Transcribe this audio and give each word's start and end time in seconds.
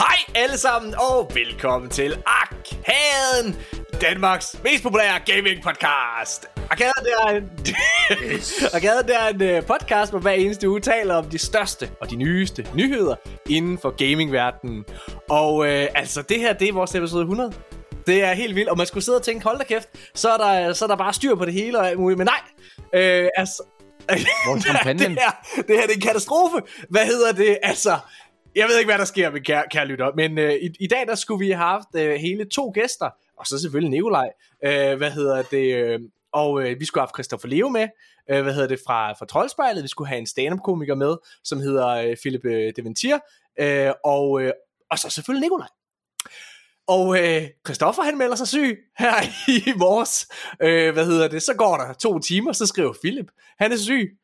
Hej 0.00 0.42
alle 0.42 0.58
sammen, 0.58 0.94
og 0.98 1.30
velkommen 1.34 1.90
til 1.90 2.22
Arkaden, 2.26 3.56
Danmarks 4.00 4.56
mest 4.64 4.82
populære 4.82 5.20
gaming 5.26 5.62
podcast. 5.62 6.46
Arkaden 6.70 7.04
det 7.04 7.12
er 7.20 7.28
en, 7.28 7.44
Arkaden 8.74 9.06
det 9.06 9.16
er 9.16 9.28
en 9.28 9.58
uh, 9.58 9.66
podcast, 9.66 10.12
hvor 10.12 10.18
hver 10.18 10.32
eneste 10.32 10.68
uge 10.68 10.80
taler 10.80 11.14
om 11.14 11.24
de 11.24 11.38
største 11.38 11.90
og 12.00 12.10
de 12.10 12.16
nyeste 12.16 12.66
nyheder 12.74 13.14
inden 13.48 13.78
for 13.78 13.90
gamingverdenen. 13.90 14.84
Og 15.30 15.56
uh, 15.56 15.66
altså, 15.68 16.22
det 16.22 16.40
her, 16.40 16.52
det 16.52 16.68
er 16.68 16.72
vores 16.72 16.94
episode 16.94 17.22
100. 17.22 17.52
Det 18.06 18.24
er 18.24 18.32
helt 18.32 18.54
vildt, 18.54 18.68
og 18.68 18.76
man 18.76 18.86
skulle 18.86 19.04
sidde 19.04 19.18
og 19.18 19.22
tænke, 19.22 19.44
hold 19.44 19.58
da 19.58 19.64
kæft, 19.64 19.88
så 20.14 20.30
er 20.30 20.36
der, 20.36 20.72
så 20.72 20.84
er 20.84 20.88
der 20.88 20.96
bare 20.96 21.12
styr 21.12 21.34
på 21.34 21.44
det 21.44 21.54
hele 21.54 21.78
og 21.78 21.88
alt 21.88 21.98
muligt. 21.98 22.18
Men 22.18 22.26
nej, 22.26 22.40
øh, 22.94 23.28
altså, 23.36 23.62
Hvor 24.44 24.54
er 24.88 24.92
det, 24.92 25.08
her, 25.08 25.30
det 25.56 25.76
her 25.76 25.82
det 25.82 25.90
er 25.90 25.94
en 25.94 26.00
katastrofe. 26.00 26.56
Hvad 26.88 27.06
hedder 27.06 27.32
det? 27.32 27.58
Altså, 27.62 27.98
jeg 28.56 28.68
ved 28.68 28.78
ikke, 28.78 28.88
hvad 28.88 28.98
der 28.98 29.04
sker 29.04 29.30
men 29.30 29.44
kære, 29.44 29.64
kære 29.70 29.86
lytter, 29.86 30.12
men 30.16 30.38
øh, 30.38 30.54
i, 30.54 30.70
i 30.80 30.86
dag 30.86 31.06
der 31.06 31.14
skulle 31.14 31.46
vi 31.46 31.50
have 31.50 31.66
haft 31.66 31.88
øh, 31.96 32.14
hele 32.14 32.44
to 32.44 32.70
gæster, 32.74 33.10
og 33.36 33.46
så 33.46 33.58
selvfølgelig 33.58 33.90
Nikolaj. 33.90 34.30
Øh, 34.64 34.96
hvad 34.96 35.10
hedder 35.10 35.42
det? 35.42 35.74
Øh, 35.74 36.00
og 36.32 36.62
øh, 36.62 36.80
vi 36.80 36.84
skulle 36.84 37.00
have 37.00 37.06
haft 37.06 37.14
Christoffer 37.14 37.48
Leve 37.48 37.70
med, 37.70 37.88
øh, 38.30 38.42
hvad 38.42 38.54
hedder 38.54 38.68
det, 38.68 38.80
fra, 38.86 39.12
fra 39.12 39.26
Troldspejlet. 39.26 39.82
Vi 39.82 39.88
skulle 39.88 40.08
have 40.08 40.18
en 40.18 40.26
stand-up-komiker 40.26 40.94
med, 40.94 41.16
som 41.44 41.60
hedder 41.60 41.88
øh, 41.88 42.16
Philip 42.16 42.44
øh, 42.44 42.72
Deventier. 42.76 43.18
Øh, 43.60 43.92
og, 44.04 44.42
øh, 44.42 44.52
og 44.90 44.98
så 44.98 45.10
selvfølgelig 45.10 45.40
Nikolaj. 45.40 45.68
Og 46.86 47.18
øh, 47.18 47.42
Christoffer 47.66 48.02
han 48.02 48.18
melder 48.18 48.36
sig 48.36 48.48
syg 48.48 48.78
her 48.98 49.14
i 49.58 49.72
morges. 49.76 50.28
Øh, 50.62 50.92
hvad 50.92 51.06
hedder 51.06 51.28
det? 51.28 51.42
Så 51.42 51.54
går 51.54 51.76
der 51.76 51.92
to 51.92 52.18
timer, 52.18 52.52
så 52.52 52.66
skriver 52.66 52.92
Philip, 53.02 53.26
han 53.58 53.72
er 53.72 53.76
syg. 53.76 54.19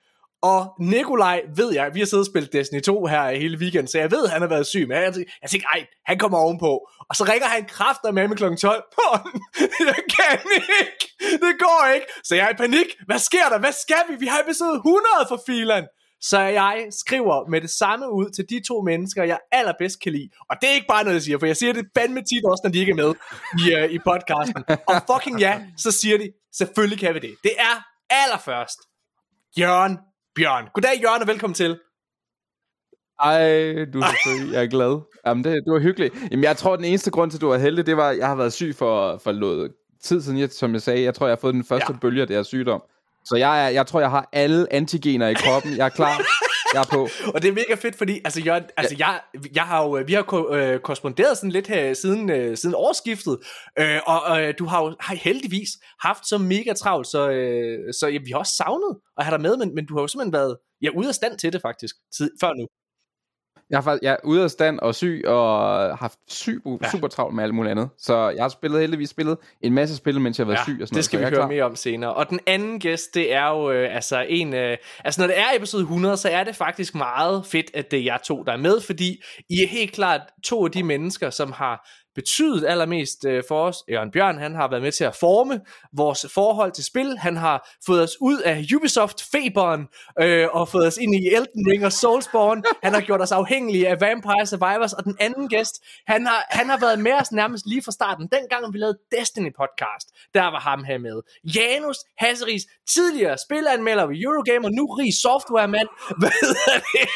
Og 0.51 0.59
Nikolaj 0.81 1.43
ved 1.57 1.73
jeg, 1.73 1.95
vi 1.95 1.99
har 1.99 2.07
siddet 2.07 2.27
og 2.27 2.31
spillet 2.33 2.53
Destiny 2.53 2.81
2 2.81 3.07
her 3.07 3.31
hele 3.31 3.59
weekenden, 3.59 3.89
så 3.89 3.99
jeg 3.99 4.11
ved, 4.11 4.25
at 4.25 4.31
han 4.31 4.41
har 4.41 4.49
været 4.49 4.67
syg. 4.67 4.89
Men 4.89 4.97
jeg 4.97 5.15
tænkte, 5.15 5.33
jeg 5.43 5.51
tænkte 5.51 5.67
ej, 5.75 5.87
han 6.07 6.19
kommer 6.19 6.39
ovenpå. 6.39 6.73
Og 7.09 7.15
så 7.17 7.25
ringer 7.25 7.47
han 7.47 7.65
kræfter 7.65 8.11
med 8.13 8.29
med 8.29 8.37
kl. 8.37 8.45
12. 8.45 8.85
jeg 9.91 10.03
kan 10.17 10.39
ikke. 10.61 11.07
Det 11.45 11.55
går 11.65 11.83
ikke. 11.95 12.07
Så 12.25 12.35
jeg 12.35 12.45
er 12.47 12.51
i 12.51 12.59
panik. 12.65 12.89
Hvad 13.07 13.19
sker 13.19 13.47
der? 13.53 13.59
Hvad 13.59 13.73
skal 13.85 14.03
vi? 14.09 14.15
Vi 14.25 14.27
har 14.27 14.41
episode 14.47 14.77
100 14.77 15.05
for 15.29 15.41
filen. 15.47 15.85
Så 16.21 16.41
jeg 16.41 16.87
skriver 17.03 17.49
med 17.53 17.61
det 17.61 17.71
samme 17.71 18.13
ud 18.13 18.29
til 18.37 18.45
de 18.51 18.59
to 18.69 18.77
mennesker, 18.91 19.23
jeg 19.25 19.39
allerbedst 19.53 20.01
kan 20.03 20.13
lide. 20.13 20.29
Og 20.51 20.57
det 20.61 20.67
er 20.71 20.75
ikke 20.75 20.93
bare 20.95 21.05
noget, 21.05 21.15
jeg 21.15 21.23
siger, 21.23 21.39
for 21.39 21.47
jeg 21.47 21.57
siger 21.57 21.73
det 21.73 21.85
fandme 21.97 22.21
tit 22.21 22.45
også, 22.45 22.63
når 22.65 22.71
de 22.71 22.79
ikke 22.79 22.93
er 22.97 23.01
med 23.05 23.13
i, 23.63 23.65
uh, 23.77 23.91
i 23.97 23.99
podcasten. 24.11 24.63
Og 24.91 24.95
fucking 25.11 25.41
ja, 25.41 25.53
så 25.85 25.91
siger 26.01 26.19
de, 26.19 26.27
selvfølgelig 26.59 27.01
kan 27.05 27.15
vi 27.15 27.19
det. 27.19 27.35
Det 27.45 27.55
er 27.59 27.75
allerførst 28.11 28.81
Jørgen 29.59 29.99
Bjørn. 30.37 30.65
Goddag 30.75 30.91
Jørgen, 31.03 31.23
og 31.23 31.29
velkommen 31.29 31.55
til. 31.55 31.79
Ej, 33.21 33.39
du 33.93 33.99
er 33.99 34.05
så 34.25 34.53
jeg 34.53 34.63
er 34.65 34.67
glad. 34.67 35.01
Jamen, 35.27 35.45
det, 35.45 35.53
det 35.53 35.73
var 35.73 35.81
hyggeligt. 35.81 36.15
Jamen, 36.31 36.45
jeg 36.45 36.57
tror, 36.57 36.77
den 36.77 36.85
eneste 36.85 37.11
grund 37.11 37.31
til, 37.31 37.39
at 37.39 37.41
du 37.41 37.49
var 37.49 37.59
heldig, 37.59 37.87
det 37.87 37.97
var, 37.97 38.09
at 38.09 38.19
jeg 38.19 38.27
har 38.27 38.35
været 38.35 38.53
syg 38.53 38.75
for, 38.79 39.19
for 39.25 39.33
noget 39.33 39.73
tid 40.03 40.23
siden, 40.23 40.39
jeg, 40.39 40.51
som 40.51 40.73
jeg 40.73 40.83
sagde. 40.83 41.03
Jeg 41.03 41.15
tror, 41.15 41.27
jeg 41.27 41.33
har 41.35 41.41
fået 41.41 41.55
den 41.55 41.65
første 41.65 41.93
Ja. 41.93 41.99
bølge 41.99 42.21
af 42.21 42.27
det 42.27 42.37
her 42.37 42.43
sygdom. 42.43 42.83
Så 43.25 43.37
jeg, 43.37 43.65
er, 43.65 43.69
jeg 43.69 43.87
tror, 43.87 44.01
jeg 44.01 44.11
har 44.11 44.29
alle 44.33 44.73
antigener 44.73 45.29
i 45.29 45.35
kroppen. 45.35 45.77
Jeg 45.77 45.85
er 45.85 45.89
klar. 45.89 46.17
Jeg 46.75 46.81
er 46.81 46.87
på. 46.91 47.09
Og 47.35 47.43
det 47.43 47.49
er 47.49 47.53
mega 47.53 47.75
fedt, 47.75 47.97
fordi 47.99 48.21
altså, 48.25 48.41
Jørgen, 48.41 48.65
altså, 48.77 48.97
jeg, 48.99 49.21
jeg 49.55 49.63
har 49.63 49.83
jo, 49.83 49.91
vi 50.07 50.13
har 50.13 50.23
ko- 50.23 50.55
øh, 50.55 50.81
korresponderet 50.81 51.37
sådan 51.37 51.51
lidt 51.51 51.67
her 51.67 51.95
siden, 51.95 52.31
øh, 52.31 52.57
siden 52.57 52.75
årsskiftet, 52.75 53.39
øh, 53.79 54.01
og 54.07 54.43
øh, 54.43 54.55
du 54.59 54.65
har 54.67 54.83
jo 54.85 54.97
har 55.01 55.15
heldigvis 55.15 55.69
haft 56.01 56.29
så 56.29 56.39
mega 56.39 56.73
travlt, 56.73 57.07
så, 57.07 57.31
øh, 57.31 57.95
så 58.01 58.07
ja, 58.07 58.19
vi 58.25 58.31
har 58.31 58.39
også 58.39 58.57
savnet 58.57 58.99
at 59.19 59.25
have 59.25 59.33
dig 59.37 59.41
med, 59.43 59.57
men, 59.57 59.75
men 59.75 59.87
du 59.87 59.95
har 59.95 60.01
jo 60.01 60.09
simpelthen 60.09 60.33
været 60.33 60.57
ja, 60.83 60.89
ude 60.97 61.09
af 61.09 61.15
stand 61.15 61.39
til 61.39 61.53
det 61.53 61.61
faktisk, 61.63 61.95
tid, 62.17 62.31
før 62.41 62.53
nu. 62.55 62.67
Jeg, 63.71 63.77
har, 63.79 63.83
faktisk- 63.83 64.03
jeg 64.03 64.13
er 64.13 64.17
ude 64.25 64.43
af 64.45 64.51
stand 64.51 64.79
og 64.81 64.95
syg, 64.95 65.23
og 65.27 65.99
haft 65.99 66.19
super, 66.29 66.71
Ja. 66.71 66.77
ja. 66.83 66.91
super 66.91 67.09
travlt 67.09 67.35
med 67.35 67.45
alt 67.45 67.55
muligt 67.55 67.71
andet. 67.71 67.89
Så 67.99 68.29
jeg 68.29 68.45
har 68.45 68.49
spillet 68.49 68.81
heldigvis 68.81 69.11
spillet 69.11 69.39
en 69.61 69.73
masse 69.73 69.97
spil, 69.97 70.21
mens 70.21 70.39
jeg 70.39 70.47
har 70.47 70.53
været 70.53 70.65
syg 70.65 70.79
og 70.83 70.89
sådan 70.89 70.97
det 70.97 71.05
skal 71.05 71.21
noget. 71.21 71.31
vi 71.33 71.37
høre 71.37 71.45
er 71.45 71.49
mere 71.49 71.65
om 71.65 71.77
senere. 71.77 72.15
Og 72.15 72.31
den 72.31 72.41
anden 72.47 72.81
gæst, 72.81 73.15
det 73.15 73.33
er 73.35 73.49
jo 73.49 73.71
øh, 73.71 73.95
altså 73.95 74.27
en... 74.29 74.55
Øh, 74.55 74.77
altså 75.05 75.21
når 75.21 75.27
det 75.27 75.39
er 75.39 75.45
episode 75.57 75.83
100, 75.83 76.17
så 76.17 76.29
er 76.29 76.45
det 76.45 76.57
faktisk 76.57 76.95
meget 76.95 77.47
fedt, 77.47 77.71
at 77.75 77.91
det 77.91 77.99
er 77.99 78.03
jer 78.05 78.19
to, 78.19 78.43
der 78.43 78.53
er 78.53 78.57
med, 78.57 78.81
fordi 78.81 79.23
I 79.51 79.63
er 79.63 79.69
helt 79.69 79.93
klart 79.93 80.21
to 80.45 80.65
af 80.65 80.71
de 80.71 80.83
mennesker, 80.83 81.31
som 81.31 81.53
har 81.53 81.89
betydet 82.17 82.65
allermest 82.67 83.25
øh, 83.25 83.43
for 83.49 83.61
os. 83.69 83.85
Jørgen 83.93 84.11
Bjørn, 84.11 84.39
han 84.39 84.55
har 84.55 84.71
været 84.71 84.83
med 84.83 84.93
til 84.93 85.05
at 85.05 85.17
forme 85.17 85.61
vores 85.93 86.27
forhold 86.35 86.73
til 86.73 86.85
spil. 86.85 87.19
Han 87.19 87.37
har 87.37 87.69
fået 87.87 88.03
os 88.03 88.17
ud 88.21 88.39
af 88.39 88.65
Ubisoft-feberen 88.77 89.89
øh, 90.21 90.49
og 90.53 90.69
fået 90.69 90.87
os 90.87 90.97
ind 90.97 91.15
i 91.15 91.27
Elden 91.35 91.63
Ring 91.71 91.85
og 91.85 91.93
Soulsborne. 91.93 92.63
Han 92.83 92.95
har 92.95 93.01
gjort 93.01 93.21
os 93.21 93.33
afhængige 93.33 93.89
af 93.89 94.01
Vampire 94.01 94.47
Survivors. 94.47 94.93
Og 94.93 95.05
den 95.05 95.17
anden 95.21 95.49
gæst, 95.49 95.85
han 96.07 96.27
har, 96.27 96.47
han 96.51 96.69
har 96.69 96.79
været 96.81 96.99
med 96.99 97.13
os 97.13 97.33
nærmest 97.33 97.67
lige 97.67 97.83
fra 97.83 97.93
starten. 97.93 98.29
Dengang 98.33 98.73
vi 98.73 98.79
lavede 98.79 98.99
Destiny 99.19 99.53
podcast, 99.61 100.07
der 100.35 100.43
var 100.43 100.61
ham 100.61 100.85
her 100.85 100.99
med. 100.99 101.23
Janus 101.57 101.97
Hasseris, 102.19 102.63
tidligere 102.95 103.37
spilanmelder 103.39 104.07
ved 104.07 104.17
Eurogamer, 104.25 104.69
nu 104.69 104.85
rig 104.87 105.13
softwaremand. 105.23 105.89
Hvad 106.21 106.35
hedder 106.43 106.77
det? 106.93 107.07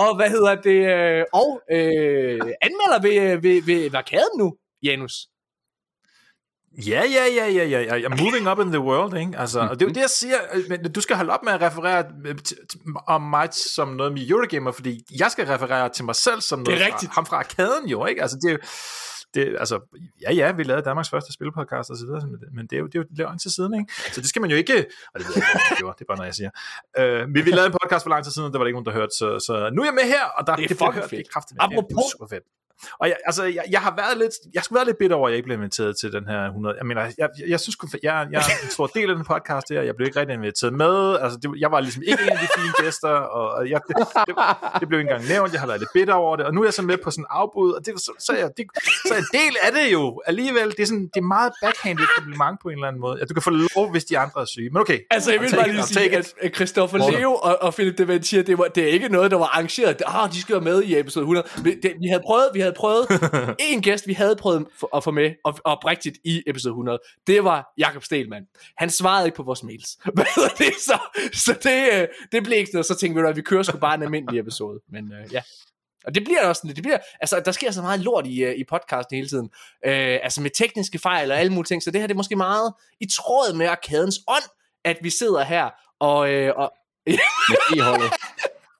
og 0.00 0.16
hvad 0.16 0.30
hedder 0.30 0.54
det? 0.54 0.80
Øh, 0.94 1.24
og 1.32 1.50
øh, 1.76 2.40
anmelder 2.66 3.00
ved, 3.02 3.16
øh, 3.22 3.29
ved, 3.36 3.62
ved 3.62 3.94
Arkaden 3.94 4.38
nu, 4.38 4.56
Janus. 4.82 5.12
Ja, 6.86 7.02
ja, 7.04 7.24
ja, 7.36 7.46
ja, 7.48 7.64
ja, 7.64 7.80
ja. 7.96 8.08
I'm 8.08 8.22
moving 8.24 8.48
up 8.50 8.58
in 8.58 8.66
the 8.72 8.80
world, 8.80 9.16
ikke? 9.16 9.38
Altså, 9.38 9.60
og 9.60 9.80
det 9.80 9.82
er 9.82 9.90
jo 9.90 9.94
det, 9.94 10.00
jeg 10.00 10.10
siger. 10.10 10.36
øh, 10.54 10.62
Men 10.68 10.92
du 10.92 11.00
skal 11.00 11.16
holde 11.16 11.32
op 11.32 11.42
med 11.44 11.52
at 11.52 11.60
referere 11.62 12.04
øh, 12.26 12.34
om 13.06 13.22
mig 13.22 13.48
som 13.74 13.88
noget 13.88 14.12
med 14.12 14.28
Eurogamer, 14.30 14.72
fordi 14.72 15.04
jeg 15.18 15.30
skal 15.30 15.46
referere 15.46 15.88
til 15.88 16.04
mig 16.04 16.14
selv 16.14 16.40
som 16.40 16.58
noget 16.58 16.80
rigtigt. 16.80 17.12
fra, 17.12 17.14
ham 17.14 17.26
fra 17.26 17.36
arkaden 17.36 17.88
jo, 17.88 18.06
ikke? 18.06 18.22
Altså, 18.22 18.36
det 18.42 18.48
er 18.48 18.52
jo, 18.52 18.58
det, 19.34 19.56
altså, 19.58 20.00
ja, 20.22 20.32
ja, 20.32 20.52
vi 20.52 20.62
lavede 20.62 20.84
Danmarks 20.84 21.10
første 21.10 21.32
spilpodcast 21.32 21.90
og 21.90 21.96
så 21.96 22.04
videre, 22.06 22.26
men 22.54 22.62
det- 22.66 22.70
det 22.70 22.76
er 22.76 22.80
jo, 22.80 22.86
det 22.86 22.94
er 22.98 23.02
jo 23.18 23.24
lang 23.24 23.40
tid 23.40 23.50
siden, 23.50 23.74
ikke? 23.80 23.92
Så 24.12 24.20
det 24.20 24.28
skal 24.28 24.40
man 24.42 24.50
jo 24.50 24.56
ikke, 24.56 24.86
og 25.14 25.20
det 25.20 25.28
ved 25.28 25.34
jeg 25.36 25.44
ikke, 25.70 25.76
gjorde, 25.78 25.94
det 25.98 26.04
er 26.04 26.08
bare 26.08 26.16
noget, 26.16 26.26
jeg 26.26 26.34
siger. 26.34 26.50
Øh, 26.98 27.34
vi, 27.34 27.40
vi 27.42 27.50
lavede 27.50 27.66
en 27.66 27.76
podcast 27.82 28.02
for 28.04 28.10
lang 28.10 28.24
tid 28.24 28.32
siden, 28.32 28.46
og 28.46 28.52
der 28.52 28.58
var 28.58 28.64
der 28.64 28.68
ikke 28.68 28.76
nogen, 28.80 28.86
der 28.90 28.92
hørte, 29.00 29.14
så, 29.20 29.28
så 29.46 29.70
nu 29.74 29.82
er 29.82 29.86
jeg 29.86 29.94
med 29.94 30.06
her, 30.14 30.24
og 30.24 30.46
der, 30.46 30.56
Det 30.56 30.64
er 30.64 30.68
det, 30.68 30.78
fucking 30.84 31.04
fedt. 31.04 31.10
det 31.10 31.26
er 31.28 31.32
kraftigt. 31.34 31.54
Det 31.60 31.64
er, 31.64 31.68
det 31.68 31.76
er 31.76 31.82
Apropos- 31.82 32.12
super 32.12 32.28
fedt. 32.34 32.44
Og 33.00 33.08
jeg, 33.08 33.16
altså, 33.26 33.44
jeg, 33.44 33.64
jeg 33.70 33.80
har 33.80 33.94
været 33.96 34.18
lidt, 34.18 34.34
jeg 34.54 34.62
skulle 34.64 34.76
være 34.76 34.86
lidt 34.86 34.98
bitter 34.98 35.16
over, 35.16 35.28
at 35.28 35.30
jeg 35.32 35.36
ikke 35.36 35.46
blev 35.46 35.58
inviteret 35.58 35.96
til 36.00 36.12
den 36.12 36.26
her 36.26 36.46
100. 36.46 36.76
Jeg 36.78 36.86
mener, 36.86 37.02
jeg, 37.02 37.12
jeg, 37.18 37.28
jeg 37.48 37.60
synes, 37.60 37.76
sgu- 37.76 37.98
jeg, 38.02 38.26
jeg 38.32 38.38
er 38.38 38.64
en 38.64 38.70
stor 38.70 38.86
del 38.86 39.10
af 39.10 39.16
den 39.16 39.24
podcast 39.24 39.66
her, 39.70 39.82
jeg 39.82 39.94
blev 39.96 40.06
ikke 40.06 40.20
rigtig 40.20 40.34
inviteret 40.34 40.72
med, 40.72 41.18
altså, 41.22 41.38
det, 41.42 41.50
jeg 41.60 41.70
var 41.70 41.80
ligesom 41.80 42.02
ikke 42.06 42.22
en 42.22 42.28
af 42.28 42.38
de 42.44 42.48
fine 42.58 42.72
gæster, 42.84 43.08
og, 43.08 43.46
og 43.56 43.70
jeg, 43.70 43.80
det, 43.88 43.96
det, 44.26 44.34
det, 44.80 44.88
blev 44.88 45.00
ikke 45.00 45.10
engang 45.10 45.28
nævnt, 45.28 45.52
jeg 45.52 45.60
har 45.60 45.66
været 45.66 45.80
lidt 45.80 45.92
bitter 45.94 46.14
over 46.14 46.36
det, 46.36 46.44
og 46.46 46.54
nu 46.54 46.60
er 46.60 46.66
jeg 46.66 46.74
så 46.74 46.82
med 46.82 46.98
på 47.04 47.10
sådan 47.10 47.22
en 47.22 47.26
afbud, 47.30 47.72
og 47.72 47.86
det, 47.86 48.00
så, 48.00 48.12
så, 48.18 48.32
er 48.32 48.36
jeg, 48.36 48.50
det, 48.56 48.64
så 49.08 49.14
er 49.14 49.18
en 49.18 49.30
del 49.40 49.54
af 49.62 49.70
det 49.72 49.92
jo 49.92 50.22
alligevel, 50.26 50.70
det 50.70 50.80
er, 50.80 50.86
sådan, 50.86 51.10
det 51.14 51.20
er 51.20 51.28
meget 51.36 51.52
backhanded 51.62 52.06
kompliment 52.16 52.60
på 52.62 52.68
en 52.68 52.74
eller 52.74 52.88
anden 52.88 53.00
måde. 53.00 53.20
At 53.20 53.28
du 53.28 53.34
kan 53.34 53.42
få 53.42 53.50
lov, 53.50 53.90
hvis 53.90 54.04
de 54.04 54.18
andre 54.18 54.40
er 54.40 54.44
syge, 54.44 54.70
men 54.70 54.80
okay. 54.80 54.98
Altså, 55.10 55.32
jeg 55.32 55.40
vil 55.40 55.50
bare 55.56 55.70
lige 55.70 55.82
sige, 55.82 56.16
at 56.16 56.34
at 56.42 56.54
Christopher 56.54 56.98
Hvor 56.98 57.06
er 57.06 57.18
Leo 57.18 57.34
og, 57.34 57.62
og 57.62 57.74
Philip 57.74 57.98
Deventier, 57.98 58.42
det, 58.42 58.58
var, 58.58 58.64
det 58.64 58.84
er 58.84 58.88
ikke 58.88 59.08
noget, 59.08 59.30
der 59.30 59.38
var 59.38 59.46
arrangeret. 59.46 60.02
Ah, 60.06 60.32
de 60.32 60.40
skal 60.40 60.52
være 60.52 60.64
med 60.64 60.82
i 60.82 60.98
episode 60.98 61.22
100. 61.22 61.48
Vi, 61.62 61.74
det, 61.82 61.92
vi 62.00 62.06
havde 62.06 62.22
prøvet, 62.26 62.48
vi 62.54 62.60
havde 62.60 62.69
prøvet 62.72 63.06
en 63.70 63.82
gæst, 63.82 64.06
vi 64.06 64.12
havde 64.12 64.36
prøvet 64.36 64.66
at 64.94 65.04
få 65.04 65.10
med 65.10 65.30
og, 65.44 65.58
oprigtigt 65.64 66.18
i 66.24 66.42
episode 66.46 66.72
100. 66.72 66.98
Det 67.26 67.44
var 67.44 67.72
Jakob 67.78 68.04
Stelman. 68.04 68.46
Han 68.76 68.90
svarede 68.90 69.26
ikke 69.26 69.36
på 69.36 69.42
vores 69.42 69.62
mails. 69.62 69.98
Det 70.58 70.74
så? 70.84 70.98
Så 71.32 71.58
det, 71.62 71.88
øh, 71.92 72.08
det 72.32 72.44
blev 72.44 72.58
ikke 72.58 72.72
noget. 72.72 72.86
Så 72.86 72.94
tænkte 72.94 73.22
vi, 73.22 73.28
at 73.28 73.36
vi 73.36 73.42
kører 73.42 73.62
sgu 73.62 73.78
bare 73.78 73.94
en 73.94 74.02
almindelig 74.02 74.40
episode. 74.40 74.80
Men 74.88 75.12
øh, 75.12 75.32
ja. 75.32 75.42
Og 76.04 76.14
det 76.14 76.24
bliver 76.24 76.46
også 76.46 76.60
sådan, 76.60 76.76
det 76.76 76.82
bliver, 76.82 76.98
altså 77.20 77.42
der 77.44 77.52
sker 77.52 77.70
så 77.70 77.82
meget 77.82 78.00
lort 78.00 78.26
i, 78.26 78.42
øh, 78.42 78.54
i 78.54 78.64
podcasten 78.64 79.16
hele 79.16 79.28
tiden. 79.28 79.50
Øh, 79.86 80.18
altså 80.22 80.40
med 80.40 80.50
tekniske 80.50 80.98
fejl 80.98 81.30
og 81.32 81.38
alle 81.38 81.52
mulige 81.52 81.66
ting, 81.66 81.82
så 81.82 81.90
det 81.90 82.00
her 82.00 82.06
det 82.06 82.14
er 82.14 82.16
måske 82.16 82.36
meget 82.36 82.72
i 83.00 83.06
tråd 83.06 83.54
med 83.54 83.66
arkadens 83.66 84.20
ånd, 84.28 84.44
at 84.84 84.96
vi 85.02 85.10
sidder 85.10 85.44
her 85.44 85.70
og, 86.00 86.30
øh, 86.30 86.52
og 86.56 86.72
Med 87.06 87.58
E-holdet. 87.76 88.12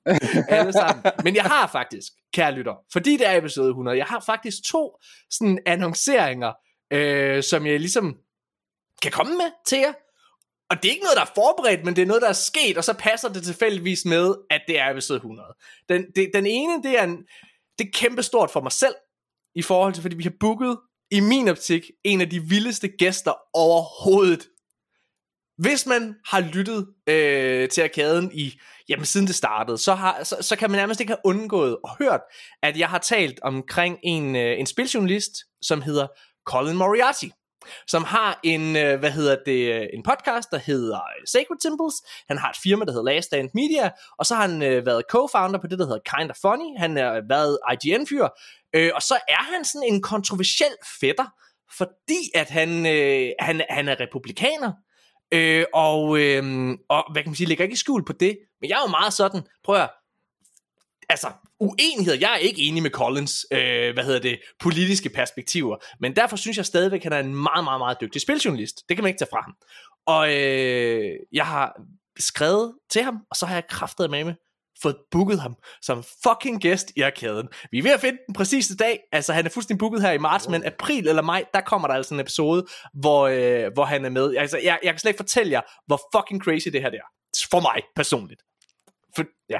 alle 0.56 0.72
sammen. 0.72 1.04
Men 1.24 1.36
jeg 1.36 1.44
har 1.44 1.66
faktisk, 1.66 2.12
kære 2.34 2.52
lytter, 2.52 2.74
fordi 2.92 3.16
det 3.16 3.26
er 3.26 3.36
episode 3.36 3.68
100, 3.68 3.96
jeg 3.96 4.06
har 4.06 4.22
faktisk 4.26 4.58
to 4.64 4.96
sådan 5.30 5.58
annonceringer, 5.66 6.52
øh, 6.92 7.42
som 7.42 7.66
jeg 7.66 7.80
ligesom 7.80 8.16
kan 9.02 9.12
komme 9.12 9.36
med 9.36 9.50
til 9.66 9.78
jer. 9.78 9.92
Og 10.70 10.76
det 10.76 10.88
er 10.88 10.92
ikke 10.92 11.04
noget, 11.04 11.16
der 11.16 11.22
er 11.22 11.32
forberedt, 11.34 11.84
men 11.84 11.96
det 11.96 12.02
er 12.02 12.06
noget, 12.06 12.22
der 12.22 12.28
er 12.28 12.32
sket, 12.32 12.78
og 12.78 12.84
så 12.84 12.94
passer 12.94 13.28
det 13.28 13.42
tilfældigvis 13.42 14.04
med, 14.04 14.34
at 14.50 14.60
det 14.68 14.78
er 14.78 14.90
episode 14.90 15.16
100. 15.16 15.48
Den, 15.88 16.04
det, 16.16 16.30
den 16.34 16.46
ene, 16.46 16.82
det 16.82 16.98
er, 16.98 17.04
en, 17.04 17.16
det 17.78 17.86
er 17.86 17.90
kæmpestort 17.92 18.50
for 18.50 18.60
mig 18.60 18.72
selv, 18.72 18.94
i 19.54 19.62
forhold 19.62 19.94
til, 19.94 20.02
fordi 20.02 20.16
vi 20.16 20.22
har 20.22 20.32
booket, 20.40 20.78
i 21.10 21.20
min 21.20 21.48
optik, 21.48 21.90
en 22.04 22.20
af 22.20 22.30
de 22.30 22.40
vildeste 22.40 22.88
gæster 22.88 23.32
overhovedet. 23.54 24.48
Hvis 25.60 25.86
man 25.86 26.14
har 26.26 26.40
lyttet 26.40 26.86
øh, 27.06 27.68
til 27.68 27.82
arkaden 27.82 28.30
i, 28.34 28.60
jamen 28.88 29.04
siden 29.04 29.26
det 29.26 29.34
startede, 29.34 29.78
så, 29.78 29.94
har, 29.94 30.24
så, 30.24 30.36
så 30.40 30.56
kan 30.56 30.70
man 30.70 30.78
nærmest 30.78 31.00
ikke 31.00 31.10
have 31.10 31.20
undgået 31.24 31.76
og 31.84 31.90
hørt, 31.98 32.20
at 32.62 32.78
jeg 32.78 32.88
har 32.88 32.98
talt 32.98 33.40
omkring 33.42 33.98
en, 34.02 34.36
øh, 34.36 34.60
en 34.60 34.66
spiljournalist, 34.66 35.32
som 35.62 35.82
hedder 35.82 36.06
Colin 36.46 36.76
Moriarty. 36.76 37.26
som 37.86 38.04
har 38.04 38.40
en, 38.44 38.76
øh, 38.76 38.98
hvad 38.98 39.10
hedder 39.10 39.36
det, 39.46 39.74
øh, 39.74 39.86
en 39.92 40.02
podcast, 40.02 40.50
der 40.50 40.58
hedder 40.58 40.96
øh, 40.96 41.26
Sacred 41.26 41.58
Temples. 41.62 41.94
Han 42.28 42.38
har 42.38 42.50
et 42.50 42.56
firma, 42.62 42.84
der 42.84 42.92
hedder 42.92 43.12
Last 43.12 43.26
Stand 43.26 43.50
Media, 43.54 43.90
og 44.18 44.26
så 44.26 44.34
har 44.34 44.48
han 44.48 44.62
øh, 44.62 44.86
været 44.86 45.02
co-founder 45.12 45.58
på 45.60 45.66
det, 45.70 45.78
der 45.78 45.86
hedder 45.86 46.16
Kinda 46.16 46.34
Funny. 46.42 46.78
Han 46.78 46.96
har 46.96 47.22
været 47.28 47.58
IGN-fyr, 47.72 48.28
øh, 48.74 48.90
og 48.94 49.02
så 49.02 49.14
er 49.28 49.42
han 49.52 49.64
sådan 49.64 49.88
en 49.92 50.02
kontroversiel 50.02 50.74
fætter, 51.00 51.26
fordi 51.78 52.22
at 52.34 52.50
han, 52.50 52.86
øh, 52.86 53.28
han, 53.38 53.62
han 53.70 53.88
er 53.88 54.00
republikaner, 54.00 54.72
øh, 55.32 55.64
og, 55.74 56.20
øh, 56.20 56.70
og 56.88 57.12
hvad 57.12 57.22
kan 57.22 57.30
man 57.30 57.36
sige, 57.36 57.48
lægger 57.48 57.64
ikke 57.64 57.76
skjul 57.76 58.04
på 58.04 58.12
det, 58.12 58.38
men 58.60 58.70
jeg 58.70 58.76
er 58.76 58.82
jo 58.86 58.90
meget 58.90 59.12
sådan, 59.12 59.42
prøv 59.64 59.76
at 59.76 59.90
altså, 61.08 61.28
uenighed. 61.60 62.14
Jeg 62.20 62.32
er 62.32 62.36
ikke 62.36 62.62
enig 62.62 62.82
med 62.82 62.90
Collins, 62.90 63.46
øh, 63.52 63.94
hvad 63.94 64.04
hedder 64.04 64.20
det, 64.20 64.40
politiske 64.60 65.08
perspektiver. 65.08 65.76
Men 66.00 66.16
derfor 66.16 66.36
synes 66.36 66.56
jeg 66.56 66.66
stadigvæk, 66.66 67.06
at 67.06 67.12
han 67.12 67.12
er 67.12 67.28
en 67.28 67.34
meget, 67.34 67.64
meget, 67.64 67.80
meget 67.80 68.00
dygtig 68.00 68.22
spiljournalist. 68.22 68.88
Det 68.88 68.96
kan 68.96 69.04
man 69.04 69.08
ikke 69.08 69.18
tage 69.18 69.28
fra 69.32 69.42
ham. 69.42 69.54
Og 70.06 70.34
øh, 70.34 71.12
jeg 71.32 71.46
har 71.46 71.80
skrevet 72.18 72.74
til 72.90 73.02
ham, 73.02 73.18
og 73.30 73.36
så 73.36 73.46
har 73.46 73.54
jeg 73.54 73.66
kraftet 73.66 74.10
med 74.10 74.24
mig 74.24 74.34
fået 74.82 74.96
booket 75.10 75.40
ham 75.40 75.56
som 75.82 76.02
fucking 76.02 76.60
gæst 76.60 76.92
i 76.96 77.00
arkaden. 77.00 77.48
Vi 77.70 77.78
er 77.78 77.82
ved 77.82 77.90
at 77.90 78.00
finde 78.00 78.18
den 78.26 78.34
præcise 78.34 78.76
dag. 78.76 79.00
Altså, 79.12 79.32
han 79.32 79.46
er 79.46 79.50
fuldstændig 79.50 79.78
booket 79.78 80.02
her 80.02 80.12
i 80.12 80.18
marts, 80.18 80.48
men 80.48 80.64
april 80.64 81.08
eller 81.08 81.22
maj, 81.22 81.44
der 81.54 81.60
kommer 81.60 81.88
der 81.88 81.94
altså 81.94 82.14
en 82.14 82.20
episode, 82.20 82.66
hvor, 82.94 83.26
øh, 83.26 83.72
hvor 83.74 83.84
han 83.84 84.04
er 84.04 84.10
med. 84.10 84.36
Altså, 84.36 84.58
jeg, 84.58 84.78
jeg 84.82 84.92
kan 84.92 84.98
slet 84.98 85.10
ikke 85.10 85.18
fortælle 85.18 85.52
jer, 85.52 85.60
hvor 85.86 86.00
fucking 86.16 86.42
crazy 86.42 86.68
det 86.68 86.82
her 86.82 86.90
det 86.90 86.96
er. 86.96 87.08
For 87.50 87.60
mig 87.60 87.82
personligt. 87.96 88.42
For, 89.16 89.24
ja, 89.48 89.58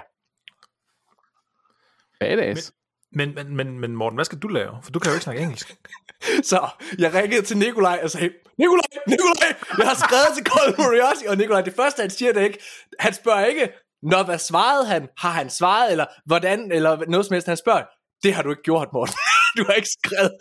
Badass. 2.20 2.72
Men, 3.12 3.34
men, 3.34 3.56
men, 3.56 3.81
men 3.81 3.96
Morten, 3.96 4.17
hvad 4.17 4.25
skal 4.25 4.38
du 4.38 4.49
lave? 4.49 4.78
For 4.82 4.90
du 4.90 4.99
kan 4.99 5.11
jo 5.11 5.14
ikke 5.14 5.25
snakke 5.25 5.43
engelsk. 5.43 5.76
Så 6.50 6.69
jeg 6.99 7.14
ringede 7.14 7.43
til 7.43 7.56
Nikolaj 7.56 8.00
og 8.02 8.11
sagde, 8.11 8.31
Nikolaj, 8.58 8.90
Nikolaj, 9.06 9.55
jeg 9.78 9.88
har 9.88 9.94
skrevet 9.94 10.31
til 10.37 10.44
Colin 10.46 10.75
Moriarty, 10.78 11.25
og 11.28 11.37
Nikolaj, 11.37 11.62
det 11.62 11.75
første 11.75 12.00
han 12.00 12.11
siger 12.11 12.32
det 12.32 12.43
ikke, 12.43 12.58
han 12.99 13.14
spørger 13.14 13.44
ikke, 13.44 13.69
Nå, 14.02 14.23
hvad 14.23 14.38
svarede 14.38 14.87
han? 14.87 15.08
Har 15.19 15.31
han 15.31 15.50
svaret, 15.50 15.93
eller 15.93 16.06
hvordan, 16.26 16.73
eller 16.73 17.05
noget 17.08 17.26
som 17.26 17.35
helst, 17.35 17.47
han 17.47 17.56
spørger, 17.56 17.85
det 18.23 18.35
har 18.35 18.43
du 18.43 18.50
ikke 18.50 18.62
gjort, 18.62 18.88
Morten. 18.93 19.14
Du 19.56 19.64
har 19.64 19.73
ikke 19.73 19.88
skrevet, 20.02 20.32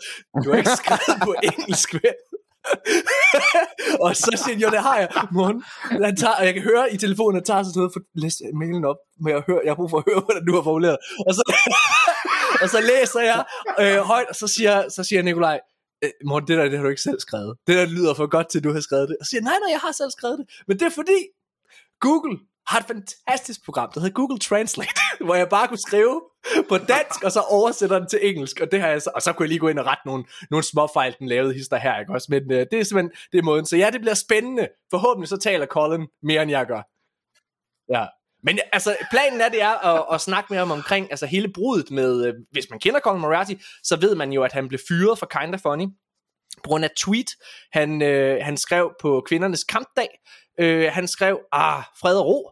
du 0.44 0.50
har 0.50 0.58
ikke 0.58 0.76
skrevet 0.82 1.16
på 1.22 1.34
engelsk, 1.42 1.94
vel? 1.94 2.14
og 4.04 4.16
så 4.16 4.30
siger 4.42 4.54
jeg, 4.56 4.62
jo, 4.62 4.68
det 4.70 4.82
har 4.88 4.96
jeg, 4.98 5.08
morgen. 5.32 5.62
Han 6.06 6.16
tager, 6.16 6.34
og 6.40 6.44
jeg 6.46 6.54
kan 6.54 6.62
høre 6.62 6.92
i 6.94 6.96
telefonen, 6.96 7.36
at 7.40 7.44
tager 7.44 7.62
sig 7.62 7.72
noget 7.76 7.92
for 7.94 8.00
læse 8.14 8.44
mailen 8.60 8.84
op, 8.84 8.96
men 9.22 9.28
jeg, 9.34 9.42
hører, 9.46 9.60
jeg 9.64 9.70
har 9.70 9.78
brug 9.80 9.90
for 9.90 9.98
at 9.98 10.04
høre, 10.10 10.20
hvordan 10.26 10.44
du 10.46 10.54
har 10.54 10.62
formuleret. 10.62 10.98
Og 11.26 11.32
så, 11.34 11.42
og 12.62 12.68
så 12.74 12.80
læser 12.80 13.20
jeg 13.30 13.40
øh, 13.82 13.98
højt, 14.12 14.28
og 14.28 14.36
så 14.42 14.46
siger, 14.46 14.88
så 14.88 15.04
siger 15.04 15.22
Nikolaj, 15.22 15.60
øh, 16.04 16.10
Morten, 16.28 16.48
det 16.48 16.58
der, 16.58 16.64
det 16.64 16.76
har 16.78 16.84
du 16.84 16.92
ikke 16.94 17.08
selv 17.08 17.20
skrevet. 17.20 17.52
Det 17.66 17.74
der 17.80 17.86
lyder 17.86 18.14
for 18.14 18.26
godt 18.26 18.48
til, 18.50 18.58
at 18.58 18.64
du 18.64 18.72
har 18.72 18.80
skrevet 18.80 19.08
det. 19.08 19.16
Og 19.20 19.26
så 19.26 19.30
siger 19.30 19.42
nej, 19.42 19.58
nej, 19.62 19.70
jeg 19.76 19.82
har 19.86 19.92
selv 19.92 20.10
skrevet 20.18 20.38
det. 20.40 20.46
Men 20.68 20.78
det 20.78 20.86
er 20.90 20.94
fordi, 21.00 21.20
Google 22.06 22.36
har 22.70 22.78
et 22.78 22.86
fantastisk 22.86 23.64
program, 23.64 23.90
der 23.94 24.00
hedder 24.00 24.14
Google 24.14 24.38
Translate, 24.38 25.00
hvor 25.26 25.34
jeg 25.34 25.48
bare 25.48 25.68
kunne 25.68 25.86
skrive 25.88 26.22
på 26.68 26.78
dansk, 26.78 27.24
og 27.24 27.32
så 27.32 27.40
oversætter 27.40 27.98
den 27.98 28.08
til 28.08 28.18
engelsk, 28.22 28.60
og 28.60 28.72
det 28.72 28.80
har 28.80 28.88
jeg 28.88 29.02
så, 29.02 29.10
og 29.14 29.22
så 29.22 29.32
kunne 29.32 29.44
jeg 29.44 29.48
lige 29.48 29.58
gå 29.58 29.68
ind 29.68 29.78
og 29.78 29.86
rette 29.86 30.02
nogle, 30.06 30.24
nogle 30.50 30.64
små 30.64 30.86
fejl, 30.86 31.16
den 31.18 31.28
lavede 31.28 31.54
hister 31.54 31.76
her, 31.76 32.00
ikke 32.00 32.12
også? 32.12 32.26
Men 32.30 32.52
øh, 32.52 32.66
det 32.70 32.80
er 32.80 32.84
simpelthen, 32.84 33.10
det 33.32 33.38
er 33.38 33.42
måden. 33.42 33.66
Så 33.66 33.76
ja, 33.76 33.90
det 33.90 34.00
bliver 34.00 34.14
spændende. 34.14 34.68
Forhåbentlig 34.90 35.28
så 35.28 35.36
taler 35.36 35.66
Colin 35.66 36.06
mere, 36.22 36.42
end 36.42 36.50
jeg 36.50 36.66
gør. 36.66 36.82
Ja. 37.94 38.06
Men 38.42 38.58
altså, 38.72 38.96
planen 39.10 39.40
er, 39.40 39.48
det 39.48 39.62
er 39.62 39.86
at, 39.86 40.14
at 40.14 40.20
snakke 40.20 40.46
med 40.50 40.58
ham 40.58 40.70
omkring 40.70 41.10
altså 41.10 41.26
hele 41.26 41.52
brudet 41.52 41.90
med, 41.90 42.26
øh, 42.26 42.34
hvis 42.50 42.70
man 42.70 42.78
kender 42.78 43.00
Colin 43.00 43.20
Moriarty, 43.20 43.54
så 43.82 43.96
ved 44.00 44.14
man 44.14 44.32
jo, 44.32 44.42
at 44.42 44.52
han 44.52 44.68
blev 44.68 44.80
fyret 44.88 45.18
for 45.18 45.26
Kinda 45.26 45.58
Funny, 45.62 45.86
på 46.56 46.68
grund 46.68 46.84
af 46.84 46.90
tweet, 46.96 47.30
han, 47.72 48.02
øh, 48.02 48.44
han 48.44 48.56
skrev 48.56 48.92
på 49.00 49.24
kvindernes 49.28 49.64
kampdag. 49.64 50.08
Øh, 50.60 50.90
han 50.92 51.08
skrev, 51.08 51.40
ah, 51.52 51.82
fred 52.00 52.16
og 52.16 52.26
ro, 52.26 52.50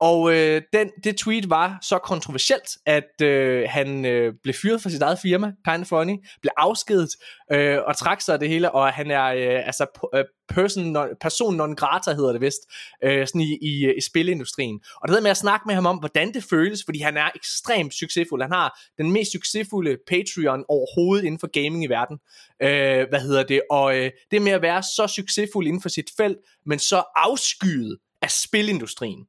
og 0.00 0.34
øh, 0.34 0.62
den, 0.72 0.90
det 1.04 1.16
tweet 1.16 1.50
var 1.50 1.78
så 1.82 1.98
kontroversielt, 1.98 2.68
at 2.86 3.22
øh, 3.22 3.66
han 3.70 4.04
øh, 4.04 4.34
blev 4.42 4.54
fyret 4.54 4.82
fra 4.82 4.90
sit 4.90 5.02
eget 5.02 5.18
firma, 5.22 5.52
Kind 5.68 5.80
of 5.80 5.86
Funny, 5.86 6.16
blev 6.40 6.50
afskedet 6.56 7.10
øh, 7.52 7.78
og 7.86 7.96
trak 7.96 8.20
sig 8.20 8.32
af 8.32 8.38
det 8.38 8.48
hele, 8.48 8.70
og 8.70 8.92
han 8.92 9.10
er 9.10 9.24
øh, 9.24 9.66
altså 9.66 10.08
øh, 10.14 10.24
person, 10.48 10.84
non, 10.84 11.08
person 11.20 11.56
non 11.56 11.74
grata, 11.74 12.14
hedder 12.14 12.32
det 12.32 12.40
vist, 12.40 12.60
øh, 13.04 13.26
sådan 13.26 13.40
i, 13.40 13.58
i, 13.62 13.92
i 13.96 14.00
spilindustrien. 14.00 14.80
Og 14.94 15.08
det 15.08 15.10
hedder 15.10 15.22
med 15.22 15.30
at 15.30 15.36
snakke 15.36 15.64
med 15.66 15.74
ham 15.74 15.86
om, 15.86 15.96
hvordan 15.96 16.34
det 16.34 16.44
føles, 16.44 16.84
fordi 16.84 16.98
han 16.98 17.16
er 17.16 17.30
ekstremt 17.34 17.94
succesfuld. 17.94 18.42
Han 18.42 18.52
har 18.52 18.80
den 18.98 19.12
mest 19.12 19.32
succesfulde 19.32 19.96
Patreon 20.08 20.64
overhovedet 20.68 21.24
inden 21.24 21.40
for 21.40 21.62
gaming 21.62 21.84
i 21.84 21.86
verden. 21.86 22.18
Øh, 22.62 23.08
hvad 23.08 23.20
hedder 23.20 23.42
det? 23.42 23.62
Og 23.70 23.98
øh, 23.98 24.10
det 24.30 24.42
med 24.42 24.52
at 24.52 24.62
være 24.62 24.82
så 24.82 25.12
succesfuld 25.16 25.66
inden 25.66 25.82
for 25.82 25.88
sit 25.88 26.10
felt, 26.16 26.38
men 26.66 26.78
så 26.78 27.02
afskyet 27.16 27.98
af 28.22 28.30
spilindustrien 28.30 29.26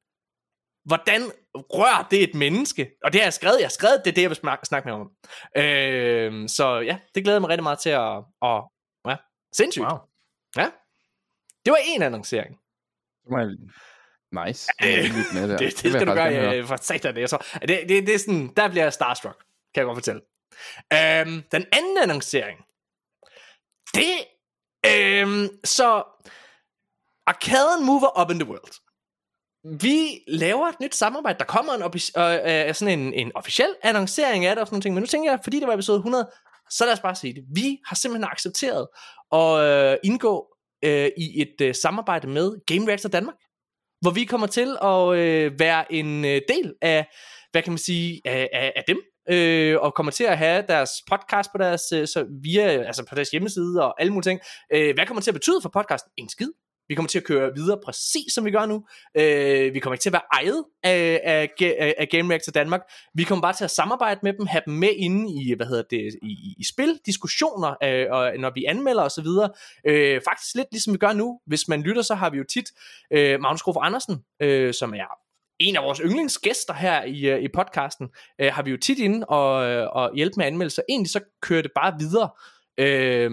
hvordan 0.88 1.22
rører 1.56 2.08
det 2.12 2.24
et 2.24 2.36
menneske? 2.36 2.92
Og 3.04 3.14
det 3.14 3.22
har 3.22 3.26
jeg 3.26 3.34
skrevet, 3.34 3.60
jeg 3.60 3.66
har 3.66 3.70
skrevet, 3.80 4.02
det 4.06 4.12
er 4.12 4.16
det, 4.16 4.22
jeg 4.22 4.30
vil 4.30 4.38
snakke 4.64 4.86
med 4.86 4.94
om. 4.94 5.12
Øh, 5.58 6.50
så 6.50 6.80
ja, 6.80 7.00
det 7.16 7.24
glæder 7.24 7.40
mig 7.40 7.50
rigtig 7.50 7.64
meget 7.64 7.80
til 7.80 7.90
at, 7.90 8.18
at 8.42 8.64
ja, 9.08 9.16
sindssygt. 9.54 9.86
Wow. 9.86 9.98
Ja, 10.56 10.70
det 11.66 11.72
var 11.72 11.80
en 11.86 12.02
annoncering. 12.02 12.58
Nice. 14.32 14.72
Øh, 14.84 14.90
det, 15.16 15.50
det, 15.50 15.60
det, 15.60 15.60
det, 15.60 15.92
skal 15.94 16.08
du 16.08 16.14
gøre, 16.14 16.24
jeg, 16.24 16.68
for 16.68 16.76
satan 16.76 17.16
det. 17.16 17.30
Så, 17.30 17.46
det, 17.62 17.70
det, 17.90 18.08
det 18.08 18.16
er 18.16 18.20
sådan, 18.20 18.54
der 18.58 18.70
bliver 18.70 18.84
jeg 18.84 18.94
starstruck, 18.94 19.38
kan 19.74 19.82
jeg 19.82 19.86
godt 19.86 19.98
fortælle. 19.98 20.22
Øh, 20.94 21.44
den 21.52 21.66
anden 21.72 21.98
annoncering, 22.04 22.60
det, 23.94 24.16
øh, 24.86 25.50
så 25.64 26.04
Arcaden 27.28 27.86
mover 27.86 28.22
up 28.22 28.32
in 28.32 28.40
the 28.40 28.50
world 28.50 28.87
vi 29.80 30.24
laver 30.28 30.68
et 30.68 30.80
nyt 30.82 30.96
samarbejde. 30.96 31.40
Der 31.40 31.46
kommer 31.46 31.74
en, 31.74 31.82
øh, 31.82 32.68
øh, 32.68 32.74
sådan 32.74 33.00
en, 33.00 33.14
en 33.14 33.32
officiel 33.36 33.76
annoncering 33.84 34.46
af 34.46 34.56
det 34.56 34.62
og 34.62 34.68
sådan 34.68 34.82
noget, 34.86 34.94
men 34.94 35.02
nu 35.02 35.08
tænker 35.08 35.32
jeg, 35.32 35.40
fordi 35.44 35.60
det 35.60 35.68
var 35.68 35.74
episode 35.74 35.98
100, 35.98 36.30
så 36.70 36.86
lad 36.86 36.94
os 36.94 37.00
bare 37.00 37.16
sige 37.16 37.34
det. 37.34 37.44
Vi 37.56 37.78
har 37.86 37.96
simpelthen 37.96 38.30
accepteret 38.32 38.88
at 39.32 39.60
øh, 39.60 39.98
indgå 40.04 40.48
øh, 40.84 41.10
i 41.18 41.42
et 41.42 41.62
øh, 41.62 41.76
samarbejde 41.76 42.28
med 42.28 42.66
Game 42.66 42.88
Reactor 42.88 43.10
Danmark, 43.10 43.36
hvor 44.02 44.12
vi 44.12 44.26
kommer 44.26 44.48
til 44.48 44.78
at 44.84 45.16
øh, 45.18 45.60
være 45.60 45.94
en 45.94 46.26
øh, 46.26 46.42
del 46.50 46.74
af, 46.82 47.08
hvad 47.52 47.62
kan 47.62 47.72
man 47.72 47.78
sige, 47.78 48.22
af, 48.26 48.50
af, 48.54 48.74
af 48.76 48.84
dem, 48.88 49.02
øh, 49.30 49.78
og 49.82 49.94
kommer 49.94 50.12
til 50.12 50.24
at 50.24 50.38
have 50.38 50.64
deres 50.68 50.92
podcast 51.10 51.50
på 51.52 51.58
deres, 51.58 51.82
øh, 51.94 52.08
så 52.08 52.26
via, 52.44 52.64
altså 52.64 53.06
på 53.06 53.16
deres 53.16 53.30
hjemmeside 53.30 53.84
og 53.84 54.02
alle 54.02 54.14
mulige 54.14 54.30
ting. 54.30 54.40
Øh, 54.74 54.94
hvad 54.96 55.06
kommer 55.06 55.22
til 55.22 55.32
at 55.32 55.36
betyde 55.36 55.62
for 55.62 55.70
podcasten? 55.70 56.12
En 56.18 56.30
skid. 56.30 56.50
Vi 56.90 56.96
kommer 56.96 57.08
til 57.08 57.20
at 57.20 57.24
køre 57.24 57.52
videre 57.56 57.80
præcis 57.86 58.34
som 58.34 58.46
vi 58.46 58.52
gør 58.52 58.66
nu. 58.66 58.86
Øh, 59.18 59.74
vi 59.74 59.80
kommer 59.80 59.94
ikke 59.94 60.02
til 60.02 60.10
at 60.10 60.14
være 60.14 60.42
ejet 60.42 60.64
af, 60.84 61.22
af, 61.24 61.50
af, 61.62 61.96
af 61.98 62.10
Game 62.10 62.30
Reactor 62.30 62.52
Danmark. 62.52 62.82
Vi 63.14 63.24
kommer 63.24 63.42
bare 63.42 63.54
til 63.54 63.64
at 63.64 63.72
samarbejde 63.72 64.20
med 64.24 64.34
dem, 64.34 64.46
have 64.46 64.62
dem 64.66 64.74
med 64.74 64.90
inde 64.98 65.34
i, 65.34 65.54
hvad 65.54 65.68
hedder 65.68 65.84
det, 65.90 66.16
i, 66.22 66.56
i 66.58 66.64
spil, 66.64 67.00
diskussioner, 67.06 67.76
øh, 67.84 68.06
og 68.12 68.32
når 68.40 68.52
vi 68.56 68.66
anmelder 68.66 69.04
osv. 69.04 69.28
Øh, 69.88 70.22
faktisk 70.30 70.56
lidt 70.56 70.68
ligesom 70.72 70.94
vi 70.94 70.98
gør 70.98 71.14
nu. 71.14 71.40
Hvis 71.46 71.68
man 71.68 71.82
lytter, 71.82 72.02
så 72.02 72.16
har 72.16 72.30
vi 72.30 72.38
jo 72.38 72.44
tit 72.44 72.66
øh, 73.14 73.40
Magnus 73.42 73.62
Grof 73.62 73.76
Andersen, 73.82 74.24
øh, 74.42 74.74
som 74.74 74.94
er 74.94 75.18
en 75.60 75.76
af 75.76 75.84
vores 75.84 76.02
yndlingsgæster 76.04 76.74
her 76.74 77.04
i, 77.04 77.30
øh, 77.30 77.44
i 77.44 77.48
podcasten, 77.48 78.08
øh, 78.42 78.54
har 78.54 78.64
vi 78.64 78.72
jo 78.72 78.78
tit 78.78 79.00
inde 79.00 79.26
og, 79.26 79.70
øh, 79.70 79.88
og 79.92 80.16
hjælpe 80.16 80.34
med 80.38 80.46
anmeldelser. 80.46 80.82
Egentlig 80.90 81.12
så 81.12 81.20
kører 81.42 81.62
det 81.62 81.72
bare 81.76 81.94
videre. 82.00 82.30
Øh, 82.78 83.32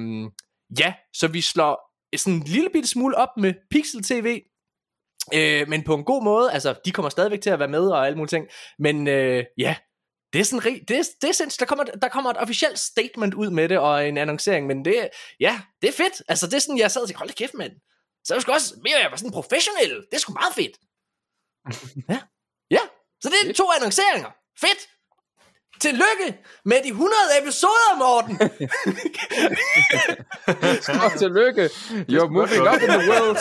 ja, 0.81 0.95
så 1.13 1.29
vi 1.29 1.41
slår 1.41 1.94
sådan 2.19 2.35
en 2.35 2.43
lille 2.43 2.71
bitte 2.71 2.89
smule 2.89 3.17
op 3.17 3.29
med 3.37 3.55
Pixel 3.71 4.03
TV, 4.03 4.43
øh, 5.35 5.69
men 5.69 5.83
på 5.83 5.95
en 5.95 6.05
god 6.05 6.25
måde, 6.25 6.53
altså 6.53 6.75
de 6.85 6.93
kommer 6.93 7.09
stadigvæk 7.09 7.41
til 7.41 7.51
at 7.51 7.59
være 7.59 7.69
med 7.69 7.89
og 7.89 8.07
alle 8.07 8.17
mulige 8.17 8.37
ting, 8.37 8.47
men 8.79 9.09
øh, 9.09 9.45
ja, 9.59 9.77
det 10.33 10.41
er 10.41 10.45
sådan 10.45 10.85
det 10.89 10.99
er, 10.99 11.05
det 11.21 11.29
er 11.29 11.33
sindssygt, 11.33 11.61
der 11.61 11.67
kommer, 11.67 11.85
der 11.85 12.09
kommer 12.09 12.31
et 12.31 12.37
officielt 12.37 12.79
statement 12.79 13.35
ud 13.35 13.51
med 13.51 13.69
det, 13.69 13.79
og 13.79 14.09
en 14.09 14.19
annoncering, 14.19 14.67
men 14.67 14.85
det, 14.85 15.09
ja, 15.41 15.61
det 15.83 15.89
er 15.89 15.93
fedt, 15.93 16.23
altså 16.29 16.47
det 16.47 16.55
er 16.55 16.59
sådan, 16.59 16.79
jeg 16.79 16.91
sad 16.91 17.03
og 17.03 17.09
tænkte, 17.09 17.19
hold 17.19 17.29
da 17.29 17.35
kæft 17.35 17.55
mand, 17.55 17.73
så 18.25 18.35
er 18.35 18.39
det 18.39 18.49
også 18.49 18.75
mere, 18.85 18.99
jeg 19.03 19.11
var 19.11 19.17
sådan 19.17 19.33
professionel, 19.33 19.91
det 19.91 20.15
er 20.15 20.19
sgu 20.19 20.33
meget 20.33 20.55
fedt. 20.55 20.77
ja, 22.11 22.21
ja, 22.71 22.83
så 23.23 23.29
det 23.29 23.51
er 23.51 23.55
to 23.55 23.67
annonceringer, 23.77 24.31
fedt, 24.61 24.89
Tillykke 25.81 26.39
med 26.65 26.77
de 26.85 26.89
100 26.89 27.15
episoder, 27.43 27.99
Morten! 27.99 28.35
Og 31.05 31.19
tillykke. 31.19 31.65
You're 32.13 32.29
moving 32.29 32.63
up 32.63 32.83
in 32.83 32.89
the 32.89 33.11
world. 33.11 33.39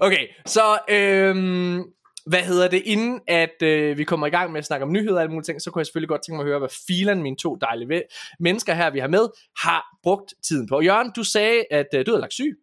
Okay, 0.00 0.26
så 0.46 0.78
øhm, 0.88 1.82
hvad 2.26 2.40
hedder 2.40 2.68
det, 2.68 2.82
inden 2.84 3.20
at 3.28 3.62
øh, 3.62 3.98
vi 3.98 4.04
kommer 4.04 4.26
i 4.26 4.30
gang 4.30 4.52
med 4.52 4.58
at 4.58 4.64
snakke 4.64 4.84
om 4.84 4.92
nyheder 4.92 5.14
og 5.14 5.20
alle 5.20 5.30
mulige 5.30 5.44
ting, 5.44 5.62
så 5.62 5.70
kunne 5.70 5.80
jeg 5.80 5.86
selvfølgelig 5.86 6.08
godt 6.08 6.22
tænke 6.22 6.36
mig 6.36 6.42
at 6.44 6.48
høre, 6.48 6.58
hvad 6.58 6.68
filen 6.86 7.22
mine 7.22 7.36
to 7.36 7.56
dejlige 7.56 8.02
mennesker 8.40 8.74
her, 8.74 8.90
vi 8.90 8.98
har 8.98 9.08
med, 9.08 9.28
har 9.58 9.84
brugt 10.02 10.34
tiden 10.44 10.68
på. 10.68 10.80
Jørgen, 10.80 11.12
du 11.16 11.24
sagde, 11.24 11.64
at 11.70 11.86
øh, 11.94 12.06
du 12.06 12.10
havde 12.10 12.20
lagt 12.20 12.32
syg. 12.32 12.56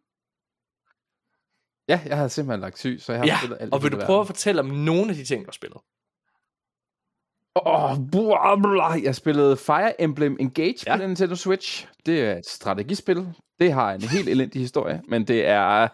Ja, 1.87 1.99
jeg 2.05 2.17
har 2.17 2.27
simpelthen 2.27 2.61
lagt 2.61 2.79
syg, 2.79 2.97
så 3.01 3.11
jeg 3.11 3.21
har 3.21 3.27
ja, 3.27 3.37
spillet 3.37 3.57
alt 3.61 3.73
og 3.73 3.83
vil 3.83 3.91
du 3.91 3.99
prøve 4.05 4.21
at 4.21 4.27
fortælle 4.27 4.61
om 4.61 4.65
nogle 4.65 5.09
af 5.09 5.15
de 5.15 5.25
ting, 5.25 5.41
du 5.41 5.47
har 5.47 5.51
spillet? 5.51 5.81
Oh, 7.65 7.97
blah, 8.11 8.61
blah. 8.61 9.03
Jeg 9.03 9.15
spillede 9.15 9.57
Fire 9.57 10.01
Emblem 10.01 10.37
Engage 10.39 10.75
ja. 10.87 10.97
På 10.97 11.01
Nintendo 11.07 11.35
Switch. 11.35 11.87
Det 12.05 12.21
er 12.21 12.37
et 12.37 12.45
strategispil. 12.45 13.27
Det 13.59 13.73
har 13.73 13.93
en 13.93 14.01
helt 14.01 14.29
elendig 14.29 14.61
historie, 14.61 15.01
men 15.07 15.23
det 15.27 15.45
er, 15.47 15.87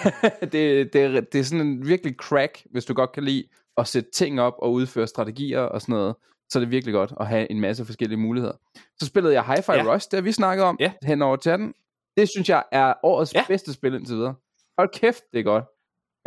det, 0.52 0.92
det, 0.92 0.96
er, 0.96 1.20
det 1.20 1.34
er 1.34 1.42
sådan 1.44 1.66
en 1.66 1.86
virkelig 1.86 2.14
crack, 2.16 2.62
hvis 2.70 2.84
du 2.84 2.94
godt 2.94 3.12
kan 3.12 3.24
lide 3.24 3.44
at 3.76 3.88
sætte 3.88 4.10
ting 4.10 4.40
op 4.40 4.54
og 4.58 4.72
udføre 4.72 5.06
strategier 5.06 5.60
og 5.60 5.80
sådan 5.80 5.92
noget. 5.92 6.14
Så 6.50 6.58
er 6.58 6.60
det 6.60 6.70
virkelig 6.70 6.92
godt 6.94 7.12
at 7.20 7.26
have 7.26 7.50
en 7.50 7.60
masse 7.60 7.84
forskellige 7.84 8.18
muligheder. 8.18 8.52
Så 9.00 9.06
spillede 9.06 9.34
jeg 9.34 9.42
Hi-Fi 9.44 9.72
Ja. 9.72 9.94
Rush, 9.94 10.08
det 10.10 10.24
vi 10.24 10.32
snakkede 10.32 10.66
om, 10.66 10.76
Ja. 10.80 10.92
hen 11.02 11.22
over 11.22 11.36
chatten. 11.36 11.74
Det 12.16 12.28
synes 12.28 12.48
jeg 12.48 12.62
er 12.72 12.94
årets 13.02 13.34
Ja. 13.34 13.44
bedste 13.48 13.72
spil 13.72 13.94
indtil 13.94 14.16
videre. 14.16 14.34
Hold 14.78 14.88
kæft, 15.00 15.22
det 15.32 15.38
er 15.38 15.42
godt. 15.44 15.64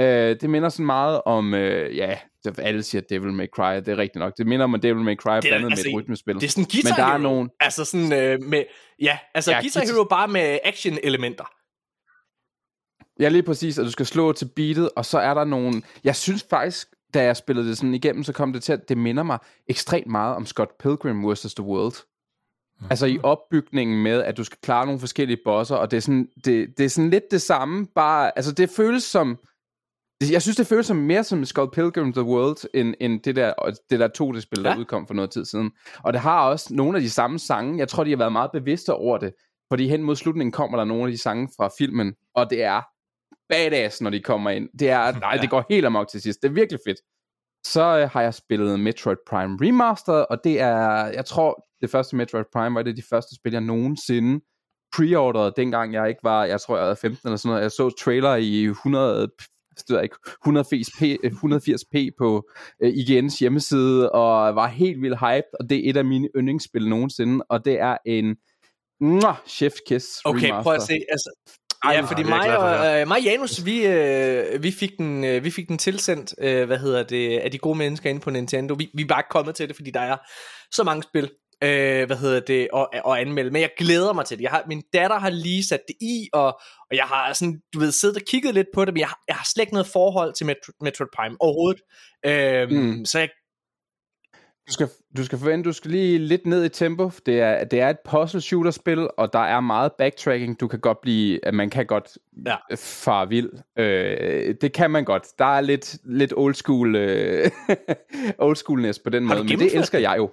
Øh, 0.02 0.42
det 0.42 0.50
minder 0.50 0.70
sådan 0.70 0.86
meget 0.86 1.22
om, 1.26 1.54
øh, 1.54 1.98
ja, 1.98 2.18
alle 2.58 2.84
siger 2.84 3.02
Devil 3.10 3.34
May 3.34 3.48
Cry, 3.48 3.76
det 3.76 3.88
er 3.88 3.98
rigtigt 3.98 4.20
nok. 4.20 4.34
Det 4.38 4.48
minder 4.48 4.64
om 4.64 4.80
Devil 4.82 5.04
May 5.04 5.16
Cry 5.16 5.40
blandet 5.42 5.62
med 5.62 5.72
altså, 5.72 5.88
et 5.90 5.96
rytmespil. 5.96 6.36
Det 6.36 6.44
er 6.44 6.48
sådan 6.50 6.68
Guitar 6.72 6.90
Men 6.90 7.06
der 7.06 7.14
er 7.14 7.18
nogen- 7.18 7.50
Altså 7.60 7.86
sådan 7.86 8.14
øh, 8.14 8.44
med... 8.44 8.64
Ja, 9.02 9.18
altså 9.34 9.52
Ja, 9.52 9.62
Guitar 9.62 9.82
Guitar- 9.82 9.94
Hero 9.94 10.04
bare 10.04 10.28
med 10.28 10.60
action-elementer. 10.64 11.44
Ja, 13.20 13.30
lige 13.30 13.44
præcis, 13.44 13.78
og 13.80 13.86
du 13.86 13.92
skal 13.92 14.06
slå 14.06 14.32
til 14.34 14.50
beatet, 14.56 14.90
og 14.96 15.06
så 15.06 15.20
er 15.20 15.34
der 15.34 15.44
nogle... 15.44 15.82
Jeg 16.04 16.16
synes 16.16 16.46
faktisk, 16.50 16.88
da 17.14 17.24
jeg 17.24 17.38
spillede 17.38 17.68
det 17.68 17.78
sådan 17.78 17.94
igennem, 17.94 18.24
så 18.24 18.34
kom 18.34 18.54
det 18.54 18.64
til, 18.64 18.74
at 18.74 18.90
det 18.90 18.98
minder 18.98 19.24
mig 19.24 19.38
ekstremt 19.68 20.08
meget 20.08 20.36
om 20.36 20.46
Scott 20.46 20.78
Pilgrim 20.80 21.32
vs. 21.32 21.42
The 21.56 21.64
World. 21.66 21.96
Mm. 22.82 22.88
Altså 22.90 23.06
i 23.06 23.20
opbygningen 23.24 24.04
med, 24.04 24.24
at 24.24 24.38
du 24.38 24.44
skal 24.44 24.58
klare 24.64 24.86
nogle 24.86 25.00
forskellige 25.00 25.40
bosser, 25.46 25.76
og 25.76 25.92
det 25.92 25.98
er 25.98 26.02
sådan, 26.02 26.28
det, 26.46 26.78
det 26.78 26.86
er 26.86 26.90
sådan 26.90 27.10
lidt 27.10 27.24
det 27.32 27.42
samme, 27.42 27.88
bare... 27.96 28.32
Altså 28.38 28.52
det 28.52 28.70
føles 28.70 29.04
som... 29.04 29.38
Jeg 30.32 30.42
synes, 30.42 30.56
det 30.58 30.68
føles 30.68 30.86
som 30.86 30.98
mere 30.98 31.24
som 31.24 31.46
Scott 31.46 31.72
Pilgrim 31.74 32.14
The 32.14 32.24
World, 32.24 32.70
end, 32.74 32.94
end 33.00 33.22
det 33.22 33.36
der, 33.36 33.54
det 33.90 34.00
der 34.00 34.08
to 34.08 34.32
det 34.32 34.44
spil, 34.44 34.64
der 34.64 34.70
Ja. 34.72 34.78
udkom 34.78 35.08
for 35.08 35.14
noget 35.14 35.32
tid 35.32 35.46
siden. 35.46 35.72
Og 36.04 36.14
det 36.14 36.22
har 36.22 36.50
også 36.50 36.74
nogle 36.74 36.98
af 36.98 37.02
de 37.02 37.10
samme 37.10 37.40
sange. 37.40 37.80
Jeg 37.80 37.88
tror, 37.88 38.04
de 38.04 38.10
har 38.10 38.18
været 38.18 38.32
meget 38.32 38.52
bevidste 38.54 38.94
over 38.94 39.18
det. 39.18 39.34
Fordi 39.72 39.88
hen 39.88 40.04
mod 40.04 40.16
slutningen 40.16 40.52
kommer 40.52 40.78
der 40.78 40.86
nogle 40.86 41.04
af 41.06 41.12
de 41.12 41.18
sange 41.18 41.50
fra 41.58 41.70
filmen, 41.78 42.14
og 42.36 42.50
det 42.50 42.64
er 42.64 42.82
badass, 43.50 44.02
når 44.02 44.10
de 44.10 44.20
kommer 44.22 44.50
ind. 44.50 44.70
Det 44.80 44.90
er, 44.90 45.12
nej, 45.20 45.38
det 45.38 45.50
går 45.50 45.66
helt 45.70 45.86
amok 45.86 46.08
til 46.08 46.22
sidst. 46.22 46.42
Det 46.42 46.50
er 46.50 46.54
virkelig 46.54 46.80
fedt. 46.88 46.98
Så 47.66 47.98
øh, 48.00 48.10
har 48.10 48.22
jeg 48.22 48.34
spillet 48.34 48.80
Metroid 48.80 49.18
Prime 49.30 49.58
Remastered, 49.62 50.26
og 50.30 50.44
det 50.44 50.62
er, 50.62 51.06
jeg 51.06 51.26
tror, 51.26 51.66
det 51.82 51.90
første 51.90 52.16
Metroid 52.16 52.46
Prime 52.54 52.76
var 52.76 52.82
det 52.82 52.98
de 52.98 53.04
første 53.10 53.36
spil, 53.36 53.52
jeg 53.52 53.62
nogensinde 53.62 54.46
preorderede, 54.96 55.54
dengang 55.58 55.94
jeg 55.94 56.10
ikke 56.10 56.20
var, 56.24 56.46
jeg 56.46 56.62
tror, 56.62 56.78
jeg 56.78 56.88
var 56.88 56.96
15 56.96 57.28
eller 57.28 57.38
sådan 57.38 57.50
noget. 57.50 57.62
Jeg 57.64 57.72
så 57.72 57.90
trailer 57.90 58.36
i 58.36 58.64
100, 58.64 59.28
det 59.84 60.04
ikke, 60.04 60.16
180p, 60.48 61.18
øh, 61.24 61.32
180p 61.32 62.10
på 62.18 62.50
øh, 62.84 62.90
IGN's 62.90 63.40
hjemmeside, 63.40 64.12
og 64.12 64.56
var 64.56 64.68
helt 64.68 65.02
vildt 65.02 65.20
hyped, 65.20 65.60
og 65.60 65.70
det 65.70 65.86
er 65.86 65.90
et 65.90 65.98
af 65.98 66.06
mine 66.06 66.30
yndlingsspil 66.36 66.90
nogensinde, 66.90 67.46
og 67.50 67.66
det 67.66 67.80
er 67.80 67.98
en 68.06 68.36
mwah, 69.02 69.36
chef 69.48 69.74
kiss 69.88 70.08
Okay, 70.26 70.48
remaster. 70.48 70.64
prøv 70.64 70.74
at 70.74 70.82
se. 70.82 70.94
Altså, 71.10 71.30
Ej, 71.84 71.92
ja, 71.92 72.02
fordi 72.02 72.24
mig 72.24 72.58
og, 72.58 73.02
øh, 73.02 73.08
mig 73.08 73.18
og 73.18 73.24
Janus, 73.24 73.66
vi, 73.66 73.86
øh, 73.88 74.64
vi, 74.64 74.72
fik 74.72 74.98
den, 74.98 75.24
øh, 75.24 75.44
vi 75.44 75.52
fik 75.52 75.68
den 75.68 75.78
tilsendt, 75.78 76.36
øh, 76.38 76.66
hvad 76.66 76.78
hedder 76.78 77.04
det, 77.04 77.38
af 77.38 77.52
de 77.52 77.58
gode 77.58 77.78
mennesker 77.78 78.10
inde 78.10 78.22
på 78.22 78.30
Nintendo. 78.30 78.74
Vi, 78.74 78.90
vi 78.94 79.02
er 79.02 79.08
bare 79.08 79.20
ikke 79.20 79.30
kommet 79.30 79.56
til 79.56 79.68
det, 79.68 79.76
fordi 79.76 79.92
der 79.92 80.00
er 80.00 80.18
så 80.72 80.84
mange 80.84 81.04
spil, 81.04 81.32
øh, 81.66 82.06
hvad 82.06 82.18
hedder 82.18 82.40
det, 82.40 82.68
og, 82.74 82.90
og 83.06 83.22
anmelde. 83.22 83.52
Men 83.52 83.62
jeg 83.62 83.70
glæder 83.78 84.14
mig 84.14 84.26
til 84.26 84.38
det. 84.38 84.44
Jeg 84.44 84.52
har, 84.52 84.64
min 84.68 84.84
datter 84.94 85.20
har 85.20 85.30
lige 85.30 85.64
sat 85.66 85.82
det 85.88 85.96
i, 86.02 86.30
og, 86.34 86.46
og 86.90 86.96
jeg 86.96 87.04
har 87.04 87.34
sådan, 87.34 87.62
du 87.74 87.80
ved, 87.80 87.92
siddet 87.92 88.18
og 88.18 88.24
kigget 88.28 88.54
lidt 88.54 88.68
på 88.74 88.86
det, 88.86 88.94
men 88.94 89.00
jeg 89.00 89.08
har, 89.08 89.20
jeg 89.28 89.36
har 89.36 89.48
slet 89.54 89.62
ikke 89.64 89.74
noget 89.74 89.88
forhold 89.88 90.34
til 90.34 90.46
Metro, 90.46 90.72
Metroid 90.82 91.10
Prime 91.16 91.36
overhovedet. 91.40 91.82
Øh, 92.26 92.70
Mm. 92.72 93.06
Så 93.06 93.20
jeg, 93.20 93.30
Du 94.68 94.74
skal, 94.74 94.88
du 95.18 95.26
skal 95.26 95.38
forvente, 95.38 95.68
du 95.70 95.74
skal 95.74 95.92
lige 95.92 96.18
lidt 96.18 96.46
ned 96.46 96.66
i 96.66 96.70
tempo. 96.70 97.12
Det 97.26 97.40
er, 97.40 97.64
det 97.64 97.80
er 97.82 97.90
et 97.90 97.98
puzzle 98.06 98.42
shooter 98.42 98.72
spil, 98.72 99.08
og 99.18 99.34
der 99.34 99.40
er 99.40 99.60
meget 99.60 99.92
backtracking. 99.98 100.60
Du 100.60 100.68
kan 100.68 100.80
godt 100.80 101.02
blive, 101.02 101.40
man 101.54 101.70
kan 101.70 101.86
godt 101.86 102.18
Ja. 102.46 102.56
far 102.76 103.26
vild. 103.26 103.50
Øh, 103.78 104.56
det 104.62 104.74
kan 104.74 104.92
man 104.92 105.06
godt. 105.06 105.24
Der 105.40 105.46
er 105.58 105.62
lidt, 105.62 105.98
lidt 106.06 106.34
old 106.38 106.54
school, 106.54 106.96
øh, 106.96 107.52
old 108.40 108.56
schoolness 108.56 109.00
på 109.00 109.10
den 109.10 109.28
Har 109.28 109.36
måde, 109.36 109.48
men 109.48 109.60
det 109.60 109.76
elsker 109.76 110.00
jeg 110.00 110.16
jo. 110.18 110.32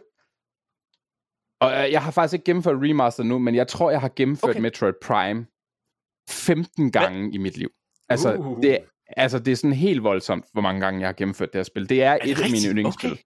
Og 1.63 1.85
øh, 1.85 1.93
jeg 1.93 2.03
har 2.03 2.11
faktisk 2.11 2.33
ikke 2.35 2.45
gennemført 2.45 2.77
remaster 2.77 3.23
nu, 3.25 3.39
men 3.39 3.55
jeg 3.55 3.69
tror, 3.69 3.91
jeg 3.91 4.01
har 4.01 4.11
gennemført 4.17 4.51
Okay. 4.51 4.61
Metroid 4.61 4.93
Prime 5.03 5.47
15 6.31 6.93
gange 6.93 7.35
i 7.35 7.39
mit 7.39 7.57
liv. 7.57 7.69
Altså, 8.09 8.35
Uh. 8.35 8.63
det, 8.63 8.79
altså, 9.17 9.39
det 9.39 9.53
er 9.53 9.57
sådan 9.57 9.73
helt 9.73 10.03
voldsomt, 10.03 10.45
hvor 10.53 10.63
mange 10.63 10.81
gange 10.81 11.01
jeg 11.01 11.09
har 11.09 11.13
gennemført 11.13 11.53
det 11.53 11.59
her 11.59 11.63
spil. 11.63 11.89
Det 11.89 12.03
er, 12.03 12.19
det 12.19 12.31
et 12.31 12.41
af 12.41 12.51
mine 12.51 12.69
yndlingsspil. 12.69 13.13
Okay. 13.13 13.23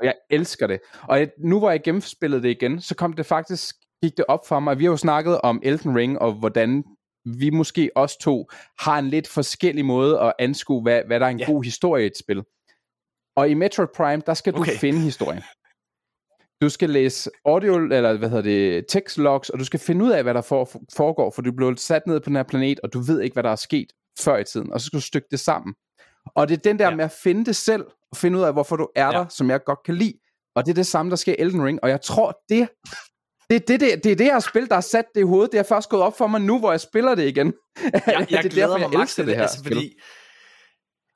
Og 0.00 0.06
jeg 0.06 0.14
elsker 0.30 0.66
det. 0.66 0.80
Og 1.02 1.18
jeg, 1.18 1.28
nu 1.38 1.58
hvor 1.58 1.70
jeg 1.70 1.82
gennemspillede 1.82 2.42
det 2.42 2.48
igen, 2.48 2.80
så 2.80 2.94
kom 2.94 3.12
det 3.12 3.26
faktisk, 3.26 3.74
gik 4.02 4.16
det 4.16 4.24
op 4.28 4.46
for 4.48 4.60
mig. 4.60 4.78
Vi 4.78 4.84
har 4.84 4.90
jo 4.90 4.96
snakket 4.96 5.40
om 5.40 5.60
Elden 5.64 5.96
Ring, 5.96 6.18
og 6.18 6.32
hvordan 6.32 6.84
vi 7.38 7.50
måske 7.50 7.90
også 7.96 8.18
to 8.20 8.48
har 8.80 8.98
en 8.98 9.08
lidt 9.08 9.28
forskellig 9.28 9.84
måde 9.84 10.20
at 10.20 10.32
anskue, 10.38 10.82
hvad, 10.82 11.02
hvad 11.06 11.20
der 11.20 11.26
er 11.26 11.30
en 11.30 11.38
Ja. 11.38 11.44
ja. 11.48 11.52
god 11.52 11.64
historie 11.64 12.04
i 12.04 12.06
et 12.06 12.18
spil. 12.18 12.42
Og 13.36 13.48
i 13.50 13.54
Metroid 13.54 13.88
Prime, 13.96 14.22
der 14.26 14.34
skal 14.34 14.52
du 14.52 14.58
Okay. 14.60 14.70
okay. 14.70 14.80
finde 14.80 14.98
historien. 15.00 15.42
Du 16.64 16.68
skal 16.68 16.90
læse 16.90 17.30
audio, 17.46 17.76
eller 17.76 18.16
hvad 18.16 18.28
hedder 18.28 18.42
det, 18.42 18.84
text 18.88 19.18
logs, 19.18 19.50
og 19.50 19.58
du 19.58 19.64
skal 19.64 19.80
finde 19.80 20.04
ud 20.04 20.10
af, 20.10 20.22
hvad 20.22 20.34
der 20.34 20.40
for, 20.40 20.70
foregår, 20.96 21.30
for 21.30 21.42
du 21.42 21.52
blev 21.52 21.76
sat 21.76 22.06
ned 22.06 22.20
på 22.20 22.28
den 22.28 22.36
her 22.36 22.42
planet, 22.42 22.80
og 22.82 22.92
du 22.92 23.00
ved 23.00 23.20
ikke, 23.20 23.34
hvad 23.34 23.42
der 23.42 23.50
er 23.50 23.56
sket 23.56 23.86
før 24.20 24.36
i 24.36 24.44
tiden, 24.44 24.72
og 24.72 24.80
så 24.80 24.86
skal 24.86 24.96
du 24.96 25.02
stykke 25.04 25.28
det 25.30 25.40
sammen. 25.40 25.74
Og 26.34 26.48
det 26.48 26.54
er 26.56 26.60
den 26.60 26.78
der 26.78 26.88
Ja. 26.88 26.94
med 26.94 27.04
at 27.04 27.12
finde 27.22 27.44
det 27.44 27.56
selv, 27.56 27.84
og 28.12 28.16
finde 28.16 28.38
ud 28.38 28.42
af, 28.44 28.52
hvorfor 28.52 28.76
du 28.76 28.88
er 28.96 29.06
Ja. 29.06 29.10
der, 29.12 29.26
som 29.28 29.50
jeg 29.50 29.60
godt 29.64 29.78
kan 29.84 29.94
lide. 29.94 30.12
Og 30.56 30.64
det 30.66 30.70
er 30.70 30.74
det 30.74 30.86
samme, 30.86 31.10
der 31.10 31.16
sker 31.16 31.32
i 31.32 31.36
Elden 31.38 31.64
Ring, 31.64 31.78
og 31.82 31.88
jeg 31.88 32.00
tror, 32.00 32.38
det 32.48 32.68
det, 33.50 33.68
det, 33.68 33.80
det, 33.80 34.04
det 34.04 34.12
er 34.12 34.16
det 34.16 34.26
her 34.26 34.40
spil, 34.40 34.68
der 34.68 34.74
har 34.74 34.80
sat 34.80 35.04
det 35.14 35.20
i 35.20 35.24
hovedet. 35.24 35.52
Det 35.52 35.58
er 35.58 35.62
først 35.62 35.88
gået 35.88 36.02
op 36.02 36.18
for 36.18 36.26
mig 36.26 36.40
nu, 36.40 36.58
hvor 36.58 36.70
jeg 36.70 36.80
spiller 36.80 37.14
det 37.14 37.28
igen. 37.28 37.52
jeg, 37.82 38.02
jeg 38.06 38.26
det 38.28 38.34
er 38.36 38.42
glæder 38.42 38.66
derfor, 38.68 38.78
mig 38.88 38.92
jeg 38.94 39.02
elsker 39.02 39.24
det 39.24 39.34
her 39.34 39.42
altså, 39.42 39.58
spil. 39.58 39.72
fordi, 39.74 39.92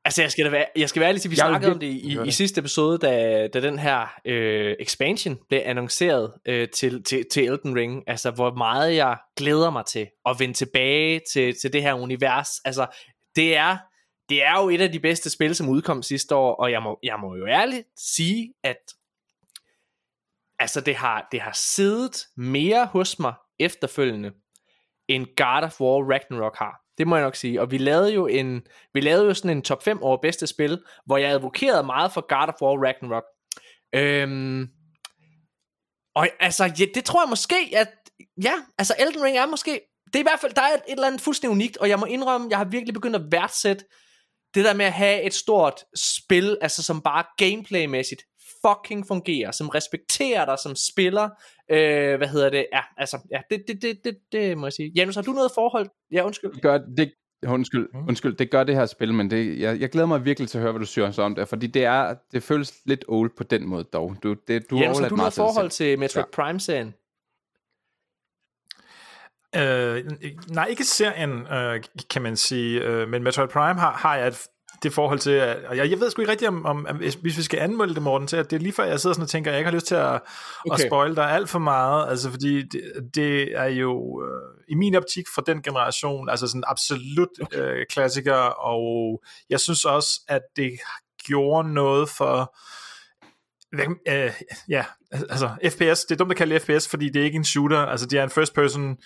altså 0.08 0.22
jeg 0.22 0.30
skal, 0.32 0.44
da 0.44 0.50
være, 0.50 0.66
jeg 0.76 0.88
skal 0.88 1.00
være 1.00 1.08
ærlig 1.08 1.22
til, 1.22 1.30
vi 1.30 1.36
Jeg 1.36 1.46
snakkede 1.46 1.72
om 1.72 1.78
det 1.78 1.86
i, 1.86 2.18
i 2.26 2.30
sidste 2.30 2.58
episode, 2.58 2.98
da, 2.98 3.46
da 3.48 3.60
den 3.60 3.78
her 3.78 4.06
øh, 4.24 4.76
expansion 4.80 5.38
blev 5.48 5.60
annonceret 5.64 6.32
øh, 6.46 6.68
til, 6.68 7.04
til, 7.04 7.24
til 7.32 7.44
Elden 7.44 7.76
Ring, 7.76 8.04
altså 8.06 8.30
hvor 8.30 8.54
meget 8.54 8.96
jeg 8.96 9.16
glæder 9.36 9.70
mig 9.70 9.86
til 9.86 10.08
at 10.26 10.36
vende 10.38 10.54
tilbage 10.54 11.20
til, 11.32 11.54
til 11.60 11.72
det 11.72 11.82
her 11.82 11.94
univers, 11.94 12.48
altså 12.64 12.86
det 13.36 13.56
er, 13.56 13.76
det 14.28 14.44
er 14.44 14.62
jo 14.62 14.68
et 14.68 14.80
af 14.80 14.92
de 14.92 15.00
bedste 15.00 15.30
spil, 15.30 15.54
som 15.54 15.68
udkom 15.68 16.02
sidste 16.02 16.34
år, 16.34 16.54
og 16.54 16.70
jeg 16.72 16.82
må, 16.82 16.98
jeg 17.02 17.16
må 17.20 17.36
jo 17.36 17.46
ærligt 17.46 17.86
sige, 17.96 18.54
at 18.64 18.78
altså 20.58 20.80
det 20.80 20.96
har, 20.96 21.28
det 21.32 21.40
har 21.40 21.52
siddet 21.54 22.26
mere 22.36 22.86
hos 22.86 23.18
mig 23.18 23.34
efterfølgende, 23.58 24.32
end 25.08 25.26
God 25.36 25.62
of 25.62 25.80
War 25.80 26.12
Ragnarok 26.12 26.56
har. 26.56 26.87
Det 26.98 27.06
må 27.06 27.16
jeg 27.16 27.24
nok 27.24 27.36
sige. 27.36 27.60
Og 27.60 27.70
vi 27.70 27.78
lavede 27.78 28.14
jo 28.14 28.26
en 28.26 28.62
vi 28.94 29.00
lavede 29.00 29.24
jo 29.24 29.34
sådan 29.34 29.50
en 29.50 29.62
top 29.62 29.82
5 29.82 30.02
over 30.02 30.16
bedste 30.22 30.46
spil, 30.46 30.82
hvor 31.06 31.16
jeg 31.16 31.30
advokerede 31.30 31.82
meget 31.82 32.12
for 32.12 32.20
God 32.28 32.48
of 32.48 32.62
War 32.62 32.86
Ragnarok. 32.86 33.24
Øhm, 33.94 34.68
og 36.14 36.28
altså, 36.40 36.64
ja, 36.64 36.84
det 36.94 37.04
tror 37.04 37.22
jeg 37.22 37.28
måske, 37.28 37.56
at 37.76 37.88
ja, 38.42 38.54
altså 38.78 38.94
Elden 38.98 39.22
Ring 39.22 39.36
er 39.36 39.46
måske, 39.46 39.80
det 40.06 40.14
er 40.14 40.20
i 40.20 40.22
hvert 40.30 40.40
fald, 40.40 40.54
der 40.54 40.62
er 40.62 40.74
et, 40.74 40.82
et 40.88 40.92
eller 40.92 41.06
andet 41.06 41.20
fuldstændig 41.20 41.54
unikt, 41.54 41.76
og 41.76 41.88
jeg 41.88 41.98
må 41.98 42.06
indrømme, 42.06 42.46
jeg 42.50 42.58
har 42.58 42.64
virkelig 42.64 42.94
begyndt 42.94 43.16
at 43.16 43.32
værdsætte 43.32 43.84
det 44.54 44.64
der 44.64 44.74
med 44.74 44.84
at 44.84 44.92
have 44.92 45.22
et 45.22 45.34
stort 45.34 45.84
spil, 45.96 46.58
altså 46.60 46.82
som 46.82 47.02
bare 47.02 47.24
gameplaymæssigt 47.36 48.22
fucking 48.66 49.06
fungerer, 49.06 49.50
som 49.50 49.68
respekterer 49.68 50.44
dig 50.44 50.58
som 50.62 50.76
spiller, 50.76 51.28
øh, 51.70 52.16
hvad 52.16 52.28
hedder 52.28 52.50
det, 52.50 52.66
ja, 52.72 52.80
altså, 52.96 53.18
ja, 53.30 53.40
det, 53.50 53.64
det, 53.68 53.82
det, 53.82 54.04
det, 54.04 54.18
det 54.32 54.58
må 54.58 54.66
jeg 54.66 54.72
sige. 54.72 54.92
Janus, 54.94 55.14
har 55.14 55.22
du 55.22 55.32
noget 55.32 55.50
forhold? 55.54 55.88
Ja, 56.12 56.26
undskyld. 56.26 56.52
Det 56.52 56.62
gør, 56.62 56.78
det, 56.78 57.12
undskyld, 57.46 57.88
undskyld, 58.08 58.36
det 58.36 58.50
gør 58.50 58.64
det 58.64 58.74
her 58.74 58.86
spil, 58.86 59.14
men 59.14 59.30
det, 59.30 59.60
jeg, 59.60 59.80
jeg 59.80 59.90
glæder 59.90 60.06
mig 60.06 60.24
virkelig 60.24 60.48
til 60.48 60.58
at 60.58 60.62
høre, 60.62 60.72
hvad 60.72 60.80
du 60.80 60.86
synes 60.86 61.18
om 61.18 61.34
det, 61.34 61.48
fordi 61.48 61.66
det 61.66 61.84
er, 61.84 62.14
det 62.32 62.42
føles 62.42 62.74
lidt 62.84 63.04
old 63.08 63.30
på 63.36 63.44
den 63.44 63.66
måde 63.66 63.84
dog. 63.84 64.16
Du, 64.22 64.36
det, 64.48 64.70
du 64.70 64.76
Janus, 64.76 64.98
har 64.98 65.04
overladt 65.04 65.10
du 65.10 65.24
dig 65.24 65.32
forhold 65.32 65.70
til 65.70 65.98
Metroid 65.98 66.26
Prime-serien? 66.32 66.94
Øh, 69.56 70.04
nej, 70.48 70.66
ikke 70.66 70.84
serien, 70.84 71.30
øh, 71.30 71.82
kan 72.10 72.22
man 72.22 72.36
sige, 72.36 72.80
øh, 72.80 73.08
men 73.08 73.22
Metroid 73.22 73.48
Prime 73.48 73.80
har, 73.80 73.92
har 73.92 74.16
jeg 74.16 74.28
et, 74.28 74.48
det 74.82 74.92
forhold 74.92 75.18
til, 75.18 75.30
at, 75.30 75.64
og 75.64 75.76
jeg, 75.76 75.90
jeg 75.90 76.00
ved 76.00 76.10
sgu 76.10 76.22
ikke 76.22 76.32
rigtigt, 76.32 76.48
om, 76.48 76.66
om, 76.66 76.86
hvis 77.20 77.36
vi 77.38 77.42
skal 77.42 77.58
anmelde 77.58 77.94
det, 77.94 78.02
Morten, 78.02 78.28
til 78.28 78.36
at 78.36 78.50
det 78.50 78.56
er 78.56 78.60
lige 78.60 78.72
før, 78.72 78.84
jeg 78.84 79.00
sidder 79.00 79.14
sådan 79.14 79.22
og 79.22 79.28
tænker, 79.28 79.50
at 79.50 79.52
jeg 79.52 79.60
ikke 79.60 79.70
har 79.70 79.74
lyst 79.74 79.86
til 79.86 79.94
at, 79.94 80.20
okay. 80.66 80.84
at 80.84 80.88
spoil 80.88 81.16
dig 81.16 81.30
alt 81.30 81.48
for 81.48 81.58
meget, 81.58 82.10
altså 82.10 82.30
fordi 82.30 82.62
det, 82.62 82.80
det 83.14 83.58
er 83.58 83.64
jo 83.64 84.22
øh, 84.24 84.64
i 84.68 84.74
min 84.74 84.94
optik 84.94 85.24
fra 85.34 85.42
den 85.46 85.62
generation, 85.62 86.28
altså 86.28 86.46
sådan 86.46 86.64
absolut 86.66 87.28
okay. 87.42 87.58
øh, 87.58 87.86
klassiker, 87.90 88.34
og 88.34 89.22
jeg 89.50 89.60
synes 89.60 89.84
også, 89.84 90.20
at 90.28 90.42
det 90.56 90.70
gjorde 91.24 91.74
noget 91.74 92.08
for 92.08 92.56
øh, 94.08 94.32
ja, 94.68 94.84
altså 95.12 95.50
FPS, 95.64 96.04
det 96.04 96.10
er 96.10 96.16
dumt 96.16 96.30
at 96.30 96.36
kalde 96.36 96.54
det 96.54 96.62
FPS, 96.62 96.88
fordi 96.88 97.08
det 97.08 97.20
er 97.20 97.24
ikke 97.24 97.36
en 97.36 97.44
shooter, 97.44 97.78
altså 97.78 98.06
det 98.06 98.18
er 98.18 98.24
en 98.24 98.30
first 98.30 98.54
person 98.54 98.96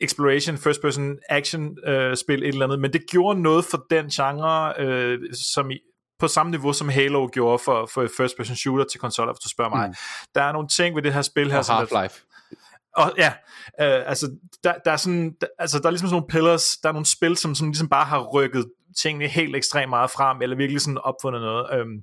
exploration, 0.00 0.58
first 0.58 0.82
person 0.82 1.18
action 1.28 1.78
øh, 1.86 2.16
spil, 2.16 2.42
et 2.42 2.48
eller 2.48 2.64
andet, 2.64 2.80
men 2.80 2.92
det 2.92 3.02
gjorde 3.10 3.42
noget 3.42 3.64
for 3.64 3.86
den 3.90 4.08
genre, 4.08 4.74
øh, 4.78 5.18
som 5.34 5.70
i, 5.70 5.78
på 6.18 6.28
samme 6.28 6.50
niveau, 6.50 6.72
som 6.72 6.88
Halo 6.88 7.28
gjorde 7.32 7.58
for, 7.58 7.86
for 7.86 8.08
first 8.16 8.36
person 8.36 8.56
shooter 8.56 8.84
til 8.84 9.00
konsoller, 9.00 9.32
hvis 9.32 9.40
du 9.40 9.48
spørger 9.48 9.76
mig. 9.76 9.88
Mm. 9.88 9.94
Der 10.34 10.42
er 10.42 10.52
nogle 10.52 10.68
ting 10.68 10.96
ved 10.96 11.02
det 11.02 11.12
her 11.12 11.22
spil 11.22 11.50
her, 11.50 11.58
og 11.58 11.64
som 11.64 11.82
Half-Life. 11.82 12.30
Og 12.96 13.12
ja, 13.18 13.32
øh, 13.80 14.08
altså, 14.08 14.36
der, 14.64 14.74
der 14.84 14.92
er 14.92 14.96
sådan, 14.96 15.34
der, 15.40 15.46
altså, 15.58 15.78
der 15.78 15.86
er 15.86 15.90
ligesom 15.90 16.08
sådan 16.08 16.14
nogle 16.14 16.28
pillars, 16.28 16.76
der 16.82 16.88
er 16.88 16.92
nogle 16.92 17.06
spil, 17.06 17.36
som, 17.36 17.54
som 17.54 17.68
ligesom 17.68 17.88
bare 17.88 18.04
har 18.04 18.20
rykket 18.34 18.66
tingene 19.02 19.28
helt 19.28 19.56
ekstremt 19.56 19.90
meget 19.90 20.10
frem, 20.10 20.42
eller 20.42 20.56
virkelig 20.56 20.80
sådan 20.80 20.98
opfundet 20.98 21.42
noget. 21.42 21.66
Øhm, 21.72 22.02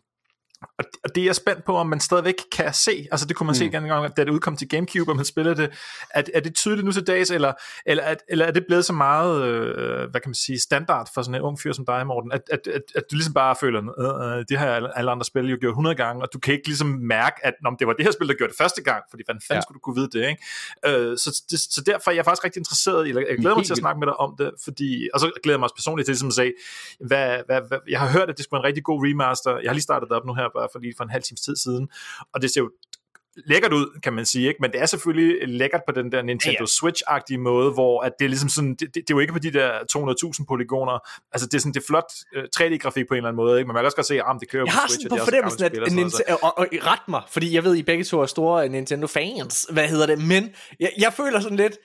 og 1.03 1.15
det 1.15 1.21
er 1.21 1.25
jeg 1.25 1.35
spændt 1.35 1.63
på, 1.63 1.75
om 1.75 1.87
man 1.87 1.99
stadigvæk 1.99 2.35
kan 2.51 2.73
se. 2.73 3.07
Altså 3.11 3.25
det 3.25 3.35
kunne 3.35 3.45
man 3.45 3.51
mm. 3.51 3.55
se 3.55 3.65
en 3.65 3.71
gang, 3.71 4.17
da 4.17 4.23
det 4.23 4.31
udkom 4.31 4.57
til 4.57 4.69
Gamecube, 4.69 5.11
og 5.11 5.15
man 5.15 5.25
spillede 5.25 5.55
det. 5.55 5.69
Er, 6.09 6.23
er 6.33 6.39
det 6.39 6.55
tydeligt 6.55 6.85
nu 6.85 6.91
til 6.91 7.07
dags, 7.07 7.31
eller, 7.31 7.53
eller, 7.85 8.03
er, 8.03 8.15
eller 8.29 8.45
er 8.45 8.51
det 8.51 8.65
blevet 8.67 8.85
så 8.85 8.93
meget, 8.93 9.43
øh, 9.43 10.09
hvad 10.11 10.21
kan 10.21 10.29
man 10.29 10.35
sige, 10.35 10.59
standard 10.59 11.09
for 11.13 11.21
sådan 11.21 11.35
en 11.35 11.41
ung 11.41 11.59
fyr 11.59 11.73
som 11.73 11.85
dig, 11.85 12.07
Morten, 12.07 12.31
at, 12.31 12.41
at, 12.51 12.67
at, 12.67 12.81
at 12.95 13.03
du 13.11 13.15
ligesom 13.15 13.33
bare 13.33 13.55
føler, 13.55 13.81
øh, 13.99 14.37
øh, 14.37 14.45
det 14.49 14.57
har 14.57 14.67
alle 14.95 15.11
andre 15.11 15.25
spil 15.25 15.49
jo 15.49 15.57
gjort 15.61 15.71
100 15.71 15.95
gange, 15.95 16.21
og 16.21 16.29
du 16.33 16.39
kan 16.39 16.53
ikke 16.53 16.67
ligesom 16.67 16.87
mærke, 16.87 17.35
at 17.45 17.53
det 17.79 17.87
var 17.87 17.93
det 17.93 18.05
her 18.05 18.11
spil, 18.11 18.27
der 18.27 18.33
gjorde 18.33 18.51
det 18.51 18.57
første 18.57 18.83
gang, 18.83 19.03
fordi 19.09 19.23
hvordan 19.25 19.41
fanden 19.47 19.57
ja. 19.57 19.61
skulle 19.61 19.75
du 19.75 19.79
kunne 19.79 19.95
vide 19.95 20.09
det, 20.15 20.29
ikke? 20.29 21.09
Øh, 21.09 21.17
så, 21.17 21.43
det, 21.51 21.59
så 21.59 21.83
derfor 21.85 22.11
er 22.11 22.15
jeg 22.15 22.25
faktisk 22.25 22.43
rigtig 22.45 22.59
interesseret, 22.59 23.07
eller 23.07 23.21
jeg 23.29 23.37
glæder 23.37 23.55
mig 23.55 23.65
til 23.65 23.73
at 23.73 23.77
snakke 23.77 23.99
med 23.99 24.07
dig 24.07 24.17
om 24.17 24.35
det, 24.37 24.51
fordi, 24.63 25.09
og 25.13 25.19
så 25.19 25.31
glæder 25.43 25.55
jeg 25.55 25.59
mig 25.59 25.65
også 25.65 25.75
personligt 25.75 26.05
til 26.05 26.13
ligesom 26.13 26.27
at 26.27 26.33
sige, 26.33 26.53
hvad, 27.09 27.29
hvad, 27.45 27.61
hvad, 27.67 27.79
jeg 27.89 27.99
har 27.99 28.09
hørt, 28.17 28.29
at 28.29 28.37
det 28.37 28.43
skulle 28.43 28.57
være 28.57 28.65
en 28.65 28.69
rigtig 28.71 28.83
god 28.83 28.99
remaster, 29.05 29.51
jeg 29.63 29.69
har 29.69 29.73
lige 29.73 29.89
startet 29.89 30.09
det 30.09 30.15
op 30.17 30.25
nu 30.25 30.33
her, 30.33 30.49
bare 30.55 30.69
for 30.71 30.79
lige 30.79 30.93
for 30.97 31.03
en 31.03 31.09
halv 31.09 31.23
times 31.23 31.41
tid 31.41 31.55
siden, 31.55 31.89
og 32.33 32.41
det 32.41 32.51
ser 32.53 32.61
jo 32.61 32.71
lækkert 33.35 33.73
ud, 33.73 33.99
kan 34.03 34.13
man 34.13 34.25
sige, 34.25 34.47
ikke? 34.47 34.57
men 34.61 34.71
det 34.71 34.81
er 34.81 34.85
selvfølgelig 34.85 35.47
lækkert 35.47 35.81
på 35.87 35.93
den 35.95 36.11
der 36.11 36.21
Nintendo 36.21 36.51
ja, 36.51 36.61
ja. 36.61 36.65
Switch-agtige 36.65 37.37
måde, 37.37 37.71
hvor 37.71 38.01
at 38.01 38.11
det 38.19 38.25
er 38.25 38.29
ligesom 38.29 38.49
sådan, 38.49 38.69
det, 38.69 38.79
det, 38.79 38.95
det 38.95 39.09
er 39.09 39.15
jo 39.15 39.19
ikke 39.19 39.33
på 39.33 39.39
de 39.39 39.51
der 39.51 39.71
200.000 40.39 40.45
polygoner, 40.47 40.99
altså 41.31 41.47
det 41.47 41.53
er 41.53 41.59
sådan, 41.59 41.73
det 41.73 41.79
er 41.79 41.85
flot 41.87 42.11
øh, 42.35 42.43
3D-grafik 42.57 43.07
på 43.07 43.13
en 43.13 43.17
eller 43.17 43.29
anden 43.29 43.35
måde, 43.35 43.59
ikke? 43.59 43.67
men 43.67 43.73
man 43.73 43.81
kan 43.81 43.85
også 43.85 43.95
godt 43.95 44.07
se, 44.07 44.15
at 44.15 44.23
ah, 44.27 44.39
det 44.39 44.49
kører 44.49 44.65
jeg 44.65 44.73
på 44.73 44.79
Switch, 44.87 45.05
Jeg 45.05 45.17
har 45.17 45.19
sådan 45.19 45.19
på 45.19 45.25
fornemmelsen, 45.25 45.63
at, 45.63 45.71
at 45.71 45.93
Nintendo, 45.93 46.33
og, 46.33 46.43
og, 46.43 46.57
og, 46.57 46.67
ret 46.91 47.07
mig, 47.07 47.21
fordi 47.29 47.55
jeg 47.55 47.63
ved, 47.63 47.75
I 47.75 47.83
begge 47.83 48.03
to 48.03 48.21
er 48.21 48.25
store 48.25 48.69
Nintendo-fans, 48.69 49.67
hvad 49.71 49.87
hedder 49.87 50.05
det, 50.05 50.19
men 50.19 50.49
jeg, 50.79 50.91
jeg 50.97 51.13
føler 51.13 51.39
sådan 51.39 51.57
lidt, 51.57 51.77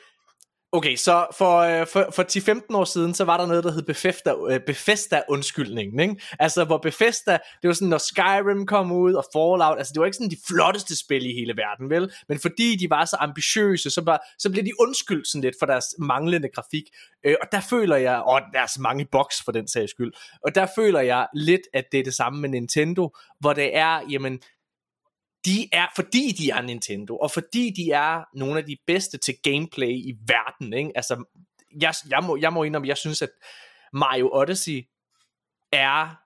Okay, 0.73 0.97
så 0.97 1.27
for, 1.39 1.59
øh, 1.59 1.87
for, 1.87 2.09
for 2.15 2.23
10-15 2.71 2.77
år 2.77 2.85
siden, 2.85 3.15
så 3.15 3.25
var 3.25 3.37
der 3.37 3.47
noget, 3.47 3.65
der 3.65 3.73
hed 3.73 3.83
Bethesda, 3.83 4.31
øh, 4.31 4.37
Befesta 4.37 4.59
Bethesda 4.67 5.23
undskyldningen, 5.29 6.01
ikke? 6.01 6.23
Altså, 6.39 6.65
hvor 6.65 6.79
Bethesda, 6.79 7.33
det 7.33 7.69
var 7.69 7.73
sådan, 7.73 7.89
når 7.89 7.99
Skyrim 7.99 8.67
kom 8.67 8.93
ud, 8.93 9.15
og 9.15 9.25
Fallout, 9.33 9.79
altså 9.79 9.93
det 9.93 10.01
var 10.01 10.07
ikke 10.07 10.17
sådan 10.17 10.31
de 10.31 10.37
flotteste 10.47 10.99
spil 10.99 11.27
i 11.27 11.35
hele 11.35 11.57
verden, 11.57 11.91
vel? 11.91 12.13
Men 12.29 12.39
fordi 12.39 12.77
de 12.77 12.91
var 12.91 13.05
så 13.05 13.17
ambitiøse, 13.21 13.91
så, 13.91 14.03
var, 14.05 14.21
så 14.39 14.51
blev 14.51 14.65
de 14.65 14.81
undskyldt 14.81 15.29
sådan 15.29 15.43
lidt 15.43 15.55
for 15.59 15.67
deres 15.67 15.87
manglende 15.99 16.49
grafik. 16.55 16.85
Øh, 17.25 17.37
og 17.43 17.49
der 17.53 17.61
føler 17.61 17.97
jeg, 17.97 18.17
og 18.17 18.41
deres 18.53 18.79
mange 18.79 19.07
boks 19.13 19.43
for 19.45 19.53
den 19.53 19.69
sags 19.69 19.91
skyld, 19.91 20.13
og 20.43 20.55
der 20.55 20.67
føler 20.77 21.01
jeg 21.01 21.27
lidt, 21.35 21.63
at 21.75 21.85
det 21.93 22.01
er 22.01 22.05
det 22.05 22.15
samme 22.15 22.41
med 22.41 22.49
Nintendo, 22.49 23.11
hvor 23.41 23.53
det 23.53 23.77
er, 23.77 24.01
jamen, 24.11 24.41
de 25.47 25.69
er, 25.73 25.87
fordi 25.97 26.33
de 26.39 26.51
er 26.51 26.63
Nintendo, 26.63 27.17
og 27.17 27.31
fordi 27.31 27.71
de 27.77 27.91
er 27.91 28.25
nogle 28.35 28.59
af 28.59 28.65
de 28.65 28.77
bedste 28.87 29.19
til 29.19 29.35
gameplay 29.43 29.91
i 29.91 30.15
verden, 30.27 30.73
ikke? 30.73 30.93
altså, 30.95 31.25
jeg, 31.81 31.95
jeg, 32.11 32.25
må, 32.25 32.37
jeg 32.37 32.53
må 32.53 32.63
indrømme, 32.63 32.89
jeg 32.89 32.97
synes, 32.97 33.23
at 33.23 33.31
Mario 33.93 34.31
Odyssey 34.33 34.83
er 35.73 36.26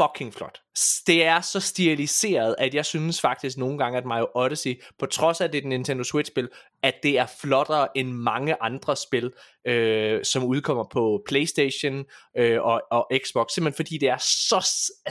fucking 0.00 0.34
flot. 0.34 0.60
Det 1.06 1.24
er 1.24 1.40
så 1.40 1.60
stiliseret, 1.60 2.54
at 2.58 2.74
jeg 2.74 2.86
synes 2.86 3.20
faktisk 3.20 3.58
nogle 3.58 3.78
gange, 3.78 3.98
at 3.98 4.04
Mario 4.04 4.26
Odyssey, 4.34 4.82
på 4.98 5.06
trods 5.06 5.40
af 5.40 5.44
at 5.44 5.52
det 5.52 5.58
er 5.58 5.62
et 5.62 5.68
Nintendo 5.68 6.04
Switch-spil, 6.04 6.48
at 6.82 6.94
det 7.02 7.18
er 7.18 7.26
flottere 7.40 7.88
end 7.98 8.12
mange 8.12 8.62
andre 8.62 8.96
spil, 8.96 9.32
øh, 9.66 10.24
som 10.24 10.44
udkommer 10.44 10.84
på 10.92 11.22
Playstation 11.28 12.04
øh, 12.36 12.62
og, 12.62 12.82
og 12.90 13.10
Xbox, 13.24 13.52
simpelthen 13.52 13.76
fordi 13.76 13.98
det 13.98 14.08
er 14.08 14.18
så, 14.18 14.66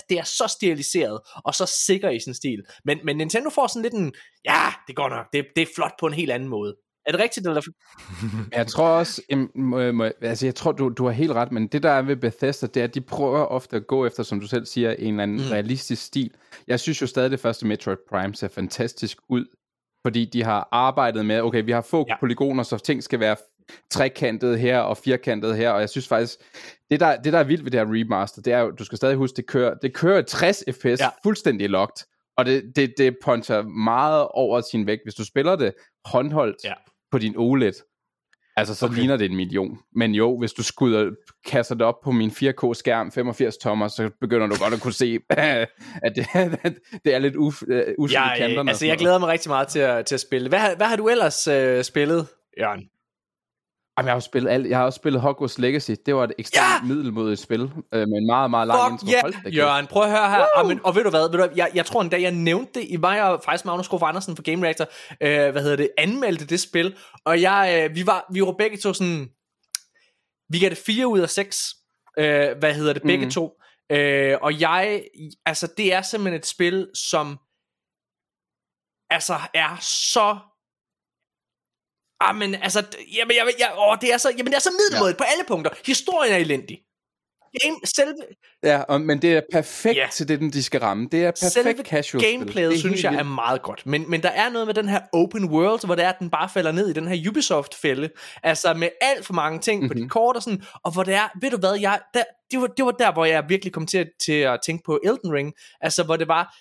det 0.09 0.19
er 0.19 0.23
så 0.23 0.47
stiliseret 0.47 1.19
og 1.45 1.55
så 1.55 1.65
sikker 1.65 2.09
i 2.09 2.19
sin 2.19 2.33
stil. 2.33 2.63
Men, 2.85 2.99
men 3.03 3.17
Nintendo 3.17 3.49
får 3.49 3.67
sådan 3.67 3.81
lidt 3.81 3.93
en, 3.93 4.13
ja, 4.45 4.73
det 4.87 4.95
går 4.95 5.09
nok, 5.09 5.25
det, 5.33 5.45
det 5.55 5.61
er 5.61 5.73
flot 5.75 5.93
på 5.99 6.07
en 6.07 6.13
helt 6.13 6.31
anden 6.31 6.49
måde. 6.49 6.75
Er 7.09 7.11
det 7.11 7.21
rigtigt, 7.21 7.47
eller? 7.47 7.61
jeg 8.57 8.67
tror 8.67 8.87
også, 8.87 9.21
må, 9.55 9.91
må, 9.91 10.09
altså 10.21 10.45
jeg 10.45 10.55
tror, 10.55 10.71
du, 10.71 10.89
du 10.89 11.05
har 11.05 11.11
helt 11.11 11.31
ret, 11.31 11.51
men 11.51 11.67
det 11.67 11.83
der 11.83 11.89
er 11.89 12.01
ved 12.01 12.15
Bethesda, 12.15 12.67
det 12.67 12.79
er, 12.79 12.83
at 12.83 12.95
de 12.95 13.01
prøver 13.01 13.45
ofte 13.45 13.75
at 13.75 13.87
gå 13.87 14.05
efter, 14.05 14.23
som 14.23 14.39
du 14.39 14.47
selv 14.47 14.65
siger, 14.65 14.91
en 14.91 15.13
eller 15.13 15.23
anden 15.23 15.37
mm. 15.37 15.51
realistisk 15.51 16.05
stil. 16.05 16.31
Jeg 16.67 16.79
synes 16.79 17.01
jo 17.01 17.07
stadig, 17.07 17.31
det 17.31 17.39
første 17.39 17.67
Metroid 17.67 17.97
Prime 18.09 18.35
ser 18.35 18.47
fantastisk 18.47 19.17
ud, 19.29 19.45
fordi 20.05 20.25
de 20.25 20.43
har 20.43 20.69
arbejdet 20.71 21.25
med, 21.25 21.41
okay, 21.41 21.63
vi 21.63 21.71
har 21.71 21.81
få 21.81 22.05
ja. 22.09 22.19
polygoner, 22.19 22.63
så 22.63 22.77
ting 22.77 23.03
skal 23.03 23.19
være 23.19 23.35
trekantet 23.91 24.59
her 24.59 24.79
og 24.79 24.97
firkantet 24.97 25.57
her, 25.57 25.69
og 25.71 25.79
jeg 25.79 25.89
synes 25.89 26.07
faktisk, 26.07 26.39
det 26.91 26.99
der, 26.99 27.21
det 27.21 27.33
der 27.33 27.39
er 27.39 27.43
vildt 27.43 27.63
ved 27.63 27.71
det 27.71 27.79
her 27.79 27.87
remaster, 27.87 28.41
det 28.41 28.53
er 28.53 28.59
jo, 28.59 28.71
du 28.71 28.83
skal 28.83 28.97
stadig 28.97 29.15
huske, 29.15 29.35
det 29.35 29.47
kører, 29.47 29.73
det 29.81 29.93
kører 29.93 30.21
60 30.21 30.63
fps 30.71 30.85
ja. 30.85 31.09
fuldstændig 31.23 31.69
locked, 31.69 32.05
og 32.37 32.45
det, 32.45 32.63
det, 32.75 32.93
det 32.97 33.17
puncher 33.23 33.61
meget 33.61 34.27
over 34.27 34.61
sin 34.61 34.87
vægt. 34.87 35.01
Hvis 35.05 35.15
du 35.15 35.25
spiller 35.25 35.55
det 35.55 35.73
håndholdt, 36.05 36.57
ja 36.63 36.73
på 37.11 37.17
din 37.17 37.33
OLED, 37.37 37.73
altså 38.57 38.75
så 38.75 38.85
okay. 38.85 38.95
ligner 38.95 39.17
det 39.17 39.25
en 39.25 39.35
million. 39.35 39.79
Men 39.95 40.15
jo, 40.15 40.39
hvis 40.39 40.53
du 40.53 40.63
skudder, 40.63 41.11
kaster 41.45 41.75
det 41.75 41.85
op 41.85 41.95
på 42.03 42.11
min 42.11 42.29
4K-skærm, 42.29 43.11
85 43.11 43.57
tommer, 43.57 43.87
så 43.87 44.09
begynder 44.21 44.47
du 44.47 44.55
godt 44.61 44.73
at 44.73 44.81
kunne 44.81 44.93
se, 44.93 45.19
at 46.05 46.15
det, 46.15 46.27
det 47.05 47.15
er 47.15 47.19
lidt 47.19 47.35
uf, 47.35 47.61
uh, 47.61 48.09
i 48.09 48.11
ja, 48.11 48.37
kanterne. 48.37 48.71
Altså, 48.71 48.85
jeg 48.85 48.97
glæder 48.97 49.17
mig 49.17 49.29
rigtig 49.29 49.49
meget 49.49 49.67
til 49.67 49.79
at, 49.79 50.05
til 50.05 50.15
at 50.15 50.21
spille. 50.21 50.49
Hvad, 50.49 50.75
hvad 50.77 50.87
har 50.87 50.95
du 50.95 51.07
ellers 51.07 51.47
uh, 51.47 51.81
spillet, 51.81 52.27
Jørgen? 52.59 52.89
Jamen, 53.99 54.07
jeg 54.07 54.15
har 54.15 54.19
spillet 54.19 54.49
alt. 54.49 54.69
Jeg 54.69 54.77
har 54.77 54.85
også 54.85 54.97
spillet 54.97 55.21
Hogwarts 55.21 55.57
Legacy. 55.57 55.91
Det 56.05 56.15
var 56.15 56.23
et 56.23 56.33
ekstremt 56.37 56.83
ja! 56.83 56.87
middelmodigt 56.93 57.41
spil, 57.41 57.61
øh, 57.61 58.07
med 58.07 58.17
en 58.17 58.25
meget, 58.25 58.49
meget 58.49 58.67
lang 58.67 58.91
intro. 58.91 59.07
Yeah. 59.11 59.21
Hold 59.21 59.53
Jørgen, 59.53 59.87
prøv 59.87 60.03
at 60.03 60.09
høre 60.09 60.29
her. 60.29 60.45
Amen, 60.55 60.79
og 60.83 60.95
ved 60.95 61.03
du 61.03 61.09
hvad, 61.09 61.29
ved 61.31 61.47
du, 61.47 61.49
jeg, 61.55 61.71
jeg 61.73 61.85
tror 61.85 62.01
endda, 62.01 62.21
jeg 62.21 62.31
nævnte 62.31 62.79
det 62.79 62.87
i 62.89 62.97
mig 62.97 63.23
og 63.23 63.41
faktisk 63.45 63.65
Magnus 63.65 63.85
Skov 63.85 63.99
Andersen 64.03 64.35
fra 64.35 64.43
Game 64.43 64.65
Reactor, 64.65 64.85
øh, 65.21 65.51
hvad 65.51 65.61
hedder 65.61 65.75
det, 65.75 65.89
anmeldte 65.97 66.45
det 66.45 66.59
spil, 66.59 66.95
og 67.25 67.41
jeg, 67.41 67.89
øh, 67.89 67.95
vi, 67.95 68.05
var, 68.05 68.25
vi 68.33 68.41
var 68.41 68.51
begge 68.51 68.77
to 68.77 68.93
sådan, 68.93 69.29
vi 70.49 70.59
gav 70.59 70.69
det 70.69 70.77
4 70.77 71.07
ud 71.07 71.19
af 71.19 71.29
6, 71.29 71.75
øh, 72.19 72.57
hvad 72.59 72.73
hedder 72.73 72.93
det, 72.93 73.03
begge 73.03 73.25
mm. 73.25 73.31
to. 73.31 73.51
Øh, 73.91 74.37
og 74.41 74.61
jeg, 74.61 75.03
altså 75.45 75.67
det 75.77 75.93
er 75.93 76.01
simpelthen 76.01 76.39
et 76.39 76.45
spil, 76.45 76.87
som 76.95 77.37
altså 79.09 79.35
er 79.53 79.77
så 79.81 80.37
Ah, 82.21 82.35
men 82.35 82.55
altså, 82.55 82.83
jamen, 83.17 83.35
jeg, 83.35 83.53
jeg, 83.59 83.71
åh, 83.77 83.97
det 84.01 84.13
er 84.13 84.17
så, 84.17 84.29
jamen, 84.37 84.45
det 84.45 84.55
er 84.55 84.59
så 84.59 84.71
middelmådigt 84.71 85.19
ja. 85.19 85.23
på 85.23 85.27
alle 85.31 85.43
punkter. 85.47 85.71
Historien 85.85 86.33
er 86.33 86.37
elendig. 86.37 86.79
Game, 87.61 87.75
selve... 87.83 88.15
Ja, 88.63 88.81
og, 88.81 89.01
men 89.01 89.21
det 89.21 89.33
er 89.33 89.41
perfekt 89.51 89.97
ja. 89.97 90.07
til 90.11 90.27
det, 90.27 90.39
den 90.39 90.53
de 90.53 90.63
skal 90.63 90.79
ramme. 90.79 91.07
Det 91.11 91.25
er 91.25 91.31
perfekt 91.31 91.53
selve 91.53 91.83
casual 91.83 92.23
gameplayet, 92.23 92.79
synes 92.79 93.03
jeg, 93.03 93.11
vildt. 93.11 93.21
er 93.21 93.25
meget 93.25 93.61
godt. 93.61 93.85
Men, 93.85 94.09
men 94.09 94.23
der 94.23 94.29
er 94.29 94.49
noget 94.49 94.67
med 94.67 94.73
den 94.73 94.89
her 94.89 94.99
open 95.13 95.49
world, 95.49 95.85
hvor 95.85 95.95
det 95.95 96.05
er, 96.05 96.09
at 96.09 96.19
den 96.19 96.29
bare 96.29 96.49
falder 96.49 96.71
ned 96.71 96.89
i 96.89 96.93
den 96.93 97.07
her 97.07 97.29
Ubisoft-fælde. 97.29 98.09
Altså 98.43 98.73
med 98.73 98.89
alt 99.01 99.25
for 99.25 99.33
mange 99.33 99.59
ting 99.59 99.79
mm-hmm. 99.79 99.89
på 99.89 99.93
de 99.93 99.99
mhm. 99.99 100.09
kort 100.09 100.35
og 100.35 100.43
sådan. 100.43 100.63
Og 100.83 100.93
hvor 100.93 101.03
det 101.03 101.13
er, 101.13 101.27
ved 101.41 101.51
du 101.51 101.57
hvad, 101.57 101.79
jeg, 101.79 101.99
der, 102.13 102.23
det, 102.51 102.61
var, 102.61 102.67
det 102.67 102.85
var 102.85 102.91
der, 102.91 103.13
hvor 103.13 103.25
jeg 103.25 103.43
virkelig 103.49 103.73
kom 103.73 103.85
til, 103.85 104.09
til 104.25 104.33
at 104.33 104.59
tænke 104.65 104.83
på 104.85 104.99
Elden 105.03 105.33
Ring. 105.33 105.53
Altså 105.81 106.03
hvor 106.03 106.15
det 106.15 106.27
var, 106.27 106.55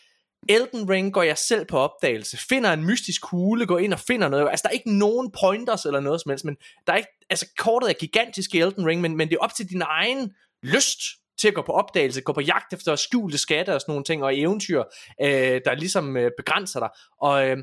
Elden 0.49 0.91
Ring 0.91 1.13
går 1.13 1.23
jeg 1.23 1.39
selv 1.39 1.65
på 1.67 1.79
opdagelse, 1.79 2.39
finder 2.49 2.73
en 2.73 2.85
mystisk 2.85 3.23
kugle, 3.23 3.67
går 3.67 3.79
ind 3.79 3.93
og 3.93 3.99
finder 3.99 4.29
noget. 4.29 4.49
Altså, 4.51 4.63
der 4.63 4.69
er 4.69 4.73
ikke 4.73 4.99
nogen 4.99 5.31
pointers 5.41 5.85
eller 5.85 6.01
noget 6.01 6.21
som 6.21 6.31
helst, 6.31 6.45
men 6.45 6.57
der 6.87 6.93
er 6.93 6.97
ikke, 6.97 7.09
altså, 7.31 7.47
kortet 7.59 7.91
er 7.91 7.95
gigantisk 7.95 8.55
i 8.55 8.59
Elden 8.59 8.87
Ring, 8.87 9.01
men, 9.01 9.17
men 9.17 9.29
det 9.29 9.35
er 9.35 9.41
op 9.41 9.55
til 9.55 9.71
din 9.71 9.83
egen 9.83 10.33
lyst 10.63 11.01
til 11.39 11.49
at 11.49 11.55
gå 11.55 11.63
på 11.63 11.73
opdagelse, 11.73 12.21
gå 12.21 12.33
på 12.33 12.41
jagt 12.41 12.73
efter 12.73 12.97
skjulte 12.97 13.39
skatte 13.39 13.75
og 13.75 13.81
sådan 13.81 13.93
nogle 13.93 14.05
ting, 14.05 14.25
og 14.25 14.39
eventyr, 14.39 14.83
øh, 15.23 15.61
der 15.65 15.75
ligesom 15.75 16.17
øh, 16.17 16.31
begrænser 16.37 16.81
dig. 16.81 16.89
Og, 17.21 17.49
øh, 17.49 17.57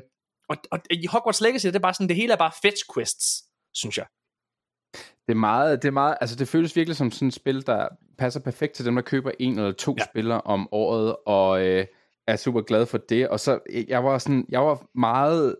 og, 0.48 0.56
og 0.70 0.78
i 0.90 1.06
Hogwarts 1.06 1.40
Legacy, 1.40 1.66
det 1.66 1.76
er 1.76 1.80
bare 1.80 1.94
sådan, 1.94 2.08
det 2.08 2.16
hele 2.16 2.32
er 2.32 2.36
bare 2.36 2.52
fetch 2.62 2.84
quests, 2.94 3.44
synes 3.74 3.98
jeg. 3.98 4.06
Det 5.26 5.32
er 5.32 5.34
meget, 5.34 5.82
det 5.82 5.88
er 5.88 5.92
meget, 5.92 6.16
altså 6.20 6.36
det 6.36 6.48
føles 6.48 6.76
virkelig 6.76 6.96
som 6.96 7.10
sådan 7.10 7.28
et 7.28 7.34
spil, 7.34 7.66
der 7.66 7.88
passer 8.18 8.40
perfekt 8.40 8.72
til 8.74 8.84
dem, 8.84 8.94
der 8.94 9.02
køber 9.02 9.30
en 9.38 9.58
eller 9.58 9.72
to 9.72 9.94
ja. 9.98 10.04
spillere 10.04 10.40
om 10.40 10.68
året, 10.72 11.16
og 11.26 11.66
øh, 11.66 11.86
er 12.26 12.36
super 12.36 12.60
glad 12.60 12.86
for 12.86 12.98
det. 12.98 13.28
Og 13.28 13.40
så, 13.40 13.58
jeg 13.88 14.04
var 14.04 14.18
sådan, 14.18 14.46
jeg 14.48 14.60
var 14.60 14.86
meget 14.94 15.56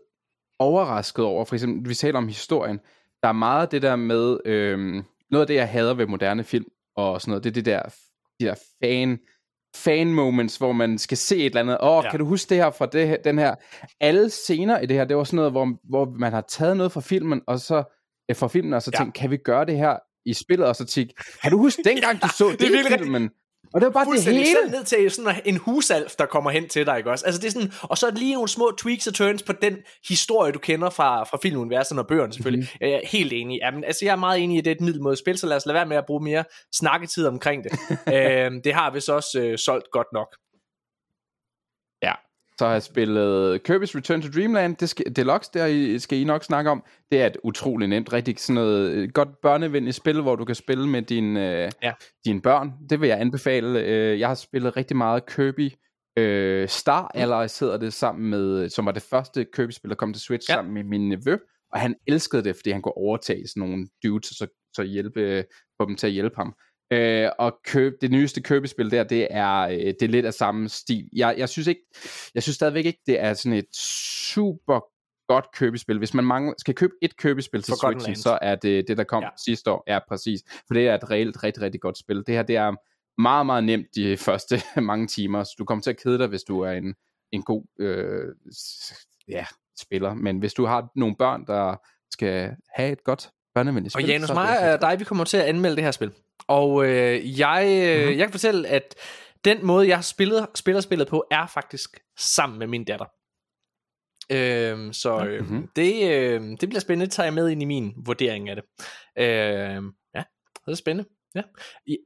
overrasket 0.58 1.24
over, 1.24 1.44
for 1.44 1.54
eksempel, 1.54 1.88
vi 1.88 1.94
taler 1.94 2.18
om 2.18 2.28
historien, 2.28 2.80
der 3.22 3.28
er 3.28 3.32
meget 3.32 3.70
det 3.70 3.82
der 3.82 3.96
med, 3.96 4.38
øhm, 4.44 5.04
noget 5.30 5.40
af 5.42 5.46
det, 5.46 5.54
jeg 5.54 5.68
hader 5.68 5.94
ved 5.94 6.06
moderne 6.06 6.44
film, 6.44 6.66
og 6.96 7.20
sådan 7.20 7.30
noget, 7.30 7.44
det 7.44 7.50
er 7.50 7.54
det 7.54 7.64
der, 7.64 7.82
de 8.40 8.44
der 8.44 8.54
fan, 8.82 9.18
fan 9.76 10.14
moments, 10.14 10.56
hvor 10.56 10.72
man 10.72 10.98
skal 10.98 11.16
se 11.16 11.36
et 11.36 11.46
eller 11.46 11.60
andet, 11.60 11.78
åh, 11.80 11.90
oh, 11.90 12.04
ja. 12.04 12.10
kan 12.10 12.20
du 12.20 12.26
huske 12.26 12.48
det 12.48 12.56
her 12.56 12.70
fra 12.70 12.86
det, 12.86 13.24
den 13.24 13.38
her, 13.38 13.54
alle 14.00 14.30
scener 14.30 14.78
i 14.78 14.86
det 14.86 14.96
her, 14.96 15.04
det 15.04 15.16
var 15.16 15.24
sådan 15.24 15.36
noget, 15.36 15.52
hvor, 15.52 15.78
hvor 15.84 16.14
man 16.18 16.32
har 16.32 16.44
taget 16.48 16.76
noget 16.76 16.92
fra 16.92 17.00
filmen, 17.00 17.42
og 17.46 17.60
så, 17.60 17.84
øh, 18.30 18.36
fra 18.36 18.48
filmen, 18.48 18.72
og 18.72 18.82
så 18.82 18.90
ja. 18.94 18.98
tænkt, 18.98 19.14
kan 19.14 19.30
vi 19.30 19.36
gøre 19.36 19.64
det 19.64 19.76
her 19.76 19.98
i 20.24 20.32
spillet, 20.32 20.66
og 20.66 20.76
så 20.76 20.84
tænkte, 20.84 21.14
kan 21.42 21.50
du 21.50 21.58
huske 21.58 21.82
dengang, 21.90 22.22
du 22.22 22.28
så 22.28 22.48
det, 22.50 22.60
det 22.60 22.70
i 22.70 22.98
filmen? 22.98 23.30
Og 23.74 23.80
det 23.80 23.86
var 23.86 23.92
bare 23.92 24.04
det 24.04 24.24
hele. 24.24 24.46
selv 24.46 24.70
ned 24.70 24.84
til 24.84 25.10
sådan 25.10 25.40
en 25.44 25.56
husalf, 25.56 26.14
der 26.18 26.26
kommer 26.26 26.50
hen 26.50 26.68
til 26.68 26.86
dig, 26.86 26.98
ikke 26.98 27.10
også? 27.10 27.26
Altså 27.26 27.40
det 27.40 27.46
er 27.46 27.52
sådan, 27.52 27.72
og 27.82 27.98
så 27.98 28.06
er 28.06 28.10
det 28.10 28.18
lige 28.18 28.34
nogle 28.34 28.48
små 28.48 28.72
tweaks 28.78 29.06
og 29.06 29.14
turns 29.14 29.42
på 29.42 29.52
den 29.52 29.76
historie, 30.08 30.52
du 30.52 30.58
kender 30.58 30.90
fra, 30.90 31.24
fra 31.24 31.38
filmuniverset 31.42 31.98
og 31.98 32.06
bøgerne 32.06 32.32
selvfølgelig. 32.32 32.68
Mm-hmm. 32.80 32.88
Jeg 32.88 33.00
er 33.04 33.08
helt 33.08 33.32
enig. 33.32 33.58
Jamen, 33.62 33.84
altså 33.84 34.04
jeg 34.04 34.12
er 34.12 34.16
meget 34.16 34.42
enig 34.42 34.54
i, 34.54 34.58
at 34.58 34.64
det 34.64 34.70
er 34.70 34.74
et 34.74 34.80
middelmåde 34.80 35.16
spil, 35.16 35.38
så 35.38 35.46
lad 35.46 35.56
os 35.56 35.66
lade 35.66 35.74
være 35.74 35.86
med 35.86 35.96
at 35.96 36.06
bruge 36.06 36.24
mere 36.24 36.44
snakketid 36.74 37.26
omkring 37.26 37.64
det. 37.64 37.72
øhm, 38.14 38.62
det 38.62 38.74
har 38.74 38.90
vi 38.90 39.00
så 39.00 39.12
også 39.14 39.40
øh, 39.40 39.58
solgt 39.58 39.90
godt 39.90 40.12
nok. 40.12 40.28
Så 42.58 42.66
har 42.66 42.72
jeg 42.72 42.82
spillet 42.82 43.60
Kirby's 43.68 43.96
Return 43.96 44.22
to 44.22 44.28
Dreamland. 44.28 44.76
Det 44.76 44.88
skal, 44.88 45.16
Deluxe, 45.16 45.50
der 45.54 45.66
I- 45.66 45.98
skal 45.98 46.18
I 46.18 46.24
nok 46.24 46.44
snakke 46.44 46.70
om. 46.70 46.84
Det 47.10 47.22
er 47.22 47.26
et 47.26 47.36
utroligt 47.44 47.88
nemt, 47.88 48.12
rigtig 48.12 48.38
sådan 48.38 48.54
noget 48.54 48.90
øh, 48.90 49.08
godt 49.14 49.28
børnevenligt 49.42 49.96
spil, 49.96 50.20
hvor 50.22 50.36
du 50.36 50.44
kan 50.44 50.54
spille 50.54 50.88
med 50.88 51.02
din, 51.02 51.36
øh, 51.36 51.70
Ja. 51.82 51.92
dine 52.24 52.40
børn. 52.40 52.72
Det 52.90 53.00
vil 53.00 53.08
jeg 53.08 53.20
anbefale. 53.20 53.80
Øh, 53.80 54.20
jeg 54.20 54.28
har 54.28 54.34
spillet 54.34 54.76
rigtig 54.76 54.96
meget 54.96 55.26
Kirby 55.26 55.70
øh, 56.18 56.68
Star 56.68 57.10
Allies 57.14 57.58
hedder 57.58 57.76
det 57.76 57.92
sammen 57.92 58.30
med, 58.30 58.68
som 58.68 58.86
var 58.86 58.92
det 58.92 59.02
første 59.02 59.46
Kirby-spil, 59.56 59.88
der 59.90 59.96
kom 59.96 60.12
til 60.12 60.22
Switch 60.22 60.50
Ja. 60.50 60.54
sammen 60.54 60.74
med 60.74 60.84
min 60.84 61.08
nevø. 61.08 61.36
Og 61.72 61.80
han 61.80 61.94
elskede 62.06 62.44
det, 62.44 62.56
fordi 62.56 62.70
han 62.70 62.82
kunne 62.82 62.96
overtage 62.96 63.48
sådan 63.48 63.68
nogle 63.68 63.86
dudes, 64.04 64.30
og 64.30 64.34
så, 64.36 64.46
så 64.76 64.82
hjælpe, 64.82 65.44
få 65.80 65.86
dem 65.88 65.96
til 65.96 66.06
at 66.06 66.12
hjælpe 66.12 66.36
ham. 66.36 66.54
Øh, 66.90 67.28
og 67.38 67.58
køb, 67.64 67.92
det 68.00 68.10
nyeste 68.10 68.42
Kirby-spil 68.42 68.90
der, 68.90 69.04
det 69.04 69.28
er, 69.30 69.58
øh, 69.60 69.76
det 69.78 70.02
er 70.02 70.08
lidt 70.08 70.26
af 70.26 70.34
samme 70.34 70.68
stil. 70.68 71.08
Jeg, 71.12 71.34
jeg 71.38 71.48
synes 71.48 71.66
ikke, 71.68 71.80
jeg 72.34 72.42
synes 72.42 72.56
stadigvæk 72.56 72.84
ikke, 72.84 73.00
det 73.06 73.20
er 73.20 73.34
sådan 73.34 73.58
et 73.58 73.76
super 73.76 74.80
godt 75.28 75.44
Kirby-spil. 75.58 75.98
Hvis 75.98 76.14
man 76.14 76.24
mangler, 76.24 76.54
skal 76.58 76.74
købe 76.74 76.92
et 77.02 77.16
Kirby-spil 77.16 77.62
til 77.62 77.72
Forgotten 77.72 78.00
Switchen, 78.00 78.22
så 78.22 78.38
er 78.42 78.54
det 78.54 78.88
det, 78.88 78.96
der 78.96 79.04
kom 79.04 79.22
Ja. 79.22 79.28
sidste 79.44 79.70
år. 79.70 79.84
Ja, 79.86 79.98
præcis. 80.08 80.40
For 80.66 80.74
det 80.74 80.88
er 80.88 80.94
et 80.94 81.10
reelt 81.10 81.42
rigtig, 81.44 81.62
rigtig 81.62 81.80
godt 81.80 81.98
spil. 81.98 82.16
Det 82.26 82.34
her, 82.34 82.42
det 82.42 82.56
er 82.56 82.72
meget, 83.20 83.46
meget 83.46 83.64
nemt 83.64 83.86
de 83.94 84.16
første 84.26 84.62
mange 84.76 85.06
timer. 85.06 85.44
Så 85.44 85.54
du 85.58 85.64
kommer 85.64 85.82
til 85.82 85.90
at 85.90 85.96
kede 86.02 86.18
dig, 86.18 86.26
hvis 86.26 86.42
du 86.42 86.60
er 86.60 86.70
en, 86.70 86.94
en 87.32 87.42
god 87.42 87.64
øh, 87.80 88.34
ja, 89.28 89.46
spiller. 89.80 90.14
Men 90.14 90.38
hvis 90.38 90.54
du 90.54 90.66
har 90.66 90.88
nogle 90.96 91.16
børn, 91.16 91.46
der 91.46 91.76
skal 92.10 92.56
have 92.74 92.92
et 92.92 93.04
godt 93.04 93.30
børnevenligt 93.54 93.94
Og 93.94 94.00
spil, 94.00 94.10
Janus, 94.10 94.30
er 94.30 94.34
det 94.34 94.42
mig 94.42 94.74
og 94.74 94.80
dig, 94.80 94.98
vi 94.98 95.04
kommer 95.04 95.24
til 95.24 95.36
at 95.36 95.44
anmelde 95.44 95.76
det 95.76 95.84
her 95.84 95.90
spil. 95.90 96.12
Og 96.48 96.86
øh, 96.86 97.38
jeg, 97.40 97.64
øh, 97.66 98.06
Mhm. 98.08 98.18
jeg 98.18 98.26
kan 98.26 98.30
fortælle, 98.30 98.68
at 98.68 98.94
den 99.44 99.66
måde, 99.66 99.88
jeg 99.88 100.04
spiller, 100.04 100.46
spiller 100.54 100.80
spillet 100.80 101.08
på, 101.08 101.24
er 101.30 101.46
faktisk 101.46 102.00
sammen 102.18 102.58
med 102.58 102.66
min 102.66 102.84
datter. 102.84 103.06
Øhm, 104.32 104.92
så 104.92 105.24
øh, 105.26 105.40
Mhm. 105.40 105.50
mm-hmm. 105.52 105.68
det, 105.76 106.10
øh, 106.12 106.40
det 106.60 106.68
bliver 106.68 106.80
spændende. 106.80 107.12
Tager 107.12 107.24
jeg 107.26 107.34
med 107.34 107.48
ind 107.48 107.62
i 107.62 107.64
min 107.64 107.92
vurdering 108.06 108.48
af 108.48 108.56
det. 108.56 108.64
Øhm, 109.18 109.90
ja, 110.14 110.22
det 110.66 110.72
er 110.72 110.74
spændende. 110.74 111.10
Ja. 111.34 111.42
I, 111.86 111.96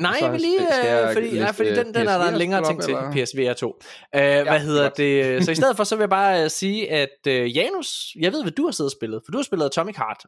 nej, 0.00 0.16
Så 0.18 0.24
jeg 0.24 0.32
vil 0.32 0.40
lige, 0.40 0.58
skal 0.72 0.86
jeg 0.90 1.08
øh, 1.08 1.12
fordi, 1.12 1.26
ja, 1.26 1.32
liste 1.40 1.54
fordi 1.54 1.68
den, 1.74 1.94
den 1.94 2.08
er 2.08 2.18
der 2.18 2.28
en 2.28 2.36
længere 2.38 2.64
ting 2.64 2.82
til? 2.82 2.94
PSVR 3.12 3.52
2. 3.52 3.78
Øh, 4.14 4.20
ja, 4.22 4.42
hvad 4.42 4.60
hedder 4.60 4.82
godt. 4.82 4.96
det? 4.96 5.44
Så 5.44 5.50
i 5.50 5.54
stedet 5.54 5.76
for, 5.76 5.84
så 5.84 5.96
vil 5.96 6.02
jeg 6.02 6.10
bare 6.10 6.44
øh, 6.44 6.50
sige, 6.50 6.90
at 6.90 7.26
øh, 7.28 7.56
Janus, 7.56 8.16
jeg 8.20 8.32
ved, 8.32 8.42
hvad 8.42 8.52
du 8.52 8.64
har 8.64 8.70
siddet 8.72 8.92
og 8.92 8.96
spillet, 8.98 9.22
for 9.24 9.32
du 9.32 9.38
har 9.38 9.42
spillet 9.42 9.66
Atomic 9.66 9.96
Heart. 9.96 10.24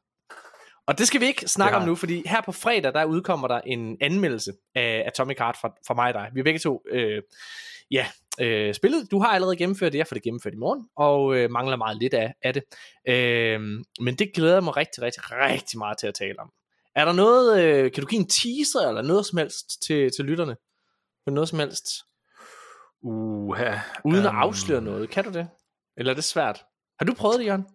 Og 0.87 0.99
det 0.99 1.07
skal 1.07 1.21
vi 1.21 1.27
ikke 1.27 1.49
snakke 1.49 1.77
om 1.77 1.83
nu, 1.83 1.95
fordi 1.95 2.23
her 2.29 2.41
på 2.41 2.53
fredag, 2.53 2.93
der 2.95 3.05
udkommer 3.05 3.49
der 3.49 3.61
en 3.61 3.97
anmeldelse 4.01 4.53
af 4.75 5.05
Atomic 5.07 5.37
Heart 5.39 5.57
fra, 5.61 5.69
fra 5.87 5.95
mig 5.95 6.09
og 6.09 6.15
dig. 6.15 6.31
Vi 6.35 6.41
har 6.41 6.45
begge 6.45 6.59
to, 6.59 6.83
øh, 6.91 7.23
ja, 7.91 8.07
øh, 8.41 8.75
spillet. 8.75 9.11
Du 9.11 9.19
har 9.19 9.29
allerede 9.29 9.57
gennemført 9.57 9.93
det, 9.93 9.99
jeg 9.99 10.07
får 10.07 10.15
det 10.15 10.23
gennemført 10.23 10.55
i 10.55 10.57
morgen, 10.57 10.89
og 10.97 11.37
øh, 11.37 11.51
mangler 11.51 11.77
meget 11.77 11.97
lidt 11.99 12.15
af, 12.15 12.35
af 12.43 12.55
det. 12.55 12.63
Øh, 13.09 13.61
men 14.01 14.15
det 14.15 14.33
glæder 14.35 14.55
jeg 14.55 14.65
mig 14.65 14.77
rigtig, 14.77 15.03
rigtig, 15.03 15.23
rigtig 15.31 15.79
meget 15.79 15.99
til 15.99 16.07
at 16.07 16.15
tale 16.15 16.41
om. 16.41 16.51
Er 16.97 17.05
der 17.05 17.13
noget, 17.13 17.63
øh, 17.65 17.93
kan 17.93 18.03
du 18.03 18.07
give 18.07 18.21
en 18.21 18.29
teaser, 18.29 18.89
eller 18.89 19.03
noget 19.03 19.27
som 19.27 19.39
helst 19.39 19.83
til, 19.87 20.11
til 20.17 20.25
lytterne? 20.25 20.57
For 21.25 21.31
noget 21.31 21.49
som 21.49 21.59
helst, 21.59 21.87
Uha. 23.03 23.79
uden 24.05 24.21
at 24.21 24.27
Øhm, 24.27 24.37
afsløre 24.39 24.83
noget. 24.83 25.11
Kan 25.11 25.25
du 25.25 25.31
det? 25.31 25.49
Eller 25.97 26.11
er 26.11 26.15
det 26.15 26.25
svært? 26.25 26.65
Har 26.99 27.07
du 27.07 27.15
prøvet 27.15 27.39
det, 27.39 27.47
Jørgen? 27.47 27.67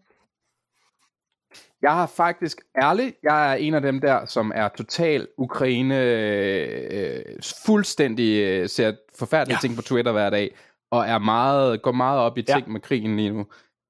Jeg 1.82 1.94
har 1.94 2.06
faktisk, 2.06 2.62
ærligt, 2.84 3.16
jeg 3.24 3.52
er 3.52 3.56
en 3.56 3.74
af 3.74 3.82
dem 3.82 4.02
der, 4.02 4.26
som 4.26 4.52
er 4.56 4.68
total 4.68 5.28
Ukraine, 5.38 6.02
øh, 6.04 7.24
fuldstændig 7.66 8.42
øh, 8.42 8.70
ser 8.70 8.94
forfærdelige 9.20 9.54
Ja. 9.54 9.58
ja. 9.58 9.68
ting 9.68 9.76
på 9.76 9.82
Twitter 9.82 10.12
hver 10.12 10.30
dag, 10.30 10.56
og 10.92 11.06
er 11.08 11.18
meget, 11.18 11.82
går 11.82 11.92
meget 11.92 12.20
op 12.20 12.38
i 12.38 12.44
Ja. 12.48 12.54
ting 12.54 12.72
med 12.72 12.82
krigen 12.82 13.18
lige 13.18 13.30
nu. 13.30 13.46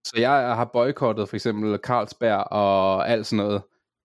Så 0.08 0.14
jeg 0.18 0.32
har 0.56 0.66
boykottet 0.66 1.30
for 1.30 1.36
eksempel 1.36 1.78
Carlsberg 1.84 2.48
og 2.52 3.10
alt 3.10 3.28
sådan 3.28 3.46
noget, 3.46 3.62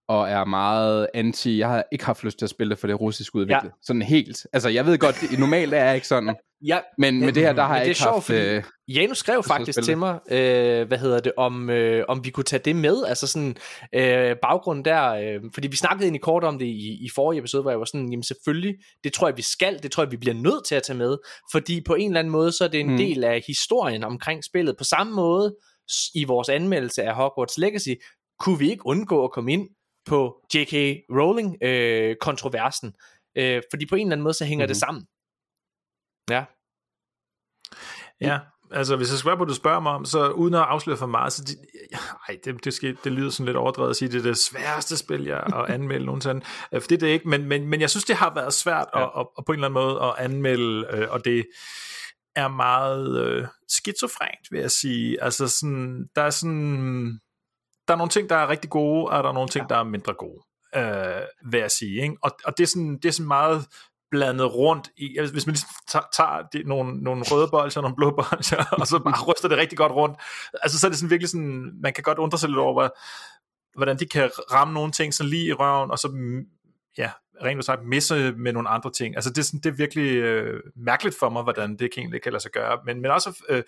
og 0.08 0.28
er 0.28 0.44
meget 0.44 1.08
anti, 1.14 1.58
jeg 1.58 1.68
har 1.68 1.84
ikke 1.92 2.04
haft 2.04 2.24
lyst 2.24 2.38
til 2.38 2.46
at 2.46 2.50
spille 2.50 2.70
det, 2.70 2.78
for 2.78 2.86
det 2.86 2.94
er 2.94 2.98
russisk 2.98 3.34
udviklet. 3.34 3.64
Ja. 3.64 3.70
Sådan 3.82 4.02
helt. 4.02 4.46
Altså, 4.52 4.68
jeg 4.68 4.86
ved 4.86 4.98
godt, 4.98 5.16
det, 5.20 5.38
normalt 5.38 5.74
er 5.74 5.84
jeg 5.84 5.94
ikke 5.94 6.08
sådan, 6.08 6.36
Ja, 6.64 6.78
men 6.98 7.20
med 7.20 7.32
det 7.32 7.42
her, 7.42 7.52
der 7.52 7.62
har 7.62 7.76
jeg 7.76 7.80
det 7.80 7.86
er 7.86 7.88
ikke 7.88 8.00
sjovt, 8.00 8.14
haft... 8.14 8.30
Øh, 8.30 8.62
Janus 8.88 9.18
skrev 9.18 9.42
faktisk 9.42 9.82
til 9.82 9.98
mig, 9.98 10.18
øh, 10.30 10.88
hvad 10.88 10.98
hedder 10.98 11.20
det, 11.20 11.32
om, 11.36 11.70
øh, 11.70 12.04
om 12.08 12.24
vi 12.24 12.30
kunne 12.30 12.44
tage 12.44 12.62
det 12.64 12.76
med, 12.76 13.04
altså 13.04 13.26
sådan 13.26 13.56
øh, 13.94 14.36
baggrunden 14.42 14.84
der, 14.84 15.12
øh, 15.12 15.40
fordi 15.54 15.68
vi 15.68 15.76
snakkede 15.76 16.04
egentlig 16.04 16.22
kort 16.22 16.44
om 16.44 16.58
det 16.58 16.66
i, 16.66 17.04
i 17.04 17.08
forrige 17.14 17.38
episode, 17.38 17.62
hvor 17.62 17.70
jeg 17.70 17.78
var 17.78 17.84
sådan, 17.84 18.10
jamen 18.10 18.22
selvfølgelig, 18.22 18.74
det 19.04 19.12
tror 19.12 19.28
jeg 19.28 19.36
vi 19.36 19.42
skal, 19.42 19.82
det 19.82 19.90
tror 19.90 20.02
jeg 20.02 20.10
vi 20.10 20.16
bliver 20.16 20.34
nødt 20.34 20.66
til 20.66 20.74
at 20.74 20.82
tage 20.82 20.98
med, 20.98 21.16
fordi 21.52 21.80
på 21.86 21.94
en 21.94 22.10
eller 22.10 22.18
anden 22.18 22.32
måde, 22.32 22.52
så 22.52 22.64
er 22.64 22.68
det 22.68 22.80
en 22.80 22.90
mm. 22.90 22.96
Del 22.96 23.24
af 23.24 23.42
historien 23.46 24.04
omkring 24.04 24.44
spillet, 24.44 24.74
på 24.78 24.84
samme 24.84 25.12
måde 25.12 25.56
i 26.14 26.24
vores 26.24 26.48
anmeldelse 26.48 27.02
af 27.02 27.14
Hogwarts 27.14 27.58
Legacy, 27.58 27.94
kunne 28.38 28.58
vi 28.58 28.70
ikke 28.70 28.86
undgå 28.86 29.24
at 29.24 29.30
komme 29.30 29.52
ind 29.52 29.68
på 30.06 30.44
J.K. 30.54 30.72
Rowling 31.10 31.56
øh, 31.62 32.16
kontroversen, 32.20 32.94
øh, 33.36 33.62
fordi 33.72 33.86
på 33.86 33.94
en 33.94 34.06
eller 34.06 34.12
anden 34.12 34.22
måde, 34.22 34.34
så 34.34 34.44
hænger 34.44 34.64
mm-hmm. 34.64 34.68
det 34.68 34.76
sammen. 34.76 35.06
Ja, 36.30 36.44
Ja, 38.20 38.38
altså 38.72 38.96
hvis 38.96 39.10
jeg 39.10 39.18
skal 39.18 39.28
være 39.28 39.36
på, 39.36 39.44
det, 39.44 39.48
du 39.48 39.54
spørger 39.54 39.80
mig 39.80 39.92
om, 39.92 40.04
så 40.04 40.30
uden 40.30 40.54
at 40.54 40.60
afsløre 40.60 40.96
for 40.96 41.06
meget, 41.06 41.32
så 41.32 41.44
de, 41.44 41.52
ej, 42.28 42.38
det, 42.44 42.64
det, 42.64 42.74
skal, 42.74 42.96
det 43.04 43.12
lyder 43.12 43.30
sådan 43.30 43.46
lidt 43.46 43.56
overdrevet 43.56 43.90
at 43.90 43.96
sige, 43.96 44.08
det 44.08 44.18
er 44.18 44.22
det 44.22 44.38
sværeste 44.38 44.96
spil, 44.96 45.24
jeg 45.24 45.42
at 45.54 45.70
anmelde 45.74 46.06
nogensinde. 46.06 46.40
Øh, 46.72 46.80
For 46.80 46.88
det 46.88 46.96
er 46.96 47.00
det 47.00 47.06
ikke, 47.06 47.28
men, 47.28 47.44
men, 47.44 47.66
men 47.68 47.80
jeg 47.80 47.90
synes, 47.90 48.04
det 48.04 48.16
har 48.16 48.34
været 48.34 48.52
svært 48.52 48.86
ja. 48.94 49.04
at, 49.04 49.10
at, 49.18 49.26
at, 49.38 49.44
på 49.44 49.52
en 49.52 49.58
eller 49.58 49.68
anden 49.68 49.82
måde 49.82 50.02
at 50.02 50.14
anmelde, 50.18 50.86
øh, 50.90 51.06
og 51.10 51.24
det 51.24 51.46
er 52.36 52.48
meget 52.48 53.20
øh, 53.20 53.46
skizofrent, 53.68 54.50
vil 54.50 54.60
jeg 54.60 54.70
sige. 54.70 55.22
Altså 55.22 55.48
sådan, 55.48 56.08
der 56.16 56.22
er 56.22 56.30
sådan, 56.30 57.20
der 57.88 57.94
er 57.94 57.98
nogle 57.98 58.10
ting, 58.10 58.28
der 58.28 58.36
er 58.36 58.48
rigtig 58.48 58.70
gode, 58.70 59.06
og 59.10 59.22
der 59.22 59.28
er 59.28 59.34
nogle 59.34 59.48
ting, 59.48 59.66
ja. 59.70 59.74
der 59.74 59.80
er 59.80 59.84
mindre 59.84 60.14
gode, 60.14 60.42
øh, 60.76 61.50
vil 61.52 61.60
jeg 61.60 61.70
sige. 61.70 62.02
Ikke? 62.02 62.16
Og, 62.22 62.30
og 62.44 62.58
det, 62.58 62.62
er 62.62 62.68
sådan, 62.68 62.98
det 62.98 63.04
er 63.04 63.12
sådan 63.12 63.28
meget 63.28 63.66
blandet 64.10 64.54
rundt 64.54 64.90
i, 64.96 65.18
altså, 65.18 65.32
hvis 65.32 65.46
man 65.46 65.52
ligesom 65.52 65.68
tager, 65.88 66.04
tager 66.16 66.42
de, 66.52 66.62
nogle, 66.68 67.02
nogle 67.02 67.24
røde 67.26 67.48
bolcher 67.50 67.80
og 67.80 67.82
nogle 67.82 67.96
blå 67.96 68.10
bolcher, 68.22 68.64
og 68.72 68.86
så 68.86 68.98
bare 68.98 69.24
ryster 69.24 69.48
det 69.48 69.58
rigtig 69.58 69.78
godt 69.78 69.92
rundt, 69.92 70.18
altså 70.62 70.78
så 70.78 70.86
er 70.86 70.88
det 70.88 70.98
sådan 70.98 71.10
virkelig 71.10 71.28
sådan, 71.28 71.72
man 71.82 71.92
kan 71.92 72.02
godt 72.02 72.18
undre 72.18 72.38
sig 72.38 72.48
lidt 72.48 72.58
over, 72.58 72.80
hvad, 72.80 72.88
hvordan 73.74 73.98
de 73.98 74.06
kan 74.06 74.30
ramme 74.52 74.74
nogle 74.74 74.92
ting 74.92 75.14
sådan 75.14 75.30
lige 75.30 75.46
i 75.46 75.52
røven, 75.52 75.90
og 75.90 75.98
så 75.98 76.08
mm, 76.08 76.44
ja, 76.98 77.10
rent 77.44 77.64
sagt 77.64 77.84
misse 77.84 78.32
med 78.32 78.52
nogle 78.52 78.68
andre 78.68 78.90
ting. 78.92 79.14
Altså 79.14 79.30
det 79.30 79.38
er, 79.38 79.42
sådan, 79.42 79.60
det 79.60 79.70
er 79.70 79.76
virkelig 79.76 80.16
øh, 80.16 80.60
mærkeligt 80.76 81.18
for 81.18 81.28
mig, 81.28 81.42
hvordan 81.42 81.70
det 81.70 81.94
kan 81.94 82.00
egentlig 82.00 82.22
kan 82.22 82.32
lade 82.32 82.42
sig 82.42 82.52
gøre, 82.52 82.78
men, 82.86 83.00
men 83.00 83.10
også 83.10 83.42
øh, 83.48 83.62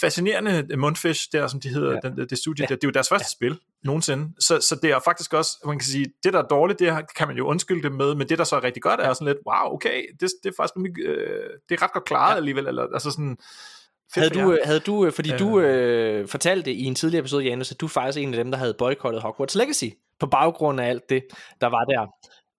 fascinerende 0.00 0.76
Mundfish, 0.76 1.28
der 1.32 1.46
som 1.46 1.60
de 1.60 1.68
hedder, 1.68 1.92
ja. 2.04 2.08
den, 2.08 2.28
det 2.28 2.38
studie, 2.38 2.62
ja. 2.62 2.66
der, 2.66 2.74
det 2.74 2.84
er 2.84 2.88
jo 2.88 2.92
deres 2.92 3.08
første 3.08 3.26
ja. 3.26 3.48
spil 3.48 3.58
nogensinde, 3.84 4.32
så, 4.40 4.60
så 4.60 4.78
det 4.82 4.90
er 4.90 5.00
faktisk 5.04 5.32
også, 5.32 5.50
man 5.66 5.78
kan 5.78 5.86
sige, 5.86 6.06
det 6.24 6.32
der 6.32 6.38
er 6.38 6.46
dårligt, 6.46 6.78
det 6.78 7.14
kan 7.16 7.28
man 7.28 7.36
jo 7.36 7.46
undskylde 7.46 7.82
det 7.82 7.92
med, 7.92 8.14
men 8.14 8.28
det 8.28 8.38
der 8.38 8.44
så 8.44 8.56
er 8.56 8.64
rigtig 8.64 8.82
godt, 8.82 9.00
er 9.00 9.12
sådan 9.12 9.26
lidt, 9.26 9.38
wow, 9.46 9.74
okay, 9.74 10.02
det, 10.20 10.30
det 10.42 10.48
er 10.48 10.54
faktisk 10.56 10.76
øh, 11.06 11.50
det 11.68 11.80
er 11.80 11.82
ret 11.82 11.92
godt 11.92 12.04
klaret 12.04 12.32
ja. 12.32 12.36
alligevel, 12.36 12.66
eller 12.66 12.86
altså 12.92 13.10
sådan, 13.10 13.36
havde 14.14 14.30
du, 14.30 14.58
havde 14.64 14.80
du, 14.80 15.06
øh, 15.06 15.12
fordi 15.12 15.32
øh. 15.32 15.38
du 15.38 15.60
øh, 15.60 16.28
fortalte 16.28 16.72
i 16.72 16.84
en 16.84 16.94
tidligere 16.94 17.20
episode, 17.20 17.44
Janus, 17.44 17.72
at 17.72 17.80
du 17.80 17.88
faktisk 17.88 18.18
er 18.18 18.22
en 18.22 18.34
af 18.34 18.44
dem, 18.44 18.50
der 18.50 18.58
havde 18.58 18.74
boykottet 18.78 19.22
Hogwarts 19.22 19.54
Legacy, 19.54 19.84
på 20.20 20.26
baggrund 20.26 20.80
af 20.80 20.88
alt 20.88 21.10
det, 21.10 21.22
der 21.60 21.66
var 21.66 21.84
der. 21.84 22.06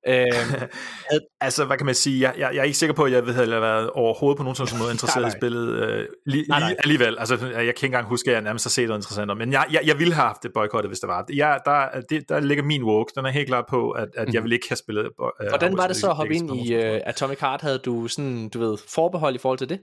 Øhm, 0.07 0.69
altså, 1.41 1.65
hvad 1.65 1.77
kan 1.77 1.85
man 1.85 1.95
sige? 1.95 2.21
Jeg, 2.21 2.33
jeg, 2.37 2.51
jeg 2.53 2.59
er 2.59 2.63
ikke 2.63 2.77
sikker 2.77 2.93
på, 2.93 3.03
at 3.03 3.11
jeg 3.11 3.25
ved, 3.25 3.33
have 3.33 3.49
været 3.49 3.89
overhovedet 3.89 4.37
på 4.37 4.43
nogen 4.43 4.55
sådan 4.55 4.79
måde 4.79 4.91
interesseret 4.97 5.21
nej, 5.21 5.29
nej. 5.29 5.37
i 5.37 5.39
spillet 5.39 5.67
øh, 5.67 6.05
li, 6.25 6.45
nej, 6.49 6.59
nej. 6.59 6.69
lige 6.69 6.77
alligevel. 6.83 7.19
Altså, 7.19 7.35
jeg 7.35 7.51
kan 7.53 7.67
ikke 7.67 7.85
engang 7.85 8.05
huske, 8.05 8.29
at 8.29 8.33
jeg 8.33 8.41
nærmest 8.41 8.65
har 8.65 8.69
set 8.69 8.87
noget 8.87 8.99
interessant 8.99 9.31
om, 9.31 9.37
men 9.37 9.51
jeg, 9.51 9.65
jeg, 9.71 9.81
jeg 9.85 9.99
ville 9.99 10.13
have 10.13 10.27
haft 10.27 10.43
det 10.43 10.51
boykottet, 10.53 10.89
hvis 10.89 10.99
det 10.99 11.07
var. 11.07 11.25
Jeg, 11.33 11.59
der, 11.65 12.01
det, 12.09 12.29
der 12.29 12.39
ligger 12.39 12.63
min 12.63 12.83
woke, 12.83 13.11
den 13.15 13.25
er 13.25 13.29
helt 13.29 13.47
klar 13.47 13.65
på, 13.69 13.91
at, 13.91 14.09
at 14.17 14.33
jeg 14.33 14.43
vil 14.43 14.51
ikke 14.51 14.69
have 14.69 14.77
spillet 14.77 15.05
øh, 15.05 15.49
Hvordan 15.49 15.77
var 15.77 15.87
det 15.87 15.95
så 15.95 16.09
at 16.09 16.15
hoppe 16.15 16.35
ind 16.35 16.55
i 16.55 16.75
uh, 16.75 16.99
Atomic 17.05 17.39
Heart? 17.39 17.61
Havde 17.61 17.77
du 17.77 18.07
sådan, 18.07 18.49
du 18.49 18.59
ved, 18.59 18.77
forbehold 18.87 19.35
i 19.35 19.37
forhold 19.37 19.57
til 19.57 19.69
det? 19.69 19.79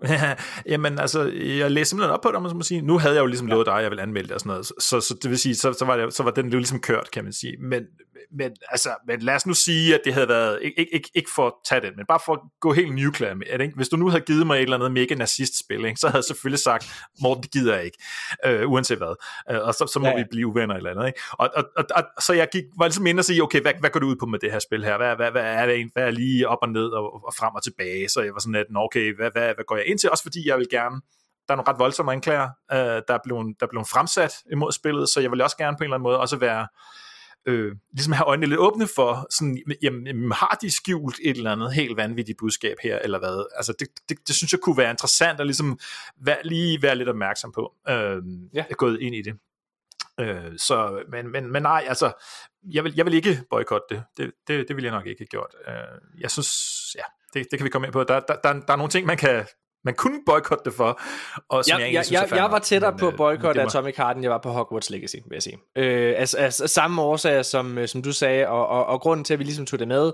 Jamen 0.72 0.98
altså, 0.98 1.22
jeg 1.58 1.70
læste 1.70 1.90
simpelthen 1.90 2.14
op 2.14 2.20
på 2.20 2.28
det, 2.28 2.36
om 2.36 2.42
man 2.42 2.56
må 2.56 2.62
sige. 2.62 2.82
Nu 2.82 2.98
havde 2.98 3.14
jeg 3.14 3.20
jo 3.20 3.26
ligesom 3.26 3.48
ja. 3.48 3.54
lovet 3.54 3.66
dig, 3.66 3.74
at 3.74 3.82
jeg 3.82 3.90
ville 3.90 4.02
anmelde 4.02 4.28
det 4.28 4.34
og 4.34 4.40
sådan 4.40 4.50
noget, 4.50 4.66
så, 4.66 5.00
så 5.00 5.18
det 5.22 5.30
vil 5.30 5.38
sige, 5.38 5.54
så, 5.54 5.72
så, 5.72 5.84
var, 5.84 5.96
det, 5.96 6.14
så 6.14 6.22
var 6.22 6.30
den 6.30 6.48
jo 6.48 6.58
ligesom 6.58 6.80
kørt, 6.80 7.10
kan 7.10 7.24
man 7.24 7.32
sige. 7.32 7.56
Men 7.60 7.82
men, 8.30 8.52
altså, 8.68 8.90
men 9.06 9.20
lad 9.20 9.34
os 9.34 9.46
nu 9.46 9.54
sige, 9.54 9.94
at 9.94 10.00
det 10.04 10.14
havde 10.14 10.28
været, 10.28 10.58
ikke, 10.62 10.94
ikke, 10.94 11.10
ikke 11.14 11.30
for 11.34 11.46
at 11.46 11.52
tage 11.68 11.80
den, 11.80 11.96
men 11.96 12.06
bare 12.08 12.20
for 12.26 12.32
at 12.32 12.40
gå 12.60 12.72
helt 12.72 12.94
nuclear 12.94 13.34
med 13.34 13.46
det, 13.52 13.60
ikke? 13.60 13.76
Hvis 13.76 13.88
du 13.88 13.96
nu 13.96 14.08
havde 14.08 14.24
givet 14.24 14.46
mig 14.46 14.56
et 14.56 14.62
eller 14.62 14.76
andet 14.76 14.92
mega 14.92 15.14
nazist-spil, 15.14 15.84
ikke? 15.84 16.00
så 16.00 16.06
havde 16.06 16.16
jeg 16.16 16.24
selvfølgelig 16.24 16.58
sagt, 16.58 17.08
Morten, 17.22 17.42
det 17.42 17.52
gider 17.52 17.74
jeg 17.74 17.84
ikke, 17.84 17.98
øh, 18.46 18.70
uanset 18.70 18.98
hvad. 18.98 19.14
Øh, 19.50 19.60
og 19.62 19.74
så, 19.74 19.86
så 19.92 19.98
må 19.98 20.08
ja. 20.08 20.16
vi 20.16 20.24
blive 20.30 20.46
uvenner 20.46 20.74
eller 20.74 20.90
andet. 20.90 21.06
Ikke? 21.06 21.20
Og, 21.32 21.50
og, 21.56 21.64
og, 21.76 21.84
og, 21.94 22.04
så 22.22 22.32
jeg 22.32 22.48
gik, 22.52 22.64
var 22.78 22.86
ligesom 22.86 23.06
inde 23.06 23.20
og 23.20 23.24
sige, 23.24 23.42
okay, 23.42 23.60
hvad, 23.60 23.72
hvad 23.80 23.90
går 23.90 24.00
du 24.00 24.06
ud 24.06 24.16
på 24.16 24.26
med 24.26 24.38
det 24.38 24.52
her 24.52 24.58
spil 24.58 24.84
her? 24.84 24.96
Hvad, 24.96 25.16
hvad, 25.16 25.30
hvad, 25.30 25.42
er, 25.42 25.66
det, 25.66 25.90
hvad 25.92 26.04
er 26.04 26.10
lige 26.10 26.48
op 26.48 26.58
og 26.62 26.68
ned 26.68 26.86
og, 26.86 27.26
og 27.26 27.34
frem 27.38 27.54
og 27.54 27.62
tilbage? 27.62 28.08
Så 28.08 28.20
jeg 28.20 28.32
var 28.34 28.40
sådan 28.40 28.52
lidt, 28.52 28.68
okay, 28.76 29.16
hvad, 29.16 29.30
hvad, 29.32 29.54
hvad 29.54 29.64
går 29.66 29.76
jeg 29.76 29.86
ind 29.86 29.98
til? 29.98 30.10
Også 30.10 30.24
fordi 30.24 30.48
jeg 30.48 30.58
vil 30.58 30.66
gerne 30.70 31.00
der 31.48 31.54
er 31.54 31.56
nogle 31.56 31.70
ret 31.70 31.78
voldsomme 31.78 32.12
anklager, 32.12 32.48
øh, 32.72 32.78
der, 32.78 33.14
er 33.14 33.18
blevet, 33.24 33.46
der 33.60 33.66
er 33.66 33.70
blevet 33.70 33.88
fremsat 33.88 34.32
imod 34.52 34.72
spillet, 34.72 35.08
så 35.08 35.20
jeg 35.20 35.30
vil 35.30 35.40
også 35.40 35.56
gerne 35.56 35.76
på 35.76 35.80
en 35.80 35.84
eller 35.84 35.94
anden 35.94 36.02
måde 36.02 36.20
også 36.20 36.36
være, 36.36 36.60
øh, 36.60 36.66
ligesom 37.46 38.12
have 38.12 38.26
øjnene 38.26 38.46
lidt 38.46 38.60
åbne 38.60 38.86
for, 38.94 39.26
sådan, 39.30 39.62
jamen, 39.82 40.06
jamen, 40.06 40.32
har 40.32 40.58
de 40.62 40.70
skjult 40.70 41.18
et 41.22 41.36
eller 41.36 41.52
andet 41.52 41.74
helt 41.74 41.96
vanvittigt 41.96 42.38
budskab 42.38 42.76
her, 42.82 42.98
eller 42.98 43.18
hvad? 43.18 43.46
Altså, 43.56 43.74
det, 43.78 43.88
det, 44.08 44.28
det 44.28 44.36
synes 44.36 44.52
jeg 44.52 44.60
kunne 44.60 44.76
være 44.76 44.90
interessant 44.90 45.40
at 45.40 45.46
ligesom 45.46 45.78
være, 46.20 46.38
lige 46.44 46.82
være 46.82 46.96
lidt 46.96 47.08
opmærksom 47.08 47.52
på, 47.52 47.74
øh, 47.88 48.22
ja. 48.54 48.64
gået 48.78 49.00
ind 49.00 49.14
i 49.14 49.22
det. 49.22 49.34
Øh, 50.20 50.58
så, 50.58 51.02
men, 51.08 51.32
men, 51.32 51.52
men 51.52 51.62
nej, 51.62 51.84
altså, 51.88 52.12
jeg 52.72 52.84
vil, 52.84 52.94
jeg 52.96 53.06
vil 53.06 53.14
ikke 53.14 53.42
boykotte 53.50 53.94
det. 53.94 54.04
Det, 54.16 54.32
det. 54.48 54.68
det 54.68 54.76
vil 54.76 54.84
jeg 54.84 54.92
nok 54.92 55.06
ikke 55.06 55.20
have 55.20 55.26
gjort. 55.26 55.54
Øh, 55.68 56.20
jeg 56.20 56.30
synes, 56.30 56.50
ja, 56.94 57.02
det, 57.34 57.46
det 57.50 57.58
kan 57.58 57.64
vi 57.64 57.70
komme 57.70 57.86
ind 57.86 57.92
på. 57.92 58.04
Der, 58.04 58.20
der, 58.20 58.36
der, 58.44 58.52
der 58.52 58.72
er 58.72 58.76
nogle 58.76 58.90
ting, 58.90 59.06
man 59.06 59.16
kan 59.16 59.46
man 59.84 59.94
kunne 59.94 60.20
boykotte 60.26 60.64
det 60.64 60.74
for, 60.74 61.00
og 61.48 61.64
som 61.64 61.78
ja, 61.78 61.84
jeg, 61.84 61.94
jeg, 61.94 62.04
synes, 62.04 62.20
jeg, 62.20 62.36
jeg 62.36 62.50
var 62.50 62.58
tættere 62.58 62.90
men, 62.90 62.98
på 62.98 63.06
at 63.06 63.12
øh, 63.12 63.16
boykotte 63.16 63.60
var... 63.60 63.66
Atomic 63.66 63.96
Heart, 63.96 64.16
end 64.16 64.24
jeg 64.24 64.30
var 64.30 64.38
på 64.38 64.50
Hogwarts 64.50 64.90
Legacy, 64.90 65.14
vil 65.14 65.34
jeg 65.34 65.42
sige. 65.42 65.58
Øh, 65.76 66.14
altså, 66.16 66.38
altså, 66.38 66.66
samme 66.66 67.02
årsager, 67.02 67.42
som, 67.42 67.78
øh, 67.78 67.88
som 67.88 68.02
du 68.02 68.12
sagde, 68.12 68.48
og, 68.48 68.66
og, 68.66 68.86
og 68.86 69.00
grunden 69.00 69.24
til, 69.24 69.32
at 69.32 69.38
vi 69.38 69.44
ligesom 69.44 69.66
tog 69.66 69.78
det 69.78 69.88
med, 69.88 70.12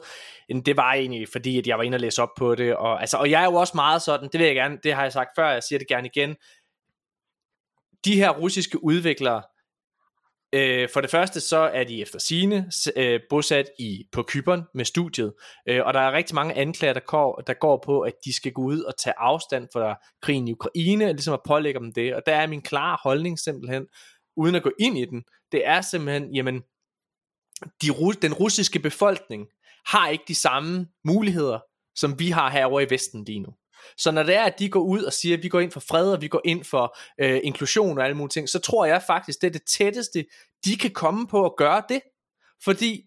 det 0.67 0.77
var 0.77 0.93
egentlig, 0.93 1.29
fordi 1.33 1.59
at 1.59 1.67
jeg 1.67 1.79
var 1.79 1.85
inde 1.85 1.97
og 1.97 2.01
læse 2.01 2.23
op 2.23 2.31
på 2.39 2.55
det, 2.55 2.77
og, 2.77 3.01
altså, 3.01 3.17
og 3.17 3.31
jeg 3.31 3.41
er 3.41 3.45
jo 3.45 3.55
også 3.55 3.73
meget 3.75 4.03
sådan, 4.03 4.29
det 4.33 4.39
vil 4.39 4.47
jeg 4.47 4.55
gerne, 4.55 4.79
det 4.83 4.95
har 4.95 5.03
jeg 5.03 5.13
sagt 5.13 5.31
før, 5.37 5.51
jeg 5.51 5.63
siger 5.63 5.79
det 5.79 5.89
gerne 5.89 6.09
igen, 6.15 6.37
de 8.05 8.15
her 8.15 8.31
russiske 8.31 8.85
udviklere, 8.85 9.43
Øh, 10.53 10.89
for 10.93 11.01
det 11.01 11.11
første 11.11 11.41
så 11.41 11.57
er 11.59 11.85
de 11.85 12.03
efter 12.03 12.19
sine 12.19 12.71
øh, 12.97 13.21
bosat 13.31 13.71
i 13.79 14.05
på 14.13 14.23
Kypern 14.23 14.63
med 14.75 14.85
studiet, 14.85 15.33
øh, 15.69 15.81
og 15.87 15.95
der 15.95 16.01
er 16.01 16.13
rigtig 16.13 16.35
mange 16.35 16.55
anklager, 16.55 16.93
der 16.93 17.01
går, 17.01 17.43
der 17.47 17.55
går 17.55 17.83
på, 17.85 18.01
at 18.01 18.13
de 18.25 18.33
skal 18.33 18.53
gå 18.53 18.63
ud 18.63 18.81
og 18.81 18.95
tage 19.05 19.15
afstand 19.19 19.69
fra 19.73 19.97
krigen 20.23 20.49
i 20.49 20.53
Ukraine, 20.53 21.05
og 21.05 21.11
ligesom 21.11 21.35
at 21.35 21.41
pålægge 21.47 21.81
dem 21.81 21.93
det. 21.93 22.15
Og 22.15 22.23
der 22.27 22.35
er 22.35 22.47
min 22.47 22.63
klare 22.63 22.99
holdning 23.03 23.39
simpelthen, 23.39 23.87
uden 24.37 24.55
at 24.55 24.63
gå 24.63 24.71
ind 24.81 24.99
i 24.99 25.05
den, 25.05 25.25
det 25.53 25.67
er 25.67 25.81
simpelthen, 25.81 26.35
jamen, 26.35 26.63
de, 27.83 27.89
den 28.23 28.35
russiske 28.35 28.79
befolkning 28.79 29.47
har 29.87 30.09
ikke 30.09 30.25
de 30.29 30.35
samme 30.35 30.87
muligheder, 31.05 31.59
som 31.97 32.19
vi 32.19 32.31
har 32.31 32.51
herovre 32.51 32.83
i 32.83 32.91
Vesten 32.91 33.25
lige 33.25 33.41
nu. 33.41 33.55
Så 33.97 34.11
når 34.11 34.23
det 34.23 34.35
er, 34.35 34.43
at 34.43 34.59
de 34.59 34.69
går 34.69 34.81
ud 34.81 35.03
og 35.03 35.13
siger, 35.13 35.37
at 35.37 35.43
vi 35.43 35.49
går 35.49 35.61
ind 35.61 35.73
for 35.73 35.81
fred, 35.81 36.13
og 36.13 36.21
vi 36.23 36.29
går 36.29 36.41
ind 36.45 36.65
for 36.65 36.99
øh, 37.21 37.41
inklusion 37.43 37.99
og 37.99 38.05
alle 38.05 38.17
mulige 38.17 38.33
ting, 38.33 38.49
så 38.49 38.59
tror 38.59 38.85
jeg 38.85 39.03
faktisk, 39.07 39.41
det 39.41 39.47
er 39.47 39.51
det 39.51 39.65
tætteste, 39.67 40.25
de 40.65 40.77
kan 40.77 40.91
komme 40.91 41.27
på 41.27 41.45
at 41.45 41.57
gøre 41.57 41.83
det. 41.89 42.01
Fordi, 42.65 43.05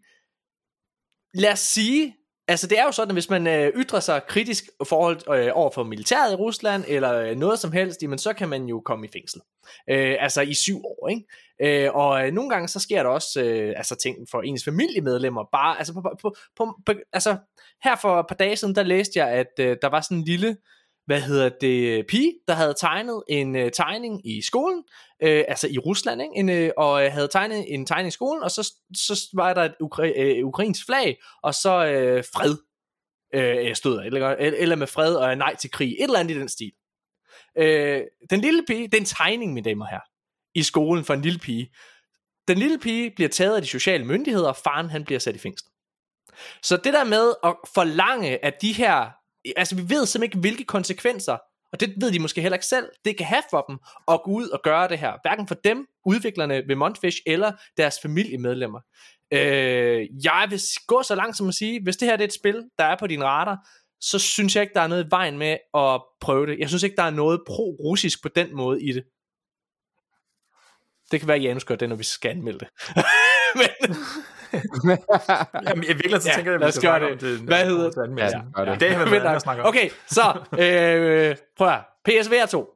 lad 1.34 1.52
os 1.52 1.60
sige, 1.60 2.16
altså 2.52 2.68
det 2.68 2.80
er 2.80 2.84
jo 2.84 2.92
sådan, 2.92 3.10
at 3.10 3.16
hvis 3.16 3.30
man 3.30 3.48
øh, 3.48 3.74
ytrer 3.76 4.00
sig 4.00 4.22
kritisk 4.28 4.64
forhold 4.88 5.38
øh, 5.38 5.52
over 5.54 5.72
for 5.72 5.84
militæret 5.84 6.32
i 6.32 6.36
Rusland, 6.36 6.84
eller 6.88 7.16
øh, 7.16 7.36
noget 7.36 7.60
som 7.60 7.72
helst, 7.72 8.02
jamen 8.02 8.18
så 8.18 8.34
kan 8.34 8.50
man 8.50 8.66
jo 8.66 8.82
komme 8.86 9.08
i 9.08 9.10
fængsel. 9.14 9.42
Øh, 9.90 10.16
altså 10.20 10.42
i 10.42 10.54
syv 10.54 10.86
år, 10.86 11.10
ikke? 11.10 11.86
Øh, 11.86 11.96
og 11.96 12.28
øh, 12.28 12.34
nogle 12.34 12.50
gange 12.50 12.68
så 12.68 12.80
sker 12.80 13.04
der 13.04 13.10
også 13.10 13.42
øh, 13.42 13.74
altså 13.78 13.96
ting 13.96 14.18
for 14.32 14.42
ens 14.42 14.64
familiemedlemmer, 14.64 15.44
bare, 15.52 15.78
altså, 15.78 15.94
på, 15.94 16.02
på, 16.22 16.36
på, 16.58 16.78
på, 16.86 16.94
altså 17.14 17.38
her 17.84 17.96
for 17.96 18.20
et 18.20 18.26
par 18.28 18.36
dage 18.36 18.56
siden, 18.56 18.76
der 18.76 18.84
læste 18.84 19.20
jeg, 19.20 19.30
at 19.30 19.52
øh, 19.60 19.78
der 19.82 19.90
var 19.90 20.02
sådan 20.02 20.18
en 20.18 20.24
lille, 20.24 20.58
hvad 21.12 21.22
hedder 21.22 21.50
det, 21.50 22.08
pige, 22.08 22.34
der 22.48 22.54
havde 22.54 22.74
tegnet 22.80 23.24
en 23.30 23.56
øh, 23.56 23.72
tegning 23.72 24.28
i 24.28 24.42
skolen, 24.42 24.84
øh, 25.24 25.44
altså 25.48 25.68
i 25.68 25.78
Rusland, 25.78 26.22
ikke? 26.22 26.34
En, 26.36 26.50
øh, 26.50 26.72
og 26.78 27.06
øh, 27.06 27.12
havde 27.12 27.28
tegnet 27.28 27.74
en 27.74 27.86
tegning 27.86 28.08
i 28.08 28.12
skolen, 28.12 28.44
og 28.44 28.52
så, 28.52 28.74
så 28.96 29.30
var 29.34 29.54
der 29.54 29.62
et 29.62 29.76
ukra- 29.84 30.20
øh, 30.22 30.46
ukrainsk 30.46 30.86
flag, 30.86 31.18
og 31.44 31.54
så 31.56 31.86
øh, 31.86 32.24
fred 32.34 32.58
øh, 33.34 33.76
stod 33.76 34.06
eller, 34.06 34.30
eller 34.40 34.76
med 34.76 34.88
fred 34.88 35.16
og 35.16 35.38
nej 35.38 35.56
til 35.56 35.72
krig, 35.72 35.92
et 35.92 36.04
eller 36.04 36.20
andet 36.20 36.36
i 36.36 36.40
den 36.40 36.50
stil. 36.50 36.72
Øh, 37.58 38.02
den 38.30 38.42
lille 38.42 38.64
pige, 38.68 38.84
det 38.84 38.94
er 38.94 39.02
en 39.02 39.06
tegning, 39.06 39.54
mine 39.54 39.70
damer 39.70 39.86
her, 39.86 40.00
i 40.56 40.64
skolen 40.64 41.06
for 41.06 41.14
en 41.14 41.22
lille 41.22 41.40
pige. 41.40 41.72
Den 42.48 42.58
lille 42.58 42.80
pige 42.80 43.12
bliver 43.16 43.30
taget 43.30 43.56
af 43.56 43.62
de 43.62 43.68
sociale 43.68 44.06
myndigheder, 44.06 44.48
og 44.48 44.58
faren 44.58 44.90
han 44.90 45.06
bliver 45.06 45.20
sat 45.20 45.36
i 45.36 45.40
fængsel. 45.40 45.68
Så 46.64 46.78
det 46.78 46.94
der 46.94 47.04
med 47.04 47.34
at 47.44 47.56
forlange, 47.74 48.46
at 48.46 48.62
de 48.62 48.74
her, 48.74 49.21
altså 49.56 49.76
vi 49.76 49.82
ved 49.82 50.06
simpelthen 50.06 50.24
ikke, 50.24 50.38
hvilke 50.38 50.64
konsekvenser, 50.64 51.38
og 51.72 51.80
det 51.80 51.94
ved 51.98 52.12
de 52.12 52.20
måske 52.20 52.42
heller 52.42 52.56
ikke 52.56 52.66
selv, 52.66 52.90
det 53.06 53.18
kan 53.18 53.26
have 53.26 53.44
for 53.50 53.66
dem 53.70 53.78
at 54.08 54.22
gå 54.24 54.32
ud 54.32 54.50
og 54.50 54.62
gøre 54.64 54.88
det 54.88 55.00
her. 55.00 55.14
Hverken 55.22 55.48
for 55.48 55.56
dem, 55.56 55.88
udviklerne 56.06 56.64
ved 56.68 56.76
Montfish, 56.76 57.18
eller 57.26 57.52
deres 57.78 57.96
familiemedlemmer. 58.02 58.80
Øh, 59.34 60.08
jeg 60.24 60.48
vil 60.50 60.62
gå 60.88 61.04
så 61.04 61.16
langt 61.16 61.38
som 61.38 61.48
at 61.48 61.54
sige, 61.54 61.84
hvis 61.84 61.98
det 61.98 62.08
her 62.08 62.16
det 62.16 62.24
er 62.24 62.28
et 62.28 62.34
spil, 62.34 62.64
der 62.78 62.84
er 62.84 62.96
på 63.00 63.08
din 63.08 63.24
radar, 63.24 63.58
så 64.02 64.20
synes 64.20 64.56
jeg 64.56 64.62
ikke, 64.62 64.74
der 64.74 64.82
er 64.82 64.88
noget 64.88 65.06
i 65.06 65.08
vejen 65.10 65.38
med 65.38 65.58
at 65.74 66.02
prøve 66.22 66.48
det. 66.48 66.60
Jeg 66.60 66.70
synes 66.70 66.84
ikke, 66.84 66.96
der 66.96 67.04
er 67.04 67.10
noget 67.10 67.42
pro-russisk 67.50 68.22
på 68.22 68.30
den 68.30 68.56
måde 68.56 68.84
i 68.84 68.92
det. 68.92 69.04
Det 71.12 71.20
kan 71.20 71.28
være, 71.28 71.38
at 71.38 71.44
Janus 71.44 71.64
gør 71.64 71.76
det, 71.76 71.90
når 71.90 71.96
vi 71.96 72.04
skal 72.04 72.32
anmelde 72.32 72.60
det. 72.60 72.68
Men, 73.60 73.96
Jamen, 75.68 75.84
i 75.84 75.88
virkeligheden 75.88 76.22
så 76.22 76.30
ja, 76.30 76.36
tænker 76.36 76.52
jeg, 76.52 76.62
at 76.62 76.68
vi 76.68 76.72
skal 76.72 76.90
gøre 76.90 77.12
det. 77.12 77.22
det. 77.22 77.40
Hvad 77.40 77.66
hedder 77.66 77.90
det? 77.90 78.20
Ja, 78.20 78.72
det. 78.72 78.80
det 78.80 78.92
er 78.92 79.10
hvad 79.10 79.22
jeg 79.22 79.42
snakker 79.42 79.64
om. 79.64 79.70
Okay, 79.70 79.90
så 80.08 80.22
øh, 80.60 81.36
prøv 81.58 81.68
at 81.68 81.82
PSVR 82.06 82.46
2. 82.46 82.74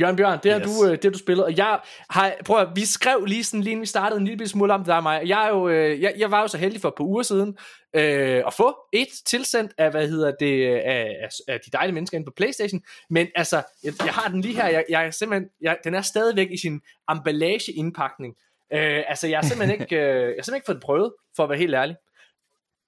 Jørgen 0.00 0.16
Bjørn, 0.16 0.38
det 0.42 0.52
har 0.52 0.60
yes. 0.60 0.66
du, 0.66 0.84
øh, 0.84 0.92
det 0.92 1.04
har 1.04 1.10
du 1.10 1.18
spillet, 1.18 1.44
og 1.44 1.56
jeg 1.56 1.80
har, 2.10 2.34
prøv 2.44 2.60
at, 2.60 2.68
vi 2.74 2.84
skrev 2.84 3.24
lige 3.24 3.44
sådan, 3.44 3.60
lige 3.60 3.80
vi 3.80 3.86
startede 3.86 4.20
en 4.20 4.26
lille 4.26 4.48
smule 4.48 4.74
om 4.74 4.80
det 4.80 4.86
der 4.86 5.00
mig. 5.00 5.22
Jeg, 5.26 5.44
er 5.44 5.48
jo, 5.48 5.68
øh, 5.68 6.00
jeg, 6.00 6.14
jeg 6.18 6.30
var 6.30 6.40
jo 6.40 6.48
så 6.48 6.58
heldig 6.58 6.80
for 6.80 6.88
et 6.88 6.94
par 6.96 7.04
uger 7.04 7.22
siden 7.22 7.58
øh, 7.96 8.42
at 8.46 8.54
få 8.54 8.76
et 8.92 9.08
tilsendt 9.26 9.72
af, 9.78 9.90
hvad 9.90 10.08
hedder 10.08 10.32
det, 10.40 10.66
af, 10.66 11.16
af, 11.22 11.28
af 11.48 11.60
de 11.60 11.70
dejlige 11.70 11.94
mennesker 11.94 12.18
inde 12.18 12.26
på 12.26 12.32
Playstation, 12.36 12.82
men 13.10 13.26
altså, 13.34 13.62
jeg, 13.84 13.92
jeg 14.04 14.12
har 14.12 14.28
den 14.28 14.40
lige 14.40 14.54
her, 14.54 14.68
jeg, 14.68 14.84
jeg 14.88 15.06
er 15.06 15.10
simpelthen, 15.10 15.48
jeg, 15.60 15.76
den 15.84 15.94
er 15.94 16.02
stadigvæk 16.02 16.50
i 16.50 16.56
sin 16.56 16.80
emballage-indpakning, 17.10 18.34
Øh, 18.72 19.02
altså, 19.08 19.26
jeg 19.26 19.38
har 19.38 19.48
simpelthen 19.48 19.80
ikke, 19.80 19.96
øh, 19.96 20.02
jeg 20.02 20.16
har 20.16 20.26
simpelthen 20.26 20.54
ikke 20.54 20.66
fået 20.66 20.76
det 20.76 20.82
prøvet, 20.82 21.12
for 21.36 21.42
at 21.42 21.48
være 21.48 21.58
helt 21.58 21.74
ærlig. 21.74 21.96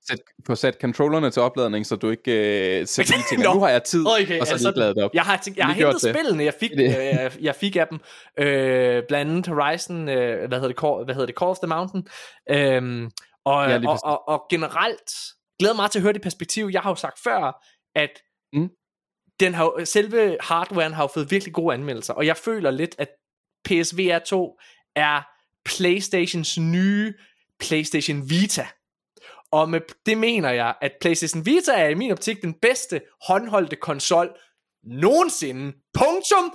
Sæt, 0.09 0.18
få 0.47 0.55
sat 0.55 0.77
controllerne 0.81 1.31
til 1.31 1.42
opladning, 1.42 1.87
så 1.87 1.97
du 1.97 2.11
ikke 2.11 2.33
øh, 2.81 2.87
sætter 2.87 3.14
lige 3.16 3.25
tænker, 3.31 3.55
nu 3.55 3.61
har 3.61 3.68
jeg 3.68 3.83
tid, 3.83 4.07
okay, 4.07 4.40
og 4.40 4.47
så 4.47 4.53
altså, 4.53 4.73
ladet 4.77 4.99
op. 4.99 5.11
Jeg 5.14 5.23
har, 5.23 5.49
jeg 5.57 5.66
har 5.66 5.73
hentet 5.73 6.01
spillene, 6.01 6.45
jeg 6.45 6.55
fik, 6.61 6.71
øh, 6.79 7.45
jeg 7.45 7.55
fik 7.55 7.77
af 7.77 7.87
dem, 7.88 7.99
øh, 8.38 9.03
blandt 9.09 9.31
andet 9.31 9.47
Horizon, 9.47 10.09
øh, 10.09 10.49
hvad, 10.49 10.61
hedder 10.61 10.68
det, 10.68 10.79
Call, 10.79 11.05
hvad 11.05 11.14
hedder 11.14 11.27
det, 11.27 11.38
Call 11.38 11.51
of 11.51 11.59
the 11.59 11.66
Mountain, 11.66 12.07
øh, 12.51 13.11
og, 13.45 13.71
ja, 13.71 13.88
og, 13.88 13.99
og, 14.05 14.29
og 14.29 14.42
generelt, 14.51 15.11
glæder 15.59 15.75
mig 15.75 15.90
til 15.90 15.99
at 15.99 16.03
høre 16.03 16.12
det 16.12 16.23
perspektiv, 16.23 16.71
jeg 16.73 16.81
har 16.81 16.90
jo 16.90 16.95
sagt 16.95 17.18
før, 17.25 17.64
at 17.95 18.11
mm. 18.53 18.71
den 19.40 19.55
har, 19.55 19.85
selve 19.85 20.37
hardwaren 20.40 20.92
har 20.92 21.03
jo 21.03 21.09
fået 21.14 21.31
virkelig 21.31 21.55
gode 21.55 21.75
anmeldelser, 21.75 22.14
og 22.14 22.27
jeg 22.27 22.37
føler 22.37 22.71
lidt, 22.71 22.95
at 22.99 23.09
PSVR 23.64 24.18
2 24.18 24.59
er 24.97 25.32
PlayStations 25.64 26.59
nye 26.59 27.14
PlayStation 27.61 28.31
Vita. 28.31 28.66
Og 29.53 29.70
med 29.70 29.81
det 30.07 30.18
mener 30.18 30.51
jeg, 30.51 30.75
at 30.81 30.92
PlayStation 31.01 31.46
Vita 31.46 31.72
er 31.72 31.88
i 31.88 31.94
min 31.94 32.12
optik 32.12 32.42
den 32.42 32.55
bedste 32.62 33.01
håndholdte 33.27 33.77
konsol 33.77 34.31
nogensinde. 34.85 35.72
Punktum! 35.94 36.55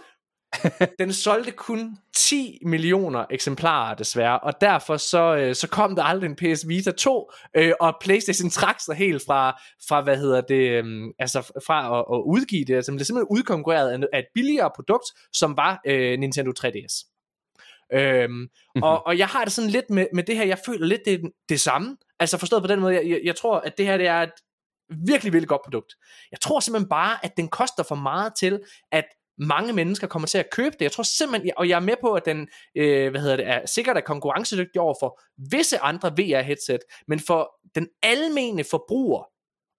den 0.99 1.13
solgte 1.13 1.51
kun 1.51 1.97
10 2.15 2.59
millioner 2.65 3.25
eksemplarer 3.29 3.95
desværre, 3.95 4.39
og 4.39 4.53
derfor 4.61 4.97
så, 4.97 5.35
øh, 5.35 5.55
så 5.55 5.67
kom 5.67 5.95
der 5.95 6.03
aldrig 6.03 6.29
en 6.29 6.35
PS 6.35 6.67
Vita 6.67 6.91
2, 6.91 7.31
øh, 7.55 7.73
og 7.79 7.95
PlayStation 8.01 8.49
trak 8.49 8.79
sig 8.79 8.95
helt 8.95 9.23
fra, 9.25 9.61
fra 9.87 10.01
hvad 10.01 10.17
hedder 10.17 10.41
det, 10.41 10.69
øh, 10.69 10.85
altså 11.19 11.41
fra 11.65 11.99
at, 11.99 12.05
at 12.15 12.21
udgive 12.25 12.65
det, 12.65 12.75
altså 12.75 12.91
det 12.91 12.97
blev 12.97 13.05
simpelthen 13.05 13.37
udkonkurreret 13.37 14.07
af 14.13 14.19
et 14.19 14.25
billigere 14.33 14.71
produkt, 14.75 15.05
som 15.33 15.57
var 15.57 15.81
øh, 15.87 16.19
Nintendo 16.19 16.51
3DS. 16.59 17.16
Øhm, 17.93 18.31
mm-hmm. 18.31 18.83
og, 18.83 19.05
og 19.05 19.17
jeg 19.17 19.27
har 19.27 19.43
det 19.43 19.53
sådan 19.53 19.69
lidt 19.69 19.89
med, 19.89 20.07
med 20.13 20.23
det 20.23 20.37
her, 20.37 20.45
jeg 20.45 20.59
føler 20.65 20.85
lidt 20.85 21.01
det 21.05 21.21
det 21.49 21.61
samme. 21.61 21.97
Altså 22.19 22.37
forstået 22.37 22.63
på 22.63 22.67
den 22.67 22.79
måde, 22.79 22.93
jeg, 22.93 23.09
jeg, 23.09 23.21
jeg 23.23 23.35
tror, 23.35 23.59
at 23.59 23.77
det 23.77 23.85
her 23.85 23.97
det 23.97 24.07
er 24.07 24.21
et 24.21 24.31
virkelig, 24.89 25.33
virkelig 25.33 25.49
godt 25.49 25.61
produkt. 25.63 25.93
Jeg 26.31 26.39
tror 26.39 26.59
simpelthen 26.59 26.89
bare, 26.89 27.25
at 27.25 27.37
den 27.37 27.47
koster 27.47 27.83
for 27.83 27.95
meget 27.95 28.33
til, 28.39 28.59
at 28.91 29.05
mange 29.39 29.73
mennesker 29.73 30.07
kommer 30.07 30.27
til 30.27 30.37
at 30.37 30.49
købe 30.51 30.75
det. 30.79 30.81
Jeg 30.81 30.91
tror 30.91 31.03
simpelthen, 31.03 31.51
og 31.57 31.69
jeg 31.69 31.75
er 31.75 31.79
med 31.79 31.95
på, 32.01 32.13
at 32.13 32.25
den 32.25 32.47
øh, 32.77 33.11
hvad 33.11 33.21
hedder 33.21 33.35
det, 33.35 33.47
er 33.47 33.65
sikkert 33.65 33.97
er 33.97 34.01
konkurrencedygtig 34.01 34.81
over 34.81 34.95
for 34.99 35.19
visse 35.51 35.79
andre 35.79 36.09
VR-headset, 36.19 36.79
men 37.07 37.19
for 37.19 37.59
den 37.75 37.87
almene 38.03 38.63
forbruger, 38.63 39.23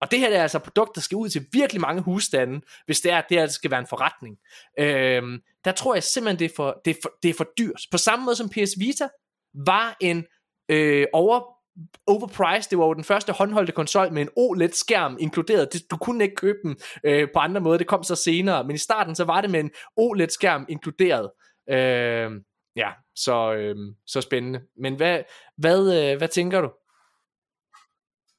og 0.00 0.10
det 0.10 0.18
her 0.18 0.28
er 0.28 0.42
altså 0.42 0.58
et 0.58 0.62
produkt, 0.62 0.94
der 0.94 1.00
skal 1.00 1.16
ud 1.16 1.28
til 1.28 1.46
virkelig 1.52 1.80
mange 1.80 2.02
husstande, 2.02 2.60
hvis 2.86 3.00
det 3.00 3.12
er, 3.12 3.18
at 3.18 3.24
det 3.28 3.38
her 3.38 3.46
skal 3.46 3.70
være 3.70 3.80
en 3.80 3.86
forretning. 3.86 4.36
Øhm, 4.78 5.40
der 5.64 5.72
tror 5.72 5.94
jeg 5.94 6.02
simpelthen, 6.02 6.38
det 6.38 6.44
er, 6.44 6.56
for, 6.56 6.80
det, 6.84 6.90
er 6.90 7.00
for, 7.02 7.12
det 7.22 7.28
er 7.28 7.34
for 7.34 7.46
dyrt. 7.58 7.82
På 7.90 7.98
samme 7.98 8.24
måde 8.24 8.36
som 8.36 8.48
PS 8.48 8.78
Vita 8.78 9.08
var 9.54 9.96
en 10.00 10.24
øh, 10.68 11.06
over 11.12 11.58
overpriced. 12.06 12.70
Det 12.70 12.78
var 12.78 12.86
jo 12.86 12.94
den 12.94 13.04
første 13.04 13.32
håndholdte 13.32 13.72
konsol 13.72 14.12
med 14.12 14.22
en 14.22 14.28
OLED-skærm 14.36 15.16
inkluderet. 15.20 15.72
Det, 15.72 15.90
du 15.90 15.96
kunne 15.96 16.24
ikke 16.24 16.36
købe 16.36 16.58
den 16.62 16.76
øh, 17.04 17.28
på 17.34 17.38
andre 17.38 17.60
måder. 17.60 17.78
Det 17.78 17.86
kom 17.86 18.02
så 18.02 18.14
senere. 18.14 18.64
Men 18.64 18.74
i 18.74 18.78
starten 18.78 19.14
så 19.14 19.24
var 19.24 19.40
det 19.40 19.50
med 19.50 19.60
en 19.60 19.70
OLED-skærm 19.96 20.66
inkluderet. 20.68 21.30
Øh, 21.70 22.30
ja, 22.76 22.90
så, 23.14 23.54
øh, 23.54 23.76
så 24.06 24.20
spændende. 24.20 24.60
Men 24.80 24.94
hvad, 24.94 25.22
hvad, 25.56 26.10
øh, 26.12 26.18
hvad 26.18 26.28
tænker 26.28 26.60
du? 26.60 26.70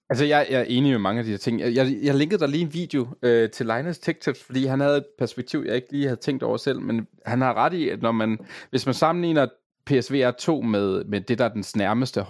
Altså, 0.09 0.25
jeg, 0.25 0.47
jeg 0.49 0.59
er 0.59 0.65
enig 0.65 0.91
med 0.91 0.99
mange 0.99 1.19
af 1.19 1.25
de 1.25 1.31
her 1.31 1.37
ting. 1.37 1.59
Jeg, 1.59 1.75
jeg, 1.75 1.97
jeg 2.01 2.15
linkede 2.15 2.39
der 2.39 2.47
lige 2.47 2.61
en 2.61 2.73
video 2.73 3.07
øh, 3.21 3.49
til 3.49 3.65
Linus 3.65 3.99
Tech 3.99 4.19
Tips, 4.19 4.43
fordi 4.43 4.65
han 4.65 4.79
havde 4.79 4.97
et 4.97 5.05
perspektiv, 5.19 5.63
jeg 5.65 5.75
ikke 5.75 5.91
lige 5.91 6.03
havde 6.03 6.19
tænkt 6.19 6.43
over 6.43 6.57
selv, 6.57 6.81
men 6.81 7.07
han 7.25 7.41
har 7.41 7.53
ret 7.53 7.73
i, 7.73 7.89
at 7.89 8.01
når 8.01 8.11
man, 8.11 8.37
hvis 8.69 8.85
man 8.85 8.95
sammenligner 8.95 9.47
PSVR 9.85 10.31
2 10.31 10.61
med, 10.61 11.03
med 11.03 11.21
det, 11.21 11.37
der 11.37 11.45
er 11.45 11.53
den 11.53 11.63
nærmeste 11.75 12.23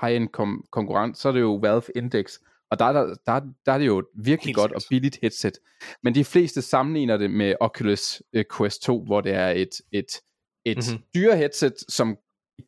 high-end 0.00 0.28
kom, 0.28 0.64
konkurrent, 0.70 1.18
så 1.18 1.28
er 1.28 1.32
det 1.32 1.40
jo 1.40 1.54
Valve 1.54 1.82
Index, 1.96 2.38
og 2.70 2.78
der, 2.78 2.92
der, 2.92 3.14
der, 3.26 3.40
der 3.66 3.72
er 3.72 3.78
det 3.78 3.86
jo 3.86 3.98
et 3.98 4.06
virkelig 4.14 4.48
Helt 4.48 4.56
godt 4.56 4.72
og 4.72 4.80
billigt 4.90 5.18
headset. 5.22 5.58
Men 6.02 6.14
de 6.14 6.24
fleste 6.24 6.62
sammenligner 6.62 7.16
det 7.16 7.30
med 7.30 7.54
Oculus 7.60 8.22
uh, 8.36 8.42
Quest 8.56 8.82
2, 8.82 9.04
hvor 9.04 9.20
det 9.20 9.32
er 9.32 9.48
et, 9.48 9.80
et, 9.92 10.06
et 10.64 10.76
mm-hmm. 10.76 11.04
dyre 11.14 11.36
headset, 11.36 11.74
som 11.88 12.16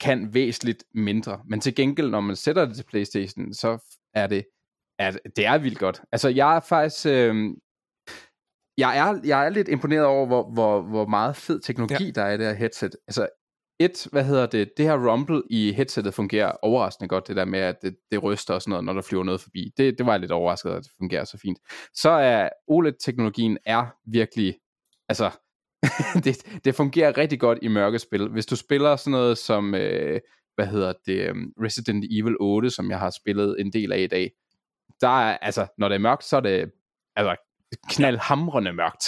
kan 0.01 0.35
væsentligt 0.35 0.85
mindre. 0.95 1.41
Men 1.49 1.61
til 1.61 1.75
gengæld, 1.75 2.11
når 2.11 2.21
man 2.21 2.37
sætter 2.37 2.65
det 2.65 2.77
til 2.77 2.85
Playstation, 2.85 3.55
så 3.55 3.79
er 4.15 4.27
det, 4.27 4.45
er, 4.99 5.11
det 5.37 5.47
er 5.47 5.59
vildt 5.59 5.79
godt. 5.79 6.03
Altså, 6.13 6.29
jeg 6.29 6.57
er 6.57 6.61
faktisk... 6.61 7.07
Øh, 7.07 7.35
jeg 8.79 8.99
er, 8.99 9.21
jeg 9.25 9.47
er 9.47 9.51
lidt 9.51 9.69
imponeret 9.69 10.05
over, 10.05 10.27
hvor, 10.27 10.51
hvor, 10.53 10.83
hvor 10.83 11.07
meget 11.07 11.37
fed 11.37 11.61
teknologi 11.61 12.05
ja. 12.05 12.11
der 12.11 12.23
er 12.23 12.33
i 12.33 12.39
det 12.39 12.47
her 12.47 12.55
headset. 12.55 12.97
Altså, 13.09 13.29
et, 13.81 14.07
hvad 14.13 14.25
hedder 14.25 14.47
det, 14.47 14.71
det 14.77 14.85
her 14.85 15.11
rumble 15.11 15.43
i 15.51 15.73
headsettet 15.73 16.15
fungerer 16.15 16.53
overraskende 16.63 17.09
godt, 17.09 17.29
det 17.29 17.37
der 17.37 17.45
med, 17.45 17.59
at 17.59 17.77
det, 17.83 17.97
det 18.11 18.23
ryster 18.23 18.55
og 18.55 18.63
sådan 18.63 18.71
noget, 18.71 18.85
når 18.85 18.93
der 18.93 19.03
flyver 19.03 19.25
noget 19.25 19.41
forbi. 19.41 19.73
Det, 19.77 19.99
det 19.99 20.07
var 20.07 20.13
jeg 20.13 20.21
lidt 20.21 20.33
overrasket, 20.33 20.71
at 20.71 20.83
det 20.83 20.93
fungerer 20.99 21.25
så 21.25 21.39
fint. 21.39 21.59
Så 21.95 22.11
er 22.11 22.49
OLED-teknologien 22.69 23.59
er 23.67 23.87
virkelig, 24.07 24.55
altså, 25.09 25.31
det, 26.25 26.61
det 26.65 26.75
fungerer 26.75 27.19
rigtig 27.19 27.41
godt 27.41 27.59
i 27.63 27.69
mørke 27.69 27.99
spil. 27.99 28.29
Hvis 28.29 28.47
du 28.47 28.57
spiller 28.57 28.97
sådan 28.97 29.11
noget 29.11 29.39
som, 29.39 29.75
øh, 29.75 30.21
hvad 30.55 30.67
hedder 30.67 30.93
det, 31.07 31.31
um, 31.31 31.53
Resident 31.63 32.05
Evil 32.11 32.37
8, 32.41 32.71
som 32.71 32.91
jeg 32.91 32.99
har 32.99 33.11
spillet 33.11 33.57
en 33.61 33.73
del 33.73 33.93
af 33.93 34.01
i 34.01 34.07
dag, 34.07 34.31
der 35.01 35.09
er, 35.09 35.39
altså, 35.39 35.67
når 35.79 35.89
det 35.89 35.95
er 35.95 35.99
mørkt, 35.99 36.25
så 36.25 36.37
er 36.37 36.41
det 36.41 36.71
altså, 37.17 37.37
knaldhamrende 37.91 38.73
mørkt. 38.73 39.07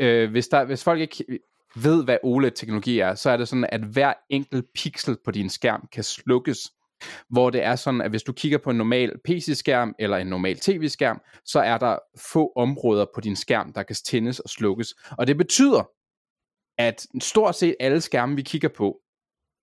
Øh, 0.00 0.30
hvis, 0.30 0.48
der, 0.48 0.64
hvis 0.64 0.84
folk 0.84 1.00
ikke 1.00 1.24
ved, 1.76 2.04
hvad 2.04 2.18
OLED-teknologi 2.22 2.98
er, 2.98 3.14
så 3.14 3.30
er 3.30 3.36
det 3.36 3.48
sådan, 3.48 3.68
at 3.72 3.80
hver 3.80 4.12
enkelt 4.30 4.66
pixel 4.74 5.16
på 5.24 5.30
din 5.30 5.50
skærm 5.50 5.88
kan 5.92 6.04
slukkes. 6.04 6.72
Hvor 7.28 7.50
det 7.50 7.64
er 7.64 7.76
sådan, 7.76 8.00
at 8.00 8.10
hvis 8.10 8.22
du 8.22 8.32
kigger 8.32 8.58
på 8.58 8.70
en 8.70 8.76
normal 8.76 9.18
PC-skærm 9.24 9.94
eller 9.98 10.16
en 10.16 10.26
normal 10.26 10.58
tv-skærm, 10.58 11.20
så 11.44 11.60
er 11.60 11.78
der 11.78 11.98
få 12.18 12.52
områder 12.56 13.06
på 13.14 13.20
din 13.20 13.36
skærm, 13.36 13.72
der 13.72 13.82
kan 13.82 13.96
tændes 14.04 14.40
og 14.40 14.50
slukkes. 14.50 14.94
Og 15.18 15.26
det 15.26 15.36
betyder, 15.36 15.88
at 16.78 17.06
stort 17.20 17.54
set 17.54 17.74
alle 17.80 18.00
skærme, 18.00 18.36
vi 18.36 18.42
kigger 18.42 18.68
på, 18.68 19.00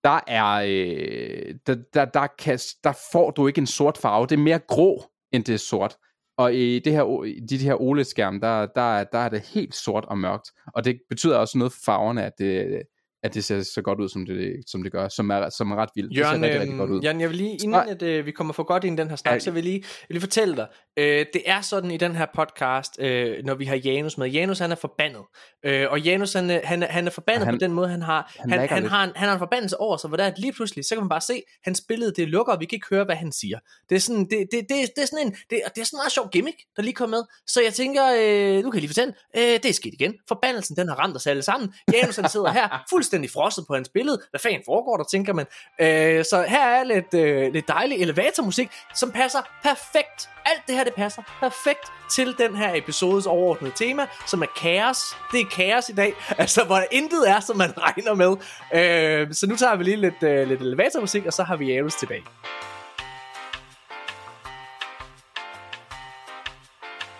der 0.04 0.20
er 0.26 0.64
øh, 0.66 1.54
der, 1.66 1.76
der, 1.94 2.04
der, 2.04 2.26
kan, 2.38 2.58
der 2.84 2.92
får 3.12 3.30
du 3.30 3.46
ikke 3.46 3.58
en 3.58 3.66
sort 3.66 3.98
farve. 3.98 4.26
Det 4.26 4.32
er 4.32 4.42
mere 4.42 4.60
grå, 4.68 5.02
end 5.32 5.44
det 5.44 5.54
er 5.54 5.58
sort. 5.58 5.96
Og 6.38 6.54
i 6.54 6.78
det 6.78 6.92
her, 6.92 7.24
i 7.24 7.40
de 7.40 7.58
her 7.58 7.74
OLED-skærme, 7.74 8.40
der, 8.40 8.66
der, 8.66 9.04
der 9.04 9.18
er 9.18 9.28
det 9.28 9.40
helt 9.40 9.74
sort 9.74 10.04
og 10.04 10.18
mørkt. 10.18 10.50
Og 10.74 10.84
det 10.84 11.00
betyder 11.08 11.36
også 11.38 11.58
noget 11.58 11.72
for 11.72 11.80
farverne, 11.84 12.24
at 12.24 12.32
det, 12.38 12.82
at 13.22 13.34
det 13.34 13.44
ser 13.44 13.62
så 13.62 13.82
godt 13.82 14.00
ud, 14.00 14.08
som 14.08 14.26
det, 14.26 14.56
som 14.66 14.82
det 14.82 14.92
gør, 14.92 15.08
som 15.08 15.30
er, 15.30 15.48
som 15.48 15.70
er 15.70 15.76
ret 15.76 15.88
vildt. 15.94 16.16
Jørgen, 16.16 16.42
det 16.42 16.52
ser 16.52 16.60
rigtig, 16.60 16.60
rigtig 16.60 16.78
godt 16.78 16.90
ud. 16.90 17.00
Jørgen, 17.02 17.20
jeg 17.20 17.28
vil 17.28 17.36
lige, 17.36 17.56
inden 17.64 17.88
at, 17.88 18.02
øh, 18.02 18.26
vi 18.26 18.30
kommer 18.30 18.52
for 18.52 18.62
godt 18.62 18.84
ind 18.84 18.98
i 18.98 19.02
den 19.02 19.08
her 19.08 19.16
snak, 19.16 19.40
så 19.40 19.50
vil 19.50 19.58
jeg 19.58 19.64
lige, 19.64 19.80
jeg 19.82 20.06
vil 20.08 20.14
lige 20.14 20.20
fortælle 20.20 20.56
dig, 20.56 20.66
øh, 20.98 21.26
det 21.32 21.42
er 21.46 21.60
sådan 21.60 21.90
i 21.90 21.96
den 21.96 22.16
her 22.16 22.26
podcast, 22.34 23.00
øh, 23.00 23.44
når 23.44 23.54
vi 23.54 23.64
har 23.64 23.76
Janus 23.76 24.18
med. 24.18 24.28
Janus, 24.28 24.58
han 24.58 24.70
er 24.70 24.76
forbandet. 24.76 25.22
Øh, 25.64 25.86
og 25.90 26.00
Janus, 26.00 26.32
han, 26.32 26.50
øh, 26.50 26.60
han, 26.64 26.82
han 26.82 27.06
er 27.06 27.10
forbandet 27.10 27.44
han, 27.44 27.54
på 27.54 27.58
den 27.58 27.72
måde, 27.72 27.88
han 27.88 28.02
har. 28.02 28.32
Han, 28.38 28.50
han, 28.50 28.68
han, 28.68 28.86
har 28.86 29.04
en, 29.04 29.10
han 29.16 29.28
har 29.28 29.34
en 29.34 29.38
forbandelse 29.38 29.80
over 29.80 29.96
sig, 29.96 30.08
hvor 30.08 30.16
der 30.16 30.24
er 30.24 30.32
lige 30.38 30.52
pludselig, 30.52 30.84
så 30.84 30.94
kan 30.94 31.02
man 31.02 31.08
bare 31.08 31.20
se, 31.20 31.42
han 31.64 31.74
spillede 31.74 32.12
det 32.16 32.28
lukker, 32.28 32.52
og 32.52 32.60
vi 32.60 32.64
kan 32.64 32.76
ikke 32.76 32.86
høre, 32.90 33.04
hvad 33.04 33.16
han 33.16 33.32
siger. 33.32 33.58
Det 33.88 33.96
er 33.96 34.00
sådan, 34.00 34.24
det, 34.24 34.46
det, 34.52 34.60
det, 34.68 34.68
det 34.68 35.02
er 35.02 35.06
sådan 35.06 35.26
en, 35.26 35.32
det, 35.32 35.60
det 35.74 35.80
er 35.80 35.84
sådan 35.84 35.96
en 35.96 36.00
meget 36.00 36.12
sjov 36.12 36.30
gimmick, 36.30 36.56
der 36.76 36.82
lige 36.82 36.94
kom 36.94 37.10
med. 37.10 37.22
Så 37.46 37.62
jeg 37.62 37.74
tænker, 37.74 38.04
øh, 38.04 38.64
nu 38.64 38.70
kan 38.70 38.76
jeg 38.76 38.80
lige 38.80 38.88
fortælle, 38.88 39.14
øh, 39.36 39.42
det 39.42 39.64
er 39.64 39.72
sket 39.72 39.94
igen. 39.94 40.14
Forbandelsen, 40.28 40.76
den 40.76 40.88
har 40.88 40.94
ramt 40.94 41.16
os 41.16 41.26
alle 41.26 41.42
sammen. 41.42 41.74
Janus, 41.94 42.16
han 42.16 42.28
sidder 42.28 42.50
her, 42.52 42.68
fuldstændig 43.08 43.30
frosset 43.30 43.64
på 43.66 43.74
hans 43.74 43.88
billede. 43.88 44.20
Hvad 44.30 44.40
fanden 44.40 44.62
foregår 44.66 44.96
der, 44.96 45.04
tænker 45.04 45.32
man. 45.32 45.46
Øh, 45.80 46.24
så 46.24 46.44
her 46.48 46.66
er 46.66 46.84
lidt, 46.84 47.14
øh, 47.14 47.52
lidt 47.52 47.68
dejlig 47.68 48.00
elevatormusik, 48.00 48.68
som 48.94 49.10
passer 49.10 49.38
perfekt. 49.62 50.28
Alt 50.46 50.62
det 50.66 50.74
her, 50.74 50.84
det 50.84 50.94
passer 50.94 51.22
perfekt 51.40 51.92
til 52.10 52.34
den 52.38 52.56
her 52.56 52.74
episodes 52.74 53.26
overordnede 53.26 53.72
tema, 53.76 54.06
som 54.26 54.42
er 54.42 54.46
kaos. 54.60 55.16
Det 55.32 55.40
er 55.40 55.44
kaos 55.44 55.88
i 55.88 55.92
dag, 55.92 56.14
altså 56.42 56.64
hvor 56.64 56.82
intet 56.90 57.30
er, 57.30 57.40
som 57.40 57.56
man 57.56 57.70
regner 57.86 58.14
med. 58.14 58.32
Øh, 58.74 59.34
så 59.34 59.46
nu 59.46 59.56
tager 59.56 59.76
vi 59.76 59.84
lige 59.84 59.96
lidt, 59.96 60.22
øh, 60.22 60.48
lidt 60.48 60.60
elevatormusik, 60.60 61.26
og 61.26 61.32
så 61.32 61.42
har 61.42 61.56
vi 61.56 61.72
Aarhus 61.72 61.94
tilbage. 61.94 62.22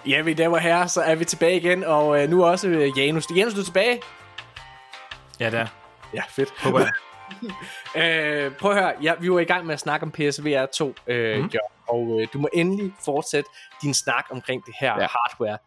Ja, 0.07 0.23
vi 0.23 0.33
der 0.33 0.49
var 0.49 0.59
her, 0.59 0.87
så 0.87 1.01
er 1.01 1.15
vi 1.15 1.25
tilbage 1.25 1.57
igen, 1.57 1.85
og 1.85 2.23
øh, 2.23 2.31
nu 2.31 2.45
også 2.45 2.69
øh, 2.69 2.99
Janus. 2.99 3.25
Janus, 3.37 3.55
du 3.55 3.61
er 3.61 3.65
tilbage? 3.65 4.01
Ja, 5.41 5.51
det 5.51 5.59
er. 5.59 5.67
Ja, 6.15 6.23
fedt. 6.29 6.51
Håber 6.59 6.79
jeg. 6.79 6.93
øh, 8.47 8.57
prøv 8.57 8.71
at 8.71 8.77
høre, 8.77 8.93
ja, 9.03 9.15
vi 9.21 9.31
var 9.31 9.41
i 9.41 9.45
gang 9.45 9.67
med 9.67 9.75
at 9.75 9.81
snakke 9.81 10.05
om 10.05 10.11
PSVR 10.11 10.67
2, 10.67 10.95
øh, 11.07 11.43
mm. 11.43 11.51
og 11.89 12.21
øh, 12.21 12.29
du 12.33 12.39
må 12.39 12.49
endelig 12.53 12.93
fortsætte 13.05 13.51
din 13.83 13.95
snak 13.95 14.25
omkring 14.31 14.67
det 14.67 14.75
her 14.81 14.95
ja. 15.01 15.07
hardware. 15.07 15.59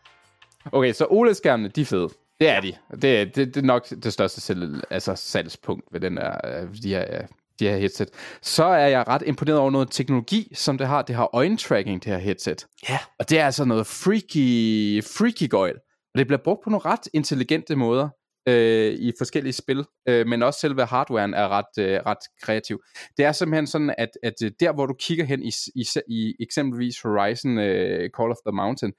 Okay, 0.71 0.93
så 0.93 1.07
OLED-skærmene, 1.09 1.69
de 1.69 1.81
er 1.81 1.85
fede. 1.85 2.09
Det 2.39 2.49
er 2.49 2.59
de. 2.59 2.73
Det, 2.91 3.35
det, 3.35 3.35
det 3.35 3.57
er 3.57 3.61
nok 3.61 3.89
det 3.89 4.13
største 4.13 4.41
selv, 4.41 4.83
altså 4.89 5.15
salgspunkt 5.15 5.85
ved 5.91 5.99
den 5.99 6.17
der, 6.17 6.37
øh, 6.43 6.75
de 6.83 6.89
her, 6.89 7.21
de 7.59 7.67
her 7.69 7.77
headset. 7.77 8.09
Så 8.41 8.63
er 8.63 8.87
jeg 8.87 9.07
ret 9.07 9.23
imponeret 9.25 9.59
over 9.59 9.71
noget 9.71 9.91
teknologi, 9.91 10.51
som 10.55 10.77
det 10.77 10.87
har. 10.87 11.01
Det 11.01 11.15
har 11.15 11.29
øjentracking, 11.33 12.03
det 12.03 12.11
her 12.11 12.19
headset. 12.19 12.67
Ja. 12.89 12.99
Og 13.19 13.29
det 13.29 13.39
er 13.39 13.45
altså 13.45 13.65
noget 13.65 13.87
freaky, 13.87 15.03
freaky 15.03 15.49
gøjl. 15.49 15.75
Og 16.13 16.17
det 16.17 16.27
bliver 16.27 16.41
brugt 16.43 16.63
på 16.63 16.69
nogle 16.69 16.85
ret 16.85 17.07
intelligente 17.13 17.75
måder 17.75 18.09
øh, 18.47 18.93
i 18.93 19.13
forskellige 19.17 19.53
spil, 19.53 19.85
øh, 20.07 20.27
men 20.27 20.43
også 20.43 20.59
selve 20.59 20.85
hardwaren 20.85 21.33
er 21.33 21.47
ret, 21.47 21.77
øh, 21.79 21.99
ret 22.05 22.17
kreativ. 22.41 22.81
Det 23.17 23.25
er 23.25 23.31
simpelthen 23.31 23.67
sådan, 23.67 23.95
at, 23.97 24.09
at 24.23 24.33
øh, 24.43 24.51
der 24.59 24.73
hvor 24.73 24.85
du 24.85 24.93
kigger 24.99 25.25
hen 25.25 25.43
i, 25.43 25.51
i, 25.75 25.85
i 26.07 26.35
eksempelvis 26.39 27.01
Horizon 27.01 27.57
øh, 27.57 28.09
Call 28.17 28.31
of 28.31 28.37
the 28.47 28.51
Mountain, 28.53 28.93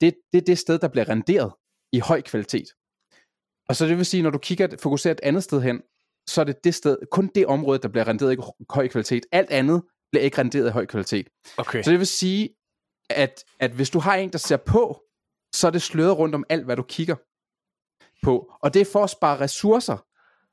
det, 0.00 0.14
det 0.32 0.40
er 0.40 0.44
det 0.44 0.58
sted, 0.58 0.78
der 0.78 0.88
bliver 0.88 1.08
renderet 1.08 1.52
i 1.92 1.98
høj 1.98 2.20
kvalitet. 2.20 2.66
Og 3.68 3.76
så 3.76 3.86
det 3.86 3.96
vil 3.96 4.06
sige, 4.06 4.22
når 4.22 4.30
du 4.30 4.38
kigger, 4.38 4.68
fokuserer 4.82 5.14
et 5.14 5.20
andet 5.22 5.44
sted 5.44 5.62
hen, 5.62 5.80
så 6.28 6.40
er 6.40 6.44
det 6.44 6.64
det 6.64 6.74
sted, 6.74 6.96
kun 7.10 7.30
det 7.34 7.46
område, 7.46 7.78
der 7.78 7.88
bliver 7.88 8.08
renderet 8.08 8.34
i 8.34 8.38
høj 8.70 8.88
kvalitet. 8.88 9.26
Alt 9.32 9.50
andet 9.50 9.82
bliver 10.10 10.24
ikke 10.24 10.38
renderet 10.38 10.68
i 10.68 10.70
høj 10.70 10.86
kvalitet. 10.86 11.28
Okay. 11.56 11.82
Så 11.82 11.90
det 11.90 11.98
vil 11.98 12.06
sige, 12.06 12.48
at, 13.10 13.44
at 13.60 13.70
hvis 13.70 13.90
du 13.90 13.98
har 13.98 14.16
en, 14.16 14.32
der 14.32 14.38
ser 14.38 14.56
på, 14.56 15.02
så 15.54 15.66
er 15.66 15.70
det 15.70 15.82
sløret 15.82 16.18
rundt 16.18 16.34
om 16.34 16.44
alt, 16.48 16.64
hvad 16.64 16.76
du 16.76 16.82
kigger 16.82 17.16
på. 18.22 18.52
Og 18.62 18.74
det 18.74 18.80
er 18.80 18.86
for 18.92 19.04
at 19.04 19.10
spare 19.10 19.40
ressourcer. 19.40 20.04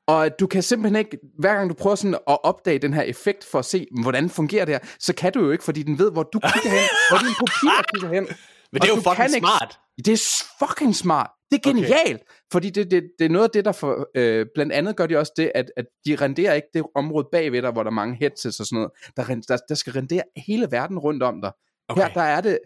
Og 0.06 0.40
du 0.40 0.46
kan 0.46 0.62
simpelthen 0.62 0.96
ikke, 0.96 1.18
hver 1.38 1.54
gang 1.54 1.70
du 1.70 1.74
prøver 1.74 1.96
sådan 1.96 2.14
at 2.14 2.38
opdage 2.44 2.78
den 2.78 2.94
her 2.94 3.02
effekt 3.02 3.44
for 3.44 3.58
at 3.58 3.64
se, 3.64 3.86
hvordan 4.02 4.30
fungerer 4.30 4.64
det 4.64 4.74
her, 4.74 4.88
så 4.98 5.14
kan 5.14 5.32
du 5.32 5.44
jo 5.44 5.50
ikke, 5.50 5.64
fordi 5.64 5.82
den 5.82 5.98
ved, 5.98 6.12
hvor 6.12 6.22
du 6.22 6.38
kigger 6.38 6.70
hen, 6.70 6.88
hvor 7.10 7.18
din 7.18 7.34
pupiller 7.38 7.82
kigger 7.94 8.08
hen. 8.08 8.26
Men 8.72 8.82
det 8.82 8.90
er 8.90 8.94
jo 8.94 9.00
fucking 9.00 9.34
ikke, 9.34 9.38
smart. 9.38 9.78
Det 9.96 10.08
er 10.08 10.44
fucking 10.58 10.96
smart. 10.96 11.30
Det 11.50 11.66
er 11.66 11.72
genialt, 11.72 12.22
okay. 12.22 12.48
fordi 12.52 12.70
det, 12.70 12.90
det, 12.90 13.10
det 13.18 13.24
er 13.24 13.28
noget 13.28 13.44
af 13.44 13.50
det, 13.50 13.64
der 13.64 13.72
for, 13.72 14.08
øh, 14.14 14.46
blandt 14.54 14.72
andet 14.72 14.96
gør 14.96 15.06
de 15.06 15.16
også 15.16 15.32
det, 15.36 15.52
at, 15.54 15.70
at 15.76 15.84
de 16.06 16.16
renderer 16.16 16.54
ikke 16.54 16.68
det 16.74 16.84
område 16.94 17.28
bagved 17.32 17.62
dig, 17.62 17.70
hvor 17.70 17.82
der 17.82 17.90
er 17.90 17.94
mange 17.94 18.16
headsets 18.16 18.60
og 18.60 18.66
sådan 18.66 18.76
noget, 18.76 18.90
der, 19.16 19.42
der, 19.48 19.62
der 19.68 19.74
skal 19.74 19.92
rendere 19.92 20.22
hele 20.36 20.68
verden 20.70 20.98
rundt 20.98 21.22
om 21.22 21.40
dig. 21.42 21.52
Okay. 21.88 22.02
Her 22.02 22.08
der 22.08 22.22
er 22.22 22.40
det 22.40 22.58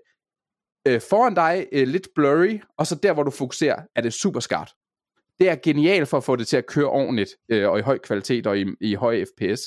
øh, 0.88 1.00
foran 1.10 1.34
dig 1.34 1.66
øh, 1.72 1.88
lidt 1.88 2.08
blurry, 2.14 2.60
og 2.78 2.86
så 2.86 2.94
der, 2.94 3.12
hvor 3.12 3.22
du 3.22 3.30
fokuserer, 3.30 3.82
er 3.96 4.00
det 4.00 4.12
super 4.12 4.40
skarpt 4.40 4.72
det 5.40 5.48
er 5.48 5.56
genialt 5.62 6.08
for 6.08 6.16
at 6.16 6.24
få 6.24 6.36
det 6.36 6.48
til 6.48 6.56
at 6.56 6.66
køre 6.66 6.86
ordentligt, 6.86 7.30
øh, 7.48 7.70
og 7.70 7.78
i 7.78 7.82
høj 7.82 7.98
kvalitet 7.98 8.46
og 8.46 8.58
i, 8.58 8.66
i 8.80 8.94
høj 8.94 9.24
FPS. 9.24 9.60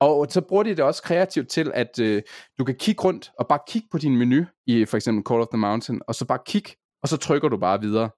Og 0.00 0.26
så 0.30 0.40
bruger 0.40 0.62
de 0.62 0.70
det 0.70 0.80
også 0.80 1.02
kreativt 1.02 1.48
til, 1.48 1.70
at 1.74 1.98
øh, 2.00 2.22
du 2.58 2.64
kan 2.64 2.74
kigge 2.74 3.04
rundt 3.04 3.30
og 3.38 3.48
bare 3.48 3.58
kigge 3.68 3.88
på 3.90 3.98
din 3.98 4.16
menu 4.16 4.44
i 4.66 4.84
for 4.84 4.96
eksempel 4.96 5.24
Call 5.28 5.40
of 5.40 5.46
the 5.46 5.58
Mountain, 5.58 6.00
og 6.08 6.14
så 6.14 6.24
bare 6.24 6.38
kigge, 6.46 6.70
og 7.02 7.08
så 7.08 7.16
trykker 7.16 7.48
du 7.48 7.56
bare 7.56 7.80
videre. 7.80 8.10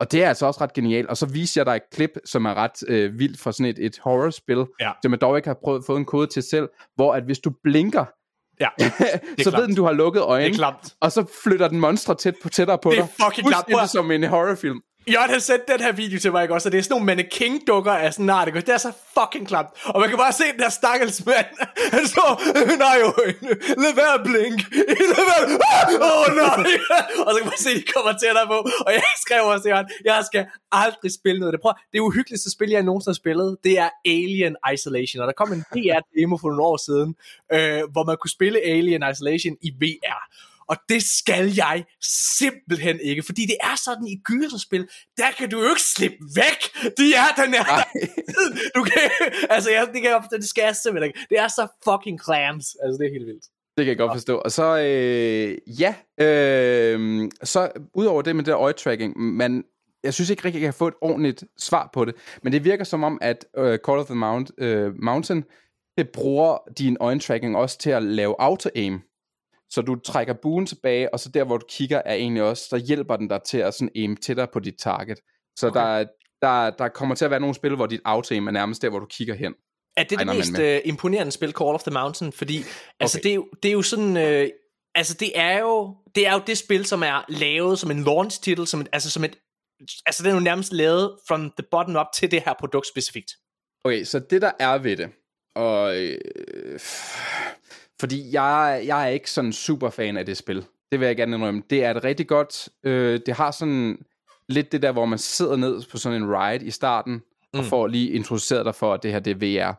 Og 0.00 0.12
det 0.12 0.24
er 0.24 0.28
altså 0.28 0.46
også 0.46 0.60
ret 0.60 0.72
genialt. 0.72 1.08
Og 1.08 1.16
så 1.16 1.26
viser 1.26 1.60
jeg 1.60 1.66
dig 1.66 1.76
et 1.76 1.90
klip, 1.92 2.10
som 2.24 2.44
er 2.44 2.54
ret 2.54 2.88
øh, 2.88 3.18
vildt 3.18 3.40
for 3.40 3.50
sådan 3.50 3.66
et, 3.70 3.78
et 3.78 3.98
horrorspil, 3.98 4.66
ja. 4.80 4.92
som 5.02 5.12
jeg 5.12 5.20
dog 5.20 5.36
ikke 5.36 5.48
har 5.48 5.58
prøvet, 5.64 5.84
fået 5.86 5.98
en 5.98 6.04
kode 6.04 6.26
til 6.26 6.42
selv, 6.42 6.68
hvor 6.94 7.14
at 7.14 7.24
hvis 7.24 7.38
du 7.38 7.52
blinker, 7.64 8.04
Ja, 8.60 8.68
så 9.44 9.50
ved 9.56 9.66
den, 9.66 9.74
du 9.74 9.84
har 9.84 9.92
lukket 9.92 10.22
øjnene. 10.22 10.48
Det 10.48 10.54
er 10.54 10.58
klamt. 10.58 10.94
Og 11.00 11.12
så 11.12 11.24
flytter 11.44 11.68
den 11.68 11.80
monstre 11.80 12.14
tæt 12.14 12.34
på, 12.42 12.48
tættere 12.48 12.78
på 12.78 12.90
dig. 12.90 12.96
Det 12.96 13.04
er 13.04 13.24
fucking 13.24 13.48
klamt. 13.48 13.66
Det 13.66 13.90
som 13.90 14.10
en 14.10 14.24
horrorfilm. 14.24 14.80
Jørgen 15.12 15.30
har 15.30 15.38
sendt 15.38 15.68
den 15.68 15.80
her 15.80 15.92
video 15.92 16.18
til 16.18 16.32
mig, 16.32 16.42
ikke 16.42 16.54
også? 16.54 16.68
Og 16.68 16.72
det 16.72 16.78
er 16.78 16.82
sådan 16.82 16.94
nogle 16.94 17.06
mannequin-dukker 17.06 17.92
af 17.92 18.12
sådan, 18.12 18.26
nej, 18.26 18.44
det, 18.44 18.52
går, 18.52 18.60
det 18.60 18.74
er 18.74 18.78
så 18.88 18.92
fucking 19.18 19.48
klamt. 19.48 19.68
Og 19.84 20.00
man 20.00 20.08
kan 20.08 20.18
bare 20.18 20.32
se 20.32 20.44
den 20.52 20.60
der 20.64 20.68
stakkels 20.68 21.26
mand. 21.26 21.46
Han 21.96 22.06
står, 22.06 22.30
nej, 22.84 22.96
jo, 23.02 23.08
lad 23.82 23.94
være 24.02 24.16
blink. 24.28 24.60
Lad 25.12 25.24
være, 25.30 25.44
åh 26.08 26.20
oh, 26.20 26.36
nej. 26.36 26.56
og 27.26 27.30
så 27.34 27.38
kan 27.40 27.48
man 27.52 27.58
se, 27.66 27.70
de 27.80 27.84
kommer 27.94 28.12
tættere 28.22 28.46
på. 28.46 28.58
Og 28.86 28.90
jeg 28.92 29.02
skrev 29.24 29.42
også 29.44 29.62
til 29.62 29.70
Jørgen, 29.70 29.88
jeg 30.04 30.24
skal 30.30 30.46
aldrig 30.72 31.10
spille 31.20 31.38
noget. 31.40 31.52
Det, 31.52 31.60
prøv, 31.60 31.72
det 31.92 32.00
uhyggeligste 32.00 32.50
spil, 32.50 32.70
jeg 32.70 32.82
nogensinde 32.82 33.12
har 33.14 33.22
spillet, 33.24 33.56
det 33.64 33.78
er 33.78 33.90
Alien 34.04 34.56
Isolation. 34.74 35.20
Og 35.22 35.26
der 35.26 35.36
kom 35.40 35.52
en 35.52 35.64
VR-demo 35.74 36.36
for 36.36 36.48
nogle 36.48 36.62
år 36.62 36.76
siden, 36.76 37.10
øh, 37.52 37.82
hvor 37.92 38.04
man 38.04 38.16
kunne 38.20 38.30
spille 38.38 38.58
Alien 38.60 39.04
Isolation 39.12 39.56
i 39.60 39.70
VR. 39.82 40.20
Og 40.68 40.76
det 40.88 41.02
skal 41.02 41.54
jeg 41.56 41.84
simpelthen 42.38 43.00
ikke, 43.02 43.22
fordi 43.22 43.42
det 43.46 43.56
er 43.60 43.76
sådan 43.84 44.06
i 44.06 44.16
gyserspil, 44.24 44.88
der 45.16 45.30
kan 45.38 45.50
du 45.50 45.62
jo 45.62 45.68
ikke 45.68 45.82
slippe 45.82 46.18
væk. 46.36 46.60
De 46.98 47.14
er 47.14 47.42
den 47.42 47.54
er 47.54 47.64
Du 48.74 48.82
kan, 48.82 49.02
altså 49.50 49.70
jeg, 49.70 49.88
det, 49.94 50.02
kan, 50.02 50.22
det 50.30 50.48
skal 50.48 50.62
jeg 50.62 50.76
simpelthen 50.76 51.08
ikke. 51.08 51.26
Det 51.30 51.38
er 51.38 51.48
så 51.48 51.66
fucking 51.84 52.24
clams. 52.24 52.76
Altså 52.82 52.98
det 52.98 53.06
er 53.06 53.12
helt 53.12 53.26
vildt. 53.26 53.44
Det 53.76 53.84
kan 53.84 53.88
jeg 53.88 53.98
godt 53.98 54.14
forstå. 54.14 54.36
Og 54.36 54.52
så, 54.52 54.78
øh, 54.78 55.80
ja, 55.80 55.94
øh, 56.20 57.30
så 57.42 57.70
udover 57.94 58.22
det 58.22 58.36
med 58.36 58.44
det 58.44 58.52
der 58.52 58.68
eye-tracking, 58.68 59.12
man, 59.18 59.64
jeg 60.02 60.14
synes 60.14 60.30
ikke 60.30 60.44
rigtig, 60.44 60.60
jeg 60.60 60.66
kan 60.66 60.74
få 60.74 60.88
et 60.88 60.94
ordentligt 61.00 61.44
svar 61.58 61.90
på 61.92 62.04
det, 62.04 62.14
men 62.42 62.52
det 62.52 62.64
virker 62.64 62.84
som 62.84 63.04
om, 63.04 63.18
at 63.20 63.44
uh, 63.58 63.64
Call 63.64 63.98
of 63.98 64.06
the 64.06 64.14
Mount, 64.14 64.50
uh, 64.62 65.02
Mountain, 65.02 65.44
det 65.98 66.08
bruger 66.08 66.58
din 66.78 66.96
øjentracking 67.00 67.56
også 67.56 67.78
til 67.78 67.90
at 67.90 68.02
lave 68.02 68.34
auto-aim. 68.40 69.08
Så 69.70 69.82
du 69.82 69.96
trækker 69.96 70.34
buen 70.42 70.66
tilbage, 70.66 71.14
og 71.14 71.20
så 71.20 71.28
der, 71.28 71.44
hvor 71.44 71.56
du 71.56 71.66
kigger, 71.68 72.02
er 72.04 72.14
egentlig 72.14 72.42
også, 72.42 72.68
så 72.68 72.76
hjælper 72.76 73.16
den 73.16 73.28
dig 73.28 73.40
til 73.42 73.58
at 73.58 73.74
sådan 73.74 73.90
aim 73.96 74.16
tættere 74.16 74.46
på 74.52 74.60
dit 74.60 74.74
target. 74.78 75.18
Så 75.56 75.66
okay. 75.66 75.80
der, 75.80 76.04
der, 76.42 76.70
der 76.70 76.88
kommer 76.88 77.14
til 77.14 77.24
at 77.24 77.30
være 77.30 77.40
nogle 77.40 77.54
spil, 77.54 77.74
hvor 77.76 77.86
dit 77.86 78.00
auto-aim 78.04 78.46
er 78.46 78.50
nærmest 78.50 78.82
der, 78.82 78.90
hvor 78.90 78.98
du 78.98 79.06
kigger 79.06 79.34
hen. 79.34 79.54
Er 79.96 80.04
det 80.04 80.18
det 80.18 80.26
mest 80.26 80.58
uh, 80.58 80.88
imponerende 80.88 81.32
spil, 81.32 81.52
Call 81.52 81.74
of 81.74 81.82
the 81.82 81.90
Mountain? 81.90 82.32
Fordi 82.32 82.62
altså, 83.00 83.20
det, 83.22 83.30
er 83.30 83.34
jo, 83.34 83.48
det 83.62 83.68
er 83.68 83.72
jo 83.72 83.82
sådan... 83.82 84.16
Uh, 84.16 84.48
altså, 84.94 85.14
det 85.14 85.32
er 85.34 85.58
jo, 85.58 85.96
det 86.14 86.26
er 86.26 86.32
jo 86.32 86.42
det 86.46 86.58
spil, 86.58 86.86
som 86.86 87.02
er 87.02 87.24
lavet 87.28 87.78
som 87.78 87.90
en 87.90 88.04
launch-titel, 88.04 88.66
som 88.66 88.80
et, 88.80 88.88
altså 88.92 89.10
som 89.10 89.24
et 89.24 89.38
altså 90.06 90.22
det 90.22 90.30
er 90.30 90.34
jo 90.34 90.40
nærmest 90.40 90.72
lavet 90.72 91.18
from 91.28 91.50
the 91.50 91.66
bottom 91.70 91.96
up 91.96 92.06
til 92.14 92.30
det 92.30 92.42
her 92.42 92.54
produkt 92.58 92.86
specifikt. 92.86 93.30
Okay, 93.84 94.04
så 94.04 94.18
det 94.18 94.42
der 94.42 94.52
er 94.58 94.78
ved 94.78 94.96
det, 94.96 95.10
og 95.54 95.96
øh, 95.96 96.78
fordi 98.00 98.32
jeg, 98.32 98.82
jeg 98.86 99.04
er 99.04 99.08
ikke 99.08 99.30
sådan 99.30 99.52
super 99.52 99.90
fan 99.90 100.16
af 100.16 100.26
det 100.26 100.36
spil. 100.36 100.64
Det 100.92 101.00
vil 101.00 101.06
jeg 101.06 101.16
gerne 101.16 101.36
indrømme. 101.36 101.62
Det 101.70 101.84
er 101.84 101.90
et 101.90 102.04
rigtig 102.04 102.28
godt, 102.28 102.68
øh, 102.84 103.20
det 103.26 103.34
har 103.34 103.50
sådan 103.50 103.98
lidt 104.48 104.72
det 104.72 104.82
der, 104.82 104.92
hvor 104.92 105.06
man 105.06 105.18
sidder 105.18 105.56
ned 105.56 105.82
på 105.90 105.96
sådan 105.96 106.22
en 106.22 106.28
ride 106.36 106.66
i 106.66 106.70
starten, 106.70 107.12
mm. 107.12 107.58
og 107.58 107.64
får 107.64 107.86
lige 107.86 108.10
introduceret 108.10 108.64
dig 108.64 108.74
for, 108.74 108.94
at 108.94 109.02
det 109.02 109.12
her 109.12 109.18
det 109.18 109.42
er 109.42 109.70
VR. 109.70 109.74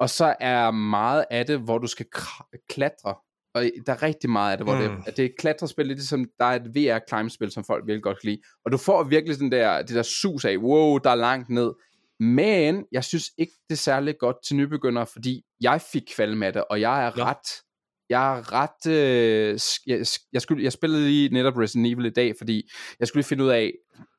Og 0.00 0.10
så 0.10 0.34
er 0.40 0.70
meget 0.70 1.24
af 1.30 1.46
det, 1.46 1.58
hvor 1.58 1.78
du 1.78 1.86
skal 1.86 2.06
klatre 2.68 3.14
og 3.56 3.64
der 3.86 3.92
er 3.92 4.02
rigtig 4.02 4.30
meget 4.30 4.52
af 4.52 4.58
det, 4.58 4.66
hvor 4.66 4.74
mm. 4.74 4.80
det, 4.80 4.90
at 5.06 5.16
det 5.16 5.22
er 5.22 5.26
et 5.26 5.36
klatrespil, 5.38 5.86
lidt 5.86 6.02
som 6.02 6.24
der 6.38 6.44
er 6.44 6.56
et 6.56 6.74
VR 6.74 6.98
climb-spil, 7.08 7.50
som 7.50 7.64
folk 7.64 7.86
virkelig 7.86 8.02
godt 8.02 8.20
kan 8.20 8.30
lide. 8.30 8.40
Og 8.64 8.72
du 8.72 8.76
får 8.76 9.02
virkelig 9.02 9.38
den 9.38 9.52
der, 9.52 9.82
det 9.82 9.96
der 9.96 10.02
sus 10.02 10.44
af, 10.44 10.56
wow, 10.56 10.98
der 10.98 11.10
er 11.10 11.14
langt 11.14 11.50
ned. 11.50 11.72
Men 12.20 12.86
jeg 12.92 13.04
synes 13.04 13.30
ikke, 13.38 13.52
det 13.68 13.74
er 13.74 13.78
særlig 13.78 14.18
godt 14.18 14.36
til 14.46 14.56
nybegyndere, 14.56 15.06
fordi 15.06 15.42
jeg 15.60 15.80
fik 15.92 16.02
kvalme 16.16 16.46
af 16.46 16.52
det, 16.52 16.64
og 16.70 16.80
jeg 16.80 17.06
er 17.06 17.12
ja. 17.16 17.24
ret, 17.24 17.62
jeg 18.08 18.38
er 18.38 18.52
ret, 18.52 18.92
øh, 18.92 19.60
jeg, 19.86 20.06
jeg, 20.32 20.42
skulle, 20.42 20.64
jeg 20.64 20.72
spillede 20.72 21.04
lige 21.04 21.28
netop 21.28 21.56
Resident 21.56 21.92
Evil 21.92 22.06
i 22.06 22.10
dag, 22.10 22.34
fordi 22.38 22.70
jeg 23.00 23.08
skulle 23.08 23.20
lige 23.20 23.28
finde 23.28 23.44
ud 23.44 23.48
af, 23.48 23.72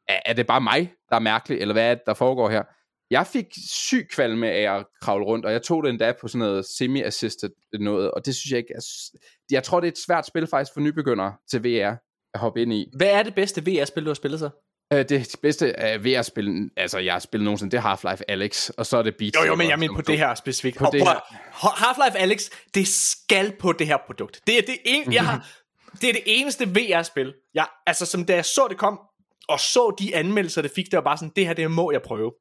er, 0.07 0.19
er 0.25 0.33
det 0.33 0.47
bare 0.47 0.61
mig, 0.61 0.93
der 1.09 1.15
er 1.15 1.19
mærkelig, 1.19 1.59
eller 1.59 1.73
hvad 1.73 1.91
er 1.91 1.95
det, 1.95 2.03
der 2.05 2.13
foregår 2.13 2.49
her? 2.49 2.63
Jeg 3.09 3.27
fik 3.27 3.45
syg 3.69 4.07
kvalme 4.11 4.51
af 4.51 4.77
at 4.77 4.85
kravle 5.01 5.25
rundt, 5.25 5.45
og 5.45 5.51
jeg 5.51 5.63
tog 5.63 5.83
det 5.83 5.89
endda 5.89 6.13
på 6.21 6.27
sådan 6.27 6.39
noget 6.39 6.65
semi-assisted 6.65 7.49
noget, 7.79 8.11
og 8.11 8.25
det 8.25 8.35
synes 8.35 8.51
jeg 8.51 8.57
ikke 8.57 8.73
er... 8.75 9.11
Jeg 9.51 9.63
tror, 9.63 9.79
det 9.79 9.87
er 9.87 9.91
et 9.91 9.97
svært 9.97 10.27
spil 10.27 10.47
faktisk 10.47 10.73
for 10.73 10.81
nybegyndere 10.81 11.33
til 11.51 11.63
VR 11.63 11.95
at 12.33 12.39
hoppe 12.39 12.61
ind 12.61 12.73
i. 12.73 12.91
Hvad 12.97 13.07
er 13.07 13.23
det 13.23 13.35
bedste 13.35 13.61
VR-spil, 13.61 14.03
du 14.03 14.09
har 14.09 14.13
spillet 14.13 14.39
så? 14.39 14.49
Uh, 14.93 14.99
det 14.99 15.35
bedste 15.41 15.65
uh, 15.65 16.05
VR-spil, 16.05 16.69
altså 16.77 16.99
jeg 16.99 17.13
har 17.13 17.19
spillet 17.19 17.43
nogensinde, 17.43 17.71
det 17.71 17.77
er 17.77 17.95
Half-Life 17.95 18.21
Alex, 18.27 18.69
og 18.69 18.85
så 18.85 18.97
er 18.97 19.03
det 19.03 19.15
Beat 19.15 19.35
Jo, 19.35 19.43
jo, 19.43 19.55
men 19.55 19.69
jeg 19.69 19.79
mener 19.79 19.95
på 19.95 20.01
det 20.01 20.17
her 20.17 20.35
specifikt. 20.35 20.77
På 20.77 20.89
det 20.91 21.01
her. 21.01 21.19
Half-Life 21.53 22.17
Alex, 22.17 22.49
det 22.73 22.87
skal 22.87 23.53
på 23.59 23.71
det 23.71 23.87
her 23.87 23.97
produkt. 24.05 24.41
Det 24.47 24.57
er 24.57 24.61
det, 24.61 24.77
en, 24.85 25.13
jeg 25.13 25.25
har, 25.25 25.47
det, 26.01 26.09
er 26.09 26.13
det 26.13 26.23
eneste 26.25 26.67
VR-spil, 26.67 27.33
jeg, 27.53 27.67
altså 27.87 28.05
som 28.05 28.25
da 28.25 28.35
jeg 28.35 28.45
så 28.45 28.67
det 28.69 28.77
kom, 28.77 28.99
og 29.49 29.59
så 29.59 29.95
de 29.99 30.15
anmeldelser, 30.15 30.61
det 30.61 30.71
fik, 30.75 30.85
det 30.85 30.97
var 30.97 31.03
bare 31.03 31.17
sådan, 31.17 31.31
det 31.35 31.47
her, 31.47 31.53
det 31.53 31.71
må 31.71 31.91
jeg 31.91 32.01
prøve. 32.01 32.31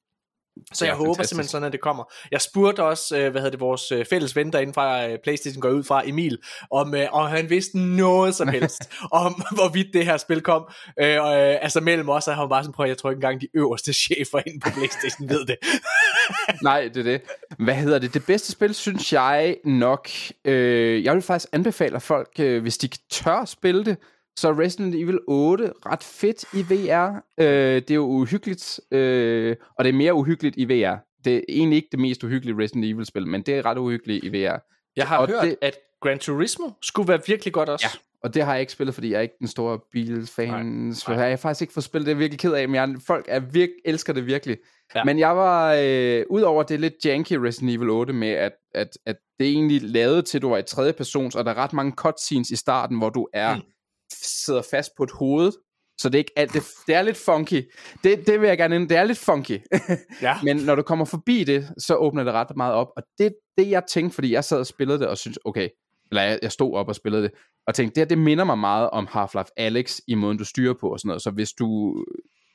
Så 0.73 0.85
jeg 0.85 0.95
håber 0.95 1.15
fantastisk. 1.15 1.29
simpelthen 1.29 1.51
sådan, 1.51 1.67
at 1.67 1.73
det 1.73 1.81
kommer. 1.81 2.13
Jeg 2.31 2.41
spurgte 2.41 2.83
også, 2.83 3.17
øh, 3.17 3.31
hvad 3.31 3.41
hedder 3.41 3.51
det, 3.51 3.61
vores 3.61 3.93
øh, 3.93 4.05
fælles 4.05 4.37
ven 4.37 4.53
derinde 4.53 4.73
fra 4.73 5.07
øh, 5.07 5.19
Playstation 5.25 5.61
går 5.61 5.71
ud 5.71 5.85
fra, 5.85 6.03
Emil, 6.09 6.39
om, 6.71 6.95
og 7.13 7.29
han 7.29 7.51
vidste 7.51 7.79
noget 7.79 8.35
som 8.35 8.49
helst, 8.57 8.91
om 9.13 9.45
hvorvidt 9.55 9.87
det 9.93 10.05
her 10.05 10.17
spil 10.17 10.41
kom. 10.41 10.69
Øh, 11.03 11.23
og, 11.23 11.37
altså 11.37 11.81
mellem 11.81 12.09
os, 12.09 12.29
og 12.29 12.37
han 12.37 12.49
bare 12.49 12.63
sådan, 12.63 12.73
prøv 12.73 12.87
jeg 12.87 12.99
tror 12.99 13.11
ikke 13.11 13.19
engang 13.19 13.41
de 13.41 13.49
øverste 13.55 13.93
chefer 14.05 14.41
inde 14.47 14.61
på 14.61 14.71
Playstation 14.71 15.29
ved 15.29 15.47
det. 15.47 15.57
Nej, 16.63 16.91
det 16.95 16.97
er 16.97 17.03
det. 17.03 17.21
Hvad 17.59 17.75
hedder 17.75 17.99
det? 17.99 18.15
Det 18.15 18.27
bedste 18.27 18.53
spil, 18.53 18.75
synes 18.75 19.13
jeg 19.13 19.57
nok, 19.65 20.09
øh, 20.45 21.05
jeg 21.05 21.15
vil 21.15 21.23
faktisk 21.23 21.49
anbefale 21.53 22.01
folk, 22.01 22.31
øh, 22.41 22.63
hvis 22.63 22.79
de 22.79 22.89
tør 23.11 23.45
spille 23.45 23.85
det, 23.85 23.97
så 24.37 24.53
Resident 24.53 24.95
Evil 24.95 25.19
8, 25.29 25.73
ret 25.87 26.03
fedt 26.03 26.45
i 26.53 26.63
VR. 26.63 27.25
Øh, 27.41 27.75
det 27.75 27.91
er 27.91 27.95
jo 27.95 28.05
uhyggeligt, 28.05 28.81
øh, 28.91 29.57
og 29.79 29.85
det 29.85 29.91
er 29.91 29.97
mere 29.97 30.15
uhyggeligt 30.15 30.55
i 30.59 30.65
VR. 30.65 30.97
Det 31.25 31.37
er 31.37 31.41
egentlig 31.49 31.77
ikke 31.77 31.89
det 31.93 32.01
mest 32.01 32.25
uhyggelige 32.25 32.59
Resident 32.59 32.85
Evil-spil, 32.85 33.27
men 33.27 33.43
det 33.43 33.55
er 33.55 33.65
ret 33.67 33.79
uhyggeligt 33.79 34.25
i 34.25 34.29
VR. 34.29 34.59
Jeg 34.97 35.09
har 35.09 35.19
og 35.19 35.29
hørt, 35.29 35.45
det, 35.45 35.57
at 35.63 35.75
Gran 36.01 36.19
Turismo 36.19 36.71
skulle 36.83 37.09
være 37.09 37.21
virkelig 37.27 37.53
godt 37.53 37.69
også. 37.69 37.87
Ja, 37.93 37.99
og 38.23 38.35
det 38.35 38.43
har 38.43 38.53
jeg 38.53 38.61
ikke 38.61 38.73
spillet, 38.73 38.95
fordi 38.95 39.11
jeg 39.11 39.19
er 39.19 39.23
ikke 39.23 39.37
den 39.39 39.49
store 39.49 39.79
bilfan. 39.93 40.95
Så 40.95 41.13
jeg 41.13 41.31
har 41.31 41.37
faktisk 41.37 41.63
ikke 41.63 41.75
fået 41.75 41.85
spillet 41.85 42.07
det, 42.07 42.13
er 42.13 42.17
virkelig 42.17 42.39
ked 42.39 42.53
af, 42.53 42.69
men 42.69 42.75
jeg, 42.75 42.95
folk 43.07 43.25
er 43.29 43.41
virk, 43.41 43.69
elsker 43.85 44.13
det 44.13 44.27
virkelig. 44.27 44.57
Ja. 44.95 45.05
Men 45.05 45.19
jeg 45.19 45.37
var, 45.37 45.77
øh, 45.83 46.25
udover 46.31 46.63
det 46.63 46.81
lidt 46.81 46.95
janky 47.05 47.33
Resident 47.33 47.73
Evil 47.73 47.91
8 47.91 48.13
med, 48.13 48.29
at, 48.29 48.53
at, 48.75 48.89
at 49.07 49.17
det 49.39 49.47
egentlig 49.47 49.83
lavede 49.83 50.23
til, 50.23 50.39
at 50.39 50.43
du 50.43 50.49
var 50.49 50.59
i 50.59 50.63
tredje 50.63 50.93
persons, 50.93 51.35
og 51.35 51.45
der 51.45 51.51
er 51.51 51.55
ret 51.55 51.73
mange 51.73 51.93
cutscenes 51.93 52.51
i 52.51 52.57
starten, 52.57 52.99
hvor 52.99 53.11
du 53.11 53.29
er... 53.33 53.57
Mm 53.57 53.63
sidder 54.13 54.63
fast 54.63 54.91
på 54.97 55.03
et 55.03 55.11
hoved, 55.11 55.53
så 55.99 56.09
det 56.09 56.15
er 56.15 56.19
ikke 56.19 56.33
alt, 56.37 56.53
det, 56.53 56.63
det 56.87 56.95
er 56.95 57.03
lidt 57.03 57.17
funky. 57.17 57.71
Det, 58.05 58.27
det 58.27 58.41
vil 58.41 58.49
jeg 58.49 58.59
gerne 58.59 58.77
ind, 58.77 58.89
det 58.89 58.97
er 58.97 59.05
lidt 59.05 59.19
funky. 59.19 59.61
Ja. 60.23 60.37
Men 60.43 60.57
når 60.57 60.75
du 60.75 60.83
kommer 60.83 61.05
forbi 61.05 61.45
det, 61.45 61.69
så 61.79 61.97
åbner 61.97 62.25
det 62.25 62.33
ret 62.33 62.57
meget 62.57 62.75
op, 62.75 62.89
og 62.97 63.03
det 63.19 63.35
det 63.59 63.71
jeg 63.71 63.83
tænkte, 63.89 64.15
fordi 64.15 64.33
jeg 64.33 64.45
sad 64.45 64.59
og 64.59 64.67
spillede 64.67 64.99
det, 64.99 65.09
og 65.09 65.19
synes 65.19 65.39
okay, 65.45 65.69
eller 66.11 66.23
jeg, 66.23 66.39
jeg 66.43 66.53
stod 66.53 66.75
op 66.75 66.89
og 66.89 66.95
spillede 66.95 67.23
det, 67.23 67.31
og 67.67 67.75
tænkte, 67.75 67.95
det 67.95 68.01
her, 68.01 68.09
det 68.09 68.19
minder 68.19 68.45
mig 68.45 68.59
meget 68.59 68.91
om 68.91 69.09
Half-Life 69.11 69.53
Alex, 69.57 70.01
i 70.09 70.15
måden 70.15 70.39
du 70.39 70.45
styrer 70.45 70.75
på 70.81 70.93
og 70.93 71.01
sådan 71.01 71.09
noget, 71.09 71.23
så 71.23 71.31
hvis 71.31 71.53
du 71.53 71.97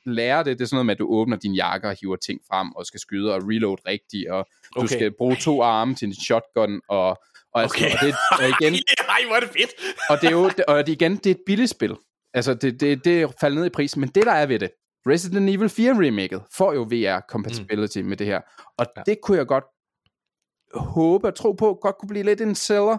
lærer 0.06 0.42
det, 0.42 0.58
det 0.58 0.64
er 0.64 0.68
sådan 0.68 0.76
noget 0.76 0.86
med, 0.86 0.94
at 0.94 0.98
du 0.98 1.06
åbner 1.08 1.36
din 1.36 1.54
jakke 1.54 1.88
og 1.88 1.96
hiver 2.00 2.16
ting 2.16 2.40
frem, 2.48 2.72
og 2.72 2.86
skal 2.86 3.00
skyde 3.00 3.34
og 3.34 3.40
reload 3.44 3.76
rigtigt, 3.86 4.30
og 4.30 4.46
du 4.74 4.80
okay. 4.80 4.94
skal 4.94 5.12
bruge 5.18 5.36
to 5.36 5.62
arme 5.62 5.94
til 5.94 6.08
en 6.08 6.14
shotgun, 6.14 6.80
og 6.88 7.22
og, 7.54 7.62
altså, 7.62 7.76
okay. 7.76 7.92
og, 7.92 7.98
det, 8.06 8.14
og 8.38 8.48
igen, 8.48 8.74
Ej, 9.14 9.22
hvor 9.26 9.36
er 9.36 9.40
det 9.40 9.48
fedt. 9.48 9.70
og 10.10 10.20
det 10.20 10.26
er 10.26 10.30
jo, 10.30 10.50
og 10.68 10.86
det, 10.86 10.92
igen, 10.92 11.16
det 11.16 11.26
er 11.26 11.30
et 11.30 11.42
billigt 11.46 11.70
spil. 11.70 11.96
Altså, 12.34 12.54
det, 12.54 12.80
det, 12.80 13.04
det 13.04 13.34
falder 13.40 13.58
ned 13.58 13.66
i 13.66 13.70
prisen, 13.70 14.00
men 14.00 14.08
det 14.08 14.26
der 14.26 14.32
er 14.32 14.46
ved 14.46 14.58
det, 14.58 14.70
Resident 15.06 15.50
Evil 15.50 15.68
4 15.68 15.92
remaket 16.06 16.42
får 16.56 16.72
jo 16.72 16.82
VR 16.82 17.20
compatibility 17.28 17.98
mm. 17.98 18.06
med 18.08 18.16
det 18.16 18.26
her, 18.26 18.40
og 18.78 18.86
ja. 18.96 19.02
det 19.06 19.18
kunne 19.22 19.38
jeg 19.38 19.46
godt 19.46 19.64
håbe 20.74 21.26
og 21.28 21.34
tro 21.34 21.52
på, 21.52 21.78
godt 21.82 21.96
kunne 21.98 22.08
blive 22.08 22.24
lidt 22.24 22.40
en 22.40 22.54
seller, 22.54 22.98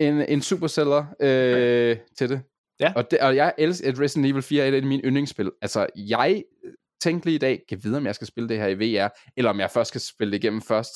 en, 0.00 0.20
en 0.20 0.42
super 0.42 0.66
seller 0.66 1.04
øh, 1.20 1.54
okay. 1.54 1.96
til 2.18 2.28
det. 2.28 2.42
Ja. 2.80 2.92
Og, 2.96 3.10
det, 3.10 3.18
og 3.18 3.36
jeg 3.36 3.54
elsker, 3.58 3.88
at 3.88 4.00
Resident 4.00 4.30
Evil 4.30 4.42
4 4.42 4.64
er 4.64 4.68
et 4.68 4.74
af 4.74 4.82
mine 4.82 5.02
yndlingsspil. 5.02 5.50
Altså, 5.62 5.86
jeg 5.96 6.42
tænkte 7.02 7.26
lige 7.26 7.34
i 7.34 7.38
dag, 7.38 7.62
kan 7.68 7.84
vide, 7.84 7.96
om 7.96 8.06
jeg 8.06 8.14
skal 8.14 8.26
spille 8.26 8.48
det 8.48 8.58
her 8.58 8.66
i 8.66 8.74
VR, 8.74 9.08
eller 9.36 9.50
om 9.50 9.60
jeg 9.60 9.70
først 9.70 9.88
skal 9.88 10.00
spille 10.00 10.32
det 10.32 10.44
igennem 10.44 10.62
først. 10.62 10.94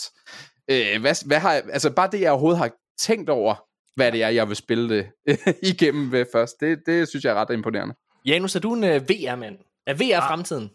Øh, 0.71 1.01
hvad, 1.01 1.27
hvad 1.27 1.39
har 1.39 1.53
jeg, 1.53 1.63
altså 1.73 1.91
bare 1.91 2.09
det, 2.13 2.21
jeg 2.21 2.31
overhovedet 2.31 2.59
har 2.59 2.71
tænkt 2.99 3.31
over, 3.31 3.55
hvad 3.97 4.13
det 4.13 4.23
er, 4.23 4.29
jeg 4.29 4.49
vil 4.49 4.57
spille 4.57 4.97
det 4.97 5.07
igennem 5.73 6.13
ved 6.13 6.27
først. 6.33 6.61
Det, 6.61 6.79
det 6.87 7.09
synes 7.09 7.25
jeg 7.25 7.31
er 7.31 7.35
ret 7.35 7.55
imponerende. 7.55 7.95
Janus, 8.25 8.57
er 8.57 8.61
du 8.61 8.75
en 8.75 8.85
uh, 8.85 8.91
øh, 8.91 9.03
VR-mand? 9.09 9.59
Er 9.87 9.95
VR 9.95 10.21
ah. 10.21 10.29
fremtiden? 10.29 10.71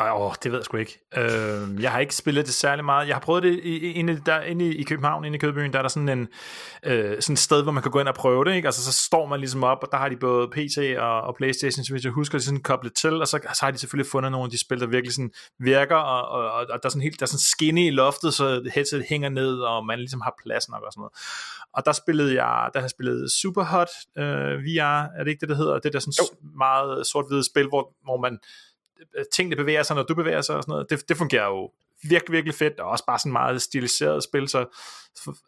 Åh, 0.00 0.32
det 0.42 0.52
ved 0.52 0.58
jeg 0.58 0.64
sgu 0.64 0.76
ikke. 0.76 1.00
Øh, 1.16 1.82
jeg 1.82 1.92
har 1.92 1.98
ikke 1.98 2.14
spillet 2.14 2.46
det 2.46 2.54
særlig 2.54 2.84
meget. 2.84 3.08
Jeg 3.08 3.16
har 3.16 3.20
prøvet 3.20 3.42
det 3.42 3.60
inde, 3.64 4.22
der, 4.26 4.40
inde 4.40 4.74
i 4.74 4.82
København, 4.82 5.24
inde 5.24 5.36
i 5.36 5.38
Kødbyen, 5.38 5.72
der 5.72 5.78
er 5.78 5.82
der 5.82 5.88
sådan 5.88 6.08
en 6.08 6.28
øh, 6.82 7.22
sådan 7.22 7.32
et 7.32 7.38
sted, 7.38 7.62
hvor 7.62 7.72
man 7.72 7.82
kan 7.82 7.92
gå 7.92 8.00
ind 8.00 8.08
og 8.08 8.14
prøve 8.14 8.44
det. 8.44 8.54
Ikke? 8.54 8.68
Altså, 8.68 8.84
så 8.84 8.92
står 8.92 9.26
man 9.26 9.40
ligesom 9.40 9.64
op, 9.64 9.78
og 9.82 9.88
der 9.92 9.98
har 9.98 10.08
de 10.08 10.16
både 10.16 10.48
PC 10.48 10.96
og, 10.98 11.20
og 11.20 11.34
Playstation, 11.36 11.84
hvis 11.90 12.04
jeg 12.04 12.12
husker, 12.12 12.38
det 12.38 12.44
sådan 12.44 12.62
koblet 12.62 12.94
til, 12.94 13.20
og 13.20 13.28
så, 13.28 13.38
så 13.54 13.58
har 13.64 13.70
de 13.70 13.78
selvfølgelig 13.78 14.10
fundet 14.10 14.32
nogle 14.32 14.44
af 14.44 14.50
de 14.50 14.60
spil, 14.60 14.80
der 14.80 14.86
virkelig 14.86 15.14
sådan 15.14 15.30
virker, 15.58 15.96
og, 15.96 16.28
og, 16.28 16.52
og, 16.52 16.66
der 16.68 16.74
er 16.84 16.88
sådan 16.88 17.02
helt 17.02 17.20
der 17.20 17.26
er 17.26 17.28
sådan 17.28 17.38
skinny 17.38 17.86
i 17.86 17.90
loftet, 17.90 18.34
så 18.34 18.70
headset 18.74 19.04
hænger 19.08 19.28
ned, 19.28 19.58
og 19.58 19.86
man 19.86 19.98
ligesom 19.98 20.20
har 20.20 20.34
plads 20.44 20.68
nok 20.68 20.82
og 20.82 20.92
sådan 20.92 21.00
noget. 21.00 21.12
Og 21.74 21.86
der 21.86 21.92
spillede 21.92 22.42
jeg, 22.42 22.70
der 22.74 22.80
har 22.80 22.88
spillet 22.88 23.32
Superhot 23.32 23.88
øh, 24.18 24.54
VR, 24.64 25.02
er 25.18 25.24
det 25.24 25.30
ikke 25.30 25.40
det, 25.40 25.48
der 25.48 25.56
hedder? 25.56 25.78
Det 25.78 25.92
der 25.92 25.98
sådan 25.98 26.12
jo. 26.20 26.48
meget 26.58 27.06
sort-hvide 27.06 27.44
spil, 27.50 27.68
hvor, 27.68 27.94
hvor 28.04 28.20
man 28.20 28.38
tingene 29.34 29.56
bevæger 29.56 29.82
sig, 29.82 29.96
når 29.96 30.02
du 30.02 30.14
bevæger 30.14 30.40
sig 30.40 30.56
og 30.56 30.62
sådan 30.62 30.72
noget. 30.72 30.90
Det, 30.90 31.08
det 31.08 31.16
fungerer 31.16 31.46
jo 31.46 31.70
virkelig, 32.02 32.32
virkelig 32.32 32.54
fedt, 32.54 32.80
og 32.80 32.90
også 32.90 33.04
bare 33.06 33.18
sådan 33.18 33.32
meget 33.32 33.62
stiliseret 33.62 34.22
spil, 34.22 34.48
så 34.48 34.58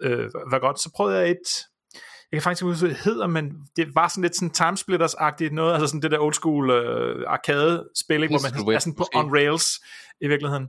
øh, 0.00 0.30
var 0.50 0.58
godt. 0.58 0.80
Så 0.80 0.90
prøvede 0.96 1.18
jeg 1.18 1.30
et, 1.30 1.66
jeg 2.32 2.38
kan 2.38 2.42
faktisk 2.42 2.62
ikke 2.62 2.70
huske, 2.70 2.86
hvad 2.86 2.94
det 2.94 3.04
hedder, 3.04 3.26
men 3.26 3.52
det 3.76 3.94
var 3.94 4.08
sådan 4.08 4.22
lidt 4.22 4.36
sådan 4.36 4.50
timesplitters-agtigt 4.50 5.54
noget, 5.54 5.72
altså 5.72 5.86
sådan 5.86 6.02
det 6.02 6.10
der 6.10 6.18
old 6.18 6.34
school 6.34 6.70
øh, 6.70 7.24
arcade-spil, 7.26 8.22
ikke, 8.22 8.32
hvor 8.32 8.66
man 8.66 8.74
er 8.74 8.78
sådan 8.78 8.94
på 8.94 9.08
on 9.14 9.32
rails 9.32 9.80
i 10.20 10.28
virkeligheden. 10.28 10.68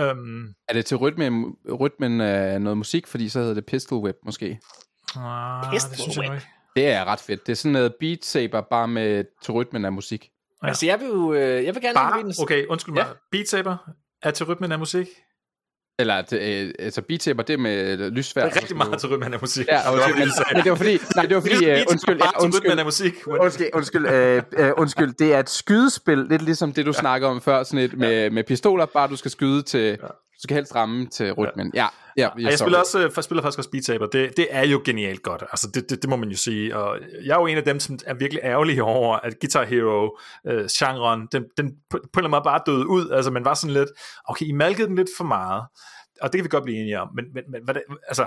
Um, 0.00 0.54
er 0.68 0.72
det 0.72 0.86
til 0.86 0.96
rytmen, 0.96 1.56
rytmen 1.80 2.20
af 2.20 2.62
noget 2.62 2.76
musik, 2.76 3.06
fordi 3.06 3.28
så 3.28 3.38
hedder 3.38 3.54
det 3.54 3.66
Pistol 3.66 3.98
Whip 4.04 4.16
måske? 4.24 4.60
Ah, 5.16 5.72
Pistol 5.72 5.90
det 5.90 5.98
synes 5.98 6.16
jeg 6.16 6.24
ikke. 6.24 6.46
Det 6.76 6.88
er 6.88 7.04
ret 7.04 7.20
fedt. 7.20 7.46
Det 7.46 7.52
er 7.52 7.56
sådan 7.56 7.72
noget 7.72 7.94
Beat 8.00 8.24
Saber, 8.24 8.60
bare 8.60 8.88
med 8.88 9.24
til 9.42 9.52
rytmen 9.52 9.84
af 9.84 9.92
musik. 9.92 10.30
Ja. 10.62 10.68
Altså, 10.68 10.86
jeg 10.86 11.00
vil 11.00 11.08
jo, 11.08 11.34
øh, 11.34 11.64
jeg 11.64 11.74
vil 11.74 11.82
gerne... 11.82 11.94
Bare, 11.94 12.32
okay, 12.42 12.66
undskyld 12.66 12.94
mig. 12.94 13.06
Ja. 13.06 13.12
Beat 13.32 13.48
Saber 13.48 13.76
er 14.22 14.30
til 14.30 14.46
rytmen 14.46 14.72
af 14.72 14.78
musik? 14.78 15.06
Eller 15.98 16.18
øh, 16.32 16.70
altså 16.78 17.02
Beat 17.02 17.22
Saber, 17.22 17.42
det 17.42 17.60
med 17.60 18.10
lysvær. 18.10 18.44
Det 18.44 18.56
er 18.56 18.60
rigtig 18.60 18.76
meget 18.76 19.00
til 19.00 19.08
rytmen 19.08 19.34
af 19.34 19.40
musik. 19.40 19.66
Ja, 19.68 19.92
undskyld, 19.92 20.14
men, 20.14 20.28
men 20.54 20.62
det 20.62 20.70
var 20.70 20.76
fordi, 20.76 20.98
nej, 21.16 21.26
det 21.26 21.34
var 21.34 21.40
fordi, 21.40 21.70
uh, 21.70 21.78
undskyld, 21.90 22.20
ja, 22.22 22.44
undskyld, 22.44 22.78
af 22.78 22.84
musik. 22.84 23.14
undskyld, 23.26 23.70
undskyld, 23.74 24.06
øh, 24.06 24.42
øh, 24.52 24.72
undskyld, 24.76 25.12
det 25.12 25.34
er 25.34 25.38
et 25.38 25.50
skydespil, 25.50 26.18
lidt 26.18 26.42
ligesom 26.42 26.72
det, 26.72 26.86
du 26.86 26.90
ja. 26.90 27.00
snakker 27.00 27.28
om 27.28 27.40
før, 27.40 27.62
sådan 27.62 27.84
et 27.84 27.98
med, 27.98 28.30
med 28.30 28.44
pistoler, 28.44 28.86
bare 28.86 29.08
du 29.08 29.16
skal 29.16 29.30
skyde 29.30 29.62
til, 29.62 29.98
ja. 30.02 30.06
Du 30.42 30.46
skal 30.46 30.54
helst 30.54 30.74
ramme 30.74 31.06
til 31.06 31.32
rytmen. 31.32 31.70
Ja, 31.74 31.86
ja, 32.16 32.28
ja. 32.38 32.48
jeg 32.48 32.58
spiller, 32.58 32.78
også, 32.78 32.98
jeg 33.16 33.24
spiller 33.24 33.42
faktisk 33.42 33.58
også 33.58 33.70
Beat 33.70 33.84
Saber, 33.84 34.06
det, 34.06 34.36
det 34.36 34.46
er 34.50 34.66
jo 34.66 34.82
genialt 34.84 35.22
godt, 35.22 35.42
altså 35.42 35.70
det, 35.74 35.90
det, 35.90 36.02
det 36.02 36.10
må 36.10 36.16
man 36.16 36.28
jo 36.28 36.36
sige, 36.36 36.76
og 36.76 36.98
jeg 37.24 37.34
er 37.34 37.40
jo 37.40 37.46
en 37.46 37.56
af 37.56 37.64
dem, 37.64 37.80
som 37.80 37.98
er 38.06 38.14
virkelig 38.14 38.40
ærgerlig 38.44 38.82
over, 38.82 39.16
at 39.16 39.40
Guitar 39.40 39.64
Hero 39.64 40.18
øh, 40.46 40.68
den, 41.32 41.44
den 41.56 41.72
på, 41.90 41.98
på 42.12 42.20
en 42.20 42.24
eller 42.24 42.28
anden 42.28 42.30
måde 42.30 42.42
bare 42.44 42.60
døde 42.66 42.86
ud, 42.86 43.10
altså 43.10 43.30
man 43.30 43.44
var 43.44 43.54
sådan 43.54 43.74
lidt, 43.74 43.88
okay, 44.28 44.46
I 44.46 44.52
malkede 44.52 44.88
den 44.88 44.96
lidt 44.96 45.08
for 45.16 45.24
meget, 45.24 45.62
og 46.20 46.32
det 46.32 46.38
kan 46.38 46.44
vi 46.44 46.48
godt 46.48 46.64
blive 46.64 46.78
enige 46.78 47.00
om, 47.00 47.08
men, 47.14 47.24
men, 47.34 47.44
men 47.50 47.64
hvad 47.64 47.74
det, 47.74 47.82
altså, 48.08 48.26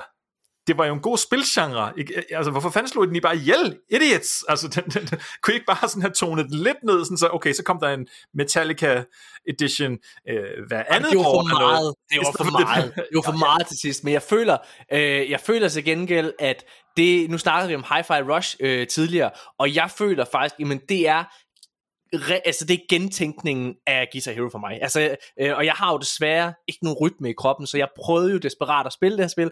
det 0.68 0.78
var 0.78 0.86
jo 0.86 0.93
en 0.93 0.99
god 0.99 1.18
spilgenre. 1.18 1.93
Ikke? 1.97 2.24
Altså, 2.30 2.51
hvorfor 2.51 2.70
fanden 2.70 2.91
slog 2.91 3.07
den 3.07 3.16
I 3.16 3.20
bare 3.20 3.36
ihjel? 3.36 3.78
Idiots! 3.89 4.43
Altså, 4.49 4.68
den, 4.76 4.84
den, 4.84 5.05
den, 5.05 5.20
kunne 5.41 5.53
I 5.53 5.55
ikke 5.55 5.66
bare 5.66 5.89
sådan 5.89 6.01
have 6.01 6.11
tonet 6.11 6.51
lidt 6.51 6.84
ned, 6.84 7.05
sådan 7.05 7.18
så, 7.18 7.30
okay, 7.34 7.53
så 7.53 7.63
kom 7.63 7.80
der 7.80 7.89
en 7.89 8.07
Metallica 8.34 9.03
edition 9.47 9.97
øh, 10.30 10.68
hver 10.68 10.84
andet 10.89 11.11
det 11.11 11.20
var 11.20 11.26
år. 11.26 11.47
For 11.49 11.59
meget. 11.59 11.93
Det 12.09 12.18
var 12.18 12.43
for 12.45 12.51
meget. 12.51 12.95
Det 12.95 13.16
var 13.16 13.22
for 13.22 13.38
meget 13.38 13.68
til 13.68 13.78
sidst, 13.78 14.03
men 14.03 14.13
jeg 14.13 14.22
føler, 14.22 14.57
øh, 14.91 15.32
jeg 15.32 15.39
føler 15.39 15.70
til 15.70 15.84
gengæld, 15.84 16.34
at 16.39 16.63
det, 16.97 17.30
nu 17.30 17.38
snakkede 17.38 17.70
vi 17.70 17.76
om 17.76 17.84
Hi-Fi 17.84 18.34
Rush 18.34 18.55
øh, 18.59 18.88
tidligere, 18.88 19.32
og 19.59 19.76
jeg 19.76 19.91
føler 19.97 20.26
faktisk, 20.32 20.72
at 20.72 20.89
det 20.89 21.07
er 21.07 21.24
re, 22.13 22.39
altså 22.45 22.66
det 22.66 22.74
er 22.74 22.86
gentænkningen 22.89 23.76
af 23.88 24.07
Guitar 24.11 24.32
Hero 24.32 24.49
for 24.51 24.59
mig. 24.59 24.82
Altså, 24.82 25.16
øh, 25.39 25.57
og 25.57 25.66
jeg 25.66 25.74
har 25.74 25.91
jo 25.91 25.97
desværre 25.97 26.53
ikke 26.68 26.84
nogen 26.84 26.97
rytme 27.01 27.30
i 27.30 27.34
kroppen, 27.34 27.68
så 27.68 27.78
jeg 27.78 27.88
prøvede 28.05 28.32
jo 28.32 28.38
desperat 28.38 28.86
at 28.86 28.93
spille 28.93 29.18
det 29.18 29.24
her 29.24 29.30
spil, 29.30 29.51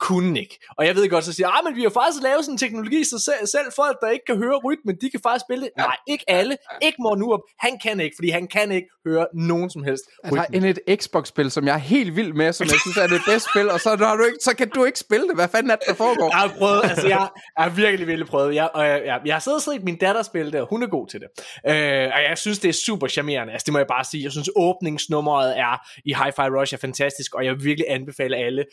kunne 0.00 0.40
ikke. 0.40 0.58
Og 0.78 0.86
jeg 0.86 0.94
ved 0.96 1.08
godt, 1.08 1.24
så 1.24 1.32
siger 1.32 1.48
ah, 1.48 1.64
men 1.64 1.76
vi 1.76 1.82
har 1.82 1.90
faktisk 1.90 2.22
lavet 2.22 2.44
sådan 2.44 2.54
en 2.54 2.58
teknologi, 2.58 3.04
så 3.04 3.18
selv, 3.18 3.46
selv 3.46 3.72
folk, 3.76 3.96
der 4.00 4.08
ikke 4.08 4.24
kan 4.26 4.36
høre 4.36 4.56
rytmen, 4.64 4.96
de 5.00 5.10
kan 5.10 5.20
faktisk 5.22 5.44
spille 5.48 5.64
det. 5.64 5.70
Ja. 5.78 5.82
Nej, 5.82 5.96
ikke 6.08 6.24
alle. 6.28 6.56
Ikke 6.82 6.96
Morten 7.00 7.22
Urup. 7.22 7.40
Han 7.58 7.78
kan 7.82 8.00
ikke, 8.00 8.16
fordi 8.18 8.30
han 8.30 8.46
kan 8.46 8.70
ikke 8.70 8.88
høre 9.06 9.26
nogen 9.34 9.70
som 9.70 9.84
helst 9.84 10.04
rytmen. 10.24 10.38
Altså, 10.38 10.78
en 10.88 10.92
et 10.94 11.00
Xbox-spil, 11.02 11.50
som 11.50 11.66
jeg 11.66 11.74
er 11.74 11.78
helt 11.78 12.16
vild 12.16 12.32
med, 12.32 12.52
som 12.52 12.66
jeg 12.66 12.80
synes 12.84 12.96
er 12.96 13.06
det 13.06 13.20
bedste 13.26 13.48
spil, 13.52 13.70
og 13.70 13.80
så, 13.80 13.96
har 13.96 14.16
du 14.16 14.24
ikke, 14.24 14.38
så 14.40 14.56
kan 14.56 14.68
du 14.68 14.84
ikke 14.84 14.98
spille 14.98 15.28
det. 15.28 15.34
Hvad 15.34 15.48
fanden 15.48 15.70
er 15.70 15.76
det, 15.76 15.86
der 15.88 15.94
foregår? 15.94 16.28
Jeg 16.30 16.38
har 16.38 16.52
prøvet, 16.58 16.84
altså 16.84 17.08
jeg, 17.08 17.28
jeg 17.56 17.64
har 17.64 17.70
virkelig, 17.70 18.06
virkelig 18.06 18.28
prøvet. 18.28 18.54
Jeg, 18.54 18.70
og 18.74 18.86
jeg, 18.86 19.02
jeg, 19.06 19.20
jeg 19.26 19.34
har 19.34 19.40
siddet 19.40 19.56
og 19.56 19.62
set 19.62 19.84
min 19.84 19.98
datter 19.98 20.22
spille 20.22 20.52
det, 20.52 20.60
og 20.60 20.66
hun 20.70 20.82
er 20.82 20.86
god 20.86 21.08
til 21.08 21.20
det. 21.20 21.28
Øh, 21.68 22.10
og 22.14 22.20
jeg 22.28 22.38
synes, 22.38 22.58
det 22.58 22.68
er 22.68 22.72
super 22.72 23.08
charmerende. 23.08 23.52
Altså 23.52 23.64
det 23.64 23.72
må 23.72 23.78
jeg 23.78 23.86
bare 23.86 24.04
sige. 24.04 24.24
Jeg 24.24 24.32
synes, 24.32 24.50
åbningsnummeret 24.56 25.58
er 25.58 25.86
i 26.04 26.12
Hi-Fi 26.14 26.48
Rush 26.60 26.74
er 26.74 26.78
fantastisk, 26.78 27.34
og 27.34 27.44
jeg 27.44 27.54
vil 27.54 27.64
virkelig 27.64 27.86
anbefale 27.90 28.36
alle, 28.36 28.64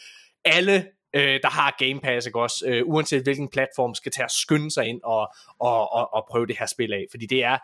alle 0.46 0.86
øh, 1.14 1.40
der 1.44 1.50
har 1.50 1.76
Game 1.80 2.00
Pass, 2.00 2.26
ikke 2.26 2.42
også, 2.42 2.66
øh, 2.68 2.84
uanset 2.86 3.24
hvilken 3.24 3.50
platform, 3.50 3.96
skal 3.96 4.12
tage 4.12 4.26
at 4.26 4.32
skynde 4.32 4.72
sig 4.72 4.86
ind 4.86 5.02
og, 5.04 5.34
og, 5.60 5.94
og, 5.94 6.14
og 6.14 6.26
prøve 6.32 6.48
det 6.48 6.58
her 6.60 6.66
spil 6.66 6.94
af, 6.94 7.06
fordi 7.12 7.26
det 7.26 7.44
er, 7.44 7.58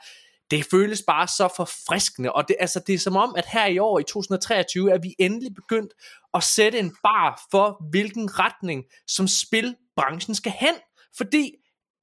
det 0.51 0.65
føles 0.71 1.03
bare 1.07 1.27
så 1.27 1.53
forfriskende, 1.55 2.31
og 2.31 2.47
det, 2.47 2.55
altså, 2.59 2.79
det 2.87 2.95
er 2.95 2.99
som 2.99 3.15
om, 3.15 3.35
at 3.37 3.45
her 3.45 3.65
i 3.65 3.77
år, 3.77 3.99
i 3.99 4.03
2023, 4.03 4.91
er 4.91 4.97
vi 4.97 5.15
endelig 5.19 5.55
begyndt 5.55 5.93
at 6.33 6.43
sætte 6.43 6.79
en 6.79 6.95
bar 7.03 7.41
for, 7.51 7.87
hvilken 7.89 8.39
retning, 8.39 8.83
som 9.07 9.27
spilbranchen 9.27 10.35
skal 10.35 10.51
hen, 10.51 10.75
fordi 11.17 11.51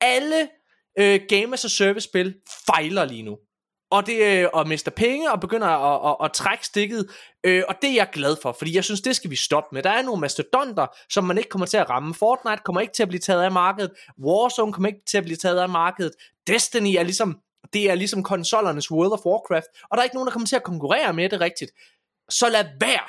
alle 0.00 0.48
øh, 0.98 1.20
Game 1.28 1.52
as 1.52 1.64
a 1.64 1.68
Service 1.68 2.08
spil 2.08 2.34
fejler 2.66 3.04
lige 3.04 3.22
nu 3.22 3.38
og, 3.94 4.06
det, 4.06 4.22
øh, 4.22 4.48
og 4.52 4.68
mister 4.68 4.90
penge 4.90 5.32
og 5.32 5.40
begynder 5.40 5.66
at, 5.66 6.10
at, 6.10 6.16
at, 6.20 6.24
at 6.24 6.32
trække 6.32 6.66
stikket. 6.66 7.06
Øh, 7.44 7.62
og 7.68 7.74
det 7.82 7.90
er 7.90 7.94
jeg 7.94 8.08
glad 8.12 8.36
for, 8.42 8.52
fordi 8.52 8.74
jeg 8.76 8.84
synes, 8.84 9.00
det 9.00 9.16
skal 9.16 9.30
vi 9.30 9.36
stoppe 9.36 9.74
med. 9.74 9.82
Der 9.82 9.90
er 9.90 10.02
nogle 10.02 10.20
mastodonter, 10.20 10.86
som 11.10 11.24
man 11.24 11.38
ikke 11.38 11.50
kommer 11.50 11.66
til 11.66 11.76
at 11.76 11.90
ramme. 11.90 12.14
Fortnite 12.14 12.62
kommer 12.64 12.80
ikke 12.80 12.94
til 12.94 13.02
at 13.02 13.08
blive 13.08 13.20
taget 13.20 13.42
af 13.42 13.52
markedet. 13.52 13.90
Warzone 14.24 14.72
kommer 14.72 14.88
ikke 14.88 15.04
til 15.06 15.18
at 15.18 15.24
blive 15.24 15.36
taget 15.36 15.58
af 15.58 15.68
markedet. 15.68 16.12
Destiny 16.46 16.94
er 16.98 17.02
ligesom, 17.02 17.38
det 17.72 17.90
er 17.90 17.94
ligesom 17.94 18.22
konsollernes 18.22 18.90
World 18.90 19.12
of 19.12 19.26
Warcraft, 19.26 19.66
og 19.90 19.96
der 19.96 19.98
er 19.98 20.04
ikke 20.04 20.16
nogen, 20.16 20.26
der 20.26 20.32
kommer 20.32 20.46
til 20.46 20.56
at 20.56 20.62
konkurrere 20.62 21.12
med 21.12 21.28
det 21.28 21.40
rigtigt. 21.40 21.70
Så 22.30 22.48
lad 22.48 22.64
være 22.80 23.08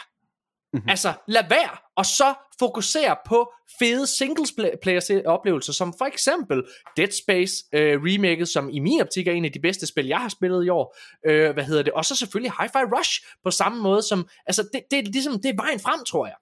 Mm-hmm. 0.76 0.90
Altså, 0.90 1.14
lad 1.28 1.44
være, 1.50 1.70
og 1.96 2.06
så 2.06 2.34
fokusere 2.60 3.16
på 3.26 3.54
fede 3.80 4.08
singleplayer 4.08 5.22
oplevelser, 5.26 5.74
som 5.74 5.94
for 5.98 6.06
eksempel 6.06 6.64
Dead 6.98 7.12
Space 7.24 7.54
øh, 7.74 8.02
remaket, 8.04 8.50
som 8.50 8.70
i 8.70 8.80
min 8.80 9.02
optik 9.02 9.28
er 9.28 9.32
en 9.32 9.46
af 9.46 9.52
de 9.52 9.60
bedste 9.60 9.88
spil, 9.88 10.08
jeg 10.08 10.18
har 10.18 10.30
spillet 10.30 10.66
i 10.66 10.70
år. 10.70 10.98
Øh, 11.26 11.52
hvad 11.54 11.64
hedder 11.64 11.84
det? 11.84 11.94
Og 11.94 12.06
så 12.06 12.16
selvfølgelig 12.16 12.52
Hi-Fi 12.52 12.98
Rush 12.98 13.22
på 13.44 13.52
samme 13.52 13.82
måde 13.82 14.02
som, 14.02 14.28
altså 14.46 14.68
det, 14.74 14.82
det 14.92 15.00
er 15.00 15.04
ligesom, 15.04 15.34
det 15.42 15.50
er 15.50 15.56
vejen 15.56 15.80
frem, 15.80 16.06
tror 16.06 16.26
jeg. 16.26 16.36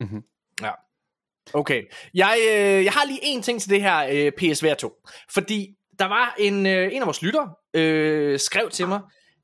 Mm-hmm. 0.00 0.22
Ja. 0.62 0.70
Okay, 1.54 1.82
jeg, 2.14 2.38
øh, 2.50 2.84
jeg 2.84 2.92
har 2.92 3.06
lige 3.06 3.20
en 3.22 3.42
ting 3.42 3.60
til 3.60 3.70
det 3.70 3.82
her 3.82 4.08
øh, 4.10 4.32
PSVR 4.32 4.74
2, 4.74 4.92
fordi 5.34 5.76
der 5.98 6.04
var 6.04 6.34
en, 6.38 6.66
øh, 6.66 6.94
en 6.94 7.02
af 7.02 7.06
vores 7.06 7.22
lyttere, 7.22 7.54
øh, 7.74 8.38
skrev 8.38 8.70
til 8.70 8.88
mig, 8.88 9.00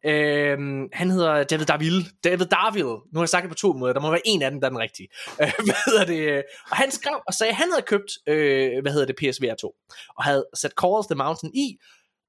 Øhm, 0.06 0.88
han 0.92 1.10
hedder 1.10 1.44
David 1.44 1.66
Darville. 1.66 2.04
David 2.24 2.46
Darville. 2.46 2.88
Nu 2.88 3.14
har 3.14 3.22
jeg 3.22 3.28
sagt 3.28 3.42
det 3.42 3.50
på 3.50 3.54
to 3.54 3.72
måder. 3.72 3.92
Der 3.92 4.00
må 4.00 4.10
være 4.10 4.20
en 4.24 4.42
af 4.42 4.50
dem, 4.50 4.60
der 4.60 4.66
er 4.66 4.70
den 4.70 4.78
rigtige. 4.78 5.08
Øh, 5.42 5.52
hvad 5.64 5.74
hedder 5.86 6.04
det? 6.04 6.44
Og 6.70 6.76
han 6.76 6.90
skrev 6.90 7.20
og 7.26 7.34
sagde, 7.34 7.50
at 7.50 7.56
han 7.56 7.70
havde 7.72 7.82
købt, 7.82 8.12
øh, 8.26 8.82
hvad 8.82 8.92
hedder 8.92 9.06
det, 9.06 9.16
PSVR 9.16 9.54
2. 9.54 9.74
Og 10.16 10.24
havde 10.24 10.46
sat 10.54 10.72
Call 10.80 10.92
of 10.92 11.06
the 11.06 11.14
Mountain 11.14 11.54
i. 11.54 11.76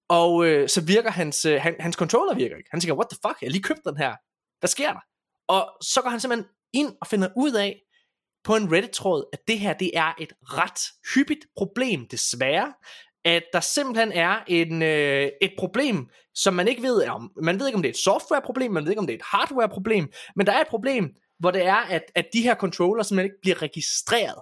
Og 0.10 0.46
øh, 0.46 0.70
så 0.70 0.82
virker 0.82 1.12
hans, 1.12 1.46
øh, 1.46 1.62
han, 1.62 1.76
hans 1.80 1.96
controller 1.96 2.36
virker 2.36 2.56
ikke. 2.58 2.70
Han 2.72 2.80
tænker, 2.80 2.96
what 2.96 3.10
the 3.10 3.20
fuck, 3.28 3.42
jeg 3.42 3.48
har 3.48 3.52
lige 3.52 3.64
købt 3.64 3.86
den 3.86 3.98
her. 3.98 4.16
Hvad 4.60 4.68
sker 4.68 4.92
der? 4.94 5.00
Og 5.48 5.72
så 5.82 6.02
går 6.02 6.10
han 6.10 6.20
simpelthen 6.20 6.50
ind 6.74 6.94
og 7.02 7.08
finder 7.08 7.30
ud 7.38 7.52
af, 7.54 7.82
på 8.44 8.56
en 8.56 8.74
Reddit-tråd, 8.74 9.24
at 9.34 9.40
det 9.48 9.60
her 9.60 9.74
det 9.74 9.92
er 9.94 10.14
et 10.20 10.34
ret 10.44 10.80
hyppigt 11.14 11.46
problem, 11.58 12.08
desværre, 12.08 12.74
at 13.28 13.44
der 13.54 13.60
simpelthen 13.60 14.12
er 14.12 14.44
en, 14.48 14.82
øh, 14.82 15.30
et 15.42 15.52
problem, 15.58 16.10
som 16.36 16.54
man 16.54 16.68
ikke 16.68 16.82
ved 16.82 17.08
om. 17.08 17.32
Man 17.42 17.60
ved 17.60 17.68
ikke, 17.68 17.76
om 17.76 17.82
det 17.82 17.90
er 17.90 17.94
et 17.94 18.00
softwareproblem, 18.00 18.72
man 18.72 18.84
ved 18.84 18.92
ikke, 18.92 19.00
om 19.00 19.08
det 19.08 19.14
er 19.14 19.18
et 19.18 19.26
hardwareproblem, 19.32 20.12
men 20.36 20.46
der 20.48 20.54
er 20.54 20.62
et 20.62 20.68
problem, 20.68 21.16
hvor 21.40 21.52
det 21.52 21.66
er, 21.66 21.76
at, 21.76 22.04
at 22.16 22.26
de 22.34 22.42
her 22.42 22.56
controller 22.56 23.04
simpelthen 23.04 23.26
ikke 23.26 23.42
bliver 23.42 23.62
registreret 23.62 24.42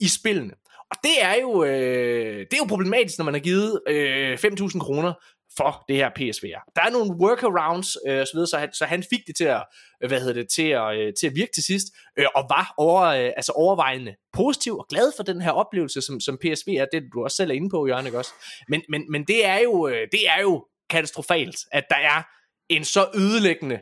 i 0.00 0.08
spillene. 0.08 0.54
Og 0.90 0.96
det 1.04 1.22
er 1.22 1.34
jo, 1.40 1.64
øh, 1.64 2.38
det 2.38 2.52
er 2.52 2.58
jo 2.58 2.64
problematisk, 2.68 3.18
når 3.18 3.24
man 3.24 3.34
har 3.34 3.40
givet 3.40 3.80
øh, 3.88 4.34
5.000 4.34 4.78
kroner 4.78 5.12
for 5.60 5.84
det 5.88 5.96
her 5.96 6.08
PSVR. 6.08 6.62
Der 6.76 6.82
er 6.82 6.90
nogle 6.90 7.10
workarounds 7.10 7.96
øh, 8.06 8.26
så, 8.26 8.30
videre, 8.34 8.46
så, 8.46 8.58
han, 8.58 8.72
så 8.72 8.84
han 8.84 9.02
fik 9.10 9.26
det 9.26 9.36
til 9.36 9.44
at, 9.44 9.64
hvad 10.08 10.20
hedder 10.20 10.32
det, 10.32 10.48
til 10.48 10.68
at, 10.68 10.98
øh, 10.98 11.12
til 11.20 11.26
at 11.26 11.34
virke 11.34 11.52
til 11.54 11.64
sidst, 11.64 11.86
øh, 12.18 12.26
og 12.34 12.46
var 12.50 12.74
over, 12.76 13.02
øh, 13.02 13.30
altså 13.36 13.52
overvejende 13.52 14.14
positiv 14.32 14.78
og 14.78 14.86
glad 14.88 15.12
for 15.16 15.22
den 15.22 15.40
her 15.40 15.50
oplevelse, 15.50 16.00
som, 16.02 16.20
som 16.20 16.38
PSV 16.38 16.68
er, 16.68 16.86
det 16.92 17.02
du 17.12 17.24
også 17.24 17.36
selv 17.36 17.50
er 17.50 17.54
inde 17.54 17.70
på, 17.70 17.86
Jørgen, 17.86 18.06
ikke 18.06 18.18
også? 18.18 18.32
Men, 18.68 18.82
men, 18.88 19.10
men 19.10 19.24
det, 19.24 19.46
er 19.46 19.58
jo, 19.58 19.88
øh, 19.88 20.08
det 20.12 20.28
er 20.28 20.40
jo 20.42 20.66
katastrofalt, 20.90 21.56
at 21.72 21.84
der 21.90 21.96
er 21.96 22.22
en 22.68 22.84
så 22.84 23.08
ødelæggende 23.14 23.80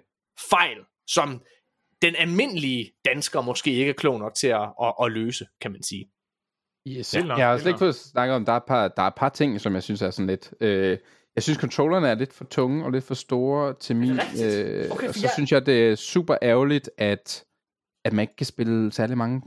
fejl, 0.51 0.79
som 1.07 1.43
den 2.03 2.17
almindelige 2.17 2.93
dansker 3.05 3.41
måske 3.41 3.71
ikke 3.71 3.91
er 3.91 3.95
klog 3.95 4.19
nok 4.19 4.35
til 4.35 4.47
at, 4.47 4.69
at, 4.83 4.95
at 5.03 5.13
løse, 5.13 5.47
kan 5.61 5.73
man 5.73 5.83
sige. 5.83 6.11
Yes, 6.89 7.15
ja, 7.15 7.35
jeg 7.37 7.49
har 7.49 7.59
slet 7.59 7.71
ikke 7.71 7.79
fået 7.79 7.95
snakket 7.95 8.35
om, 8.35 8.45
der 8.45 8.53
er, 8.53 8.61
par, 8.69 8.89
der 8.89 9.03
er 9.03 9.07
et 9.07 9.15
par 9.17 9.29
ting, 9.29 9.61
som 9.61 9.75
jeg 9.75 9.83
synes 9.83 10.03
er 10.03 10.11
sådan 10.11 10.27
lidt... 10.27 10.53
Øh, 10.61 10.99
jeg 11.39 11.43
synes, 11.43 11.59
controllerne 11.59 12.09
er 12.09 12.15
lidt 12.15 12.33
for 12.33 12.45
tunge 12.45 12.85
og 12.85 12.93
lidt 12.93 13.05
for 13.05 13.15
store 13.15 13.75
til 13.81 13.97
min. 13.97 14.11
Øh, 14.45 14.91
okay, 14.91 15.09
og 15.09 15.15
så 15.15 15.21
jeg... 15.23 15.31
synes 15.35 15.53
jeg, 15.53 15.67
det 15.67 15.91
er 15.91 15.95
super 15.95 16.37
ærgerligt, 16.43 16.91
at, 16.99 17.45
at 18.05 18.13
man 18.13 18.23
ikke 18.23 18.37
kan 18.37 18.47
spille 18.47 18.93
særlig 18.93 19.19
mange 19.19 19.43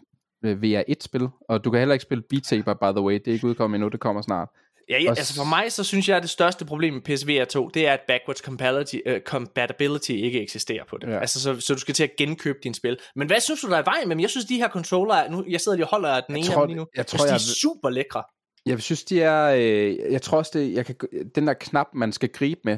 øh, 0.45 0.57
VR1-spil. 0.61 1.27
Og 1.49 1.63
du 1.63 1.71
kan 1.71 1.79
heller 1.79 1.93
ikke 1.93 2.03
spille 2.03 2.23
Beat 2.29 2.45
Saber, 2.45 2.73
by 2.73 2.97
the 2.97 3.01
way. 3.01 3.13
Det 3.13 3.27
er 3.27 3.31
ikke 3.33 3.47
udkommet 3.47 3.75
endnu, 3.75 3.89
det 3.89 3.99
kommer 3.99 4.21
snart. 4.21 4.49
Ja, 4.89 5.01
ja 5.03 5.09
altså 5.09 5.35
for 5.35 5.43
mig, 5.43 5.71
så 5.71 5.83
synes 5.83 6.09
jeg, 6.09 6.17
at 6.17 6.23
det 6.23 6.29
største 6.29 6.65
problem 6.65 6.93
med 6.93 7.01
PSVR 7.01 7.45
2, 7.45 7.69
det 7.69 7.87
er, 7.87 7.93
at 7.93 7.99
backwards 8.07 8.39
compatibility, 8.39 8.95
uh, 9.09 9.19
compatibility 9.25 10.11
ikke 10.11 10.41
eksisterer 10.41 10.83
på 10.89 10.97
det. 10.97 11.07
Ja. 11.07 11.19
Altså, 11.19 11.41
så, 11.41 11.59
så 11.59 11.73
du 11.73 11.79
skal 11.79 11.93
til 11.93 12.03
at 12.03 12.11
genkøbe 12.17 12.59
din 12.63 12.73
spil. 12.73 12.97
Men 13.15 13.27
hvad 13.27 13.39
synes 13.39 13.61
du, 13.61 13.67
der 13.67 13.77
er 13.77 13.81
i 13.81 13.85
vejen 13.85 14.07
med 14.07 14.15
dem? 14.15 14.21
Jeg 14.21 14.29
synes, 14.29 14.45
de 14.45 14.57
her 14.57 14.69
controller, 14.69 15.29
nu, 15.29 15.45
jeg 15.49 15.61
sidder 15.61 15.75
lige 15.75 15.85
og 15.85 15.89
holder 15.89 16.21
den 16.21 16.35
jeg 16.35 16.37
ene 16.37 16.53
tror, 16.53 16.61
af 16.61 16.67
dem 16.67 16.75
lige 16.75 16.79
nu. 16.79 16.87
Jeg, 16.95 17.07
tror, 17.07 17.25
jeg, 17.25 17.29
de 17.29 17.35
er 17.35 17.39
super 17.61 17.89
lækre. 17.89 18.23
Jeg 18.66 18.82
synes, 18.82 19.03
de 19.03 19.22
er... 19.22 19.45
Øh, 19.45 20.12
jeg 20.12 20.22
tror 20.22 20.38
også, 20.38 20.51
det, 20.59 20.74
jeg 20.74 20.86
kan, 20.86 20.95
den 21.36 21.47
der 21.47 21.53
knap, 21.53 21.88
man 21.93 22.12
skal 22.12 22.30
gribe 22.30 22.62
med, 22.64 22.78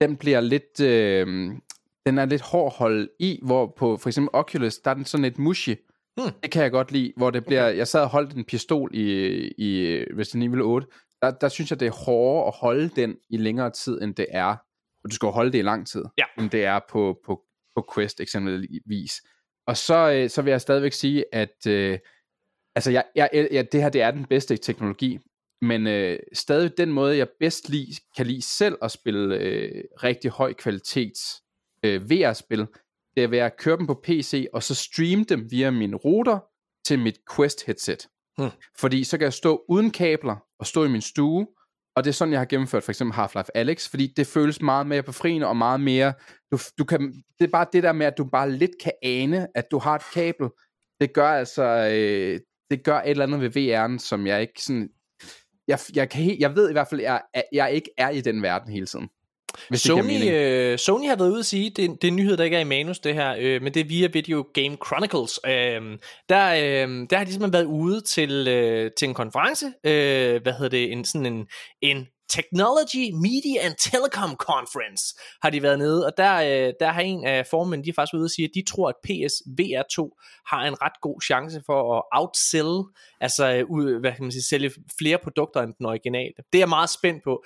den 0.00 0.16
bliver 0.16 0.40
lidt... 0.40 0.80
Øh, 0.80 1.26
den 2.06 2.18
er 2.18 2.24
lidt 2.24 2.42
hård 2.42 2.72
at 2.72 2.78
holde 2.78 3.08
i, 3.18 3.40
hvor 3.42 3.74
på 3.76 3.96
for 3.96 4.08
eksempel 4.08 4.30
Oculus, 4.32 4.78
der 4.78 4.90
er 4.90 4.94
den 4.94 5.04
sådan 5.04 5.22
lidt 5.22 5.38
mushy. 5.38 5.74
Hmm. 6.16 6.32
Det 6.42 6.50
kan 6.50 6.62
jeg 6.62 6.70
godt 6.70 6.92
lide, 6.92 7.12
hvor 7.16 7.30
det 7.30 7.46
bliver, 7.46 7.68
jeg 7.68 7.88
sad 7.88 8.00
og 8.00 8.08
holdt 8.08 8.32
en 8.32 8.44
pistol 8.44 8.90
i, 8.94 9.04
i 9.58 9.98
Resident 10.18 10.48
Evil 10.48 10.62
8, 10.62 10.86
der, 11.22 11.30
der 11.30 11.48
synes 11.48 11.70
jeg, 11.70 11.80
det 11.80 11.88
er 11.88 12.04
hårdere 12.04 12.46
at 12.46 12.54
holde 12.56 12.90
den 12.96 13.16
i 13.30 13.36
længere 13.36 13.70
tid, 13.70 14.02
end 14.02 14.14
det 14.14 14.26
er, 14.30 14.56
og 15.04 15.10
du 15.10 15.14
skal 15.14 15.28
holde 15.28 15.52
det 15.52 15.58
i 15.58 15.62
lang 15.62 15.86
tid, 15.86 16.04
Ja. 16.18 16.24
end 16.42 16.50
det 16.50 16.64
er 16.64 16.80
på, 16.90 17.18
på, 17.26 17.42
på 17.76 17.86
Quest 17.94 18.20
eksempelvis. 18.20 19.22
Og 19.66 19.76
så, 19.76 20.12
øh, 20.12 20.30
så 20.30 20.42
vil 20.42 20.50
jeg 20.50 20.60
stadigvæk 20.60 20.92
sige, 20.92 21.24
at 21.32 21.66
øh, 21.68 21.98
altså 22.74 22.90
jeg, 22.90 23.04
jeg, 23.14 23.48
jeg, 23.50 23.72
det 23.72 23.82
her 23.82 23.88
det 23.88 24.02
er 24.02 24.10
den 24.10 24.24
bedste 24.24 24.56
teknologi, 24.56 25.18
men 25.62 25.86
øh, 25.86 26.18
stadig 26.32 26.72
den 26.76 26.92
måde, 26.92 27.16
jeg 27.16 27.28
bedst 27.40 27.68
lide, 27.68 27.92
kan 28.16 28.26
lide 28.26 28.42
selv 28.42 28.78
at 28.82 28.90
spille 28.90 29.38
øh, 29.38 29.84
rigtig 30.02 30.30
høj 30.30 30.52
kvalitets 30.52 31.42
øh, 31.84 32.10
VR-spil, 32.10 32.66
det 33.16 33.24
er 33.24 33.28
ved 33.28 33.38
at 33.38 33.56
køre 33.56 33.76
dem 33.76 33.86
på 33.86 34.00
PC, 34.04 34.46
og 34.52 34.62
så 34.62 34.74
streame 34.74 35.24
dem 35.24 35.50
via 35.50 35.70
min 35.70 35.94
router 35.94 36.38
til 36.86 36.98
mit 36.98 37.18
Quest 37.36 37.66
headset. 37.66 38.08
Hmm. 38.38 38.50
Fordi 38.78 39.04
så 39.04 39.18
kan 39.18 39.24
jeg 39.24 39.32
stå 39.32 39.64
uden 39.68 39.90
kabler 39.90 40.36
og 40.58 40.66
stå 40.66 40.84
i 40.84 40.88
min 40.88 41.00
stue, 41.00 41.46
og 41.96 42.04
det 42.04 42.10
er 42.10 42.14
sådan, 42.14 42.32
jeg 42.32 42.40
har 42.40 42.44
gennemført 42.44 42.82
for 42.82 42.92
eksempel 42.92 43.14
Half-Life 43.16 43.48
Alyx, 43.54 43.88
fordi 43.88 44.06
det 44.16 44.26
føles 44.26 44.62
meget 44.62 44.86
mere 44.86 45.02
befriende 45.02 45.46
og 45.46 45.56
meget 45.56 45.80
mere, 45.80 46.14
du, 46.52 46.58
du 46.78 46.84
kan, 46.84 47.12
det 47.38 47.46
er 47.46 47.50
bare 47.50 47.66
det 47.72 47.82
der 47.82 47.92
med, 47.92 48.06
at 48.06 48.18
du 48.18 48.24
bare 48.24 48.50
lidt 48.50 48.70
kan 48.82 48.92
ane, 49.02 49.46
at 49.54 49.64
du 49.70 49.78
har 49.78 49.94
et 49.94 50.02
kabel. 50.14 50.48
Det 51.00 51.12
gør 51.12 51.28
altså, 51.28 51.62
øh, 51.62 52.40
det 52.76 52.84
gør 52.84 53.00
et 53.00 53.10
eller 53.10 53.26
andet 53.26 53.40
ved 53.40 53.56
VR'en, 53.56 53.98
som 53.98 54.26
jeg 54.26 54.40
ikke 54.40 54.62
sådan, 54.62 54.88
jeg, 55.68 55.78
jeg, 55.94 56.10
kan, 56.10 56.24
he- 56.24 56.36
jeg 56.40 56.56
ved 56.56 56.70
i 56.70 56.72
hvert 56.72 56.88
fald, 56.90 57.00
at 57.00 57.06
jeg, 57.34 57.44
jeg 57.52 57.72
ikke 57.72 57.90
er 57.98 58.10
i 58.10 58.20
den 58.20 58.42
verden 58.42 58.72
hele 58.72 58.86
tiden. 58.86 59.08
Hvis 59.68 59.80
Sony, 59.80 60.30
øh, 60.32 60.78
Sony 60.78 61.08
har 61.08 61.16
været 61.16 61.30
ude 61.30 61.38
at 61.38 61.46
sige, 61.46 61.70
det, 61.70 61.76
det 61.76 62.04
er 62.04 62.08
en 62.08 62.16
nyhed, 62.16 62.36
der 62.36 62.44
ikke 62.44 62.56
er 62.56 62.60
i 62.60 62.64
manus, 62.64 62.98
det 62.98 63.14
her, 63.14 63.36
øh, 63.38 63.62
men 63.62 63.74
det 63.74 63.80
er 63.80 63.84
via 63.84 64.08
Video 64.12 64.46
Game 64.54 64.76
Chronicles. 64.86 65.40
Øh, 65.46 65.98
der, 66.28 66.54
øh, 66.54 67.06
der 67.10 67.16
har 67.16 67.24
de 67.24 67.32
simpelthen 67.32 67.52
været 67.52 67.64
ude 67.64 68.00
til, 68.00 68.48
øh, 68.48 68.90
til 68.98 69.08
en 69.08 69.14
konference, 69.14 69.66
øh, 69.66 70.42
hvad 70.42 70.52
hedder 70.52 70.68
det, 70.68 70.92
en, 70.92 71.04
sådan 71.04 71.26
en, 71.26 71.46
en 71.82 72.06
Technology, 72.28 73.10
Media 73.12 73.60
and 73.66 73.74
Telecom 73.78 74.36
Conference 74.36 75.14
har 75.42 75.50
de 75.50 75.62
været 75.62 75.78
nede, 75.78 76.06
og 76.06 76.12
der, 76.16 76.34
øh, 76.36 76.72
der 76.80 76.88
har 76.92 77.00
en 77.00 77.24
af 77.26 77.46
formændene, 77.46 77.84
de 77.84 77.90
er 77.90 77.94
faktisk 77.94 78.14
ude 78.14 78.24
at 78.24 78.30
sige, 78.30 78.44
at 78.44 78.50
de 78.54 78.62
tror, 78.68 78.88
at 78.88 78.94
PSVR 79.04 79.82
2 79.90 80.16
har 80.46 80.62
en 80.66 80.82
ret 80.82 81.00
god 81.00 81.20
chance 81.22 81.62
for 81.66 81.96
at 81.98 82.02
outsell, 82.12 82.82
altså 83.20 83.52
øh, 83.54 83.64
ud, 83.70 84.00
hvad 84.00 84.12
kan 84.12 84.22
man 84.24 84.32
sige, 84.32 84.42
sælge 84.42 84.70
flere 84.98 85.18
produkter 85.18 85.62
end 85.62 85.74
den 85.78 85.86
originale. 85.86 86.32
Det 86.52 86.58
er 86.58 86.62
jeg 86.62 86.68
meget 86.68 86.90
spændt 86.90 87.24
på. 87.24 87.44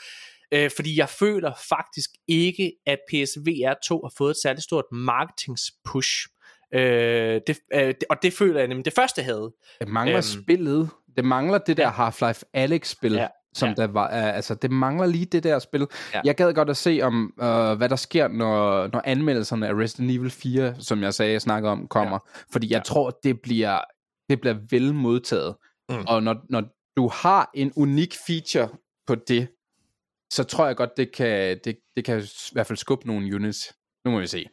Øh, 0.52 0.70
fordi 0.76 0.98
jeg 0.98 1.08
føler 1.08 1.52
faktisk 1.68 2.10
ikke, 2.28 2.72
at 2.86 2.98
PSVR 3.12 3.74
2 3.84 4.00
har 4.02 4.12
fået 4.18 4.30
et 4.30 4.36
særligt 4.42 4.64
stort 4.64 4.84
marketingspush. 4.92 6.26
Øh, 6.74 7.40
det, 7.46 7.58
øh, 7.74 7.86
det- 7.88 8.04
og 8.10 8.16
det 8.22 8.32
føler 8.32 8.58
jeg 8.58 8.68
nemlig, 8.68 8.84
det 8.84 8.92
første 8.92 9.22
havde. 9.22 9.52
Det 9.80 9.88
mangler 9.88 10.16
Øhm, 10.16 10.42
spillet. 10.42 10.90
Det 11.16 11.24
mangler 11.24 11.58
det 11.58 11.76
der 11.76 11.82
ja. 12.02 12.08
Half-Life 12.08 12.42
Alyx-spil, 12.54 13.12
Ja, 13.12 13.20
ja. 13.22 13.28
Som 13.54 13.68
ja. 13.68 13.74
der 13.74 13.86
var. 13.86 14.08
Altså, 14.08 14.54
det 14.54 14.70
mangler 14.70 15.06
lige 15.06 15.24
det 15.24 15.42
der 15.42 15.58
spil. 15.58 15.86
Ja. 16.14 16.20
Jeg 16.24 16.34
gad 16.34 16.54
godt 16.54 16.70
at 16.70 16.76
se 16.76 17.00
om, 17.02 17.32
uh, 17.36 17.42
hvad 17.72 17.88
der 17.88 17.96
sker, 17.96 18.28
når, 18.28 18.88
når 18.92 19.02
anmeldelserne 19.04 19.68
af 19.68 19.74
Resident 19.74 20.10
Evil 20.10 20.30
4, 20.30 20.74
som 20.80 21.02
jeg 21.02 21.14
sagde, 21.14 21.32
jeg 21.32 21.42
snakkede 21.42 21.72
om, 21.72 21.88
kommer. 21.88 22.18
Ja. 22.36 22.42
Fordi 22.52 22.70
jeg 22.70 22.78
Ja. 22.78 22.82
tror, 22.82 23.10
det 23.22 23.40
bliver, 23.40 23.80
det 24.28 24.40
bliver 24.40 24.56
vel 24.70 24.94
modtaget. 24.94 25.56
Mm. 25.88 26.04
Og 26.08 26.22
når, 26.22 26.36
når 26.50 26.62
du 26.96 27.08
har 27.08 27.50
en 27.54 27.72
unik 27.76 28.14
feature 28.26 28.68
på 29.06 29.14
det, 29.14 29.48
så 30.32 30.44
tror 30.44 30.66
jeg 30.66 30.76
godt, 30.76 30.90
det 30.96 31.12
kan, 31.12 31.58
det, 31.64 31.76
det 31.96 32.04
kan 32.04 32.18
i 32.20 32.26
hvert 32.52 32.66
fald 32.66 32.76
skubbe 32.76 33.06
nogle 33.06 33.34
units. 33.36 33.72
Nu 34.04 34.10
må 34.10 34.20
vi 34.20 34.26
se. 34.26 34.46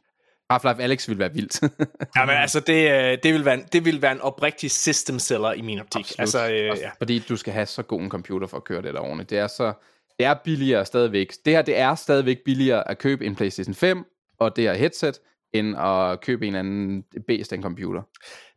Half-Life 0.53 0.81
Alyx 0.81 1.09
vil 1.09 1.19
være 1.19 1.33
vildt. 1.33 1.61
Ja, 2.15 2.25
men 2.25 2.35
altså, 2.35 2.59
det, 2.59 2.91
øh, 2.91 3.17
det, 3.23 3.33
vil 3.33 3.45
være 3.45 3.53
en, 3.53 3.65
det 3.73 3.85
vil 3.85 4.01
være 4.01 4.11
en 4.11 4.21
oprigtig 4.21 4.71
system 4.71 5.19
seller 5.19 5.53
i 5.53 5.61
min 5.61 5.79
optik. 5.79 6.11
Absolut. 6.19 6.19
Altså, 6.19 6.63
øh, 6.63 6.71
Også 6.71 6.83
ja. 6.83 6.91
Fordi 6.97 7.19
du 7.19 7.37
skal 7.37 7.53
have 7.53 7.65
så 7.65 7.83
god 7.83 8.01
en 8.01 8.09
computer 8.09 8.47
for 8.47 8.57
at 8.57 8.63
køre 8.63 8.81
det 8.81 8.93
der 8.93 8.99
ordentligt. 8.99 9.29
Det 9.29 9.37
er 9.37 9.47
så 9.47 9.73
det 10.19 10.25
er 10.25 10.33
billigere 10.33 10.85
stadigvæk. 10.85 11.33
Det 11.45 11.53
her 11.53 11.61
det 11.61 11.77
er 11.77 11.95
stadigvæk 11.95 12.37
billigere 12.45 12.89
at 12.89 12.97
købe 12.97 13.25
en 13.25 13.35
PlayStation 13.35 13.75
5 13.75 14.05
og 14.39 14.55
det 14.55 14.63
her 14.63 14.73
headset, 14.73 15.19
end 15.53 15.77
at 15.77 16.21
købe 16.21 16.47
en 16.47 16.55
anden 16.55 17.03
bæst 17.27 17.53
en 17.53 17.63
computer. 17.63 18.01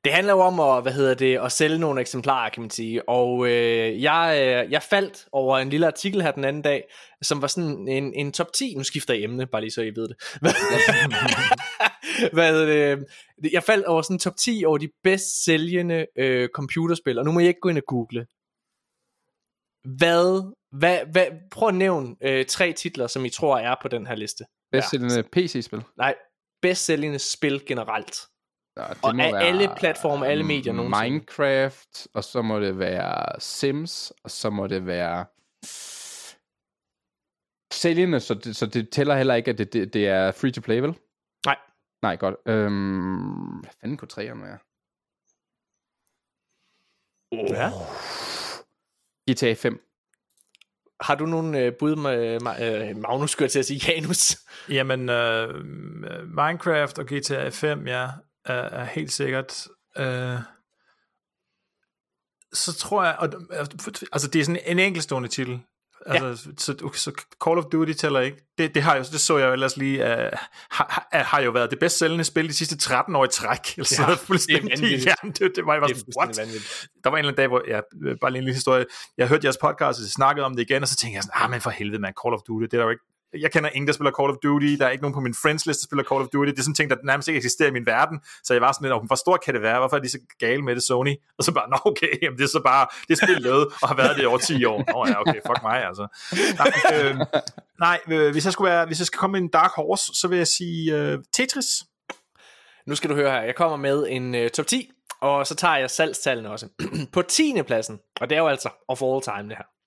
Det 0.05 0.13
handler 0.13 0.33
jo 0.33 0.41
om 0.41 0.61
at, 0.61 0.83
hvad 0.83 0.93
hedder 0.93 1.15
det, 1.15 1.39
at 1.39 1.53
sælge 1.53 1.79
nogle 1.79 2.01
eksemplarer, 2.01 2.51
kan 2.51 2.61
man 2.61 2.71
sige. 2.71 3.09
Og 3.09 3.47
øh, 3.47 4.03
jeg, 4.03 4.39
øh, 4.41 4.73
jeg 4.73 4.83
faldt 4.83 5.27
over 5.33 5.59
en 5.59 5.71
lille 5.71 5.87
artikel 5.87 6.23
her 6.23 6.31
den 6.31 6.45
anden 6.45 6.63
dag, 6.63 6.85
som 7.23 7.43
var 7.43 7.49
sådan 7.49 7.89
en, 7.89 8.15
en 8.15 8.33
top 8.33 8.53
10. 8.53 8.75
Nu 8.75 8.83
skifter 8.83 9.15
jeg 9.15 9.23
emne, 9.23 9.47
bare 9.47 9.61
lige 9.61 9.71
så 9.71 9.83
I 9.83 9.93
ved 9.97 10.09
det. 10.09 10.17
hvad 12.35 12.53
hedder 12.53 12.97
det? 12.97 13.53
Jeg 13.53 13.63
faldt 13.63 13.87
over 13.87 14.03
sådan 14.03 14.15
en 14.15 14.19
top 14.19 14.37
10 14.37 14.65
over 14.67 14.79
de 14.79 14.89
bedst 15.03 15.45
sælgende 15.45 16.07
øh, 16.19 16.49
computerspil, 16.49 17.19
og 17.19 17.25
nu 17.25 17.33
må 17.33 17.41
jeg 17.41 17.49
ikke 17.49 17.61
gå 17.61 17.69
ind 17.69 17.79
og 17.79 17.85
google. 17.87 18.27
Hvad, 19.97 20.55
hvad, 20.79 20.99
hvad, 21.13 21.27
prøv 21.51 21.69
at 21.69 21.75
nævne 21.75 22.17
øh, 22.23 22.47
tre 22.47 22.73
titler, 22.73 23.07
som 23.07 23.25
I 23.25 23.31
tror 23.31 23.59
er 23.59 23.75
på 23.83 23.89
den 23.89 24.07
her 24.07 24.15
liste. 24.15 24.45
Bedst 24.73 24.93
ja. 24.93 25.23
PC-spil. 25.33 25.83
Nej, 25.97 26.15
bedst 26.63 26.85
sælgende 26.85 27.19
spil 27.19 27.67
generelt. 27.67 28.17
Ja, 28.77 28.83
det 28.83 28.99
Og 29.03 29.21
af 29.21 29.47
alle 29.47 29.71
platforme, 29.77 30.27
alle 30.27 30.45
medier 30.45 30.73
nogensinde. 30.73 31.11
Minecraft, 31.11 32.09
og 32.15 32.25
så 32.25 32.43
må 32.43 32.61
det 32.61 32.79
være 32.79 33.41
Sims, 33.41 34.13
og 34.25 34.31
så 34.31 34.51
må 34.51 34.67
det 34.67 34.87
være 34.87 35.27
sælgende, 37.73 38.21
så 38.21 38.35
det, 38.35 38.57
så 38.57 38.67
det 38.67 38.91
tæller 38.91 39.17
heller 39.17 39.35
ikke, 39.35 39.51
at 39.51 39.59
det, 39.59 39.73
det, 39.73 39.93
det 39.95 40.09
er 40.09 40.33
free 40.33 40.53
to 40.53 40.61
play, 40.61 40.81
vel? 40.81 40.95
Nej. 41.47 41.57
Nej, 42.03 42.17
godt. 42.17 42.35
Øhm, 42.47 43.61
hvad 43.61 43.71
fanden 43.81 43.97
kunne 43.97 44.09
træerne 44.09 44.43
være? 44.43 44.59
Ja. 47.33 47.71
GTA 49.33 49.55
5. 49.55 49.88
Har 51.01 51.15
du 51.15 51.27
nogen 51.27 51.55
øh, 51.55 51.73
bud 51.79 51.97
med 51.97 52.41
øh, 52.61 52.89
øh, 52.89 52.97
Magnus, 52.97 53.31
skulle 53.31 53.45
jeg 53.45 53.51
til 53.51 53.59
at 53.59 53.67
sige, 53.67 53.81
Janus? 53.93 54.39
Jamen, 54.69 55.09
øh, 55.09 55.65
Minecraft 56.27 56.99
og 56.99 57.07
GTA 57.07 57.49
5, 57.49 57.87
ja, 57.87 58.09
er, 58.45 58.55
er 58.55 58.85
helt 58.85 59.13
sikkert. 59.13 59.69
Øh, 59.99 60.39
så 62.53 62.75
tror 62.79 63.05
jeg, 63.05 63.17
og, 63.19 63.29
altså 64.13 64.29
det 64.33 64.41
er 64.41 64.45
sådan 64.45 64.63
en 64.67 64.79
enkeltstående 64.79 65.29
titel. 65.29 65.61
Altså, 66.07 66.49
ja. 66.49 66.53
så, 66.59 66.91
så 66.95 67.23
Call 67.45 67.59
of 67.59 67.65
Duty 67.73 67.93
tæller 67.93 68.21
ikke. 68.21 68.39
Det, 68.59 68.75
det, 68.75 68.83
har 68.83 68.97
jo, 68.97 69.03
det 69.03 69.21
så 69.21 69.39
jeg 69.39 69.47
jo 69.49 69.53
ellers 69.53 69.77
lige, 69.77 70.05
uh, 70.05 70.39
har, 70.71 71.09
har 71.13 71.41
jo 71.41 71.51
været 71.51 71.71
det 71.71 71.79
bedst 71.79 71.99
sælgende 71.99 72.25
spil 72.25 72.49
de 72.49 72.53
sidste 72.55 72.79
13 72.79 73.17
år 73.17 73.25
i 73.25 73.29
træk. 73.29 73.79
Altså, 73.79 74.03
Ja, 74.03 74.09
ja, 74.11 74.15
fuldstændig. 74.15 74.79
det 74.79 75.07
er. 75.07 75.15
Ja, 75.25 75.29
det, 75.29 75.53
det 75.57 75.67
var 75.67 75.73
jeg 75.73 75.81
var 75.81 75.87
Det 75.87 75.97
sådan, 75.97 76.13
what? 76.19 76.39
vanvittigt. 76.39 76.87
Der 77.05 77.11
var 77.11 77.17
en 77.17 77.19
eller 77.19 77.33
anden 77.33 77.37
dag, 77.43 77.49
hvor, 77.49 77.63
ja, 77.69 77.81
bare 78.21 78.31
lige 78.31 78.39
en 78.39 78.45
lille 78.45 78.55
historie. 78.55 78.85
Jeg 79.19 79.29
hørte 79.29 79.45
jeres 79.45 79.59
podcast, 79.63 79.99
og 80.01 80.07
I 80.07 80.09
snakkede 80.11 80.47
om 80.47 80.57
det 80.57 80.63
igen, 80.71 80.83
og 80.83 80.89
så 80.89 80.97
tænkte 80.97 81.15
jeg 81.17 81.23
sådan, 81.23 81.41
ah, 81.45 81.51
men 81.51 81.61
for 81.61 81.71
helvede, 81.71 82.01
man, 82.01 82.13
Call 82.25 82.35
of 82.35 82.41
Duty, 82.49 82.65
det 82.65 82.75
er 82.75 82.79
der 82.79 82.85
jo 82.85 82.91
ikke, 82.91 83.05
jeg 83.33 83.53
kender 83.53 83.71
ingen, 83.71 83.87
der 83.87 83.93
spiller 83.93 84.13
Call 84.21 84.31
of 84.31 84.37
Duty, 84.43 84.67
der 84.79 84.87
er 84.87 84.91
ikke 84.91 85.03
nogen 85.03 85.15
på 85.15 85.21
min 85.21 85.35
friends 85.43 85.67
list, 85.67 85.81
der 85.81 85.87
spiller 85.89 86.05
Call 86.05 86.21
of 86.23 86.29
Duty, 86.29 86.51
det 86.51 86.59
er 86.59 86.63
sådan 86.63 86.75
ting, 86.75 86.91
der 86.91 86.97
nærmest 87.05 87.29
ikke 87.29 87.39
eksisterer 87.39 87.69
i 87.69 87.73
min 87.73 87.87
verden, 87.87 88.21
så 88.45 88.55
jeg 88.55 88.63
var 88.63 88.73
sådan 88.73 88.89
lidt, 88.89 89.07
hvor 89.07 89.17
stor 89.17 89.37
kan 89.45 89.55
det 89.55 89.63
være, 89.63 89.79
hvorfor 89.79 89.97
er 89.97 90.01
de 90.01 90.09
så 90.09 90.19
gale 90.39 90.63
med 90.63 90.75
det, 90.75 90.83
Sony? 90.83 91.15
Og 91.39 91.45
så 91.45 91.53
bare, 91.53 91.71
nå 91.71 91.79
okay, 91.85 92.13
jamen, 92.23 92.39
det 92.39 92.45
er 92.45 92.49
så 92.49 92.63
bare, 92.65 92.87
det 93.09 93.13
er 93.15 93.27
spillet 93.27 93.43
lavet, 93.43 93.67
og 93.83 93.89
har 93.89 93.97
været 93.97 94.17
det 94.17 94.23
i 94.23 94.27
over 94.27 94.39
10 94.39 94.65
år. 94.65 94.79
Nå 94.93 95.07
ja, 95.07 95.21
okay, 95.21 95.41
fuck 95.47 95.63
mig, 95.63 95.85
altså. 95.89 96.05
Nej, 96.61 96.73
øh, 96.95 97.17
nej 97.79 97.99
øh, 98.09 98.33
hvis, 98.33 98.45
jeg 98.45 98.53
skulle 98.53 98.71
være, 98.71 98.87
hvis 98.87 98.99
jeg 98.99 99.07
skal 99.07 99.19
komme 99.19 99.33
med 99.33 99.41
en 99.41 99.49
dark 99.49 99.71
horse, 99.77 100.13
så 100.15 100.29
vil 100.29 100.39
jeg 100.39 100.47
sige 100.47 100.97
øh, 100.97 101.19
Tetris. 101.33 101.71
Nu 102.87 102.95
skal 102.95 103.11
du 103.11 103.15
høre 103.15 103.31
her, 103.31 103.41
jeg 103.41 103.55
kommer 103.55 103.77
med 103.77 104.07
en 104.09 104.35
øh, 104.35 104.51
top 104.51 104.67
10, 104.67 104.91
og 105.21 105.47
så 105.47 105.55
tager 105.55 105.77
jeg 105.77 105.91
salgstallene 105.91 106.51
også. 106.51 106.69
på 107.15 107.23
10. 107.23 107.63
pladsen, 107.67 107.99
og 108.21 108.31
det 108.31 108.37
er 108.37 108.41
jo 108.41 108.49
altså 108.49 108.69
of 108.89 109.03
all 109.03 109.23
time 109.23 109.49
det 109.49 109.57
her. 109.57 109.78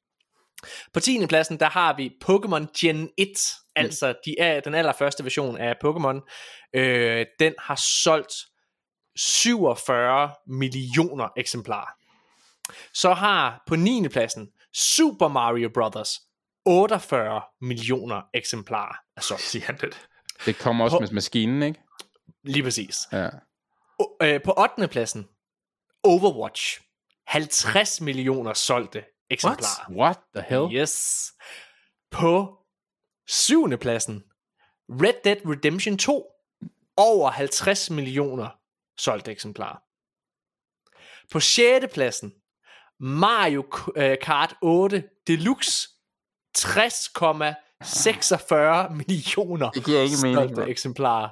På 0.93 0.99
10. 0.99 1.25
pladsen, 1.27 1.59
der 1.59 1.69
har 1.69 1.95
vi 1.95 2.11
Pokémon 2.25 2.65
Gen 2.79 3.09
1, 3.17 3.27
altså 3.75 4.13
de 4.25 4.39
er, 4.39 4.59
den 4.59 4.75
allerførste 4.75 5.23
version 5.23 5.57
af 5.57 5.75
Pokémon. 5.85 6.21
Øh, 6.73 7.25
den 7.39 7.53
har 7.59 7.75
solgt 7.75 8.33
47 9.15 10.31
millioner 10.47 11.27
eksemplarer. 11.37 11.91
Så 12.93 13.13
har 13.13 13.63
på 13.67 13.75
9. 13.75 14.07
pladsen 14.07 14.49
Super 14.73 15.27
Mario 15.27 15.69
Brothers 15.73 16.19
48 16.65 17.41
millioner 17.61 18.21
eksemplarer 18.33 18.95
er 19.17 19.21
solgt. 19.21 19.43
Siger 19.43 19.65
han 19.65 19.77
det? 19.77 20.07
Det 20.45 20.57
kommer 20.57 20.85
også 20.85 20.99
med 20.99 21.09
maskinen, 21.11 21.63
ikke? 21.63 21.79
Lige 22.43 22.63
præcis. 22.63 22.97
Ja. 23.11 23.29
O- 24.01 24.17
øh, 24.21 24.41
på 24.43 24.53
8. 24.57 24.87
pladsen 24.87 25.27
Overwatch 26.03 26.81
50 27.27 28.01
millioner 28.01 28.53
solgte 28.53 29.03
eksemplarer. 29.31 29.91
What 29.91 30.19
the 30.35 30.41
hell? 30.41 30.75
Yes. 30.75 31.33
På 32.11 32.57
7. 33.27 33.77
pladsen 33.77 34.23
Red 34.89 35.13
Dead 35.23 35.37
Redemption 35.45 35.97
2 35.97 36.25
over 36.97 37.31
50 37.31 37.89
millioner 37.89 38.49
solgte 38.97 39.31
eksemplarer. 39.31 39.77
På 41.31 41.39
6. 41.39 41.85
pladsen 41.93 42.33
Mario 42.99 43.65
øh, 43.95 44.17
Kart 44.21 44.55
8 44.61 45.03
Deluxe 45.27 45.89
60,46 46.57 48.93
millioner 48.93 49.69
Det 49.71 49.85
giver 49.85 50.01
ikke 50.01 50.15
mening. 50.21 50.35
solgte 50.37 50.55
mand. 50.55 50.69
eksemplarer. 50.69 51.29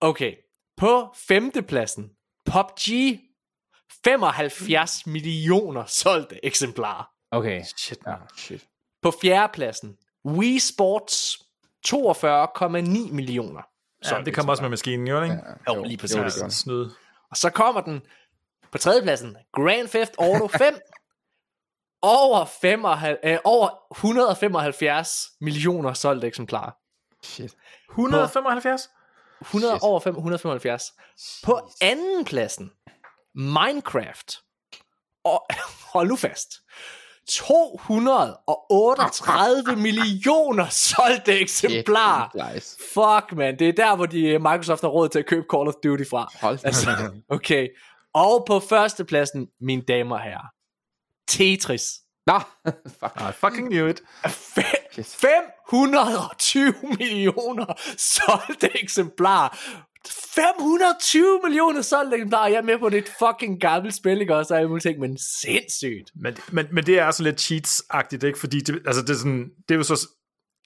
Okay. 0.00 0.34
På 0.76 1.14
femtepladsen, 1.16 2.10
PUBG. 2.46 2.88
75 4.04 5.06
millioner 5.06 5.84
solgte 5.86 6.44
eksemplarer. 6.44 7.04
Okay. 7.30 7.62
Shit, 7.76 7.98
Ja, 8.06 8.10
man. 8.10 8.18
shit. 8.36 8.66
På 9.02 9.10
fjerdepladsen, 9.22 9.96
Wii 10.26 10.58
Sports. 10.58 11.38
42,9 11.86 13.12
millioner. 13.12 13.62
Ja, 14.10 14.22
det 14.24 14.34
kommer 14.34 14.52
også 14.52 14.62
med 14.62 14.70
maskinen, 14.70 15.08
jo, 15.08 15.22
ikke? 15.22 15.34
Ja, 15.68 15.74
jo, 15.74 15.82
lige 15.82 15.96
præcis. 15.96 16.16
Jo, 16.16 16.22
det. 16.24 16.52
Snyd. 16.52 16.90
Og 17.30 17.36
så 17.36 17.50
kommer 17.50 17.80
den 17.80 18.02
på 18.72 18.78
tredjepladsen, 18.78 19.36
Grand 19.52 19.88
Theft 19.88 20.12
Auto 20.18 20.48
5. 20.48 20.74
over, 22.02 22.44
55, 22.44 23.18
øh, 23.24 23.38
over 23.44 23.68
175 23.92 25.28
millioner 25.40 25.92
solgte 25.92 26.26
eksemplarer. 26.26 26.70
Shit. 27.24 27.54
175? 27.90 28.90
100 29.40 29.72
Shit. 29.74 29.82
over 29.82 30.00
5, 30.00 30.14
175. 30.16 30.84
På 31.44 31.70
anden 31.80 32.24
pladsen, 32.24 32.70
Minecraft. 33.34 34.38
Og 35.24 35.46
hold 35.92 36.08
nu 36.08 36.16
fast. 36.16 36.48
238 37.28 39.76
millioner 39.86 40.66
solgte 40.68 41.40
eksemplarer. 41.40 42.52
Nice. 42.54 42.76
Fuck, 42.94 43.32
man. 43.36 43.58
Det 43.58 43.68
er 43.68 43.72
der, 43.72 43.96
hvor 43.96 44.06
de, 44.06 44.38
Microsoft 44.38 44.80
har 44.82 44.88
råd 44.88 45.08
til 45.08 45.18
at 45.18 45.26
købe 45.26 45.46
Call 45.54 45.68
of 45.68 45.74
Duty 45.82 46.04
fra. 46.10 46.30
Hold. 46.40 46.58
Altså, 46.64 46.90
okay. 47.36 47.68
Og 48.14 48.44
på 48.46 48.60
førstepladsen, 48.60 49.48
mine 49.60 49.82
damer 49.82 50.16
og 50.16 50.22
herrer. 50.22 50.46
Tetris. 51.28 51.90
Nå, 52.26 52.40
fuck. 53.00 53.16
I 53.16 53.32
fucking 53.32 53.68
knew 53.68 53.88
it. 53.88 54.00
Fe- 54.26 55.02
520 55.02 56.74
millioner 56.98 57.66
solgte 57.96 58.82
eksemplarer. 58.82 59.56
520 60.08 61.40
millioner 61.44 61.82
solgte 61.82 62.16
eksemplarer. 62.16 62.48
Jeg 62.48 62.56
er 62.56 62.62
med 62.62 62.78
på 62.78 62.88
det 62.88 62.98
et 62.98 63.12
fucking 63.18 63.60
gammelt 63.60 63.94
spil, 63.94 64.20
ikke 64.20 64.36
også? 64.36 64.54
Og 64.54 64.58
alle 64.58 64.68
mulige 64.68 64.90
ting, 64.90 65.00
men 65.00 65.18
sindssygt. 65.18 66.10
Men, 66.14 66.36
men, 66.52 66.66
men 66.72 66.86
det 66.86 66.98
er 66.98 67.10
sådan 67.10 67.24
lidt 67.24 67.40
cheats-agtigt, 67.40 68.26
ikke? 68.26 68.38
Fordi 68.38 68.60
det, 68.60 68.82
altså 68.86 69.02
det, 69.02 69.10
er 69.10 69.18
sådan, 69.18 69.50
det 69.68 69.74
er 69.74 69.78
jo 69.78 69.82
så... 69.82 70.08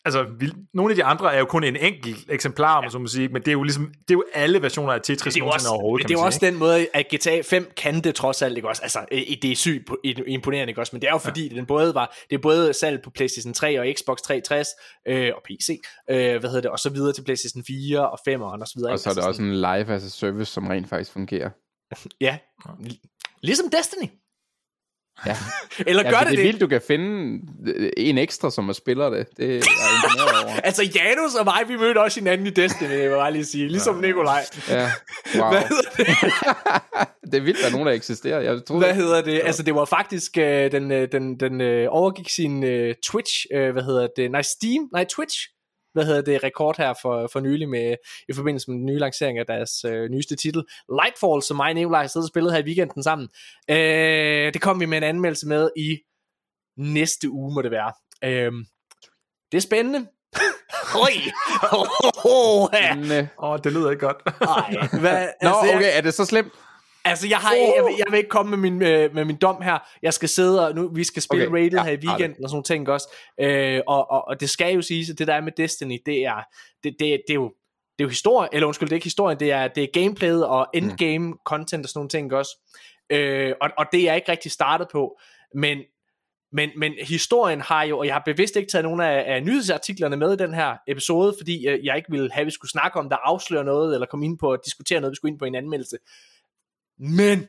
Altså, 0.07 0.27
vi, 0.39 0.51
nogle 0.75 0.93
af 0.93 0.97
de 0.97 1.05
andre 1.05 1.35
er 1.35 1.39
jo 1.39 1.45
kun 1.45 1.65
en 1.65 1.77
enkelt 1.77 2.27
eksemplar, 2.29 2.83
om 2.85 2.91
så 2.91 2.99
må 2.99 3.07
sige, 3.07 3.29
men 3.29 3.43
det 3.43 3.49
er 3.49 3.53
jo 3.53 3.63
ligesom, 3.63 3.87
det 3.87 4.11
er 4.11 4.15
jo 4.15 4.25
alle 4.35 4.63
versioner 4.63 4.93
af 4.93 5.01
Tetris 5.01 5.35
Det 5.35 5.41
er 5.41 5.45
også, 5.45 5.69
overhovedet, 5.69 6.09
det 6.09 6.15
er 6.15 6.19
jo 6.19 6.21
man 6.21 6.27
også 6.27 6.39
den 6.43 6.57
måde, 6.57 6.87
at 6.95 7.07
GTA 7.15 7.41
5 7.41 7.73
kan 7.77 8.01
det 8.05 8.15
trods 8.15 8.43
alt, 8.43 8.57
ikke 8.57 8.69
også? 8.69 8.83
Altså, 8.83 9.05
øh, 9.13 9.21
det 9.43 9.53
er 9.53 9.57
sygt 9.57 9.91
po- 9.91 10.23
imponerende, 10.27 10.71
ikke 10.71 10.81
også? 10.81 10.91
Men 10.93 11.01
det 11.03 11.09
er 11.09 11.13
jo 11.13 11.19
fordi, 11.19 11.49
den 11.49 11.67
både 11.67 11.95
var, 11.95 12.17
det 12.31 12.37
er 12.37 12.41
både 12.43 12.73
salg 12.73 13.03
på 13.03 13.11
PlayStation 13.11 13.55
3 13.55 13.81
og 13.81 13.87
Xbox 13.99 14.19
360 14.19 14.69
øh, 15.09 15.33
og 15.37 15.43
PC, 15.45 15.81
øh, 16.11 16.17
hvad 16.17 16.51
hedder 16.51 16.61
det, 16.61 16.71
og 16.71 16.79
så 16.79 16.91
videre 16.91 17.13
til 17.13 17.25
PlayStation 17.25 17.65
4 17.65 18.11
og 18.11 18.19
5 18.25 18.43
og 18.43 18.59
så 18.67 18.73
videre. 18.77 18.93
Og 18.93 18.99
så 18.99 19.11
er 19.11 19.15
det 19.15 19.19
Altså 19.19 19.29
også 19.29 19.43
en 19.43 19.55
live 19.55 19.95
as 19.95 20.05
a 20.05 20.09
service, 20.09 20.53
som 20.53 20.67
rent 20.67 20.89
faktisk 20.89 21.13
fungerer. 21.13 21.51
Ja, 22.21 22.39
ligesom 23.43 23.67
Destiny. 23.71 24.09
Ja. 25.27 25.37
Eller 25.87 26.03
Ja, 26.03 26.11
gør 26.11 26.17
for 26.19 26.25
det 26.25 26.31
det 26.31 26.39
er 26.39 26.43
det? 26.43 26.45
vildt, 26.47 26.61
du 26.61 26.67
kan 26.67 26.81
finde 26.87 27.41
øh, 27.67 27.91
en 27.97 28.19
ekstra, 28.19 28.51
som 28.51 28.69
er 28.69 28.73
spiller 28.73 29.11
det. 29.11 29.27
Det 29.37 29.45
er 29.45 29.49
jeg 29.49 29.57
imponeret 29.57 30.45
over. 30.45 30.61
Altså, 30.69 30.83
Janus 30.95 31.35
og 31.35 31.45
mig, 31.45 31.61
vi 31.69 31.77
mødte 31.77 31.99
også 32.01 32.21
hinanden 32.21 32.47
i 32.47 32.51
Destiny, 32.51 32.89
jeg 32.91 33.11
vil 33.11 33.17
bare 33.17 33.33
lige 33.33 33.45
sige. 33.45 33.69
Ligesom 33.69 33.97
Nikolaj. 33.97 34.45
Ja, 34.69 34.91
wow. 35.41 35.51
Hvad 35.51 35.63
det? 35.97 36.07
det 37.33 37.35
er 37.35 37.41
vildt, 37.41 37.61
der 37.61 37.67
er 37.67 37.71
nogen, 37.73 37.87
der 37.87 37.93
eksisterer. 37.93 38.41
Jeg 38.41 38.65
troede, 38.67 38.85
Hvad 38.85 38.95
hedder 38.95 39.23
det? 39.23 39.41
Altså, 39.45 39.63
det 39.63 39.75
var 39.75 39.85
faktisk, 39.85 40.39
øh, 40.39 40.73
den, 40.73 40.93
øh, 40.93 41.09
den, 41.13 41.41
den 41.41 41.61
øh, 41.61 41.87
overgik 41.91 42.29
sin 42.29 42.65
øh, 42.65 42.95
Twitch, 43.11 43.45
øh, 43.55 43.73
hvad 43.73 43.83
hedder 43.83 44.09
det? 44.17 44.31
Nej, 44.31 44.43
Steam, 44.43 44.89
nej, 44.93 45.05
Twitch, 45.17 45.39
hvad 45.95 46.05
hedder 46.05 46.23
det, 46.23 46.45
rekord 46.45 46.77
her 46.79 46.95
for, 47.03 47.29
for 47.33 47.41
nylig 47.41 47.69
med, 47.69 47.97
i 48.29 48.33
forbindelse 48.33 48.71
med 48.71 48.79
den 48.79 48.87
nye 48.87 48.99
lancering 48.99 49.39
af 49.39 49.47
deres 49.47 49.85
øh, 49.85 50.11
nyeste 50.11 50.37
titel, 50.37 50.65
Lightfall, 51.03 51.43
som 51.43 51.57
mig 51.57 51.69
og 51.69 51.75
Nikolaj 51.75 52.01
har 52.01 52.09
siddet 52.09 52.27
og 52.27 52.29
spillet 52.29 52.53
her 52.53 52.61
i 52.61 52.67
weekenden 52.67 53.03
sammen. 53.03 53.29
Øh, 53.71 54.53
det 54.55 54.61
kom 54.61 54.81
vi 54.81 54.87
med 54.87 54.99
en 54.99 55.05
anmeldelse 55.05 55.49
med 55.49 55.71
i 55.77 55.99
næste 56.77 57.31
uge, 57.31 57.55
må 57.55 57.63
det 57.63 57.71
være. 57.71 57.93
Øh, 58.25 58.53
det 59.53 59.57
er 59.57 59.63
spændende. 59.63 60.07
Oj! 61.05 61.13
Oh, 62.27 62.69
ja. 62.73 62.95
Men, 62.95 63.13
øh, 63.13 63.19
Åh, 63.19 63.51
oh, 63.51 63.59
det 63.65 63.73
lyder 63.73 63.91
ikke 63.91 64.07
godt. 64.07 64.17
Ej, 64.27 64.77
hvad, 65.01 65.29
Nå, 65.43 65.49
altså, 65.49 65.77
okay, 65.77 65.97
er 65.97 66.01
det 66.01 66.15
så 66.15 66.25
slemt? 66.25 66.53
Altså, 67.05 67.29
jeg, 67.29 67.39
har, 67.39 67.55
jeg, 67.55 67.85
vil, 67.85 67.95
jeg 67.99 68.07
vil 68.11 68.19
ikke 68.19 68.29
komme 68.29 68.57
med 68.57 68.71
min, 68.71 68.83
øh, 68.83 69.15
med 69.15 69.25
min 69.25 69.37
dom 69.37 69.63
her. 69.63 69.79
Jeg 70.03 70.15
skal 70.15 70.29
sidde 70.29 70.69
og 70.69 70.75
nu, 70.75 70.89
vi 70.95 71.05
skal 71.05 71.23
spille 71.23 71.47
Okay, 71.47 71.57
rated 71.57 71.79
ja, 71.79 71.85
her 71.85 71.93
i 71.93 72.07
weekenden 72.07 72.45
og 72.45 72.51
sådan 72.51 72.55
nogle 72.55 72.65
ting 72.65 72.89
også. 72.89 73.09
Øh, 73.41 73.81
og, 73.87 74.11
og, 74.11 74.29
og 74.29 74.41
det 74.41 74.51
skal 74.51 74.75
jo 74.75 74.83
siges, 74.83 75.11
at 75.11 75.19
det 75.19 75.27
der 75.27 75.35
er 75.35 75.41
med 75.41 75.53
Destiny, 75.57 75.99
det 76.07 76.25
er, 76.25 76.43
det, 76.85 76.97
det, 76.99 77.23
det 77.29 77.31
er 77.31 77.35
jo 77.35 77.53
det 77.99 78.05
er 78.05 78.05
jo 78.05 78.09
historie, 78.09 78.49
eller 78.53 78.67
undskyld, 78.67 78.89
det 78.89 78.93
er 78.93 78.97
ikke 78.97 79.07
historien, 79.07 79.41
det 79.41 79.53
er, 79.53 79.69
det 79.69 79.83
er 79.83 79.89
gameplayet 79.93 80.47
og 80.47 80.67
endgame 80.75 81.27
mm. 81.27 81.39
content 81.45 81.87
og 81.87 81.89
sådan 81.89 81.99
nogle 81.99 82.09
ting 82.09 82.33
også. 82.33 82.59
Øh, 83.11 83.53
og, 83.61 83.71
og 83.79 83.87
det 83.93 84.01
er 84.01 84.05
jeg 84.05 84.17
ikke 84.17 84.33
rigtig 84.33 84.53
startet 84.53 84.89
på, 84.93 85.19
men, 85.55 85.79
men, 86.53 86.71
men 86.77 86.93
historien 87.03 87.61
har 87.61 87.83
jo, 87.83 87.99
og 87.99 88.07
jeg 88.07 88.15
har 88.15 88.23
bevidst 88.25 88.57
ikke 88.57 88.71
taget 88.71 88.85
nogle 88.85 89.07
af, 89.07 89.35
af 89.35 89.43
nyhedsartiklerne 89.43 90.17
med 90.17 90.33
i 90.33 90.37
den 90.37 90.55
her 90.55 90.77
episode, 90.89 91.35
fordi 91.39 91.69
øh, 91.69 91.85
jeg 91.85 91.97
ikke 91.97 92.11
ville 92.11 92.33
have, 92.33 92.41
at 92.41 92.47
vi 92.47 92.51
skulle 92.51 92.71
snakke 92.71 92.99
om, 92.99 93.09
der 93.09 93.17
afslører 93.17 93.63
noget, 93.63 93.95
eller 93.95 94.07
komme 94.07 94.27
ind 94.27 94.39
på 94.39 94.53
at 94.53 94.61
diskutere 94.65 95.01
noget, 95.01 95.11
vi 95.11 95.17
skulle 95.17 95.33
ind 95.33 95.39
på 95.39 95.45
en 95.45 95.55
anmeldelse. 95.55 95.97
Men 96.99 97.49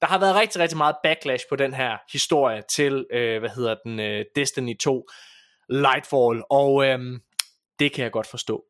der 0.00 0.06
har 0.06 0.18
været 0.18 0.34
rigtig, 0.34 0.60
rigtig 0.60 0.78
meget 0.78 0.96
backlash 1.02 1.44
på 1.48 1.56
den 1.56 1.74
her 1.74 1.96
historie 2.12 2.62
til, 2.70 3.06
øh, 3.12 3.38
hvad 3.38 3.50
hedder 3.50 3.74
den, 3.84 4.00
øh, 4.00 4.24
Destiny 4.36 4.78
2 4.78 5.06
Lightfall, 5.68 6.42
og 6.50 6.86
øh, 6.86 6.98
det 7.78 7.92
kan 7.92 8.04
jeg 8.04 8.12
godt 8.12 8.26
forstå. 8.26 8.64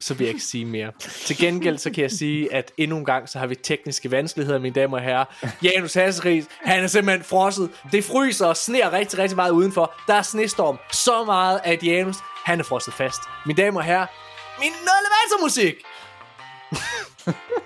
Så 0.00 0.14
vil 0.14 0.24
jeg 0.24 0.28
ikke 0.28 0.44
sige 0.44 0.64
mere. 0.64 0.92
Til 0.98 1.36
gengæld 1.38 1.78
så 1.78 1.90
kan 1.90 2.02
jeg 2.02 2.10
sige, 2.10 2.54
at 2.54 2.72
endnu 2.76 2.98
en 2.98 3.04
gang, 3.04 3.28
så 3.28 3.38
har 3.38 3.46
vi 3.46 3.54
tekniske 3.54 4.10
vanskeligheder, 4.10 4.58
mine 4.58 4.74
damer 4.74 4.96
og 4.96 5.02
herrer. 5.02 5.24
Janus 5.62 5.94
Hasseris, 5.94 6.46
han 6.60 6.82
er 6.84 6.86
simpelthen 6.86 7.24
frosset. 7.24 7.70
Det 7.92 8.04
fryser 8.04 8.46
og 8.46 8.56
sner 8.56 8.92
rigtig, 8.92 9.18
rigtig 9.18 9.36
meget 9.36 9.50
udenfor. 9.50 9.94
Der 10.06 10.14
er 10.14 10.22
snestorm. 10.22 10.78
Så 10.92 11.24
meget, 11.24 11.60
at 11.64 11.84
Janus, 11.84 12.16
han 12.44 12.60
er 12.60 12.64
frosset 12.64 12.94
fast. 12.94 13.20
Mine 13.46 13.62
damer 13.62 13.80
og 13.80 13.84
herrer, 13.84 14.06
min 14.60 14.72
elevatormusik! 14.72 15.74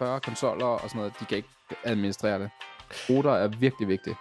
40 0.00 0.20
konsoller 0.20 0.66
og 0.66 0.88
sådan 0.90 0.98
noget, 0.98 1.12
de 1.20 1.24
kan 1.24 1.36
ikke 1.36 1.48
administrere 1.84 2.38
det. 2.38 2.50
Router 3.08 3.32
er 3.32 3.48
virkelig 3.48 3.88
vigtigt. 3.88 4.16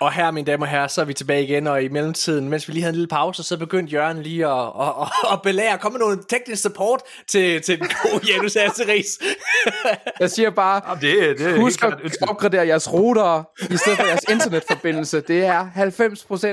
Og 0.00 0.12
her, 0.12 0.30
mine 0.30 0.46
damer 0.46 0.66
og 0.66 0.70
herrer, 0.70 0.86
så 0.86 1.00
er 1.00 1.04
vi 1.04 1.14
tilbage 1.14 1.42
igen, 1.42 1.66
og 1.66 1.82
i 1.82 1.88
mellemtiden, 1.88 2.48
mens 2.48 2.68
vi 2.68 2.72
lige 2.72 2.82
havde 2.82 2.90
en 2.90 2.94
lille 2.94 3.08
pause, 3.08 3.42
så 3.42 3.58
begyndte 3.58 3.92
Jørgen 3.92 4.22
lige 4.22 4.46
at, 4.46 4.72
at, 4.80 4.88
at, 5.00 5.32
at 5.32 5.42
belære, 5.42 5.78
komme 5.78 5.98
med 5.98 6.06
noget 6.06 6.26
teknisk 6.28 6.62
support 6.62 7.00
til, 7.28 7.62
til 7.62 7.78
den 7.78 7.88
gode 8.02 8.22
Janus 8.32 8.56
Asseris. 8.56 9.18
Jeg 10.20 10.30
siger 10.30 10.50
bare, 10.50 10.82
Jamen, 10.88 11.02
det, 11.02 11.38
det 11.38 11.46
er 11.46 11.60
husk 11.60 11.84
at 11.84 11.94
opgradere 12.28 12.66
jeres 12.66 12.92
router 12.92 13.44
i 13.74 13.76
stedet 13.76 13.98
for 13.98 14.06
jeres 14.06 14.24
internetforbindelse. 14.28 15.20
Det 15.20 15.44
er 15.44 15.70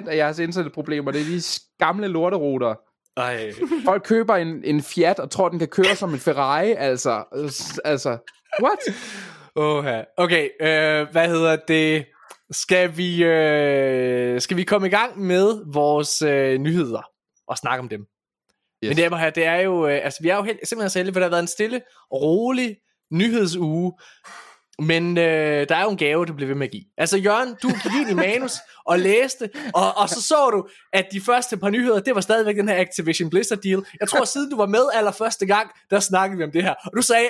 90% 0.03 0.09
af 0.09 0.17
jeres 0.17 0.39
internetproblemer. 0.39 1.11
Det 1.11 1.21
er 1.21 1.25
de 1.25 1.41
gamle 1.79 2.07
lorteruter. 2.07 2.75
Ej. 3.17 3.53
Folk 3.85 4.03
køber 4.03 4.35
en, 4.35 4.61
en 4.63 4.81
Fiat 4.81 5.19
og 5.19 5.31
tror, 5.31 5.49
den 5.49 5.59
kan 5.59 5.67
køre 5.67 5.95
som 5.95 6.13
en 6.13 6.19
Ferrari. 6.19 6.75
Altså, 6.77 7.23
altså 7.85 8.17
what? 8.63 8.79
Oha. 9.55 10.03
Okay, 10.17 10.49
øh, 10.61 11.07
hvad 11.11 11.27
hedder 11.27 11.55
det? 11.67 12.05
Skal 12.51 12.97
vi, 12.97 13.23
øh, 13.23 14.41
skal 14.41 14.57
vi 14.57 14.63
komme 14.63 14.87
i 14.87 14.89
gang 14.89 15.19
med 15.19 15.73
vores 15.73 16.21
øh, 16.21 16.57
nyheder 16.57 17.01
og 17.47 17.57
snakke 17.57 17.79
om 17.79 17.89
dem? 17.89 18.01
Yes. 18.83 18.89
Men 18.89 18.97
det, 18.97 19.19
her, 19.19 19.29
det 19.29 19.45
er 19.45 19.55
jo, 19.55 19.87
øh, 19.87 19.99
altså 20.03 20.19
vi 20.23 20.29
er 20.29 20.35
jo 20.35 20.43
helt, 20.43 20.67
simpelthen 20.67 20.89
så 20.89 20.99
heldige, 20.99 21.13
for 21.13 21.19
der 21.19 21.27
har 21.27 21.31
været 21.31 21.41
en 21.41 21.47
stille, 21.47 21.81
rolig 22.13 22.77
nyhedsuge, 23.11 23.93
men 24.79 25.17
øh, 25.17 25.69
der 25.69 25.75
er 25.75 25.83
jo 25.83 25.89
en 25.89 25.97
gave, 25.97 26.25
du 26.25 26.33
bliver 26.33 26.47
ved 26.47 26.55
med 26.55 26.67
at 26.67 26.71
give. 26.71 26.83
Altså 26.97 27.17
Jørgen, 27.17 27.55
du 27.63 27.67
gik 27.67 28.01
ind 28.01 28.09
i 28.09 28.13
manus 28.13 28.53
og 28.91 28.99
læste, 28.99 29.49
og, 29.73 29.97
og 29.97 30.09
så 30.09 30.21
så 30.21 30.49
du, 30.49 30.67
at 30.93 31.07
de 31.11 31.21
første 31.21 31.57
par 31.57 31.69
nyheder, 31.69 31.99
det 31.99 32.15
var 32.15 32.21
stadigvæk 32.21 32.55
den 32.55 32.69
her 32.69 32.81
Activision 32.81 33.29
Blizzard 33.29 33.59
deal. 33.59 33.85
Jeg 33.99 34.09
tror, 34.09 34.25
siden 34.33 34.49
du 34.49 34.57
var 34.57 34.65
med 34.65 34.85
allerførste 34.93 35.45
gang, 35.45 35.71
der 35.89 35.99
snakkede 35.99 36.37
vi 36.37 36.43
om 36.43 36.51
det 36.51 36.63
her. 36.63 36.73
Og 36.85 36.91
du 36.97 37.01
sagde, 37.01 37.29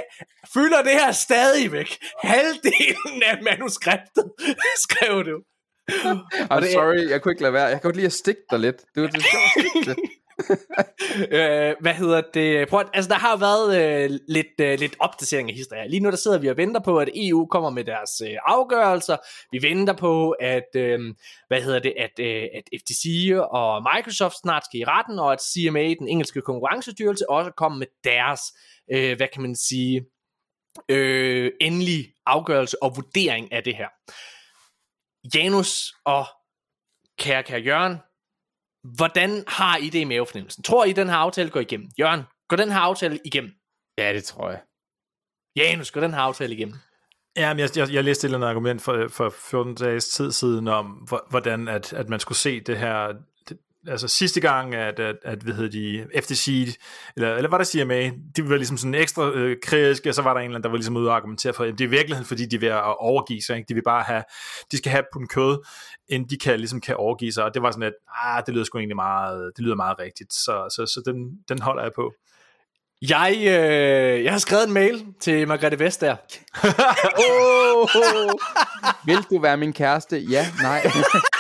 fylder 0.54 0.82
det 0.82 0.91
her 0.91 1.12
stadigvæk 1.12 1.98
halvdelen 2.24 3.24
af 3.26 3.38
manuskriptet, 3.43 4.32
skrev 4.86 5.26
du. 5.26 5.39
I'm 5.89 6.60
det 6.60 6.72
sorry, 6.72 7.10
jeg 7.10 7.22
kunne 7.22 7.32
ikke 7.32 7.41
lade 7.41 7.54
være. 7.54 7.64
Jeg 7.64 7.72
kan 7.72 7.82
godt 7.82 7.96
lide 7.96 8.06
at 8.06 8.14
stikke 8.14 8.41
dig 8.52 8.60
lidt. 8.60 8.82
Det 8.96 9.04
var 9.04 9.10
det 9.10 9.24
sjovt. 9.24 9.98
øh, 11.38 11.76
hvad 11.82 11.94
hedder 11.94 12.22
det? 12.34 12.68
Prøv, 12.70 12.80
at- 12.80 12.90
altså, 12.94 13.10
der 13.10 13.16
har 13.16 13.38
været 13.38 13.68
øh, 14.04 14.20
lidt, 14.28 14.48
øh, 14.62 14.80
lidt 14.80 14.96
opdatering 15.00 15.50
af 15.50 15.56
historien. 15.56 15.90
Lige 15.90 16.00
nu 16.00 16.10
der 16.10 16.16
sidder 16.18 16.38
vi 16.38 16.48
og 16.48 16.58
venter 16.58 16.82
på, 16.82 16.98
at 17.00 17.10
EU 17.16 17.46
kommer 17.46 17.70
med 17.70 17.84
deres 17.84 18.22
øh, 18.22 18.38
afgørelser. 18.46 19.18
Vi 19.52 19.62
venter 19.62 19.94
på, 19.94 20.32
at, 20.32 20.76
øh, 20.76 21.00
hvad 21.48 21.62
hedder 21.62 21.80
det, 21.80 21.94
at, 21.98 22.20
øh, 22.20 22.44
at 22.56 22.64
FTC 22.82 23.32
og 23.52 23.84
Microsoft 23.96 24.36
snart 24.42 24.66
skal 24.66 24.80
i 24.80 24.84
retten, 24.84 25.20
og 25.20 25.34
at 25.34 25.42
CMA, 25.42 25.84
den 25.94 26.08
engelske 26.08 26.42
konkurrencestyrelse, 26.42 27.30
også 27.30 27.52
kommer 27.52 27.78
med 27.78 27.88
deres, 28.04 28.42
øh, 28.94 29.18
hvad 29.18 29.28
kan 29.34 29.42
man 29.42 29.56
sige, 29.56 30.06
øh, 30.90 31.52
endelig 31.62 32.06
afgørelse 32.26 32.84
og 32.84 32.96
vurdering 32.96 33.54
af 33.54 33.64
det 33.64 33.76
her. 33.76 33.88
Janus 35.36 35.94
og 36.06 36.26
kære, 37.20 37.44
kære 37.44 37.60
Jørgen, 37.62 37.98
hvordan 38.96 39.44
har 39.48 39.78
I 39.78 39.90
det 39.90 40.00
i 40.00 40.04
mavefornemmelsen? 40.04 40.64
Tror 40.64 40.86
I, 40.86 40.92
den 40.92 41.10
her 41.10 41.16
aftale 41.16 41.50
går 41.50 41.60
igennem? 41.60 41.88
Jørgen, 42.00 42.22
går 42.50 42.58
den 42.58 42.72
her 42.72 42.80
aftale 42.80 43.20
igennem? 43.26 43.52
Ja, 43.98 44.14
det 44.14 44.24
tror 44.24 44.50
jeg. 44.50 44.62
Janus, 45.56 45.92
går 45.92 46.02
den 46.02 46.14
her 46.14 46.20
aftale 46.20 46.54
igennem? 46.54 46.76
Ja, 47.38 47.54
men 47.54 47.60
jeg, 47.60 47.70
jeg, 47.76 47.94
jeg 47.94 48.04
læste 48.04 48.26
et 48.26 48.28
eller 48.28 48.38
andet 48.38 48.48
argument 48.48 48.82
for, 48.82 49.08
for 49.08 49.30
14 49.30 49.76
dages 49.76 50.08
tid 50.08 50.32
siden 50.32 50.68
om, 50.68 50.86
hvordan 51.30 51.68
at, 51.68 51.94
at 51.94 52.10
man 52.10 52.20
skulle 52.20 52.38
se 52.38 52.60
det 52.60 52.78
her 52.78 53.14
altså 53.88 54.08
sidste 54.08 54.42
gang, 54.42 54.76
at, 54.76 55.00
at, 55.00 55.16
at 55.24 55.40
hvad 55.40 55.54
hedder 55.54 55.70
de, 55.70 56.22
FTC, 56.22 56.78
eller, 57.16 57.36
eller 57.36 57.50
hvad 57.50 57.60
der 57.60 57.66
siger 57.66 57.86
med, 57.86 58.12
de 58.36 58.50
var 58.50 58.56
ligesom 58.56 58.78
sådan 58.78 58.96
ekstra 58.96 59.32
øh, 59.32 59.58
kritiske, 59.64 60.10
og 60.10 60.16
så 60.16 60.22
var 60.22 60.34
der 60.34 60.40
en 60.40 60.46
eller 60.46 60.56
anden, 60.56 60.64
der 60.64 60.70
var 60.70 60.78
ligesom 60.78 60.98
ude 60.98 61.10
og 61.10 61.16
argumentere 61.16 61.54
for, 61.54 61.64
at 61.64 61.72
det 61.72 61.82
er 61.82 61.88
i 61.88 61.90
virkeligheden, 61.90 62.26
fordi 62.26 62.46
de 62.46 62.60
vil 62.60 62.68
at 62.68 63.00
overgive 63.00 63.42
sig, 63.42 63.58
ikke? 63.58 63.68
de 63.70 63.74
vil 63.74 63.84
bare 63.84 64.04
have, 64.04 64.24
de 64.72 64.78
skal 64.78 64.92
have 64.92 65.04
på 65.14 65.20
en 65.20 65.28
kød, 65.28 65.66
inden 66.08 66.30
de 66.30 66.38
kan, 66.38 66.60
ligesom 66.60 66.82
kan 66.82 66.96
overgive 66.96 67.32
sig, 67.32 67.44
og 67.44 67.54
det 67.54 67.62
var 67.62 67.72
sådan, 67.72 67.84
at 67.84 67.94
ah, 68.26 68.44
det 68.46 68.54
lyder 68.54 68.66
sgu 68.66 68.78
egentlig 68.78 68.96
meget, 68.96 69.52
det 69.56 69.64
lyder 69.64 69.76
meget 69.76 70.00
rigtigt, 70.00 70.34
så, 70.34 70.68
så, 70.76 70.86
så 70.86 71.12
den, 71.12 71.40
den 71.50 71.62
holder 71.62 71.84
jeg 71.84 71.92
på. 71.96 72.14
Jeg, 73.10 73.36
øh, 73.40 74.24
jeg 74.24 74.32
har 74.32 74.40
skrevet 74.40 74.68
en 74.68 74.74
mail 74.74 75.06
til 75.20 75.48
Margrethe 75.48 75.80
Vestager. 75.80 76.16
oh, 77.18 77.88
oh. 77.96 78.32
Vil 79.06 79.18
du 79.30 79.40
være 79.42 79.58
min 79.58 79.74
kæreste? 79.74 80.18
Ja, 80.18 80.46
nej. 80.62 80.88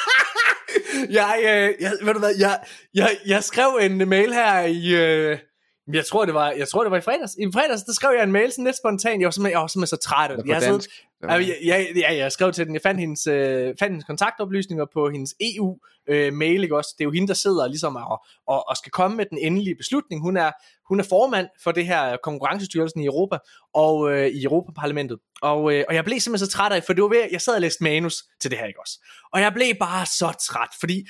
jeg, 1.09 1.39
øh, 1.39 1.73
jeg, 1.79 1.91
ved 2.01 2.13
du 2.13 2.19
hvad, 2.19 2.33
jeg, 2.39 2.59
jeg, 2.93 3.09
jeg 3.25 3.43
skrev 3.43 3.79
en 3.81 4.09
mail 4.09 4.33
her 4.33 4.59
i, 4.61 4.95
øh, 4.95 5.37
jeg 5.93 6.05
tror 6.05 6.25
det 6.25 6.33
var, 6.33 6.51
jeg 6.51 6.67
tror 6.67 6.83
det 6.83 6.91
var 6.91 6.97
i 6.97 7.01
fredags. 7.01 7.35
I 7.39 7.51
fredags, 7.53 7.83
der 7.83 7.93
skrev 7.93 8.11
jeg 8.15 8.23
en 8.23 8.31
mail 8.31 8.51
sådan 8.51 8.65
lidt 8.65 8.77
spontant. 8.77 9.19
Jeg 9.19 9.25
var 9.25 9.31
simpelthen, 9.31 9.51
jeg 9.51 9.61
var 9.61 9.67
simpelthen 9.67 9.97
så 9.97 10.07
træt. 10.09 10.31
Jeg, 10.47 10.61
siddet, 10.61 10.87
jeg, 11.21 11.57
jeg, 11.65 11.87
jeg, 11.95 12.17
jeg, 12.17 12.31
skrev 12.31 12.51
til 12.51 12.65
den, 12.65 12.73
jeg 12.73 12.81
fandt 12.81 12.99
hendes, 12.99 13.27
øh, 13.27 13.65
fandt 13.79 13.81
hendes 13.81 14.05
kontaktoplysninger 14.05 14.85
på 14.93 15.09
hendes 15.09 15.35
EU 15.39 15.77
øh, 16.09 16.41
ikke 16.41 16.77
også? 16.77 16.95
Det 16.97 17.03
er 17.03 17.05
jo 17.05 17.11
hende, 17.11 17.27
der 17.27 17.33
sidder 17.33 17.67
ligesom 17.67 17.95
og, 17.95 18.23
og, 18.47 18.69
og 18.69 18.77
skal 18.77 18.91
komme 18.91 19.17
med 19.17 19.25
den 19.25 19.37
endelige 19.37 19.75
beslutning. 19.75 20.21
Hun 20.21 20.37
er, 20.37 20.51
hun 20.89 20.99
er 20.99 21.03
formand 21.03 21.47
for 21.63 21.71
det 21.71 21.85
her 21.85 22.17
konkurrencestyrelsen 22.23 23.01
i 23.01 23.05
Europa 23.05 23.37
og 23.73 24.11
øh, 24.11 24.27
i 24.27 24.43
Europaparlamentet. 24.43 25.17
Og, 25.41 25.73
øh, 25.73 25.83
og 25.87 25.95
jeg 25.95 26.05
blev 26.05 26.19
simpelthen 26.19 26.47
så 26.49 26.57
træt 26.57 26.71
af, 26.71 26.83
for 26.83 26.93
det 26.93 27.03
var 27.03 27.09
ved, 27.09 27.27
jeg 27.31 27.41
sad 27.41 27.55
og 27.55 27.61
læste 27.61 27.83
manus 27.83 28.23
til 28.41 28.51
det 28.51 28.59
her, 28.59 28.65
ikke 28.65 28.79
også? 28.79 28.99
Og 29.33 29.41
jeg 29.41 29.53
blev 29.53 29.75
bare 29.79 30.05
så 30.05 30.35
træt, 30.47 30.69
fordi 30.79 31.05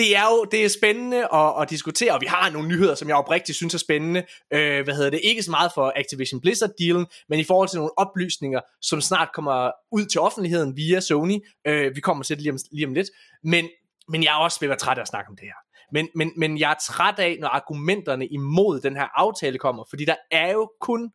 det 0.00 0.16
er 0.16 0.24
jo 0.30 0.44
det 0.44 0.64
er 0.64 0.68
spændende 0.68 1.34
at, 1.34 1.62
at 1.62 1.70
diskutere, 1.70 2.12
og 2.14 2.20
vi 2.20 2.26
har 2.26 2.50
nogle 2.50 2.68
nyheder, 2.68 2.94
som 2.94 3.08
jeg 3.08 3.16
oprigtigt 3.16 3.56
synes 3.56 3.74
er 3.74 3.78
spændende. 3.78 4.22
Øh, 4.52 4.84
hvad 4.84 4.94
hedder 4.94 5.10
det? 5.10 5.20
Ikke 5.22 5.42
så 5.42 5.50
meget 5.50 5.72
for 5.74 5.92
Activision 5.96 6.40
Blizzard-dealen, 6.40 7.06
men 7.28 7.40
i 7.40 7.44
forhold 7.44 7.68
til 7.68 7.76
nogle 7.76 7.98
oplysninger, 7.98 8.60
som 8.82 9.00
snart 9.00 9.28
kommer 9.34 9.70
ud 9.92 10.04
til 10.06 10.20
offentligheden 10.20 10.76
via 10.76 11.00
Sony. 11.00 11.38
Øh, 11.66 11.96
vi 11.96 12.00
kommer 12.00 12.24
til 12.24 12.36
det 12.36 12.42
lige 12.42 12.52
om, 12.52 12.58
lige 12.72 12.86
om 12.86 12.94
lidt. 12.94 13.08
Men, 13.44 13.68
men 14.08 14.22
jeg 14.24 14.30
er 14.30 14.38
også 14.38 14.60
ved 14.60 14.66
at 14.66 14.70
være 14.70 14.78
træt 14.78 14.98
af 14.98 15.02
at 15.02 15.08
snakke 15.08 15.28
om 15.28 15.36
det 15.36 15.44
her. 15.44 15.60
Men, 15.92 16.08
men, 16.14 16.32
men 16.36 16.58
jeg 16.58 16.70
er 16.70 16.78
træt 16.86 17.18
af, 17.18 17.36
når 17.40 17.48
argumenterne 17.48 18.26
imod 18.26 18.80
den 18.80 18.96
her 18.96 19.08
aftale 19.14 19.58
kommer, 19.58 19.84
fordi 19.90 20.04
der 20.04 20.16
er 20.30 20.52
jo 20.52 20.70
kun, 20.80 21.10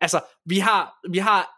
altså 0.00 0.20
vi 0.46 0.58
har, 0.58 0.92
vi 1.12 1.18
har 1.18 1.50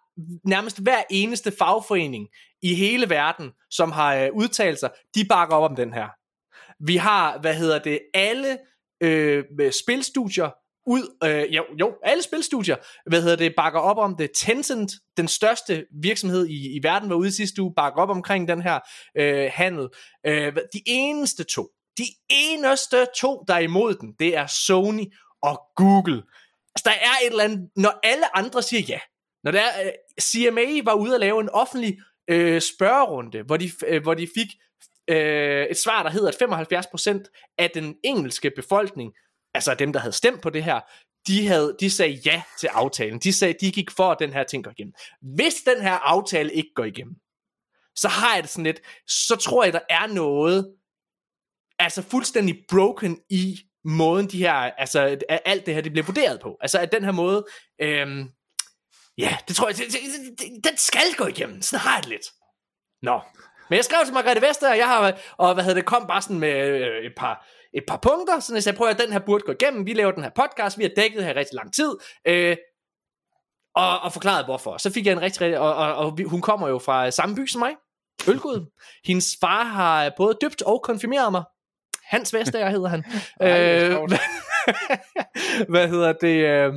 nærmest 0.45 0.83
hver 0.83 1.03
eneste 1.11 1.53
fagforening 1.59 2.29
i 2.63 2.75
hele 2.75 3.11
verden, 3.11 3.51
som 3.71 3.93
har 3.93 4.15
øh, 4.17 4.29
udtalt 4.33 4.79
sig, 4.79 4.91
de 5.15 5.25
bakker 5.25 5.57
op 5.57 5.71
om 5.71 5.77
den 5.77 5.93
her. 5.93 6.09
Vi 6.87 6.97
har, 6.97 7.39
hvad 7.39 7.55
hedder 7.55 7.79
det, 7.79 8.01
alle 8.15 8.59
øh, 9.01 9.45
spilstudier 9.73 10.51
ud, 10.87 11.17
øh, 11.25 11.55
jo, 11.55 11.65
jo, 11.81 11.95
alle 12.03 12.23
spilstudier, 12.23 12.77
hvad 13.11 13.23
hedder 13.23 13.37
det, 13.37 13.55
bakker 13.57 13.81
op 13.81 13.99
om 13.99 14.17
det. 14.17 14.31
Tencent, 14.35 14.93
den 15.17 15.29
største 15.29 15.87
virksomhed 16.03 16.47
i, 16.47 16.77
i 16.77 16.81
verden, 16.83 17.11
var 17.11 17.17
ude 17.17 17.33
sidste 17.33 17.63
uge, 17.63 17.73
bakker 17.77 18.03
op 18.03 18.11
omkring 18.11 18.49
den 18.49 18.63
her 18.63 18.81
øh, 19.17 19.51
handel. 19.55 19.89
Øh, 20.27 20.57
de 20.73 20.83
eneste 20.87 21.45
to, 21.45 21.69
de 21.99 22.05
eneste 22.29 23.07
to, 23.17 23.45
der 23.49 23.55
er 23.55 23.59
imod 23.59 23.95
den, 23.95 24.15
det 24.19 24.37
er 24.37 24.47
Sony 24.47 25.05
og 25.43 25.63
Google. 25.77 26.23
Altså, 26.75 26.85
der 26.85 26.91
er 26.91 27.27
et 27.27 27.31
eller 27.31 27.45
andet, 27.45 27.71
når 27.77 28.01
alle 28.03 28.37
andre 28.37 28.63
siger 28.63 28.83
ja, 28.89 28.99
når 29.45 29.51
der 29.51 29.61
er, 29.61 29.87
øh, 29.87 29.93
CMA 30.21 30.83
var 30.85 30.95
ude 30.95 31.15
at 31.15 31.21
lave 31.21 31.41
en 31.41 31.49
offentlig 31.49 31.99
øh, 32.29 32.61
spørgerunde, 32.61 33.43
hvor 33.43 33.57
de, 33.57 33.71
øh, 33.87 34.03
hvor 34.03 34.15
de 34.15 34.29
fik 34.37 34.49
øh, 35.09 35.67
et 35.67 35.79
svar, 35.79 36.03
der 36.03 36.11
hedder, 36.11 36.29
at 36.29 37.25
75% 37.25 37.55
af 37.59 37.71
den 37.71 37.97
engelske 38.05 38.53
befolkning, 38.57 39.13
altså 39.55 39.75
dem, 39.75 39.93
der 39.93 40.01
havde 40.01 40.13
stemt 40.13 40.43
på 40.43 40.51
det 40.51 40.65
her, 40.65 40.81
de, 41.27 41.47
havde, 41.47 41.77
de 41.81 41.91
sagde 41.91 42.21
ja 42.27 42.43
til 42.59 42.67
aftalen. 42.67 43.19
De 43.19 43.33
sagde, 43.33 43.55
de 43.61 43.73
gik 43.73 43.91
for, 43.91 44.11
at 44.11 44.19
den 44.19 44.33
her 44.33 44.45
ting 44.45 44.65
går 44.65 44.71
igennem. 44.71 44.95
Hvis 45.35 45.55
den 45.55 45.83
her 45.83 45.95
aftale 45.95 46.53
ikke 46.53 46.71
går 46.75 46.85
igennem, 46.85 47.15
så 47.97 48.09
har 48.09 48.35
jeg 48.35 48.43
det 48.43 48.51
sådan 48.51 48.65
lidt, 48.65 48.81
så 49.07 49.37
tror 49.37 49.65
jeg, 49.65 49.73
der 49.73 49.81
er 49.89 50.07
noget, 50.07 50.75
altså 51.79 52.03
fuldstændig 52.03 52.65
broken 52.69 53.21
i 53.31 53.59
måden 53.85 54.27
de 54.27 54.39
her, 54.39 54.53
altså 54.53 55.19
at 55.29 55.41
alt 55.45 55.67
det 55.67 55.75
her, 55.75 55.81
det 55.81 55.93
bliver 55.93 56.07
vurderet 56.07 56.41
på. 56.41 56.57
Altså 56.61 56.79
at 56.79 56.93
den 56.93 57.05
her 57.05 57.13
måde, 57.13 57.47
øhm, 57.81 58.31
ja, 59.19 59.37
det 59.49 59.57
tror 59.57 59.69
jeg, 59.69 59.77
det, 59.77 59.87
det, 59.87 60.39
det, 60.39 60.65
den 60.65 60.77
skal 60.77 61.15
gå 61.19 61.27
igennem. 61.27 61.63
Sådan 61.63 61.81
har 61.81 61.95
jeg 61.95 62.03
det 62.03 62.11
lidt. 62.11 62.27
Nå, 63.03 63.21
men 63.73 63.77
jeg 63.77 63.85
skrev 63.85 64.05
til 64.05 64.15
Margrethe 64.15 64.49
Vester, 64.49 64.71
og 64.71 64.79
jeg 64.79 64.87
har, 64.87 65.19
og 65.37 65.55
hvad 65.55 65.65
hedder 65.65 65.79
det, 65.81 65.87
kom 65.87 66.07
bare 66.07 66.23
sådan 66.23 66.39
med 66.39 66.55
øh, 66.69 67.05
et 67.05 67.13
par, 67.17 67.47
et 67.75 67.85
par 67.89 67.97
punkter, 67.97 68.41
så 68.41 68.55
jeg 68.55 68.63
sagde, 68.63 68.77
prøv 68.77 68.89
at 68.89 68.99
den 68.99 69.13
her 69.13 69.19
burde 69.19 69.45
gå 69.45 69.53
igennem, 69.53 69.87
vi 69.87 69.93
laver 69.93 70.13
den 70.13 70.23
her 70.23 70.31
podcast, 70.31 70.79
vi 70.79 70.83
har 70.83 70.91
dækket 70.97 71.19
det 71.19 71.27
her 71.27 71.37
rigtig 71.37 71.55
lang 71.55 71.75
tid, 71.75 71.91
øh, 72.27 72.57
og, 73.75 74.01
og 74.01 74.13
forklaret 74.13 74.45
hvorfor. 74.45 74.77
Så 74.77 74.93
fik 74.93 75.07
jeg 75.07 75.13
en 75.13 75.21
rigtig, 75.21 75.41
rigtig 75.41 75.59
og, 75.59 75.75
og, 75.75 75.95
og 75.95 76.19
hun 76.27 76.41
kommer 76.41 76.69
jo 76.69 76.79
fra 76.79 77.11
samme 77.11 77.35
by 77.35 77.47
som 77.47 77.59
mig, 77.59 77.75
Ølgud. 78.29 78.71
Hendes 79.05 79.27
far 79.41 79.65
har 79.65 80.13
både 80.17 80.39
døbt 80.41 80.63
og 80.63 80.83
konfirmeret 80.83 81.33
mig. 81.33 81.43
Hans 82.05 82.35
Vestager 82.35 82.71
hedder 82.71 82.89
han. 82.89 83.05
Ej, 83.41 83.85
øh, 83.85 84.09
hvad 85.73 85.89
hedder 85.89 86.13
det? 86.13 86.37
Øh, 86.37 86.73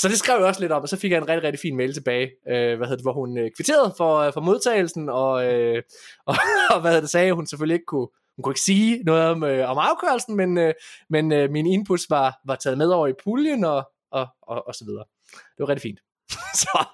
så 0.00 0.08
det 0.08 0.18
skrev 0.18 0.36
jeg 0.36 0.46
også 0.46 0.60
lidt 0.60 0.72
om, 0.72 0.82
og 0.82 0.88
så 0.88 0.96
fik 0.96 1.10
jeg 1.10 1.18
en 1.18 1.28
rigtig, 1.28 1.42
rigtig 1.42 1.60
fin 1.60 1.76
mail 1.76 1.94
tilbage, 1.94 2.30
øh, 2.48 2.76
hvad 2.76 2.86
hedder 2.86 2.96
det, 2.96 3.04
hvor 3.04 3.12
hun 3.12 3.38
øh, 3.38 3.50
kvitterede 3.56 3.94
for, 3.96 4.18
øh, 4.18 4.32
for 4.32 4.40
modtagelsen, 4.40 5.08
og, 5.08 5.54
øh, 5.54 5.82
og, 6.26 6.36
og 6.70 6.80
hvad 6.80 6.90
hedder 6.90 7.00
det, 7.00 7.10
sagde, 7.10 7.32
hun 7.32 7.46
selvfølgelig 7.46 7.74
ikke 7.74 7.86
kunne, 7.86 8.08
hun 8.36 8.42
kunne 8.42 8.52
ikke 8.52 8.60
sige 8.60 9.02
noget 9.04 9.24
om, 9.24 9.44
øh, 9.44 9.70
om 9.70 9.78
afgørelsen, 9.78 10.36
men, 10.36 10.58
øh, 10.58 10.74
men 11.10 11.32
øh, 11.32 11.50
min 11.50 11.66
inputs 11.66 12.10
var, 12.10 12.40
var 12.46 12.54
taget 12.54 12.78
med 12.78 12.88
over 12.88 13.06
i 13.06 13.12
puljen, 13.24 13.64
og, 13.64 13.90
og, 14.12 14.26
og, 14.42 14.68
og 14.68 14.74
så 14.74 14.84
videre. 14.84 15.04
Det 15.32 15.58
var 15.58 15.68
rigtig 15.68 15.82
fint. 15.82 16.00
så, 16.62 16.84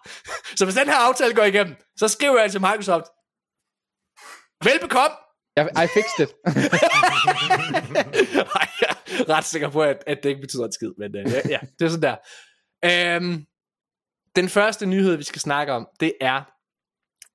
så 0.57 0.65
hvis 0.65 0.75
den 0.75 0.89
her 0.89 1.09
aftale 1.09 1.35
går 1.35 1.43
igennem, 1.43 1.77
så 1.97 2.09
skriver 2.09 2.41
jeg 2.41 2.51
til 2.51 2.61
Microsoft, 2.61 3.07
velbekomme, 4.65 5.17
I 5.57 5.87
fixed 5.95 6.21
it. 6.25 6.31
Jeg 9.19 9.27
er 9.29 9.37
ret 9.37 9.45
sikker 9.45 9.69
på, 9.69 9.83
at, 9.83 10.05
at 10.07 10.19
det 10.23 10.29
ikke 10.29 10.41
betyder 10.41 10.65
en 10.65 10.73
skid, 10.73 10.93
men 10.99 11.17
uh, 11.17 11.33
ja, 11.33 11.41
ja, 11.49 11.59
det 11.79 11.85
er 11.85 11.89
sådan 11.89 12.03
der. 12.03 12.17
Øhm, 12.85 13.47
den 14.37 14.49
første 14.49 14.87
nyhed, 14.87 15.17
vi 15.17 15.23
skal 15.23 15.41
snakke 15.41 15.73
om, 15.73 15.89
det 16.01 16.13
er, 16.21 16.43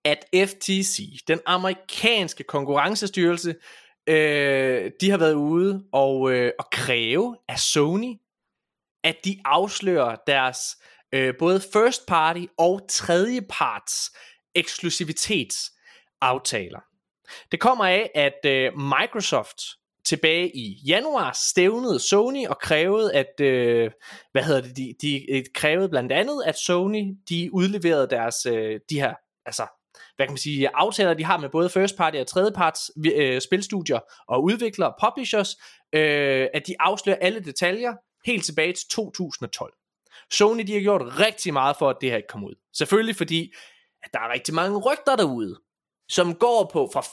at 0.03 0.25
FTC, 0.35 1.19
den 1.27 1.39
amerikanske 1.45 2.43
konkurrencestyrelse, 2.43 3.55
øh, 4.07 4.91
de 5.01 5.09
har 5.09 5.17
været 5.17 5.33
ude 5.33 5.85
og, 5.91 6.31
øh, 6.31 6.51
og 6.59 6.65
kræve 6.71 7.37
af 7.47 7.59
Sony, 7.59 8.15
at 9.03 9.15
de 9.25 9.41
afslører 9.45 10.15
deres 10.27 10.77
øh, 11.11 11.33
både 11.39 11.61
first 11.73 12.05
party 12.07 12.45
og 12.57 12.81
tredje 12.89 13.41
parts 13.41 14.11
eksklusivitetsaftaler. 14.55 16.79
Det 17.51 17.59
kommer 17.59 17.85
af, 17.85 18.11
at 18.15 18.45
øh, 18.45 18.77
Microsoft 18.77 19.78
tilbage 20.05 20.57
i 20.57 20.81
januar 20.87 21.31
stævnede 21.49 21.99
Sony 21.99 22.47
og 22.47 22.59
krævede 22.59 23.13
at 23.13 23.39
øh, 23.41 23.91
hvad 24.31 24.43
hedder 24.43 24.61
det 24.61 24.77
de, 24.77 24.93
de 25.01 25.31
øh, 25.31 25.43
krævede 25.53 25.89
blandt 25.89 26.11
andet 26.11 26.43
at 26.45 26.57
Sony 26.57 27.15
de 27.29 27.49
udleverede 27.53 28.07
deres 28.09 28.45
øh, 28.45 28.79
de 28.89 29.01
her 29.01 29.13
altså 29.45 29.67
hvad 30.15 30.27
kan 30.27 30.33
man 30.33 30.37
sige 30.37 30.69
aftaler 30.73 31.13
de 31.13 31.23
har 31.23 31.37
med 31.37 31.49
både 31.49 31.69
first 31.69 31.97
party 31.97 32.17
og 32.17 32.27
tredje 32.27 32.51
parts 32.51 32.91
øh, 33.15 33.41
spilstudier 33.41 33.99
og 34.27 34.43
udviklere 34.43 34.89
og 34.89 34.95
publishers 35.03 35.55
øh, 35.93 36.47
at 36.53 36.67
de 36.67 36.75
afslører 36.79 37.17
alle 37.21 37.39
detaljer 37.39 37.93
helt 38.25 38.45
tilbage 38.45 38.73
til 38.73 38.87
2012. 38.89 39.73
Sony 40.31 40.63
de 40.67 40.73
har 40.73 40.81
gjort 40.81 41.19
rigtig 41.19 41.53
meget 41.53 41.75
for 41.79 41.89
at 41.89 41.97
det 42.01 42.09
her 42.09 42.17
ikke 42.17 42.27
kom 42.27 42.43
ud. 42.43 42.55
Selvfølgelig 42.73 43.15
fordi 43.15 43.53
at 44.03 44.09
der 44.13 44.19
er 44.19 44.33
rigtig 44.33 44.53
mange 44.53 44.77
rygter 44.77 45.15
derude 45.15 45.59
som 46.09 46.35
går 46.35 46.69
på, 46.73 46.89
fra 46.93 47.03